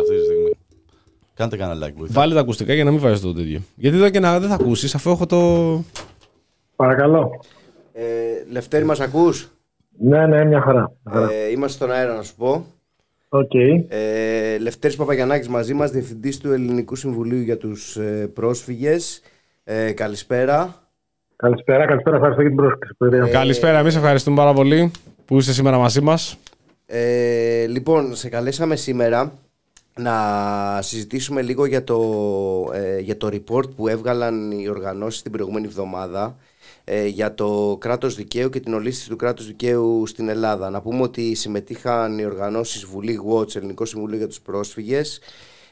αυτή 0.00 0.16
τη 0.16 0.24
στιγμή. 0.24 0.50
Κάντε 1.34 1.56
κανένα 1.56 1.86
like, 1.86 1.92
βοηθά. 1.96 2.20
Βάλε 2.20 2.34
τα 2.34 2.40
ακουστικά 2.40 2.74
για 2.74 2.84
να 2.84 2.90
μην 2.90 3.00
βάζει 3.00 3.20
το 3.20 3.34
τέτοιο. 3.34 3.60
Γιατί 3.74 3.96
εδώ 3.96 4.10
και 4.10 4.20
να 4.20 4.40
δεν 4.40 4.48
θα 4.48 4.54
ακούσεις 4.54 4.94
αφού 4.94 5.10
έχω 5.10 5.26
το. 5.26 5.82
Παρακαλώ. 6.76 7.30
Ε, 7.92 8.02
Λευτέρη, 8.50 8.84
μας 8.84 9.00
ακούς; 9.00 9.48
Ναι, 9.98 10.26
ναι, 10.26 10.44
μια 10.44 10.60
χαρά. 10.60 10.92
Ε, 11.30 11.50
είμαστε 11.50 11.76
στον 11.76 11.90
αέρα 11.90 12.16
να 12.16 12.22
σου 12.22 12.34
πω. 12.34 12.66
Okay. 13.28 13.84
Ε, 13.88 14.58
Λευτέρης 14.58 14.96
Παπαγιαννάκης 14.96 15.48
μαζί 15.48 15.74
μας, 15.74 15.90
Διευθυντής 15.90 16.38
του 16.38 16.52
Ελληνικού 16.52 16.94
Συμβουλίου 16.94 17.40
για 17.40 17.56
τους 17.56 17.96
ε, 17.96 18.30
Πρόσφυγες. 18.34 19.22
Ε, 19.64 19.92
καλησπέρα. 19.92 20.74
Καλησπέρα, 21.36 21.86
καλησπέρα. 21.86 22.16
Ευχαριστώ 22.16 22.42
για 22.42 22.50
την 22.50 22.58
πρόσκληση. 22.58 23.28
Ε, 23.28 23.30
καλησπέρα, 23.30 23.78
εμείς 23.78 23.96
ευχαριστούμε 23.96 24.36
πάρα 24.36 24.52
πολύ 24.52 24.90
που 25.24 25.36
είστε 25.36 25.52
σήμερα 25.52 25.78
μαζί 25.78 26.00
μας. 26.00 26.38
Ε, 26.86 27.66
λοιπόν, 27.66 28.14
σε 28.14 28.28
καλέσαμε 28.28 28.76
σήμερα 28.76 29.32
να 29.98 30.12
συζητήσουμε 30.82 31.42
λίγο 31.42 31.66
για 31.66 31.84
το, 31.84 32.00
ε, 32.74 32.98
για 32.98 33.16
το 33.16 33.28
report 33.32 33.70
που 33.76 33.88
έβγαλαν 33.88 34.50
οι 34.50 34.68
οργανώσεις 34.68 35.22
την 35.22 35.32
προηγούμενη 35.32 35.66
εβδομάδα 35.66 36.36
ε, 36.88 37.06
για 37.06 37.34
το 37.34 37.76
κράτος 37.80 38.14
δικαίου 38.14 38.48
και 38.48 38.60
την 38.60 38.74
ολίσθηση 38.74 39.08
του 39.08 39.16
κράτους 39.16 39.46
δικαίου 39.46 40.06
στην 40.06 40.28
Ελλάδα. 40.28 40.70
Να 40.70 40.80
πούμε 40.80 41.02
ότι 41.02 41.34
συμμετείχαν 41.34 42.18
οι 42.18 42.24
οργανώσεις 42.24 42.84
Βουλή 42.84 43.20
Watch, 43.30 43.56
Ελληνικό 43.56 43.84
Συμβουλίο 43.84 44.16
για 44.16 44.26
τους 44.26 44.40
Πρόσφυγες, 44.40 45.20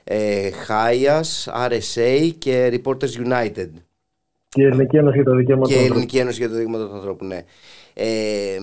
ε, 0.04 0.50
Χάιας, 0.50 1.48
RSA 1.68 2.30
και 2.38 2.68
Reporters 2.72 3.26
United. 3.26 3.68
Και 4.48 4.62
η 4.62 4.64
Ελληνική 4.64 4.96
Ένωση 4.96 5.14
για 5.14 5.24
το 5.24 5.34
Δικαίωμα 5.34 5.66
Και 5.66 5.74
η 5.74 5.84
Ελληνική 5.84 6.18
Ένωση 6.18 6.38
για 6.38 6.48
το 6.48 6.54
Δικαίωμα 6.54 6.78
του 6.78 6.94
Ανθρώπου, 6.94 7.24
ναι. 7.24 7.44
Ε, 7.94 8.58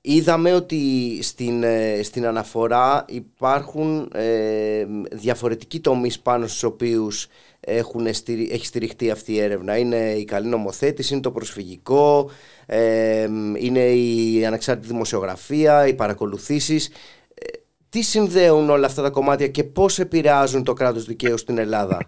είδαμε 0.00 0.54
ότι 0.54 1.18
στην, 1.22 1.62
ε, 1.62 2.02
στην 2.02 2.26
αναφορά 2.26 3.04
υπάρχουν 3.08 4.10
ε, 4.14 4.86
διαφορετικοί 5.12 5.80
τομείς 5.80 6.20
πάνω 6.20 6.46
στους 6.46 6.62
οποίους 6.62 7.28
έχουν, 7.66 8.06
έχει 8.52 8.66
στηριχτεί 8.66 9.10
αυτή 9.10 9.32
η 9.32 9.40
έρευνα. 9.40 9.78
Είναι 9.78 9.96
η 9.96 10.24
καλή 10.24 10.48
νομοθέτηση, 10.48 11.12
είναι 11.12 11.22
το 11.22 11.30
προσφυγικό, 11.30 12.30
ε, 12.66 13.26
είναι 13.58 13.80
η 13.80 14.44
ανεξάρτητη 14.46 14.88
δημοσιογραφία, 14.88 15.86
οι 15.86 15.94
παρακολουθήσεις. 15.94 16.88
Ε, 17.34 17.46
τι 17.88 18.02
συνδέουν 18.02 18.70
όλα 18.70 18.86
αυτά 18.86 19.02
τα 19.02 19.10
κομμάτια 19.10 19.48
και 19.48 19.64
πώς 19.64 19.98
επηρεάζουν 19.98 20.64
το 20.64 20.72
κράτος 20.72 21.04
δικαίου 21.06 21.38
στην 21.38 21.58
Ελλάδα; 21.58 21.98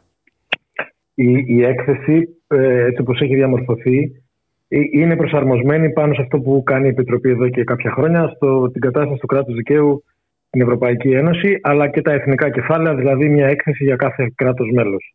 Η, 1.14 1.44
η 1.46 1.64
έκθεση, 1.64 2.28
ε, 2.46 2.84
έτσι 2.84 3.00
όπως 3.00 3.20
έχει 3.20 3.34
διαμορφωθεί, 3.34 4.22
ε, 4.68 4.78
είναι 4.92 5.16
προσαρμοσμένη 5.16 5.92
πάνω 5.92 6.14
σε 6.14 6.22
αυτό 6.22 6.40
που 6.40 6.62
κάνει 6.62 6.86
η 6.86 6.90
Επιτροπή 6.90 7.30
εδώ 7.30 7.48
και 7.48 7.64
κάποια 7.64 7.92
χρόνια, 7.92 8.32
στο, 8.36 8.70
την 8.70 8.80
κατάσταση 8.80 9.20
του 9.20 9.26
κράτους 9.26 9.54
δικαίου 9.54 10.04
στην 10.46 10.60
Ευρωπαϊκή 10.60 11.10
Ένωση, 11.10 11.58
αλλά 11.62 11.88
και 11.88 12.02
τα 12.02 12.12
εθνικά 12.12 12.50
κεφάλαια, 12.50 12.94
δηλαδή 12.94 13.28
μια 13.28 13.46
έκθεση 13.46 13.84
για 13.84 13.96
κάθε 13.96 14.32
κράτος 14.34 14.70
μέλος. 14.72 15.14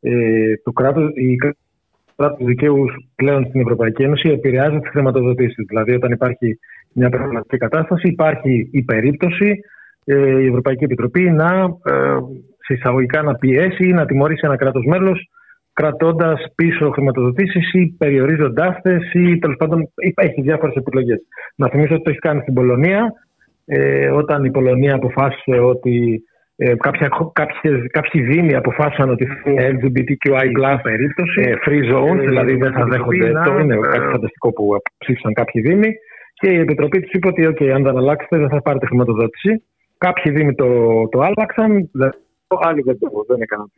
Ε, 0.00 0.56
το 0.64 0.72
κράτος, 0.72 1.10
η 1.14 1.36
κράτος 2.16 2.46
δικαίου 2.46 2.84
πλέον 3.14 3.46
στην 3.46 3.60
Ευρωπαϊκή 3.60 4.02
Ένωση 4.02 4.28
επηρεάζει 4.28 4.78
τις 4.78 4.90
χρηματοδοτήσεις. 4.90 5.64
Δηλαδή 5.68 5.94
όταν 5.94 6.10
υπάρχει 6.10 6.58
μια 6.92 7.08
πραγματική 7.08 7.56
κατάσταση, 7.56 8.08
υπάρχει 8.08 8.68
η 8.72 8.82
περίπτωση 8.82 9.60
ε, 10.04 10.40
η 10.40 10.46
Ευρωπαϊκή 10.46 10.84
Επιτροπή 10.84 11.30
να 11.30 11.76
ε, 11.84 12.18
εισαγωγικά 12.68 13.22
να 13.22 13.34
πιέσει 13.34 13.88
ή 13.88 13.92
να 13.92 14.06
τιμωρήσει 14.06 14.40
ένα 14.44 14.56
κράτος 14.56 14.84
μέλος 14.86 15.28
κρατώντας 15.72 16.40
πίσω 16.54 16.90
χρηματοδοτήσεις 16.90 17.72
ή 17.72 17.94
περιορίζοντάς 17.98 18.80
τε 18.82 18.98
ή 19.12 19.38
τέλος 19.38 19.56
πάντων 19.56 19.92
έχει 20.14 20.40
διάφορες 20.40 20.74
επιλογές. 20.74 21.18
Να 21.54 21.68
θυμίσω 21.68 21.94
ότι 21.94 22.02
το 22.02 22.10
έχει 22.10 22.18
κάνει 22.18 22.40
στην 22.40 22.54
Πολωνία, 22.54 23.12
ε, 23.66 24.10
όταν 24.10 24.44
η 24.44 24.50
Πολωνία 24.50 24.94
αποφάσισε 24.94 25.58
ότι 25.58 26.22
ε, 26.62 26.74
κάποια, 26.76 27.08
κάποιες, 27.32 27.86
κάποιοι 27.90 28.22
δήμοι 28.22 28.54
αποφάσισαν 28.54 29.10
ότι 29.10 29.24
θα 29.26 29.50
είναι 29.50 29.70
LGBTQI 29.74 30.80
περίπτωση, 30.82 31.40
ε, 31.40 31.54
free 31.64 31.82
zones, 31.92 32.18
ε, 32.18 32.26
δηλαδή 32.28 32.54
δεν 32.56 32.72
θα 32.72 32.84
δέχονται. 32.84 33.30
Να, 33.30 33.42
το 33.44 33.58
είναι 33.58 33.74
ε, 33.74 33.88
κάτι 33.94 34.06
φανταστικό 34.10 34.52
που 34.52 34.64
ψήφισαν 34.98 35.32
κάποιοι 35.32 35.62
δήμοι. 35.62 35.90
Και 36.34 36.48
η 36.50 36.58
Επιτροπή 36.58 37.00
του 37.00 37.08
είπε 37.12 37.28
ότι, 37.28 37.48
OK, 37.50 37.64
αν 37.68 37.82
δεν 37.82 37.96
αλλάξετε, 37.96 38.38
δεν 38.38 38.48
θα 38.48 38.62
πάρετε 38.62 38.86
χρηματοδότηση. 38.86 39.62
Κάποιοι 39.98 40.32
δήμοι 40.32 40.54
το, 40.54 40.68
το 41.08 41.20
άλλαξαν, 41.20 41.90
άλλοι 42.60 42.82
δεν, 42.82 42.98
το, 42.98 43.08
δεν 43.28 43.40
έκαναν 43.40 43.72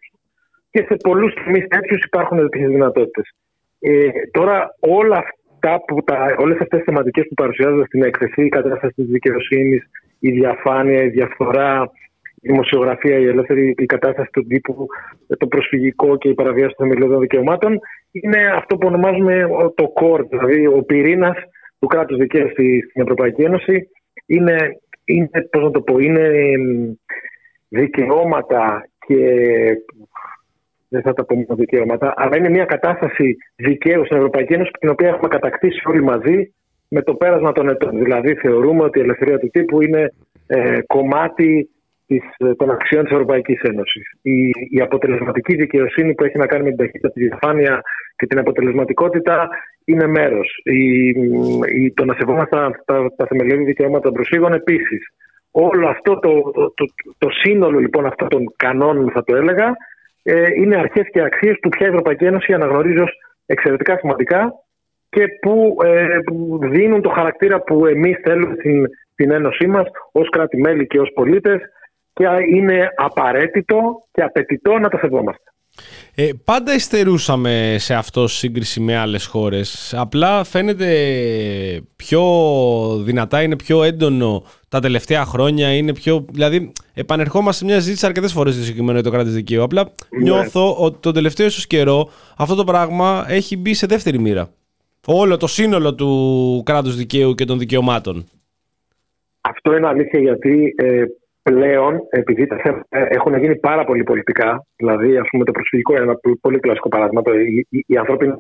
και 0.73 0.85
σε 0.89 0.97
πολλούς 1.03 1.35
τομείς 1.35 1.67
τέτοιους 1.69 2.05
υπάρχουν 2.05 2.39
τέτοιες 2.39 2.69
δυνατότητες. 2.71 3.35
Ε, 3.81 4.09
τώρα 4.31 4.77
όλα 4.81 5.17
αυτά 5.17 5.85
που 5.87 6.03
τα, 6.03 6.35
όλες 6.39 6.59
αυτές 6.61 6.79
τις 6.79 6.85
θεματικές 6.85 7.25
που 7.29 7.35
παρουσιάζονται 7.35 7.85
στην 7.85 8.03
έκθεση, 8.03 8.45
η 8.45 8.49
κατάσταση 8.49 8.95
της 8.95 9.07
δικαιοσύνης, 9.07 9.83
η 10.19 10.31
διαφάνεια, 10.31 11.03
η 11.03 11.09
διαφθορά, 11.09 11.91
η 12.12 12.12
δημοσιογραφία, 12.43 13.19
η 13.19 13.27
ελεύθερη 13.27 13.75
η 13.79 13.87
κατάσταση 13.87 14.31
του 14.33 14.47
τύπου, 14.47 14.87
το 15.39 15.47
προσφυγικό 15.47 16.17
και 16.17 16.29
η 16.29 16.35
παραβίαση 16.35 16.75
των 16.77 16.87
θεμελιωδών 16.87 17.21
δικαιωμάτων, 17.21 17.79
είναι 18.11 18.53
αυτό 18.57 18.77
που 18.77 18.87
ονομάζουμε 18.87 19.49
το 19.75 19.93
core, 20.01 20.27
δηλαδή 20.29 20.67
ο 20.67 20.83
πυρήνας 20.83 21.37
του 21.79 21.87
κράτους 21.87 22.19
δικαίου 22.19 22.49
στην 22.51 23.03
Ευρωπαϊκή 23.03 23.43
Ένωση. 23.43 23.89
Είναι, 24.27 24.57
είναι, 25.05 25.49
πώς 25.51 25.63
να 25.63 25.71
το 25.71 25.81
πω, 25.81 25.99
είναι 25.99 26.31
δικαιώματα 27.69 28.89
και 29.07 29.19
δεν 30.89 31.03
θα 31.03 31.13
τα 31.13 31.25
πούμε 31.25 31.45
δικαιώματα, 31.49 32.15
αλλά 32.17 32.37
είναι 32.37 32.49
μια 32.49 32.65
κατάσταση 32.65 33.37
δικαίου 33.57 34.05
στην 34.05 34.17
Ευρωπαϊκή 34.17 34.53
Ένωση 34.53 34.71
την 34.81 34.89
οποία 34.89 35.09
έχουμε 35.09 35.29
κατακτήσει 35.29 35.81
όλοι 35.89 36.03
μαζί 36.03 36.53
με 36.89 37.03
το 37.03 37.15
πέρασμα 37.15 37.53
των 37.53 37.69
ετών. 37.69 37.99
Δηλαδή, 37.99 38.35
θεωρούμε 38.35 38.83
ότι 38.83 38.99
η 38.99 39.03
ελευθερία 39.03 39.39
του 39.39 39.51
τύπου 39.53 39.83
είναι 39.83 40.13
ε, 40.47 40.81
κομμάτι 40.87 41.71
της, 42.13 42.49
ε, 42.49 42.55
των 42.55 42.71
αξιών 42.71 43.03
της 43.05 43.13
Ευρωπαϊκής 43.13 43.61
Ένωσης. 43.61 44.13
Η, 44.23 44.51
η 44.71 44.81
αποτελεσματική 44.81 45.55
δικαιοσύνη 45.55 46.15
που 46.15 46.25
έχει 46.25 46.39
να 46.39 46.47
κάνει 46.47 46.63
με 46.63 46.69
την 46.69 46.79
ταχύτητα, 46.79 47.11
της 47.11 47.29
διαφάνεια 47.29 47.81
και 48.17 48.27
την 48.27 48.39
αποτελεσματικότητα 48.39 49.49
είναι 49.85 50.07
μέρος. 50.07 50.63
Το 51.95 52.05
να 52.05 52.15
σεβόμαστε 52.15 52.57
τα, 52.85 53.13
τα, 53.17 53.27
θεμελιώδη 53.27 53.65
δικαιώματα 53.65 54.03
των 54.03 54.13
προσφύγων 54.13 54.53
επίσης. 54.53 55.07
Όλο 55.51 55.89
αυτό 55.89 56.19
το, 56.19 56.51
το, 56.55 56.75
το, 56.75 56.85
το, 57.19 57.29
σύνολο 57.31 57.79
λοιπόν 57.79 58.07
αυτών 58.07 58.29
των 58.29 58.55
κανόνων, 58.57 59.11
θα 59.11 59.25
το 59.25 59.37
έλεγα, 59.37 59.77
ε, 60.23 60.45
είναι 60.57 60.77
αρχές 60.77 61.07
και 61.13 61.23
αξίες 61.23 61.57
που 61.63 61.69
πια 61.69 61.87
η 61.87 61.89
Ευρωπαϊκή 61.89 62.25
Ένωση 62.25 62.53
αναγνωρίζει 62.53 63.01
ως 63.01 63.13
εξαιρετικά 63.47 63.97
σημαντικά 63.97 64.53
και 65.09 65.29
που, 65.41 65.77
ε, 65.85 66.19
δίνουν 66.69 67.03
το 67.03 67.09
χαρακτήρα 67.09 67.61
που 67.61 67.87
εμείς 67.87 68.19
θέλουμε 68.23 68.55
στην, 68.59 68.87
στην 69.13 69.31
Ένωσή 69.31 69.67
μας 69.67 69.87
ως 70.13 70.29
κράτη-μέλη 70.29 70.87
και 70.87 71.01
ως 71.01 71.11
πολίτες 71.15 71.61
και 72.13 72.25
είναι 72.55 72.89
απαραίτητο 72.97 74.07
και 74.13 74.23
απαιτητό 74.23 74.79
να 74.79 74.89
το 74.89 74.97
σεβόμαστε. 74.97 75.53
Ε, 76.15 76.29
πάντα 76.45 76.75
υστερούσαμε 76.75 77.77
σε 77.79 77.95
αυτό 77.95 78.27
σύγκριση 78.27 78.81
με 78.81 78.97
άλλες 78.97 79.27
χώρες. 79.27 79.95
Απλά 79.97 80.45
φαίνεται 80.45 80.87
πιο 81.97 82.23
δυνατά, 83.05 83.43
είναι 83.43 83.57
πιο 83.57 83.83
έντονο 83.83 84.45
τα 84.69 84.81
τελευταία 84.81 85.25
χρόνια. 85.25 85.77
Είναι 85.77 85.93
πιο, 85.93 86.25
δηλαδή, 86.33 86.73
επανερχόμαστε 86.95 87.65
σε 87.65 87.71
μια 87.71 87.81
ζήτηση 87.81 88.07
αρκετές 88.07 88.33
φορές 88.33 88.53
στο 88.55 88.63
συγκεκριμένο 88.63 88.99
για 88.99 89.11
το 89.11 89.11
κράτος 89.11 89.33
δικαίου. 89.33 89.63
Απλά 89.63 89.83
ναι. 89.83 90.23
νιώθω 90.23 90.77
ότι 90.77 90.99
τον 91.01 91.15
τελευταίο 91.15 91.47
ίσως 91.47 91.67
καιρό 91.67 92.11
αυτό 92.37 92.55
το 92.55 92.65
πράγμα 92.65 93.25
έχει 93.29 93.57
μπει 93.57 93.75
σε 93.75 93.87
δεύτερη 93.87 94.19
μοίρα. 94.19 94.49
Όλο 95.07 95.37
το 95.37 95.47
σύνολο 95.47 95.95
του 95.95 96.63
κράτους 96.65 96.97
δικαίου 96.97 97.35
και 97.35 97.45
των 97.45 97.59
δικαιωμάτων. 97.59 98.25
Αυτό 99.41 99.77
είναι 99.77 99.87
αλήθεια 99.87 100.21
γιατί 100.21 100.75
ε, 100.77 101.05
πλέον, 101.43 102.01
επειδή 102.11 102.47
τα 102.47 102.57
θέματα 102.57 102.87
έχουν 102.89 103.39
γίνει 103.39 103.57
πάρα 103.57 103.85
πολύ 103.85 104.03
πολιτικά, 104.03 104.67
δηλαδή 104.77 105.17
ας 105.19 105.29
πούμε, 105.31 105.45
το 105.45 105.53
προσφυγικό 105.53 105.93
είναι 105.93 106.03
ένα 106.03 106.19
πολύ 106.41 106.59
κλασικό 106.61 106.89
παράδειγμα, 106.89 107.23
το, 107.23 107.35
η, 107.35 107.67
η, 107.69 107.85
η 107.87 107.97
ανθρώπινη 107.97 108.33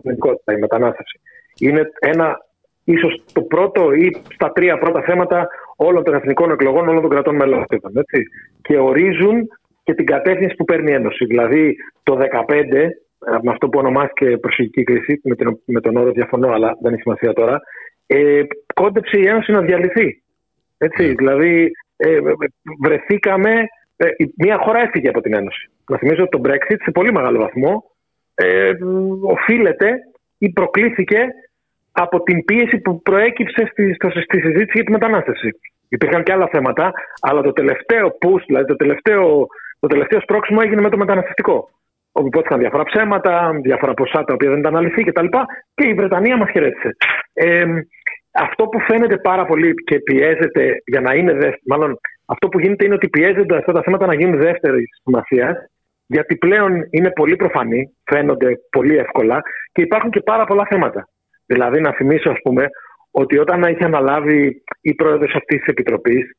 η 0.56 0.60
μετανάστευση. 0.60 1.20
Είναι 1.58 1.82
ένα 1.98 2.36
ίσως 2.84 3.24
το 3.32 3.42
πρώτο 3.42 3.92
ή 3.92 4.16
στα 4.34 4.52
τρία 4.52 4.78
πρώτα 4.78 5.02
θέματα 5.02 5.48
όλων 5.76 6.04
των 6.04 6.14
εθνικών 6.14 6.50
εκλογών 6.50 6.88
όλων 6.88 7.00
των 7.00 7.10
κρατών 7.10 7.36
μελών. 7.36 7.64
Έτσι. 7.94 8.22
Και 8.62 8.78
ορίζουν 8.78 9.48
και 9.84 9.94
την 9.94 10.06
κατεύθυνση 10.06 10.54
που 10.54 10.64
παίρνει 10.64 10.90
η 10.90 10.94
Ένωση. 10.94 11.24
Δηλαδή 11.24 11.76
το 12.02 12.18
2015, 12.18 12.22
με 13.42 13.50
αυτό 13.50 13.68
που 13.68 13.78
ονομάστηκε 13.78 14.36
προσφυγική 14.38 14.82
κρίση, 14.82 15.20
με, 15.24 15.34
τον, 15.34 15.60
με 15.64 15.80
τον 15.80 15.96
όρο 15.96 16.10
διαφωνώ, 16.10 16.48
αλλά 16.48 16.76
δεν 16.82 16.92
έχει 16.92 17.02
σημασία 17.02 17.32
τώρα, 17.32 17.60
ε, 18.06 18.42
κόντεψε 18.74 19.18
η 19.18 19.26
Ένωση 19.26 19.52
να 19.52 19.60
διαλυθεί. 19.60 20.22
Έτσι, 20.78 21.06
ναι. 21.06 21.14
δηλαδή 21.14 21.70
ε, 22.04 22.18
βρεθήκαμε, 22.82 23.50
ε, 23.96 24.06
μια 24.36 24.58
χώρα 24.58 24.80
έφυγε 24.80 25.08
από 25.08 25.20
την 25.20 25.34
Ένωση. 25.34 25.70
Να 25.90 25.98
θυμίσω 25.98 26.22
ότι 26.22 26.38
το 26.38 26.40
Brexit 26.44 26.76
σε 26.84 26.90
πολύ 26.90 27.12
μεγάλο 27.12 27.38
βαθμό 27.38 27.84
ε, 28.34 28.72
οφείλεται 29.22 29.98
ή 30.38 30.50
προκλήθηκε 30.50 31.18
από 31.92 32.22
την 32.22 32.44
πίεση 32.44 32.78
που 32.78 33.02
προέκυψε 33.02 33.68
στη, 33.70 33.96
στη 34.22 34.40
συζήτηση 34.40 34.72
για 34.72 34.84
τη 34.84 34.92
μετανάστευση. 34.92 35.48
Υπήρχαν 35.88 36.22
και 36.22 36.32
άλλα 36.32 36.48
θέματα, 36.52 36.92
αλλά 37.20 37.40
το 37.42 37.52
τελευταίο 37.52 38.06
push, 38.06 38.42
δηλαδή 38.46 38.66
το 38.66 38.76
τελευταίο, 38.76 39.46
το 39.80 39.86
τελευταίο 39.86 40.20
σπρώξιμο 40.20 40.60
έγινε 40.62 40.80
με 40.80 40.90
το 40.90 40.96
μεταναστευτικό. 40.96 41.68
Όπου 42.12 42.26
υπόθηκαν 42.26 42.58
διάφορα 42.58 42.84
ψέματα, 42.84 43.50
διάφορα 43.62 43.94
ποσά 43.94 44.24
τα 44.24 44.34
οποία 44.34 44.50
δεν 44.50 44.58
ήταν 44.58 44.76
αληθή 44.76 45.02
κτλ. 45.04 45.26
Και, 45.26 45.38
και 45.74 45.88
η 45.88 45.94
Βρετανία 45.94 46.36
μας 46.36 46.50
χαιρέτησε. 46.50 46.96
Ε, 47.32 47.64
αυτό 48.32 48.66
που 48.66 48.80
φαίνεται 48.80 49.16
πάρα 49.16 49.44
πολύ 49.44 49.74
και 49.74 49.98
πιέζεται 49.98 50.82
για 50.84 51.00
να 51.00 51.14
είναι 51.14 51.32
δεύτερη, 51.32 51.62
μάλλον 51.66 51.98
αυτό 52.26 52.48
που 52.48 52.60
γίνεται 52.60 52.84
είναι 52.84 52.94
ότι 52.94 53.08
πιέζονται 53.08 53.56
αυτά 53.56 53.72
τα 53.72 53.82
θέματα 53.82 54.06
να 54.06 54.14
γίνουν 54.14 54.40
δεύτερης 54.40 54.88
σημασίας, 55.04 55.56
γιατί 56.06 56.36
πλέον 56.36 56.86
είναι 56.90 57.10
πολύ 57.10 57.36
προφανή, 57.36 57.96
φαίνονται 58.04 58.60
πολύ 58.70 58.96
εύκολα 58.96 59.42
και 59.72 59.82
υπάρχουν 59.82 60.10
και 60.10 60.20
πάρα 60.20 60.44
πολλά 60.44 60.66
θέματα. 60.70 61.08
Δηλαδή, 61.46 61.80
να 61.80 61.92
θυμίσω, 61.92 62.30
ας 62.30 62.38
πούμε, 62.42 62.66
ότι 63.10 63.38
όταν 63.38 63.62
είχε 63.62 63.84
αναλάβει 63.84 64.62
η 64.80 64.94
πρόεδρος 64.94 65.34
αυτής 65.34 65.58
της 65.58 65.66
επιτροπής, 65.66 66.30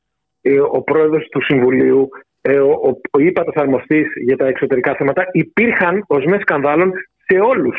ο 0.72 0.82
πρόεδρος 0.82 1.28
του 1.32 1.44
Συμβουλίου, 1.44 2.10
ε, 2.42 2.60
ο, 2.60 2.72
ο, 2.72 3.00
ο 3.12 3.20
ύπατος 3.20 3.56
αρμοστής 3.56 4.08
για 4.26 4.38
τα 4.38 4.48
εξωτερικά 4.48 4.96
θέματα, 4.96 5.28
υπήρχαν 5.32 6.04
οσμέ 6.08 6.40
σκανδάλων 6.40 6.94
σε 7.26 7.40
όλους. 7.40 7.78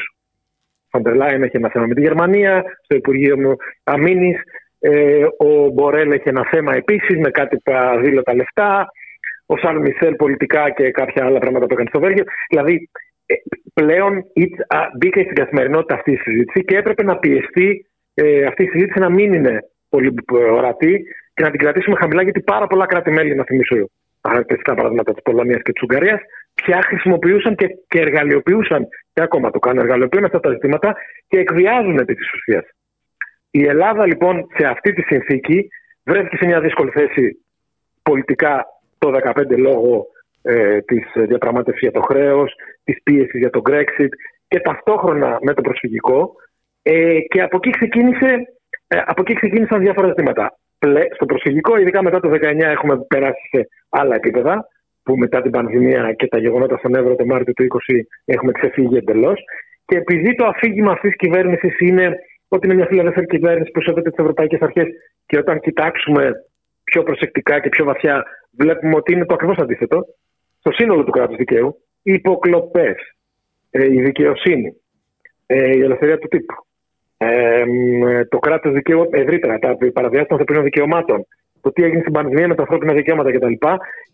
Φαντρελάιν 0.94 1.42
έχει 1.42 1.56
ένα 1.56 1.70
θέμα 1.72 1.86
με 1.86 1.94
τη 1.94 2.00
Γερμανία, 2.00 2.64
στο 2.82 2.96
Υπουργείο 2.96 3.56
Αμήνης. 3.84 4.38
Ε, 4.78 5.24
ο 5.38 5.68
Μπορέλ 5.72 6.10
έχει 6.12 6.28
ένα 6.28 6.46
θέμα 6.50 6.74
επίσης 6.74 7.18
με 7.18 7.30
κάτι 7.30 7.56
που 7.56 7.72
αδήλωτα 7.72 8.34
λεφτά. 8.34 8.88
Ο 9.46 9.56
Σαν 9.56 9.76
Μισελ 9.76 10.14
πολιτικά 10.14 10.70
και 10.70 10.90
κάποια 10.90 11.24
άλλα 11.24 11.38
πράγματα 11.38 11.66
που 11.66 11.72
έκανε 11.72 11.88
στο 11.88 12.00
Βέλγιο. 12.00 12.24
Δηλαδή, 12.48 12.88
ε, 13.26 13.34
πλέον 13.74 14.24
μπήκε 14.98 15.20
στην 15.20 15.34
καθημερινότητα 15.34 15.94
αυτή 15.94 16.12
η 16.12 16.16
συζήτηση 16.16 16.64
και 16.64 16.76
έπρεπε 16.76 17.02
να 17.02 17.16
πιεστεί 17.16 17.86
ε, 18.14 18.44
αυτή 18.44 18.62
η 18.62 18.68
συζήτηση 18.68 18.98
να 18.98 19.10
μην 19.10 19.32
είναι 19.32 19.58
πολύ 19.88 20.14
ορατή 20.30 21.04
και 21.34 21.42
να 21.42 21.50
την 21.50 21.60
κρατήσουμε 21.60 21.96
χαμηλά, 21.96 22.22
γιατί 22.22 22.40
πάρα 22.40 22.66
πολλά 22.66 22.86
κράτη-μέλη, 22.86 23.34
να 23.34 23.44
θυμίσω 23.44 23.76
χαρακτηριστικά 24.28 24.74
παραδείγματα 24.74 25.12
της 25.12 25.22
Πολωνίας 25.22 25.62
και 25.62 25.72
της 25.72 25.82
Ουγγαρίας, 25.82 26.20
πια 26.54 26.82
χρησιμοποιούσαν 26.82 27.54
και, 27.54 27.66
και 27.88 28.00
εργαλειοποιούσαν, 28.00 28.88
και 29.14 29.22
ακόμα 29.22 29.50
το 29.50 29.58
κάνουν, 29.58 29.82
εργαλειοποιούν 29.82 30.24
αυτά 30.24 30.40
τα 30.40 30.50
ζητήματα 30.50 30.94
και 31.28 31.38
εκβιάζουν 31.38 31.98
επί 31.98 32.14
της 32.14 32.32
ουσίας. 32.32 32.64
Η 33.50 33.64
Ελλάδα 33.66 34.06
λοιπόν 34.06 34.46
σε 34.56 34.66
αυτή 34.66 34.92
τη 34.92 35.02
συνθήκη 35.02 35.68
βρέθηκε 36.04 36.36
σε 36.36 36.46
μια 36.46 36.60
δύσκολη 36.60 36.90
θέση 36.90 37.44
πολιτικά 38.02 38.66
το 38.98 39.12
2015 39.34 39.56
λόγω 39.56 40.06
ε, 40.42 40.80
της 40.80 41.04
διαπραγμάτευσης 41.14 41.82
για 41.82 41.90
το 41.90 42.00
χρέος, 42.00 42.54
της 42.84 43.02
πίεσης 43.02 43.38
για 43.38 43.50
το 43.50 43.62
Brexit 43.70 44.08
και 44.48 44.60
ταυτόχρονα 44.60 45.38
με 45.42 45.54
το 45.54 45.60
προσφυγικό. 45.60 46.32
Ε, 46.82 47.20
και 47.20 47.42
από 47.42 47.56
εκεί, 47.56 47.70
ξεκίνησε, 47.70 48.56
ε, 48.86 48.98
από 49.04 49.20
εκεί 49.20 49.34
ξεκίνησαν 49.34 49.80
διάφορα 49.80 50.08
ζητήματα. 50.08 50.58
Στο 51.14 51.26
προσφυγικό, 51.26 51.76
ειδικά 51.76 52.02
μετά 52.02 52.20
το 52.20 52.28
2019, 52.28 52.70
έχουμε 52.70 53.04
περάσει 53.08 53.48
σε 53.50 53.68
άλλα 53.88 54.14
επίπεδα, 54.14 54.66
που 55.04 55.16
μετά 55.16 55.42
την 55.42 55.50
πανδημία 55.50 56.12
και 56.12 56.26
τα 56.26 56.38
γεγονότα 56.38 56.76
στον 56.76 56.94
Εύρο 56.94 57.14
το 57.14 57.26
Μάρτιο 57.26 57.52
του 57.52 57.62
2020 57.62 57.94
έχουμε 58.24 58.52
ξεφύγει 58.52 58.96
εντελώς. 58.96 59.40
Και 59.86 59.96
επειδή 59.96 60.34
το 60.34 60.46
αφήγημα 60.46 60.92
αυτής 60.92 61.10
τη 61.10 61.16
κυβέρνησης 61.16 61.78
είναι 61.78 62.16
ότι 62.48 62.66
είναι 62.66 62.74
μια 62.74 62.86
φιλελεύθερη 62.86 63.26
κυβέρνηση 63.26 63.70
που 63.70 63.82
σέβεται 63.82 64.10
τις 64.10 64.18
ευρωπαϊκές 64.18 64.60
αρχές, 64.60 64.86
και 65.26 65.38
όταν 65.38 65.60
κοιτάξουμε 65.60 66.32
πιο 66.84 67.02
προσεκτικά 67.02 67.60
και 67.60 67.68
πιο 67.68 67.84
βαθιά, 67.84 68.24
βλέπουμε 68.58 68.96
ότι 68.96 69.12
είναι 69.12 69.24
το 69.24 69.34
ακριβώς 69.34 69.56
αντίθετο. 69.56 70.04
Στο 70.58 70.72
σύνολο 70.72 71.04
του 71.04 71.10
κράτους 71.10 71.36
δικαίου, 71.36 71.78
οι 72.02 72.12
υποκλοπές, 72.12 72.96
ε, 73.70 73.84
η 73.84 74.02
δικαιοσύνη, 74.02 74.76
ε, 75.46 75.76
η 75.76 75.80
ελευθερία 75.80 76.18
του 76.18 76.28
τύπου, 76.28 76.54
ε, 77.16 77.64
το 78.24 78.38
κράτος 78.38 78.72
δικαίου 78.72 79.08
ευρύτερα, 79.10 79.58
τα 79.58 79.76
παραβιάσεις 79.92 80.28
των 80.28 80.38
ανθρωπίνων 80.38 80.64
δικαιωμάτων, 80.64 81.26
το 81.60 81.72
τι 81.72 81.82
έγινε 81.82 82.00
στην 82.00 82.12
πανδημία 82.12 82.48
με 82.48 82.54
τα 82.54 82.62
ανθρώπινα 82.62 82.92
δικαιώματα 82.92 83.30
κτλ. 83.30 83.52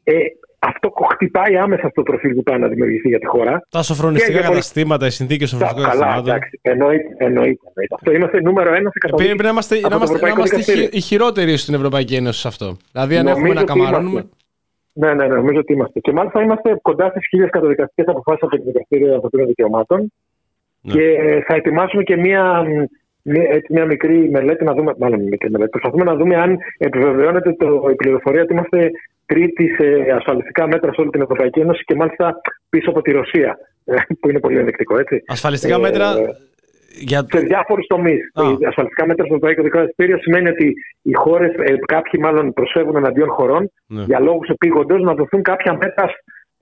Ε, 0.04 0.14
αυτό 0.60 0.92
χτυπάει 1.12 1.56
άμεσα 1.56 1.88
στο 1.88 2.02
προφίλ 2.02 2.34
που 2.34 2.42
πάει 2.42 2.58
να 2.58 2.68
δημιουργηθεί 2.68 3.08
για 3.08 3.18
τη 3.18 3.26
χώρα. 3.26 3.62
Τα 3.68 3.82
σοφρονιστικά 3.82 4.40
καταστήματα, 4.40 5.06
οι 5.06 5.10
συνθήκες 5.10 5.48
σοφρονιστικών 5.48 5.90
καταστημάτων. 5.90 6.24
Καλά, 6.24 6.36
εντάξει. 6.36 6.58
Εννοείται, 6.62 7.14
εννοείται, 7.16 7.60
εννοείται. 7.66 7.94
Αυτό 7.94 8.12
είμαστε 8.12 8.40
νούμερο 8.40 8.74
ένα 8.74 8.90
σε 8.90 8.98
καταστήμα. 8.98 9.28
Πρέπει 9.28 9.42
να 9.42 9.48
είμαστε, 9.48 9.80
να 9.88 9.96
είμαστε, 9.96 10.18
να 10.20 10.28
είμαστε 10.28 10.88
οι 10.90 11.00
χειρότεροι 11.00 11.56
στην 11.56 11.74
Ευρωπαϊκή 11.74 12.14
Ένωση 12.14 12.40
σε 12.40 12.48
αυτό. 12.48 12.76
Δηλαδή, 12.92 13.16
αν 13.16 13.26
έχουμε 13.26 13.52
να 13.54 13.64
καμαρώνουμε. 13.64 14.28
Ναι, 14.92 15.14
ναι, 15.14 15.26
ναι, 15.26 15.34
νομίζω 15.34 15.58
ότι 15.58 15.72
είμαστε. 15.72 16.00
Και 16.00 16.12
μάλιστα 16.12 16.42
είμαστε 16.42 16.78
κοντά 16.82 17.08
στις 17.08 17.26
χίλιες 17.28 17.50
καταδικαστικές 17.50 18.06
αποφάσεις 18.06 18.42
από 18.42 18.56
το 18.56 18.62
Δικαστήριο 18.64 19.14
Ανθρωπίνων 19.14 19.46
Δικαιωμάτων. 19.46 20.12
Ναι. 20.80 20.92
Και 20.92 21.18
θα 21.46 21.54
ετοιμάσουμε 21.54 22.02
και 22.02 22.16
μία 22.16 22.64
έτσι 23.22 23.72
μια 23.72 23.84
μικρή 23.84 24.30
μελέτη 24.30 24.64
να 24.64 24.74
δούμε, 24.74 24.94
μάλλον 24.98 25.22
μικρή 25.22 25.50
μελέτη, 25.50 25.70
προσπαθούμε 25.70 26.04
να 26.04 26.14
δούμε 26.14 26.36
αν 26.36 26.58
επιβεβαιώνεται 26.78 27.52
το, 27.52 27.88
η 27.90 27.94
πληροφορία 27.94 28.42
ότι 28.42 28.52
είμαστε 28.52 28.90
τρίτη 29.30 29.64
σε 29.76 29.86
ασφαλιστικά 30.18 30.66
μέτρα 30.66 30.92
σε 30.92 31.00
όλη 31.00 31.10
την 31.10 31.22
Ευρωπαϊκή 31.22 31.60
Ένωση 31.60 31.82
και 31.84 31.94
μάλιστα 31.94 32.40
πίσω 32.68 32.90
από 32.90 33.02
τη 33.02 33.10
Ρωσία, 33.12 33.58
ε, 33.84 33.94
που 34.20 34.28
είναι 34.30 34.40
πολύ 34.40 34.58
ενδεικτικό, 34.58 34.98
έτσι. 34.98 35.22
Ασφαλιστικά 35.26 35.74
ε, 35.74 35.78
μέτρα 35.78 36.06
για... 37.08 37.26
Σε 37.32 37.40
διάφορους 37.40 37.86
τομείς. 37.86 38.20
Ασφαλιστικά 38.68 39.06
μέτρα 39.06 39.24
στο 39.24 39.34
Ευρωπαϊκό 39.34 39.62
Δικαστήριο 39.62 40.18
σημαίνει 40.18 40.48
ότι 40.48 40.74
οι 41.02 41.12
χώρες, 41.12 41.50
ε, 41.58 41.74
κάποιοι 41.86 42.20
μάλλον 42.22 42.52
προσφεύγουν 42.52 42.96
εναντίον 42.96 43.28
χωρών 43.28 43.72
ναι. 43.86 44.02
για 44.02 44.20
λόγους 44.20 44.48
επίγοντος 44.48 45.02
να 45.02 45.14
δοθούν 45.14 45.42
κάποια 45.42 45.72
μέτρα 45.72 46.06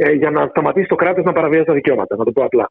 ε, 0.01 0.13
για 0.13 0.31
να 0.31 0.47
σταματήσει 0.47 0.89
το 0.89 0.95
κράτος 0.95 1.25
να 1.25 1.33
παραβιάζει 1.33 1.65
τα 1.65 1.73
δικαιώματα. 1.73 2.17
Να 2.17 2.25
το 2.25 2.33
πω 2.33 2.45
απλά. 2.45 2.71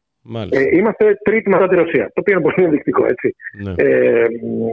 Ε, 0.50 0.76
είμαστε 0.76 1.18
τρίτη 1.22 1.48
μετά 1.48 1.68
τη 1.68 1.74
Ρωσία. 1.74 2.04
Το 2.04 2.20
οποίο 2.20 2.34
είναι 2.34 2.42
πολύ 2.42 2.64
ενδεικτικό 2.64 3.06
έτσι. 3.06 3.34
Ναι. 3.62 3.72
Ε, 3.76 4.26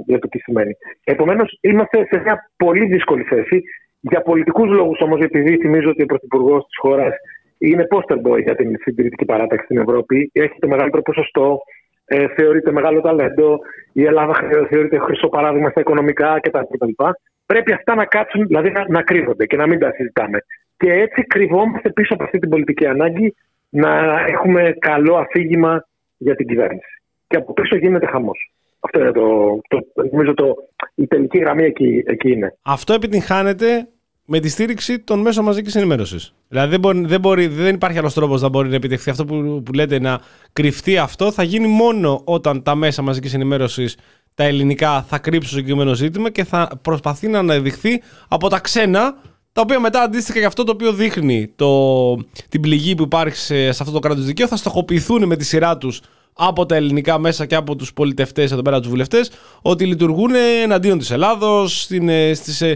για 0.06 0.20
το 0.20 0.28
τι 0.28 0.40
σημαίνει. 0.40 0.72
Επομένως, 1.04 1.58
είμαστε 1.62 2.08
σε 2.12 2.22
μια 2.24 2.52
πολύ 2.58 2.86
δύσκολη 2.86 3.24
θέση. 3.24 3.64
Για 4.10 4.22
πολιτικούς 4.22 4.70
λόγους 4.70 5.00
όμως, 5.02 5.20
επειδή 5.20 5.58
θυμίζω 5.58 5.90
ότι 5.90 6.02
ο 6.02 6.06
πρωθυπουργός 6.06 6.66
της 6.66 6.78
χώρας 6.78 7.14
είναι 7.58 7.88
poster 7.90 8.18
boy 8.26 8.42
για 8.44 8.56
την 8.56 8.78
συντηρητική 8.82 9.26
παράταξη 9.26 9.66
στην 9.66 9.78
Ευρώπη, 9.78 10.30
έχει 10.34 10.60
το 10.60 10.68
μεγαλύτερο 10.68 11.02
ποσοστό, 11.02 11.60
ε, 12.06 12.28
θεωρείται 12.28 12.72
μεγάλο 12.72 13.02
ταλέντο, 13.02 13.60
η 13.94 14.04
Ελλάδα 14.06 14.34
θεωρείται 14.70 14.98
χρυσό 14.98 15.28
παράδειγμα 15.28 15.70
στα 15.70 15.80
οικονομικά 15.80 16.40
κτλ. 16.40 17.04
Πρέπει 17.46 17.72
αυτά 17.74 17.96
να 17.96 18.06
κάτσουν, 18.06 18.48
δηλαδή 18.48 18.72
να, 18.72 18.86
να 18.88 19.02
κρύβονται 19.02 19.46
και 19.46 19.58
να 19.58 19.68
μην 19.68 19.80
τα 19.80 19.92
συζητάμε. 19.92 20.40
Και 20.78 20.92
έτσι 20.92 21.22
κρυβόμαστε 21.22 21.90
πίσω 21.90 22.14
από 22.14 22.24
αυτή 22.24 22.40
την 22.40 22.50
πολιτική 22.50 22.86
ανάγκη 22.86 23.36
να 23.70 24.20
έχουμε 24.28 24.76
καλό 24.80 25.16
αφήγημα 25.16 25.88
για 26.18 26.36
την 26.36 26.48
κυβέρνηση. 26.48 27.02
Και 27.28 27.38
από 27.38 27.54
πίσω 27.54 27.76
γίνεται 27.76 28.06
χαμός. 28.06 28.52
Αυτό 28.80 29.00
είναι 29.00 29.12
το, 29.12 29.60
το, 29.68 29.80
νομίζω 30.12 30.34
το, 30.34 30.56
η 30.96 31.08
τελική 31.08 31.38
γραμμή 31.38 31.64
εκεί, 31.64 32.04
εκεί 32.08 32.32
είναι. 32.32 32.58
Αυτό 32.62 32.94
επιτυγχάνεται 32.94 33.88
με 34.26 34.40
τη 34.40 34.50
στήριξη 34.50 35.00
των 35.00 35.20
μέσων 35.20 35.44
μαζικής 35.44 35.76
ενημέρωσης. 35.76 36.34
Δηλαδή 36.48 36.70
δεν, 36.70 36.80
μπορεί, 36.80 37.06
δεν, 37.06 37.20
μπορεί, 37.20 37.48
δεν 37.48 37.76
υπάρχει 37.76 37.98
άλλος 37.98 38.14
τρόπος 38.14 38.42
να 38.42 38.50
μπορεί 38.50 38.70
να 38.70 38.76
επιτευχθεί 38.76 39.10
αυτό 39.10 39.26
που, 39.26 39.62
που 39.66 39.74
λέτε 39.74 40.00
να 40.00 40.22
κρυφτεί 40.54 40.98
αυτό. 40.98 41.32
Θα 41.32 41.44
γίνει 41.44 41.68
μόνο 41.68 42.22
όταν 42.24 42.64
τα 42.64 42.76
μέσα 42.76 43.02
μαζικής 43.02 43.34
ενημέρωσης, 43.34 43.98
τα 44.34 44.44
ελληνικά, 44.44 45.06
θα 45.08 45.18
κρύψουν 45.18 45.52
το 45.52 45.58
συγκεκριμένο 45.58 45.94
ζήτημα 45.94 46.32
και 46.32 46.44
θα 46.44 46.80
προσπαθεί 46.82 47.28
να 47.28 47.40
αναδειχθεί 47.40 48.02
από 48.28 48.48
τα 48.50 48.60
ξένα 48.60 49.16
τα 49.52 49.62
οποία 49.62 49.80
μετά 49.80 50.02
αντίστοιχα 50.02 50.40
και 50.40 50.46
αυτό 50.46 50.64
το 50.64 50.72
οποίο 50.72 50.94
δείχνει 50.94 51.52
το, 51.56 52.16
την 52.50 52.62
πληγή 52.62 52.96
που 52.96 53.04
υπάρχει 53.04 53.38
σε, 53.38 53.68
αυτό 53.68 53.92
το 53.92 54.00
κράτος 54.00 54.26
δικαίου 54.26 54.48
θα 54.48 54.56
στοχοποιηθούν 54.56 55.26
με 55.26 55.36
τη 55.36 55.44
σειρά 55.44 55.78
τους 55.78 56.02
από 56.34 56.66
τα 56.66 56.76
ελληνικά 56.76 57.20
μέσα 57.20 57.46
και 57.46 57.56
από 57.56 57.76
τους 57.76 57.94
πολιτευτές 57.94 58.52
εδώ 58.52 58.62
πέρα 58.62 58.80
τους 58.80 58.90
βουλευτές 58.90 59.32
ότι 59.62 59.86
λειτουργούν 59.86 60.32
εναντίον 60.64 60.98
της 60.98 61.12
Ελλάδος, 61.12 61.82
στην, 61.82 62.10
ε, 62.10 62.30
ε, 62.60 62.74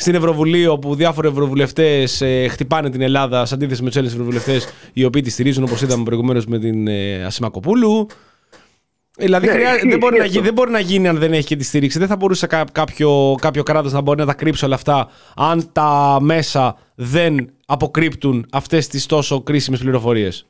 στην 0.00 0.14
Ευρωβουλή, 0.14 0.66
όπου 0.66 0.94
διάφοροι 0.94 1.28
ευρωβουλευτές 1.28 2.20
ε, 2.20 2.48
χτυπάνε 2.48 2.90
την 2.90 3.00
Ελλάδα 3.00 3.44
σε 3.44 3.54
αντίθεση 3.54 3.82
με 3.82 3.86
τους 3.86 3.96
Έλληνες 3.96 4.16
ευρωβουλευτές, 4.16 4.90
οι 4.92 5.04
οποίοι 5.04 5.22
τη 5.22 5.30
στηρίζουν, 5.30 5.62
όπως 5.62 5.82
είδαμε 5.82 6.04
προηγουμένως 6.04 6.46
με 6.46 6.58
την 6.58 6.88
ε, 6.88 7.24
Ασημακοπούλου. 7.24 8.06
Δηλαδή 9.18 9.46
ναι, 9.46 9.52
δεν, 9.88 9.98
μπορεί 9.98 10.18
να 10.18 10.24
γίνει, 10.24 10.44
δεν 10.44 10.52
μπορεί 10.52 10.70
να 10.70 10.80
γίνει 10.80 11.08
αν 11.08 11.18
δεν 11.18 11.32
έχει 11.32 11.46
και 11.46 11.56
τη 11.56 11.64
στήριξη. 11.64 11.98
Δεν 11.98 12.08
θα 12.08 12.16
μπορούσε 12.16 12.46
κάποιο, 12.72 13.34
κάποιο 13.40 13.62
κράτος 13.62 13.92
να 13.92 14.00
μπορεί 14.00 14.18
να 14.18 14.26
τα 14.26 14.34
κρύψει 14.34 14.64
όλα 14.64 14.74
αυτά 14.74 15.08
αν 15.36 15.72
τα 15.72 16.18
μέσα 16.20 16.76
δεν 16.94 17.50
αποκρύπτουν 17.66 18.46
αυτές 18.52 18.88
τις 18.88 19.06
τόσο 19.06 19.42
κρίσιμες 19.42 19.80
πληροφορίες. 19.80 20.48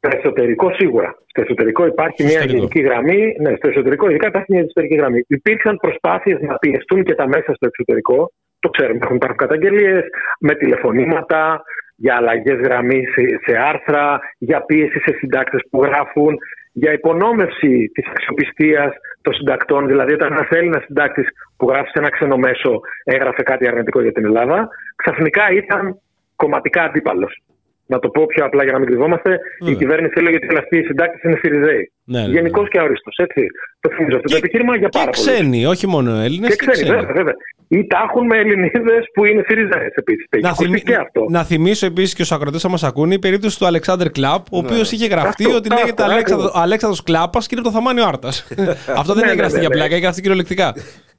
Στο 0.00 0.16
εσωτερικό 0.16 0.70
σίγουρα. 0.72 1.18
Στο 1.26 1.40
εσωτερικό 1.40 1.86
υπάρχει 1.86 2.24
μια 2.24 2.44
γενική 2.44 2.80
γραμμή. 2.80 3.36
Ναι, 3.40 3.54
στο 3.56 3.68
εσωτερικό 3.68 4.08
ειδικά 4.08 4.26
υπάρχει 4.26 4.52
μια 4.52 4.60
εσωτερική 4.60 4.94
γραμμή. 4.94 5.24
Υπήρξαν 5.26 5.76
προσπάθειες 5.76 6.40
να 6.40 6.54
πιεστούν 6.54 7.04
και 7.04 7.14
τα 7.14 7.28
μέσα 7.28 7.54
στο 7.54 7.66
εξωτερικό. 7.66 8.32
Το 8.60 8.68
ξέρουμε. 8.68 8.98
Έχουν 9.02 9.16
υπάρχουν 9.16 9.38
καταγγελίες 9.38 10.02
με 10.40 10.54
τηλεφωνήματα 10.54 11.62
για 11.96 12.16
αλλαγές 12.16 12.60
γραμμής 12.60 13.08
σε 13.46 13.56
άρθρα, 13.56 14.20
για 14.38 14.60
πίεση 14.60 14.98
σε 14.98 15.16
συντάκτες 15.18 15.60
που 15.70 15.84
γράφουν 15.84 16.38
για 16.72 16.92
υπονόμευση 16.92 17.90
της 17.94 18.06
αξιοπιστίας 18.10 18.92
των 19.22 19.34
συντακτών. 19.34 19.86
Δηλαδή, 19.86 20.12
όταν 20.12 20.32
ένας 20.32 20.48
Έλληνας 20.48 20.82
συντάκτης 20.84 21.28
που 21.56 21.68
γράφει 21.68 21.88
σε 21.88 21.98
ένα 21.98 22.10
ξένο 22.10 22.36
μέσο 22.36 22.80
έγραφε 23.04 23.42
κάτι 23.42 23.68
αρνητικό 23.68 24.00
για 24.00 24.12
την 24.12 24.24
Ελλάδα, 24.24 24.68
ξαφνικά 24.96 25.50
ήταν 25.50 26.00
κομματικά 26.36 26.82
αντίπαλος. 26.82 27.42
Να 27.90 27.98
το 27.98 28.08
πω 28.08 28.26
πιο 28.26 28.44
απλά 28.44 28.62
για 28.62 28.72
να 28.72 28.78
μην 28.78 28.88
κρυβόμαστε, 28.88 29.38
η 29.70 29.74
κυβέρνηση 29.74 30.14
έλεγε 30.16 30.36
ότι 30.36 30.56
αυτοί 30.56 30.78
οι 30.78 30.84
συντάκτε 30.84 31.28
είναι 31.28 31.38
Σιριζέοι. 31.42 31.92
Ναι, 32.04 32.20
ναι, 32.20 32.28
Γενικώς 32.28 32.62
ναι. 32.62 32.68
και 32.68 32.78
αόριστο. 32.78 33.10
Έτσι. 33.16 33.46
Το 33.80 33.90
θυμίζω 33.94 34.16
αυτό 34.16 34.28
το 34.28 34.36
επιχείρημα 34.36 34.76
για 34.76 34.88
πάρα 34.88 35.10
πολύ. 35.10 35.26
Και 35.26 35.32
ξένοι, 35.32 35.66
όχι 35.66 35.86
μόνο 35.86 36.10
Έλληνες. 36.10 36.56
Και, 36.56 36.64
και 36.64 36.70
ξένοι, 36.70 36.90
βέβαια, 36.90 37.12
βέβαια. 37.12 37.34
Ή 37.68 37.86
τα 37.86 37.98
έχουν 38.08 38.26
με 38.26 38.36
Ελληνίδες 38.38 39.04
που 39.14 39.24
είναι 39.24 39.42
Σιριζέες 39.46 39.92
επίσης. 39.94 40.26
Να, 40.40 40.54
θυμι... 40.54 40.82
αυτό. 41.00 41.26
να 41.28 41.44
θυμίσω 41.44 41.86
επίσης 41.86 42.14
και 42.14 42.24
στου 42.24 42.34
ακροτές 42.34 42.62
θα 42.62 42.68
μας 42.68 42.82
ακούνε 42.82 43.14
η 43.14 43.18
περίπτωση 43.18 43.58
του 43.58 43.66
Αλεξάνδρ 43.66 44.08
Κλαπ, 44.10 44.52
ο 44.52 44.58
οποίος 44.58 44.92
είχε 44.92 45.06
γραφτεί 45.06 45.44
αυτό, 45.44 45.56
ότι 45.56 45.68
αυτό, 45.72 46.06
λέγεται 46.06 46.42
Αλέξανδρο 46.52 47.02
Κλάπας 47.04 47.46
και 47.46 47.54
είναι 47.54 47.64
το 47.64 47.70
Θαμάνιο 47.70 48.04
Άρτας. 48.04 48.48
αυτό 49.00 49.14
δεν 49.14 49.24
έχει 49.24 49.36
γραφτεί 49.36 49.60
για 49.60 49.70
πλάκα, 49.70 49.94
έχει 49.94 50.02
γραφτεί 50.02 50.20
κυριολεκτικά. 50.20 50.74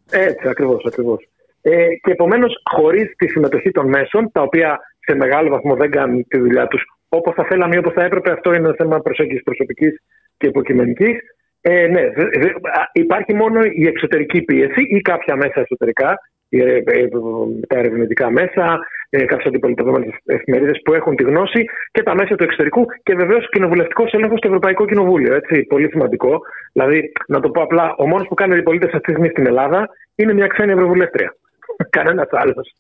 Έτσι, 0.10 0.48
ακριβώς, 0.48 0.84
ακριβώς. 0.86 1.28
Ε, 1.62 1.88
και 2.04 2.12
επομένως, 2.12 2.62
χωρίς 2.64 3.16
τη 3.18 3.28
συμμετοχή 3.28 3.72
των 3.72 3.88
μέσων, 3.88 4.32
τα 4.32 4.42
οποία 4.42 4.80
σε 5.00 5.16
μεγάλο 5.16 5.50
βαθμό 5.50 5.76
δεν 5.76 5.92
κάνουν 5.92 6.28
τη 6.28 6.40
δουλειά 6.40 6.68
τους 6.68 6.84
όπως 7.10 7.34
θα 7.36 7.44
θέλαμε 7.44 7.76
ή 7.76 7.78
όπως 7.78 7.94
θα 7.94 8.04
έπρεπε, 8.04 8.32
αυτό 8.32 8.54
είναι 8.54 8.68
ένα 8.68 8.76
θέμα 8.78 9.00
προσέγγισης 9.00 9.44
προσωπικής 9.44 10.02
και 10.38 10.48
υποκειμενικής. 10.48 11.18
Ε, 11.62 11.88
ναι, 11.88 12.10
δε- 12.10 12.30
δε- 12.40 12.50
α, 12.50 12.90
υπάρχει 12.94 13.34
μόνο 13.34 13.60
η 13.64 13.88
εξωτερική 13.88 14.42
πίεση 14.42 14.82
ή 14.90 15.02
κάποια 15.02 15.36
μέσα 15.36 15.60
εσωτερικά, 15.60 16.20
οι, 16.50 16.60
ε, 16.62 16.84
ε, 16.86 17.08
τα 17.68 17.78
ερευνητικά 17.78 18.32
μέσα, 18.32 18.80
ε, 19.10 19.26
κάποιες 19.26 19.48
αντιπολιτευόμενες 19.48 20.14
εφημερίδες 20.26 20.82
που 20.84 20.94
έχουν 20.94 21.16
τη 21.16 21.24
γνώση 21.24 21.66
και 21.92 22.04
τα 22.04 22.16
μέσα 22.16 22.36
του 22.36 22.44
εξωτερικού 22.44 22.86
και 23.04 23.16
βεβαίως 23.16 23.50
κοινοβουλευτικός 23.50 24.12
έλεγχος 24.12 24.38
στο 24.38 24.48
Ευρωπαϊκό 24.48 24.86
Κοινοβούλιο. 24.86 25.34
Έτσι, 25.34 25.64
πολύ 25.64 25.90
σημαντικό. 25.90 26.40
Δηλαδή, 26.74 27.12
να 27.28 27.40
το 27.40 27.50
πω 27.50 27.62
απλά, 27.62 27.96
ο 27.98 28.08
μόνος 28.08 28.28
που 28.28 28.34
κάνει 28.34 28.54
αντιπολίτευση 28.54 28.96
αυτή 28.96 29.08
τη 29.08 29.12
στιγμή 29.12 29.30
στην 29.32 29.48
Ελλάδα 29.48 29.90
είναι 30.16 30.34
μια 30.34 30.48
ξένη 30.48 30.72
Ευρωβουλεύτρια. 30.72 31.36
Κανένας 31.98 32.28
άλλος. 32.32 32.74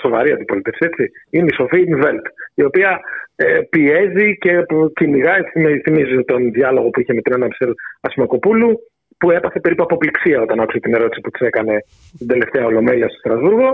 Σοβαρή 0.00 0.32
αντιπολίτευση, 0.32 0.84
έτσι. 0.84 1.10
Είναι 1.30 1.46
η 1.50 1.54
Σοφή 1.54 1.80
Ινβέλτ, 1.80 2.26
η 2.54 2.62
οποία 2.64 3.00
ε, 3.36 3.60
πιέζει 3.70 4.38
και 4.38 4.60
που 4.68 4.92
κυνηγάει. 4.94 5.42
θυμι- 5.42 5.82
Θυμίζει 5.82 6.24
τον 6.24 6.50
διάλογο 6.50 6.90
που 6.90 7.00
είχε 7.00 7.14
με 7.14 7.20
την 7.20 7.34
Άννα 7.34 7.48
Ψελ 7.48 7.72
Ασημακοπούλου, 8.00 8.78
που 9.18 9.30
έπαθε 9.30 9.60
περίπου 9.60 9.82
αποπληξία 9.82 10.40
όταν 10.40 10.60
άκουσε 10.60 10.78
την 10.80 10.94
ερώτηση 10.94 11.20
που 11.20 11.30
της 11.30 11.40
έκανε 11.46 11.78
την 12.18 12.26
τελευταία 12.26 12.64
ολομέλεια 12.64 13.08
στο 13.08 13.18
Στρασβούργο. 13.18 13.70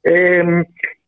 Ε, 0.00 0.42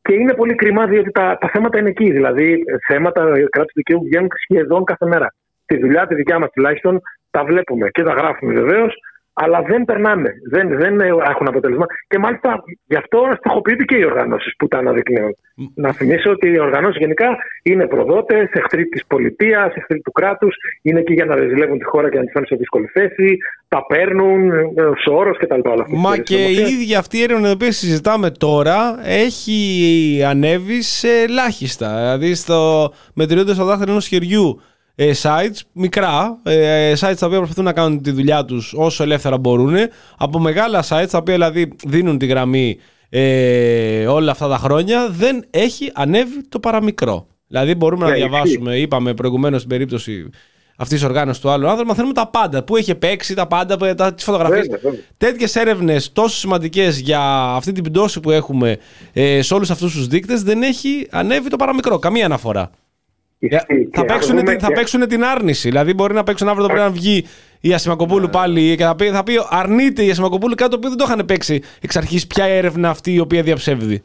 και 0.02 0.14
είναι 0.14 0.34
πολύ 0.34 0.54
κρίμα 0.54 0.86
διότι 0.86 1.10
τα, 1.10 1.38
τα 1.40 1.48
θέματα 1.52 1.78
είναι 1.78 1.88
εκεί. 1.88 2.10
Δηλαδή, 2.10 2.64
θέματα 2.88 3.22
κράτου 3.50 3.72
δικαίου 3.74 4.00
βγαίνουν 4.02 4.28
σχεδόν 4.42 4.84
κάθε 4.84 5.06
μέρα. 5.06 5.34
Τη 5.66 5.78
δουλειά 5.78 6.06
τη 6.06 6.14
δικιά 6.14 6.38
μας 6.38 6.50
τουλάχιστον 6.50 7.00
τα 7.30 7.44
βλέπουμε 7.44 7.88
και 7.90 8.02
τα 8.02 8.12
γράφουμε 8.12 8.52
βεβαίως, 8.52 8.94
αλλά 9.34 9.62
δεν 9.62 9.84
περνάνε. 9.84 10.30
Δεν, 10.50 10.68
δεν 10.78 11.00
έχουν 11.00 11.48
αποτέλεσμα. 11.48 11.86
Και 12.08 12.18
μάλιστα 12.18 12.64
γι' 12.86 12.96
αυτό 12.96 13.18
στοχοποιούνται 13.38 13.84
και 13.84 13.96
οι 13.96 14.04
οργανώσεις 14.04 14.56
που 14.58 14.68
τα 14.68 14.78
αναδεικνύουν. 14.78 15.36
Να 15.74 15.92
θυμίσω 15.92 16.30
ότι 16.30 16.48
οι 16.48 16.58
οργανώσεις 16.58 16.98
γενικά 16.98 17.28
είναι 17.62 17.86
προδότες, 17.86 18.48
εχθροί 18.52 18.84
της 18.86 19.06
πολιτείας, 19.06 19.74
εχθροί 19.74 20.00
του 20.00 20.12
κράτους. 20.12 20.54
Είναι 20.82 21.00
εκεί 21.00 21.12
για 21.12 21.24
να 21.24 21.34
ρεζιλεύουν 21.34 21.78
τη 21.78 21.84
χώρα 21.84 22.10
και 22.10 22.18
να 22.18 22.24
τη 22.24 22.30
φέρουν 22.30 22.46
σε 22.46 22.56
δύσκολη 22.56 22.86
θέση. 22.86 23.36
Τα 23.68 23.86
παίρνουν, 23.86 24.50
ε, 24.50 24.72
Σόρο 25.04 25.34
κτλ. 25.34 25.60
όλα 25.64 25.82
αυτά. 25.82 25.96
Μα 25.96 26.16
και 26.16 26.36
η 26.36 26.52
ίδια 26.52 26.98
αυτή 26.98 27.18
η 27.18 27.22
έρευνα 27.22 27.42
την 27.42 27.52
οποία 27.52 27.72
συζητάμε 27.72 28.30
τώρα 28.30 29.00
έχει 29.04 30.22
ανέβει 30.26 30.82
σε 30.82 31.08
ελάχιστα. 31.08 31.96
Δηλαδή 31.96 32.34
στο 32.34 32.92
μετριούνται 33.14 33.54
στο 33.54 33.64
δάχτυλο 33.64 33.90
ενός 33.90 34.06
χεριού 34.06 34.60
ε, 34.94 35.12
sites, 35.22 35.60
μικρά, 35.72 36.38
ε, 36.42 36.92
sites 36.92 37.14
τα 37.18 37.26
οποία 37.26 37.38
προσπαθούν 37.38 37.64
να 37.64 37.72
κάνουν 37.72 38.02
τη 38.02 38.10
δουλειά 38.10 38.44
τους 38.44 38.74
όσο 38.76 39.02
ελεύθερα 39.02 39.38
μπορούν, 39.38 39.74
από 40.18 40.38
μεγάλα 40.38 40.84
sites 40.88 41.06
τα 41.10 41.18
οποία 41.18 41.34
δηλαδή 41.34 41.72
δίνουν 41.86 42.18
τη 42.18 42.26
γραμμή 42.26 42.76
ε, 43.08 44.06
όλα 44.06 44.30
αυτά 44.30 44.48
τα 44.48 44.56
χρόνια, 44.56 45.08
δεν 45.10 45.44
έχει 45.50 45.90
ανέβει 45.94 46.48
το 46.48 46.60
παραμικρό. 46.60 47.26
Δηλαδή 47.46 47.74
μπορούμε 47.74 48.04
να 48.04 48.10
Ναι, 48.10 48.16
διαβάσουμε, 48.16 48.76
είπαμε 48.76 49.14
προηγουμένως 49.14 49.58
στην 49.58 49.70
περίπτωση 49.70 50.30
αυτής 50.76 50.98
της 50.98 51.08
οργάνωσης 51.08 51.42
του 51.42 51.50
άλλου 51.50 51.66
άνθρωπου, 51.68 51.88
μαθαίνουμε 51.88 52.12
τα 52.12 52.26
πάντα. 52.26 52.62
Πού 52.62 52.76
έχει 52.76 52.94
παίξει, 52.94 53.34
τα 53.34 53.46
πάντα, 53.46 53.76
τις 54.14 54.24
φωτογραφίες. 54.24 54.66
Βέβαια, 54.66 54.78
βέβαια. 54.82 55.00
Τέτοιες 55.16 55.56
έρευνες 55.56 56.12
τόσο 56.12 56.36
σημαντικές 56.36 56.98
για 57.00 57.20
αυτή 57.56 57.72
την 57.72 57.82
πτώση 57.84 58.20
που 58.20 58.30
έχουμε 58.30 58.78
ε, 59.12 59.42
σε 59.42 59.54
όλους 59.54 59.70
αυτούς 59.70 59.94
τους 59.94 60.06
δείκτες 60.06 60.42
δεν 60.42 60.62
έχει 60.62 61.06
ανέβει 61.10 61.48
το 61.48 61.56
παραμικρό. 61.56 61.98
Καμία 61.98 62.24
αναφορά. 62.24 62.70
Ισχύει. 63.46 63.88
Θα 63.92 64.00
Και 64.00 64.00
να 64.00 64.04
παίξουν, 64.04 64.36
δούμε 64.36 64.50
την, 64.50 64.60
θα 64.60 64.66
και- 64.68 64.74
παίξουν 64.74 65.08
την 65.08 65.24
άρνηση. 65.24 65.68
Δηλαδή, 65.68 65.94
μπορεί 65.94 66.14
να 66.14 66.22
παίξουν 66.22 66.48
αύριο 66.48 66.66
το 66.66 66.72
πρωί 66.72 66.82
να 66.84 66.90
βγει 66.90 67.24
η 67.60 67.72
Ασημακοπούλου 67.72 68.28
πάλι 68.28 68.74
και 68.76 68.84
θα 68.84 68.94
πει, 68.96 69.06
θα 69.06 69.22
πει 69.22 69.32
αρνείται 69.50 70.02
η 70.04 70.10
Ασημακοπούλου 70.10 70.54
κάτι 70.54 70.70
το 70.70 70.76
οποίο 70.76 70.88
δεν 70.88 70.98
το 70.98 71.04
είχαν 71.08 71.24
παίξει 71.26 71.62
εξ 71.82 71.96
αρχής. 71.96 72.26
Ποια 72.26 72.44
έρευνα 72.44 72.88
αυτή 72.88 73.14
η 73.14 73.18
οποία 73.20 73.42
διαψεύδει. 73.42 74.02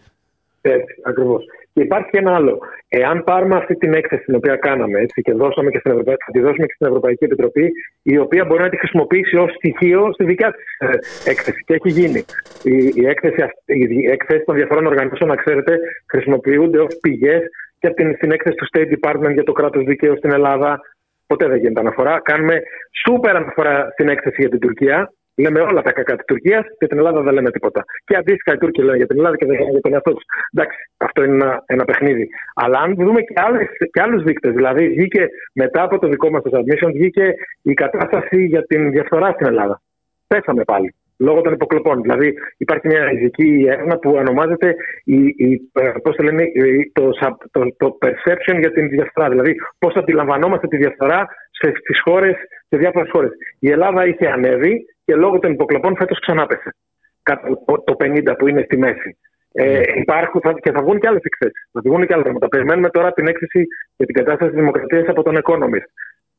Έτσι, 0.61 0.95
ακριβώς. 1.03 1.43
Και 1.73 1.81
υπάρχει 1.81 2.09
και 2.09 2.17
ένα 2.17 2.35
άλλο. 2.35 2.59
Εάν 2.87 3.23
πάρουμε 3.23 3.55
αυτή 3.55 3.75
την 3.75 3.93
έκθεση 3.93 4.23
την 4.23 4.35
οποία 4.35 4.55
κάναμε 4.55 4.99
έτσι, 4.99 5.21
και 5.21 5.33
δώσαμε 5.33 5.69
και 5.69 5.79
στην 5.79 5.91
Ευρωπαϊκή, 5.91 6.23
θα 6.25 6.31
τη 6.31 6.39
δώσουμε 6.39 6.65
και 6.65 6.73
στην 6.75 6.87
Ευρωπαϊκή 6.87 7.23
Επιτροπή, 7.23 7.71
η 8.01 8.17
οποία 8.17 8.45
μπορεί 8.45 8.61
να 8.61 8.69
τη 8.69 8.77
χρησιμοποιήσει 8.77 9.35
ως 9.35 9.51
στοιχείο 9.55 10.09
στη 10.13 10.23
δικιά 10.23 10.51
της 10.51 11.25
έκθεση. 11.25 11.63
Και 11.65 11.73
έχει 11.73 11.89
γίνει. 11.89 12.25
Η, 12.63 12.75
η, 12.95 13.05
έκθεση, 13.07 13.41
αυτή- 13.41 13.91
η 13.91 14.09
έκθεση 14.11 14.43
των 14.45 14.55
διαφορών 14.55 14.85
οργανώσεων, 14.85 15.29
να 15.29 15.35
ξέρετε, 15.35 15.79
χρησιμοποιούνται 16.05 16.79
ως 16.79 16.97
πηγές 17.01 17.41
και 17.79 17.87
από 17.87 17.95
την, 17.95 18.15
στην 18.15 18.31
έκθεση 18.31 18.55
του 18.55 18.67
State 18.71 18.89
Department 18.95 19.33
για 19.33 19.43
το 19.43 19.51
κράτος 19.51 19.83
δικαίου 19.83 20.17
στην 20.17 20.31
Ελλάδα. 20.31 20.79
Ποτέ 21.27 21.47
δεν 21.47 21.57
γίνεται 21.57 21.79
αναφορά. 21.79 22.19
Κάνουμε 22.23 22.61
σούπερ 23.03 23.35
αναφορά 23.35 23.89
στην 23.91 24.09
έκθεση 24.09 24.35
για 24.39 24.49
την 24.49 24.59
Τουρκία. 24.59 25.13
Λέμε 25.35 25.59
όλα 25.59 25.81
τα 25.81 25.91
κακά 25.91 26.15
της 26.15 26.25
Τουρκίας 26.25 26.65
και 26.77 26.87
την 26.87 26.97
Ελλάδα 26.97 27.21
δεν 27.21 27.33
λέμε 27.33 27.51
τίποτα. 27.51 27.83
Και 28.05 28.15
αντίστοιχα 28.15 28.53
οι 28.53 28.57
Τούρκοι 28.57 28.81
λένε 28.81 28.97
για 28.97 29.07
την 29.07 29.17
Ελλάδα 29.17 29.35
και 29.35 29.45
δεν 29.45 29.57
λένε 29.57 29.71
για 29.71 29.81
τον 29.81 29.93
εαυτό 29.93 30.13
τους. 30.13 30.23
Εντάξει, 30.53 30.77
αυτό 30.97 31.23
είναι 31.23 31.33
ένα, 31.33 31.63
ένα 31.65 31.85
παιχνίδι. 31.85 32.29
Αλλά 32.55 32.79
αν 32.79 32.95
δούμε 32.95 33.21
και, 33.21 33.33
άλλες, 33.35 33.67
και 33.91 34.01
άλλους 34.01 34.23
δείκτες, 34.23 34.53
δηλαδή 34.53 34.87
βγήκε 34.87 35.27
μετά 35.53 35.81
από 35.83 35.99
το 35.99 36.07
δικό 36.07 36.29
μας 36.29 36.41
το 36.41 36.49
submission, 36.53 36.91
βγήκε 36.93 37.33
η 37.61 37.73
κατάσταση 37.73 38.45
για 38.45 38.65
την 38.65 38.91
διαφθορά 38.91 39.31
στην 39.31 39.47
Ελλάδα. 39.47 39.81
Πέσαμε 40.27 40.63
πάλι. 40.63 40.93
Λόγω 41.21 41.41
των 41.41 41.53
υποκλοπών. 41.53 42.01
Δηλαδή, 42.01 42.33
υπάρχει 42.57 42.87
μια 42.87 43.11
ειδική 43.11 43.65
έρευνα 43.69 43.97
που 43.97 44.11
ονομάζεται 44.11 44.75
η, 45.03 45.15
η, 45.37 45.69
ε, 45.73 45.91
πώς 46.03 46.15
το, 46.15 46.23
λένε, 46.23 46.43
η- 46.43 46.91
το, 46.93 47.09
sub- 47.21 47.45
το, 47.51 47.75
το 47.77 47.97
perception 48.01 48.59
για 48.59 48.71
την 48.71 48.89
διαφθορά. 48.89 49.29
Δηλαδή, 49.29 49.55
πώς 49.79 49.95
αντιλαμβανόμαστε 49.95 50.67
τη 50.67 50.77
διαφθορά 50.77 51.27
στις 51.51 52.01
χώρες, 52.01 52.35
σε 52.69 52.77
διάφορες 52.77 53.09
χώρες. 53.11 53.31
Η 53.59 53.71
Ελλάδα 53.71 54.05
είχε 54.05 54.27
ανέβει 54.27 54.85
και 55.05 55.15
λόγω 55.15 55.39
των 55.39 55.51
υποκλοπών 55.51 55.95
φέτος 55.95 56.19
ξανά 56.19 56.45
πέσε. 56.45 56.75
Κάτω 57.23 57.47
από 57.53 57.83
το 57.83 57.95
50 57.99 58.35
που 58.37 58.47
είναι 58.47 58.61
στη 58.65 58.77
μέση. 58.77 59.17
Ε, 59.51 59.81
υπάρχουν 59.95 60.41
θα, 60.41 60.53
και 60.61 60.71
θα 60.71 60.81
βγουν 60.81 60.99
και 60.99 61.07
άλλες 61.07 61.21
εκθέσεις. 61.23 61.69
Θα 61.71 61.81
βγουν 61.83 62.05
και 62.07 62.13
άλλα 62.13 62.21
πράγματα. 62.21 62.47
Περιμένουμε 62.47 62.89
τώρα 62.89 63.11
την 63.13 63.27
έκθεση 63.27 63.67
για 63.97 64.05
την 64.05 64.15
κατάσταση 64.15 64.51
της 64.51 64.59
δημοκρατίας 64.59 65.07
από 65.07 65.23
τον 65.23 65.37
Economist. 65.43 65.89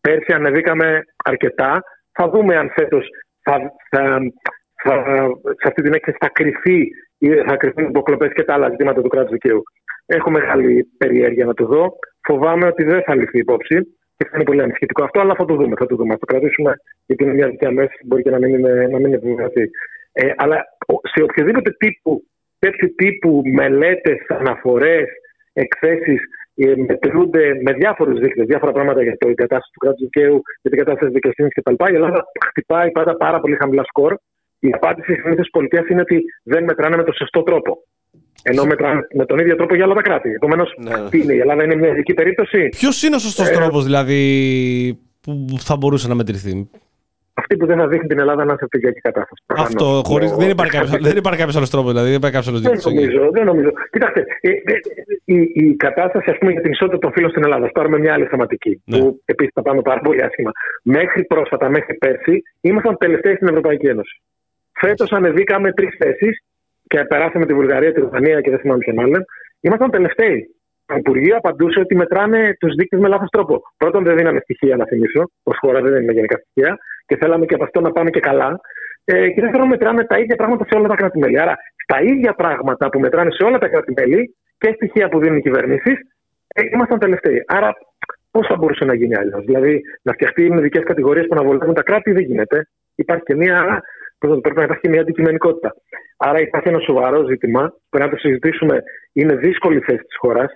Πέρσι 0.01 0.32
ανεβήκαμε 0.32 1.05
αρκετά. 1.24 1.82
Θα 2.12 2.28
δούμε 2.28 2.57
αν 2.57 2.70
φέτος 2.74 3.09
θα, 3.43 3.73
θα, 3.90 4.19
θα, 4.82 4.94
σε 5.44 5.66
αυτή 5.69 5.82
την 5.82 5.94
έκθεση 5.94 6.16
θα 6.20 6.28
κρυφεί 6.28 6.89
ή 7.19 7.28
θα 7.35 7.57
κρυφθούν 7.57 7.85
υποκλοπές 7.89 8.32
και 8.32 8.43
τα 8.44 8.55
άλλα 8.55 8.69
ζητήματα 8.70 9.02
του 9.02 9.09
κράτους 9.09 9.31
δικαίου. 9.32 9.62
Έχω 10.07 10.31
μεγάλη 10.31 10.85
περιέργεια 10.98 11.44
να 11.44 11.55
το 11.55 11.66
δω. 11.66 11.97
Φοβάμαι 12.27 12.66
ότι 12.66 12.85
δεν 12.85 13.02
θα 13.02 13.15
ληφθεί 13.15 13.39
υπόψη 13.39 13.77
και 14.16 14.24
θα 14.24 14.31
είναι 14.35 14.44
πολύ 14.44 14.62
ανησυχητικό 14.62 15.05
αυτό, 15.05 15.20
αλλά 15.20 15.35
θα 15.35 15.44
το 15.44 15.55
δούμε. 15.55 15.74
Θα 15.78 15.86
το 15.86 15.97
δούμε. 15.97 16.12
Θα 16.12 16.19
το 16.19 16.27
κρατήσουμε 16.27 16.74
γιατί 17.07 17.24
είναι 17.24 17.32
μια 17.35 17.48
δικιά 17.48 17.70
μέση, 17.70 17.97
μπορεί 18.05 18.23
και 18.23 18.31
να 18.31 18.39
μην 18.39 18.55
είναι, 18.55 18.73
να 18.73 18.97
μην 18.98 19.07
είναι 19.07 19.15
επιβεβαιωθεί. 19.16 19.70
Ε, 20.12 20.31
αλλά 20.36 20.65
ο- 20.86 21.09
σε 21.09 21.23
οποιοδήποτε 21.23 21.70
τύπου, 21.78 22.23
τέτοιου 22.59 22.94
τύπου 22.97 23.43
μελέτες, 23.52 24.19
αναφορές, 24.28 25.05
εκθέσεις 25.52 26.20
μετρούνται 26.86 27.55
με 27.62 27.73
διάφορους 27.73 28.19
δείκτες, 28.20 28.47
διάφορα 28.47 28.73
πράγματα 28.73 29.02
για 29.02 29.16
το- 29.16 29.27
την 29.27 29.35
κατάσταση 29.35 29.73
του 29.73 29.78
κράτους 29.78 30.01
δικαίου, 30.02 30.40
για 30.62 30.70
την 30.70 30.78
κατάσταση 30.78 31.07
τη 31.11 31.15
δικαιοσύνης 31.15 31.52
κτλ. 31.55 31.93
Η 31.93 31.94
Ελλάδα 31.94 32.24
χτυπάει 32.48 32.90
πάντα 32.90 33.16
πάρα 33.16 33.40
πολύ 33.40 33.57
χαμηλά 33.57 33.85
σκορ. 33.85 34.16
Η 34.61 34.70
απάντηση 34.73 35.15
τη 35.15 35.20
συνήθεια 35.20 35.45
πολιτείας 35.53 35.89
είναι 35.89 36.01
ότι 36.01 36.23
δεν 36.43 36.65
μετράνε 36.65 36.97
με 36.97 37.05
τον 37.05 37.15
σωστό 37.15 37.43
τρόπο. 37.43 37.78
Ενώ 38.43 38.65
μετράνε 38.65 39.01
με 39.15 39.24
τον 39.24 39.39
ίδιο 39.39 39.57
τρόπο 39.57 39.74
για 39.74 39.85
όλα 39.85 39.95
τα 39.95 40.03
κράτη. 40.03 40.31
Επομένως, 40.31 40.74
τι 41.11 41.19
είναι, 41.20 41.32
η 41.35 41.39
Ελλάδα 41.39 41.65
είναι 41.65 41.74
μια 41.74 41.89
ειδική 41.89 42.15
περίπτωση; 42.15 42.69
Ποιος 42.69 43.03
είναι 43.03 43.16
ο 43.16 43.19
σωστός 43.19 43.49
Ε, 43.49 43.53
τρόπος 43.53 43.85
δηλαδή 43.85 44.19
που 45.20 45.47
θα 45.59 45.77
μπορούσε 45.77 46.09
να 46.09 46.15
μετρηθεί; 46.15 46.69
Αυτή 47.35 47.57
που 47.57 47.66
δεν 47.66 47.77
θα 47.77 47.87
δείχνει 47.89 48.07
την 48.07 48.19
Ελλάδα 48.19 48.37
να 48.37 48.43
είναι 48.43 48.59
σε 48.59 48.65
αυτοκρατική 48.65 49.01
κατάσταση. 49.01 49.43
Προφανώς. 49.47 49.74
Αυτό 49.74 50.03
χωρίς, 50.11 50.32
Ο- 50.32 50.37
δεν 50.37 50.51
υπάρχει 50.51 50.73
κάποιο 50.77 50.99
δεν 51.09 51.16
υπάρχει 51.16 51.39
κάποιος 51.39 51.57
άλλος 51.57 51.70
τρόπος, 51.70 51.91
δηλαδή 51.91 52.09
δεν 52.09 52.16
υπάρχει 52.16 52.37
κάποιος 52.37 52.53
άλλος 52.55 52.82
Δεν 52.82 52.93
νομίζω, 52.95 53.31
δεν 53.32 53.45
νομίζω. 53.45 53.70
Κοιτάξτε, 53.91 54.24
ε, 54.41 54.49
ε, 54.49 54.55
η, 55.24 55.37
η 55.55 55.74
κατάσταση 55.77 56.31
ας 56.31 56.39
πούμε, 56.39 56.53
για 56.53 56.61
την 56.61 56.70
ισότητα 56.73 56.99
των 56.99 57.12
φύλων 57.12 57.31
στην 57.31 57.43
Ελλάδα, 57.45 57.65
ας 57.65 57.73
πάρουμε 57.73 57.99
μια 57.99 58.12
άλλη 58.15 58.24
θεματική, 58.27 58.82
Ναι. 58.85 58.99
που 58.99 59.20
επίσης 59.24 59.53
τα 59.53 59.62
πάμε 59.62 59.82
πάρα 59.82 60.01
πολύ 60.01 60.23
άσχημα. 60.23 60.51
Μέχρι 60.82 61.24
πρόσφατα, 61.24 61.69
μέχρι 61.69 61.95
πέρσι, 61.95 62.43
ήμασταν 62.61 62.97
τελευταίοι 62.97 63.35
στην 63.35 63.49
Ευρωπαϊκή 63.49 63.87
Ένωση. 63.87 64.23
Φέτος 64.81 65.12
ανεβήκαμε 65.12 65.73
τρεις 65.73 65.94
θέσεις 65.98 66.43
και 66.86 67.05
περάσαμε 67.05 67.47
τη 67.47 67.55
Βουλγαρία, 67.55 67.93
τη 67.93 68.01
Ρουμανία 68.01 68.40
και 68.40 68.51
δεν 68.51 68.59
θυμάμαι 68.59 68.78
ποιον 68.78 69.01
άλλον. 69.01 69.24
Ήμασταν 69.61 69.90
τελευταίοι. 69.90 70.55
Το 70.86 70.94
Υπουργείο 70.98 71.36
απαντούσε 71.36 71.81
ότι 71.81 71.94
μετράνε 71.97 72.57
τους 72.61 72.74
δείκτες 72.74 73.01
με 73.01 73.09
λάθος 73.09 73.28
τρόπο. 73.28 73.62
Πρώτον, 73.77 74.05
δεν 74.05 74.16
δίναμε 74.16 74.40
στοιχεία, 74.40 74.77
να 74.77 74.85
θυμίσω. 74.85 75.31
Ω 75.43 75.52
χώρα 75.61 75.81
δεν 75.81 75.93
δίνουμε 75.93 76.12
γενικά 76.12 76.36
στοιχεία. 76.36 76.78
Και 77.07 77.16
θέλαμε 77.16 77.44
και 77.47 77.55
από 77.55 77.65
αυτό 77.65 77.81
να 77.81 77.90
πάμε 77.93 78.11
και 78.11 78.20
καλά. 78.20 78.61
Ε, 79.05 79.28
και 79.28 79.40
δεύτερον, 79.40 79.69
μετράνε 79.69 80.05
τα 80.05 80.19
ίδια 80.19 80.36
πράγματα 80.36 80.65
σε 80.69 80.78
όλα 80.78 80.89
τα 80.89 80.94
κράτη-μέλη. 80.94 81.40
Άρα, 81.40 81.57
στα 81.82 82.02
ίδια 82.02 82.32
πράγματα 82.35 82.89
που 82.89 83.01
μετράνε 83.01 83.31
σε 83.31 83.44
όλα 83.44 83.59
τα 83.59 83.69
κράτη-μέλη 83.69 84.36
και 84.59 84.73
στοιχεία 84.74 85.09
που 85.09 85.19
δίνουν 85.19 85.39
οι 85.39 85.43
κυβερνήσεις, 85.43 85.98
ε, 86.55 86.62
ήμασταν 86.73 86.98
τελευταίοι. 86.98 87.44
Άρα, 87.47 87.73
πώς 88.31 88.47
θα 88.47 88.57
μπορούσε 88.57 88.85
να 88.85 88.94
γίνει 88.94 89.16
αλλιώς; 89.16 89.44
Δηλαδή, 89.44 89.81
να 90.02 90.12
φτιαχτεί 90.12 90.51
με 90.51 90.59
ειδικέ 90.59 90.78
κατηγορίες 90.78 91.27
που 91.27 91.35
να 91.35 91.43
βολεύουν 91.43 91.74
τα 91.74 91.82
κράτη 91.82 92.12
δεν 92.12 92.23
γίνεται. 92.23 92.69
Υπάρχει 92.94 93.24
και 93.24 93.35
μια, 93.35 93.82
πρέπει 94.20 94.56
να 94.56 94.62
υπάρχει 94.62 94.82
και 94.82 94.88
μια 94.88 95.01
αντικειμενικότητα. 95.01 95.74
Άρα, 96.16 96.40
υπάρχει 96.40 96.68
ένα 96.68 96.78
σοβαρό 96.78 97.24
ζήτημα. 97.28 97.74
Πρέπει 97.88 98.05
να 98.05 98.10
το 98.10 98.16
συζητήσουμε. 98.20 98.82
Είναι 99.12 99.34
δύσκολη 99.34 99.76
η 99.76 99.80
θέση 99.80 100.02
της 100.05 100.16
χώρας. 100.16 100.52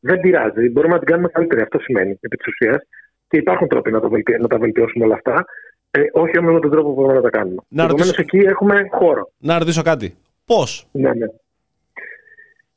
Δεν 0.00 0.20
πειράζει. 0.20 0.68
Μπορούμε 0.70 0.92
να 0.94 0.98
την 0.98 1.08
κάνουμε 1.08 1.28
καλύτερη. 1.28 1.60
Αυτό 1.60 1.78
σημαίνει 1.78 2.10
επί 2.20 2.36
της 2.36 2.46
ουσίας. 2.46 2.82
Και 3.28 3.36
υπάρχουν 3.36 3.68
τρόποι 3.68 3.90
να, 3.90 4.00
το 4.00 4.08
βελτι... 4.08 4.38
να 4.40 4.46
τα 4.48 4.58
βελτιώσουμε 4.58 5.04
όλα 5.04 5.14
αυτά. 5.14 5.44
Ε, 5.90 6.00
όχι 6.12 6.38
όμως 6.38 6.52
με 6.52 6.60
τον 6.60 6.70
τρόπο 6.70 6.88
που 6.88 6.94
μπορούμε 6.94 7.14
να 7.14 7.20
τα 7.20 7.30
κάνουμε. 7.30 7.62
Να 7.68 7.82
Επομένως, 7.82 8.16
ρωτήσω- 8.16 8.38
εκεί 8.38 8.48
έχουμε 8.48 8.86
χώρο. 8.90 9.30
Να 9.38 9.58
ρωτήσω 9.58 9.82
κάτι. 9.82 10.14
Πώς; 10.46 10.86
Ναι, 10.92 11.10
ναι. 11.14 11.26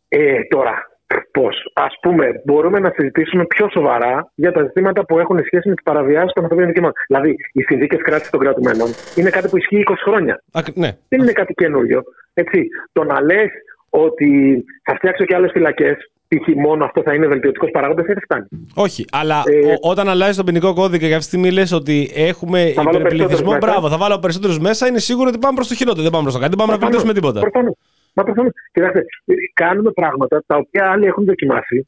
Ε, 0.07 0.43
τώρα, 0.49 0.92
Πώς; 1.31 1.55
Α 1.73 1.87
πούμε, 2.01 2.41
μπορούμε 2.45 2.79
να 2.79 2.91
συζητήσουμε 2.95 3.45
πιο 3.45 3.67
σοβαρά 3.73 4.31
για 4.35 4.51
τα 4.51 4.61
ζητήματα 4.63 5.05
που 5.05 5.19
έχουν 5.19 5.37
σχέση 5.45 5.67
με 5.69 5.75
τις 5.75 5.83
παραβιάσεις 5.83 6.33
των 6.33 6.43
ανθρωπίνων 6.43 6.71
δικαιωμάτων. 6.73 7.03
Δηλαδή, 7.07 7.35
οι 7.53 7.61
συνθήκε 7.61 7.95
κράτησης 7.95 8.29
των 8.31 8.39
κρατουμένων 8.39 8.87
είναι 9.15 9.29
κάτι 9.29 9.47
που 9.47 9.57
ισχύει 9.57 9.83
20 9.89 9.93
χρόνια. 10.03 10.43
Α, 10.51 10.61
ναι. 10.73 10.91
Δεν 11.09 11.19
είναι 11.21 11.31
κάτι 11.31 11.53
καινούριο. 11.53 12.03
Έτσι. 12.33 12.67
Το 12.91 13.03
να 13.03 13.21
λες 13.21 13.49
ότι 13.89 14.63
θα 14.83 14.95
φτιάξω 14.95 15.25
και 15.25 15.35
άλλες 15.35 15.51
φυλακές, 15.51 15.95
π.χ. 16.27 16.47
μόνο 16.55 16.85
αυτό 16.85 17.01
θα 17.01 17.13
είναι 17.13 17.27
βελτιωτικός 17.27 17.69
παράγοντας, 17.71 18.05
δεν 18.05 18.17
φτάνει. 18.23 18.45
Όχι, 18.75 19.05
αλλά 19.11 19.43
Ε, 19.45 19.59
ο- 19.71 19.77
όταν 19.89 20.09
αλλάζει 20.09 20.37
τον 20.37 20.45
ποινικό 20.45 20.73
κώδικα 20.73 21.07
και 21.07 21.15
αυτή 21.15 21.29
τη 21.29 21.35
στιγμή 21.37 21.51
λες 21.51 21.71
ότι 21.71 22.11
έχουμε 22.15 22.59
Θα 22.75 22.83
βάλω 22.83 22.97
υπερπληθυσμό, 22.97 23.27
περισσότερους 23.27 23.53
μέσα. 23.53 23.57
μπράβο, 23.71 23.89
θα 23.89 23.97
βάλω 23.97 24.19
περισσότερους 24.19 24.59
μέσα, 24.59 24.87
είναι 24.87 24.99
σίγουρο 24.99 25.27
ότι 25.29 25.37
πάμε 25.37 25.55
προς 25.55 25.67
το 25.67 25.75
χειρότερο. 25.75 26.01
Δεν 26.01 26.11
πάμε 26.11 26.23
προς 26.23 26.35
το 26.35 26.39
κάτι, 26.39 26.55
δεν 26.55 26.59
πάμε 26.65 26.71
να 26.71 26.77
Προφανώς, 26.77 27.03
βελτιώσουμε 27.03 27.13
τίποτα. 27.13 27.39
προφανώς. 27.49 27.75
Μα 28.13 28.23
προφανώ. 28.23 28.49
Κοιτάξτε, 28.71 28.99
ε, 29.25 29.33
κάνουμε 29.53 29.91
πράγματα 29.91 30.43
τα 30.45 30.55
οποία 30.55 30.91
άλλοι 30.91 31.05
έχουν 31.05 31.25
δοκιμάσει 31.25 31.87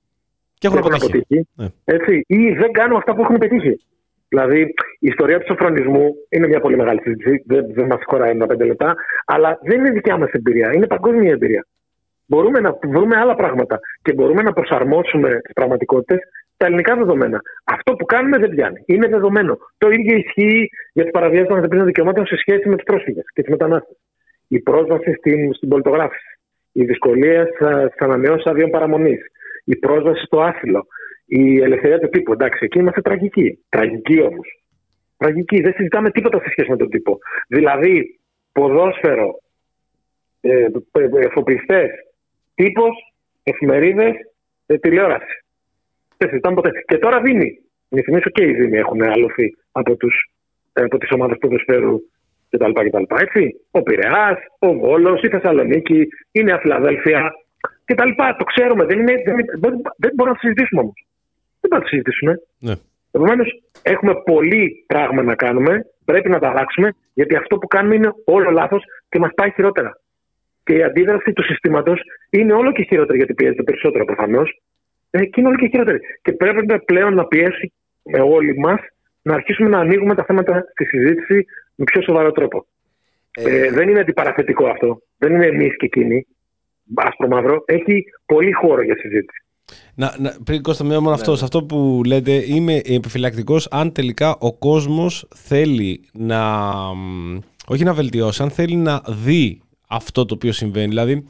Και 0.54 0.68
έχουν 0.68 0.94
αποτύχει. 0.94 1.48
Ναι. 1.56 1.68
Έτσι, 1.86 2.24
ή 2.28 2.52
δεν 2.52 2.72
κάνουμε 2.72 2.98
αυτά 2.98 3.16
που 3.16 3.22
έχουν 3.22 3.38
πετύχει. 3.38 3.80
Δηλαδή, 4.28 4.60
η 5.00 5.08
ιστορία 5.08 5.40
του 5.40 5.46
σοφρονισμού 5.48 6.16
είναι 6.30 6.48
μια 6.48 6.60
πολύ 6.60 6.76
μεγάλη 6.76 7.02
συζήτηση. 7.02 7.44
Δεν, 7.46 7.66
δεν 7.74 7.86
μας 7.86 8.00
χωράει 8.06 8.30
ένα 8.30 8.46
πέντε 8.46 8.66
λεπτά. 8.66 8.96
Αλλά 9.26 9.60
δεν 9.62 9.80
είναι 9.80 9.90
δικιά 9.90 10.18
μας 10.18 10.30
εμπειρία. 10.32 10.74
Είναι 10.74 10.88
παγκόσμια 10.88 11.32
εμπειρία. 11.32 11.66
Μπορούμε 12.26 12.60
να 12.60 12.78
βρούμε 12.84 13.16
άλλα 13.18 13.36
πράγματα 13.36 13.80
και 14.02 14.14
μπορούμε 14.14 14.42
να 14.42 14.54
προσαρμόσουμε 14.54 15.30
τις 15.44 15.54
πραγματικότητες 15.54 16.20
στα 16.54 16.66
ελληνικά 16.66 16.96
δεδομένα. 16.96 17.42
Αυτό 17.64 17.94
που 17.94 18.06
κάνουμε 18.06 18.38
δεν 18.38 18.50
πιάνει. 18.50 18.84
Είναι 18.86 19.08
δεδομένο. 19.08 19.58
Το 19.78 19.90
ίδιο 19.90 20.18
ισχύει 20.18 20.70
για 20.94 21.04
τις 21.04 21.12
παραβιάσεις 21.12 21.48
των 21.48 21.56
ανθρωπίνων 21.56 21.86
δικαιωμάτων 21.86 22.26
σε 22.26 22.36
σχέση 22.36 22.70
με 22.70 22.76
του 22.76 22.84
πρόσφυγες 22.84 23.24
και 23.34 23.44
του 23.44 23.52
μετανάστες. 23.52 23.98
Η 24.48 24.60
πρόσβαση 24.60 25.14
στην, 25.14 25.54
στην 25.54 25.70
πολιτογράφηση. 25.70 26.40
Οι 26.72 26.86
δυσκολίες 26.86 27.48
στι 27.92 28.04
ανανεώσει 28.04 28.50
αδειών 28.50 28.70
παραμονής. 28.70 29.22
Η 29.64 29.76
πρόσβαση 29.76 30.26
στο 30.26 30.42
άσυλο. 30.42 30.88
Η 31.26 31.62
ελευθερία 31.62 32.00
του 32.00 32.10
τύπου. 32.10 32.34
Εντάξει, 32.34 32.60
εκεί 32.62 32.80
είμαστε 32.80 33.02
τραγικοί. 33.02 33.60
Τραγικοί 33.70 34.22
όμως. 34.22 34.64
Τραγικοί. 35.18 35.62
Δεν 35.62 35.74
συζητάμε 35.74 36.12
τίποτα 36.12 36.40
σε 36.40 36.50
σχέση 36.50 36.70
με 36.70 36.78
τον 36.78 36.90
τύπο. 36.90 37.18
Δηλαδή, 37.48 38.20
ποδόσφαιρο, 38.52 39.40
ε, 40.42 40.68
εφοπλιστές, 41.20 41.90
τύπος, 42.56 43.14
εφημερίδες, 43.44 44.14
ε, 44.66 44.78
τηλεόραση. 44.78 45.46
Δεν 46.18 46.30
συζητάμε 46.30 46.56
ποτέ. 46.56 46.70
Και 46.88 46.98
τώρα 46.98 47.22
Δήμοι. 47.22 47.60
Να 47.90 48.02
θυμίσω 48.02 48.30
και 48.30 48.44
οι 48.44 48.54
Δήμοι 48.54 48.78
έχουν 48.78 49.02
αλωθεί 49.02 49.56
από, 49.72 49.96
τους, 49.96 50.32
ε, 50.74 50.82
από 50.84 50.98
τις 50.98 51.12
ομάδες 51.12 51.38
ποδοσφαίρου 51.38 52.00
κτλ. 52.58 52.72
κτλ. 52.72 53.04
Έτσι. 53.22 53.62
Ο 53.72 53.82
Πειραιάς, 53.82 54.38
ο 54.60 54.74
Βόλος, 54.74 55.22
η 55.22 55.28
Θεσσαλονίκη, 55.28 56.08
η 56.32 56.44
Νέα 56.44 56.58
Φιλαδέλφια 56.60 57.32
κτλ. 57.86 58.10
Το 58.38 58.44
ξέρουμε. 58.44 58.86
Δεν, 58.86 59.00
είναι, 59.00 59.14
δεν, 59.26 59.36
δεν, 59.36 59.74
δεν 59.98 60.12
μπορούμε 60.16 60.36
να 60.36 60.40
το 60.40 60.40
συζητήσουμε 60.40 60.82
όμως. 60.82 61.06
Δεν 61.60 61.70
μπορούμε 61.70 61.78
να 61.78 61.82
το 61.82 61.88
συζητήσουμε. 61.88 62.34
Ναι. 62.60 62.74
Επομένως, 63.12 63.48
έχουμε 63.82 64.14
πολύ 64.26 64.84
πράγμα 64.88 65.22
να 65.24 65.36
κάνουμε. 65.36 65.86
Πρέπει 66.06 66.30
να 66.30 66.40
τα 66.40 66.50
αλλάξουμε, 66.50 66.96
γιατί 67.14 67.36
αυτό 67.36 67.58
που 67.58 67.68
κάνουμε 67.68 67.96
είναι 67.96 68.12
όλο 68.26 68.50
λάθος 68.52 68.84
και 69.10 69.20
μας 69.20 69.32
πάει 69.36 69.52
χειρότερα. 69.52 70.00
Και 70.64 70.74
η 70.74 70.84
αντίδραση 70.84 71.34
του 71.34 71.44
συστήματος 71.44 72.02
είναι 72.30 72.54
όλο 72.54 72.72
και 72.72 72.84
χειρότερη, 72.84 73.18
γιατί 73.18 73.34
πιέζεται 73.34 73.64
περισσότερο 73.64 74.06
προφανώς. 74.06 74.62
Ε, 75.10 75.26
και 75.26 75.40
είναι 75.40 75.48
όλο 75.48 75.58
και 75.58 75.68
χειρότερη. 75.68 76.00
Και 76.22 76.32
πρέπει 76.32 76.80
πλέον 76.86 77.14
να 77.14 77.26
πιέσει 77.26 77.74
με 78.04 78.22
όλοι 78.22 78.58
μας 78.58 78.80
να 79.22 79.34
αρχίσουμε 79.34 79.70
να 79.70 79.80
ανοίγουμε 79.80 80.16
τα 80.16 80.24
θέματα 80.24 80.66
στη 80.72 80.86
συζήτηση 80.86 81.46
με 81.76 81.84
πιο 81.84 82.02
σοβαρό 82.02 82.32
τρόπο. 82.32 82.66
Ε, 83.32 83.72
δεν 83.72 83.90
είναι 83.90 84.00
αντιπαραθετικό 84.00 84.68
αυτό. 84.68 85.02
Δεν 85.18 85.34
είναι 85.34 85.46
εμείς 85.46 85.78
και 85.78 85.86
εκείνοι. 85.86 86.26
Άσπρο 86.96 87.28
μαύρο. 87.28 87.64
Έχει 87.66 88.04
πολύ 88.26 88.52
χώρο 88.52 88.84
για 88.84 88.96
συζήτηση. 88.98 89.46
Να, 89.96 90.16
να, 90.20 90.36
πριν 90.44 90.62
Κώστα, 90.62 90.84
μία 90.84 91.00
μόνο 91.00 91.16
αυτό, 91.16 91.36
σε 91.36 91.44
αυτό 91.44 91.64
που 91.64 92.02
λέτε, 92.06 92.32
είμαι 92.32 92.82
επιφυλακτικός 92.86 93.68
αν 93.72 93.92
τελικά 93.92 94.36
ο 94.40 94.54
κόσμος 94.54 95.28
θέλει 95.36 96.02
να. 96.14 96.64
μ, 96.94 97.40
Όχι 97.68 97.84
να 97.84 97.94
βελτιώσει, 97.94 98.44
αν 98.44 98.50
θέλει 98.50 98.76
να 98.76 99.02
δει 99.26 99.62
αυτό 99.88 100.26
το 100.26 100.34
οποίο 100.34 100.52
συμβαίνει. 100.52 100.88
Δηλαδή, 100.88 101.26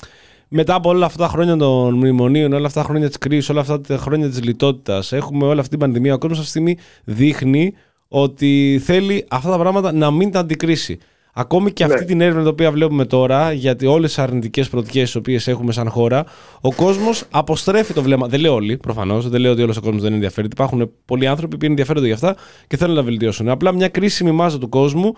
μετά 0.48 0.76
από 0.76 0.90
όλα 0.90 1.06
αυτά 1.06 1.24
τα 1.24 1.30
χρόνια 1.30 1.58
των 1.58 1.96
μνημονίων, 1.96 2.54
όλα 2.54 2.66
αυτά 2.66 2.82
τα 2.82 2.88
χρόνια 2.88 3.08
της 3.08 3.18
κρίσης, 3.18 3.50
όλα 3.50 3.60
αυτά 3.60 3.82
τα 3.82 3.98
χρόνια 3.98 4.28
της 4.30 4.44
λιτότητας, 4.44 5.12
έχουμε 5.12 5.46
όλη 5.46 5.60
αυτή 5.60 5.70
την 5.70 5.80
πανδημία. 5.80 6.14
Ο 6.14 6.18
κόσμος 6.18 6.40
αυτή 6.40 6.52
τη 6.52 6.60
στιγμή 6.60 6.78
δείχνει 7.04 7.74
ότι 8.08 8.82
θέλει 8.84 9.26
αυτά 9.30 9.50
τα 9.50 9.58
πράγματα 9.58 9.92
να 9.92 10.12
μην 10.12 10.32
τα 10.32 10.40
αντικρίσει. 10.40 10.98
Ακόμη 11.38 11.72
και 11.72 11.84
αυτή 11.84 12.06
την 12.06 12.22
έρευνα 12.22 12.40
την 12.40 12.50
οποία 12.50 12.72
βλέπουμε 12.72 13.06
τώρα, 13.06 13.52
γιατί 13.52 13.86
όλες 13.86 14.14
τις 14.14 14.24
αρνητικές 14.24 14.70
πρωτιέ 14.70 15.04
τις 15.04 15.16
οποίες 15.16 15.48
έχουμε 15.48 15.72
σαν 15.72 15.90
χώρα, 15.90 16.26
ο 16.62 16.74
κόσμος 16.74 17.24
αποστρέφει 17.30 17.94
το 17.94 18.02
βλέμμα. 18.02 18.28
Δεν 18.28 18.40
λέω 18.40 18.54
όλοι, 18.54 18.78
προφανώς, 18.78 19.30
δεν 19.30 19.42
λέω 19.42 19.52
ότι 19.52 19.62
όλος 19.62 19.78
ο 19.78 19.82
κόσμος 19.82 20.02
δεν 20.02 20.14
ενδιαφέρεται. 20.14 20.54
Υπάρχουν 20.54 20.92
πολλοί 21.06 21.28
άνθρωποι 21.28 21.58
που 21.58 21.66
ενδιαφέρονται 21.66 22.06
για 22.06 22.16
αυτά 22.16 22.36
και 22.68 22.78
θέλουν 22.78 22.96
να 22.96 23.04
βελτιώσουν. 23.04 23.50
Απλά 23.50 23.74
μια 23.74 23.88
κρίσιμη 23.88 24.32
μάζα 24.32 24.58
του 24.58 24.70
κόσμου 24.70 25.14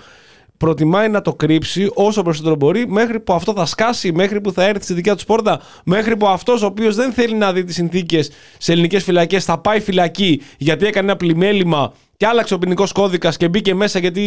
προτιμάει 0.58 1.10
να 1.10 1.22
το 1.22 1.34
κρύψει 1.34 1.90
όσο 1.94 2.22
περισσότερο 2.22 2.56
μπορεί, 2.56 2.88
μέχρι 2.88 3.20
που 3.20 3.34
αυτό 3.34 3.54
θα 3.54 3.66
σκάσει, 3.66 4.12
μέχρι 4.12 4.42
που 4.42 4.52
θα 4.52 4.64
έρθει 4.64 4.84
στη 4.84 4.94
δικιά 4.94 5.16
του 5.16 5.26
πόρτα, 5.26 5.62
μέχρι 5.84 6.18
που 6.18 6.28
αυτός 6.28 6.62
ο 6.62 6.66
οποίος 6.66 6.96
δεν 6.96 7.12
θέλει 7.12 7.36
να 7.36 7.54
δει 7.54 7.64
τις 7.64 7.76
συνθήκες 7.76 8.32
σε 8.58 8.72
ελληνικές 8.72 9.04
φυλακές 9.04 9.46
θα 9.46 9.58
πάει 9.58 9.80
φυλακή 9.80 10.42
γιατί 10.58 10.86
έκανε 10.86 11.08
ένα 11.08 11.18
πλημέλημα 11.18 11.94
και 12.18 12.26
άλλαξε 12.26 12.54
ο 12.54 12.58
ποινικός 12.58 12.92
κώδικας 12.92 13.38
και 13.38 13.50
μπήκε 13.50 13.74
μέσα 13.76 14.00
γιατί 14.00 14.22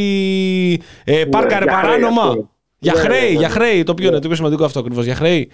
ε, 1.05 1.25
πάρκαρε 1.31 1.65
για 1.65 1.73
χρέη, 1.75 1.91
παράνομα. 1.91 2.23
αυτό. 2.23 2.51
Για 2.79 2.93
Ναι, 2.93 3.01
χρέη, 3.01 3.21
ναι, 3.33 3.39
για 3.39 3.49
ναι. 3.49 3.55
χρέη, 3.55 3.83
το 3.83 3.93
οποίο 3.93 4.09
είναι 4.09 4.19
το 4.21 4.27
πιο 4.27 4.37
σημαντικό 4.37 4.65
αυτό 4.65 4.79
ακριβώς. 4.81 5.05
Για 5.05 5.15
χρέη. 5.15 5.51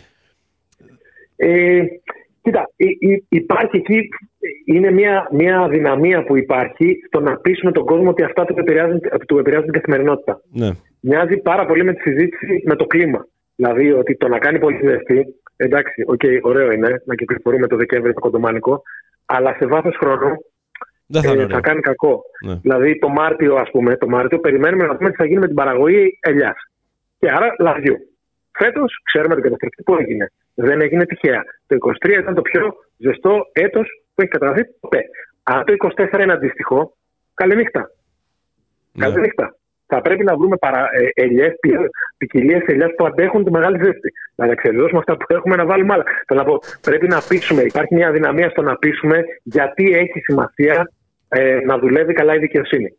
Ε, 1.36 1.82
κοίτα, 2.42 2.70
υ- 2.76 3.02
υ- 3.02 3.24
υπάρχει 3.28 3.76
εκεί, 3.76 4.08
είναι 4.64 4.90
μια, 4.90 5.28
μια 5.32 5.68
αδυναμία 5.68 6.24
που 6.24 6.36
υπάρχει 6.36 6.96
στο 7.06 7.20
να 7.20 7.36
πείσουμε 7.36 7.72
τον 7.72 7.84
κόσμο 7.84 8.10
ότι 8.10 8.22
αυτά 8.22 8.44
του 8.44 8.54
επηρεάζουν, 8.58 9.00
του 9.26 9.38
επηρεάζουν 9.38 9.70
την 9.70 9.80
καθημερινότητα. 9.80 10.40
Ναι. 10.52 10.70
Μοιάζει 11.00 11.36
πάρα 11.36 11.66
πολύ 11.66 11.84
με 11.84 11.92
τη 11.92 12.00
συζήτηση 12.10 12.62
με 12.64 12.76
το 12.76 12.84
κλίμα. 12.86 13.26
Δηλαδή 13.56 13.92
ότι 13.92 14.16
το 14.16 14.28
να 14.28 14.38
κάνει 14.38 14.58
πολύ 14.58 14.78
ζεστή, 14.84 15.26
εντάξει, 15.56 16.02
οκ, 16.06 16.20
ωραίο 16.42 16.70
είναι 16.72 17.02
να 17.04 17.14
κυκλοφορούμε 17.14 17.66
το 17.66 17.76
Δεκέμβρη 17.76 18.12
το 18.12 18.20
κοντομάνικο, 18.20 18.82
αλλά 19.24 19.54
σε 19.58 19.66
βάθος 19.66 19.96
χρόνου 19.96 20.30
Δεν 21.06 21.22
θα 21.22 21.28
είναι 21.28 21.40
ε, 21.40 21.44
ωραίο. 21.44 21.56
θα 21.56 21.62
κάνει 21.62 21.80
κακό. 21.80 22.22
Ναι. 22.46 22.54
Δηλαδή 22.54 22.98
το 22.98 23.08
Μάρτιο, 23.08 23.54
ας 23.56 23.70
πούμε, 23.70 23.96
το 23.96 24.08
Μάρτιο 24.08 24.38
περιμένουμε 24.38 24.86
να 24.86 24.94
δούμε 24.94 25.10
τι 25.10 25.16
θα 25.16 25.26
γίνει 25.26 25.38
με 25.38 25.46
την 25.46 25.54
παραγωγή 25.54 26.18
ελιάς. 26.20 26.56
Και 27.18 27.30
άρα 27.30 27.54
λαδιού. 27.58 27.96
Φέτος 28.52 29.00
ξέρουμε 29.04 29.34
το 29.34 29.40
καταστροφικό 29.40 29.96
έγινε. 29.98 30.32
Δεν 30.54 30.80
έγινε 30.80 31.06
τυχαία. 31.06 31.42
Το 31.66 31.76
23 32.04 32.18
ήταν 32.20 32.34
το 32.34 32.42
πιο 32.42 32.74
ζεστό 32.96 33.46
έτος 33.52 34.02
που 34.14 34.22
έχει 34.22 34.30
καταγραφεί 34.30 34.64
ποτέ. 34.80 35.00
Αν 35.42 35.64
το 35.64 35.72
24 35.96 36.20
είναι 36.20 36.32
αντίστοιχο, 36.32 36.96
καληνύχτα. 37.34 37.90
Ναι. 38.92 39.04
Καληνύχτα. 39.06 39.56
Θα 39.86 40.00
πρέπει 40.00 40.24
να 40.24 40.36
βρούμε 40.36 40.56
παρα, 40.56 40.88
ε, 40.92 41.22
ελιές, 41.22 41.52
ποικιλίες 42.16 42.62
ελιάς 42.66 42.90
που 42.96 43.06
αντέχουν 43.06 43.44
τη 43.44 43.50
μεγάλη 43.50 43.78
ζέστη. 43.84 44.12
Να 44.34 44.46
εξελιώσουμε 44.46 44.98
αυτά 44.98 45.16
που 45.16 45.26
έχουμε, 45.28 45.56
να 45.56 45.66
βάλουμε 45.66 45.92
άλλα. 45.92 46.04
Θέλω 46.26 46.40
να 46.40 46.46
πω, 46.46 46.58
πρέπει 46.80 47.08
να 47.08 47.20
πείσουμε. 47.28 47.62
Υπάρχει 47.62 47.94
μια 47.94 48.08
αδυναμία 48.08 48.50
στο 48.50 48.62
να 48.62 48.76
πείσουμε 48.76 49.24
γιατί 49.42 49.92
έχει 49.92 50.20
σημασία 50.20 50.90
ε, 51.28 51.58
να 51.64 51.78
δουλεύει 51.78 52.12
καλά 52.12 52.34
η 52.34 52.38
δικαιοσύνη. 52.38 52.96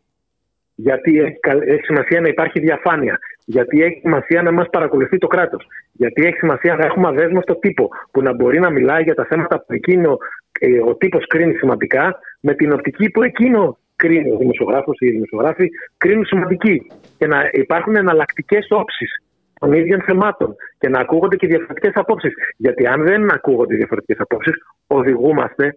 Γιατί 0.74 1.18
έχει, 1.18 1.38
κα- 1.40 1.62
έχει 1.64 1.82
σημασία 1.84 2.20
να 2.20 2.28
υπάρχει 2.28 2.60
διαφάνεια. 2.60 3.18
Γιατί 3.44 3.82
έχει 3.82 3.98
σημασία 4.00 4.42
να 4.42 4.52
μας 4.52 4.66
παρακολουθεί 4.70 5.18
το 5.18 5.26
κράτος. 5.26 5.66
Γιατί 5.92 6.24
έχει 6.26 6.36
σημασία 6.38 6.74
να 6.74 6.84
έχουμε 6.84 7.08
αδέσμευτο 7.08 7.56
τύπο 7.56 7.88
που 8.10 8.22
να 8.22 8.34
μπορεί 8.34 8.60
να 8.60 8.70
μιλάει 8.70 9.02
για 9.02 9.14
τα 9.14 9.24
θέματα 9.24 9.58
που 9.64 9.72
εκείνο 9.72 10.18
ε, 10.60 10.80
ο 10.80 10.94
τύπος 10.94 11.26
κρίνει 11.26 11.54
σημαντικά 11.54 12.18
με 12.40 12.54
την 12.54 12.72
οπτική 12.72 13.10
που 13.10 13.22
εκείνο 13.22 13.78
κρίνει 13.96 14.30
ο 14.30 14.36
δημοσιογράφος 14.36 14.96
ή 15.00 15.06
οι 15.06 15.10
δημοσιογράφοι 15.10 15.68
κρίνουν 15.96 16.24
σημαντική. 16.24 16.86
Και 17.18 17.26
να 17.26 17.48
υπάρχουν 17.52 17.96
εναλλακτικές 17.96 18.66
όψεις 18.70 19.22
των 19.60 19.72
ίδιων 19.72 20.02
θεμάτων 20.02 20.54
και 20.78 20.88
να 20.88 21.00
ακούγονται 21.00 21.36
και 21.36 21.46
διαφορετικές 21.46 21.92
απόψεις. 21.94 22.32
Γιατί 22.56 22.86
αν 22.86 23.02
δεν 23.02 23.32
ακούγονται 23.32 23.74
διαφορετικές 23.74 24.16
απόψεις, 24.20 24.54
οδηγούμαστε 24.86 25.64
απα- 25.66 25.76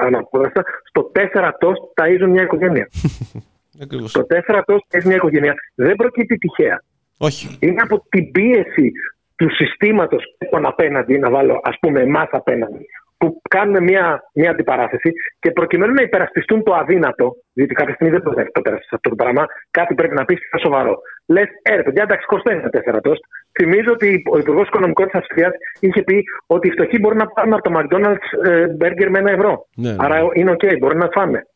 αναπόδραστα 0.00 0.64
στο 0.84 1.10
4 1.14 1.50
τόστ 1.58 1.82
ταΐζουν 2.00 2.28
μια 2.28 2.42
οικογένεια. 2.42 2.88
Ακριβώς. 3.82 4.12
Το 4.12 4.26
4 4.48 4.60
τόστ 4.66 4.84
ταΐζουν 4.90 5.06
μια 5.06 5.16
οικογένεια 5.16 5.54
δεν 5.74 5.94
προκύπτει 5.96 6.38
τυχαία. 6.38 6.82
Όχι. 7.18 7.56
Είναι 7.60 7.82
από 7.82 8.04
την 8.08 8.30
πίεση 8.30 8.92
του 9.36 9.54
συστήματος 9.54 10.24
των 10.50 10.66
απέναντι, 10.66 11.18
να 11.18 11.30
βάλω 11.30 11.60
ας 11.62 11.76
πούμε 11.80 12.00
εμάς 12.00 12.28
απέναντι, 12.30 12.86
που 13.22 13.40
κάνουν 13.48 13.82
μια, 13.82 14.22
μια 14.34 14.50
αντιπαράθεση 14.50 15.12
και 15.38 15.50
προκειμένου 15.50 15.92
να 15.92 16.02
υπερασπιστούν 16.02 16.62
το 16.62 16.74
αδύνατο, 16.74 17.36
διότι 17.52 17.74
κάποια 17.74 17.94
στιγμή 17.94 18.12
δεν 18.12 18.22
μπορεί 18.22 18.36
να 18.36 18.42
υπερασπιστεί 18.42 18.94
αυτό 18.94 19.08
το 19.08 19.14
πράγμα, 19.14 19.46
κάτι 19.70 19.94
πρέπει 19.94 20.14
να 20.14 20.24
πεις 20.24 20.38
πιο 20.50 20.58
σοβαρό. 20.58 20.98
Λες, 21.26 21.48
ε, 21.62 21.74
ρε 21.74 21.82
παιδιά, 21.82 22.02
εντάξει, 22.02 22.26
κοστίζει 22.26 22.60
τα 22.60 22.70
4 22.70 23.00
τόστ. 23.02 23.22
Θυμίζω 23.52 23.92
ότι 23.92 24.22
ο 24.30 24.38
Υπουργός 24.38 24.66
Οικονομικών 24.66 25.06
της 25.06 25.14
Αυστρίας 25.14 25.52
είχε 25.80 26.02
πει 26.02 26.22
ότι 26.46 26.68
οι 26.68 26.70
φτωχοί 26.70 26.98
μπορούν 26.98 27.18
να 27.18 27.26
πάρουν 27.26 27.52
από 27.52 27.62
το 27.62 27.78
McDonald's 27.78 28.48
ε, 28.48 28.66
μπέργκερ 28.66 29.10
με 29.10 29.18
ένα 29.18 29.30
ευρώ. 29.30 29.66
Ναι, 29.76 29.90
ναι. 29.90 29.96
Άρα 29.98 30.18
είναι 30.32 30.50
οκ, 30.50 30.62
μπορούν 30.78 30.98
να 30.98 31.08
φάνε. 31.12 31.46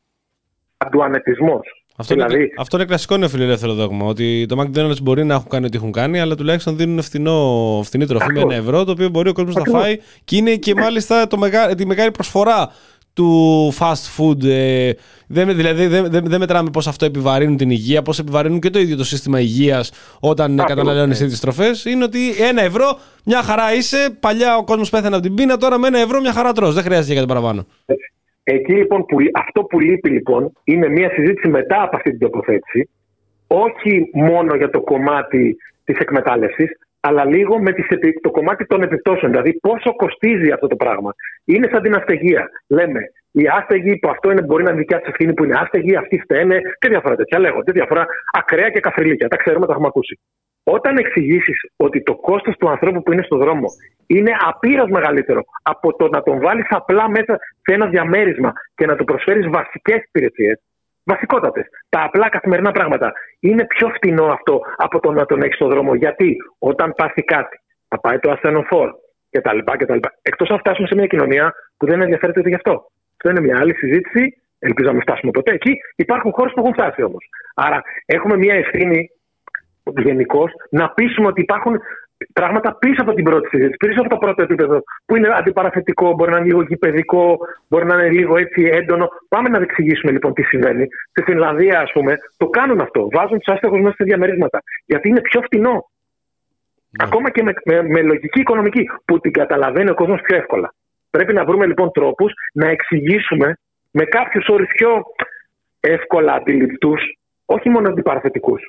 Αντουανετισμός. 0.77 1.76
Αυτό, 1.97 2.15
δηλαδή, 2.15 2.35
είναι, 2.35 2.49
αυτό 2.59 2.77
είναι 2.77 2.87
κλασικό 2.87 3.17
νεοφιλελεύθερο 3.17 3.75
δόγμα. 3.75 4.07
Ότι 4.07 4.47
το 4.49 4.63
McDonald's 4.63 5.03
μπορεί 5.03 5.25
να 5.25 5.35
έχουν 5.35 5.49
κάνει 5.49 5.67
ό,τι 5.67 5.77
έχουν 5.77 5.93
κάνει, 5.93 6.21
αλλά 6.21 6.35
τουλάχιστον 6.35 6.77
δίνουν 6.77 7.03
φθηνό, 7.03 7.81
φθηνή 7.85 8.07
τροφή 8.07 8.33
με 8.33 8.41
ένα 8.41 8.55
ευρώ, 8.55 8.85
το 8.85 8.91
οποίο 8.91 9.09
μπορεί 9.09 9.29
ο 9.29 9.33
κόσμος 9.33 9.55
να 9.55 9.79
φάει 9.79 9.99
και 10.25 10.37
είναι 10.37 10.57
και 10.57 10.75
μάλιστα 10.75 11.27
το 11.27 11.39
μεγα, 11.39 11.75
τη 11.75 11.87
μεγάλη 11.87 12.11
προσφορά 12.11 12.73
του 13.13 13.73
fast 13.79 14.19
food. 14.19 14.45
Ε, 14.45 14.91
δεν, 15.27 15.57
δηλαδή 15.57 15.87
δεν, 15.87 16.11
δεν, 16.11 16.25
δεν 16.27 16.41
μετράμε 16.41 16.71
πώς 16.71 16.87
αυτό 16.87 17.05
επιβαρύνουν 17.05 17.57
την 17.57 17.71
υγεία, 17.71 18.03
πώς 18.03 18.19
επιβαρύνουν 18.19 18.61
και 18.61 18.71
το 18.71 18.79
ίδιο 18.79 18.97
το 18.97 19.05
σύστημα 19.05 19.41
υγείας 19.41 19.91
όταν 20.21 20.57
καταναλώνεις 20.67 21.21
ναι. 21.21 21.27
τις 21.27 21.41
τροφές. 21.41 21.85
Είναι 21.85 22.05
ότι 22.05 22.19
ένα 22.41 22.63
ευρώ, 22.63 22.99
μια 23.25 23.43
χαρά 23.43 23.75
είσαι. 23.75 24.17
Παλιά 24.21 24.57
ο 24.57 24.65
κόσμος 24.65 24.91
πέθανε 24.91 25.17
από 25.17 25.25
την 25.25 25.35
πείνα, 25.35 25.57
τώρα 25.57 25.79
με 25.79 25.87
ένα 25.87 25.99
ευρώ 25.99 26.21
μια 26.21 26.33
χαρά 26.33 26.53
τρως. 26.53 26.75
Δεν 26.75 26.83
χρειάζεται 26.83 27.13
για 27.13 27.15
κάτι 27.15 27.33
παραπάνω. 27.33 27.67
Εκεί 28.49 28.73
λοιπόν, 28.73 29.07
που, 29.07 29.17
αυτό 29.35 29.65
που 29.65 29.81
λείπει 29.81 30.11
λοιπόν 30.11 30.53
είναι 30.65 30.89
μια 30.89 31.11
συζήτηση 31.11 31.49
μετά 31.49 31.83
από 31.83 31.97
αυτή 31.97 32.11
την 32.11 32.19
τοποθέτηση, 32.19 32.89
όχι 33.47 34.11
μόνο 34.13 34.55
για 34.55 34.71
το 34.71 34.81
κομμάτι 34.81 35.57
της 35.85 35.99
εκμετάλλευσης, 35.99 36.79
αλλά 37.01 37.25
λίγο 37.25 37.59
με 37.59 37.73
τις, 37.73 37.87
το 38.21 38.31
κομμάτι 38.31 38.67
των 38.67 38.83
επιπτώσεων. 38.83 39.31
Δηλαδή, 39.31 39.53
πόσο 39.61 39.97
κοστίζει 39.97 40.51
αυτό 40.51 40.67
το 40.67 40.77
πράγμα. 40.77 41.15
Είναι 41.45 41.69
σαν 41.73 41.83
την 41.83 41.95
αστεγία. 41.95 42.49
Λέμε, 42.69 43.01
οι 43.31 43.49
άστεγοι 43.59 43.97
που 43.99 44.09
αυτό 44.09 44.31
είναι, 44.31 44.43
μπορεί 44.43 44.63
να 44.63 44.71
είναι 44.71 44.79
δικιά 44.79 44.99
τους 44.99 45.09
ευθύνη 45.09 45.35
που 45.35 45.45
είναι 45.45 45.59
άστεγοι, 45.59 45.97
αυτοί 45.97 46.19
φταίνε 46.19 46.61
και 46.79 46.89
διάφορα 46.89 47.17
τέτοια. 47.17 47.39
Λέγονται 47.39 47.73
διάφορα 47.73 48.07
ακραία 48.33 48.71
και 48.71 48.81
καφριλίκια. 48.81 49.29
Τα 49.29 49.37
ξέρουμε, 49.37 49.67
τα 49.67 49.73
έχουμε 49.73 49.87
ακούσει. 49.87 50.19
Όταν 50.69 50.97
εξηγήσεις 50.97 51.59
ότι 51.77 52.03
το 52.03 52.15
κόστος 52.15 52.57
του 52.57 52.69
ανθρώπου 52.69 53.03
που 53.03 53.13
είναι 53.13 53.23
στο 53.23 53.37
δρόμο 53.37 53.67
είναι 54.07 54.33
απείρας 54.47 54.89
μεγαλύτερο 54.89 55.43
από 55.63 55.97
το 55.97 56.09
να 56.09 56.23
τον 56.23 56.41
βάλεις 56.41 56.67
απλά 56.69 57.11
μέσα 57.11 57.39
σε 57.63 57.75
ένα 57.75 57.87
διαμέρισμα 57.87 58.53
και 58.75 58.87
να 58.87 58.97
του 58.97 59.05
προσφέρεις 59.05 59.49
βασικές 59.49 60.03
υπηρεσίες, 60.05 60.61
βασικότατες, 61.07 61.67
τα 61.89 62.03
απλά 62.03 62.29
καθημερινά 62.29 62.71
πράγματα, 62.73 63.13
είναι 63.41 63.65
πιο 63.67 63.89
φτηνό 63.89 64.27
αυτό 64.27 64.61
από 64.77 65.01
το 65.01 65.13
να 65.13 65.27
τον 65.27 65.43
έχεις 65.43 65.55
στο 65.55 65.69
δρόμο. 65.69 65.95
Γιατί 65.95 66.37
όταν 66.59 66.95
πάθει 66.97 67.23
κάτι, 67.23 67.61
θα 67.89 68.01
πάει 68.01 68.19
το 68.19 68.31
ασθενοφόρ 68.31 68.91
κτλ. 69.31 69.59
κτλ. 69.59 69.99
Εκτός 70.23 70.49
αν 70.51 70.59
φτάσουμε 70.59 70.87
σε 70.87 70.95
μια 70.95 71.07
κοινωνία 71.07 71.55
που 71.77 71.87
δεν 71.87 72.01
ενδιαφέρεται 72.01 72.41
ούτε 72.41 72.49
γι' 72.49 72.55
αυτό. 72.55 72.91
Αυτό 73.17 73.31
είναι 73.31 73.41
μια 73.41 73.59
άλλη 73.61 73.75
συζήτηση. 73.75 74.41
Ελπίζω 74.59 74.89
να 74.89 74.95
μην 74.95 75.03
φτάσουμε 75.03 75.31
ποτέ 75.31 75.53
εκεί. 75.53 75.73
Υπάρχουν 75.97 76.33
χώρες 76.33 76.53
που 76.53 76.61
έχουν 76.61 76.73
φτάσει 76.73 77.03
όμως. 77.03 77.25
Άρα 77.55 77.83
έχουμε 78.07 78.37
μια 78.37 78.55
ευθύνη 78.55 79.11
γενικώς 79.97 80.53
να 80.71 80.91
πείσουμε 80.91 81.27
ότι 81.27 81.41
υπάρχουν 81.41 81.81
πράγματα 82.33 82.77
πίσω 82.77 83.03
από 83.03 83.15
την 83.15 83.25
πρώτη 83.25 83.49
συζήτηση, 83.49 83.77
πίσω 83.77 84.01
από 84.01 84.09
το 84.09 84.17
πρώτο 84.17 84.43
επίπεδο, 84.43 84.83
που 85.07 85.17
είναι 85.17 85.29
αντιπαραθετικό, 85.33 86.15
μπορεί 86.15 86.31
να 86.31 86.37
είναι 86.37 86.47
λίγο 86.47 86.63
γηπαιδικό, 86.63 87.39
μπορεί 87.69 87.87
να 87.87 87.95
είναι 87.95 88.11
λίγο 88.11 88.37
έτσι 88.37 88.63
έντονο. 88.73 89.09
Πάμε 89.29 89.49
να 89.49 89.59
εξηγήσουμε 89.63 90.13
λοιπόν 90.13 90.33
τι 90.33 90.43
συμβαίνει. 90.43 90.87
Στη 91.11 91.23
Φινλανδία, 91.23 91.81
ας 91.81 91.93
πούμε, 91.93 92.19
το 92.37 92.47
κάνουν 92.47 92.81
αυτό. 92.81 93.09
Βάζουν 93.13 93.39
τους 93.39 93.55
άστεγου 93.55 93.79
μέσα 93.79 93.95
σε 93.95 94.05
διαμερίσματα. 94.05 94.63
Γιατί 94.85 95.09
είναι 95.09 95.21
πιο 95.21 95.41
φτηνό. 95.41 95.73
Ναι. 95.73 97.05
Ακόμα 97.05 97.31
και 97.31 97.43
με, 97.43 97.53
με, 97.65 97.83
με, 97.83 98.03
λογική 98.03 98.41
οικονομική, 98.41 98.91
που 99.05 99.21
την 99.21 99.33
καταλαβαίνει 99.33 99.91
ο 99.91 99.95
κόσμος 99.95 100.21
πιο 100.21 100.37
εύκολα. 100.37 100.75
Πρέπει 101.11 101.33
να 101.33 101.45
βρούμε 101.45 101.67
λοιπόν 101.67 101.91
τρόπους 101.91 102.33
να 102.53 102.69
εξηγήσουμε 102.69 103.59
με 103.91 104.05
κάποιους 104.05 104.49
όρους 104.49 104.69
πιο 104.77 105.03
εύκολα 105.81 106.33
αντιληπτούς, 106.33 107.03
όχι 107.45 107.69
μόνο 107.69 107.89
αντιπαραθετικούς 107.89 108.63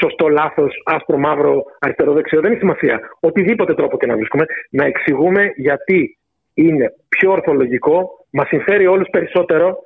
σωστό, 0.00 0.28
λάθος, 0.28 0.82
άσπρο, 0.84 1.18
μαύρο, 1.18 1.64
αριστερό, 1.78 2.12
δεξιό, 2.12 2.40
δεν 2.40 2.50
έχει 2.50 2.60
σημασία. 2.60 3.00
Οτιδήποτε 3.20 3.74
τρόπο 3.74 3.96
και 3.98 4.06
να 4.06 4.16
βρίσκουμε, 4.16 4.44
να 4.70 4.84
εξηγούμε 4.84 5.52
γιατί 5.56 6.18
είναι 6.54 6.94
πιο 7.08 7.30
ορθολογικό, 7.30 8.26
μας 8.30 8.48
συμφέρει 8.48 8.86
όλους 8.86 9.08
περισσότερο 9.10 9.76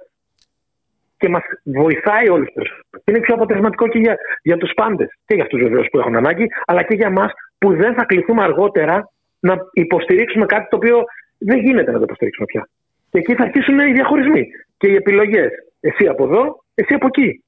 και 1.17 1.29
μας 1.29 1.43
βοηθάει 1.65 2.29
όλους 2.29 2.49
περισσότερο. 2.55 3.03
Είναι 3.05 3.21
πιο 3.21 3.35
αποτελεσματικό 3.35 3.89
και 3.89 3.99
για, 3.99 4.17
για 4.43 4.57
τους 4.57 4.73
πάντες. 4.75 5.09
Και 5.27 5.35
για 5.35 5.43
αυτούς 5.45 5.63
βεβαίως 5.63 5.89
που 5.91 5.99
έχουν 5.99 6.17
ανάγκη, 6.17 6.47
αλλά 6.67 6.83
και 6.83 6.95
για 6.95 7.07
εμά 7.07 7.31
που 7.59 7.77
δεν 7.77 7.95
θα 7.95 8.05
κληθούμε 8.05 8.43
αργότερα 8.43 9.11
να 9.41 9.57
υποστηρίξουμε 9.73 10.47
κάτι 10.47 10.69
το 10.69 10.77
οποίο 10.77 11.05
δεν 11.39 11.59
γίνεται 11.59 11.91
να 11.91 11.99
το 11.99 12.05
υποστηρίξουμε 12.05 12.47
πια. 12.47 12.69
Και 13.11 13.19
εκεί 13.19 13.35
θα 13.35 13.43
αρχίσουν 13.43 13.79
οι 13.79 13.93
διαχωρισμοί 13.93 14.47
και 14.77 14.89
οι 14.89 14.95
επιλογές. 14.95 15.51
Εσύ 15.81 16.07
από 16.07 16.25
εδώ, 16.25 16.65
εσύ 16.75 16.95
από 16.95 17.07
εκεί. 17.07 17.45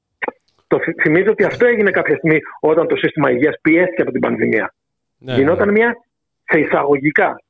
Το 0.70 0.78
θυμίζω 1.02 1.30
ότι 1.30 1.44
αυτό 1.44 1.66
έγινε 1.66 1.90
κάποια 1.90 2.16
στιγμή 2.16 2.38
όταν 2.60 2.86
το 2.86 2.97
σύστημα 2.97 3.30
υγείας 3.30 3.55
πιέστηκε 3.62 4.02
από 4.02 4.10
την 4.10 4.20
πανδημία. 4.20 4.74
Ναι, 5.18 5.34
Γινόταν 5.34 5.66
ναι. 5.66 5.72
μια 5.72 5.97
σε 6.51 6.59
εισαγωγικά, 6.59 7.42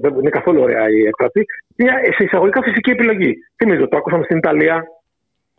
δεν 0.00 0.14
είναι 0.14 0.30
καθόλου 0.38 0.60
ωραία 0.62 0.88
η 0.88 1.06
έκφραση, 1.06 1.44
μια 1.76 1.94
σε 2.16 2.24
εισαγωγικά 2.24 2.62
φυσική 2.62 2.90
επιλογή. 2.90 3.34
Θυμίζω, 3.56 3.88
το 3.88 3.96
ακούσαμε 3.96 4.24
στην 4.24 4.36
Ιταλία 4.36 4.84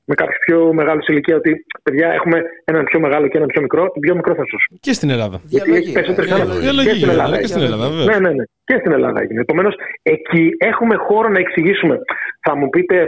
με 0.06 0.16
κάποιους 0.16 0.38
πιο 0.46 0.74
μεγάλους 0.74 1.08
ηλικία 1.08 1.36
ότι 1.36 1.66
παιδιά 1.84 2.08
έχουμε 2.12 2.42
έναν 2.64 2.84
πιο 2.84 3.00
μεγάλο 3.00 3.28
και 3.28 3.38
έναν 3.38 3.50
πιο 3.50 3.62
μικρό, 3.62 3.90
την 3.90 4.02
πιο 4.02 4.16
μικρό 4.16 4.36
θα 4.36 4.44
σώσουμε. 4.50 4.80
Και 4.80 4.94
στην 4.94 5.10
Ελλάδα. 5.10 5.42
Γιατί 5.46 5.72
έχει 5.76 5.92
περισσότερες 5.92 6.30
Και 6.84 6.94
στην 6.94 7.10
Ελλάδα. 7.10 7.38
Και 7.40 7.48
στην 7.48 7.62
Ελλάδα, 7.62 7.90
Ναι, 7.90 8.20
ναι, 8.20 8.30
ναι. 8.30 8.44
Και 8.64 8.78
στην 8.80 8.92
Ελλάδα 8.92 9.22
έγινε. 9.22 9.42
Επομένως, 9.42 9.76
εκεί 10.02 10.50
έχουμε 10.58 10.96
χώρο 10.96 11.30
να 11.30 11.40
εξηγήσουμε. 11.40 12.00
Θα 12.42 12.56
μου 12.56 12.70
πείτε, 12.70 13.08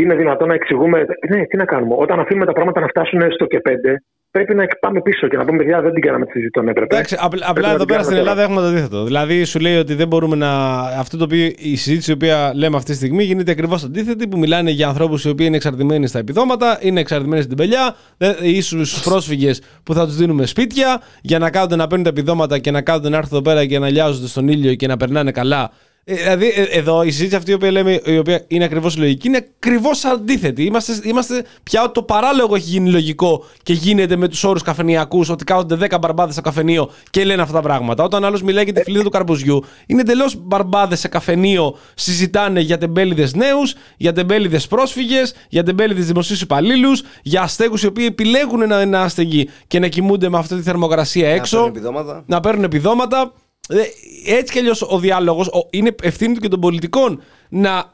είναι 0.00 0.14
δυνατόν 0.14 0.48
να 0.48 0.54
εξηγούμε. 0.54 1.04
Ναι, 1.28 1.46
τι 1.46 1.56
να 1.56 1.64
κάνουμε. 1.64 1.94
Όταν 1.98 2.20
αφήνουμε 2.20 2.46
τα 2.46 2.52
πράγματα 2.52 2.80
να 2.80 2.86
φτάσουν 2.86 3.20
στο 3.32 3.46
και 3.46 3.60
πέντε, 3.60 4.02
πρέπει 4.30 4.54
να 4.54 4.66
πάμε 4.80 5.00
πίσω 5.00 5.28
και 5.28 5.36
να 5.36 5.44
πούμε: 5.44 5.58
Παιδιά, 5.58 5.80
δεν 5.80 5.92
την 5.92 6.02
κάναμε 6.02 6.24
τη 6.24 6.30
συζήτηση 6.30 6.58
όταν 6.58 6.68
έπρεπε. 6.68 6.94
Εντάξει, 6.94 7.16
απλά 7.46 7.72
εδώ 7.72 7.84
πέρα 7.84 8.02
στην 8.02 8.16
Ελλάδα 8.16 8.42
έχουμε 8.42 8.60
το 8.60 8.66
αντίθετο. 8.66 9.04
Δηλαδή, 9.04 9.44
σου 9.44 9.58
λέει 9.58 9.76
ότι 9.76 9.94
δεν 9.94 10.08
μπορούμε 10.08 10.36
να. 10.36 10.78
Αυτό 10.78 11.16
το 11.16 11.24
οποίο 11.24 11.44
η 11.56 11.76
συζήτηση 11.76 12.10
η 12.10 12.14
οποία 12.14 12.52
λέμε 12.54 12.76
αυτή 12.76 12.90
τη 12.90 12.96
στιγμή 12.96 13.22
γίνεται 13.22 13.50
ακριβώς 13.50 13.84
αντίθετη, 13.84 14.28
που 14.28 14.38
μιλάνε 14.38 14.70
για 14.70 14.88
ανθρώπους 14.88 15.24
οι 15.24 15.28
οποίοι 15.28 15.46
είναι 15.48 15.56
εξαρτημένοι 15.56 16.06
στα 16.06 16.18
επιδόματα, 16.18 16.78
είναι 16.80 17.00
εξαρτημένοι 17.00 17.42
στην 17.42 17.56
πελιά, 17.56 17.94
ίσω 18.42 18.84
στου 18.84 19.10
πρόσφυγες 19.10 19.62
που 19.82 19.94
θα 19.94 20.04
τους 20.04 20.16
δίνουμε 20.16 20.46
σπίτια 20.46 21.00
για 21.20 21.38
να 21.38 21.50
κάνουν 21.50 21.78
να 21.78 21.86
παίρνουν 21.86 22.04
τα 22.04 22.10
επιδόματα 22.10 22.58
και 22.58 22.70
να 22.70 22.82
κάνουν 22.82 23.10
να 23.10 23.16
έρθουν 23.16 23.38
εδώ 23.38 23.50
πέρα 23.50 23.66
και 23.66 23.78
να 23.78 23.90
λιάζονται 23.90 24.26
στον 24.26 24.48
ήλιο 24.48 24.74
και 24.74 24.86
να 24.86 24.96
περνάνε 24.96 25.30
καλά 25.30 25.62
ε, 25.62 25.85
δηλαδή, 26.14 26.52
ε, 26.54 26.62
εδώ 26.62 27.02
η 27.02 27.10
συζήτηση 27.10 27.36
αυτή 27.36 27.50
η 27.50 27.54
οποία, 27.54 27.70
λέμε, 27.70 28.00
η 28.04 28.18
οποία 28.18 28.44
είναι 28.48 28.64
ακριβώς 28.64 28.96
λογική 28.96 29.28
είναι 29.28 29.48
ακριβώς 29.56 30.04
αντίθετη. 30.04 30.64
Είμαστε, 30.64 31.00
είμαστε 31.02 31.44
πια 31.62 31.90
το 31.90 32.02
παράλογο 32.02 32.54
έχει 32.54 32.68
γίνει 32.68 32.90
λογικό 32.90 33.44
και 33.62 33.72
γίνεται 33.72 34.16
με 34.16 34.28
τους 34.28 34.44
όρους 34.44 34.62
καφενειακού 34.62 35.24
ότι 35.30 35.44
κάθονται 35.44 35.76
10 35.90 35.98
μπαρμπάδες 36.00 36.32
στο 36.34 36.42
καφενείο 36.42 36.90
και 37.10 37.24
λένε 37.24 37.42
αυτά 37.42 37.54
τα 37.54 37.60
πράγματα. 37.60 38.04
Όταν 38.04 38.24
άλλος 38.24 38.42
μιλάει 38.42 38.64
για 38.64 38.72
τη 38.72 38.82
φιλίδα 38.82 39.04
του 39.04 39.10
καρποζιού, 39.10 39.64
είναι 39.86 40.00
εντελώς 40.00 40.36
μπαρμπάδες 40.36 41.00
σε 41.00 41.08
καφενείο, 41.08 41.76
συζητάνε 41.94 42.60
για 42.60 42.78
τεμπέληδες 42.78 43.34
νέους, 43.34 43.74
για 43.96 44.12
τεμπέληδες 44.12 44.66
πρόσφυγες, 44.66 45.34
για 45.48 45.62
τεμπέληδες 45.62 46.06
δημοσίους 46.06 46.40
υπαλλήλους, 46.40 47.02
για 47.22 47.42
αστέγους 47.42 47.82
οι 47.82 47.86
οποίοι 47.86 48.06
επιλέγουν 48.08 48.68
να 48.68 48.80
είναι 48.80 48.98
άστεγοι 48.98 49.48
και 49.66 49.78
να 49.78 49.88
κοιμούνται 49.88 50.28
με 50.28 50.38
αυτή 50.38 50.56
τη 50.56 50.62
θερμοκρασία 50.62 51.28
έξω. 51.28 51.56
Να 51.56 51.62
παίρνουν 51.62 51.76
επιδόματα. 51.76 52.24
Να 52.26 52.40
παίρνουν 52.40 52.64
επιδόματα. 52.64 53.32
Ε, 53.68 54.34
έτσι 54.36 54.52
κι 54.52 54.58
αλλιώς 54.58 54.82
ο 54.82 54.98
διάλογος 54.98 55.50
είναι 55.70 55.94
ευθύνη 56.02 56.34
του 56.34 56.40
και 56.40 56.48
των 56.48 56.60
πολιτικών 56.60 57.22
να, 57.48 57.84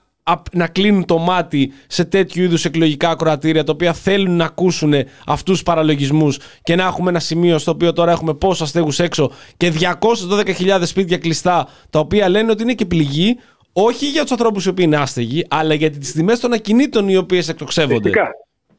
να 0.53 0.67
κλείνουν 0.67 1.05
το 1.05 1.19
μάτι 1.19 1.73
σε 1.87 2.05
τέτοιου 2.05 2.43
είδους 2.43 2.65
εκλογικά 2.65 3.11
ακροατήρια 3.11 3.65
τα 3.65 3.73
οποία 3.73 3.93
θέλουν 3.93 4.37
να 4.37 4.45
ακούσουν 4.45 4.93
αυτούς 5.27 5.53
τους 5.53 5.63
παραλογισμούς 5.63 6.39
και 6.63 6.75
να 6.75 6.87
έχουμε 6.87 7.11
ένα 7.11 7.19
σημείο 7.19 7.59
στο 7.59 7.71
οποίο 7.71 7.93
τώρα 7.93 8.13
έχουμε 8.13 8.35
πόσα 8.35 8.67
στέγου 8.67 8.91
έξω 8.99 9.31
και 9.57 9.73
212.000 10.31 10.81
σπίτια 10.83 11.19
κλειστά 11.19 11.69
τα 11.91 11.99
οποία 11.99 12.29
λένε 12.29 12.51
ότι 12.51 12.63
είναι 12.63 12.75
και 12.75 12.87
πληγή 12.87 13.37
όχι 13.73 14.07
για 14.07 14.23
τους 14.23 14.31
ανθρώπους 14.31 14.65
οι 14.65 14.69
οποίοι 14.69 14.85
είναι 14.89 14.97
άστεγοι, 14.97 15.47
αλλά 15.51 15.75
για 15.75 15.91
τις 15.91 16.13
τιμές 16.13 16.41
των 16.41 16.53
ακινήτων 16.53 17.09
οι 17.09 17.17
οποίες 17.17 17.49
εκτοξεύονται. 17.49 18.09
Φυσικά. 18.09 18.31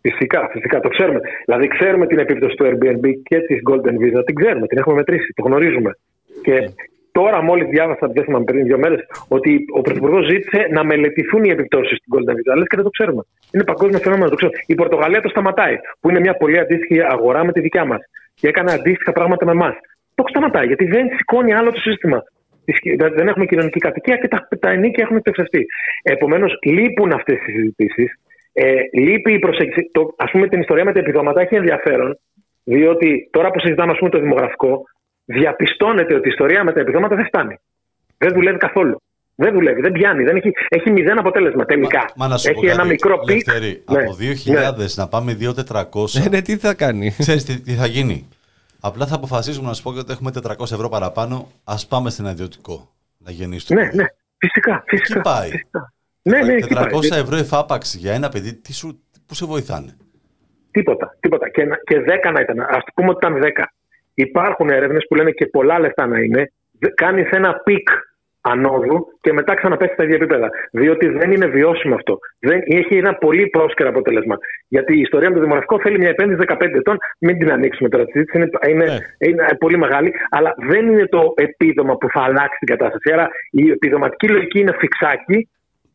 Φυσικά, 0.02 0.50
φυσικά, 0.52 0.80
το 0.80 0.90
ξέρουμε. 0.90 1.20
Δηλαδή, 1.46 1.68
ξέρουμε 1.68 2.08
την 2.08 2.20
επίπτωση 2.20 2.56
του 2.56 2.66
Airbnb 2.66 3.06
και 3.24 3.38
της 3.40 3.60
Golden 3.70 3.96
Visa. 4.02 4.22
Την 4.26 4.36
ξέρουμε, 4.36 4.68
την 4.68 4.78
έχουμε 4.78 4.96
μετρήσει, 4.96 5.34
το 5.36 5.44
γνωρίζουμε. 5.44 5.98
Και 6.44 6.56
τώρα, 7.12 7.42
μόλις 7.42 7.68
διάβασα, 7.68 8.08
δεν 8.08 8.24
θυμάμαι 8.24 8.44
πριν 8.44 8.64
δύο 8.64 8.78
μέρες, 8.78 9.00
ότι 9.28 9.66
ο 9.78 9.82
Πρωθυπουργός 9.82 10.26
ζήτησε 10.26 10.68
να 10.72 10.84
μελετηθούν 10.84 11.44
οι 11.44 11.50
επιπτώσεις 11.50 11.98
στην 11.98 12.10
Golden 12.14 12.36
Visa. 12.38 12.58
Λες 12.58 12.68
και 12.68 12.76
δεν 12.76 12.88
το 12.90 12.90
ξέρουμε. 12.90 13.22
Είναι 13.54 13.64
παγκόσμιο 13.64 14.00
φαινόμενο, 14.00 14.30
το 14.30 14.36
ξέρουμε. 14.36 14.58
Η 14.66 14.76
Πορτογαλία 14.76 15.22
το 15.22 15.30
σταματάει, 15.30 15.76
που 16.00 16.10
είναι 16.10 16.20
μια 16.20 16.36
πολύ 16.42 16.60
αντίστοιχη 16.60 17.02
αγορά 17.02 17.44
με 17.46 17.52
τη 17.52 17.60
δικιά 17.62 17.86
μας. 17.86 18.00
Και 18.34 18.48
έκανε 18.48 18.72
αντίστοιχα 18.72 19.12
πράγματα 19.12 19.46
με 19.46 19.52
εμάς. 19.52 19.76
Το 20.16 20.24
σταματάει, 20.28 20.66
γιατί 20.66 20.86
δεν 20.86 21.08
σηκώνει 21.18 21.54
άλλο 21.54 21.72
το 21.72 21.80
σύστημα. 21.80 22.24
Δεν 23.14 23.28
έχουμε 23.28 23.46
κοινωνική 23.46 23.80
κατοικία 23.80 24.18
και 24.18 24.28
τα, 24.28 24.48
τα 24.60 24.70
ενίκια 24.70 25.04
έχουν 25.04 25.18
εκτευσευτεί. 25.18 25.66
Επομένως, 26.04 26.58
λείπουν 26.64 27.12
αυτές 27.12 27.38
οι 27.48 27.52
συζητήσεις. 27.52 28.12
Ε, 28.54 28.74
λείπει 28.94 29.34
η 29.34 29.40
προσέγγιση. 29.40 29.92
Α 30.18 30.26
πούμε, 30.32 30.48
την 30.48 30.60
ιστορία 30.60 30.84
με 30.84 30.94
τα 30.94 31.00
επιδόματα 31.00 31.42
έχει 31.42 31.56
ενδιαφέρον, 31.56 32.20
διότι 32.64 33.30
τώρα 33.32 33.52
που 33.52 33.60
συζητάμε 33.60 33.92
ας 33.92 33.98
πούμε, 33.98 34.10
το 34.10 34.20
δημογραφικό, 34.20 34.84
διαπιστώνεται 35.26 36.16
ότι 36.16 36.28
η 36.28 36.32
ιστορία 36.32 36.64
με 36.64 36.74
τα 36.74 36.80
επιδόματα 36.80 37.16
δεν 37.16 37.26
φτάνει. 37.26 37.60
Δεν 38.18 38.34
δουλεύει 38.34 38.58
καθόλου. 38.58 39.02
Δεν 39.36 39.54
δουλεύει, 39.54 39.82
δεν 39.82 39.92
πιάνει, 39.92 40.24
δεν 40.24 40.36
έχει, 40.36 40.52
έχει 40.70 40.90
μηδέν 40.92 41.20
αποτέλεσμα 41.20 41.66
τελικά. 41.66 42.12
Μα, 42.16 42.28
μα 42.28 42.36
έχει 42.36 42.66
ένα 42.66 42.84
μικρό 42.84 43.20
peak. 43.20 43.48
Ναι, 43.48 44.00
από 44.00 44.18
2.000 44.20 44.76
ναι. 44.78 44.86
να 44.96 45.08
πάμε 45.08 45.38
2.400. 45.40 45.52
Ναι, 46.22 46.30
ναι, 46.30 46.42
τι 46.42 46.58
θα 46.58 46.74
κάνει; 46.74 47.16
Ξέρεις 47.20 47.46
τι, 47.46 47.60
τι 47.60 47.72
θα 47.72 47.86
γίνει; 47.86 48.28
Απλά 48.80 49.06
θα 49.08 49.16
αποφασίσουμε 49.16 49.68
να 49.68 49.74
σου 49.74 49.84
πω 49.84 49.90
ότι 49.90 50.12
έχουμε 50.12 50.32
400 50.44 50.60
ευρώ 50.60 50.90
παραπάνω. 50.90 51.52
Α 51.64 51.76
πάμε 51.90 52.10
στην 52.10 52.26
ιδιωτικό 52.26 52.90
να 53.18 53.32
γεννήσουμε. 53.32 53.82
Ναι, 53.82 53.90
ναι, 53.94 54.06
φυσικά. 54.38 54.84
φυσικά, 54.88 55.14
εκεί 55.20 55.22
πάει. 55.30 55.50
Φυσικά. 55.50 55.94
Ναι, 56.22 56.42
ναι, 56.42 56.56
400 56.70 57.12
ευρώ 57.12 57.36
εφάπαξ 57.36 57.98
για 57.98 58.14
ένα 58.14 58.30
παιδί, 58.30 58.54
τι 58.54 58.74
σου, 58.74 59.04
πού 59.26 59.36
σε 59.36 59.46
βοηθάνε; 59.46 59.98
Τίποτα. 60.72 61.18
τίποτα. 61.20 61.50
Και, 61.50 61.64
να- 61.66 61.78
και 61.84 61.96
10 62.00 62.32
να 62.34 62.40
ήταν. 62.42 62.60
Α 62.60 62.84
πούμε 62.94 63.10
ότι 63.10 63.26
ήταν 63.26 63.42
10. 63.42 63.64
Υπάρχουν 64.14 64.70
έρευνες 64.70 65.06
που 65.08 65.16
λένε 65.16 65.32
και 65.32 65.46
πολλά 65.46 65.80
λεφτά 65.80 66.08
να 66.08 66.20
είναι. 66.20 66.52
Κάνεις 66.94 67.30
ένα 67.30 67.62
peak 67.64 67.90
ανόδου 68.44 69.08
και 69.22 69.34
μετά 69.34 69.54
ξαναπέσει 69.54 69.94
στα 69.94 70.04
ίδια 70.04 70.16
επίπεδα. 70.16 70.50
Διότι 70.72 71.08
δεν 71.08 71.32
είναι 71.32 71.46
βιώσιμο 71.46 71.96
αυτό. 71.96 72.20
Δεν, 72.40 72.62
έχει 72.66 72.98
ένα 72.98 73.16
πολύ 73.16 73.48
πρόσκαιρο 73.48 73.90
αποτέλεσμα. 73.90 74.38
Γιατί 74.68 74.98
η 74.98 75.00
ιστορία 75.00 75.30
με 75.30 75.36
το 75.36 75.42
δημογραφικό 75.42 75.80
θέλει 75.80 75.98
μια 75.98 76.10
επένδυση 76.10 76.40
15 76.48 76.62
ετών. 76.62 76.98
Μην 77.20 77.38
την 77.38 77.52
ανοίξουμε 77.52 77.90
τώρα 77.90 78.06
τη 78.06 78.12
συζήτηση. 78.12 78.38
Είναι, 78.38 78.50
είναι, 78.70 79.16
είναι 79.18 79.46
πολύ 79.60 79.78
μεγάλη. 79.78 80.14
Αλλά 80.30 80.56
δεν 80.58 80.88
είναι 80.88 81.06
το 81.08 81.34
επίδομα 81.36 81.98
που 81.98 82.08
θα 82.10 82.22
αλλάξει 82.22 82.58
την 82.60 82.68
κατάσταση. 82.68 83.12
Άρα 83.14 83.30
η 83.52 83.70
επιδοματική 83.70 84.28
λογική 84.28 84.60
είναι 84.60 84.76
φιξάκι 84.80 85.50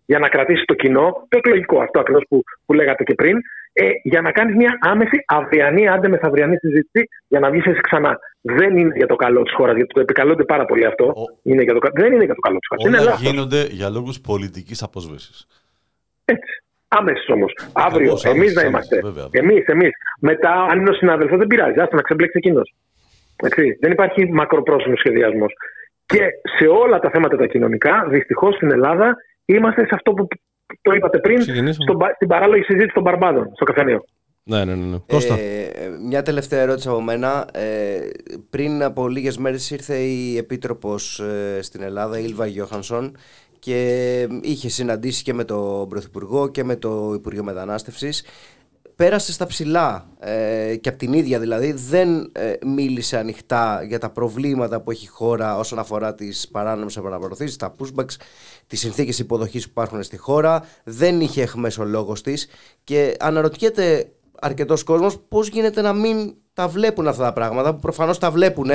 για 0.06 0.18
να 0.18 0.28
κρατήσει 0.28 0.64
το 0.64 0.74
κοινό, 0.74 1.26
το 1.28 1.38
εκλογικό 1.38 1.80
αυτό 1.80 2.00
ακριβώς 2.00 2.24
που, 2.28 2.42
που 2.66 2.72
λέγατε 2.72 3.04
και 3.04 3.14
πριν, 3.14 3.36
ε, 3.84 3.88
για 4.02 4.20
να 4.20 4.30
κάνεις 4.32 4.54
μια 4.56 4.78
άμεση 4.80 5.24
αυριανή, 5.26 5.88
άντε 5.88 6.08
μεθαυριανή 6.08 6.56
συζήτηση 6.56 7.08
για 7.28 7.40
να 7.40 7.50
βγεις 7.50 7.64
εσύ 7.66 7.80
ξανά. 7.80 8.18
Δεν 8.40 8.76
είναι 8.76 8.92
για 8.96 9.06
το 9.06 9.16
καλό 9.16 9.42
της 9.42 9.52
χώρας, 9.54 9.76
γιατί 9.76 9.92
το 9.94 10.00
επικαλούνται 10.00 10.44
πάρα 10.44 10.64
πολύ 10.64 10.84
αυτό. 10.86 11.14
Είναι 11.42 11.62
για 11.62 11.72
το, 11.74 11.78
κα- 11.78 11.90
δεν 11.94 12.12
είναι 12.12 12.24
για 12.24 12.34
το 12.34 12.40
καλό 12.40 12.58
της 12.58 12.68
χώρας. 12.68 12.84
Είναι 12.86 12.96
Όλα 12.96 13.04
λάθος. 13.10 13.30
γίνονται 13.30 13.62
για 13.70 13.88
λόγους 13.90 14.20
πολιτικής 14.20 14.82
απόσβεση. 14.82 15.32
Άμεσης 16.88 17.28
όμως. 17.28 17.52
Αύριο, 17.72 18.12
Ακριβώς, 18.12 18.24
εμείς 18.24 18.36
άμεσης, 18.36 18.54
να 18.54 18.60
άμεσης, 18.62 18.90
είμαστε. 18.90 19.00
βέβαια. 19.02 19.26
Εμείς, 19.30 19.64
εμείς. 19.66 19.90
Μετά, 20.20 20.52
αν 20.70 20.78
είναι 20.80 20.90
ο 20.90 20.92
συνάδελφος, 20.92 21.38
δεν 21.38 21.46
πειράζει. 21.46 21.80
Άστο 21.80 21.96
να 21.96 22.02
ξεμπλέξει 22.02 22.38
εκείνος. 22.38 22.74
Δεν 23.80 23.90
υπάρχει 23.92 24.32
μακροπρόθεσμος 24.32 24.98
σχεδιασμός. 24.98 25.52
Και 26.06 26.20
σε 26.58 26.66
όλα 26.66 26.98
τα 26.98 27.10
θέματα 27.10 27.36
τα 27.36 27.46
κοινωνικά, 27.46 28.06
δυστυχώς 28.08 28.54
στην 28.54 28.70
Ελλάδα 28.70 29.16
είμαστε 29.44 29.80
σε 29.82 29.90
αυτό 29.94 30.12
που 30.12 30.26
το 30.82 30.92
είπατε 30.92 31.18
πριν, 31.18 31.38
Ξεκινήσουμε. 31.38 31.84
στον 31.84 31.98
πα- 31.98 32.12
στην 32.14 32.28
παράλογη 32.28 32.62
συζήτηση 32.62 32.94
των 32.94 33.02
Μπαρμπάδων, 33.02 33.50
στο 33.54 33.64
καφενείο. 33.64 34.04
Ναι, 34.42 34.64
ναι, 34.64 34.74
ναι. 34.74 34.84
ναι. 34.84 34.96
Κώστα. 35.06 35.34
Ε, 35.38 35.70
μια 36.08 36.22
τελευταία 36.22 36.60
ερώτηση 36.60 36.88
από 36.88 37.00
μένα. 37.00 37.48
Ε, 37.52 37.98
πριν 38.50 38.82
από 38.82 39.08
λίγες 39.08 39.38
μέρες 39.38 39.70
ήρθε 39.70 39.96
η 39.96 40.36
Επίτροπος 40.36 41.20
ε, 41.20 41.62
στην 41.62 41.82
Ελλάδα, 41.82 42.18
η 42.18 42.24
Ήλβα 42.26 42.46
Γιώχανσον 42.46 43.16
και 43.58 44.28
είχε 44.42 44.68
συναντήσει 44.68 45.22
και 45.22 45.32
με 45.34 45.44
τον 45.44 45.88
Πρωθυπουργό 45.88 46.48
και 46.48 46.64
με 46.64 46.76
το 46.76 47.12
Υπουργείο 47.14 47.44
Μετανάστευσης. 47.44 48.24
Πέρασε 48.98 49.32
στα 49.32 49.46
ψηλά 49.46 50.06
ε, 50.18 50.76
και 50.76 50.88
από 50.88 50.98
την 50.98 51.12
ίδια 51.12 51.38
δηλαδή 51.38 51.72
δεν 51.72 52.30
ε, 52.32 52.52
μίλησε 52.66 53.18
ανοιχτά 53.18 53.82
για 53.82 53.98
τα 53.98 54.10
προβλήματα 54.10 54.80
που 54.80 54.90
έχει 54.90 55.04
η 55.04 55.08
χώρα 55.08 55.58
όσον 55.58 55.78
αφορά 55.78 56.14
τις 56.14 56.48
παράνομες 56.48 56.96
επαναπροωθήσεις, 56.96 57.56
τα 57.56 57.74
pushbacks, 57.78 58.14
τις 58.66 58.80
συνθήκες 58.80 59.18
υποδοχής 59.18 59.64
που 59.64 59.70
υπάρχουν 59.70 60.02
στη 60.02 60.16
χώρα. 60.16 60.64
Δεν 60.84 61.20
είχε 61.20 61.42
εχμές 61.42 61.78
ο 61.78 61.84
λόγος 61.84 62.22
της 62.22 62.48
και 62.84 63.16
αναρωτιέται 63.20 64.12
αρκετός 64.40 64.82
κόσμος 64.82 65.18
πώς 65.28 65.48
γίνεται 65.48 65.80
να 65.80 65.92
μην 65.92 66.34
τα 66.52 66.68
βλέπουν 66.68 67.08
αυτά 67.08 67.22
τα 67.22 67.32
πράγματα 67.32 67.74
που 67.74 67.80
προφανώς 67.80 68.18
τα 68.18 68.30
βλέπουν 68.30 68.70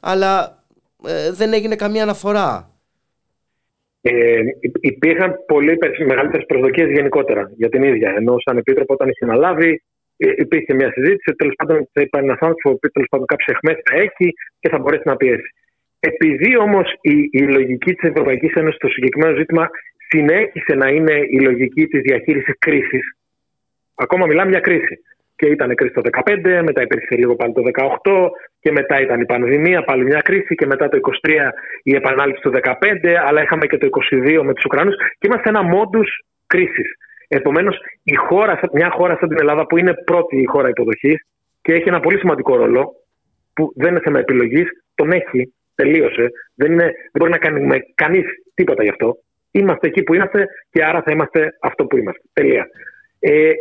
αλλά 0.00 0.62
ε, 1.04 1.32
δεν 1.32 1.52
έγινε 1.52 1.74
καμία 1.74 2.02
αναφορά. 2.02 2.77
Ε, 4.00 4.40
υ- 4.60 4.78
υπήρχαν 4.80 5.34
πολύ 5.46 5.78
μεγαλύτερες 6.06 6.46
προσδοκίες 6.46 6.90
γενικότερα 6.90 7.50
για 7.56 7.68
την 7.68 7.82
ίδια. 7.82 8.14
Ενώ 8.16 8.36
σαν 8.44 8.56
επίτροπο, 8.56 8.92
όταν 8.92 9.08
είχε 9.08 9.24
αναλάβει, 9.24 9.82
ε, 10.16 10.32
υπήρχε 10.36 10.74
μια 10.74 10.92
συζήτηση. 10.92 11.34
Τέλος 11.36 11.54
πάντων, 11.56 11.88
θα 11.92 12.00
είπα 12.00 12.18
ένα 12.18 12.36
άνθρωπο 12.40 12.78
που 12.78 12.88
τέλος 12.88 13.08
πάντων 13.10 13.26
κάποιες 13.26 13.56
εχμές 13.56 13.76
θα 13.84 13.96
έχει 13.96 14.32
και 14.60 14.68
θα 14.68 14.78
μπορέσει 14.78 15.02
να 15.04 15.16
πιέσει. 15.16 15.52
Επειδή 16.00 16.56
όμως 16.58 16.92
η, 17.00 17.28
η 17.32 17.42
λογική 17.42 17.94
της 17.94 18.08
Ευρωπαϊκής 18.08 18.52
Ένωσης 18.52 18.76
στο 18.76 18.88
συγκεκριμένο 18.88 19.36
ζήτημα 19.36 19.68
συνέχισε 20.08 20.74
να 20.74 20.88
είναι 20.88 21.14
η 21.30 21.40
λογική 21.40 21.86
της 21.86 22.00
διαχείρισης 22.00 22.54
κρίσης, 22.58 23.16
ακόμα 23.94 24.26
μιλάμε 24.26 24.50
για 24.50 24.60
κρίση. 24.60 24.98
Και 25.38 25.46
ήταν 25.46 25.74
κρίση 25.74 25.94
το 25.94 26.02
2015, 26.24 26.62
μετά 26.68 26.82
υπήρξε 26.82 27.14
λίγο 27.14 27.34
πάλι 27.36 27.52
το 27.52 27.62
2018 28.04 28.28
και 28.60 28.72
μετά 28.72 29.00
ήταν 29.00 29.20
η 29.20 29.26
πανδημία, 29.26 29.84
πάλι 29.84 30.04
μια 30.04 30.20
κρίση 30.20 30.54
και 30.54 30.66
μετά 30.66 30.88
το 30.88 30.98
2023 31.26 31.30
η 31.82 31.94
επανάληψη 31.94 32.42
του 32.42 32.50
2015, 32.50 33.14
αλλά 33.26 33.42
είχαμε 33.42 33.66
και 33.66 33.78
το 33.78 33.88
2022 34.12 34.42
με 34.44 34.52
τους 34.54 34.64
Ουκρανούς 34.64 34.94
και 35.18 35.26
είμαστε 35.26 35.48
ένα 35.48 35.62
μόντους 35.62 36.08
κρίσης. 36.46 36.88
Επομένως, 37.28 37.76
η 38.02 38.14
χώρα, 38.14 38.60
μια 38.72 38.90
χώρα 38.90 39.16
σαν 39.20 39.28
την 39.28 39.38
Ελλάδα 39.40 39.66
που 39.66 39.76
είναι 39.76 39.94
πρώτη 39.94 40.36
η 40.40 40.44
χώρα 40.44 40.68
υποδοχής 40.68 41.26
και 41.62 41.72
έχει 41.72 41.88
ένα 41.88 42.00
πολύ 42.00 42.18
σημαντικό 42.18 42.56
ρόλο 42.56 42.92
που 43.54 43.72
δεν 43.76 43.90
είναι 43.90 44.00
θέμα 44.00 44.18
επιλογής, 44.18 44.68
τον 44.94 45.12
έχει, 45.12 45.54
τελείωσε, 45.74 46.30
δεν, 46.54 46.72
είναι, 46.72 46.84
δεν 46.84 47.18
μπορεί 47.18 47.30
να 47.30 47.38
κάνει 47.38 47.60
με 47.66 47.78
κανείς 47.94 48.24
τίποτα 48.54 48.82
γι' 48.82 48.88
αυτό. 48.90 49.16
Είμαστε 49.50 49.86
εκεί 49.86 50.02
που 50.02 50.14
είμαστε 50.14 50.46
και 50.70 50.84
άρα 50.84 51.02
θα 51.02 51.10
είμαστε 51.12 51.56
αυτό 51.60 51.84
που 51.84 51.96
είμαστε. 51.96 52.22
Τελεία. 52.32 52.66
Ε, 53.20 53.52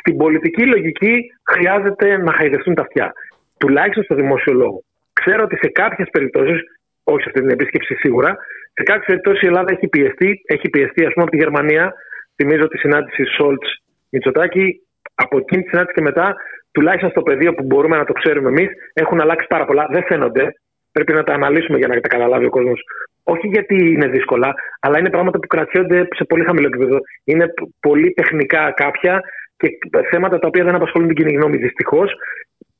στην 0.00 0.16
πολιτική 0.16 0.66
λογική 0.66 1.14
χρειάζεται 1.50 2.16
να 2.16 2.32
χαϊδευτούν 2.32 2.74
τα 2.74 2.82
αυτιά. 2.82 3.12
Τουλάχιστον 3.58 4.04
στο 4.04 4.14
δημόσιο 4.14 4.52
λόγο. 4.52 4.82
Ξέρω 5.12 5.42
ότι 5.42 5.56
σε 5.56 5.68
κάποιες 5.68 6.08
περιπτώσεις, 6.12 6.60
όχι 7.04 7.22
σε 7.22 7.28
αυτή 7.28 7.40
την 7.40 7.50
επίσκεψη 7.50 7.94
σίγουρα, 7.94 8.36
σε 8.72 8.82
κάποιες 8.82 9.06
περιπτώσεις 9.06 9.42
η 9.42 9.46
Ελλάδα 9.46 9.72
έχει 9.72 9.88
πιεστεί, 9.88 10.40
έχει 10.46 10.68
πιεστεί, 10.68 11.04
ας 11.04 11.12
πούμε, 11.12 11.24
από 11.26 11.30
τη 11.30 11.36
Γερμανία. 11.36 11.94
Θυμίζω 12.36 12.68
τη 12.68 12.78
συνάντηση 12.78 13.24
Σόλτς 13.24 13.68
Μητσοτάκη. 14.10 14.78
Από 15.14 15.36
εκείνη 15.38 15.62
τη 15.62 15.68
συνάντηση 15.68 15.94
και 15.94 16.00
μετά, 16.00 16.34
τουλάχιστον 16.72 17.10
στο 17.10 17.22
πεδίο 17.22 17.54
που 17.54 17.64
μπορούμε 17.64 17.96
να 17.96 18.04
το 18.04 18.12
ξέρουμε 18.12 18.48
εμείς, 18.48 18.68
έχουν 18.92 19.20
αλλάξει 19.20 19.46
πάρα 19.48 19.64
πολλά. 19.64 19.86
Δεν 19.90 20.04
φαίνονται. 20.04 20.54
Πρέπει 20.92 21.12
να 21.12 21.22
τα 21.22 21.32
αναλύσουμε 21.32 21.78
για 21.78 21.88
να 21.88 22.00
τα 22.00 22.08
καταλάβει 22.08 22.44
ο 22.44 22.50
κόσμος. 22.50 22.80
Όχι 23.22 23.46
γιατί 23.46 23.74
είναι 23.74 24.08
δύσκολα, 24.08 24.54
αλλά 24.80 24.98
είναι 24.98 25.10
πράγματα 25.10 25.38
που 25.38 25.46
κρατιόνται 25.46 26.08
σε 26.14 26.24
πολύ 26.24 26.44
χαμηλό 26.44 26.66
επίπεδο. 26.66 26.98
Είναι 27.24 27.46
π- 27.46 27.68
πολύ 27.80 28.12
τεχνικά 28.12 28.72
κάποια 28.76 29.20
και 29.68 29.78
θέματα 30.10 30.38
τα 30.38 30.46
οποία 30.46 30.64
δεν 30.64 30.74
απασχολούν 30.74 31.06
την 31.08 31.16
κοινή 31.16 31.32
γνώμη. 31.32 31.56
Δυστυχώς, 31.56 32.12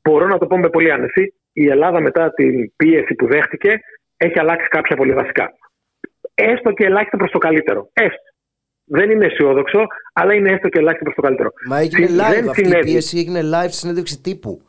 μπορώ 0.03 0.27
να 0.27 0.37
το 0.37 0.47
πω 0.47 0.57
με 0.57 0.69
πολύ 0.69 0.91
άνεση. 0.91 1.33
Η 1.53 1.67
Ελλάδα 1.67 1.99
μετά 2.01 2.33
την 2.33 2.75
πίεση 2.75 3.13
που 3.15 3.27
δέχτηκε 3.27 3.79
έχει 4.17 4.39
αλλάξει 4.39 4.67
κάποια 4.67 4.95
πολύ 4.95 5.13
βασικά. 5.13 5.51
Έστω 6.33 6.71
και 6.71 6.85
ελάχιστα 6.85 7.17
προς 7.17 7.31
το 7.31 7.37
καλύτερο. 7.37 7.89
Έστω. 7.93 8.23
Δεν 8.87 9.09
είναι 9.09 9.25
αισιόδοξο, 9.25 9.85
αλλά 10.13 10.33
είναι 10.33 10.51
έστω 10.51 10.69
και 10.69 10.79
ελάχιστα 10.79 11.03
προς 11.03 11.15
το 11.15 11.21
καλύτερο. 11.21 11.49
Μα 11.67 11.79
έγινε 11.79 12.07
Συ- 12.07 12.15
live 12.19 12.33
δεν 12.33 12.49
αυτή 12.49 12.61
η 12.61 12.65
συνέβη. 12.65 12.83
πίεση, 12.91 13.17
έγινε 13.17 13.39
live 13.53 13.69
συνέντευξη 13.69 14.21
τύπου. 14.21 14.61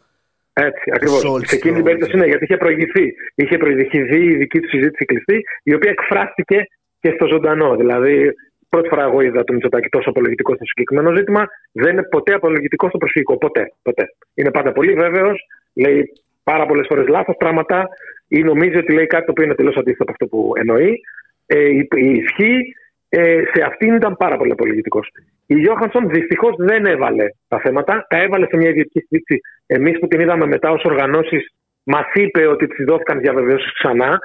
Έτσι, 0.53 0.91
ακριβώς. 0.95 1.19
Σόλτς 1.21 1.49
Σε 1.49 1.55
εκείνη 1.57 1.73
την 1.75 1.81
στο- 1.83 1.91
περίπτωση 1.91 2.17
ναι, 2.17 2.27
γιατί 2.27 2.45
είχε 2.45 2.57
προηγηθεί. 2.57 3.15
Είχε 3.35 3.57
προηγηθεί 3.59 3.99
η 4.19 4.37
δική 4.37 4.61
του 4.61 4.69
συζήτηση 4.69 5.05
κλειστή, 5.05 5.41
η 5.63 5.75
οποία 5.75 5.91
εκφράστηκε 5.91 6.67
και 7.01 7.11
στο 7.15 7.27
ζωντανό. 7.27 7.77
Δηλαδή, 7.77 8.33
πρώτη 8.69 8.89
φορά 8.89 9.03
εγώ 9.03 9.21
είδα 9.21 9.45
τον 9.45 9.55
Μητσοτάκη 9.55 9.89
τόσο 9.89 10.11
απολογητικό 10.11 10.55
στο 10.55 10.65
συγκεκριμένο 10.65 11.17
ζήτημα. 11.17 11.47
Δεν 11.73 11.93
είναι 11.93 12.03
ποτέ 12.03 12.33
απολογητικό 12.33 12.89
στο 12.89 12.99
προσφυγικό. 12.99 13.39
Ποτέ. 13.39 13.73
ποτέ. 13.83 14.05
Είναι 14.35 14.51
πάντα 14.51 14.73
πολύ 14.73 14.93
βέβαιος, 14.95 15.47
λέει 15.75 16.13
πάρα 16.43 16.67
πολλές 16.67 16.87
φορές 16.89 17.07
λάθος 17.09 17.37
πράγματα 17.39 17.89
ή 18.29 18.43
νομίζει 18.43 18.77
ότι 18.77 18.93
λέει 18.93 19.07
κάτι 19.07 19.25
το 19.25 19.31
οποίο 19.31 19.45
είναι 19.45 19.55
τελείως 19.55 19.77
αντίθετο 19.77 20.03
από 20.03 20.13
αυτό 20.13 20.27
που 20.27 20.53
εννοεί. 20.57 21.01
Ε, 21.47 21.69
η, 21.69 21.89
η 21.95 22.11
ισχύ 22.11 22.75
ε, 23.09 23.43
σε 23.55 23.63
αυτήν 23.67 23.95
ήταν 23.95 24.17
πάρα 24.17 24.37
πολύ 24.37 24.53
απολογητικός. 24.53 25.09
Η 25.47 25.55
Γιώχανσον 25.55 26.09
δυστυχώς 26.09 26.55
δεν 26.59 26.87
έβαλε 26.87 27.27
τα 27.49 27.59
θέματα. 27.61 28.07
Τα 28.09 28.23
έβαλε 28.23 28.47
σε 28.47 28.57
μια 28.57 28.69
ιδιωτική 28.69 29.01
συζήτηση. 29.01 29.41
Εμείς 29.67 29.99
που 29.99 30.07
την 30.07 30.21
είδαμε 30.21 30.47
μετά 30.47 30.71
ως 30.71 30.83
οργανώσεις, 30.85 31.55
μας 31.83 32.07
είπε 32.15 32.47
ότι 32.47 32.67
της 32.67 32.85
δόθηκαν 32.85 33.21
διαβεβαιώσεις 33.21 33.73
ξανά. 33.73 34.19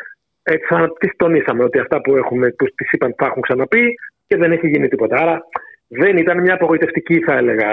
Ε, 0.44 0.58
ξανα, 0.58 0.90
τις 1.00 1.12
τονίσαμε 1.16 1.64
ότι 1.64 1.80
αυτά 1.80 2.02
που, 2.02 2.16
έχουμε, 2.16 2.50
που 2.50 2.66
τις 2.76 2.92
είπαν 2.92 3.16
τα 3.16 3.26
έχουν 3.26 3.42
ξαναπεί 3.42 3.96
και 4.32 4.38
δεν 4.38 4.52
έχει 4.52 4.68
γίνει 4.68 4.88
τίποτα. 4.88 5.16
Άρα 5.18 5.48
δεν 5.88 6.18
ήταν 6.18 6.42
μια 6.42 6.54
απογοητευτική, 6.54 7.20
θα 7.20 7.34
έλεγα, 7.34 7.70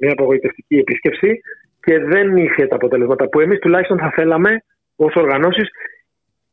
μια 0.00 0.12
απογοητευτική 0.12 0.76
επίσκεψη 0.76 1.40
και 1.80 1.98
δεν 1.98 2.36
είχε 2.36 2.66
τα 2.66 2.74
αποτελέσματα 2.74 3.28
που 3.28 3.40
εμείς 3.40 3.58
τουλάχιστον 3.58 3.98
θα 3.98 4.10
θέλαμε 4.14 4.62
ως 4.96 5.14
οργανώσεις. 5.14 5.68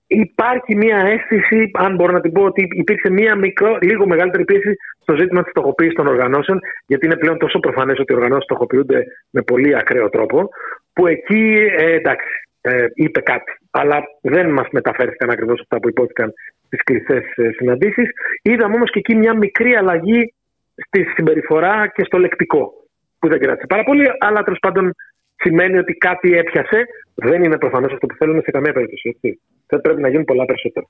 Υπάρχει 0.07 0.75
μια 0.75 0.97
αίσθηση, 0.97 1.71
αν 1.73 1.95
μπορώ 1.95 2.11
να 2.11 2.21
την 2.21 2.31
πω, 2.31 2.43
ότι 2.43 2.67
υπήρξε 2.71 3.09
μια 3.09 3.35
μικρό, 3.35 3.77
λίγο 3.81 4.07
μεγαλύτερη 4.07 4.45
πίεση 4.45 4.75
στο 5.01 5.15
ζήτημα 5.15 5.41
της 5.41 5.51
στοχοποίησης 5.51 5.95
των 5.95 6.07
οργανώσεων, 6.07 6.59
γιατί 6.87 7.05
είναι 7.05 7.17
πλέον 7.17 7.37
τόσο 7.37 7.59
προφανές 7.59 7.99
ότι 7.99 8.13
οι 8.13 8.15
οργανώσεις 8.15 8.43
στοχοποιούνται 8.43 9.03
με 9.29 9.41
πολύ 9.41 9.75
ακραίο 9.75 10.09
τρόπο, 10.09 10.49
που 10.93 11.07
εκεί 11.07 11.67
ε, 11.77 11.91
εντάξει, 11.91 12.33
ε, 12.61 12.85
είπε 12.93 13.19
κάτι. 13.21 13.51
Αλλά 13.71 14.03
δεν 14.21 14.49
μας 14.49 14.67
μεταφέρθηκαν 14.71 15.29
ακριβώς 15.29 15.59
αυτά 15.61 15.79
που 15.79 15.89
υπόθηκαν 15.89 16.33
στι 16.65 16.77
κλειστές 16.77 17.23
ε, 17.35 17.51
συναντήσεις. 17.51 18.09
Είδαμε 18.41 18.75
όμως 18.75 18.91
και 18.91 18.99
εκεί 18.99 19.15
μια 19.15 19.33
μικρή 19.33 19.75
αλλαγή 19.75 20.33
στη 20.75 21.03
συμπεριφορά 21.15 21.87
και 21.87 22.03
στο 22.03 22.17
λεκτικό, 22.17 22.73
που 23.19 23.27
δεν 23.27 23.39
κράτησε 23.39 23.67
πάρα 23.67 23.83
πολύ, 23.83 24.05
αλλά 24.19 24.43
τέλος 24.43 24.59
πάντων 24.59 24.93
σημαίνει 25.35 25.77
ότι 25.77 25.93
κάτι 25.93 26.37
έπιασε. 26.37 26.85
Δεν 27.15 27.43
είναι 27.43 27.57
προφανώ 27.57 27.85
αυτό 27.85 28.07
που 28.07 28.15
θέλουμε 28.15 28.41
σε 28.41 28.51
καμία 28.51 28.73
περίπτωση. 28.73 29.09
Έτσι. 29.09 29.39
Θα 29.67 29.81
πρέπει 29.81 30.01
να 30.01 30.09
γίνουν 30.09 30.25
πολλά 30.25 30.45
περισσότερα. 30.45 30.85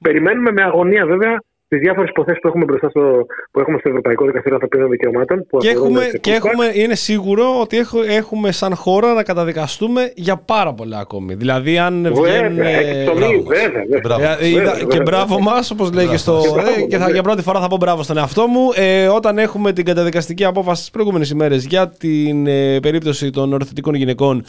Περιμένουμε 0.00 0.52
με 0.52 0.62
αγωνία 0.62 1.06
βέβαια 1.06 1.36
τι 1.36 1.55
στι 1.76 1.84
διάφορες 1.84 2.10
υποθέσεις 2.10 2.40
που 2.40 2.48
έχουμε 2.48 2.64
μπροστά 2.64 2.88
στο, 2.88 3.26
που 3.50 3.60
έχουμε 3.60 3.78
στο 3.78 3.88
Ευρωπαϊκό 3.88 4.24
Δικαστήριο 4.24 4.54
Ανθρωπίνων 4.54 4.90
Δικαιωμάτων. 4.90 5.46
Που 5.48 5.58
Και, 5.58 5.68
αφορούν 5.70 5.86
έχουμε, 5.96 6.04
σε 6.10 6.18
και 6.18 6.32
κούπα. 6.32 6.48
έχουμε, 6.50 6.70
είναι 6.74 6.94
σίγουρο 6.94 7.44
ότι 7.60 7.76
έχω- 7.78 8.02
έχουμε 8.08 8.52
σαν 8.52 8.74
χώρα 8.74 9.12
να 9.12 9.22
καταδικαστούμε 9.22 10.12
για 10.14 10.36
πάρα 10.36 10.72
πολλά 10.74 10.98
ακόμη. 10.98 11.34
Δηλαδή, 11.34 11.78
αν 11.78 12.02
Βέβαια, 12.02 12.22
βγαίνουν. 12.48 12.60
εκπτωμή, 12.60 13.44
βέβαια, 13.46 13.82
βέβαια. 14.02 14.38
Ε, 14.40 14.48
είδα- 14.48 14.58
Βέβαια, 14.58 14.78
και 14.78 14.84
βέβαια. 14.86 15.02
μπράβο 15.02 15.40
μας, 15.40 15.70
όπως 15.70 15.92
λέει 15.92 16.06
και 16.06 16.16
στο. 16.16 16.40
Και 16.42 16.50
μπράβο 16.52 16.68
ε, 16.78 16.82
και 16.82 16.96
θα, 16.96 17.02
μας, 17.04 17.12
για 17.12 17.22
πρώτη 17.22 17.42
φορά 17.42 17.60
θα 17.60 17.66
πω 17.68 17.76
μπράβο 17.76 18.02
στον 18.02 18.16
εαυτό 18.16 18.46
μου. 18.46 18.70
Ε, 18.74 19.06
όταν 19.08 19.38
έχουμε 19.38 19.72
την 19.72 19.84
καταδικαστική 19.84 20.44
απόφαση 20.44 20.84
τι 20.84 20.90
προηγούμενες 20.92 21.30
ημέρες 21.30 21.64
για 21.66 21.88
την 21.88 22.46
ε, 22.46 22.80
περίπτωση 22.80 23.30
των 23.30 23.52
οροθετικών 23.52 23.94
γυναικών 23.94 24.44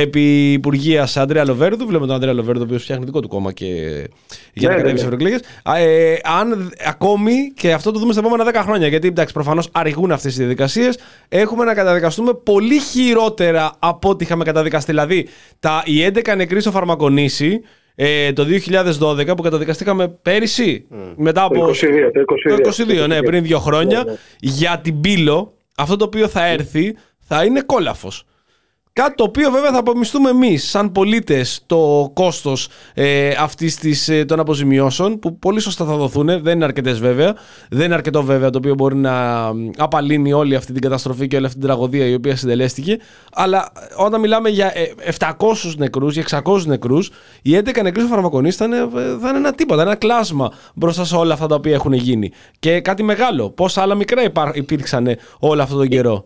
επί 0.00 0.52
Υπουργεία 0.52 1.08
Αντρέα 1.14 1.44
Λοβέρδου. 1.44 1.86
Βλέπουμε 1.86 2.06
τον 2.06 2.16
Αντρέα 2.16 2.32
Λοβέρδου, 2.32 2.60
ο 2.60 2.64
οποίος 2.64 2.82
φτιάχνει 2.82 3.04
δικό 3.04 3.20
του 3.20 3.28
κόμμα 3.28 3.52
και 3.52 3.66
για 4.52 4.68
να 4.68 4.74
Ναι, 4.74 4.82
κατέβει 4.82 4.92
ναι, 4.92 4.98
στις 4.98 5.08
ναι. 5.08 5.14
ευρωεκλογέ. 5.14 5.36
Ε, 5.64 6.16
αν 6.22 6.72
ακόμη 6.86 7.32
και 7.54 7.72
αυτό 7.72 7.90
το 7.90 7.98
δούμε 7.98 8.12
στα 8.12 8.20
επόμενα 8.26 8.50
10 8.50 8.62
χρόνια, 8.64 8.86
γιατί 8.86 9.08
εντάξει, 9.08 9.34
προφανώς 9.34 9.68
αργούν 9.72 10.12
αυτές 10.12 10.34
οι 10.34 10.38
διαδικασίες, 10.38 10.98
έχουμε 11.28 11.64
να 11.64 11.74
καταδικαστούμε 11.74 12.34
πολύ 12.34 12.78
χειρότερα 12.78 13.72
από 13.78 14.08
ό,τι 14.08 14.24
είχαμε 14.24 14.44
καταδικαστεί. 14.44 14.90
Δηλαδή, 14.90 15.28
τα, 15.60 15.82
οι 15.86 16.06
11 16.14 16.36
νεκροί 16.36 16.60
στο 16.60 16.70
φαρμακονήσι 16.70 17.60
ε, 17.94 18.32
το 18.32 18.46
2012 19.00 19.36
που 19.36 19.42
καταδικαστήκαμε 19.42 20.08
πέρυσι. 20.08 20.86
Μετά 21.16 21.42
από. 21.42 21.54
Το 21.54 21.68
22, 21.68 21.72
το 21.72 22.54
22. 22.54 22.60
Το 22.62 23.02
22, 23.04 23.08
ναι, 23.08 23.22
πριν 23.22 23.42
δύο 23.42 23.58
χρόνια. 23.58 24.02
Ναι, 24.04 24.10
ναι. 24.10 24.18
Για 24.40 24.80
την 24.82 25.00
πύλο, 25.00 25.54
αυτό 25.76 25.96
το 25.96 26.04
οποίο 26.04 26.28
θα 26.28 26.46
έρθει 26.46 26.94
θα 27.18 27.44
είναι 27.44 27.60
κόλαφος. 27.60 28.24
Κάτι 28.96 29.14
το 29.14 29.24
οποίο 29.24 29.50
βέβαια 29.50 29.70
θα 29.72 29.78
απομισθούμε 29.78 30.30
εμείς, 30.30 30.68
σαν 30.70 30.92
πολίτες, 30.92 31.62
το 31.66 32.10
κόστος 32.14 32.68
ε, 32.94 33.30
αυτής 33.38 33.76
της, 33.76 34.08
ε, 34.08 34.24
των 34.24 34.40
αποζημιώσεων, 34.40 35.18
που 35.18 35.38
πολύ 35.38 35.60
σωστά 35.60 35.84
θα 35.84 35.96
δοθούν. 35.96 36.26
Δεν 36.26 36.54
είναι 36.54 36.64
αρκετές 36.64 36.98
βέβαια. 37.00 37.36
Δεν 37.70 37.84
είναι 37.84 37.94
αρκετό 37.94 38.22
βέβαια 38.22 38.50
το 38.50 38.58
οποίο 38.58 38.74
μπορεί 38.74 38.96
να 38.96 39.12
μ, 39.54 39.70
απαλύνει 39.76 40.32
όλη 40.32 40.54
αυτή 40.54 40.72
την 40.72 40.82
καταστροφή 40.82 41.26
και 41.26 41.36
όλη 41.36 41.46
αυτή 41.46 41.58
την 41.58 41.66
τραγωδία 41.68 42.06
η 42.06 42.14
οποία 42.14 42.36
συντελέστηκε. 42.36 42.98
Αλλά 43.32 43.68
ε, 43.80 44.02
όταν 44.04 44.20
μιλάμε 44.20 44.48
για 44.48 44.72
ε, 44.74 45.12
700 45.18 45.74
νεκρούς, 45.76 46.14
για 46.14 46.42
600 46.44 46.62
νεκρούς, 46.64 47.10
οι 47.42 47.56
11 47.56 47.82
νεκροί 47.82 48.00
στο 48.00 48.10
φαρμακονί 48.10 48.50
θα 48.50 48.64
είναι, 48.64 48.76
ε, 48.76 49.18
θα 49.20 49.28
είναι 49.28 49.38
ένα 49.38 49.52
τίποτα, 49.52 49.82
ένα 49.82 49.94
κλάσμα 49.94 50.52
μπροστά 50.74 51.04
σε 51.04 51.16
όλα 51.16 51.32
αυτά 51.32 51.46
τα 51.46 51.54
οποία 51.54 51.74
έχουν 51.74 51.92
γίνει. 51.92 52.30
Και 52.58 52.80
κάτι 52.80 53.02
μεγάλο. 53.02 53.50
Πόσα 53.50 53.82
άλλα 53.82 53.94
μικρά 53.94 54.22
υπά- 54.22 54.56
υπήρξαν 54.56 55.16
όλο 55.38 55.62
αυτόν 55.62 55.78
τον 55.78 55.88
καιρό. 55.88 56.24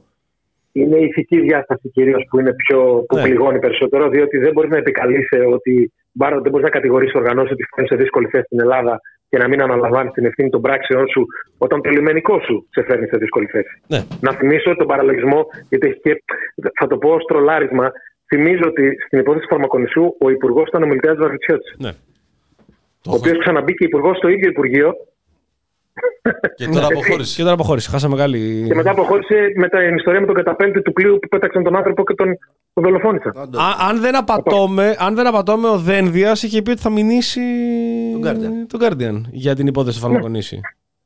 Είναι 0.73 0.97
η 0.97 1.05
ηθική 1.05 1.41
διάσταση 1.41 1.89
κυρίως 1.89 2.27
που 2.31 2.41
είναι 2.41 2.55
πιο 2.55 3.05
που 3.09 3.17
Ναι. 3.17 3.23
πληγώνει 3.23 3.59
περισσότερο, 3.59 4.09
διότι 4.09 4.39
δεν 4.39 4.53
μπορεί 4.53 4.69
να 4.69 4.77
επικαλείσαι 4.77 5.39
ότι 5.53 5.93
μπάρα, 6.13 6.41
δεν 6.41 6.51
μπορείς 6.51 6.65
να 6.67 6.71
κατηγορήσεις 6.71 7.15
οργανώσεις 7.15 7.53
ότι 7.53 7.65
φέρνει 7.75 7.89
σε 7.89 7.97
δύσκολη 7.97 8.27
θέση 8.27 8.45
στην 8.45 8.61
Ελλάδα 8.61 9.01
και 9.29 9.39
να 9.39 9.49
μην 9.49 9.63
αναλαμβάνεις 9.63 10.13
την 10.13 10.25
ευθύνη 10.25 10.51
των 10.51 10.61
πράξεών 10.61 11.09
σου 11.09 11.27
όταν 11.59 11.83
το 11.83 11.91
λιμενικό 11.91 12.41
σου 12.41 12.67
σε 12.71 12.83
φέρνει 12.83 13.07
σε 13.07 13.17
δύσκολη 13.17 13.47
θέση. 13.47 13.83
Ναι. 13.87 14.01
Να 14.21 14.33
θυμίσω 14.33 14.77
τον 14.77 14.87
παραλογισμό, 14.87 15.47
γιατί 15.69 15.87
έχει 15.87 16.01
και, 16.01 16.23
θα 16.79 16.87
το 16.87 16.97
πω 16.99 17.11
ως 17.11 17.25
τρολάρισμα. 17.25 17.93
Θυμίζω 18.27 18.63
ότι 18.67 18.97
στην 19.07 19.19
υπόθεση 19.19 19.43
του 19.43 19.51
Φαρμακονισού 19.51 20.15
ο 20.21 20.31
υπουργός 20.31 20.69
ήταν 20.69 20.83
ο 20.83 20.87
Μιλτέας 20.87 21.17
Βαρβιτσιώτη. 21.17 21.71
Ναι. 21.79 21.91
Ο 23.07 23.15
οποίος 23.15 23.39
ξαναμπήκε 23.39 23.85
υπουργός 23.85 24.17
στο 24.17 24.29
ίδιο 24.29 24.49
Υπουργείο 24.49 24.95
Και 26.57 26.67
τώρα 26.67 26.87
αποχώρησε. 26.87 27.37
Και 27.37 27.43
τώρα 27.43 27.55
αποχώρησε. 27.55 27.91
Χάσαμε 27.91 28.15
μεγάλη. 28.15 28.65
και 28.67 28.75
μετά 28.75 28.91
αποχώρησε 28.91 29.53
με 29.57 29.69
την 29.69 29.97
ιστορία 29.97 30.21
με 30.21 30.27
τον 30.27 30.35
καταπέλτη 30.35 30.83
του 30.83 30.93
πλοίου 30.93 31.19
που 31.19 31.29
πέταξαν 31.29 31.63
τον 31.63 31.77
άνθρωπο 31.77 32.05
και 32.05 32.15
τον, 32.15 32.27
τον 32.73 32.85
δολοφόνησαν. 32.85 33.33
Α- 33.37 33.89
αν, 33.89 34.01
δεν 34.01 34.17
απατώμε, 34.17 34.97
αν 34.99 35.15
δεν 35.15 35.27
απατώμε, 35.27 35.69
ο 35.69 35.79
Δένδιας 35.79 36.43
είχε 36.43 36.63
πει 36.63 36.71
ότι 36.71 36.81
θα 36.81 36.91
μηνύσει 36.91 37.41
τον 38.67 38.81
Guardian, 38.81 39.21
για 39.31 39.55
την 39.55 39.67
υπόθεση 39.67 40.01
του 40.01 40.21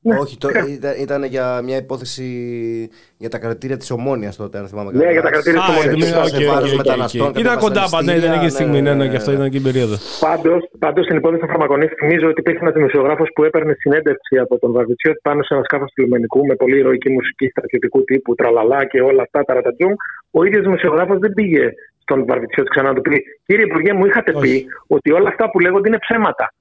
φαρμακονήσι. 0.05 0.37
Όχι, 0.37 0.39
το, 0.39 0.49
ήταν, 0.79 0.93
ήταν 1.01 1.25
για 1.25 1.61
μια 1.63 1.77
υπόθεση 1.77 2.25
για 3.17 3.29
τα 3.29 3.39
κρατήρια 3.39 3.77
της 3.77 3.91
Ομόνιας 3.91 4.37
τότε, 4.37 4.59
αν 4.59 4.69
θυμάμαι 4.69 4.91
Ναι, 4.95 5.11
για 5.11 5.23
τα 5.23 5.31
κρατήρια 5.31 5.61
της 5.61 5.69
Α, 5.69 5.73
Ομόνοιας. 5.81 6.13
οκ, 6.17 6.27
Σε 6.29 6.37
οκ, 6.37 6.45
βάρος 6.53 6.71
οκ, 6.73 6.77
μεταναστών, 6.77 7.21
οκ. 7.21 7.27
κάποια 7.27 7.41
Ήταν 7.43 7.59
κοντά 7.59 7.85
πάντα, 7.91 8.13
ναι, 8.13 8.19
ήταν 8.19 8.33
εκεί 8.33 8.49
στη 8.49 8.55
στιγμή, 8.59 8.81
ναι, 8.83 8.95
ναι, 8.95 9.09
και 9.09 9.17
αυτό 9.17 9.33
ήταν 9.33 9.51
και 9.51 9.57
η 9.57 9.61
περίοδο. 9.69 9.97
Πάντως, 10.27 10.61
πάντως, 10.79 11.05
στην 11.05 11.17
υπόθεση 11.17 11.41
του 11.43 11.49
Φαρμακονησίου, 11.49 11.95
θυμίζω 11.95 12.27
ότι 12.29 12.41
υπήρχε 12.41 12.59
ένας 12.65 12.75
δημοσιογράφος 12.75 13.29
που 13.35 13.45
έπαιρνε 13.45 13.75
συνέντευξη 13.79 14.39
από 14.39 14.59
τον 14.59 14.73
Βαρβιτσιώτη 14.73 15.19
πάνω 15.23 15.43
σε 15.43 15.55
ένα 15.55 15.63
σκάφος 15.65 15.93
του 15.95 16.03
λιμενικού 16.03 16.47
με 16.47 16.55
πολύ 16.55 16.77
ηρωική 16.79 17.11
μουσική 17.11 17.47
στρατιωτικού 17.49 18.05
τύπου, 18.05 18.35
τραλαλά 18.35 18.85
και 18.87 19.01
όλα 19.01 19.23
αυτά 19.23 19.45
τα 19.45 19.55
ρατατζούμ. 19.55 19.93
Ο 20.31 20.45
ίδιος 20.45 20.63
δημοσιογράφος 20.63 21.19
δεν 21.19 21.33
πήγε 21.33 21.73
στον 22.03 22.25
Βαρβιτσιώτη 22.27 22.69
ξανά 22.71 22.89
να 22.89 22.95
του 22.95 23.01
πει: 23.01 23.17
Κύριε 23.47 23.65
Υπουργέ, 23.65 23.93
μου 23.93 24.07
είχατε 24.07 24.33
πει 24.41 24.67
ότι 24.87 25.13
όλα 25.13 25.29
αυτά 25.29 25.51
που 25.51 25.59
λέγονται 25.61 25.89
είναι 25.89 25.99
ψέματα. 25.99 26.53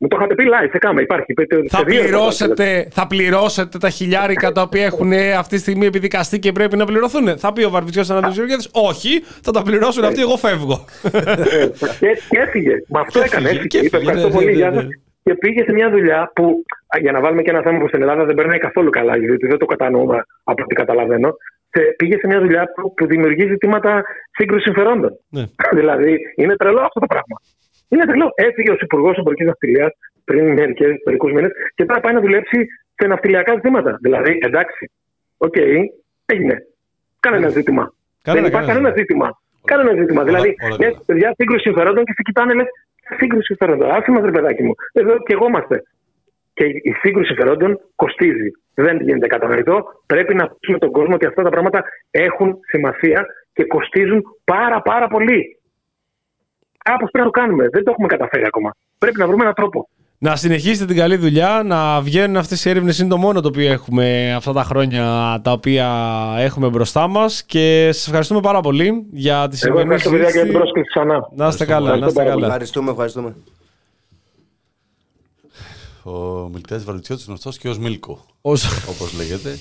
Ναι. 0.00 0.06
Μου 0.06 0.08
το 0.08 0.16
είχατε 0.16 0.34
πει 0.34 0.44
live, 0.48 0.68
σε 0.70 0.78
κάμα, 0.78 1.00
υπάρχει. 1.00 1.32
Πείτε, 1.32 1.62
Θα 1.68 1.78
σε 1.78 1.84
δύο 1.84 2.00
πληρώσετε, 2.02 2.88
θα 2.90 3.06
πληρώσετε 3.06 3.78
τα 3.78 3.88
χιλιάρικα 3.90 4.52
τα 4.52 4.62
οποία 4.62 4.84
έχουν 4.84 5.12
αυτή 5.38 5.54
τη 5.54 5.60
στιγμή 5.60 5.86
επιδικαστεί 5.86 6.38
και 6.38 6.52
πρέπει 6.52 6.76
να 6.76 6.84
πληρωθούν. 6.84 7.38
Θα 7.38 7.52
πει 7.52 7.64
ο 7.64 7.70
Βαρβιτσιός 7.70 8.10
Ανατολικό 8.10 8.54
Όχι, 8.72 9.20
θα 9.42 9.50
τα 9.52 9.62
πληρώσουν 9.62 10.04
αυτοί, 10.04 10.20
εγώ 10.20 10.36
φεύγω. 10.36 10.84
και, 12.00 12.08
και 12.30 12.38
έφυγε. 12.38 12.74
Μα 12.88 13.00
αυτό 13.00 13.20
έκανε. 13.20 13.48
Έφυγε, 13.48 13.66
και 13.66 13.78
Έφυγε. 13.78 13.86
Είπε 13.86 13.96
έφυγε, 13.96 14.10
ευχαριστώ 14.10 14.28
ναι, 14.28 14.34
πολύ. 14.34 14.46
ναι, 14.46 14.52
γεια 14.52 14.70
ναι, 14.70 14.76
σας». 14.80 14.86
Και 15.22 15.34
πήγε 15.34 15.62
σε 15.64 15.72
μια 15.72 15.90
δουλειά 15.90 16.30
που, 16.34 16.64
α, 16.94 16.98
για 17.00 17.12
να 17.12 17.20
βάλουμε 17.20 17.42
και 17.42 17.50
ένα 17.50 17.62
θέμα 17.62 17.78
που 17.78 17.88
στην 17.88 18.00
Ελλάδα 18.00 18.24
δεν 18.24 18.34
περνάει 18.34 18.58
καθόλου 18.58 18.90
καλά, 18.90 19.16
γιατί 19.16 19.46
δεν 19.46 19.58
το 19.58 19.66
κατανοούμε 19.66 20.18
από 20.44 20.62
ό,τι 20.62 20.74
καταλαβαίνω. 20.74 21.30
σε- 21.70 21.94
πήγε 21.96 22.16
σε 22.18 22.26
μια 22.26 22.40
δουλειά 22.40 22.72
που, 22.74 22.94
που 22.94 23.06
δημιουργεί 23.06 23.46
ζητήματα 23.46 24.02
σύγκρουσης 24.30 24.64
συμφερόντων. 24.64 25.10
Ναι. 25.28 25.44
δηλαδή, 25.78 26.18
είναι 26.36 26.56
τρελό 26.56 26.80
αυτό 26.80 27.00
το 27.00 27.06
πράγμα. 27.06 27.36
Είναι 27.88 28.04
τρελό. 28.06 28.32
Έφυγε 28.34 28.70
ως 28.70 28.76
Υπουργός 28.80 29.16
Εμπορικής 29.16 29.46
Ναυτιλίας 29.46 29.92
πριν 30.24 30.52
μερικούς 31.04 31.32
μήνες 31.32 31.50
και 31.74 31.84
τώρα 31.84 32.00
πάει 32.00 32.14
να 32.14 32.20
δουλέψει 32.20 32.66
σε 32.94 33.06
ναυτιλιακά 33.06 33.54
ζητήματα. 33.54 33.98
Δηλαδή, 34.00 34.38
εντάξει, 34.40 34.90
οκ, 35.36 35.56
έγινε. 36.26 36.56
Κανένα 37.20 37.48
ζήτημα. 37.48 37.92
Κάνε 38.22 38.40
δεν 38.40 38.48
ένα, 38.48 38.48
υπάρχει 38.48 38.68
κάνε 38.68 38.80
κανένα 38.80 39.00
ζήτημα. 39.00 39.28
Κανένα 39.64 40.00
ζήτημα. 40.00 40.24
Δηλαδή, 40.24 40.54
όλα 40.64 40.76
μια 40.78 40.92
παιδιά 41.06 41.34
σύγκρουση 41.36 41.62
συμφερόντων 41.62 42.04
και 42.04 42.12
σε 42.16 42.22
κοιτάνε, 42.22 42.54
λες, 42.54 42.66
σύγκρουση 43.18 43.44
συμφερόντων; 43.44 43.90
Άσε 43.90 44.10
μας, 44.10 44.24
ρε 44.24 44.30
παιδάκι 44.30 44.62
μου. 44.62 44.74
Εδώ 44.92 45.18
και 45.18 45.32
εγώ 45.32 45.46
είμαστε. 45.46 45.82
Και 46.54 46.64
η 46.64 46.92
σύγκρουση 47.02 47.26
συμφερόντων 47.26 47.80
κοστίζει. 47.94 48.50
Δεν 48.74 49.00
γίνεται 49.00 49.26
κατανοητό. 49.26 49.84
Πρέπει 50.06 50.34
να 50.34 50.56
πούμε 50.60 50.78
στον 50.78 50.90
κόσμο 50.90 51.14
ότι 51.14 51.26
αυτά 51.26 51.42
τα 51.42 51.48
πράγματα 51.48 51.84
έχουν 52.10 52.58
σημασία 52.66 53.26
και 53.52 53.64
κοστίζουν 53.64 54.22
πάρα 54.44 54.82
πάρα 54.82 55.08
πολύ. 55.08 55.57
Κάπω 56.88 57.04
πρέπει 57.10 57.18
να 57.18 57.24
το 57.24 57.30
κάνουμε. 57.30 57.68
Δεν 57.72 57.84
το 57.84 57.90
έχουμε 57.90 58.06
καταφέρει 58.06 58.44
ακόμα. 58.46 58.70
Πρέπει 58.98 59.18
να 59.18 59.26
βρούμε 59.26 59.42
έναν 59.42 59.54
τρόπο. 59.54 59.88
Να 60.20 60.36
συνεχίσετε 60.36 60.84
την 60.84 60.96
καλή 60.96 61.16
δουλειά, 61.16 61.62
να 61.64 62.00
βγαίνουν 62.00 62.36
αυτές 62.36 62.64
οι 62.64 62.70
έρευνες. 62.70 62.98
Είναι 62.98 63.08
το 63.08 63.16
μόνο 63.16 63.40
το 63.40 63.48
οποίο 63.48 63.70
έχουμε 63.72 64.34
αυτά 64.34 64.52
τα 64.52 64.62
χρόνια 64.64 65.02
τα 65.44 65.52
οποία 65.52 65.88
έχουμε 66.38 66.68
μπροστά 66.68 67.06
μας. 67.08 67.42
Και 67.44 67.88
σας 67.92 68.06
ευχαριστούμε 68.06 68.40
πάρα 68.40 68.60
πολύ 68.60 69.06
για 69.12 69.48
τη 69.48 69.58
Εγώ 69.62 69.76
σημερινή 69.78 69.94
ευχαριστώ 69.94 70.10
παιδιά 70.10 70.28
για 70.30 70.32
την 70.32 70.40
συζήτηση. 70.40 70.58
πρόσκληση 70.58 70.88
ξανά. 70.88 71.28
Να 71.36 71.48
είστε 71.48 71.64
καλά, 71.64 71.96
να 71.96 72.06
είστε 72.06 72.24
καλά. 72.24 72.46
Ευχαριστούμε, 72.46 72.90
ευχαριστούμε. 72.90 73.34
Ο 76.02 76.48
μιλητές 76.52 76.84
Βαρβιτσιώτη 76.84 77.24
γνωστός 77.26 77.58
και 77.58 77.68
ως 77.68 77.78
Μίλκο. 77.78 78.24
Ως- 78.40 78.86
Όπως 78.88 79.12
λέγεται. 79.16 79.58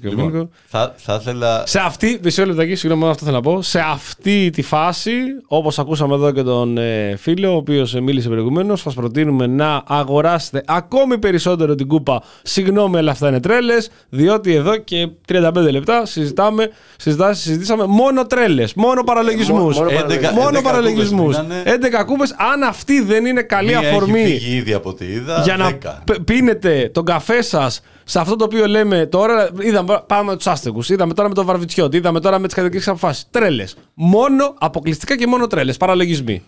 Και 0.00 0.08
ο 0.08 0.12
Μίλκο. 0.12 0.48
θα, 0.66 0.94
θα 0.96 1.18
ήθελα. 1.20 1.62
Σε 1.66 1.78
αυτή, 1.78 2.20
μισό 2.22 2.46
λεπτάκι, 2.46 2.74
συγγνώμη, 2.74 3.10
αυτό 3.10 3.24
θέλω 3.24 3.36
να 3.36 3.42
πω. 3.42 3.62
Σε 3.62 3.80
αυτή 3.92 4.50
τη 4.50 4.62
φάση, 4.62 5.12
όπως 5.46 5.78
ακούσαμε 5.78 6.14
εδώ 6.14 6.30
και 6.30 6.42
τον 6.42 6.78
ε, 6.78 7.14
φίλο, 7.16 7.52
ο 7.52 7.56
οποίος 7.56 7.92
μίλησε 7.94 8.28
προηγουμένως, 8.28 8.80
σας 8.80 8.94
προτείνουμε 8.94 9.46
να 9.46 9.82
αγοράσετε 9.86 10.62
ακόμη 10.66 11.18
περισσότερο 11.18 11.74
την 11.74 11.86
κούπα. 11.86 12.22
Συγγνώμη, 12.42 12.98
αλλά 12.98 13.10
αυτά 13.10 13.28
είναι 13.28 13.40
τρέλες, 13.40 13.90
διότι 14.08 14.54
εδώ 14.54 14.76
και 14.76 15.08
35 15.32 15.52
λεπτά 15.70 16.06
συζητάμε, 16.06 16.70
συζητά, 16.96 17.32
συζητήσαμε 17.34 17.84
μόνο 17.86 18.26
τρέλες, 18.26 18.74
μόνο 18.74 19.02
παραλογισμούς. 19.04 19.76
μόνο 19.78 19.90
παραλογισμούς. 19.90 20.44
Μόνο 20.44 20.58
11 20.58 20.62
παραλογισμού. 20.62 21.22
κούπες 21.24 21.40
μείνανε. 21.40 21.62
11 22.00 22.04
κούπες, 22.06 22.34
αν 22.52 22.62
αυτή 22.62 23.00
δεν 23.02 23.24
είναι 23.24 23.42
καλή 23.42 23.68
Μία 23.68 23.78
αφορμή 23.78 24.20
Έχει 24.20 24.38
φύγει 24.38 24.56
ήδη 24.56 24.72
από 24.72 24.88
ό,τι 24.88 25.04
είδα. 25.04 25.40
για 25.44 25.56
να 25.56 25.70
10. 25.70 26.02
π- 26.04 26.20
πίνετε 26.24 26.90
τον 26.94 27.04
καφέ 27.04 27.42
σας 27.42 27.80
σε 28.04 28.18
αυτό 28.18 28.36
το 28.36 28.44
οποίο 28.44 28.66
λέμε 28.66 29.06
τώρα. 29.06 29.48
Είδαμε, 29.70 30.02
πάμε 30.06 30.30
με 30.30 30.36
τους 30.36 30.46
άστεγους, 30.46 30.88
είδαμε 30.90 31.14
τώρα 31.14 31.28
με 31.28 31.34
τον 31.34 31.44
Βαρβιτσιώτη, 31.46 31.96
είδαμε 31.96 32.20
τώρα 32.20 32.38
με 32.38 32.46
τις 32.46 32.56
κατοικίες 32.56 32.88
αποφάσει. 32.88 33.24
Τρέλες. 33.30 33.76
Μόνο, 33.94 34.54
αποκλειστικά 34.58 35.16
και 35.16 35.26
μόνο 35.26 35.46
τρέλες. 35.46 35.76
Παραλογισμοί. 35.76 36.42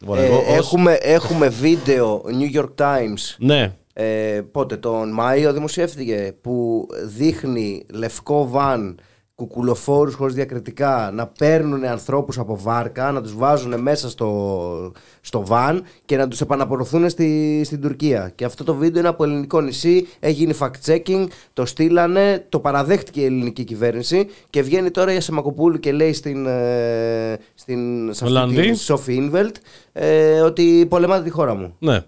Λοιπόν, 0.00 0.18
Ε, 0.18 0.24
εγώ 0.24 0.36
ως- 0.36 0.56
έχουμε, 0.56 0.92
έχουμε 0.92 1.48
βίντεο 1.48 2.22
New 2.26 2.58
York 2.60 2.70
Times 2.84 3.34
Ναι. 3.38 3.72
ε, 3.92 4.40
πότε 4.52 4.76
τον 4.76 5.12
Μάιο 5.12 5.52
δημοσιεύτηκε 5.52 6.34
που 6.40 6.86
δείχνει 7.16 7.86
λευκό 7.92 8.48
βαν 8.48 8.98
κουκουλοφόρους 9.38 10.14
χωρίς 10.14 10.34
διακριτικά 10.34 11.10
να 11.14 11.26
παίρνουν 11.26 11.84
ανθρώπους 11.84 12.38
από 12.38 12.58
βάρκα, 12.60 13.12
να 13.12 13.22
τους 13.22 13.36
βάζουν 13.36 13.80
μέσα 13.80 14.08
στο, 14.10 14.92
στο 15.20 15.46
βαν 15.46 15.82
και 16.04 16.16
να 16.16 16.28
τους 16.28 16.40
επαναπροωθούν 16.40 17.08
στη, 17.08 17.60
στην 17.64 17.80
Τουρκία. 17.80 18.32
Και 18.34 18.44
αυτό 18.44 18.64
το 18.64 18.74
βίντεο 18.74 19.00
είναι 19.00 19.08
από 19.08 19.24
ελληνικό 19.24 19.60
νησί, 19.60 20.06
έχει 20.20 20.32
γίνει 20.32 20.54
fact-checking, 20.60 21.26
το 21.52 21.66
στείλανε, 21.66 22.46
το 22.48 22.60
παραδέχτηκε 22.60 23.20
η 23.20 23.24
ελληνική 23.24 23.64
κυβέρνηση 23.64 24.26
και 24.50 24.62
βγαίνει 24.62 24.90
τώρα 24.90 25.12
η 25.12 25.16
Ασεμακοπούλου 25.16 25.78
και 25.78 25.92
λέει 25.92 26.12
στην, 26.12 26.46
ε, 26.46 27.38
στην 27.54 28.04
σε 28.04 28.24
αυτή 28.24 28.36
Ολλανδή. 28.36 28.70
τη 28.70 28.76
Σόφι 28.76 29.14
Ίνβελτ 29.14 29.56
ε, 29.92 30.40
ότι 30.40 30.86
πολεμάτε 30.88 31.22
τη 31.22 31.30
χώρα 31.30 31.54
μου. 31.54 31.76
ναι. 31.78 32.04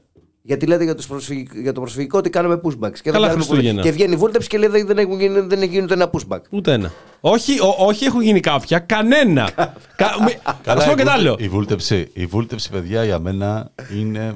Γιατί 0.50 0.66
λέτε 0.66 0.84
για, 0.84 0.94
τους 0.94 1.06
προσφυγικ- 1.06 1.54
για 1.54 1.72
το 1.72 1.80
προσφυγικό 1.80 2.18
ότι 2.18 2.30
κάνουμε 2.30 2.60
pushbacks. 2.64 2.92
Και, 2.92 3.00
δεν 3.02 3.12
Καλά 3.12 3.26
κάνουμε 3.26 3.44
Χριστούγεννα. 3.44 3.80
pushback. 3.80 3.84
και 3.84 3.90
βγαίνει 3.90 4.12
η 4.12 4.16
βούλτεψη 4.16 4.48
και 4.48 4.58
λέει 4.58 4.68
δεν, 4.68 4.86
δεν, 4.86 4.98
έχουν 4.98 5.20
γίνει, 5.20 5.40
δεν 5.40 5.62
έχει 5.62 5.70
γίνει 5.70 5.82
ούτε 5.82 5.94
ένα 5.94 6.10
pushback. 6.12 6.40
Ούτε 6.50 6.72
ένα. 6.72 6.92
Όχι, 7.20 7.60
ο- 7.60 7.74
όχι 7.78 8.04
έχουν 8.04 8.20
γίνει 8.22 8.40
κάποια, 8.40 8.78
κανένα. 8.78 9.50
Κα, 9.96 10.10
μη- 10.24 10.38
Καλά, 10.62 10.80
Ας 10.80 10.84
πω 10.86 10.92
η 10.92 10.94
και 10.94 11.02
το 11.02 11.10
βούλτε- 11.10 11.10
άλλο. 11.10 11.36
Η 11.38 11.48
βούλτεψη, 11.48 12.08
η 12.12 12.26
βούλτεψη, 12.26 12.70
παιδιά, 12.70 13.04
για 13.04 13.18
μένα 13.18 13.70
είναι. 13.98 14.34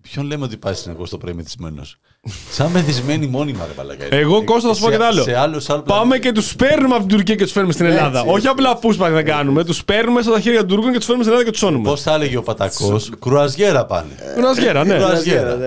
Ποιον 0.00 0.26
λέμε 0.26 0.44
ότι 0.44 0.56
πάει 0.56 0.74
συνεχώς 0.74 1.10
το 1.10 1.18
πρωί 1.18 1.32
μεθυσμένο. 1.34 1.82
Σαν 2.50 2.70
μεθυσμένη 2.70 3.26
μόνιμα, 3.26 3.64
ρε 3.66 3.72
Παλακά. 3.72 4.04
Εγώ 4.10 4.44
Κώστας 4.44 4.70
θα 4.70 4.74
σου 4.74 4.82
πω 4.82 4.90
και 4.90 4.96
το 4.96 5.04
άλλο. 5.04 5.22
Σε 5.22 5.36
άλλο, 5.36 5.60
σε 5.60 5.72
άλλο 5.72 5.82
Πάμε 5.82 6.18
και 6.18 6.32
τους 6.32 6.56
παίρνουμε 6.56 6.94
από 6.94 7.06
την 7.06 7.16
Τουρκία 7.16 7.34
και 7.34 7.42
τους 7.42 7.52
φέρνουμε 7.52 7.72
στην 7.72 7.86
Ελλάδα. 7.86 8.22
Όχι 8.26 8.46
απλά 8.46 8.78
pushback 8.82 9.10
δεν 9.10 9.24
κάνουμε. 9.24 9.64
Τους 9.64 9.84
παίρνουμε 9.84 10.22
στα 10.22 10.40
χέρια 10.40 10.58
των 10.58 10.68
Τούρκων 10.68 10.92
και 10.92 10.96
τους 10.96 11.06
φέρνουμε 11.06 11.24
στην 11.24 11.36
Ελλάδα 11.36 11.44
και 11.44 11.50
τους 11.50 11.60
σώνουμε. 11.60 11.88
Πώς 11.88 12.02
θα 12.02 12.14
έλεγε 12.14 12.36
ο 12.36 12.42
Πατακός, 12.42 13.10
κρουαζιέρα 13.20 13.84
πάνε. 13.86 14.08
Κουρασγέρα, 14.34 14.84
ναι. 14.84 14.94
Κρουαζιέρα. 14.94 15.58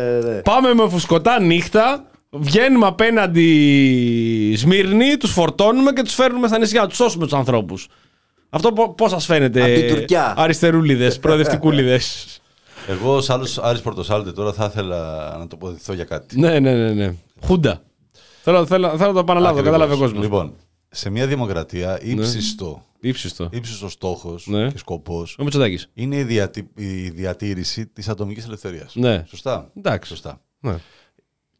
Πάμε 0.43 0.73
με 0.73 0.89
φουσκωτά 0.89 1.39
νύχτα, 1.41 2.05
βγαίνουμε 2.29 2.85
απέναντι 2.85 4.55
Σμύρνη, 4.57 5.17
τους 5.17 5.31
φορτώνουμε 5.31 5.91
και 5.91 6.01
τους 6.01 6.13
φέρνουμε 6.13 6.47
στα 6.47 6.57
νησιά, 6.57 6.87
τους 6.87 6.97
σώσουμε 6.97 7.23
τους 7.23 7.33
ανθρώπους. 7.33 7.87
Αυτό 8.49 8.71
πώς 8.71 9.11
σας 9.11 9.25
φαίνεται, 9.25 9.61
Απ' 9.61 9.73
την 9.73 9.87
Τουρκιά. 9.95 10.33
αριστερούλιδες, 10.37 11.19
προοδευτικούλιδες; 11.19 12.25
Εγώ, 12.87 13.15
ω 13.15 13.21
άλλο 13.27 13.47
Άρης 13.61 13.81
Πορτοσάλτε, 13.81 14.31
τώρα 14.31 14.53
θα 14.53 14.65
ήθελα 14.65 15.29
να 15.37 15.47
τοποθετηθώ 15.47 15.93
για 15.93 16.03
κάτι. 16.03 16.39
ναι, 16.39 16.59
ναι, 16.59 16.73
ναι, 16.75 16.91
ναι. 16.91 17.15
Χούντα. 17.45 17.81
Θέλω, 18.43 18.65
θέλω, 18.65 18.87
θέλω 18.89 19.07
να 19.07 19.13
το 19.13 19.19
επαναλάβω, 19.19 19.53
Ακριβώς. 19.59 19.71
κατάλαβε 19.71 19.93
ο 19.93 19.97
κόσμος. 20.05 20.23
Λοιπόν, 20.23 20.53
σε 20.89 21.09
μια 21.09 21.27
δημοκρατία 21.27 21.99
ύψιστο, 22.01 22.83
Ήψιστο. 22.99 23.49
ύψιστος 23.51 23.91
στόχος 23.91 24.47
Ναι. 24.47 24.67
και 24.71 24.77
σκοπός 24.77 25.35
Ο 25.39 25.43
Μητσοτάκης. 25.43 25.89
είναι 25.93 26.15
η, 26.15 26.23
διατη- 26.23 26.69
η 26.79 27.09
διατήρηση 27.09 27.87
της 27.87 28.09
ατομικής 28.09 28.45
ελευθερίας. 28.45 28.95
Ναι. 28.95 29.23
Σωστά. 29.27 29.71
Εντάξει. 29.77 30.09
Σωστά. 30.09 30.41
Ναι. 30.59 30.75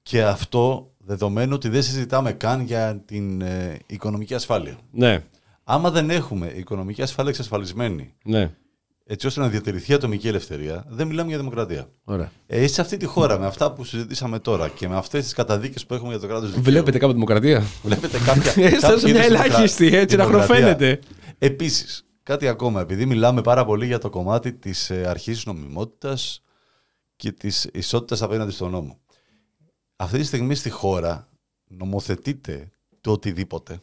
Και 0.01 0.23
αυτό 0.23 0.91
δεδομένου 0.97 1.53
ότι 1.55 1.69
δεν 1.69 1.83
συζητάμε 1.83 2.31
καν 2.31 2.61
για 2.61 3.01
την 3.05 3.41
ε, 3.41 3.77
οικονομική 3.85 4.33
ασφάλεια. 4.33 4.77
Ναι. 4.91 5.23
Άμα 5.63 5.91
δεν 5.91 6.09
έχουμε 6.09 6.47
οικονομική 6.55 7.01
ασφάλεια 7.01 7.31
εξασφαλισμένη, 7.31 8.13
Ναι. 8.23 8.51
Έτσι 9.05 9.27
ώστε 9.27 9.39
να 9.39 9.47
διατηρηθεί 9.47 9.91
η 9.91 9.95
ατομική 9.95 10.27
ελευθερία, 10.27 10.85
δεν 10.87 11.07
μιλάμε 11.07 11.29
για 11.29 11.37
δημοκρατία. 11.37 11.89
Ωραία. 12.03 12.31
Ε, 12.47 12.67
σε 12.67 12.81
αυτή 12.81 12.97
τη 12.97 13.05
χώρα, 13.05 13.39
με 13.39 13.45
αυτά 13.45 13.73
που 13.73 13.83
συζητήσαμε 13.83 14.39
τώρα 14.39 14.69
και 14.69 14.87
με 14.87 14.95
αυτές 14.95 15.23
τις 15.23 15.33
καταδίκες 15.33 15.85
που 15.85 15.93
έχουμε 15.93 16.09
για 16.09 16.19
το 16.19 16.27
κράτος 16.27 16.47
δικαίου. 16.47 16.63
Βλέπετε 16.63 16.97
κάποια 16.97 17.13
δημοκρατία; 17.13 17.63
Βλέπετε 17.83 18.19
κάποια. 18.19 18.63
Έστω 18.65 18.79
κάποια 18.81 18.97
σε 18.97 19.05
μια 19.11 19.25
είδους 19.25 19.25
ελάχιστη, 19.25 19.83
δημοκρα- 19.83 20.01
έτσι, 20.01 20.15
να 20.15 20.25
δημοκρατία. 20.25 20.55
χροφαίνεται. 20.55 20.99
Επίσης, 21.37 22.05
κάτι 22.23 22.47
ακόμα, 22.47 22.81
επειδή 22.81 23.05
μιλάμε 23.05 23.41
πάρα 23.41 23.65
πολύ 23.65 23.85
για 23.85 23.97
το 23.99 24.09
κομμάτι 24.09 24.53
της 24.53 24.89
ε, 24.89 25.05
αρχής 25.07 25.45
νομιμότητας 25.45 26.41
και 27.15 27.31
της 27.31 27.69
ισότητας 27.73 28.21
απέναντι 28.21 28.51
στον 28.51 28.71
νόμο. 28.71 28.99
Αυτή 29.95 30.17
τη 30.17 30.23
στιγμή 30.23 30.55
στη 30.55 30.69
χώρα 30.69 31.27
νομοθετείται 31.67 32.69
το 33.01 33.11
οτιδήποτε. 33.11 33.79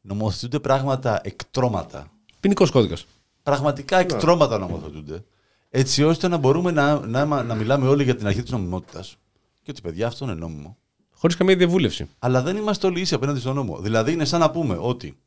Νομοθετούνται 0.00 0.58
πράγματα 0.60 1.20
εκτρώματα. 1.22 2.10
Ποινικός 2.40 2.70
κώδικας. 2.70 3.06
Πραγματικά 3.42 3.98
εκτρώματα 3.98 4.58
νομοθετούνται. 4.58 5.24
Έτσι 5.70 6.02
ώστε 6.02 6.28
να 6.28 6.36
μπορούμε 6.36 6.70
να, 6.70 7.06
να, 7.06 7.42
να 7.42 7.54
μιλάμε 7.54 7.88
όλοι 7.88 8.04
για 8.04 8.16
την 8.16 8.26
αρχή 8.26 8.42
της 8.42 8.50
νομιμότητας. 8.50 9.16
Και 9.62 9.70
ότι 9.70 9.80
παιδιά 9.80 10.06
αυτό 10.06 10.24
είναι 10.24 10.34
νόμιμο. 10.34 10.76
Χωρίς 11.14 11.36
καμία 11.36 11.56
διαβούλευση. 11.56 12.08
Αλλά 12.18 12.42
δεν 12.42 12.56
είμαστε 12.56 12.86
όλοι 12.86 13.00
ίσοι 13.00 13.14
απέναντι 13.14 13.40
στον 13.40 13.54
νόμο. 13.54 13.78
Δηλαδή 13.78 14.12
είναι 14.12 14.24
σαν 14.24 14.40
να 14.40 14.50
πούμε 14.50 14.76
ότι 14.80 15.18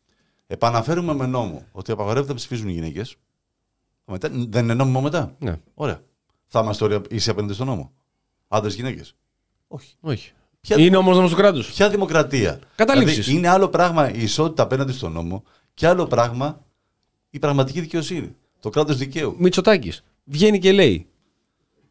επαναφέρουμε 0.48 1.14
με 1.14 1.26
νόμο 1.26 1.66
ότι 1.72 1.92
απαγορεύεται 1.92 2.32
να 2.32 2.38
ψηφίζουν 2.38 2.68
οι 2.70 2.72
γυναίκες. 2.72 3.16
Μετά, 4.06 4.30
δεν 4.32 4.64
είναι 4.64 4.74
νόμιμο 4.74 5.02
μετά; 5.02 5.36
Ναι. 5.40 5.60
Ωραία. 5.74 6.02
Θα 6.48 6.60
είμαστε 6.60 6.84
όλοι 6.84 7.02
ίσοι 7.10 7.30
απέναντι 7.30 7.54
στον 7.54 7.68
νόμο; 7.68 7.92
Άντρες 8.48 8.76
γυναίκες; 8.76 9.16
Όχι. 9.68 9.96
Όχι. 10.00 10.32
Ποια, 10.62 10.80
Είναι 10.80 10.98
όμως 10.98 11.16
νόμο 11.16 11.30
του 11.30 11.36
κράτου. 11.36 11.60
ποια 11.60 11.90
δημοκρατία; 11.90 12.60
Καταλήψεις. 12.76 13.16
Δηλαδή, 13.16 13.38
είναι 13.38 13.48
άλλο 13.48 13.68
πράγμα 13.68 14.12
η 14.12 14.22
ισότητα 14.22 14.64
απέναντι 14.64 14.92
στον 14.92 15.12
νόμο 15.12 15.44
και 15.74 15.88
άλλο 15.88 16.06
πράγμα 16.06 16.66
η 17.36 17.40
πραγματική 17.40 17.80
δικαιοσύνη. 17.82 18.36
Το 18.60 18.70
κράτος 18.70 18.98
δικαίου. 18.98 19.36
Μητσοτάκης 19.38 20.04
βγαίνει 20.24 20.60
και 20.60 20.72
λέει. 20.72 21.08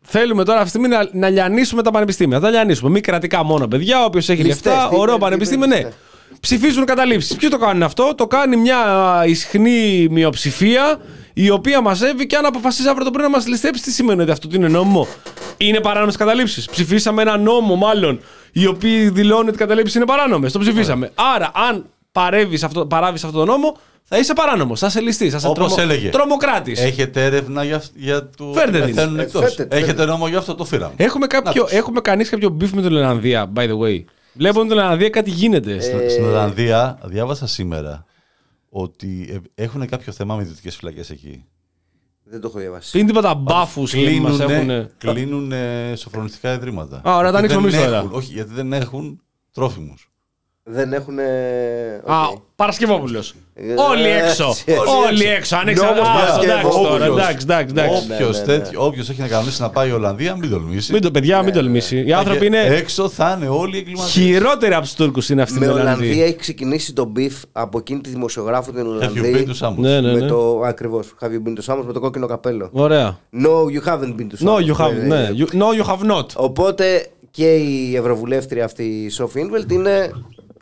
Θέλουμε 0.01 0.45
τώρα 0.45 0.61
αυτή 0.61 0.79
τη 0.79 0.85
στιγμή 0.85 0.97
να, 0.97 1.09
να 1.13 1.29
λιανίσουμε 1.29 1.83
τα 1.83 1.91
πανεπιστήμια. 1.91 2.41
Θα 2.41 2.51
λιανίσουμε. 2.51 2.91
Μη 2.91 3.01
κρατικά 3.01 3.45
μόνο 3.45 3.69
παιδιά, 3.69 4.05
όποιος 4.05 4.29
έχει 4.29 4.43
Ληστές, 4.43 4.73
λεφτά, 4.73 4.89
τι 4.89 4.97
ωραίο 4.97 5.15
είναι, 5.15 5.23
πανεπιστήμιο, 5.23 5.67
τι 5.69 5.75
είναι, 5.75 5.85
ναι. 5.85 5.93
Ψηφίζουν 6.41 6.85
καταλήψεις. 6.85 7.37
Ποιοι 7.37 7.49
το 7.49 7.59
κάνουν 7.59 7.83
αυτό, 7.83 8.15
το 8.15 8.27
κάνει 8.27 8.57
μια 8.57 8.79
ισχνή 9.27 10.09
μειοψηφία 10.11 10.99
η 11.33 11.51
οποία 11.51 11.81
μαζεύει 11.81 12.27
και 12.27 12.37
αν 12.37 12.45
αποφασίζει 12.45 12.89
αύριο 12.89 13.05
το 13.05 13.11
πρωί 13.11 13.25
να 13.25 13.31
μας 13.31 13.47
ληστέψει, 13.47 13.83
τι 13.83 13.91
σημαίνει 13.91 14.23
ότι 14.23 14.31
αυτό 14.31 14.47
ότι 14.47 14.57
είναι 14.57 14.69
νόμιμο; 14.69 15.07
Είναι 15.57 15.81
παράνομες 15.81 16.17
καταλήψεις. 16.17 16.67
Ψηφίσαμε 16.71 17.23
ένα 17.23 17.37
νόμο, 17.37 17.77
μάλλον, 17.77 18.21
οι 18.53 18.67
οποίοι 18.67 19.09
δηλώνουν 19.09 19.47
ότι 19.47 19.57
οι 19.57 19.59
καταλήψεις 19.59 19.95
είναι 19.95 20.05
παράνομες. 20.05 20.53
Το 20.53 20.59
ψηφίσαμε. 20.59 21.11
Άρα, 21.35 21.51
αν 21.55 21.87
παράβει 22.15 22.65
αυτό, 22.65 22.87
παράβεις 22.87 23.25
αυτό 23.25 23.39
το 23.39 23.45
νόμο, 23.45 23.77
θα 24.03 24.19
είσαι 24.19 24.33
παράνομος, 24.33 24.81
θα 24.81 24.87
είσαι 24.87 25.01
ληστής, 25.01 25.31
θα 25.31 25.37
είσαι 25.37 25.47
Όπως 25.49 25.75
τρομο, 25.75 25.91
έλεγε. 25.91 26.09
τρομοκράτης. 26.09 26.81
Έχετε 26.81 27.25
έρευνα 27.25 27.65
για, 27.65 27.83
για 27.95 28.31
το 28.31 28.53
Φέρτε 28.55 28.77
ότι 28.77 28.87
την. 28.87 28.95
πεθαίνουν 28.95 29.19
Ε, 29.19 29.23
εκτός. 29.23 29.41
φέρτε 29.43 29.65
την, 29.65 29.79
Έχετε 29.83 30.05
νόμο 30.05 30.29
για 30.29 30.39
αυτό, 30.39 30.55
το 30.55 30.65
φύραμε. 30.65 30.95
Έχουμε, 30.97 31.27
κάποιο, 31.27 31.67
έχουμε 31.71 32.01
κανείς 32.01 32.29
κάποιο 32.29 32.57
beef 32.61 32.69
με 32.71 32.83
την 32.83 32.93
Ολλανδία, 32.97 33.53
by 33.57 33.69
the 33.69 33.79
way. 33.79 34.05
Βλέπω 34.33 34.59
με 34.61 34.69
την 34.69 34.79
Ολλανδία 34.79 35.09
κάτι 35.11 35.31
γίνεται. 35.31 35.81
Στην- 35.81 36.11
Στην 36.11 36.25
Ολλανδία 36.25 36.99
διάβασα 37.05 37.47
σήμερα 37.47 38.05
ότι 38.69 39.41
ε, 39.57 39.63
έχουν 39.65 39.87
κάποιο 39.87 40.13
θέμα 40.13 40.35
με 40.37 40.43
ιδιωτικές 40.43 40.77
φυλακές 40.77 41.11
εκεί. 41.11 41.45
Δεν 42.25 42.41
το 42.41 42.47
έχω 42.49 42.59
διαβάσει. 42.59 42.91
Πριν 42.91 43.07
τίποτα 43.07 43.35
μπάφους 43.35 43.91
και 43.93 44.21
μας 44.21 44.41
έχουν. 44.41 44.67
Κλείνουν, 44.67 44.89
κλείνουν 44.99 45.53
σοφρονιστικά 45.97 46.53
ιδρύματα. 46.53 47.01
Α, 47.09 47.17
ωραία, 47.17 47.31
τα 47.33 47.39
Γιατί 47.39 47.55
ανοίξουμε 47.55 47.71
δεν 47.71 47.79
εμείς 47.79 47.85
τώρα. 47.87 47.97
έχουν- 47.99 48.17
Όχι, 48.19 48.33
γιατί 48.33 48.53
δεν 48.55 48.73
έχουν 48.73 49.21
τρόφιμους. 49.53 50.09
Δεν 50.67 50.93
έχουν. 50.93 51.19
Α, 52.05 52.15
Παρασκευόπουλο. 52.57 53.23
Ε, 53.55 53.63
Όλοι 53.91 54.09
έξω. 54.09 54.45
έτσι, 54.49 54.65
έτσι. 54.67 54.83
Όλοι 55.09 55.25
έξω. 55.25 55.57
Ανοίξα. 55.57 55.85
Νόμος 55.85 56.09
Α, 56.09 56.13
Παρασκευόπουλος. 56.13 56.85
Εντάξει 56.85 56.87
τώρα. 56.87 57.05
Όποιος- 57.05 57.19
Εντάξει, 57.19 57.47
εντάξει, 57.49 57.67
εντάξει. 57.71 58.07
Ναι, 58.09 58.15
Όποιος 58.15 58.39
ναι, 58.39 58.45
τέτοιο- 58.45 58.85
Όποιος 58.87 59.09
έχει 59.11 59.21
να 59.21 59.29
κανονίσει 59.29 59.61
να 59.63 59.71
πάει 59.71 59.89
η 59.89 59.93
Ολλανδία, 59.93 60.37
μην 60.37 60.51
τολμήσει. 60.51 60.93
Μην 60.93 61.03
το 61.03 61.11
παιδιά, 61.11 61.43
μην 61.43 61.53
τολμήσει. 61.53 62.05
Οι 62.07 62.13
άνθρωποι 62.13 62.39
Και 62.41 62.45
είναι 62.47 62.59
Έξω 62.65 63.09
θα 63.09 63.35
είναι 63.37 63.49
όλοι 63.49 63.79
εγκληματίες. 63.79 64.11
χειρότεροι 64.13 64.75
από 64.75 64.87
του 64.87 64.93
Τούρκου 64.97 65.21
είναι 65.31 65.43
αυτοί 65.43 65.59
Με 65.59 65.65
οι 65.67 65.69
Ολλανδία 65.69 65.93
Ολλανδοί. 65.95 66.23
έχει 66.23 66.37
ξεκινήσει 66.37 66.93
το 66.93 67.13
beef 67.17 67.41
από 67.53 67.79
εκείνη 67.79 68.01
τη 68.01 68.09
δημοσιογράφο 68.11 68.73
την 68.73 68.81
Have 68.81 68.85
you 68.85 68.89
Ολλανδία. 68.89 69.45
been 69.45 69.49
to 69.49 69.67
Samos? 69.69 69.75
Ναι, 69.77 70.01
ναι, 70.01 70.13
Με 70.13 70.19
ναι. 70.21 70.27
το 70.27 70.61
ακριβώ. 70.65 71.01
Have 71.21 71.27
you 71.27 71.49
been 71.49 71.59
to 71.59 71.75
Samos 71.75 71.83
με 71.87 71.93
το 71.93 72.01
κόκκινο 72.01 72.27
καπέλο. 72.27 72.69
Ωραία. 72.73 73.19
No, 73.43 73.49
you 73.77 73.89
haven't 73.89 74.15
been 74.21 74.27
to 74.29 74.45
Samos. 74.45 74.49
No, 74.49 74.67
you 74.67 74.77
have, 74.85 74.91
Ε, 75.03 75.07
ναι. 75.07 75.29
You- 75.37 75.57
No, 75.63 75.83
you 75.83 75.87
have 75.91 76.11
not. 76.19 76.27
Οπότε 76.37 77.07
και 77.31 77.55
η 77.55 77.97
Ευρωβουλεύτρια 77.97 78.65
αυτή 78.65 78.83
η 78.83 79.09
Σόφι 79.09 79.41
Ίνβελτ 79.41 79.71
είναι 79.73 80.11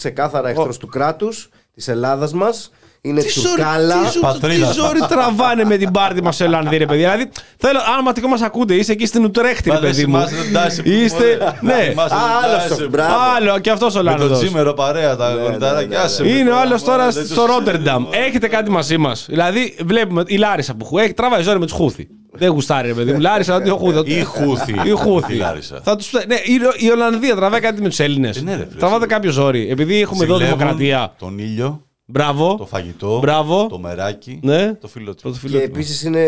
ξεκάθαρα 0.03 0.49
εχθρός 0.49 0.79
του 0.79 0.87
κράτους, 0.87 1.51
της 1.75 1.89
Ελλάδας 1.89 2.33
μας. 2.33 2.73
Είναι 3.05 3.23
τσουκάλα. 3.23 3.95
Τι 4.05 4.11
ζω- 4.13 4.21
πατρίδας 4.21 4.69
Τι 4.69 4.75
ζόρι 4.81 4.99
τραβάνε 5.09 5.65
με 5.65 5.77
την 5.77 5.91
πάρτη 5.91 6.23
μας 6.23 6.37
σε 6.37 6.45
Ολλανδία, 6.45 6.79
ρε 6.79 6.87
παιδιά. 6.87 7.11
Δηλαδή, 7.11 7.31
θέλω, 7.57 7.79
αν 7.79 8.03
ματικό 8.05 8.29
μας 8.29 8.43
ακούτε, 8.43 8.75
είσαι 8.75 8.93
εκεί 8.93 9.07
στην 9.07 9.25
Ουτρέχτη, 9.25 9.69
ρε 9.69 9.75
Μα 9.75 9.81
δεν 9.81 9.91
παιδί 9.91 10.07
μου. 10.07 10.13
θυμάσαι 10.17 10.35
τον 10.37 10.53
Τάση 10.53 10.83
που 10.83 10.89
Είστε. 10.89 11.25
μωρέ. 11.41 11.53
Ναι. 11.61 11.85
Θυμάσαι 11.89 12.09
τον 12.09 12.19
Άλλο 12.45 12.53
Τάση 12.57 12.73
αυτό, 12.73 12.85
που- 12.85 12.91
μπράβο. 12.91 13.15
Άλλο 13.37 13.59
και 13.59 13.71
αυτός 13.71 13.95
ο 13.95 14.03
Με 14.03 14.11
τον 14.11 14.21
Ολλανδό. 14.21 14.39
Τζίμερο 14.39 14.73
παρέα 14.73 15.17
τα 15.17 15.35
γονιτάρια. 15.35 15.87
ναι, 15.87 15.97
άσε 15.97 16.23
με 16.23 16.29
Είναι 16.29 16.41
ο 16.41 16.45
τώρα, 16.45 16.61
άλλος 16.61 16.83
μωρέ, 16.83 16.93
τώρα 16.99 17.11
δεν 17.11 17.27
στο 17.27 17.35
τους- 17.45 17.55
Ρότερνταμ. 17.55 18.07
Έχετε 18.11 18.49
κάτι 18.49 18.71
μαζί 18.71 18.97
μας; 18.99 19.27
Δηλαδή, 19.29 19.77
βλέπουμε 19.85 20.23
η 20.27 20.37
Λάρισα 20.37 20.75
που 20.75 20.99
έχει 20.99 21.13
τραβάει 21.13 21.43
ζόρι 21.43 21.59
με 21.59 21.65
τους 21.67 21.75
Χούθη. 21.75 22.09
Δεν 22.35 22.51
γουστάρει, 22.51 22.89
ρε 22.89 22.95
παιδί 22.95 23.13
μου. 23.13 23.21
Λάρισα, 23.21 23.55
ότι 23.55 23.71
ο 23.71 23.77
Χούθη. 23.77 24.13
Ή 24.19 24.23
Χούθη. 24.23 24.73
Ή 24.85 24.91
Χούθη. 24.91 25.35
Η 25.35 25.37
Λάρισα. 25.37 25.81
Θα 25.83 25.97
τους... 25.97 26.11
Ναι, 26.27 26.35
η, 26.35 26.61
η 26.87 26.91
Ολλανδία 26.91 27.35
τραβάει 27.37 27.61
κάτι 27.61 27.83
με 27.83 27.89
τους 27.89 27.99
Έλληνες. 28.01 28.43
ναι, 28.43 28.51
ρε, 28.51 28.57
φίλε, 28.57 28.65
Τραβάτε 28.65 28.89
σίγουρα. 28.93 29.07
κάποιο 29.07 29.31
ζόρι. 29.31 29.69
Επειδή 29.71 30.01
έχουμε 30.01 30.25
εδώ 30.25 30.37
Ζηλεύουν 30.37 30.59
δημοκρατία. 30.59 31.15
Τον 31.19 31.39
ήλιο, 31.39 31.81
Μπράβο. 32.07 32.57
το 32.57 32.67
φαγητό, 32.67 33.19
Μπράβο. 33.19 33.67
το 33.67 33.79
μεράκι, 33.79 34.41
Ναι. 34.43 34.75
το 34.75 34.89
φιλότιμο. 34.89 35.33
Το 35.33 35.39
Και 35.41 35.47
φιλότιμο. 35.49 35.73
επίσης 35.75 36.03
είναι 36.03 36.27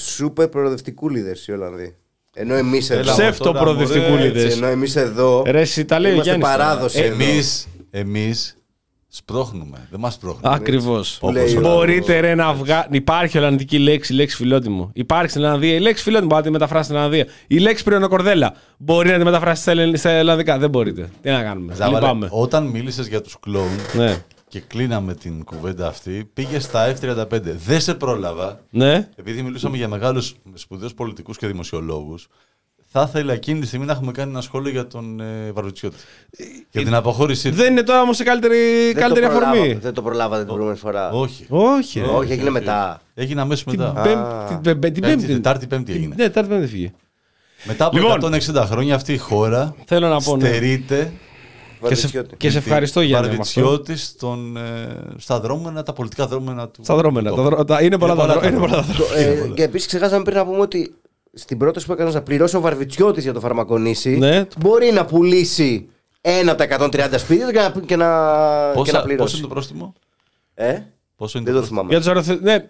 σούπερ 0.00 0.48
προοδευτικούλιδε 0.48 1.36
οι 1.46 1.52
Ολλανδοί. 1.52 1.94
Ενώ 2.34 2.54
εμείς 2.54 2.90
εδώ. 2.90 3.00
Έλα, 3.00 3.12
Ψεύτο 3.12 3.44
τώρα, 3.44 3.58
μωρέ, 3.58 3.70
προοδευτικούλιδε. 3.74 4.42
Έτσι, 4.44 4.56
ενώ 4.56 4.66
εμείς 4.66 4.96
εδώ. 4.96 5.42
Ρε, 5.46 5.60
εσύ 5.60 5.84
τα 5.84 5.98
λέει 5.98 6.10
ο 6.10 6.14
Είμαστε 6.14 6.30
Γιάννης 6.36 6.56
τώρα. 6.56 6.66
παράδοση. 6.68 7.00
εδώ. 7.00 7.14
Εμείς, 7.24 7.68
εμείς 7.90 8.54
σπρώχνουμε, 9.08 9.86
δεν 9.90 10.00
μας 10.00 10.14
σπρώχνουν. 10.14 10.52
Ακριβώς. 10.52 11.20
λέει 11.32 11.56
ο 11.56 11.60
Μπορείτε 11.60 12.20
ρε 12.20 12.34
να 12.34 12.52
βγάλει. 12.52 12.86
Υπάρχει 12.90 13.38
ολλανδική 13.38 13.78
λέξη, 13.78 14.12
λέξη 14.12 14.36
φιλότιμο. 14.36 14.90
Υπάρχει 14.94 15.30
στην 15.30 15.44
Ολλανδία 15.44 15.74
η 15.74 15.78
λέξη 15.80 16.02
φιλότιμο. 16.02 16.28
Μπορείτε 16.28 16.48
να 16.50 16.54
τη 16.56 16.60
μεταφράσετε 16.62 16.94
στην 16.94 16.96
Ολλανδία. 16.96 17.34
Η 17.46 17.58
λέξη 17.58 17.84
πριονοκορδέλα. 17.84 18.54
Μπορεί 18.78 19.10
να 19.10 19.18
τη 19.18 19.24
μεταφράσετε 19.24 19.70
στα 19.72 19.82
ελλην- 19.82 19.96
στα 19.98 20.20
Ολλανδικά. 20.20 20.58
Δεν 20.58 20.70
μπορείτε. 20.70 21.08
Τι 21.22 21.30
να 21.30 21.42
κάνουμε. 21.42 21.74
Ζάβαρε, 21.74 21.98
Λυπάμαι. 22.04 22.28
όταν 22.30 22.66
μίλησες 22.66 23.06
για 23.08 23.20
τους 23.20 23.36
κλόουν 23.40 23.68
Ναι. 23.96 24.16
Και 24.50 24.60
κλείναμε 24.60 25.14
την 25.14 25.44
κουβέντα 25.44 25.86
αυτή, 25.86 26.30
πήγε 26.34 26.58
στα 26.58 26.94
F35. 27.00 27.26
Δεν 27.66 27.80
σε 27.80 27.94
πρόλαβα, 27.94 28.60
Ναι. 28.70 29.08
επειδή 29.16 29.42
μιλούσαμε 29.42 29.76
για 29.76 29.88
μεγάλους 29.88 30.34
σπουδαίους 30.54 30.94
πολιτικούς 30.94 31.36
και 31.36 31.46
δημοσιολόγους, 31.46 32.28
θα 32.92 33.06
ήθελα 33.08 33.32
εκείνη 33.32 33.60
τη 33.60 33.66
στιγμή 33.66 33.86
να 33.86 33.92
έχουμε 33.92 34.12
κάνει 34.12 34.30
ένα 34.30 34.40
σχόλιο 34.40 34.70
για 34.70 34.86
τον 34.86 35.20
ε, 35.20 35.52
Βαρουτσιώτη. 35.52 35.96
Για 36.70 36.84
την 36.84 36.94
αποχώρησή 36.94 37.50
του. 37.50 37.56
Δεν 37.56 37.70
είναι 37.70 37.82
τώρα 37.82 38.00
όμως 38.02 38.18
η 38.20 38.24
καλύτερη, 38.24 38.56
Δεν 38.84 38.94
το 38.94 39.00
καλύτερη 39.00 39.26
προλάβα- 39.26 39.50
αφορμή. 39.50 39.72
Δεν 39.74 39.94
το 39.94 40.02
προλάβατε 40.02 40.38
την 40.38 40.46
προηγούμενη 40.46 40.78
φορά. 40.78 41.10
Όχι. 41.10 41.46
Όχι. 41.48 42.00
ρε. 42.00 42.06
Όχι, 42.06 42.32
έγινε 42.32 42.50
μετά. 42.50 43.00
Έγινε 43.14 43.40
αμέσως 43.40 43.64
Την 43.64 43.80
μετά. 43.80 44.00
Πέμπ- 44.02 44.48
την 44.48 44.60
Πέμπ- 44.60 44.80
την 44.92 44.92
Πέμπτη, 44.92 45.00
Πέμπτη. 45.00 45.26
Τετάρτη, 45.26 45.66
Πέμπτη 45.66 45.92
έγινε. 45.92 46.14
Ναι, 46.14 46.22
Τετάρτη 46.22 46.48
Πέμπτη 46.50 46.66
φύγε. 46.66 46.92
Μετά 47.64 47.84
από 47.84 47.96
Λοιπόν. 47.98 48.32
160 48.34 48.66
χρόνια 48.66 48.94
αυτή 48.94 49.12
η 49.12 49.16
χώρα 49.18 49.74
Θέλω 49.86 50.08
να 50.08 50.20
πω, 50.20 50.36
ναι. 50.36 50.46
στερείται 50.48 51.12
Και 51.88 51.94
σε, 51.94 52.26
και 52.36 52.50
σε 52.50 52.58
ευχαριστώ 52.58 53.00
Γιάννη. 53.00 53.28
με 53.28 53.36
αυτό. 53.40 53.60
Βαρβιτσιώτη 53.60 53.96
στον, 54.00 54.56
ε, 54.56 54.96
στα 55.16 55.40
δρόμενα, 55.40 55.82
τα 55.82 55.92
πολιτικά 55.92 56.26
δρόμενα 56.26 56.68
του. 56.68 56.84
Στα 56.84 56.96
δρόμενα. 56.96 57.30
του 57.30 57.36
τα 57.36 57.42
τόπου. 57.42 57.54
δρό- 57.54 57.66
τα- 57.66 57.82
Είναι 57.82 57.98
πολλά 57.98 58.14
τα 58.14 58.26
δρό- 58.26 58.44
είναι 58.44 58.58
πολλά 58.58 58.76
τα 58.76 58.82
δρό- 58.82 59.06
Ε, 59.16 59.50
και 59.54 59.62
επίσης 59.62 59.86
ξεχάσαμε 59.86 60.22
πριν 60.22 60.36
να 60.36 60.44
πούμε 60.44 60.58
ότι 60.60 60.94
στην 61.32 61.58
πρόταση 61.58 61.86
που 61.86 61.92
έκανε 61.92 62.10
να 62.10 62.22
πληρώσει 62.22 62.56
ο 62.56 62.60
Βαρβιτσιώτη 62.60 63.20
για 63.20 63.32
το 63.32 63.40
φαρμακονήσι 63.40 64.16
Ναι. 64.18 64.46
μπορεί 64.58 64.90
να 64.92 65.04
πουλήσει 65.04 65.88
ένα 66.20 66.52
από 66.52 66.58
τα 66.58 66.64
130 66.64 67.18
σπίτια 67.18 67.46
και 67.50 67.58
να, 67.58 67.70
και 67.86 67.96
να, 67.96 68.06
και 68.72 68.78
Πόσα- 68.78 68.92
να 68.92 69.02
πληρώσει. 69.02 69.16
Πόσο 69.24 69.36
είναι 69.36 69.46
το 69.46 69.52
πρόστιμο, 69.54 69.94
Ε; 70.54 70.78
Πόσο 71.16 71.38
είναι 71.38 71.50
Δεν 71.52 71.60
το 71.60 71.66
το 71.68 71.74
πρόστιμο; 71.74 71.80
θυμάμαι. 71.82 71.88
Για 71.88 71.98
τους 71.98 72.06
αεροθε- 72.06 72.42
Ναι. 72.42 72.66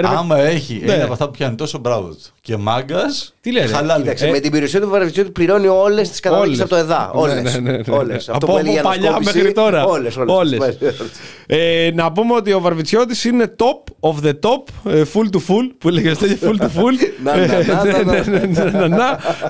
Ρε, 0.00 0.06
Άμα 0.08 0.38
έχει 0.38 0.82
Ναι. 0.84 0.92
ένα 0.92 1.04
από 1.04 1.12
αυτά 1.12 1.24
που 1.24 1.30
πιάνει 1.30 1.54
τόσο 1.54 1.78
μπράβο 1.78 2.08
του 2.08 2.18
και 2.40 2.56
μάγκας. 2.56 3.34
Τι 3.40 3.52
λέει, 3.52 3.62
ρε. 3.66 3.72
Χαλάλι. 3.72 4.02
Κοίταξε, 4.02 4.30
με 4.30 4.38
την 4.38 4.50
περιουσία 4.50 4.80
του 4.80 4.88
Βαρβιτσιώτη 4.88 5.30
πληρώνει 5.30 5.66
όλες 5.66 6.10
τις 6.10 6.20
καταδίκες 6.20 6.48
Όλες. 6.48 6.60
από 6.60 6.70
το 6.70 6.76
ΕΔΑ. 6.76 7.10
Ναι, 7.14 7.20
Όλες. 7.20 7.42
ναι, 7.54 7.70
ναι, 7.70 7.76
ναι. 7.76 7.82
Όλες. 7.96 8.28
Από- 8.28 8.46
από 8.46 8.58
έλεγε 8.58 8.78
η 8.78 8.82
παλιά 8.82 9.00
ανασκόπηση, 9.08 9.36
μέχρι 9.36 9.52
τώρα. 9.52 9.84
Όλες, 9.84 10.16
όλες. 10.16 10.34
Όλες. 10.36 10.78
Ε, 11.46 11.90
να 11.94 12.12
πούμε 12.12 12.34
ότι 12.34 12.52
ο 12.52 12.60
Βαρβιτσιώτης 12.60 13.24
είναι 13.24 13.54
top 13.58 14.10
of 14.10 14.24
the 14.26 14.32
top, 14.40 14.90
ε, 14.92 15.02
full 15.14 15.24
to 15.36 15.38
full, 15.38 15.70
που 15.78 15.88
έλεγε 15.88 16.14
στο 16.14 16.26
full 16.42 16.56
to 16.62 16.64
full. 16.64 16.96
Να, 17.24 17.36
να, 17.36 17.46
να, 17.46 17.54
Ε, 17.54 17.64
να, 17.64 17.84
ναι, 17.84 18.02
ναι, 18.02 18.38
ναι, 18.38 18.46
ναι, 18.46 18.70
ναι, 18.70 18.86
ναι. 18.88 18.96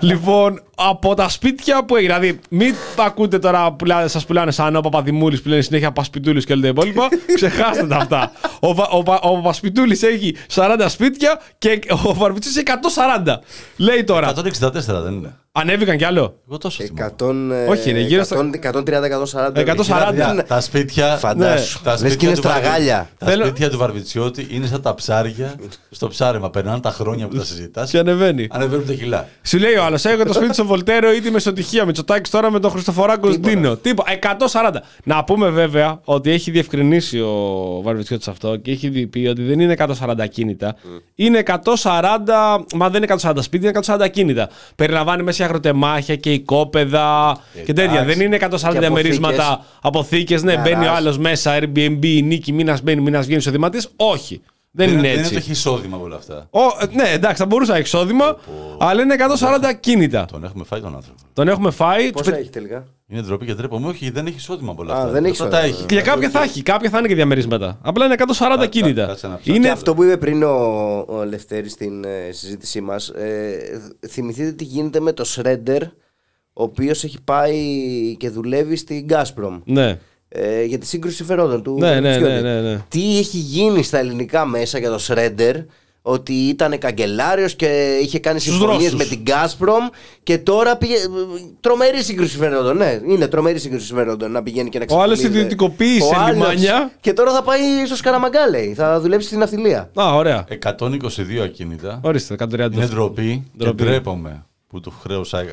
Λοιπόν, 0.00 0.62
από 0.74 1.14
τα 1.14 1.28
σπίτια 1.28 1.84
που 1.84 1.96
έχει, 1.96 2.04
δηλαδή 2.06 2.38
μην 2.50 2.74
ακούτε 3.06 3.38
τώρα 3.38 3.72
που 3.72 3.84
λένε- 3.84 4.08
σας 4.08 4.26
πουλάνε 4.26 4.50
σαν 4.50 4.76
ο 4.76 4.80
Παπαδημούλης 4.80 5.42
που 5.42 5.48
λένε 5.48 5.60
συνέχεια 5.62 5.92
Πασπιτούλης 5.92 6.44
και 6.44 6.52
όλα 6.52 6.62
τα 6.62 6.68
υπόλοιπα, 6.68 7.08
ξεχάστε 7.34 7.86
τα 7.86 7.96
αυτά. 7.96 8.32
Ο, 8.60 8.74
Βα- 8.74 8.88
ο, 8.90 9.02
Πα- 9.02 9.20
ο 9.22 9.40
Πασπιτούλης 9.40 10.02
έχει 10.02 10.34
40 10.54 10.84
σπίτια 10.88 11.40
και 11.58 11.80
ο 12.04 12.14
Βαρβιτσιώτης 12.14 12.56
έχει 12.56 12.78
140. 13.26 13.34
Λέει 13.76 14.04
τώρα, 14.04 14.32
164 14.36 14.70
δεν 15.02 15.12
είναι. 15.12 15.36
Ανέβηκαν 15.58 15.96
κι 15.96 16.04
άλλο. 16.04 16.34
Εγώ 16.48 16.58
τόσο 16.58 16.82
θυμάμαι. 16.84 17.12
100, 17.18 17.52
ε, 17.52 17.66
Όχι, 17.70 17.90
είναι 17.90 18.00
γύρω 18.00 18.24
στα- 18.24 18.50
130-140. 18.62 19.60
140. 19.60 20.06
Παιδιά, 20.08 20.44
Τα 20.48 20.60
σπίτια. 20.60 21.16
Φαντάσου. 21.16 21.82
Τα 21.82 21.90
Λες 21.90 22.00
και 22.02 22.08
σπίτια 22.08 22.28
είναι 22.28 22.36
του 22.36 22.42
Βαρβι- 22.42 22.64
στραγάλια. 22.64 23.08
Τα 23.18 23.26
Θέλω- 23.26 23.44
σπίτια 23.44 23.70
του 23.70 23.78
Βαρβιτσιώτη 23.78 24.46
είναι 24.50 24.66
σαν 24.66 24.82
τα 24.82 24.94
ψάρια 24.94 25.54
στο 25.90 26.08
ψάρεμα. 26.08 26.50
Περνάνε 26.50 26.80
τα 26.80 26.90
χρόνια 26.90 27.28
που 27.28 27.36
τα 27.36 27.44
συζητάς. 27.44 27.90
Και 27.90 27.98
ανεβαίνει. 27.98 28.46
Ανεβαίνουν 28.50 28.86
τα 28.86 28.92
κιλά. 28.92 29.28
Σου 29.42 29.58
λέει 29.58 29.74
ο 29.74 29.84
άλλος: 29.84 30.04
Έχω 30.04 30.24
το 30.24 30.32
σπίτι 30.32 30.52
στο 30.54 30.64
Βολτέρο 30.64 31.12
ή 31.12 31.20
τη 31.20 31.30
Μεσοτυχία. 31.30 31.84
Μητσοτάκης 31.84 32.30
τώρα 32.30 32.50
με 32.50 32.60
τον 32.60 32.70
Χριστοφοράκο 32.70 33.28
Ντίνο. 33.28 33.76
Τίποτα. 33.76 34.10
140. 34.12 34.82
Να 35.04 35.24
πούμε 35.24 35.48
βέβαια 35.48 36.00
ότι 36.04 36.30
έχει 36.30 36.50
διευκρινίσει 36.50 37.20
ο 37.20 37.34
Βαρβιτσιώτης 37.82 38.28
αυτό 38.28 38.56
και 38.56 38.70
έχει 38.70 38.88
δει- 38.88 39.06
πει 39.06 39.26
ότι 39.26 39.42
δεν 39.42 39.60
είναι 39.60 39.72
140 39.72 40.26
κίνητα. 40.26 40.74
Είναι 41.14 41.38
140. 41.38 42.64
Μα 42.74 42.88
δεν 42.88 43.02
είναι 43.02 43.04
140 43.04 43.42
σπίτι, 43.42 43.62
είναι 43.66 43.68
140 43.68 44.08
κίνητα. 44.08 44.48
Περιλαμβάνει 44.76 45.22
μέσα 45.22 45.44
αγροτεμάχια 45.48 46.16
και 46.16 46.32
οικόπεδα 46.32 47.38
και 47.64 47.72
τέτοια. 47.72 48.00
Εντάξει. 48.00 48.14
Δεν 48.14 48.26
είναι 48.26 48.38
140 48.40 48.72
Και 48.72 48.78
διαμερίσματα 48.78 49.64
αποθήκες. 49.82 50.42
Ναι, 50.42 50.52
Γκαράζ. 50.52 50.70
μπαίνει 50.70 50.86
ο 50.86 50.92
άλλος 50.92 51.18
μέσα, 51.18 51.58
Airbnb, 51.60 52.20
νίκη, 52.22 52.52
μήνας 52.52 52.82
μπαίνει, 52.82 53.00
μήνας 53.00 53.24
βγαίνει 53.24 53.40
εισοδηματής. 53.40 53.88
Όχι. 53.96 54.40
Δεν, 54.78 54.88
είναι 54.88 55.00
Δεν 55.00 55.10
έτσι. 55.10 55.20
είναι 55.20 55.28
το 55.28 55.36
έχει 55.36 55.50
εισόδημα 55.50 55.96
από 55.96 56.04
όλα 56.04 56.16
αυτά. 56.16 56.46
Ο, 56.50 56.60
ε, 56.60 56.86
ναι, 56.96 57.08
εντάξει, 57.08 57.36
θα 57.36 57.46
μπορούσα 57.46 57.70
να 57.72 57.76
έχει 57.78 57.86
εισόδημα, 57.86 58.36
αλλά 58.78 59.02
είναι 59.02 59.14
140 59.38 59.72
κίνητα. 59.80 60.24
Τον 60.32 60.44
έχουμε 60.44 60.64
φάει 60.64 60.80
τον 60.80 60.94
άνθρωπο. 60.94 61.18
Τον 61.32 61.48
έχουμε 61.48 61.70
φάει. 61.70 62.10
Πόσα 62.10 62.36
έχει 62.36 62.50
τελικά; 62.50 62.84
Είναι 63.06 63.20
ντροπή 63.22 63.46
και 63.46 63.54
τρέπομαι. 63.54 63.88
Όχι, 63.88 64.10
δεν 64.10 64.26
έχει 64.26 64.36
εισόδημα 64.36 64.70
από 64.72 64.82
όλα 64.82 64.94
Α, 64.94 64.96
αυτά. 64.98 65.10
δεν 65.10 65.24
έχει 65.24 65.42
Αυτά 65.42 65.48
τα 65.48 65.58
εισόδημα. 65.66 65.84
έχει. 65.90 65.94
Για 65.94 66.02
κάποια 66.12 66.30
θα 66.30 66.42
έχει, 66.42 66.62
κάποια 66.62 66.90
θα 66.90 66.98
είναι 66.98 67.08
και 67.08 67.14
διαμερίσματα. 67.14 67.78
Απλά 67.82 68.04
είναι 68.04 68.14
140 68.18 68.56
Κα- 68.58 68.66
κίνητα. 68.66 69.06
κάτσε 69.06 69.26
να 69.26 69.32
ψάξω. 69.34 69.54
Είναι 69.54 69.66
Και 69.66 69.72
αυτό 69.72 69.94
που 69.94 70.02
είπε 70.04 70.16
πριν 70.16 70.42
ο, 70.42 70.48
ο 71.08 71.24
Λευτέρης 71.28 71.72
στην 71.72 72.04
ε, 72.04 72.32
συζήτησή 72.32 72.80
μας 72.80 73.08
ε, 73.08 73.58
θυμηθείτε 74.08 74.52
τι 74.52 74.64
γίνεται 74.64 75.00
με 75.00 75.12
το 75.12 75.24
Shredder 75.36 75.80
ο 76.52 76.62
οποίος 76.62 77.04
έχει 77.04 77.18
πάει 77.24 77.56
και 78.18 78.30
δουλεύει 78.30 78.76
στην 78.76 79.06
Gazprom 79.10 79.60
Ναι. 79.64 79.98
Ε, 80.28 80.64
για 80.64 80.78
τη 80.78 80.86
σύγκρουση 80.86 81.16
συμφερόντων 81.16 81.62
του 81.62 81.76
Ναι, 81.78 82.00
ναι, 82.00 82.10
Βαρβιτσιώτη. 82.10 82.42
ναι, 82.42 82.60
ναι, 82.60 82.60
ναι. 82.60 82.84
Τι 82.88 83.18
έχει 83.18 83.36
γίνει 83.36 83.82
στα 83.82 83.98
ελληνικά 83.98 84.46
μέσα 84.46 84.78
για 84.78 84.90
το 84.90 84.98
Shredder 85.08 85.64
ότι 86.02 86.32
ήταν 86.32 86.78
καγκελάριος 86.78 87.54
και 87.54 87.98
είχε 88.02 88.18
κάνει 88.18 88.40
Στους 88.40 88.52
συμφωνίες 88.56 88.92
Ρώσους. 88.92 89.08
με 89.08 89.16
την 89.16 89.22
Gazprom 89.26 89.92
και 90.22 90.38
τώρα 90.38 90.76
πήγε. 90.76 90.94
Τρομερή 91.60 92.02
σύγκρουση 92.02 92.30
συμφερόντων. 92.30 92.76
Ναι, 92.76 93.00
είναι 93.08 93.26
τρομερή 93.28 93.58
σύγκρουση 93.58 93.86
συμφερόντων 93.86 94.30
να 94.30 94.42
πηγαίνει 94.42 94.68
και 94.68 94.78
να 94.78 94.84
Ο 94.88 95.00
άλλος 95.02 95.18
ξεφτυλίζει. 95.18 95.44
ιδιωτικοποίησε 95.44 96.14
Ο 96.14 96.18
άλλος- 96.18 96.32
λιμάνια. 96.32 96.92
Και 97.00 97.12
τώρα 97.12 97.32
θα 97.32 97.42
πάει 97.42 97.60
στο 97.86 97.96
Σκαραμαγκά, 97.96 98.48
λέει. 98.48 98.74
Θα 98.74 99.00
δουλέψει 99.00 99.26
στην 99.26 99.38
ναυτιλία. 99.38 99.90
Α, 100.00 100.14
ωραία. 100.14 100.44
122 100.48 101.42
ακίνητα. 101.42 102.00
Ορίστε, 102.02 102.34
130. 102.34 102.76
Είναι 102.76 102.86
ντροπή 102.86 103.42
και 103.58 103.64
Ντροπή. 103.64 103.82
ντρέπομαι 103.84 104.44
που 104.68 104.80
του 104.80 104.92
χρέωσα 105.02 105.44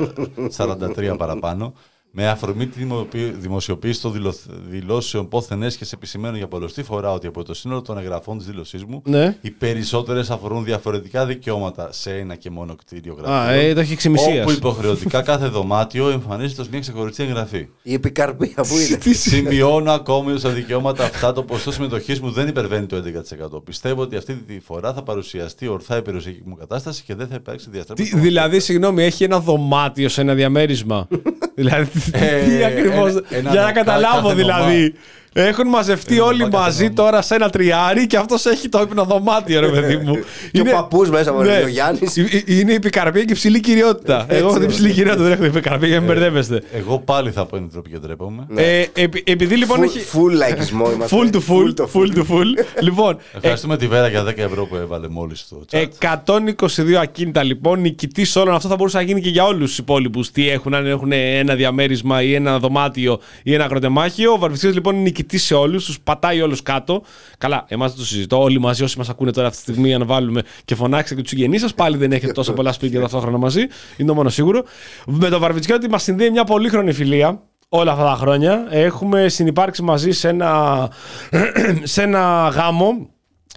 43 0.57 1.15
παραπάνω. 1.17 1.73
Με 2.17 2.27
αφορμή 2.27 2.67
τη 2.67 2.79
δημοποι- 2.79 3.35
δημοσιοποίηση 3.39 4.01
των 4.01 4.11
δηλω- 4.11 4.33
δηλώσεων 4.69 5.27
πόθεν 5.27 5.63
έσχε 5.63 5.85
επισημένω 5.93 6.37
για 6.37 6.47
πολλωστή 6.47 6.83
φορά 6.83 7.11
ότι 7.13 7.27
από 7.27 7.43
το 7.43 7.53
σύνολο 7.53 7.81
των 7.81 7.97
εγγραφών 7.97 8.37
της 8.37 8.47
δήλωσής 8.47 8.83
μου 8.83 9.01
Ναι. 9.05 9.37
οι 9.41 9.51
περισσότερες 9.51 10.29
αφορούν 10.29 10.63
διαφορετικά 10.63 11.25
δικαιώματα 11.25 11.89
σε 11.91 12.11
ένα 12.17 12.35
και 12.35 12.49
μόνο 12.49 12.75
κτίριο 12.75 13.13
Α, 13.13 13.17
γραφείο. 13.21 13.61
ε, 13.69 13.73
το 13.73 13.79
έχει 13.79 13.93
εξημισίας. 13.93 14.41
Όπου 14.45 14.51
υποχρεωτικά 14.51 15.21
κάθε 15.21 15.47
δωμάτιο 15.47 16.09
εμφανίζεται 16.09 16.61
ως 16.61 16.69
μια 16.69 16.79
ξεχωριστή 16.79 17.23
εγγραφή. 17.23 17.67
Η 17.81 17.93
επικαρπία 17.93 18.53
που 18.55 18.75
είναι. 18.77 19.13
Σημειώνω 19.15 19.91
ακόμη 19.91 20.31
ότι 20.31 20.39
στα 20.39 20.49
δικαιώματα 20.49 21.03
αυτά 21.03 21.33
το 21.33 21.43
ποσοστό 21.43 21.71
συμμετοχής 21.71 22.19
μου 22.19 22.31
δεν 22.31 22.47
υπερβαίνει 22.47 22.85
το 22.85 22.95
11%. 22.95 23.61
Πιστεύω 23.63 24.01
ότι 24.01 24.15
αυτή 24.15 24.33
τη 24.35 24.59
φορά 24.59 24.93
θα 24.93 25.03
παρουσιαστεί 25.03 25.67
ορθά 25.67 25.97
η 25.97 26.01
περιουσιακή 26.01 26.41
μου 26.45 26.55
κατάσταση 26.55 27.03
και 27.03 27.15
δεν 27.15 27.27
θα 27.27 27.35
υπάρξει 27.35 27.65
Τι, 27.65 27.71
διαστρέψη. 27.71 28.19
δηλαδή, 28.19 28.59
συγγνώμη, 28.59 29.03
έχει 29.03 29.23
ένα 29.23 29.39
δωμάτιο 29.39 30.09
σε 30.09 30.21
ένα 30.21 30.33
διαμέρισμα. 30.33 31.07
δηλαδή, 31.55 31.89
Ε, 32.04 32.04
τι 32.11 32.63
ακριβώς; 32.63 33.09
ένα- 33.09 33.21
ένα 33.29 33.51
Για 33.51 33.61
να 33.61 33.67
δω- 33.67 33.73
καταλάβω 33.73 34.21
κάθε 34.21 34.35
δηλαδή. 34.41 34.93
Έχουν 35.37 35.67
μαζευτεί 35.67 36.15
Ένα 36.15 36.23
όλοι 36.23 36.37
δωμά- 36.37 36.51
κάθε 36.51 36.63
μαζί 36.65 36.83
δωμά. 36.83 36.93
τώρα 36.95 37.21
σε 37.21 37.35
ένα 37.35 37.49
τριάρι 37.49 38.07
και 38.07 38.17
αυτός 38.17 38.45
έχει 38.45 38.69
το 38.69 38.81
ύπνο 38.81 39.03
δωμάτιο, 39.03 39.59
ρε 39.59 39.67
παιδί 39.67 39.97
μου. 39.97 40.13
Και 40.51 40.61
ο 40.61 40.63
παππούς 40.63 41.09
μέσα 41.09 41.33
μου, 41.33 41.41
Ναι. 41.41 41.61
ο 41.63 41.67
Γιάννης. 41.67 42.17
Ε, 42.17 42.21
ε, 42.21 42.41
Είναι 42.45 42.71
η 42.71 42.75
επικαρπία 42.75 43.23
και 43.23 43.31
η 43.31 43.35
ψηλή 43.35 43.59
κυριότητα. 43.59 44.25
Εγώ 44.29 44.47
έχω 44.47 44.59
την 44.59 44.67
ψηλή 44.67 44.91
κυριότητα, 44.91 45.23
δεν 45.23 45.31
έχω 45.31 45.41
την 45.41 45.49
επικαρπία 45.51 45.87
για 45.87 45.99
να 45.99 46.01
μην 46.05 46.13
μπερδεύεστε. 46.13 46.61
Εγώ 46.73 46.99
πάλι 46.99 47.31
θα 47.31 47.45
πω 47.45 47.57
είναι 47.57 47.67
τρόπο 47.71 47.89
και 47.89 47.97
ντρέπομαι. 47.97 48.45
Ε, 48.55 48.85
επει- 48.93 49.29
επειδή 49.29 49.55
λοιπόν 49.55 49.79
Full- 49.79 49.83
έχει. 49.83 49.99
Full 50.13 50.31
λαϊκισμό 50.31 50.91
είμαστε. 50.91 51.17
Full 51.19 51.35
to 51.35 51.39
full, 51.39 51.85
full 51.93 52.17
to 52.17 52.21
full. 52.31 52.65
Λοιπόν, 52.81 53.17
Ευχαριστούμε 53.35 53.77
τη 53.77 53.87
Βέρα 53.87 54.07
για 54.07 54.23
10 54.23 54.33
ευρώ 54.37 54.65
που 54.65 54.75
έβαλε 54.75 55.07
μόλις 55.07 55.39
στο 55.39 55.61
chat. 55.71 55.85
122 55.99 56.93
ακίνητα 57.01 57.43
λοιπόν, 57.43 57.81
νικητής 57.81 58.35
όλων. 58.35 58.53
Αυτό 58.55 58.67
θα 58.67 58.75
μπορούσε 58.75 58.97
να 58.97 59.03
γίνει 59.03 59.21
και 59.21 59.29
για 59.29 59.43
όλους 59.45 59.69
τους 59.69 59.77
υπόλοιπους. 59.77 60.31
Τι 60.31 60.49
έχουν, 60.49 60.73
αν 60.73 60.85
έχουν 60.87 61.11
ένα 61.11 61.55
διαμέρισμα 61.55 62.21
ή 62.21 62.33
ένα 62.33 62.59
δωμάτιο 62.59 63.19
ή 63.43 63.53
ένα 63.53 63.63
αγροτεμάχιο. 63.63 64.31
Ο 64.31 64.37
Βαρβιτσιό 64.37 64.69
λοιπόν 64.71 64.93
είναι 64.93 65.03
νικητής 65.03 65.23
σε 65.33 65.53
όλους, 65.53 65.85
τους 65.85 65.99
πατάει 65.99 66.41
όλους 66.41 66.61
κάτω. 66.61 67.03
Καλά, 67.37 67.65
εμάς 67.67 67.89
δεν 67.89 67.99
το 67.99 68.05
συζητώ. 68.05 68.41
Όλοι 68.41 68.59
μαζί, 68.59 68.83
όσοι 68.83 68.97
μας 68.97 69.09
ακούνε 69.09 69.31
τώρα 69.31 69.47
αυτή 69.47 69.63
τη 69.63 69.71
στιγμή, 69.71 69.93
αν 69.93 70.05
βάλουμε 70.05 70.41
και 70.65 70.75
φωνάξετε 70.75 71.15
και 71.15 71.21
τους 71.21 71.29
συγγενείς 71.29 71.61
σας, 71.61 71.73
πάλι 71.73 71.97
δεν 71.97 72.11
έχετε 72.11 72.31
τόσο 72.31 72.53
πολλά 72.53 72.71
σπίτια 72.71 73.01
ταυτόχρονα 73.01 73.37
μαζί. 73.37 73.61
Είναι 73.97 74.07
το 74.07 74.13
μόνο 74.15 74.29
σίγουρο. 74.29 74.63
Με 75.05 75.29
τον 75.29 75.39
Βαρβιτσιώτη 75.39 75.89
μας 75.89 76.03
συνδέει 76.03 76.29
μια 76.29 76.43
πολύχρονη 76.43 76.93
φιλία 76.93 77.41
όλα 77.69 77.91
αυτά 77.91 78.03
τα 78.03 78.15
χρόνια. 78.15 78.67
Έχουμε 78.69 79.27
συνεπάρξει 79.27 79.81
μαζί 79.81 80.11
σε 80.11 80.29
ένα, 80.29 80.89
σε 81.83 82.01
ένα 82.01 82.51
γάμο 82.55 83.09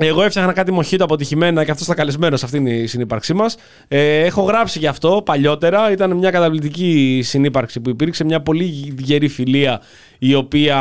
εγώ 0.07 0.23
έφτιαχνα 0.23 0.53
κάτι 0.53 0.73
μοχίτο 0.73 1.05
αποτυχημένα 1.05 1.65
και 1.65 1.71
αυτό 1.71 1.85
ήταν 1.85 1.97
καλεσμένο 1.97 2.37
σε 2.37 2.45
αυτήν 2.45 2.67
η 2.67 2.87
συνύπαρξή 2.87 3.35
μας. 3.35 3.57
Ε, 3.89 4.19
έχω 4.19 4.43
γράψει 4.43 4.79
γι' 4.79 4.87
αυτό 4.87 5.23
παλιότερα. 5.25 5.93
Ήταν 5.93 6.17
μια 6.17 6.31
καταπληκτική 6.31 7.21
συνύπαρξη 7.25 7.81
που 7.81 7.91
υπήρξε. 7.91 8.25
Μια 8.25 8.41
πολύ 8.41 8.95
γερή 8.99 9.29
φιλία 9.29 9.81
η 10.19 10.35
οποία 10.35 10.79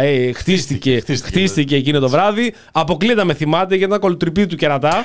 ε, 0.00 0.32
χτίστηκε, 0.32 1.02
χτίστηκε, 1.26 1.76
εκείνο 1.76 1.98
το 1.98 2.08
βράδυ. 2.08 2.54
Αποκλείεται 2.72 3.18
να 3.18 3.24
με 3.24 3.34
θυμάται 3.34 3.74
γιατί 3.74 3.84
ήταν 3.84 4.00
κολοτριπή 4.00 4.46
του 4.46 4.56
κερατά. 4.56 5.04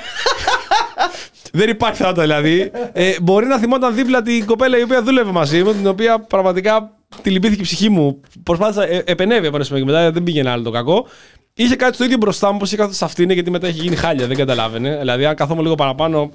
Δεν 1.52 1.68
υπάρχει 1.68 1.96
θάνατο 1.96 2.20
δηλαδή. 2.20 2.70
Ε, 2.92 3.16
μπορεί 3.22 3.46
να 3.46 3.58
θυμόταν 3.58 3.94
δίπλα 3.94 4.22
την 4.22 4.46
κοπέλα 4.46 4.78
η 4.78 4.82
οποία 4.82 5.02
δούλευε 5.02 5.32
μαζί 5.32 5.62
μου, 5.62 5.72
την 5.72 5.86
οποία 5.86 6.20
πραγματικά 6.20 6.90
τη 7.22 7.30
λυπήθηκε 7.30 7.60
η 7.60 7.64
ψυχή 7.64 7.88
μου. 7.88 8.20
Προσπάθησα, 8.42 8.88
ε, 8.88 9.02
επενέβη 9.06 9.46
από 9.46 9.56
ένα 9.56 9.64
σημείο 9.64 9.84
και 9.84 9.90
μετά, 9.90 10.10
δεν 10.10 10.22
πήγαινε 10.22 10.50
άλλο 10.50 10.62
το 10.62 10.70
κακό. 10.70 11.06
Είχε 11.56 11.76
κάτι 11.76 11.94
στο 11.94 12.04
ίδιο 12.04 12.16
μπροστά 12.16 12.52
μου, 12.52 12.58
πώ 12.58 12.64
είχε 12.64 12.76
κάθεται 12.76 12.96
σε 12.96 13.04
αυτήν, 13.04 13.30
γιατί 13.30 13.50
μετά 13.50 13.66
έχει 13.66 13.80
γίνει 13.80 13.96
χάλια, 13.96 14.26
δεν 14.26 14.36
καταλάβαινε. 14.36 14.96
Δηλαδή, 14.98 15.24
αν 15.24 15.34
καθόμουν 15.34 15.62
λίγο 15.62 15.74
παραπάνω, 15.74 16.30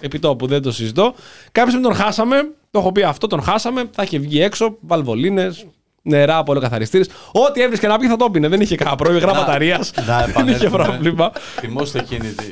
επί 0.00 0.18
τόπου 0.18 0.46
δεν 0.46 0.62
το 0.62 0.72
συζητώ. 0.72 1.14
Κάποια 1.52 1.70
στιγμή 1.70 1.86
τον 1.86 1.94
χάσαμε, 1.96 2.36
το 2.70 2.78
έχω 2.78 2.92
πει 2.92 3.02
αυτό, 3.02 3.26
τον 3.26 3.42
χάσαμε, 3.42 3.84
θα 3.92 4.02
είχε 4.02 4.18
βγει 4.18 4.40
έξω, 4.42 4.76
βαλβολίνες, 4.80 5.66
νερά 6.02 6.36
από 6.36 6.52
όλο 6.52 6.60
καθαριστήρε. 6.60 7.04
Ό,τι 7.32 7.62
έβρισκε 7.62 7.86
να 7.86 7.98
πει 7.98 8.06
θα 8.06 8.16
το 8.16 8.30
πίνε. 8.30 8.48
Δεν 8.48 8.60
είχε 8.60 8.74
κανένα 8.76 8.96
πρόβλημα. 8.96 9.26
Να- 9.26 9.32
Γραμματαρία. 9.32 9.78
να 10.06 10.26
Δεν 10.26 10.48
είχε 10.48 10.66
επανέλθουμε. 10.66 10.70
πρόβλημα. 10.84 11.32
Θυμόστε 11.60 11.98
εκείνη. 11.98 12.28
τη- 12.28 12.44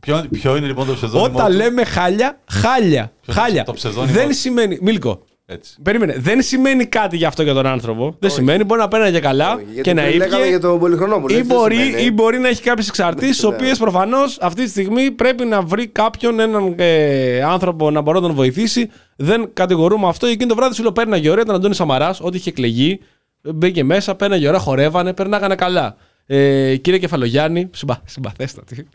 Ποιο, 0.00 0.24
ποιο 0.30 0.56
είναι 0.56 0.66
λοιπόν 0.66 0.86
το 0.86 0.94
ψευδόνυμο 0.94 1.34
Όταν 1.36 1.50
του; 1.50 1.56
λέμε 1.56 1.84
χάλια, 1.84 2.38
χάλια. 2.50 3.12
Ποιο 3.20 3.32
χάλια. 3.34 3.64
το 3.64 3.72
ψευδόνυμο 3.72 4.12
Δεν 4.12 4.28
του; 4.28 4.34
σημαίνει. 4.34 4.78
Μίλκο. 4.80 5.22
Έτσι. 5.52 5.74
Περίμενε. 5.82 6.14
Δεν 6.18 6.42
σημαίνει 6.42 6.84
κάτι 6.86 7.16
για 7.16 7.28
αυτό 7.28 7.42
για 7.42 7.54
τον 7.54 7.66
άνθρωπο. 7.66 8.14
Δεν 8.18 8.30
σημαίνει. 8.30 8.64
Μπορεί 8.64 8.80
να 8.80 8.88
παίρνει 8.88 9.10
και 9.10 9.20
καλά 9.20 9.60
Γιατί 9.64 9.80
και 9.80 9.94
να 9.94 10.02
πριν 10.02 10.16
λέγαμε 10.16 10.36
ήπια. 10.36 10.48
για 10.48 10.60
τον 10.60 10.78
Πολυχρονόμουλο, 10.78 11.34
Ή 11.34 11.36
έτσι 11.36 11.48
δεν 11.48 11.56
μπορεί, 11.56 11.76
σημαίνει. 11.76 12.02
ή 12.02 12.10
μπορεί 12.12 12.38
να 12.38 12.48
έχει 12.48 12.62
κάποιες 12.62 12.88
εξαρτήσεις, 12.88 13.36
τι 13.40 13.46
Ναι. 13.48 13.54
οποίες 13.54 13.78
προφανώς 13.78 14.38
αυτή 14.40 14.62
τη 14.64 14.68
στιγμή 14.68 15.10
πρέπει 15.10 15.44
να 15.44 15.62
βρει 15.62 15.86
κάποιον, 15.86 16.40
έναν 16.40 16.74
ε, 16.76 17.42
άνθρωπο 17.42 17.90
να 17.90 18.00
μπορεί 18.00 18.20
να 18.20 18.26
τον 18.26 18.34
βοηθήσει. 18.34 18.90
Δεν 19.16 19.50
κατηγορούμε 19.52 20.08
αυτό. 20.08 20.26
Εκείνο 20.26 20.48
το 20.48 20.54
βράδυ 20.54 20.74
σου 20.74 20.82
λέω 20.82 20.92
παίρναγε 20.92 21.30
ωραία 21.30 21.44
τον 21.44 21.54
Αντώνης 21.54 21.76
Σαμαράς, 21.76 22.20
ό,τι 22.20 22.36
είχε 22.36 22.50
εκλεγεί. 22.50 23.00
Μπήκε 23.42 23.84
μέσα, 23.84 24.14
παίρναγε 24.14 24.48
ωραία, 24.48 24.60
χορεύανε, 24.60 25.12
περνάγανε 25.12 25.54
καλά. 25.54 25.96
Ε, 26.32 26.76
κύριε 26.76 26.98
Κεφαλογιάννη, 26.98 27.68
συμπα, 27.72 28.00
συμπαθέστατη. 28.04 28.86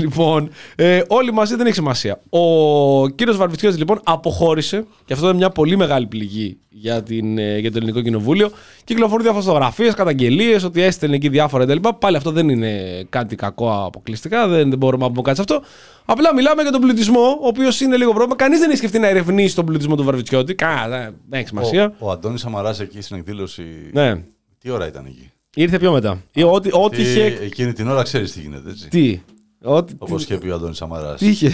λοιπόν, 0.00 0.50
ε, 0.76 1.02
όλοι 1.08 1.32
μαζί 1.32 1.56
δεν 1.56 1.66
έχει 1.66 1.74
σημασία. 1.74 2.20
Ο 2.28 3.08
κύριος 3.08 3.36
Βαρβιτσιώτη 3.36 3.78
λοιπόν 3.78 4.00
αποχώρησε 4.04 4.84
και 5.04 5.12
αυτό 5.12 5.24
ήταν 5.26 5.36
μια 5.36 5.50
πολύ 5.50 5.76
μεγάλη 5.76 6.06
πληγή 6.06 6.58
για, 6.68 7.02
την, 7.02 7.38
ε, 7.38 7.58
για 7.58 7.70
το 7.70 7.76
ελληνικό 7.76 8.00
κοινοβούλιο. 8.00 8.50
Κυκλοφορούν 8.84 9.22
διάφορε 9.22 9.44
φωτογραφίε, 9.44 9.92
καταγγελίες 9.92 10.64
ότι 10.64 10.82
έστελνε 10.82 11.16
εκεί 11.16 11.28
διάφορα 11.28 11.64
κτλ. 11.64 11.88
Πάλι 11.98 12.16
αυτό 12.16 12.30
δεν 12.30 12.48
είναι 12.48 13.04
κάτι 13.08 13.36
κακό 13.36 13.84
αποκλειστικά, 13.84 14.48
δεν, 14.48 14.68
δεν 14.68 14.78
μπορούμε 14.78 15.04
να 15.04 15.10
πούμε 15.10 15.22
κάτι 15.22 15.36
σε 15.36 15.42
αυτό. 15.42 15.62
Απλά 16.04 16.34
μιλάμε 16.34 16.62
για 16.62 16.70
τον 16.70 16.80
πληθυσμό, 16.80 17.38
ο 17.40 17.46
οποίος 17.46 17.80
είναι 17.80 17.96
λίγο 17.96 18.10
πρόβλημα. 18.10 18.36
Κανείς 18.36 18.58
δεν 18.58 18.68
έχει 18.68 18.78
σκεφτεί 18.78 18.98
να 18.98 19.08
ερευνήσει 19.08 19.54
τον 19.54 19.64
πληθυσμό 19.64 19.96
του 19.96 20.04
Βαρβιτσιώτη. 20.04 20.54
Κα, 20.54 20.86
δεν 20.88 21.14
έχει 21.30 21.48
σημασία. 21.48 21.94
Ο, 21.98 22.06
ο 22.06 22.10
Αντώνης 22.10 22.40
Σαμαράς 22.40 22.80
εκεί 22.80 23.00
στην 23.00 23.16
εκδήλωση. 23.16 23.62
Ναι. 23.92 24.22
Τι 24.58 24.70
ώρα 24.70 24.86
ήταν 24.86 25.06
εκεί; 25.06 25.30
Ήρθε 25.62 25.78
πιο 25.78 25.92
μετά. 25.92 26.22
Ή 26.34 26.42
Ό,τι, 26.42 26.68
ό,τι 26.72 26.96
Τι- 26.96 27.02
είχε. 27.02 27.38
Εκείνη 27.42 27.72
την 27.72 27.88
ώρα 27.88 28.02
ξέρεις 28.02 28.32
τι 28.32 28.40
γίνεται, 28.40 28.70
έτσι. 28.70 28.88
Τι; 28.88 29.20
Ό,τι, 29.62 29.92
Όπως 29.98 30.22
είχε 30.22 30.36
πει 30.38 30.48
ο 30.48 30.54
Αντώνης 30.54 30.76
Σαμαράς. 30.76 31.18
Τι 31.20 31.26
είχε; 31.28 31.50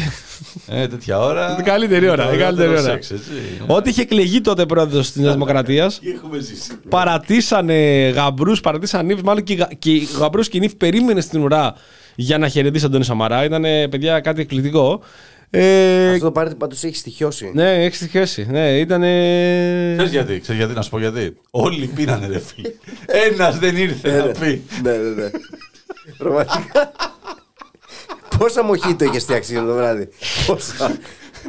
Ε, 0.69 0.87
τέτοια 0.89 1.19
ώρα. 1.19 1.55
Την 1.55 1.65
καλύτερη 1.65 2.09
ώρα. 2.09 2.27
το 2.27 2.35
η 2.35 2.37
καλύτερη 2.39 2.69
ωραιότερο 2.69 2.93
ώρα. 2.93 3.03
σεξ, 3.03 3.11
έτσι. 3.11 3.31
Ό,τι 3.67 3.91
είχε 3.91 4.03
εκλεγεί 4.03 4.41
τότε 4.41 4.67
πρόεδρος 4.67 5.13
της 5.13 5.23
Νέας 5.23 5.33
Δημοκρατίας. 5.33 5.99
Τι 5.99 6.11
έχουμε 6.11 6.39
ζήσει. 6.39 6.71
παρατήσανε 6.89 8.09
γαμπρούς, 8.09 8.61
παρατήσανε 8.61 9.03
νύφη. 9.13 9.25
Μάλλον 9.25 9.43
και, 9.43 9.53
οι 9.53 9.57
γα- 9.57 9.73
και 9.79 9.91
οι 9.91 10.09
γαμπρούς 10.19 10.49
και 10.49 10.57
η 10.57 10.61
νύφη 10.61 10.77
περίμενε 10.77 11.21
στην 11.21 11.43
ουρά 11.43 11.75
για 12.15 12.39
να 12.39 12.49
χαιρετήσει 12.49 12.81
τον 12.83 12.91
Αντώνη 12.91 13.05
Σαμαρά. 13.05 13.45
Ήταν 13.45 13.63
παιδιά 13.91 14.21
κάτι 14.21 14.41
εκπληκτικό. 14.41 15.01
Ε, 15.59 16.11
Αυτό 16.11 16.25
το 16.25 16.33
πάρτι 16.33 16.55
πάντως 16.55 16.85
έχει 16.85 16.97
στοιχειώσει. 16.97 17.51
ναι, 17.55 17.85
έχει 17.85 17.97
στοιχειώσει. 17.97 18.47
Ναι, 18.51 18.79
ήταν. 18.79 19.01
Ξέρεις 19.97 20.11
γιατί, 20.13 20.41
ξέρεις 20.41 20.61
γιατί, 20.61 20.75
να 20.75 20.83
σου 20.83 20.91
πω 20.91 20.99
γιατί. 20.99 21.37
Όλοι 21.51 21.87
πήρανε 21.87 22.27
ρε 22.27 22.39
φίλε. 22.39 22.71
Ένας 23.07 23.59
δεν 23.59 23.77
ήρθε 23.77 24.17
να 24.19 24.25
πει. 24.41 24.63
Ναι, 24.83 24.91
ναι, 24.97 25.23
ναι. 25.23 25.31
Πραγματικά. 26.19 26.93
Πόσα 28.39 28.63
μοχίτο 28.63 29.05
είχε 29.05 29.19
φτιάξει 29.19 29.55
το 29.55 29.75
βράδυ. 29.75 30.09
Πόσα. 30.47 30.97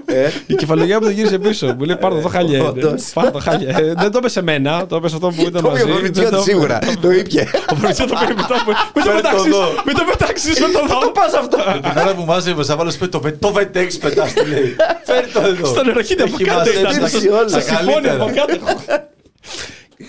Ε, 0.06 0.30
Η 0.48 0.56
κεφαλογιά 0.56 1.00
μου 1.00 1.06
το 1.06 1.10
γύρισε 1.12 1.38
πίσω. 1.40 1.76
Μου 1.78 1.84
λέει 1.86 1.96
πάρ' 1.96 2.14
το, 2.14 2.20
το 2.20 2.28
χάλια. 2.28 2.58
είναι. 2.58 2.68
Όντως. 2.68 3.04
Πάρ' 3.14 3.32
το 3.32 3.40
χάλια. 3.40 3.78
Ε, 3.78 3.94
Δεν 3.98 4.12
το 4.12 4.18
είπε 4.18 4.30
σε 4.30 4.42
μένα, 4.42 4.86
το 4.88 4.96
είπε 4.96 5.08
σε 5.10 5.16
αυτό 5.16 5.28
που 5.28 5.42
ήταν 5.42 5.62
Το 5.62 5.70
μαζί. 5.70 5.82
είπε 5.82 5.92
ο 5.92 5.94
Βαρβιτσιώτης 5.94 6.30
Δεν 6.30 6.40
το- 6.40 6.46
σίγουρα. 6.46 6.80
Το 7.02 7.12
ήπια. 7.12 7.48
Ο 7.72 7.76
Βαρβιτσιώτης 7.76 8.14
το 8.14 8.20
πήρε 8.20 8.34
μετά. 8.34 8.56
Μην 8.96 9.04
το 9.04 9.10
Φέρε 9.10 9.22
το 9.22 9.22
πετάξεις, 9.22 9.46
εδώ. 9.48 9.66
Μην 9.86 9.96
το 9.96 10.04
πετάξεις, 10.12 10.60
μην 10.60 10.72
το 10.74 10.86
δω. 10.88 11.00
Το 11.00 11.10
πας 11.12 11.34
αυτό. 11.34 11.58
Την 11.92 12.02
ώρα 12.02 12.14
που 12.16 12.24
μάζευες, 12.24 12.68
θα 12.68 12.76
βάλω 12.76 12.92
σπίτι 12.92 13.12
το 13.12 13.20
βε- 13.22 13.40
το 13.40 13.52
βετέξ 13.52 13.98
πετάς 13.98 14.34
του 14.34 14.46
λέει. 14.46 14.76
Φέρει 15.04 15.28
το 15.28 15.42
εδώ. 15.42 15.66
Στο 15.66 15.84
νεροχύτη 15.84 16.22
από 16.22 16.32
Έχει 16.34 16.44
κάτω 16.44 16.58
μαζέψει 16.58 16.80
ήταν. 16.80 16.94
τα- 16.94 17.10
Πήρξε 17.10 17.28
όλα. 17.30 17.42
τα 17.46 17.48
Στο 17.50 17.60
συμφώνει 17.60 17.92
καλύτερα. 17.92 18.24
από 18.24 18.32
κάτω. 18.36 19.06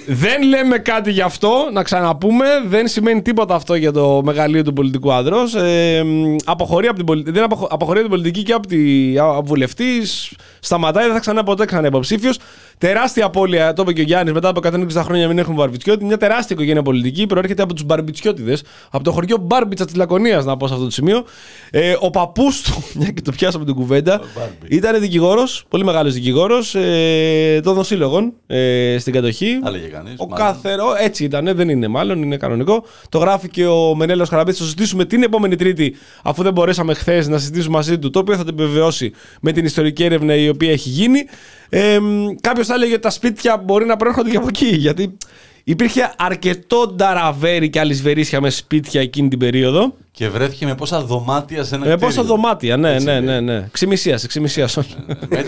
Δεν 0.06 0.42
λέμε 0.42 0.78
κάτι 0.78 1.10
γι' 1.10 1.20
αυτό, 1.20 1.68
να 1.72 1.82
ξαναπούμε. 1.82 2.44
Δεν 2.66 2.88
σημαίνει 2.88 3.22
τίποτα 3.22 3.54
αυτό 3.54 3.74
για 3.74 3.92
το 3.92 4.20
μεγαλείο 4.24 4.62
του 4.62 4.72
πολιτικού 4.72 5.12
άντρος. 5.12 5.54
Ε, 5.54 6.02
μ, 6.04 6.36
αποχωρεί 6.44 6.86
από 6.86 6.96
την 6.96 7.04
πολιτική, 7.06 7.34
δεν 7.34 7.42
αποχω- 7.44 7.68
αποχωρεί 7.70 7.98
από 8.00 8.08
την 8.08 8.16
πολιτική 8.16 8.42
και 8.44 8.52
από, 8.52 8.66
τη, 8.66 9.14
από 9.18 9.42
βουλευτής. 9.44 10.32
Σταματάει, 10.60 11.04
δεν 11.04 11.12
θα 11.12 11.20
ξανά 11.20 11.42
ποτέ 11.42 11.64
ξανά 11.64 11.86
υποψήφιο. 11.86 12.30
Τεράστια 12.78 13.24
απώλεια, 13.24 13.72
το 13.72 13.82
είπε 13.82 13.92
και 13.92 14.00
ο 14.00 14.04
Γιάννης, 14.04 14.32
μετά 14.32 14.48
από 14.48 14.60
160 14.68 15.02
χρόνια 15.04 15.28
μην 15.28 15.38
έχουμε 15.38 15.56
Βαρβιτσιώτη. 15.56 16.04
Μια 16.04 16.16
τεράστια 16.16 16.56
οικογένεια 16.56 16.82
πολιτική 16.82 17.26
προέρχεται 17.26 17.62
από 17.62 17.74
τους 17.74 17.84
Μπαρμπιτσιώτιδες, 17.84 18.62
από 18.90 19.04
το 19.04 19.12
χωριό 19.12 19.36
Μπάρμπιτσα 19.40 19.84
της 19.84 19.94
Λακωνίας, 19.94 20.44
να 20.44 20.56
πω 20.56 20.66
σε 20.66 20.72
αυτό 20.72 20.84
το 20.84 20.90
σημείο. 20.90 21.24
Ε, 21.70 21.94
ο 22.00 22.10
παππούς 22.10 22.62
του, 22.62 22.84
μια 22.98 23.10
και 23.10 23.20
το 23.22 23.32
πιάσαμε 23.32 23.64
την 23.64 23.74
κουβέντα, 23.74 24.20
ήταν 24.68 25.00
δικηγόρος, 25.00 25.64
πολύ 25.68 25.84
μεγάλος 25.84 26.14
δικηγόρος 26.14 26.74
ε, 26.74 27.60
των 27.64 27.74
δοσύλλογων 27.74 28.32
ε, 28.46 28.96
στην 28.98 29.12
κατοχή. 29.12 29.58
Θα 29.62 29.70
λέγε 29.70 29.86
κανείς, 29.86 30.14
Ο 30.18 30.26
μάλλον. 30.26 30.46
καθερό, 30.46 30.86
έτσι 31.00 31.24
ήταν, 31.24 31.50
δεν 31.54 31.68
είναι 31.68 31.88
μάλλον, 31.88 32.22
είναι 32.22 32.36
κανονικό. 32.36 32.84
Το 33.08 33.18
γράφει 33.18 33.48
και 33.48 33.66
ο 33.66 33.94
Μενέλος 33.94 34.28
Χαραμπέτη. 34.28 34.56
Θα 34.56 34.62
το 34.62 34.68
συζητήσουμε 34.68 35.04
την 35.04 35.22
επόμενη 35.22 35.56
Τρίτη, 35.56 35.94
αφού 36.22 36.42
δεν 36.42 36.52
μπορέσαμε 36.52 36.94
χθες 36.94 37.28
να 37.28 37.38
συζητήσουμε 37.38 37.76
μαζί 37.76 37.98
του, 37.98 38.10
το 38.10 38.18
οποίο 38.18 38.36
θα 38.36 38.44
το 38.44 38.50
επιβεβαιώσει 38.52 39.12
με 39.40 39.52
την 39.52 39.64
ιστορική 39.64 40.04
έρευνα 40.04 40.34
η 40.34 40.48
οποία 40.48 40.70
έχει 40.72 40.88
γίνει. 40.88 41.24
Ε, 41.68 41.98
Κάποιος 42.40 42.66
θα 42.66 42.74
έλεγε 42.74 42.92
ότι 42.92 43.02
τα 43.02 43.10
σπίτια 43.10 43.56
μπορεί 43.56 43.84
να 43.86 43.96
προέρχονται 43.96 44.30
και 44.30 44.36
από 44.36 44.46
εκεί, 44.48 44.66
γιατί 44.76 45.16
υπήρχε 45.64 46.12
αρκετό 46.18 46.92
νταραβέρι 46.96 47.70
και 47.70 47.80
αλυσβερίσια 47.80 48.40
με 48.40 48.50
σπίτια 48.50 49.00
εκείνη 49.00 49.28
την 49.28 49.38
περίοδο. 49.38 49.94
Και 50.10 50.28
βρέθηκε 50.28 50.66
με 50.66 50.74
πόσα 50.74 51.00
δωμάτια 51.02 51.64
σε 51.64 51.74
ένα 51.74 51.84
Με 51.84 51.90
κτίριο. 51.90 52.06
πόσα 52.06 52.22
δωμάτια, 52.22 52.76
ναι, 52.76 52.92
Έτσι 52.92 53.04
ναι, 53.06 53.20
λέει. 53.20 53.24
ναι, 53.40 53.40
ναι. 53.40 53.68
Ξημισίας, 53.72 54.26
ξημισία 54.26 54.68
όλοι. 54.76 55.16
Με 55.28 55.44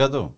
11%. 0.00 0.28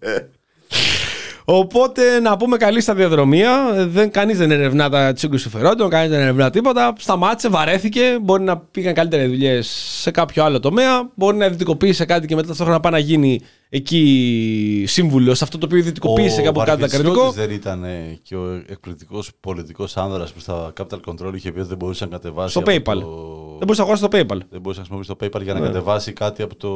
Οπότε 1.46 2.20
να 2.20 2.36
πούμε 2.36 2.56
καλή 2.56 2.80
σταδιοδρομία. 2.80 3.72
Δεν, 3.88 4.10
κανείς 4.10 4.38
δεν 4.38 4.50
ερευνά 4.50 4.88
τα 4.90 5.12
τσίγκου 5.12 5.38
συμφερόντων, 5.38 5.90
κανείς 5.90 6.10
δεν 6.10 6.20
ερευνά 6.20 6.50
τίποτα. 6.50 6.92
Σταμάτησε, 6.98 7.48
βαρέθηκε. 7.48 8.18
Μπορεί 8.22 8.42
να 8.42 8.56
πήγαν 8.58 8.94
καλύτερες 8.94 9.28
δουλειές 9.28 9.66
σε 10.00 10.10
κάποιο 10.10 10.44
άλλο 10.44 10.60
τομέα. 10.60 11.10
Μπορεί 11.14 11.36
να 11.36 11.44
ιδιωτικοποίησε 11.44 12.04
κάτι 12.04 12.26
και 12.26 12.34
μετά 12.34 12.46
ταυτόχρονα 12.46 12.76
να 12.78 12.82
πάει 12.82 12.92
να 12.92 12.98
γίνει 13.08 13.40
εκεί 13.76 14.84
σύμβουλο 14.86 15.34
σε 15.34 15.44
αυτό 15.44 15.58
το 15.58 15.66
οποίο 15.66 15.78
ιδιωτικοποίησε 15.78 16.42
κάπου 16.42 16.58
κάτι 16.58 16.70
Βαρβιτσιώτης 16.70 17.08
ακριτικό. 17.08 17.32
δεν 17.32 17.50
ήταν 17.50 17.84
ε, 17.84 18.18
και 18.22 18.36
ο 18.36 18.62
εκπληκτικός 18.66 19.30
πολιτικός 19.40 19.96
άνδρας 19.96 20.32
που 20.32 20.40
στα 20.40 20.72
Capital 20.80 20.98
Control 21.06 21.34
είχε 21.34 21.52
πει 21.52 21.58
ότι 21.58 21.68
δεν 21.68 21.76
μπορούσε 21.76 22.04
να 22.04 22.10
κατεβάσει. 22.10 22.50
Στο 22.50 22.58
από 22.60 22.70
PayPal. 22.70 23.00
Το... 23.00 23.56
Δεν 23.58 23.66
μπορούσε 23.66 23.80
να 23.82 23.82
αγοράσει 23.82 24.02
το 24.02 24.08
PayPal. 24.18 24.38
Δεν 24.50 24.60
μπορούσε 24.60 24.80
να 24.80 24.86
χρησιμοποιήσει 24.86 25.14
το 25.14 25.16
PayPal 25.20 25.42
για 25.42 25.54
να 25.54 25.60
Ναι. 25.60 25.66
κατεβάσει 25.66 26.12
κάτι 26.12 26.42
από 26.42 26.54
το. 26.56 26.68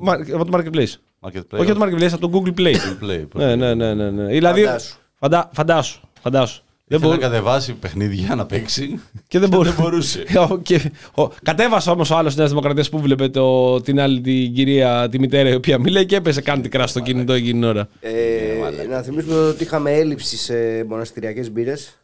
Μα- 0.00 0.18
Από 0.34 0.44
το 0.44 0.58
Marketplace. 0.58 0.92
Marketplace. 1.20 1.58
Όχι 1.58 1.70
από 1.70 1.80
το 1.80 1.86
Marketplace, 1.86 2.12
από 2.12 2.28
το 2.28 2.30
Google 2.44 2.60
Play. 2.60 2.74
Google 2.74 3.04
Play. 3.04 3.24
πώς 3.28 3.42
ναι, 3.42 3.56
λέγεται. 3.56 3.74
ναι, 3.74 3.74
ναι, 3.74 3.94
ναι, 3.94 4.10
ναι. 4.10 4.26
Δηλαδή, 4.26 4.60
Φαντάσου. 4.64 4.96
φαντά, 5.18 5.50
φαντάσου. 5.52 6.00
φαντάσου. 6.20 6.62
Δεν 6.88 6.98
Ήθελε 6.98 7.14
μπο- 7.14 7.20
να 7.20 7.28
κατεβάσει 7.28 7.72
παιχνίδια 7.72 8.34
να 8.34 8.46
παίξει. 8.46 9.00
Και 9.28 9.38
δεν, 9.38 9.48
μπορούσε. 9.52 9.74
μπορούσε. 9.80 10.22
Ο- 10.50 10.58
και, 10.58 10.90
ο, 11.14 11.28
κατέβασε 11.42 11.90
όμως 11.90 12.10
ο 12.10 12.16
άλλος 12.16 12.32
τη 12.32 12.38
Νέας 12.38 12.50
Δημοκρατίας 12.50 12.88
που 12.88 12.98
βλέπε 13.00 13.28
το, 13.28 13.80
την 13.80 14.00
άλλη 14.00 14.20
την 14.20 14.54
κυρία, 14.54 15.08
τη 15.10 15.18
μητέρα 15.18 15.48
η 15.48 15.54
οποία 15.54 15.78
μίλησε 15.78 16.04
και 16.04 16.16
έπεσε 16.16 16.40
κάτι 16.40 16.68
κράσο 16.68 16.88
στο 16.88 17.00
κινητό 17.00 17.32
εκείνη 17.32 17.52
την 17.52 17.64
ώρα. 17.64 17.88
Ε, 18.00 18.86
να 18.90 19.02
θυμίσουμε 19.02 19.34
ότι 19.34 19.62
είχαμε 19.62 19.92
έλλειψη 19.92 20.36
σε 20.36 20.54
μοναστηριακές 20.88 21.50
μπύρες. 21.50 21.98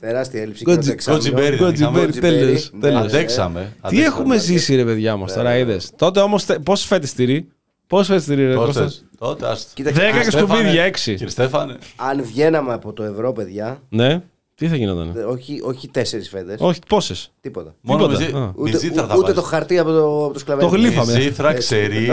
Τεράστια 0.00 0.40
έλλειψη. 0.42 0.62
Γκότζι- 0.64 0.92
εκείνο 0.92 1.18
το 1.18 1.26
εξάμηνο. 1.26 1.40
Γκότζιμπέρι 1.40 1.56
δεν 1.64 1.74
είχαμε. 1.74 2.00
Γκότζιμπέρι, 2.04 2.36
τέλος, 2.36 2.70
Ναι, 2.72 2.80
τέλος. 2.80 3.00
ναι. 3.00 3.06
Αντέξαμε. 3.06 3.60
Τι 3.60 3.78
Αντέξαμε. 3.80 4.06
έχουμε 4.06 4.38
ζήσει, 4.38 4.74
ρε 4.76 4.84
παιδιά 4.84 5.16
μας 5.16 5.32
τώρα, 5.34 5.56
είδες. 5.58 5.90
Τότε 5.96 6.20
όμως, 6.20 6.46
πώς 6.64 6.84
φέτε 6.84 7.06
στηρί. 7.06 7.48
Πώ 7.90 8.02
φέτε 8.04 8.20
στηρί, 8.20 8.46
ρε 8.46 8.54
Κώστας; 8.54 9.04
Τότε, 9.18 9.32
τότε 9.40 9.52
άστο. 9.52 9.70
Κοίταξε, 9.74 10.00
Δέκα 10.00 10.16
αν- 10.16 10.22
και 10.22 10.30
Στέφανε, 10.30 10.54
σκουπίδια, 10.54 10.82
έξι. 10.82 11.12
Κύριε 11.14 11.28
Στέφανε. 11.28 11.78
Αν 11.96 12.22
βγαίναμε 12.24 12.72
από 12.72 12.92
το 12.92 13.02
ευρώ, 13.02 13.32
παιδιά, 13.32 13.82
Ναι, 13.88 14.22
τι 14.54 14.68
θα 14.68 14.76
γινόταν. 14.76 15.12
δε- 15.12 15.22
όχι, 15.24 15.60
όχι 15.64 15.88
τέσσερις 15.88 16.28
φέτες. 16.28 16.56
Όχι, 16.60 16.80
πόσες; 16.88 17.32
Τίποτα. 17.40 17.74
Μόνο 17.80 18.06
με, 18.06 18.16
Τίποτα. 18.16 18.26
ζή, 18.30 18.36
Α. 18.36 18.40
με 18.40 18.52
Ούτε, 18.56 18.78
ζήθρα 18.78 19.06
θα 19.06 19.14
ούτε 19.14 19.20
βάζεις. 19.20 19.34
το 19.34 19.42
χαρτί 19.42 19.78
από 19.78 19.90
το, 19.90 20.24
από 20.24 20.32
το 20.32 20.38
σκλαβέρι. 20.38 20.68
Το 20.70 20.76
γλύφα. 20.76 21.04
Με 21.04 21.12
Είπαμε. 21.12 21.20
ζήθρα 21.20 21.52
ξερή. 21.52 22.06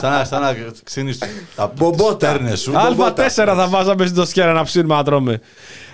σαν, 0.00 0.10
να- 0.10 0.24
σαν 0.24 0.40
να 0.40 0.56
ξύνεις 0.84 1.18
τα 1.56 1.72
Μπομπότα. 1.76 2.28
στέρνες 2.28 2.60
σου. 2.60 2.72
Α4 2.72 3.54
θα 3.54 3.68
βάζαμε 3.68 4.04
στην 4.04 4.16
τοσκέρα 4.16 4.52
να 4.52 4.62
ψήνουμε 4.62 4.94
να 4.94 5.02
τρώμε. 5.04 5.40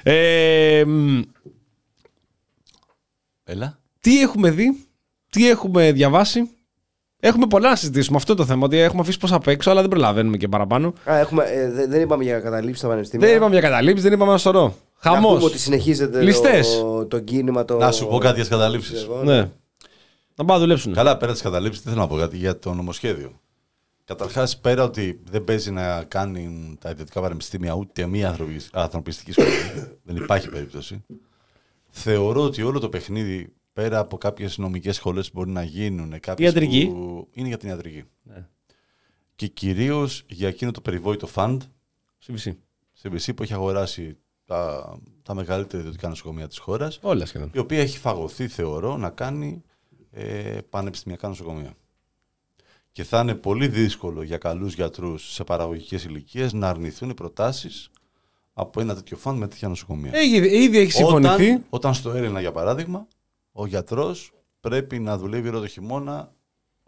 Ε, 0.02 0.82
μ, 0.86 1.20
Έλα. 3.44 3.78
τι 4.01 4.20
έχουμε 4.20 4.51
δει, 4.51 4.86
τι 5.30 5.48
έχουμε 5.51 5.93
διαβάσει; 5.93 6.51
Έχουμε 7.20 7.47
πολλά 7.47 7.69
να 7.69 7.77
συζητήσουμε. 7.77 8.16
Αυτό 8.16 8.32
είναι 8.32 8.40
το 8.40 8.47
θέμα. 8.47 8.65
Ότι 8.65 8.78
έχουμε 8.78 9.01
αφήσει 9.01 9.19
πώ 9.19 9.28
απ' 9.31 9.47
έξω, 9.49 9.70
αλλά 9.70 9.81
δεν 9.81 9.90
προλαβαίνουμε 9.90 10.36
και 10.36 10.49
παραπάνω. 10.49 10.93
Α, 11.11 11.16
έχουμε, 11.19 11.45
ε, 11.45 11.70
δε- 11.70 11.86
δεν 11.86 12.01
είπαμε 12.01 12.24
για 12.24 12.40
καταλήψεις 12.40 12.78
στα 12.78 12.89
πανεπιστήμια. 12.89 13.27
Δεν 13.27 13.36
είπαμε 13.36 13.53
για 13.53 13.61
καταλήψεις, 13.61 14.03
δεν 14.03 14.12
είπαμε 14.12 14.31
ένα 14.31 14.39
σωρό. 14.39 14.62
Να 15.03 15.11
Χαμός. 15.11 15.32
πούμε 15.35 15.45
ότι 15.45 15.59
συνεχίζεται 15.59 16.23
Ληστές. 16.23 16.78
το, 16.81 17.07
το 17.07 17.19
κίνημα. 17.20 17.65
Το... 17.65 17.77
Να 17.77 17.93
σου 17.93 18.07
πω 18.07 18.19
κάτι 18.19 18.35
για 18.35 18.43
τις 18.43 18.49
καταλήψεις. 18.49 19.03
Εγώ, 19.03 19.23
Ναι. 19.23 19.36
Να 20.35 20.45
πάμε 20.45 20.53
να 20.53 20.59
δουλέψουν. 20.59 20.93
Καλά, 20.95 21.16
πέρα 21.16 21.32
τις 21.32 21.43
καταλήψεις, 21.43 21.82
τι 21.82 21.89
θέλω 21.89 22.01
να 22.01 22.07
πω 22.07 22.16
κάτι 22.16 22.36
για 22.36 22.59
το 22.59 22.74
νομοσχέδιο. 22.74 23.40
Καταρχάς, 24.05 24.59
πέρα 24.59 24.82
ότι 24.85 25.20
δεν 25.31 25.45
παίζει 25.45 25.70
να 25.70 26.03
κάνει 26.09 26.77
τα 26.81 26.90
ιδιωτικά 26.90 27.20
πανεπιστήμια 27.20 27.74
ούτε 27.74 28.07
μία 28.07 28.28
ανθρωπισ- 28.28 28.77
ανθρωπιστική 28.77 29.32
σχολή, 29.32 29.49
δεν 30.07 30.16
υπάρχει 30.16 30.49
περίπτωση. 30.49 31.05
Θεωρώ 31.90 32.43
ότι 32.43 32.62
όλο 32.62 32.78
το 32.81 32.89
παιχνίδι, 32.89 33.53
πέρα 33.78 33.98
από 33.98 34.18
κάποιες 34.18 34.59
νομικές 34.59 34.96
σχολές 34.96 35.30
που 35.30 35.38
μπορεί 35.38 35.50
να 35.50 35.62
γίνουν, 35.62 36.20
κάποιες 36.20 36.48
Ιατρική. 36.48 36.86
που 36.86 37.28
είναι 37.32 37.48
για 37.48 37.56
την 37.56 37.68
ιατρική. 37.68 38.05
Ναι. 38.22 38.46
Και 39.34 39.46
κυρίως 39.46 40.24
για 40.28 40.48
εκείνο 40.48 40.70
το 40.70 40.80
περιβόητο 40.80 41.28
fund, 41.34 41.59
CBC. 42.26 42.52
CBC, 43.02 43.34
που 43.36 43.42
έχει 43.42 43.52
αγοράσει 43.52 44.16
τα, 44.44 44.98
τα 45.22 45.34
μεγαλύτερα 45.34 45.78
ιδιωτικά 45.78 46.09
νοσοκομεία 46.09 46.48
της 46.48 46.59
χώρας, 46.59 46.98
Όλα 47.02 47.26
σχεδόν. 47.26 47.50
η 47.55 47.59
οποία 47.59 47.80
έχει 47.80 47.98
φαγωθεί, 47.98 48.48
θεωρώ, 48.48 48.96
να 48.96 49.10
κάνει 49.10 49.62
ε, 50.10 50.59
πανεπιστημιακά 50.70 51.28
νοσοκομεία. 51.28 51.74
Και 52.92 53.05
θα 53.05 53.20
είναι 53.20 53.34
πολύ 53.34 53.68
δύσκολο 53.68 54.22
για 54.22 54.38
καλούς 54.38 54.74
γιατρούς 54.74 55.32
σε 55.32 55.44
παραγωγικές 55.44 56.05
ηλικίες 56.05 56.52
να 56.52 56.68
αρνηθούν 56.68 57.10
οι 57.10 57.14
προτάσεις 57.14 57.90
από 58.52 58.80
ένα 58.80 58.94
τέτοιο 58.94 59.16
φαν 59.16 59.36
με 59.36 59.48
τέτοια 59.48 59.68
νοσοκομεία. 59.68 60.10
Έχει, 60.14 60.62
ήδη 60.62 60.78
έχει 60.78 60.92
συμφωνηθεί. 60.92 61.48
Όταν, 61.50 61.64
όταν 61.68 61.94
στο 61.94 62.10
Έλληνα, 62.10 62.40
για 62.40 62.52
παράδειγμα, 62.52 63.06
ο 63.60 63.66
γιατρός 63.66 64.32
πρέπει 64.60 64.98
να 64.98 65.18
δουλεύει 65.18 65.48
όλο 65.48 65.60
το 65.60 65.66
χειμώνα 65.66 66.32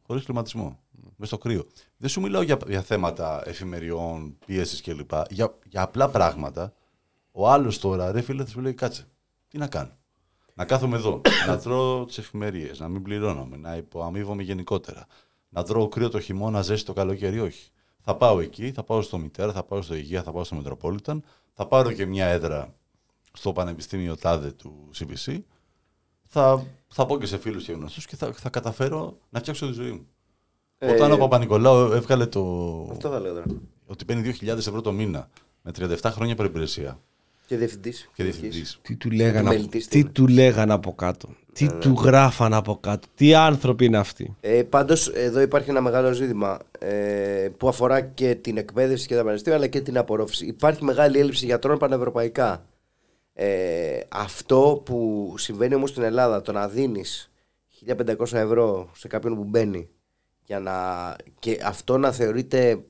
χωρίς 0.06 0.24
κλιματισμό. 0.24 0.78
Μες 1.16 1.28
στο 1.28 1.38
κρύο. 1.38 1.66
Δεν 1.96 2.08
σου 2.08 2.20
μιλάω 2.20 2.42
για, 2.42 2.58
για 2.66 2.82
θέματα 2.82 3.42
εφημεριών, 3.44 4.38
πίεσης 4.46 4.80
κλπ. 4.80 5.10
Για, 5.30 5.58
για 5.64 5.82
απλά 5.82 6.08
πράγματα. 6.08 6.72
Ο 7.32 7.48
άλλος 7.48 7.78
τώρα, 7.78 8.12
ρε 8.12 8.20
φίλε, 8.20 8.44
θα 8.44 8.50
σου 8.50 8.60
λέει 8.60 8.74
κάτσε. 8.74 9.06
Τι 9.48 9.58
να 9.58 9.66
κάνω; 9.66 9.90
Να 10.54 10.64
κάθομαι 10.64 10.96
εδώ, 10.96 11.20
να 11.48 11.58
τρώω 11.58 12.04
τις 12.04 12.18
εφημερίες, 12.18 12.78
να 12.78 12.88
μην 12.88 13.02
πληρώνομαι, 13.02 13.56
να 13.56 13.76
υποαμείβομαι 13.76 14.42
γενικότερα. 14.42 15.06
Να 15.48 15.62
τρώω 15.62 15.88
κρύο 15.88 16.08
το 16.08 16.20
χειμώνα, 16.20 16.62
ζέστη 16.62 16.86
το 16.86 16.92
καλοκαίρι, 16.92 17.40
όχι. 17.40 17.70
Θα 18.00 18.16
πάω 18.16 18.40
εκεί, 18.40 18.72
θα 18.72 18.82
πάω 18.82 19.02
στο 19.02 19.18
Μητέρα, 19.18 19.52
θα 19.52 19.62
πάω 19.62 19.82
στο 19.82 19.94
Υγεία, 19.94 20.22
θα 20.22 20.32
πάω 20.32 20.44
στο 20.44 20.54
Μετροπόλιταν, 20.54 21.24
θα 21.54 21.66
πάρω 21.66 21.92
και 21.92 22.06
μια 22.06 22.26
έδρα 22.26 22.74
στο 23.32 23.52
Πανεπιστήμιο 23.52 24.16
Τάδε 24.16 24.50
του 24.50 24.90
CBC, 24.98 25.38
θα, 26.32 26.64
θα 26.88 27.06
πω 27.06 27.18
και 27.18 27.26
σε 27.26 27.38
φίλους 27.38 27.64
και 27.64 27.72
γνωστούς 27.72 28.06
και 28.06 28.16
θα, 28.16 28.32
θα 28.32 28.48
καταφέρω 28.50 29.16
να 29.30 29.38
φτιάξω 29.40 29.66
τη 29.66 29.72
ζωή 29.72 29.90
μου. 29.90 30.06
Ε, 30.78 30.90
Όταν 30.92 31.12
ο 31.12 31.16
Παπα-Νικολάου 31.16 31.92
έβγαλε 31.92 32.26
το. 32.26 32.42
Αυτό 32.90 33.08
θα 33.10 33.20
λέω 33.20 33.32
τώρα. 33.32 33.44
Ότι 33.86 34.04
παίρνει 34.04 34.34
2.000 34.40 34.48
ευρώ 34.48 34.80
το 34.80 34.92
μήνα 34.92 35.28
με 35.62 35.70
37 35.78 35.96
χρόνια 36.04 36.34
προπηρεσία. 36.34 37.00
Και 37.46 37.56
διευθυντής. 37.56 38.10
Και 38.14 38.22
διευθυντής. 38.22 38.78
Τι 38.82 38.96
του 38.96 39.10
λέγανε, 39.10 39.38
από, 39.38 39.48
Επιμελητής 39.48 39.88
τι 39.88 40.00
τώρα. 40.00 40.12
του 40.12 40.26
λέγανε 40.28 40.72
από 40.72 40.94
κάτω. 40.94 41.28
Τι 41.52 41.64
Ναι, 41.64 41.72
ναι. 41.72 41.78
του 41.78 41.90
γράφαν 42.02 42.54
από 42.54 42.76
κάτω. 42.80 43.06
Τι 43.14 43.34
άνθρωποι 43.34 43.84
είναι 43.84 43.98
αυτοί. 43.98 44.36
Ε, 44.40 44.62
Πάντως, 44.62 45.08
εδώ 45.08 45.40
υπάρχει 45.40 45.70
ένα 45.70 45.80
μεγάλο 45.80 46.12
ζήτημα 46.12 46.58
ε, 46.78 47.48
που 47.56 47.68
αφορά 47.68 48.00
και 48.00 48.34
την 48.34 48.56
εκπαίδευση 48.56 49.06
και 49.06 49.14
τα 49.14 49.22
πανεπιστήμια 49.22 49.58
αλλά 49.58 49.66
και 49.66 49.80
την 49.80 49.98
απορρόφηση. 49.98 50.46
Υπάρχει 50.46 50.84
μεγάλη 50.84 51.18
έλλειψη 51.18 51.44
γιατρών 51.44 51.78
πανευρωπαϊκά. 51.78 52.64
Ε, 53.32 54.00
αυτό 54.08 54.82
που 54.84 55.34
συμβαίνει 55.38 55.74
όμως 55.74 55.90
στην 55.90 56.02
Ελλάδα, 56.02 56.42
το 56.42 56.52
να 56.52 56.68
δίνεις 56.68 57.30
1500 57.86 58.32
ευρώ 58.32 58.90
σε 58.96 59.08
κάποιον 59.08 59.34
που 59.34 59.44
μπαίνει 59.44 59.88
για 60.44 60.60
να, 60.60 61.16
και 61.38 61.60
αυτό 61.64 61.98
να 61.98 62.12
θεωρείται 62.12 62.84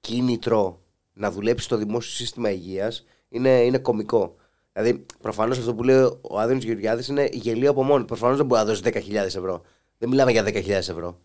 κίνητρο 0.00 0.80
να 1.12 1.30
δουλέψει 1.30 1.64
στο 1.64 1.76
δημόσιο 1.76 2.12
σύστημα 2.12 2.50
υγείας 2.50 3.04
είναι, 3.28 3.50
είναι 3.50 3.78
κωμικό. 3.78 4.34
Δηλαδή, 4.72 5.06
προφανώς 5.20 5.58
αυτό 5.58 5.74
που 5.74 5.82
λέει 5.82 5.96
ο 6.20 6.38
Άδωνης 6.40 6.64
Γεωργιάδης 6.64 7.08
είναι 7.08 7.28
γελίο 7.32 7.70
από 7.70 7.82
μόνο. 7.82 8.04
Προφανώς 8.04 8.36
δεν 8.36 8.46
μπορεί 8.46 8.60
να 8.60 8.66
δώσει 8.66 8.82
10.000 8.84 9.12
ευρώ. 9.14 9.62
Δεν 9.98 10.08
μιλάμε 10.08 10.30
για 10.30 10.44
10.000 10.44 10.68
ευρώ. 10.68 11.20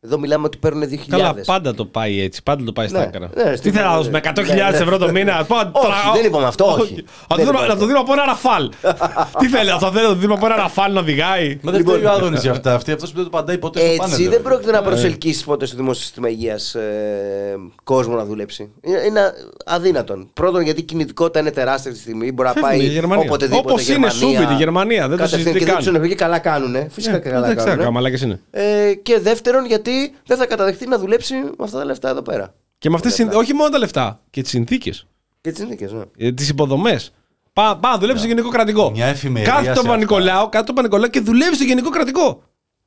Εδώ 0.00 0.18
μιλάμε 0.18 0.44
ότι 0.46 0.58
παίρνουν 0.58 0.82
2.000. 0.90 0.96
Καλά, 1.08 1.34
πάντα 1.46 1.74
το 1.74 1.84
πάει 1.84 2.20
έτσι. 2.22 2.42
Πάντα 2.42 2.64
το 2.64 2.72
πάει 2.72 2.88
στα 2.88 2.98
Ναι, 2.98 3.04
άκρα. 3.04 3.30
ναι, 3.34 3.50
Τι 3.50 3.56
στην- 3.56 3.72
θέλω 3.72 3.86
να 3.86 3.96
δώσουμε 3.96 4.18
100.000 4.24 4.70
ναι, 4.70 4.70
ναι. 4.70 4.76
ευρώ 4.82 4.98
το 4.98 5.10
μήνα; 5.10 5.44
Πω, 5.44 5.54
Όχι, 5.56 5.64
τρα- 5.72 6.12
δεν 6.14 6.24
είπαμε 6.24 6.46
αυτό, 6.46 6.64
όχι. 6.64 6.94
Να 6.94 6.96
Δεν 6.96 7.04
το 7.28 7.34
δίνω- 7.36 7.52
είπαμε 7.52 7.66
να 7.66 7.76
το 7.76 7.86
δίνω 7.86 7.98
από 8.00 8.12
ένα 8.12 8.24
ραφάλ. 8.24 8.68
Τι 9.40 9.46
θέλεις, 9.48 9.72
αυτό 9.72 9.86
θέλεις 9.90 10.08
να 10.08 10.14
το 10.14 10.20
δίνω 10.20 10.34
από 10.34 10.46
ένα 10.46 10.56
ραφάλ 10.56 10.92
να 10.92 11.00
οδηγάει; 11.00 11.58
Μα 11.62 11.72
δεν 11.72 11.80
φταίει 11.80 12.04
ο 12.04 12.10
Άδωνης 12.10 12.42
για 12.42 12.50
αυτά. 12.50 12.74
Αυτή 12.74 12.92
αυτός 12.92 13.10
που 13.10 13.14
δεν 13.16 13.24
το 13.24 13.30
παντάει 13.30 13.58
ποτέ 13.58 13.78
στο 13.80 13.88
πάνελ. 13.96 14.12
Έτσι 14.12 14.22
ρε. 14.24 14.28
δεν 14.30 14.42
πρόκειται 14.42 14.72
να 14.72 14.82
προσελκύσει 14.82 15.44
ποτέ 15.44 15.66
στο 15.66 15.76
δημόσιο 15.76 16.02
σύστημα 16.02 16.28
υγείας 16.28 16.74
ε, 16.74 17.56
κόσμο 17.84 18.14
να 18.16 18.24
δουλέψει. 18.24 18.70
Είναι, 18.80 18.98
είναι 19.06 19.20
αδύνατον. 19.66 20.30
Πρώτον, 20.32 20.62
γιατί 20.62 20.80
η 20.80 20.84
κινητικότητα 20.84 21.40
είναι 21.40 21.50
τεράστια 21.50 21.90
αυτή 21.90 22.02
τη 22.04 22.08
στιγμή. 22.10 22.32
Μπορεί 22.32 22.48
να 22.48 22.54
Φεύγουν 22.54 22.70
πάει 22.70 22.80
η 22.80 22.88
Γερμανία. 22.88 23.24
οποτεδήποτε. 23.24 23.70
Όπως 23.70 23.88
είναι 23.88 23.92
Γερμανία, 24.08 24.38
σούμπι 24.38 24.46
τη 24.46 24.54
Γερμανία, 24.54 25.00
δεν 25.08 25.16
το 25.16 25.22
κατευθείαν 25.22 25.40
συζητεί 25.40 25.58
και 25.58 25.64
δεν 25.64 25.74
καν. 25.84 26.00
τους 26.00 26.08
και 26.08 26.14
καλά 26.14 26.38
κάνουν. 26.38 26.90
Φυσικά 26.90 27.18
και 27.18 27.28
καλά 27.28 27.46
Δεν 27.46 27.56
ξέρω, 27.56 27.76
κάνουν. 27.76 27.92
μαλάκες 27.92 28.22
είναι. 28.22 28.40
Ε, 28.50 28.94
και 29.02 29.18
δεύτερον, 29.20 29.66
γιατί 29.66 29.87
δεν 30.26 30.36
θα 30.36 30.46
καταδεχτεί 30.46 30.86
να 30.88 30.98
δουλέψει 30.98 31.34
με 31.34 31.50
αυτά 31.60 31.78
τα 31.78 31.84
λεφτά 31.84 32.08
εδώ 32.08 32.22
πέρα. 32.22 32.54
Και 32.78 32.88
με 32.88 32.94
αυτές 32.94 33.14
τις 33.14 33.20
συνθ- 33.20 33.36
όχι 33.36 33.54
μόνο 33.54 33.68
τα 33.68 33.78
λεφτά, 33.78 34.20
και 34.30 34.40
τις 34.42 34.50
συνθήκες. 34.50 35.06
Και 35.40 35.50
τις 35.50 35.58
συνθήκες, 35.58 35.92
ναι. 35.92 36.32
Τις 36.32 36.48
υποδομές. 36.48 37.12
Πά, 37.52 37.76
πά 37.76 37.88
να 37.90 37.98
δουλέψει 37.98 38.22
στο 38.22 38.28
γενικό 38.32 38.48
κρατικό. 38.48 38.90
Μια 38.90 39.06
εφημερία 39.06 39.48
Κάθε 39.52 39.66
το 39.66 39.72
σε 39.72 39.78
αυτά. 39.78 39.90
Πανικολάου, 39.90 40.48
κάθε 40.48 40.64
το 40.64 40.72
Πανικολάου 40.72 41.10
και 41.10 41.20
δουλεύει 41.20 41.54
στο 41.54 41.64
γενικό 41.64 41.90
κρατικό. 41.90 42.42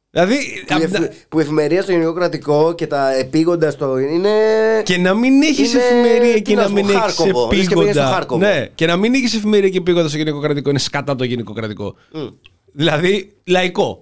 Δηλαδή. 0.10 0.36
Που, 0.68 0.74
η 0.82 0.84
απ' 0.86 0.94
εφη- 0.94 1.12
που 1.30 1.40
η 1.40 1.42
εφημερία 1.42 1.82
στο 1.82 1.92
γενικό 1.92 2.14
κρατικό 2.14 2.74
και 2.74 2.88
τα 2.88 3.14
επίγοντα 3.14 3.72
στο. 3.72 3.98
είναι. 3.98 4.30
Και 4.84 4.98
να 4.98 5.14
μην 5.14 5.42
έχεις 5.42 5.74
Είναι- 5.74 5.84
εφημερία 5.84 6.34
τι 6.34 6.42
και 6.42 6.56
να 6.56 6.62
να 6.62 6.68
σου 6.68 6.74
μην 6.74 6.86
πω, 6.86 6.92
έχεις 6.92 7.02
Χάρκοβο. 7.02 7.30
Λες 7.30 7.40
και 7.42 7.50
πήγες 7.50 7.66
στο 7.66 7.80
επίγοντα. 7.82 8.14
Χάρκοβο. 8.14 8.42
Ναι, 8.46 8.68
και 8.76 8.86
να 8.86 8.96
μην 8.98 9.14
έχεις 9.14 9.34
εφημερία 9.34 9.70
και 9.70 9.78
επίγοντα 9.78 10.08
στο 10.08 10.18
γενικό 10.18 10.40
κρατικό. 10.40 10.70
Είναι 10.70 10.80
σκατά 10.80 11.16
το 11.16 11.24
γενικό 11.24 11.54
κρατικό. 11.54 11.96
Δηλαδή, 12.74 13.34
λαϊκό. 13.48 14.00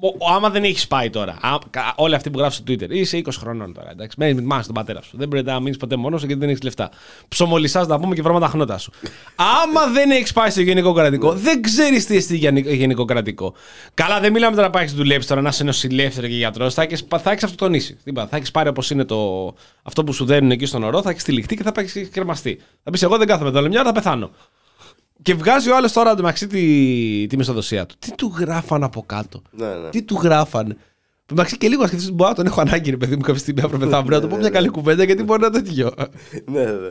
Πε- 0.00 0.10
α, 0.10 0.14
ο- 0.18 0.30
ο- 0.32 0.34
άμα 0.34 0.50
δεν 0.50 0.64
έχεις 0.64 0.86
πάει 0.86 1.10
τώρα, 1.10 1.36
α, 1.40 1.58
κα- 1.70 1.92
όλοι 1.96 2.14
αυτοί 2.14 2.30
που 2.30 2.38
γράφουν 2.38 2.64
στο 2.66 2.72
Twitter, 2.72 2.90
είσαι 2.90 3.16
20 3.16 3.38
χρονών 3.38 3.72
τώρα. 3.74 3.90
Εντάξει, 3.90 4.16
μένεις 4.18 4.34
με 4.34 4.40
τη 4.40 4.46
μάνα 4.46 4.62
στον 4.62 4.74
πατέρα 4.74 5.02
σου. 5.02 5.16
Δεν 5.16 5.28
πρέπει 5.28 5.46
να 5.46 5.60
μείνεις 5.60 5.76
ποτέ 5.76 5.96
μόνος 5.96 6.20
σου 6.20 6.26
γιατί 6.26 6.40
δεν 6.40 6.50
έχεις 6.50 6.62
λεφτά. 6.62 6.90
Ψωμολισά 7.28 7.86
να 7.86 8.00
πούμε 8.00 8.14
και 8.14 8.22
βρώμα 8.22 8.40
τα 8.40 8.46
χνότα 8.46 8.78
σου. 8.78 8.92
άμα 9.36 9.86
δεν 9.92 10.10
έχεις 10.10 10.32
πάει 10.32 10.50
στο 10.50 10.60
γενικό 10.60 10.92
κρατικό, 10.92 11.32
δεν 11.32 11.62
ξέρεις 11.62 12.06
τι 12.06 12.16
εστί 12.16 12.36
γενικό, 12.36 12.70
γενικό 12.70 13.04
κρατικό. 13.04 13.54
Καλά, 13.94 14.20
δεν 14.20 14.32
μιλάμε 14.32 14.54
τώρα 14.56 14.66
να 14.66 14.72
πάει 14.72 14.86
δουλέψει 14.86 15.28
τώρα 15.28 15.40
να 15.40 15.48
είσαι 15.48 15.64
νοσηλεύθερος 15.64 16.30
και 16.30 16.36
γιατρός. 16.36 16.74
Θα 16.74 16.82
έχεις 16.82 17.04
θα 17.22 17.30
έχεις 17.30 17.42
αυτοκτονήσει. 17.44 17.94
Τι 17.94 18.00
είπα, 18.04 18.26
Θα 18.26 18.36
έχεις 18.36 18.50
πάρει 18.50 18.68
όπως 18.68 18.90
είναι 18.90 19.04
το, 19.04 19.54
αυτό 19.82 20.04
που 20.04 20.12
σου 20.12 20.24
δένουν 20.24 20.50
εκεί 20.50 20.66
στον 20.66 20.82
ορό, 20.82 21.02
θα 21.02 21.10
έχεις 21.10 21.24
τυλιχτεί 21.24 21.56
και 21.56 21.62
θα 21.62 21.72
έχει 21.76 22.06
κρεμαστεί. 22.06 22.60
Θα 22.84 22.90
πεις: 22.90 23.02
Εγώ 23.02 23.16
δεν 23.18 23.26
κάθομαι 23.26 23.48
εδώ, 23.48 23.60
μια 23.60 23.80
ώρα 23.80 23.88
θα 23.88 23.94
πεθάνω. 23.94 24.30
Και 25.22 25.34
βγάζει 25.34 25.70
ο 25.70 25.76
άλλος 25.76 25.92
τώρα 25.92 26.10
εντωμεταξύ 26.10 26.46
τη, 26.46 27.26
τη 27.26 27.36
μισθοδοσία 27.36 27.86
του. 27.86 27.94
Τι 27.98 28.14
του 28.14 28.34
γράφαν 28.38 28.82
από 28.84 29.02
κάτω; 29.06 29.42
Ναι, 29.50 29.66
ναι. 29.66 29.88
Τι 29.90 30.02
του 30.02 30.18
γράφαν. 30.22 30.76
Εντάξει 31.32 31.56
και 31.58 31.68
λίγο 31.68 31.80
να 31.82 31.86
σκεφτείς, 31.86 32.10
μπορεί 32.12 32.30
να 32.30 32.36
τον 32.36 32.46
έχω 32.46 32.60
ανάγκη, 32.60 32.90
ρε 32.90 32.96
παιδί 32.96 33.14
μου, 33.16 33.20
κάποια 33.22 33.40
στιγμή 33.40 33.60
αύριο 33.64 33.78
μεθαύριο, 33.78 34.16
να 34.16 34.22
του 34.22 34.28
πω 34.28 34.36
μια 34.36 34.48
καλή 34.50 34.68
κουβέντα 34.68 35.04
γιατί 35.04 35.22
μπορεί 35.22 35.40
να 35.42 35.50
τέτοιο. 35.50 35.90
ναι, 36.46 36.64
ναι. 36.64 36.90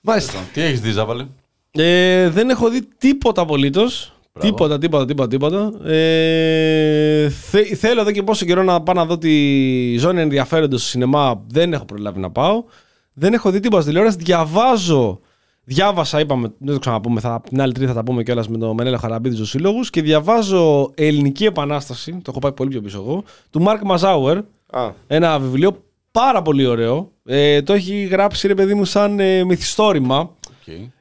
Μάλιστα. 0.00 0.38
Τι 0.52 0.60
έχεις 0.60 0.80
δει, 0.80 0.90
Ζάβαλε; 0.90 1.26
Ε, 1.70 2.28
δεν 2.28 2.50
έχω 2.50 2.68
δει 2.68 2.80
τίποτα 2.98 3.40
απολύτως. 3.42 4.12
Τίποτα, 4.40 4.78
τίποτα, 4.78 5.04
τίποτα, 5.04 5.28
τίποτα. 5.28 5.90
Ε, 5.90 7.28
θε- 7.28 7.76
θέλω 7.76 8.00
εδώ 8.00 8.10
και 8.10 8.22
πόσο 8.22 8.44
καιρό 8.44 8.62
να 8.62 8.80
πάω 8.82 8.94
να 8.94 9.04
δω 9.04 9.18
τη 9.18 9.96
ζώνη 9.98 10.20
ενδιαφέροντος 10.20 10.80
στο 10.80 10.88
σινεμά. 10.90 11.42
Δεν 11.48 11.72
έχω 11.72 11.84
προλάβει 11.84 12.20
να 12.20 12.30
πάω. 12.30 12.64
Δεν 13.12 13.32
έχω 13.32 13.50
δει 13.50 13.60
τίποτα 13.60 13.80
στη 13.82 13.90
τηλεόραση. 13.90 14.16
Διαβάζω. 14.20 15.20
Διάβασα, 15.70 16.20
είπαμε, 16.20 16.52
δεν 16.58 16.74
το 16.74 16.78
ξαναπούμε, 16.78 17.20
θα, 17.20 17.40
την 17.48 17.60
άλλη 17.60 17.72
τρίτη 17.72 17.88
θα 17.88 17.94
τα 17.94 18.02
πούμε 18.02 18.22
κιόλας 18.22 18.48
με 18.48 18.58
τον 18.58 18.74
Μενέλο 18.74 18.96
Χαραμπίδη 18.96 19.36
του 19.36 19.46
Σύλλογους. 19.46 19.90
Και 19.90 20.02
διαβάζω 20.02 20.90
Ελληνική 20.94 21.44
Επανάσταση, 21.44 22.12
το 22.12 22.30
έχω 22.30 22.38
πάει 22.38 22.52
πολύ 22.52 22.70
πιο 22.70 22.80
πίσω 22.80 22.98
εγώ, 22.98 23.24
του 23.50 23.62
Μάρκ 23.62 23.82
Μαζάουερ. 23.82 24.36
Α. 24.70 24.90
Ένα 25.06 25.38
βιβλίο 25.38 25.84
πάρα 26.10 26.42
πολύ 26.42 26.66
ωραίο. 26.66 27.12
Ε, 27.24 27.62
το 27.62 27.72
έχει 27.72 28.02
γράψει, 28.02 28.46
ρε 28.46 28.54
παιδί 28.54 28.74
μου, 28.74 28.84
σαν 28.84 29.20
ε, 29.20 29.44
μυθιστόρημα. 29.44 30.30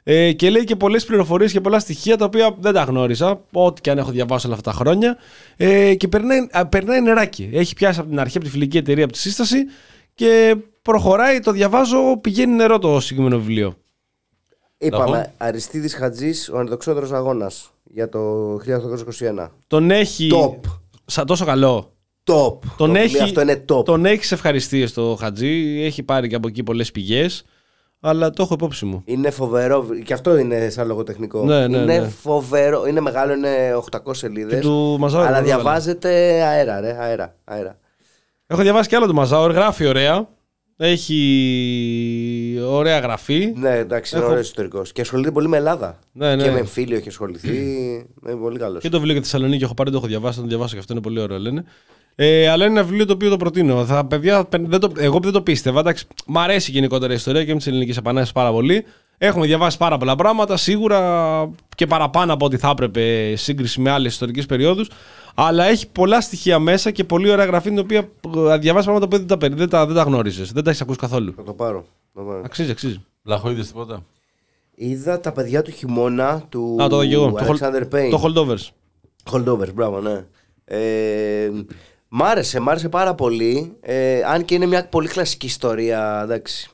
Ε, 0.03 0.31
και 0.31 0.49
λέει 0.49 0.63
και 0.63 0.75
πολλές 0.75 1.05
πληροφορίες 1.05 1.51
και 1.51 1.61
πολλά 1.61 1.79
στοιχεία 1.79 2.17
τα 2.17 2.25
οποία 2.25 2.55
δεν 2.59 2.73
τα 2.73 2.83
γνώριζα. 2.83 3.41
Ό,τι 3.51 3.81
και 3.81 3.89
αν 3.89 3.97
έχω 3.97 4.11
διαβάσει 4.11 4.45
όλα 4.45 4.55
αυτά 4.55 4.71
τα 4.71 4.77
χρόνια. 4.77 5.17
Ε, 5.57 5.95
και 5.95 6.07
περνάει, 6.07 6.47
α, 6.51 6.67
περνάει 6.67 7.01
νεράκι. 7.01 7.49
Έχει 7.53 7.73
πιάσει 7.73 7.99
από 7.99 8.09
την 8.09 8.19
αρχή 8.19 8.37
από 8.37 8.45
τη 8.45 8.51
φιλική 8.51 8.77
εταιρεία 8.77 9.03
από 9.03 9.13
τη 9.13 9.19
σύσταση 9.19 9.57
και 10.13 10.55
προχωράει, 10.81 11.39
το 11.39 11.51
διαβάζω, 11.51 12.17
πηγαίνει 12.21 12.53
νερό 12.55 12.79
το 12.79 12.99
συγκεκριμένο 12.99 13.37
βιβλίο. 13.37 13.75
Είπαμε 14.77 15.33
Αριστίδης 15.37 15.95
Χατζής, 15.95 16.49
ο 16.49 16.59
ενδοξότερος 16.59 17.11
αγώνας 17.11 17.71
για 17.83 18.09
το 18.09 18.53
1821. 18.55 19.47
Τον 19.67 19.91
έχει. 19.91 20.29
Top. 20.33 20.69
Σαν 21.05 21.25
τόσο 21.25 21.45
καλό. 21.45 21.91
Top. 22.23 22.57
Τον 22.77 22.93
Το 22.93 22.99
έχει, 22.99 23.07
βιβλίο 23.07 23.23
αυτό 23.23 23.41
είναι 23.41 23.65
top. 23.69 23.85
Τον 23.85 24.05
έχει 24.05 24.23
σε 24.25 24.33
ευχαριστίες 24.33 24.93
το 24.93 25.15
Χατζή. 25.19 25.81
Έχει 25.83 26.03
πάρει 26.03 26.27
και 26.27 26.35
από 26.35 26.47
εκεί 26.47 26.63
πολλές 26.63 26.91
πηγές. 26.91 27.45
Αλλά 27.99 28.29
το 28.29 28.43
έχω 28.43 28.53
υπόψη 28.53 28.85
μου. 28.85 29.01
Είναι 29.05 29.29
φοβερό, 29.29 29.85
και 30.03 30.13
αυτό 30.13 30.37
είναι 30.37 30.69
σαν 30.69 30.87
λογοτεχνικό. 30.87 31.43
Ναι, 31.43 31.67
ναι, 31.67 31.77
είναι 31.77 31.99
ναι. 31.99 32.07
φοβερό, 32.07 32.85
είναι 32.87 32.99
μεγάλο, 32.99 33.33
είναι 33.33 33.75
800 34.05 34.15
σελίδες. 34.15 34.53
Και 34.53 34.59
του 34.59 34.97
Μαζάουερ 34.99 35.27
Αλλά 35.27 35.35
πολύ 35.37 35.47
μεγάλο. 35.49 35.63
διαβάζεται 35.63 36.09
αέρα, 36.43 36.79
ρε, 36.79 36.97
αέρα, 36.99 37.35
αέρα. 37.43 37.77
Έχω 38.47 38.61
διαβάσει 38.61 38.89
και 38.89 38.95
άλλο 38.95 39.07
του 39.07 39.13
Μαζάουρ. 39.13 39.51
Γράφει 39.51 39.85
ωραία. 39.85 40.27
Έχει 40.79 42.59
ωραία 42.67 42.99
γραφή. 42.99 43.53
Ναι, 43.55 43.77
εντάξει, 43.77 44.15
είναι 44.15 44.23
Έχω- 44.23 44.31
ωραίος 44.33 44.47
ιστορικό. 44.47 44.81
Και 44.93 45.01
ασχολείται 45.01 45.31
πολύ 45.31 45.47
με 45.47 45.57
Ελλάδα. 45.57 45.99
Ναι, 46.11 46.35
ναι. 46.35 46.43
Και 46.43 46.51
με 46.51 46.59
εμφύλιο 46.59 46.97
έχει 46.97 47.07
ασχοληθεί. 47.07 47.57
είναι 48.27 48.35
πολύ 48.41 48.59
καλός. 48.59 48.81
Και 48.81 48.89
το 48.89 48.97
βιβλίο 48.97 49.13
για 49.13 49.21
τη 49.21 49.27
Θεσσαλονίκη 49.29 49.63
έχω 49.63 49.73
πάρει, 49.73 49.91
το 49.91 49.97
έχω 49.97 50.07
διαβάσει, 50.07 50.35
θα 50.35 50.41
το 50.41 50.47
διαβάσω 50.47 50.73
και 50.73 50.79
αυτό 50.79 50.93
είναι 50.93 51.01
πολύ 51.01 51.19
ωραίο, 51.19 51.37
λένε. 51.39 51.63
Ε, 52.15 52.49
αλλά 52.49 52.65
είναι 52.65 52.73
ένα 52.73 52.83
βιβλίο 52.83 53.05
το 53.05 53.13
οποίο 53.13 53.29
το 53.29 53.37
προτείνω. 53.37 53.85
Θα, 53.85 54.05
παιδιά, 54.05 54.47
δεν 54.49 54.79
το, 54.79 54.91
εγώ 54.97 55.19
δεν 55.19 55.31
το 55.31 55.41
πίστευα. 55.41 55.79
Εντάξει, 55.79 56.05
μ' 56.25 56.37
αρέσει 56.37 56.71
γενικότερα 56.71 57.11
η 57.13 57.15
ιστορία 57.15 57.45
και 57.45 57.53
με 57.53 57.59
τι 57.59 57.69
ελληνικέ 57.69 57.91
επανάστασης 57.91 58.33
πάρα 58.33 58.51
πολύ. 58.51 58.83
Έχουμε 59.17 59.45
διαβάσει 59.45 59.77
πάρα 59.77 59.97
πολλά 59.97 60.15
πράγματα, 60.15 60.57
σίγουρα 60.57 61.51
και 61.75 61.87
παραπάνω 61.87 62.33
από 62.33 62.45
ό,τι 62.45 62.57
θα 62.57 62.69
έπρεπε 62.69 63.29
σε 63.35 63.43
σύγκριση 63.43 63.81
με 63.81 63.89
άλλες 63.91 64.11
ιστορικές 64.11 64.45
περιόδους. 64.45 64.89
Αλλά 65.39 65.63
έχει 65.65 65.89
πολλά 65.89 66.21
στοιχεία 66.21 66.59
μέσα 66.59 66.91
και 66.91 67.03
πολύ 67.03 67.29
ωραία 67.31 67.45
γραφή, 67.45 67.69
την 67.69 67.79
οποία 67.79 67.99
ε, 67.99 68.57
διαβάζει 68.57 68.85
πράγματα 68.85 69.07
που 69.07 69.17
δεν 69.17 69.27
τα, 69.27 69.47
δεν 69.55 69.69
τα, 69.69 69.85
δεν 69.85 69.95
τα 69.95 70.03
γνώριζες. 70.03 70.51
Δεν 70.51 70.63
τα 70.63 70.69
έχεις 70.69 70.81
ακούσει 70.81 70.97
καθόλου. 70.99 71.33
Θα 71.35 71.43
το 71.43 71.53
πάρω. 71.53 71.85
Θα 72.13 72.19
το 72.21 72.25
πάρω. 72.27 72.41
Αξίζει, 72.45 72.71
αξίζει. 72.71 73.03
Λαχό, 73.23 73.49
είδε 73.49 73.61
τίποτα. 73.63 74.03
Είδα 74.75 75.19
τα 75.19 75.31
παιδιά 75.31 75.61
του 75.61 75.71
χειμώνα 75.71 76.43
του 76.49 76.77
Α, 76.81 76.87
το 76.87 77.01
είδα 77.01 77.09
και 77.09 77.13
εγώ. 77.15 77.31
Το 77.31 77.45
Alexander 77.59 77.81
hold- 77.81 77.95
Payne. 77.95 78.09
το 78.11 78.21
Holdovers. 78.23 78.69
Holdovers, 79.31 79.73
μπράβο, 79.73 80.01
ναι. 80.01 80.25
Ε, 80.65 81.49
Μ' 82.09 82.23
άρεσε, 82.23 82.59
μ' 82.59 82.69
άρεσε 82.69 82.89
πάρα 82.89 83.15
πολύ. 83.15 83.75
Ε, 83.81 84.21
αν 84.23 84.45
και 84.45 84.55
είναι 84.55 84.65
μια 84.65 84.87
πολύ 84.87 85.07
κλασική 85.07 85.45
ιστορία. 85.45 86.19
Εντάξει. 86.23 86.69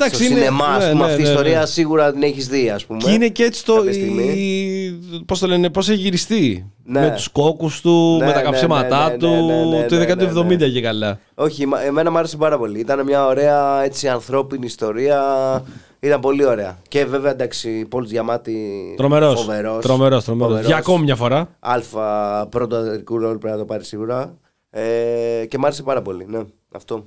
Εντάξει, 0.00 0.24
στο 0.24 0.32
είναι- 0.32 0.40
σινεμά, 0.42 0.66
ας 0.66 0.84
ναι, 0.84 0.90
πούμε, 0.90 1.04
ναι, 1.04 1.10
αυτή 1.10 1.20
η 1.20 1.24
ναι, 1.24 1.30
ιστορία 1.30 1.58
ναι. 1.60 1.66
σίγουρα 1.66 2.12
την 2.12 2.22
έχεις 2.22 2.48
δει, 2.48 2.70
ας 2.70 2.84
πούμε. 2.86 2.98
Και 2.98 3.10
είναι 3.10 3.28
και 3.28 3.42
έτσι 3.44 3.64
το. 3.64 3.74
κάποια 3.74 3.92
στιγμή. 3.92 4.22
Η... 4.24 5.24
Πώς 5.26 5.38
το 5.38 5.46
λένε, 5.46 5.70
πώς 5.70 5.88
έχει 5.88 6.00
γυριστεί. 6.00 6.72
Ναι. 6.84 7.00
Με 7.00 7.10
τους 7.10 7.28
κόκκους 7.28 7.80
του, 7.80 8.16
Ναι, 8.20 8.26
με 8.26 8.32
τα 8.32 8.38
ναι, 8.38 8.44
καψίματά 8.44 9.08
ναι, 9.10 9.16
του. 9.16 9.26
ναι, 9.28 9.40
ναι, 9.40 9.64
ναι, 9.78 9.86
το 9.86 9.96
ναι, 9.96 10.04
1970 10.42 10.46
ναι, 10.46 10.54
ναι. 10.56 10.68
και 10.68 10.80
καλά. 10.80 11.18
Όχι, 11.34 11.66
μα- 11.66 11.80
εμένα 11.82 12.10
μου 12.10 12.18
άρεσε 12.18 12.36
πάρα 12.36 12.58
πολύ. 12.58 12.78
Ήταν 12.80 13.04
μια 13.04 13.26
ωραία 13.26 13.82
έτσι, 13.84 14.08
ανθρώπινη 14.08 14.66
ιστορία. 14.66 15.22
Ήταν 16.00 16.20
πολύ 16.20 16.44
ωραία. 16.44 16.78
Και 16.88 17.04
βέβαια 17.04 17.30
εντάξει, 17.30 17.86
Πολ 17.88 18.06
Διαμάτη. 18.06 18.54
Τρομερός. 18.96 19.40
Φοβερός. 19.40 19.82
Τρομερός, 19.84 20.24
τρομερός. 20.24 20.48
Φοβερός. 20.48 20.66
Για 20.66 20.76
ακόμη 20.76 21.04
μια 21.04 21.16
φορά. 21.16 21.48
Αλφα 21.60 22.46
πρώτο 22.50 22.76
αδερικού 22.76 23.18
ρόλο 23.18 23.38
πρέπει 23.38 23.52
να 23.54 23.58
το 23.60 23.64
πάρει 23.64 23.84
σίγουρα. 23.84 24.34
Ε, 24.70 25.46
και 25.48 25.58
μ' 25.58 25.64
άρεσε 25.64 25.82
πάρα 25.82 26.02
πολύ. 26.02 26.26
Ναι, 26.28 26.38
αυτό. 26.74 27.04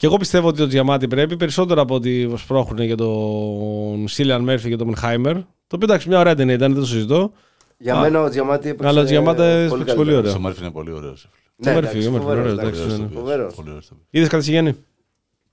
Και 0.00 0.06
εγώ 0.06 0.16
πιστεύω 0.16 0.48
ότι 0.48 0.62
ο 0.62 0.66
Τζιαμάτι 0.66 1.08
πρέπει 1.08 1.36
περισσότερο 1.36 1.80
από 1.80 1.94
ότι 1.94 2.32
σπρώχνουν 2.36 2.84
για 2.84 2.96
τον 2.96 4.08
Σίλιαν 4.08 4.42
Μέρφυ 4.42 4.68
και 4.68 4.76
τον 4.76 4.86
Μενχάιμερ. 4.86 5.34
Το 5.34 5.76
οποίο 5.76 5.80
εντάξει, 5.82 6.08
μια 6.08 6.18
ωραία 6.18 6.34
ταινία 6.34 6.54
ήταν, 6.54 6.72
δεν 6.72 6.80
το 6.80 6.86
συζητώ. 6.86 7.32
Για 7.78 7.94
Α, 7.94 8.00
μένα 8.00 8.20
ο 8.20 8.28
Διαμάτη 8.28 8.68
έπαιξε. 8.68 8.88
Αλλά 8.88 9.00
ο 9.00 9.04
Τζιαμάτι 9.04 9.42
έπαιξε 9.42 9.68
πολύ 9.68 9.84
καλύτερα. 9.84 10.18
ωραίο. 10.18 10.32
Ο 10.34 10.38
Μέρφυ 10.40 10.60
είναι 10.62 10.70
πολύ 10.70 10.92
ωραίος. 10.92 11.28
Ναι, 11.56 11.70
Ο 11.70 11.78
εντάξει, 11.78 11.94
Μέρφυ, 11.94 12.08
ο 12.08 12.10
Μέρφυ, 12.10 12.26
φοβερός, 12.26 12.52
ωραίος, 12.52 12.58
εντάξει, 12.62 12.80
εντάξει, 12.82 13.00
ναι, 13.00 13.06
ναι. 13.06 13.50
φοβερός. 13.50 13.90
Είδες 14.10 14.28
κάτι 14.28 14.44
Σιγέννη. 14.44 14.76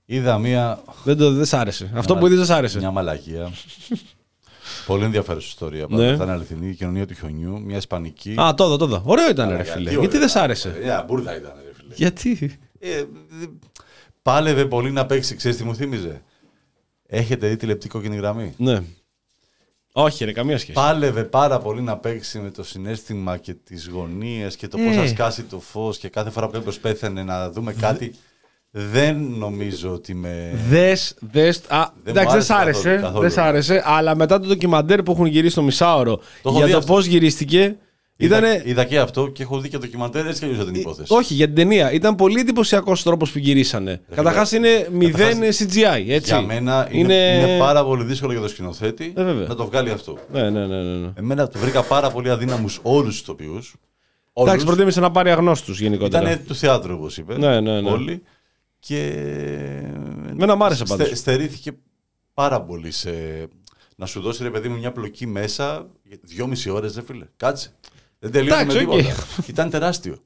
Είδα 0.04 0.38
μία. 0.38 0.78
Δεν, 1.04 1.16
το, 1.16 1.32
δεν 1.32 1.44
σ' 1.44 1.52
άρεσε. 1.54 1.90
Αυτό 1.94 2.16
που 2.16 2.26
είδες 2.26 2.38
δεν 2.38 2.46
σ' 2.46 2.50
άρεσε. 2.50 2.78
Μια 2.78 2.90
μαλακία. 2.90 3.50
Πολύ 4.86 5.04
ενδιαφέρουσα 5.04 5.46
ιστορία. 5.48 5.86
Ναι. 5.88 6.10
Ναι. 6.10 6.16
Θα 6.16 6.22
είναι 6.24 6.32
αληθινή. 6.32 6.68
Η 6.68 6.74
κοινωνία 6.74 7.06
του 7.06 7.14
χιονιού, 7.14 7.60
μια 7.64 7.76
ισπανική. 7.76 8.34
Α, 8.40 8.54
το 8.54 8.64
είδα, 8.64 8.76
το 8.76 8.84
είδα. 8.84 9.02
Ωραίο 9.04 9.28
ήταν, 9.30 9.46
ρε 9.46 9.52
Μαλακία, 9.52 9.72
φίλε. 9.72 9.84
τι 9.90 9.94
Γιατί 9.98 10.06
ωραίο. 10.06 10.20
δεν 10.20 10.28
σ' 10.28 10.36
άρεσε; 10.36 10.68
Ε, 10.80 10.84
Μια 10.84 11.04
μπουρδα 11.08 11.36
ήταν, 11.36 11.52
ρε 11.66 11.72
φίλε. 11.74 11.94
Γιατί; 11.94 12.58
Ε, 12.80 12.88
δε- 13.40 13.46
πάλευε 14.32 14.64
πολύ 14.64 14.90
να 14.90 15.06
παίξει. 15.06 15.34
Ξέρεις 15.36 15.56
τι 15.56 15.64
μου 15.64 15.74
θύμιζε; 15.74 16.22
Έχετε 17.06 17.48
δει 17.48 17.56
τη 17.56 17.66
λεπτή 17.66 17.88
κόκκινη 17.88 18.16
γραμμή; 18.16 18.54
Ναι. 18.56 18.82
Όχι, 19.92 20.24
ρε, 20.24 20.32
καμία 20.32 20.58
σχέση. 20.58 20.72
Πάλευε 20.72 21.24
πάρα 21.24 21.58
πολύ 21.58 21.80
να 21.82 21.96
παίξει 21.96 22.38
με 22.38 22.50
το 22.50 22.62
συνέστημα 22.64 23.36
και 23.36 23.54
τις 23.54 23.88
γωνίες 23.88 24.56
και 24.56 24.68
το 24.68 24.78
Ε. 24.80 24.84
πώς 24.84 24.94
θα 24.96 25.06
σκάσει 25.06 25.42
το 25.42 25.60
φως 25.60 25.98
και 25.98 26.08
κάθε 26.08 26.30
φορά 26.30 26.46
που 26.46 26.52
κάποιος 26.52 26.78
πέθανε 26.78 27.22
να 27.22 27.50
δούμε 27.50 27.72
κάτι. 27.72 28.14
Δεν 28.70 29.16
νομίζω 29.20 29.92
ότι 29.92 30.14
με... 30.14 30.60
Δες, 30.68 31.14
δες, 31.20 31.60
α, 31.68 31.84
Δεν 32.02 32.16
εντάξει, 32.16 32.26
μου 32.26 32.32
δεν 32.32 32.42
σ' 32.42 32.50
άρεσε 32.50 32.60
άρεσε. 32.60 32.82
καθόλου, 32.88 33.02
καθόλου. 33.02 33.20
Δεν 33.20 33.30
σ' 33.30 33.38
άρεσε, 33.38 33.82
αλλά 33.84 34.16
μετά 34.16 34.40
το 34.40 34.46
ντοκιμαντέρ 34.46 35.02
που 35.02 35.12
έχουν 35.12 35.26
γυρίσει 35.26 35.52
στο 35.52 35.62
μισάωρο 35.62 36.16
Το 36.16 36.48
έχω 36.48 36.56
για 36.56 36.66
δει 36.66 36.72
το 36.72 36.78
αυτό. 36.78 36.92
πώς 36.92 37.06
γυρίστηκε. 37.06 37.76
Είδα, 38.20 38.38
Ήτανε... 38.38 38.62
είδα 38.64 38.84
και 38.84 38.98
αυτό 38.98 39.28
και 39.28 39.42
έχω 39.42 39.60
δει 39.60 39.68
και 39.68 39.78
ντοκιμαντέρ 39.78 40.26
έτσι 40.26 40.38
κι 40.38 40.44
αλλιώς 40.44 40.62
για 40.62 40.72
την 40.72 40.80
υπόθεση. 40.80 41.14
Όχι, 41.14 41.34
για 41.34 41.46
την 41.46 41.54
ταινία. 41.54 41.92
Ήταν 41.92 42.14
πολύ 42.14 42.40
εντυπωσιακός 42.40 43.02
τρόπος 43.02 43.32
που 43.32 43.38
γυρίσανε. 43.38 44.00
Καταρχάς 44.14 44.52
είναι 44.52 44.88
μηδέν 44.92 45.38
CGI, 45.40 46.04
έτσι. 46.08 46.30
Για 46.30 46.40
μένα 46.40 46.88
είναι, 46.90 47.14
είναι... 47.14 47.58
πάρα 47.58 47.84
πολύ 47.84 48.04
δύσκολο 48.04 48.32
για 48.32 48.40
το 48.40 48.48
σκηνοθέτη 48.48 49.12
Ε, 49.16 49.22
βέβαια. 49.22 49.46
να 49.46 49.54
το 49.54 49.66
βγάλει 49.66 49.90
αυτό. 49.90 50.18
Ναι, 50.32 50.50
ναι, 50.50 50.66
ναι. 50.66 50.82
ναι, 50.82 50.96
ναι. 50.96 51.12
Εμένα 51.14 51.48
το 51.48 51.58
βρήκα 51.58 51.82
πάρα 51.82 52.10
πολύ 52.10 52.30
αδύναμους 52.30 52.80
όλους 52.82 53.10
τους 53.10 53.20
ηθοποιούς. 53.20 53.74
Εντάξει, 54.32 54.66
προτίμησε 54.66 55.00
να 55.00 55.10
πάρει 55.10 55.30
αγνώστους 55.30 55.80
γενικότερα. 55.80 56.30
Ήταν 56.30 56.44
του 56.46 56.54
θεάτρου, 56.54 56.94
όπως 56.94 57.18
είπε. 57.18 57.38
Ναι, 57.38 57.60
ναι, 57.60 57.80
ναι. 57.80 57.90
Όλοι. 57.90 58.22
Και. 58.78 59.12
Εμένα 60.30 60.54
μ' 60.56 60.62
άρεσε 60.62 60.84
πάντως. 60.84 61.18
Στερήθηκε 61.18 61.72
πάρα 62.34 62.62
πολύ 62.62 62.90
σε. 62.90 63.10
Να 63.96 64.06
σου 64.06 64.20
δώσει 64.20 64.42
ρε 64.42 64.50
παιδί 64.50 64.68
μου 64.68 64.78
μια 64.78 64.92
πλοκή 64.92 65.26
μέσα 65.26 65.86
για 66.02 66.18
δυόμιση 66.22 66.70
ώρες, 66.70 66.94
ρε 66.94 67.02
φίλε. 67.02 67.24
Κάτσε. 67.36 67.72
Δεν 68.18 68.30
τελείωσε 68.32 68.64
με 68.64 68.72
Εντάξει, 68.72 68.84
οκ. 68.86 68.96
τίποτα. 68.96 69.24
Ήταν 69.46 69.70
τεράστιο. 69.70 70.16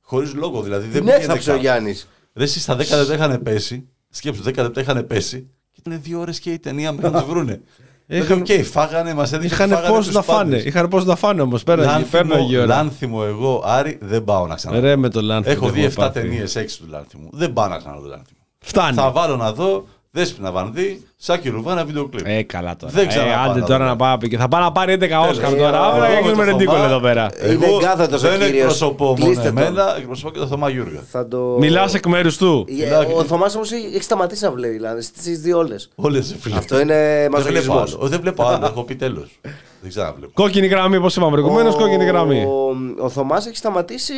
Χωρίς 0.00 0.34
λόγο 0.34 0.62
δηλαδή. 0.62 0.82
Δεν 0.84 0.92
Την 0.92 1.04
πήγαινε 1.04 1.22
έθαψε 1.24 1.50
καν. 1.50 1.58
ο 1.58 1.60
Γιάννης. 1.60 2.08
Ρε, 2.34 2.44
εσύ 2.44 2.60
στα 2.60 2.74
10 2.74 2.78
λεπτά 2.78 3.14
είχαν 3.14 3.42
πέσει. 3.42 3.88
Σκέψου, 4.10 4.42
10 4.46 4.54
λεπτά 4.56 4.80
είχαν 4.80 5.06
πέσει. 5.06 5.48
Και 5.72 5.80
ήταν 5.86 6.00
δύο 6.02 6.20
ώρες 6.20 6.40
και 6.40 6.50
η 6.52 6.58
ταινία 6.58 6.92
μέχρι 6.92 7.10
να 7.10 7.20
τους 7.20 7.28
βρούνε. 7.30 7.60
Δηλαδή, 8.06 8.32
οκ, 8.32 8.64
φάγανε, 8.64 9.14
μας 9.14 9.32
έδειξε. 9.32 9.54
Είχαν 9.64 9.84
πώς 9.88 10.12
να 10.12 10.22
φάνε. 10.22 10.56
Είχαν 10.56 10.88
πώς 10.88 11.04
να 11.04 11.16
φάνε 11.16 11.40
όμως. 11.42 11.62
Πέρναγε 11.62 12.06
η 12.50 12.56
ώρα. 12.56 12.66
Λάνθιμο 12.66 13.22
εγώ, 13.26 13.62
Άρη, 13.64 13.98
δεν 14.02 14.24
πάω 14.24 14.46
να 14.46 14.54
ξαναδώ. 14.54 14.80
Ρε 14.80 14.96
με 14.96 15.08
το 15.08 15.22
Λάνθιμο. 15.22 15.54
Έχω 15.56 15.64
δεν 15.70 15.74
δει 15.74 15.84
7 15.86 15.92
πάθει. 15.94 16.20
ταινίες, 16.20 16.56
6 16.56 16.78
του 16.78 16.86
Λάνθιμου. 16.88 17.28
Δεν 17.32 17.52
πάω 17.52 17.68
να 17.68 17.76
ξαναδώ 17.78 18.06
Λάνθιμο. 18.06 18.38
Φτάνει. 18.58 18.96
Θα 18.96 19.10
βάλω 19.10 19.36
να 19.36 19.52
δω 19.52 19.86
Δέσποινα 20.14 20.50
Βανδή, 20.50 21.02
Σάκη 21.16 21.48
Ρουβά, 21.48 21.72
να, 21.72 21.84
βίντεο 21.84 22.08
κλιπ. 22.08 22.26
Ε, 22.26 22.42
καλά 22.42 22.76
τώρα. 22.76 22.92
Δεν 22.92 23.04
ε, 23.04 23.06
ξαναπάω 23.06 23.50
άντε 23.50 23.60
να 23.60 23.66
τώρα 23.66 23.78
δω. 23.84 23.90
να 23.90 23.96
πάει. 23.96 24.16
Και 24.28 24.36
θα 24.36 24.48
πάει 24.48 24.62
να 24.62 24.72
πάρει 24.72 24.92
11 25.00 25.02
Όσκαρ 25.30 25.52
Ε, 25.52 25.56
τώρα. 25.56 25.76
εγώ 25.76 25.86
Αύριο 25.86 26.02
με 26.02 26.08
να 26.14 26.20
γίνουμε 26.20 26.44
το 26.44 26.50
ρεντίκολ 26.50 26.74
Θωμά, 26.76 26.86
εδώ 26.88 27.00
πέρα. 27.00 27.30
Είναι 27.44 27.64
Εγώ 27.64 27.76
εγκάθετος 27.76 28.22
ο 28.24 28.28
δεν 28.28 28.38
κύριος. 28.38 28.56
εκπροσωπώ 28.60 29.04
μόνο 29.04 29.24
Κλείστε 29.24 29.42
το. 29.52 29.60
εμένα, 29.60 29.96
εκπροσωπώ 29.98 30.30
και 30.30 30.38
τον 30.38 30.48
Θωμά 30.48 30.68
Γιούργα. 30.70 31.00
Θα 31.10 31.28
το... 31.28 31.38
Μιλάς 31.58 31.94
εκ 31.94 32.06
μέρους 32.06 32.36
του. 32.36 32.66
Ε, 32.80 32.94
Ο 33.14 33.24
Θωμάς 33.24 33.54
όμως 33.54 33.72
έχει 33.72 34.02
σταματήσει 34.02 34.44
να 34.44 34.50
βλέπει. 34.50 34.72
Δηλαδή, 34.74 35.02
στι 35.02 35.34
δύο 35.34 35.58
όλες. 35.58 35.88
Όλες, 35.94 36.36
φίλε. 36.40 36.56
Αυτό 36.56 36.80
είναι 36.80 36.94
Δεν 36.94 37.30
βλέπω 37.30 37.36
μαζοχισμός. 37.36 37.94
άλλο. 37.98 38.08
Δεν 38.08 38.20
βλέπω 38.20 38.46
άλλο. 38.46 38.66
Έχω 38.66 38.82
πει 38.84 38.94
τέλος. 38.96 39.40
Δεν 39.80 39.90
ξαναβλέπω. 39.90 40.32
Κόκκινη 40.34 40.66
γραμμή, 40.66 40.96
όπως 40.96 41.16
είπαμε 41.16 41.30
προηγουμένως, 41.30 41.74
κόκκινη 41.74 42.04
γραμμή. 42.04 42.44
Ο, 42.44 42.76
ο 43.04 43.08
Θωμάς 43.08 43.46
έχει 43.46 43.56
σταματήσει. 43.56 44.14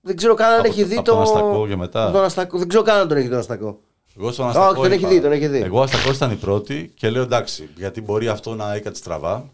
Δεν 0.00 0.16
ξέρω 0.16 0.34
καν 0.34 0.50
αν 0.52 0.58
Από 0.58 0.68
έχει 0.68 0.80
το- 0.80 0.86
δει 0.88 0.94
από 0.96 1.04
το. 1.04 1.12
τον 1.12 1.22
Αστακό 1.22 1.66
και 1.68 1.76
μετά. 1.76 2.02
από 2.04 2.12
τον 2.12 2.24
Αστακό. 2.24 2.58
Δεν 2.58 2.68
ξέρω 2.68 2.82
καν 2.82 2.98
αν 3.00 3.08
τον 3.08 3.16
έχει 3.16 3.26
δει 3.26 3.30
τον 3.32 3.40
Αστακό. 3.40 3.78
Εγώ 4.18 4.32
στον 4.32 4.46
Όχι, 4.48 4.58
Αστακό. 4.58 4.82
τον 4.82 4.90
έχει 4.92 5.00
είπα- 5.00 5.08
δει, 5.08 5.20
τον 5.20 5.32
έχει 5.32 5.46
δει. 5.46 5.58
Εγώ 5.58 5.82
Αστακό 5.82 6.10
ήταν 6.12 6.30
η 6.30 6.34
πρώτη 6.34 6.92
και 6.94 7.10
λέω 7.10 7.22
εντάξει, 7.22 7.68
γιατί 7.76 8.00
μπορεί 8.00 8.28
αυτό 8.28 8.54
να 8.54 8.74
έκατσε 8.74 9.00
στραβά. 9.02 9.50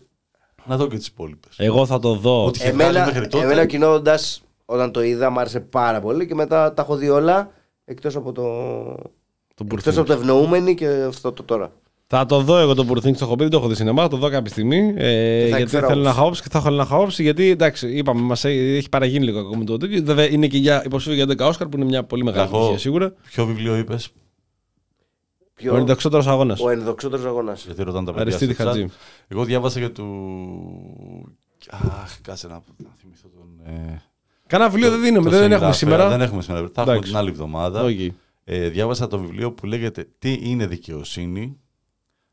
Να 0.66 0.76
δω 0.76 0.86
και 0.88 0.96
τις 0.96 1.06
υπόλοιπες. 1.06 1.54
Εγώ 1.58 1.86
θα 1.86 1.98
το 1.98 2.14
δω. 2.14 2.44
Ό,τι 2.44 2.58
είχε 2.62 2.72
βγάλει 2.72 2.90
Εμένα, 2.96 3.06
μέχρι 3.12 3.28
τότε. 3.28 3.44
εμένα 3.44 3.66
κοινώνοντα 3.66 4.18
όταν 4.64 4.90
το 4.92 5.02
είδα 5.02 5.30
μου 5.30 5.40
άρεσε 5.40 5.60
πάρα 5.60 6.00
πολύ 6.00 6.26
και 6.26 6.34
μετά 6.34 6.74
τα 6.74 6.82
έχω 6.82 6.96
δει 6.96 7.08
όλα 7.08 7.50
εκτός 7.84 8.16
από 8.16 8.32
το. 8.32 8.42
Το 9.54 9.66
Εκτός 9.72 9.96
από 9.98 10.06
το 10.06 10.12
ευνοούμενη 10.12 10.74
και 10.74 10.86
αυτό 11.08 11.32
το 11.32 11.42
τώρα. 11.42 11.72
Θα 12.06 12.26
το 12.26 12.40
δω 12.40 12.58
εγώ 12.58 12.74
το 12.74 12.84
Μπουρθίνγκ, 12.84 13.14
το 13.16 13.24
έχω 13.24 13.34
πει, 13.36 13.42
δεν 13.42 13.50
το 13.50 13.56
έχω 13.58 13.68
δει 13.68 13.74
σινεμά, 13.74 14.02
θα 14.02 14.08
το 14.08 14.16
δω 14.16 14.28
κάποια 14.30 14.50
στιγμή. 14.50 14.94
Ε, 14.96 15.40
θα 15.40 15.46
γιατί 15.46 15.62
εκφέρω 15.62 15.86
θέλω 15.86 16.02
να 16.02 16.10
άποψη. 16.10 16.20
χαόψει 16.22 16.42
και 16.42 16.48
θα 16.50 16.58
ήθελα 16.58 16.76
να 16.76 16.84
χαόψει. 16.84 17.22
Γιατί 17.22 17.50
εντάξει, 17.50 17.88
είπαμε, 17.88 18.20
μας 18.20 18.44
έχει 18.44 18.88
παραγίνει 18.88 19.24
λίγο 19.24 19.38
ακόμη 19.38 19.64
το 19.64 19.76
τέτοιο. 19.76 20.02
Βέβαια 20.04 20.30
είναι 20.30 20.46
και 20.46 20.58
για 20.58 20.82
υποψήφιο 20.84 21.14
για 21.14 21.24
11 21.24 21.46
Όσκαρ 21.48 21.68
που 21.68 21.76
είναι 21.76 21.84
μια 21.86 22.04
πολύ 22.04 22.24
μεγάλη 22.24 22.44
Εγώ- 22.46 22.56
επιτυχία 22.56 22.78
σίγουρα. 22.78 23.12
Ποιο 23.30 23.46
βιβλίο 23.46 23.76
είπες, 23.76 24.08
Ποιο- 25.54 25.72
Ο 25.72 25.76
ενδοξότερος 25.76 26.26
αγώνας. 26.26 26.60
Ο 26.60 26.70
ενδοξότερος 26.70 27.24
αγώνας. 27.26 27.64
Γιατί 27.64 27.82
ρωτάνε 27.82 28.04
τα 28.06 28.12
παιδιά. 28.12 28.26
Αριστίδη 28.26 28.54
στο 28.54 28.62
chat. 28.62 28.66
Χατζή. 28.66 28.86
Εγώ 29.28 29.44
διάβασα 29.44 29.78
για 29.78 29.92
του. 29.92 30.06
Αχ, 31.70 32.20
κάτσε 32.20 32.46
να, 32.46 32.62
να 32.76 32.90
θυμηθώ 33.00 33.28
τον. 33.28 33.60
Ε... 33.74 34.02
Κανένα 34.46 34.70
βιβλίο 34.70 34.90
δεν 34.90 35.00
δίνουμε, 35.00 35.30
τον 35.30 35.38
δεν 35.38 35.52
έχουμε 35.52 35.72
συγγραφέα. 35.72 35.72
σήμερα. 35.72 36.08
Δεν 36.08 36.20
έχουμε 36.20 36.42
σήμερα. 36.42 36.60
Θα 36.74 36.80
έχουμε 36.80 36.92
Εντάξει. 36.92 37.10
την 37.10 37.18
άλλη 37.20 37.30
εβδομάδα. 37.30 37.82
Οκ. 37.82 37.98
Ε, 38.44 38.68
διάβασα 38.68 39.06
το 39.06 39.18
βιβλίο 39.18 39.52
που 39.52 39.66
λέγεται 39.66 40.08
Τι 40.18 40.38
είναι 40.42 40.66
δικαιοσύνη. 40.66 41.58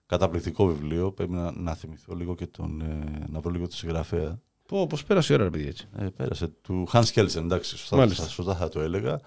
Καταπληκτικό 0.06 0.66
βιβλίο. 0.66 1.12
Πρέπει 1.12 1.32
να, 1.32 1.52
να 1.52 1.76
θυμηθώ 1.76 2.14
λίγο 2.16 2.36
και 2.36 2.48
τον. 2.48 2.82
Ε, 2.82 3.26
να 3.30 3.40
βρω 3.40 3.52
λίγο 3.52 3.64
τον 3.68 3.76
συγγραφέα. 3.78 4.40
Πω 4.68 4.88
πώς 4.88 5.04
πέρασε 5.04 5.34
η 5.34 5.36
ώρα, 5.36 5.44
ρε 5.44 5.50
παιδιά 5.50 5.68
έτσι. 5.68 5.88
Ε, 5.98 6.06
πέρασε. 6.18 6.48
Του 6.62 6.88
Hans 6.92 7.04
Kelsen, 7.14 7.36
εντάξει, 7.36 7.78
σωστά, 7.78 7.96
Μάλιστα. 7.96 8.28
σωστά 8.28 8.56
θα 8.56 8.70
το 8.70 8.80
έλεγα. 8.82 9.20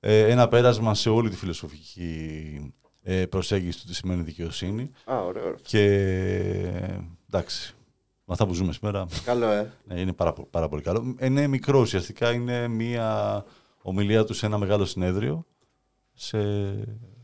Ε, 0.00 0.26
ένα 0.30 0.48
πέρασμα 0.48 0.94
σε 0.94 1.08
όλη 1.10 1.28
τη 1.30 1.36
φιλοσοφική 1.36 2.60
ε, 2.62 2.85
προσέγγιση 3.30 3.80
του 3.80 3.86
τι 3.86 3.94
σημαίνει 3.94 4.22
δικαιοσύνη. 4.22 4.90
Α, 5.04 5.20
ωραίο. 5.22 5.42
ωραίο. 5.42 5.56
Και 5.62 5.82
εντάξει, 7.30 7.74
με 8.24 8.32
αυτά 8.32 8.46
που 8.46 8.54
ζούμε 8.54 8.72
σήμερα. 8.72 9.06
Καλό, 9.24 9.46
ε. 9.50 9.72
Ναι, 9.86 10.00
είναι 10.00 10.12
πάρα, 10.12 10.32
πο- 10.32 10.46
πάρα 10.50 10.68
πολύ 10.68 10.82
καλό. 10.82 11.14
Ε, 11.18 11.26
Είναι 11.26 11.46
μικρό 11.46 11.80
ουσιαστικά. 11.80 12.32
Είναι 12.32 12.68
μία 12.68 13.44
ομιλία 13.82 14.24
τους 14.24 14.36
σε 14.38 14.46
ένα 14.46 14.58
μεγάλο 14.58 14.84
συνέδριο. 14.84 15.46
Σε 16.14 16.38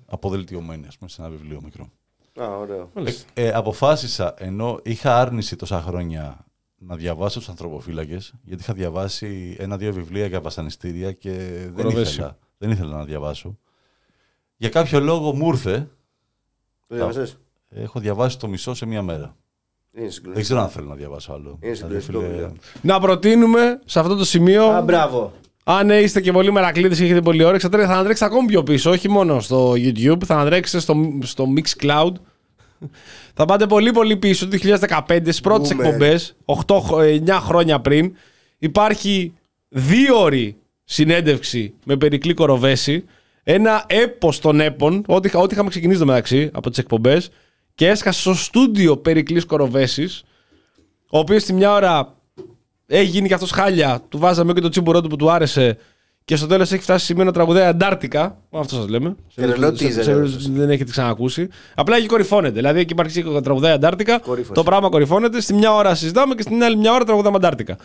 αποδελτιωμένη, 0.07 0.87
ας 0.87 0.99
πούμε, 0.99 1.11
σε 1.11 1.23
ένα 1.23 1.31
βιβλίο 1.31 1.61
μικρό. 1.65 1.89
Α, 2.41 2.57
ωραίο. 2.59 2.91
Ε, 2.95 3.13
ε, 3.47 3.51
αποφάσισα, 3.53 4.35
ενώ 4.39 4.81
είχα 4.83 5.21
άρνηση 5.21 5.57
τόσα 5.57 5.81
χρόνια 5.83 6.45
να 6.79 6.97
διαβάσω 6.97 7.39
τους 7.39 7.49
ανθρωποφύλακες, 7.49 8.33
γιατί 8.43 8.63
είχα 8.63 8.73
διαβάσει 8.73 9.57
ένα-δύο 9.59 9.93
βιβλία 9.93 10.27
για 10.27 10.41
βασανιστήρια 10.41 11.13
και 11.13 11.31
δεν 11.63 11.75
Κοροβέσιο. 11.75 12.03
ήθελα, 12.13 12.39
δεν 12.59 12.71
ήθελα 12.71 12.97
να 12.97 13.05
διαβάσω. 13.05 13.59
Για 14.63 14.71
κάποιο 14.71 15.01
λόγο 15.01 15.35
μου 15.35 15.49
ήρθε. 15.49 15.89
Το 16.89 16.95
διάβασες; 16.95 17.37
Έχω 17.69 18.01
διαβάσει 18.01 18.39
το 18.39 18.49
μισό 18.49 18.75
σε 18.75 18.87
μία 18.87 19.03
μέρα. 19.03 19.37
Είναι 19.93 20.09
συγκλονιστικό. 20.09 20.33
Δεν 20.33 20.43
ξέρω 20.43 20.61
αν 20.61 20.69
θέλω 20.69 20.87
να 20.87 20.95
διαβάσω 20.95 21.33
άλλο. 21.33 21.59
Είναι 21.63 21.73
Δηλαδή, 21.73 22.01
συγκλονιστικό 22.01 22.19
φίλε, 22.19 22.31
βιβλίο. 22.31 22.53
Να 22.83 23.01
προτείνουμε 23.01 23.81
σε 23.85 24.01
αυτό 24.01 24.17
το 24.17 24.25
σημείο. 24.25 24.65
Α, 24.65 24.83
μπράβο. 24.83 25.33
Αν 25.65 25.91
είστε 25.91 26.21
και 26.21 26.33
πολύ 26.33 26.53
μερακλείδες 26.53 26.99
και 26.99 27.05
έχετε 27.05 27.21
πολύ 27.21 27.45
όρεξη, 27.45 27.69
θα 27.69 27.79
θα 27.79 27.93
ανατρέξετε 27.93 28.25
ακόμη 28.25 28.47
πιο 28.47 28.63
πίσω. 28.63 28.91
Όχι 28.91 29.09
μόνο 29.09 29.41
στο 29.41 29.73
YouTube, 29.73 30.25
θα 30.25 30.35
ανατρέξετε 30.35 30.83
στο, 30.83 31.19
στο 31.23 31.47
Mixcloud. 31.57 32.13
θα 33.35 33.45
πάτε 33.45 33.67
πολύ 33.67 33.91
πολύ 33.91 34.17
πίσω, 34.17 34.49
το 34.49 34.59
2015, 34.63 35.19
στις 35.21 35.41
πρώτες 35.41 35.73
Boomer. 35.73 35.79
εκπομπές, 35.85 36.37
9 36.47 37.39
χρόνια 37.41 37.81
πριν. 37.81 38.15
Υπάρχει 38.59 39.33
δύο 39.69 40.21
ώρη 40.21 40.57
συνέντευξη 40.85 41.75
με 41.85 41.97
Περικλή 41.97 42.35
Κοροβέση. 42.35 43.05
Ένα 43.45 43.85
έπος 43.87 44.39
των 44.39 44.61
έπων, 44.61 45.05
ό,τι, 45.07 45.29
είχα- 45.29 45.39
ό,τι 45.39 45.55
είχαμε 45.55 45.69
ξεκινήσει 45.69 45.99
το 45.99 46.07
μεταξύ 46.07 46.51
από 46.53 46.69
τις 46.71 46.79
εκπομπές. 46.79 47.31
Και 47.75 47.89
έσκασε 47.89 48.21
στο 48.21 48.35
στούντιο 48.35 48.97
Περικλής 48.97 49.45
Κοροβέσης, 49.45 50.23
ο 51.11 51.19
οποίος 51.19 51.45
τη 51.45 51.53
μια 51.53 51.73
ώρα 51.73 52.17
έχει 52.87 53.05
γίνει 53.11 53.29
και 53.29 53.35
αυτός 53.35 53.51
χάλια. 53.51 54.01
Του 54.09 54.19
βάζαμε 54.19 54.53
και 54.53 54.61
το 54.61 54.69
τσίμπουρό 54.69 55.01
του 55.01 55.09
που 55.09 55.17
του 55.17 55.31
άρεσε 55.31 55.79
Και 56.25 56.37
στο 56.37 56.47
τέλος 56.47 56.73
έχει 56.73 56.83
φτάσει 56.83 57.05
σημείο 57.05 57.25
να 57.25 57.33
τραγουδάει 57.33 57.65
Αντάρτικα. 57.67 58.39
Αυτό 58.51 58.75
σας 58.77 58.89
λέμε. 58.89 59.15
Σε 59.29 59.41
Τρελό 59.41 59.53
περίπτωση- 59.53 59.85
teaser, 59.85 59.89
σε 59.93 60.11
περίπτωση 60.11 60.11
έδωσες. 60.35 60.49
που 60.49 60.59
Δεν 60.59 60.71
έχετε 60.71 60.91
ξανακούσει. 60.91 61.49
Απλά 61.75 61.97
εκεί 61.97 62.07
κορυφώνεται. 62.07 62.55
Δηλαδή 62.55 62.81
εκεί 62.81 62.93
υπάρχει 62.93 63.23
τραγουδάει 63.43 63.73
Αντάρτικα. 63.73 64.19
Κορύφωση. 64.19 64.53
Το 64.53 64.63
πράγμα 64.63 64.89
κορυφώνεται. 64.89 65.41
Στη 65.41 65.55
μια 65.55 65.75
ώρα 65.75 65.95
συζητάμε 65.95 66.35
και 66.35 66.43
στην 66.43 66.63
άλλη 66.65 66.77
μια 66.77 66.93
ώρα 66.93 67.05
τραγουδάμε 67.05 67.37
Αντάρτικα. 67.37 67.77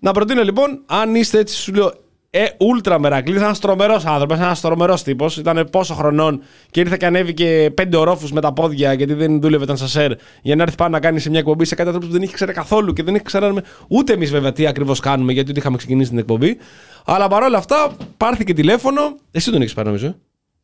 Να 0.00 0.12
προτείνω 0.12 0.42
λοιπόν, 0.42 0.82
αν 0.86 1.14
είστε 1.14 1.38
έτσι, 1.38 1.56
σου 1.56 1.72
λέω, 1.74 1.92
ε, 2.32 2.44
ούλτρα 2.58 2.98
μερακλής, 2.98 3.40
ένας 3.40 3.58
τρομερός 3.58 4.04
άνθρωπος, 4.04 4.38
ένας 4.38 4.60
τρομερός 4.60 5.02
τύπος. 5.02 5.36
Ήταν 5.36 5.68
πόσο 5.72 5.94
χρονών 5.94 6.42
και 6.70 6.80
ήρθε 6.80 6.96
και 6.96 7.06
ανέβηκε 7.06 7.70
πέντε 7.74 7.96
ορόφους 7.96 8.32
με 8.32 8.40
τα 8.40 8.52
πόδια 8.52 8.92
γιατί 8.92 9.14
δεν 9.14 9.40
δούλευε 9.40 9.66
τον 9.66 9.76
σασέρ 9.76 10.12
για 10.42 10.56
να 10.56 10.62
έρθει 10.62 10.76
πάνω 10.76 10.90
να 10.90 11.00
κάνει 11.00 11.20
σε 11.20 11.30
μια 11.30 11.38
εκπομπή 11.38 11.64
σε 11.64 11.74
κάτι 11.74 11.88
άνθρωπο 11.88 12.06
που 12.06 12.12
δεν 12.12 12.22
είχε 12.22 12.34
ξέρει 12.34 12.52
καθόλου 12.52 12.92
και 12.92 13.02
δεν 13.02 13.14
είχε 13.14 13.24
ξέραμε 13.24 13.62
ούτε 13.88 14.12
εμείς 14.12 14.30
βέβαια 14.30 14.52
τι 14.52 14.66
ακριβώς 14.66 15.00
κάνουμε 15.00 15.32
γιατί 15.32 15.50
ούτε 15.50 15.60
είχαμε 15.60 15.76
ξεκινήσει 15.76 16.10
την 16.10 16.18
εκπομπή. 16.18 16.56
Αλλά 17.04 17.28
παρόλα 17.28 17.58
αυτά 17.58 17.90
πάρθηκε 18.16 18.52
τηλέφωνο. 18.52 19.16
Εσύ 19.30 19.50
τον 19.50 19.62
είχε 19.62 19.74
πάρει 19.74 19.86
νομίζω. 19.86 20.06
ε; 20.06 20.14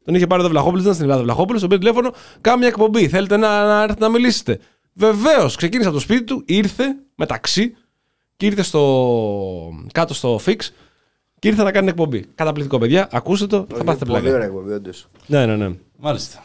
Τον 0.04 0.14
είχε 0.14 0.26
πάρει 0.26 0.44
ο 0.44 0.48
Βλαχόπουλο, 0.48 0.82
δεν 0.82 0.92
ήταν 0.92 0.94
στην 0.94 1.04
Ελλάδα 1.04 1.20
ο 1.20 1.24
Βλαχόπουλο, 1.24 1.58
τον 1.58 1.68
πήρε 1.68 1.80
τηλέφωνο, 1.80 2.12
κάνω 2.40 2.58
μια 2.58 2.68
εκπομπή. 2.68 3.08
Θέλετε 3.08 3.36
να, 3.36 3.66
να 3.66 3.82
έρθετε 3.82 4.00
να 4.00 4.08
μιλήσετε. 4.08 4.58
Βεβαίως, 4.92 5.56
ξεκίνησε 5.56 5.88
από 5.88 5.96
το 5.96 6.02
σπίτι 6.02 6.24
του, 6.24 6.42
ήρθε 6.46 6.84
με 7.14 7.26
ταξί 7.26 7.74
και 8.36 8.46
ήρθε 8.46 8.62
στο, 8.62 8.82
κάτω 9.92 10.14
στο 10.14 10.40
fix 10.46 10.56
και 11.38 11.48
ήρθε 11.48 11.62
να 11.62 11.70
κάνει 11.72 11.88
εκπομπή. 11.88 12.24
Καταπληκτικό, 12.34 12.78
παιδιά. 12.78 13.08
Ακούστε 13.12 13.46
το, 13.46 13.66
θα 13.76 13.84
πάθετε 13.84 14.04
Πολύ 14.04 14.20
πλάκα. 14.20 14.34
ωραία 14.36 14.46
εκπομπή, 14.46 14.72
όντως. 14.72 15.06
Ναι, 15.26 15.46
ναι, 15.46 15.56
ναι. 15.56 15.74
Μάλιστα. 15.98 16.40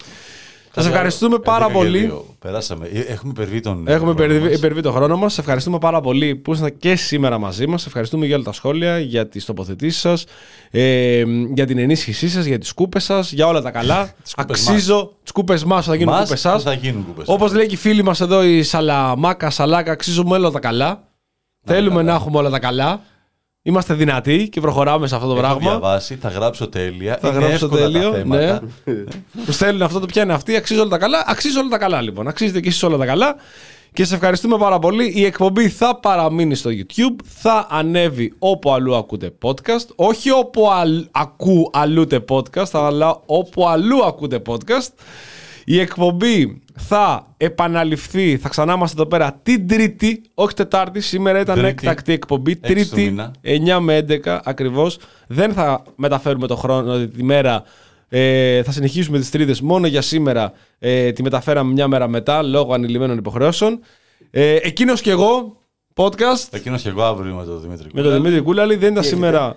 Σας 0.75 0.85
ευχαριστούμε 0.85 1.39
πάρα 1.39 1.65
Έντεκα 1.65 1.79
και 1.79 1.85
πολύ. 1.85 1.99
δύο. 1.99 2.25
Περάσαμε. 2.39 2.87
Ε, 2.93 2.99
Έχουμε 2.99 3.31
υπερβεί 3.35 3.59
τον. 3.59 3.87
Έχουμε 3.87 3.97
χρόνο 3.97 4.11
υπερβεί, 4.11 4.39
μας. 4.47 4.57
υπερβεί 4.57 4.81
το 4.81 4.91
χρόνο 4.91 5.17
μας. 5.17 5.33
Σε 5.33 5.39
ευχαριστούμε 5.41 5.77
πάρα 5.77 6.01
πολύ 6.01 6.35
που 6.35 6.51
ήσασταν 6.51 6.77
και 6.77 6.95
σήμερα 6.95 7.37
μαζί 7.37 7.67
μας. 7.67 7.85
Ευχαριστούμε 7.85 8.25
για 8.25 8.35
όλα 8.35 8.43
τα 8.43 8.51
σχόλια, 8.51 8.99
για 8.99 9.27
τις 9.27 9.45
τοποθετήσεις 9.45 10.01
σας, 10.01 10.25
ε, 10.71 11.23
για 11.53 11.65
την 11.65 11.77
ενίσχυσή 11.77 12.29
σας, 12.29 12.45
για 12.45 12.57
τις 12.57 12.73
κούπες 12.73 13.03
σας, 13.03 13.31
για 13.31 13.47
όλα 13.47 13.61
τα 13.61 13.71
καλά. 13.71 14.01
κούπες 14.37 14.67
Αξίζω. 14.69 15.13
Τις 15.23 15.31
κούπες 15.31 15.63
μας 15.63 15.85
θα 15.85 15.95
γίνουν 15.95 16.13
Μας 16.13 16.23
κούπες 16.23 16.39
σας. 16.39 16.63
θα 16.63 16.73
γίνουν 16.73 17.05
κούπες. 17.05 17.25
Όπως 17.27 17.53
λέει 17.53 17.65
και 17.65 17.73
η 17.73 17.77
φίλη 17.77 18.03
μας 18.03 18.21
εδώ 18.21 18.43
η 18.43 18.63
Σαλαμάκα, 18.63 19.49
Σαλάκα, 19.49 19.91
αξίζουμε 19.91 20.35
όλα 20.37 20.51
τα 20.51 20.59
καλά. 20.59 21.07
Θέλουμε 21.65 22.01
να 22.01 22.13
έχουμε 22.13 22.37
όλα 22.37 22.49
τα 22.49 22.59
καλά. 22.59 23.01
Είμαστε 23.63 23.93
δυνατοί 23.93 24.49
και 24.49 24.61
προχωράμε 24.61 25.07
σε 25.07 25.15
αυτό 25.15 25.27
το 25.27 25.33
Έχω 25.33 25.41
πράγμα. 25.41 25.59
διαβάσει, 25.69 26.15
θα 26.15 26.29
γράψω 26.29 26.67
τέλεια. 26.69 27.17
Θα 27.21 27.27
είναι 27.27 27.37
γράψω 27.37 27.65
εύκολα 27.65 27.81
τα 27.81 27.91
τέλειο. 27.91 28.09
Ναι. 28.11 28.17
θέματα. 28.17 28.61
Που 29.45 29.51
στέλνουν 29.51 29.81
αυτό 29.81 29.99
το 29.99 30.05
πιάνει 30.05 30.31
αυτή, 30.31 30.55
αξίζει 30.55 30.79
όλα 30.79 30.89
τα 30.89 30.97
καλά. 30.97 31.23
Αξίζει 31.27 31.57
όλα 31.57 31.69
τα 31.69 31.77
καλά 31.77 32.01
λοιπόν. 32.01 32.27
Αξίζετε 32.27 32.59
και 32.59 32.67
εσείς 32.67 32.83
όλα 32.83 32.97
τα 32.97 33.05
καλά. 33.05 33.35
Και 33.93 34.05
σε 34.05 34.15
ευχαριστούμε 34.15 34.57
πάρα 34.57 34.79
πολύ. 34.79 35.11
Η 35.15 35.25
εκπομπή 35.25 35.69
θα 35.69 35.95
παραμείνει 35.99 36.55
στο 36.55 36.69
YouTube. 36.73 37.15
Θα 37.41 37.67
ανέβει 37.69 38.33
όπου 38.39 38.71
αλλού 38.73 38.95
ακούτε 38.95 39.33
podcast. 39.41 39.85
Όχι 39.95 40.31
όπου 40.31 40.71
αλ- 40.71 41.05
ακού 41.11 41.69
αλλούτε 41.73 42.23
podcast, 42.29 42.69
αλλά 42.71 43.21
όπου 43.25 43.67
αλλού 43.67 44.05
ακούτε 44.05 44.41
podcast. 44.47 44.89
Η 45.71 45.79
εκπομπή 45.79 46.61
θα 46.75 47.33
επαναληφθεί, 47.37 48.37
θα 48.37 48.49
ξανά 48.49 48.73
είμαστε 48.73 49.01
εδώ 49.01 49.09
πέρα 49.09 49.39
την 49.43 49.67
Τρίτη, 49.67 50.21
όχι 50.33 50.53
Τετάρτη. 50.53 51.01
Σήμερα 51.01 51.39
ήταν 51.39 51.55
Τρίτη, 51.55 51.69
έκτακτη 51.69 52.13
εκπομπή. 52.13 52.51
έξι 52.51 52.89
του 52.89 52.95
Τρίτη, 52.95 53.09
μήνα. 53.09 53.31
9 53.41 53.79
με 53.79 54.05
11 54.25 54.39
ακριβώς. 54.43 54.97
Δεν 55.27 55.53
θα 55.53 55.83
μεταφέρουμε 55.95 56.47
το 56.47 56.55
χρόνο, 56.55 57.07
τη 57.07 57.23
μέρα. 57.23 57.63
Ε, 58.09 58.63
θα 58.63 58.71
συνεχίσουμε 58.71 59.19
τις 59.19 59.29
τρίτες 59.29 59.61
μόνο 59.61 59.87
για 59.87 60.01
σήμερα. 60.01 60.53
Ε, 60.79 61.11
τη 61.11 61.23
μεταφέραμε 61.23 61.71
μια 61.71 61.87
μέρα 61.87 62.07
μετά 62.07 62.41
λόγω 62.41 62.73
ανηλυμένων 62.73 63.17
υποχρεώσεων. 63.17 63.79
Ε, 64.31 64.55
εκείνος 64.55 65.01
και 65.01 65.11
εγώ, 65.11 65.57
podcast, 65.95 66.47
Εκείνος 66.51 66.81
και 66.81 66.89
εγώ 66.89 67.03
αύριο 67.03 67.35
με 67.35 67.45
τον 67.45 67.61
Δημήτρη 67.61 67.89
με 67.93 68.01
τον 68.01 68.13
Δημήτρη 68.13 68.41
Κούλαλη. 68.41 68.75
Δεν 68.75 68.91
ήταν 68.91 69.03
σήμερα. 69.03 69.55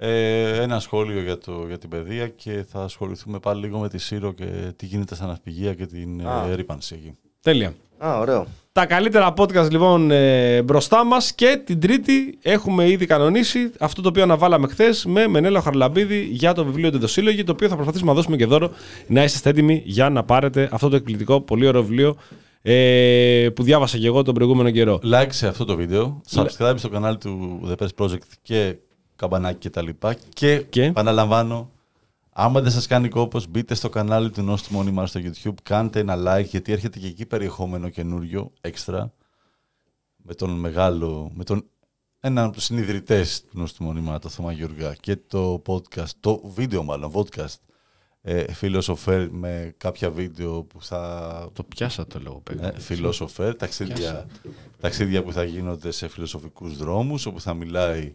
Ε, 0.00 0.62
ένα 0.62 0.80
σχόλιο 0.80 1.22
για, 1.22 1.38
το, 1.38 1.64
για 1.66 1.78
την 1.78 1.88
παιδεία 1.88 2.28
και 2.28 2.64
θα 2.70 2.82
ασχοληθούμε 2.82 3.38
πάλι 3.38 3.60
λίγο 3.60 3.78
με 3.78 3.88
τη 3.88 3.98
Σύρο 3.98 4.32
και 4.32 4.44
τι 4.76 4.86
γίνεται 4.86 5.14
στα 5.14 5.26
ναυπηγεία 5.26 5.74
και 5.74 5.86
την 5.86 6.26
Α. 6.26 6.46
ε, 6.50 6.54
ρήπανση 6.54 6.94
εκεί. 6.94 7.14
Τέλεια. 7.42 7.74
Α, 7.98 8.18
ωραίο. 8.18 8.46
Τα 8.72 8.86
καλύτερα 8.86 9.34
podcast 9.36 9.70
λοιπόν 9.70 10.10
ε, 10.10 10.62
μπροστά 10.62 11.04
μας 11.04 11.32
και 11.32 11.60
την 11.64 11.80
Τρίτη 11.80 12.38
έχουμε 12.42 12.90
ήδη 12.90 13.06
κανονίσει 13.06 13.72
αυτό 13.78 14.02
το 14.02 14.08
οποίο 14.08 14.22
αναβάλαμε 14.22 14.68
χθες 14.68 15.04
με 15.04 15.26
Μενέλα 15.26 15.60
Χαρλαμπίδη 15.60 16.20
για 16.20 16.52
το 16.52 16.64
βιβλίο 16.64 16.90
Τεντοσύλλογη, 16.90 17.44
το 17.44 17.52
οποίο 17.52 17.68
θα 17.68 17.74
προσπαθήσουμε 17.74 18.10
να 18.10 18.16
δώσουμε 18.16 18.36
και 18.36 18.46
δώρο 18.46 18.70
να 19.06 19.24
είσαστε 19.24 19.50
έτοιμοι 19.50 19.82
για 19.84 20.10
να 20.10 20.24
πάρετε 20.24 20.68
αυτό 20.72 20.88
το 20.88 20.96
εκπληκτικό, 20.96 21.40
πολύ 21.40 21.66
ωραίο 21.66 21.82
βιβλίο 21.82 22.16
ε, 22.62 23.48
που 23.54 23.62
διάβασα 23.62 23.98
και 23.98 24.06
εγώ 24.06 24.22
τον 24.22 24.34
προηγούμενο 24.34 24.70
καιρό. 24.70 25.00
Like 25.12 25.28
σε 25.28 25.46
αυτό 25.46 25.64
το 25.64 25.76
βίντεο, 25.76 26.20
subscribe 26.30 26.74
στο 26.76 26.88
κανάλι 26.88 27.16
του 27.16 27.60
The 27.68 27.84
Press 27.84 28.04
Project 28.04 28.18
και 28.42 28.74
καμπανάκι 29.18 29.58
και 29.58 29.70
τα 29.70 29.82
λοιπά 29.82 30.14
και, 30.14 30.60
Και; 30.60 30.84
επαναλαμβάνω, 30.84 31.70
άμα 32.32 32.60
δεν 32.60 32.70
σας 32.70 32.86
κάνει 32.86 33.08
κόπος 33.08 33.46
μπείτε 33.46 33.74
στο 33.74 33.88
κανάλι 33.88 34.30
του 34.30 34.42
Νόστιμου 34.42 34.78
Όνειμα 34.78 35.06
στο 35.06 35.20
YouTube, 35.22 35.54
κάντε 35.62 36.00
ένα 36.00 36.16
like 36.16 36.44
γιατί 36.44 36.72
έρχεται 36.72 36.98
και 36.98 37.06
εκεί 37.06 37.26
περιεχόμενο 37.26 37.88
καινούριο, 37.88 38.52
έξτρα, 38.60 39.12
με 40.16 40.34
τον 40.34 40.50
μεγάλο, 40.50 41.30
με 41.34 41.44
τον 41.44 41.64
έναν 42.20 42.44
από 42.44 42.54
τους 42.54 42.64
συνειδητές 42.64 43.42
του 43.42 43.58
Νόστιμου 43.58 43.88
Όνειμα, 43.88 44.18
το 44.18 44.28
Θωμά 44.28 44.52
Γιουργά 44.52 44.94
και 45.00 45.16
το 45.16 45.62
podcast, 45.66 46.10
το 46.20 46.40
βίντεο 46.44 46.82
μάλλον, 46.82 47.12
podcast, 47.14 47.56
ε, 48.20 48.52
Φιλοσοφέρ 48.52 49.30
με 49.30 49.74
κάποια 49.76 50.10
βίντεο 50.10 50.62
που 50.62 50.82
θα... 50.82 51.50
Το 51.52 51.62
πιάσα 51.62 52.06
το 52.06 52.18
λόγο 52.22 52.40
παιδί. 52.40 52.66
Ε, 52.66 52.78
Φιλοσοφέρ, 52.78 53.56
ταξίδια, 53.56 54.26
ταξίδια 54.80 55.22
που 55.22 55.32
θα 55.32 55.44
γίνονται 55.44 55.90
σε 55.90 56.08
φιλοσοφικούς 56.08 56.76
δρόμους, 56.76 57.26
όπου 57.26 57.40
θα 57.40 57.54
μιλάει 57.54 58.14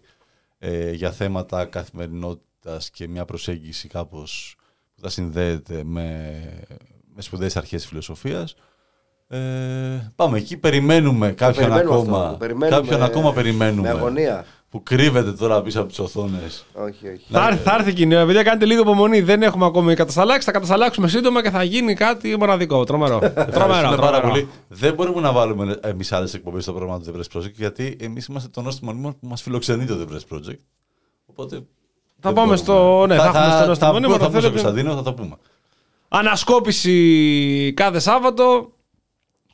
ε, 0.66 0.92
για 0.92 1.12
θέματα 1.12 1.66
καθημερινότητας 1.66 2.90
και 2.90 3.08
μια 3.08 3.26
προσέγγιση 3.26 3.88
κάπως 3.88 4.56
που 4.96 5.02
θα 5.02 5.10
συνδέεται 5.10 5.84
με, 5.84 6.40
με 7.16 7.22
σπουδαίες 7.22 7.58
αρχές 7.58 7.82
της 7.82 7.90
φιλοσοφίας. 7.90 8.56
Ε, 9.28 9.38
πάμε 10.16 10.38
εκεί, 10.38 10.58
περιμένουμε 10.58 11.32
κάποιον 11.32 11.70
περιμένουμε 11.70 11.96
ακόμα, 11.96 12.18
αυτό, 12.18 12.32
το 12.32 12.38
περιμένουμε 12.38 12.78
κάποιον 12.80 13.04
ακόμα 13.04 13.34
περιμένουμε 13.34 13.82
με 13.82 13.90
αγωνία. 13.90 14.46
Που 14.74 14.84
κρύβεται 14.84 15.32
τώρα 15.32 15.62
πίσω 15.62 15.80
από 15.80 15.88
τις 15.90 16.00
οθόνες. 16.00 16.66
Όχι, 16.74 17.08
όχι. 17.08 17.26
Θα, 17.32 17.48
έρθει- 17.48 17.64
θα 17.64 17.76
έρθει 17.80 17.94
και 17.94 18.02
η 18.02 18.06
νέα, 18.06 18.26
παιδιά. 18.26 18.44
Κάντε 18.44 18.66
λίγο 18.66 18.82
υπομονή. 18.82 19.22
Δεν 19.22 19.42
έχουμε 19.44 19.66
ακόμη 19.66 19.96
κατασταλάξει. 19.96 20.46
Θα 20.46 20.52
κατασταλάξουμε 20.52 21.08
σύντομα 21.08 21.42
και 21.42 21.50
θα 21.50 21.64
γίνει 21.64 21.94
κάτι 21.94 22.36
μοναδικό. 22.40 22.84
Τρομερό. 22.84 23.20
τρομερό. 23.20 23.44
Ευχαριστούμε 23.48 23.96
πάρα 23.96 24.20
τρομερό. 24.20 24.30
πολύ. 24.30 24.48
Δεν 24.68 24.94
μπορούμε 24.94 25.22
να 25.22 25.32
βάλουμε 25.32 25.78
εμείς 25.84 26.12
άλλες 26.12 26.34
εκπομπές 26.34 26.64
στο 26.64 26.74
πρόγραμμα 26.74 27.00
του 27.02 27.12
The 27.12 27.18
Press 27.20 27.38
Project, 27.40 27.52
γιατί 27.54 27.98
εμείς 28.02 28.26
είμαστε 28.26 28.50
το 28.50 28.62
νόστιμο 28.62 28.92
μόνιμο 28.92 29.16
που 29.20 29.28
μας 29.28 29.42
φιλοξενεί 29.42 29.86
το 29.86 29.98
The 30.02 30.14
Press 30.14 30.36
Project. 30.38 30.60
Οπότε. 31.26 31.56
Θα 31.56 31.64
δεν 32.20 32.34
πάμε 32.34 32.34
μπορούμε. 32.34 32.56
στο- 32.56 33.06
ναι, 33.08 33.16
θα 33.16 33.26
έχουμε 33.26 33.56
στο 33.58 33.66
νόστιμο 33.66 33.76
θα, 33.76 33.92
μόνιμο, 33.94 34.14
θα, 34.14 34.20
θα 34.20 34.26
πούμε 34.28 34.40
στο 34.40 34.50
θέλετε. 34.50 34.62
Κωνσταντίνο, 34.62 34.96
θα 34.96 35.04
το 35.04 35.14
πούμε. 35.14 35.36
Ανασκόπηση 36.08 37.74
κάθε 37.76 38.00
Σάββατο. 38.00 38.72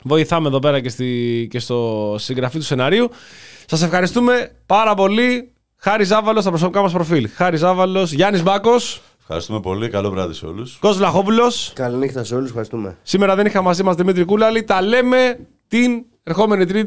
Βοηθάμε 0.03 0.47
εδώ 0.47 0.59
πέρα 0.59 0.79
και, 0.79 0.89
στη, 0.89 1.47
και 1.49 1.59
στο 1.59 2.15
συγγραφή 2.19 2.57
του 2.57 2.63
σεναρίου. 2.63 3.09
Σας 3.69 3.81
ευχαριστούμε 3.81 4.51
πάρα 4.65 4.93
πολύ. 4.93 5.51
Χάρη 5.77 6.03
Ζάβαλος 6.03 6.41
στα 6.41 6.51
προσωπικά 6.51 6.81
μας 6.81 6.91
προφίλ. 6.91 7.29
Χάρη 7.35 7.57
Ζάβαλος, 7.57 8.11
Γιάννης 8.11 8.43
Μπάκος, 8.43 9.01
Ευχαριστούμε 9.19 9.59
πολύ. 9.59 9.89
Καλό 9.89 10.09
βράδυ 10.09 10.33
σε 10.33 10.45
όλους. 10.45 10.77
Κώστας 10.79 10.97
Βλαχόπουλος. 10.97 11.71
Καληνύχτα 11.75 12.23
σε 12.23 12.35
όλους, 12.35 12.47
ευχαριστούμε. 12.47 12.97
Σήμερα 13.03 13.35
δεν 13.35 13.45
είχα 13.45 13.61
μαζί 13.61 13.83
μας 13.83 13.95
Δημήτρη 13.95 14.25
Κούλαλη. 14.25 14.63
Τα 14.63 14.81
λέμε 14.81 15.39
την 15.67 16.05
ερχόμενη 16.23 16.61
Τρίτη. 16.65 16.77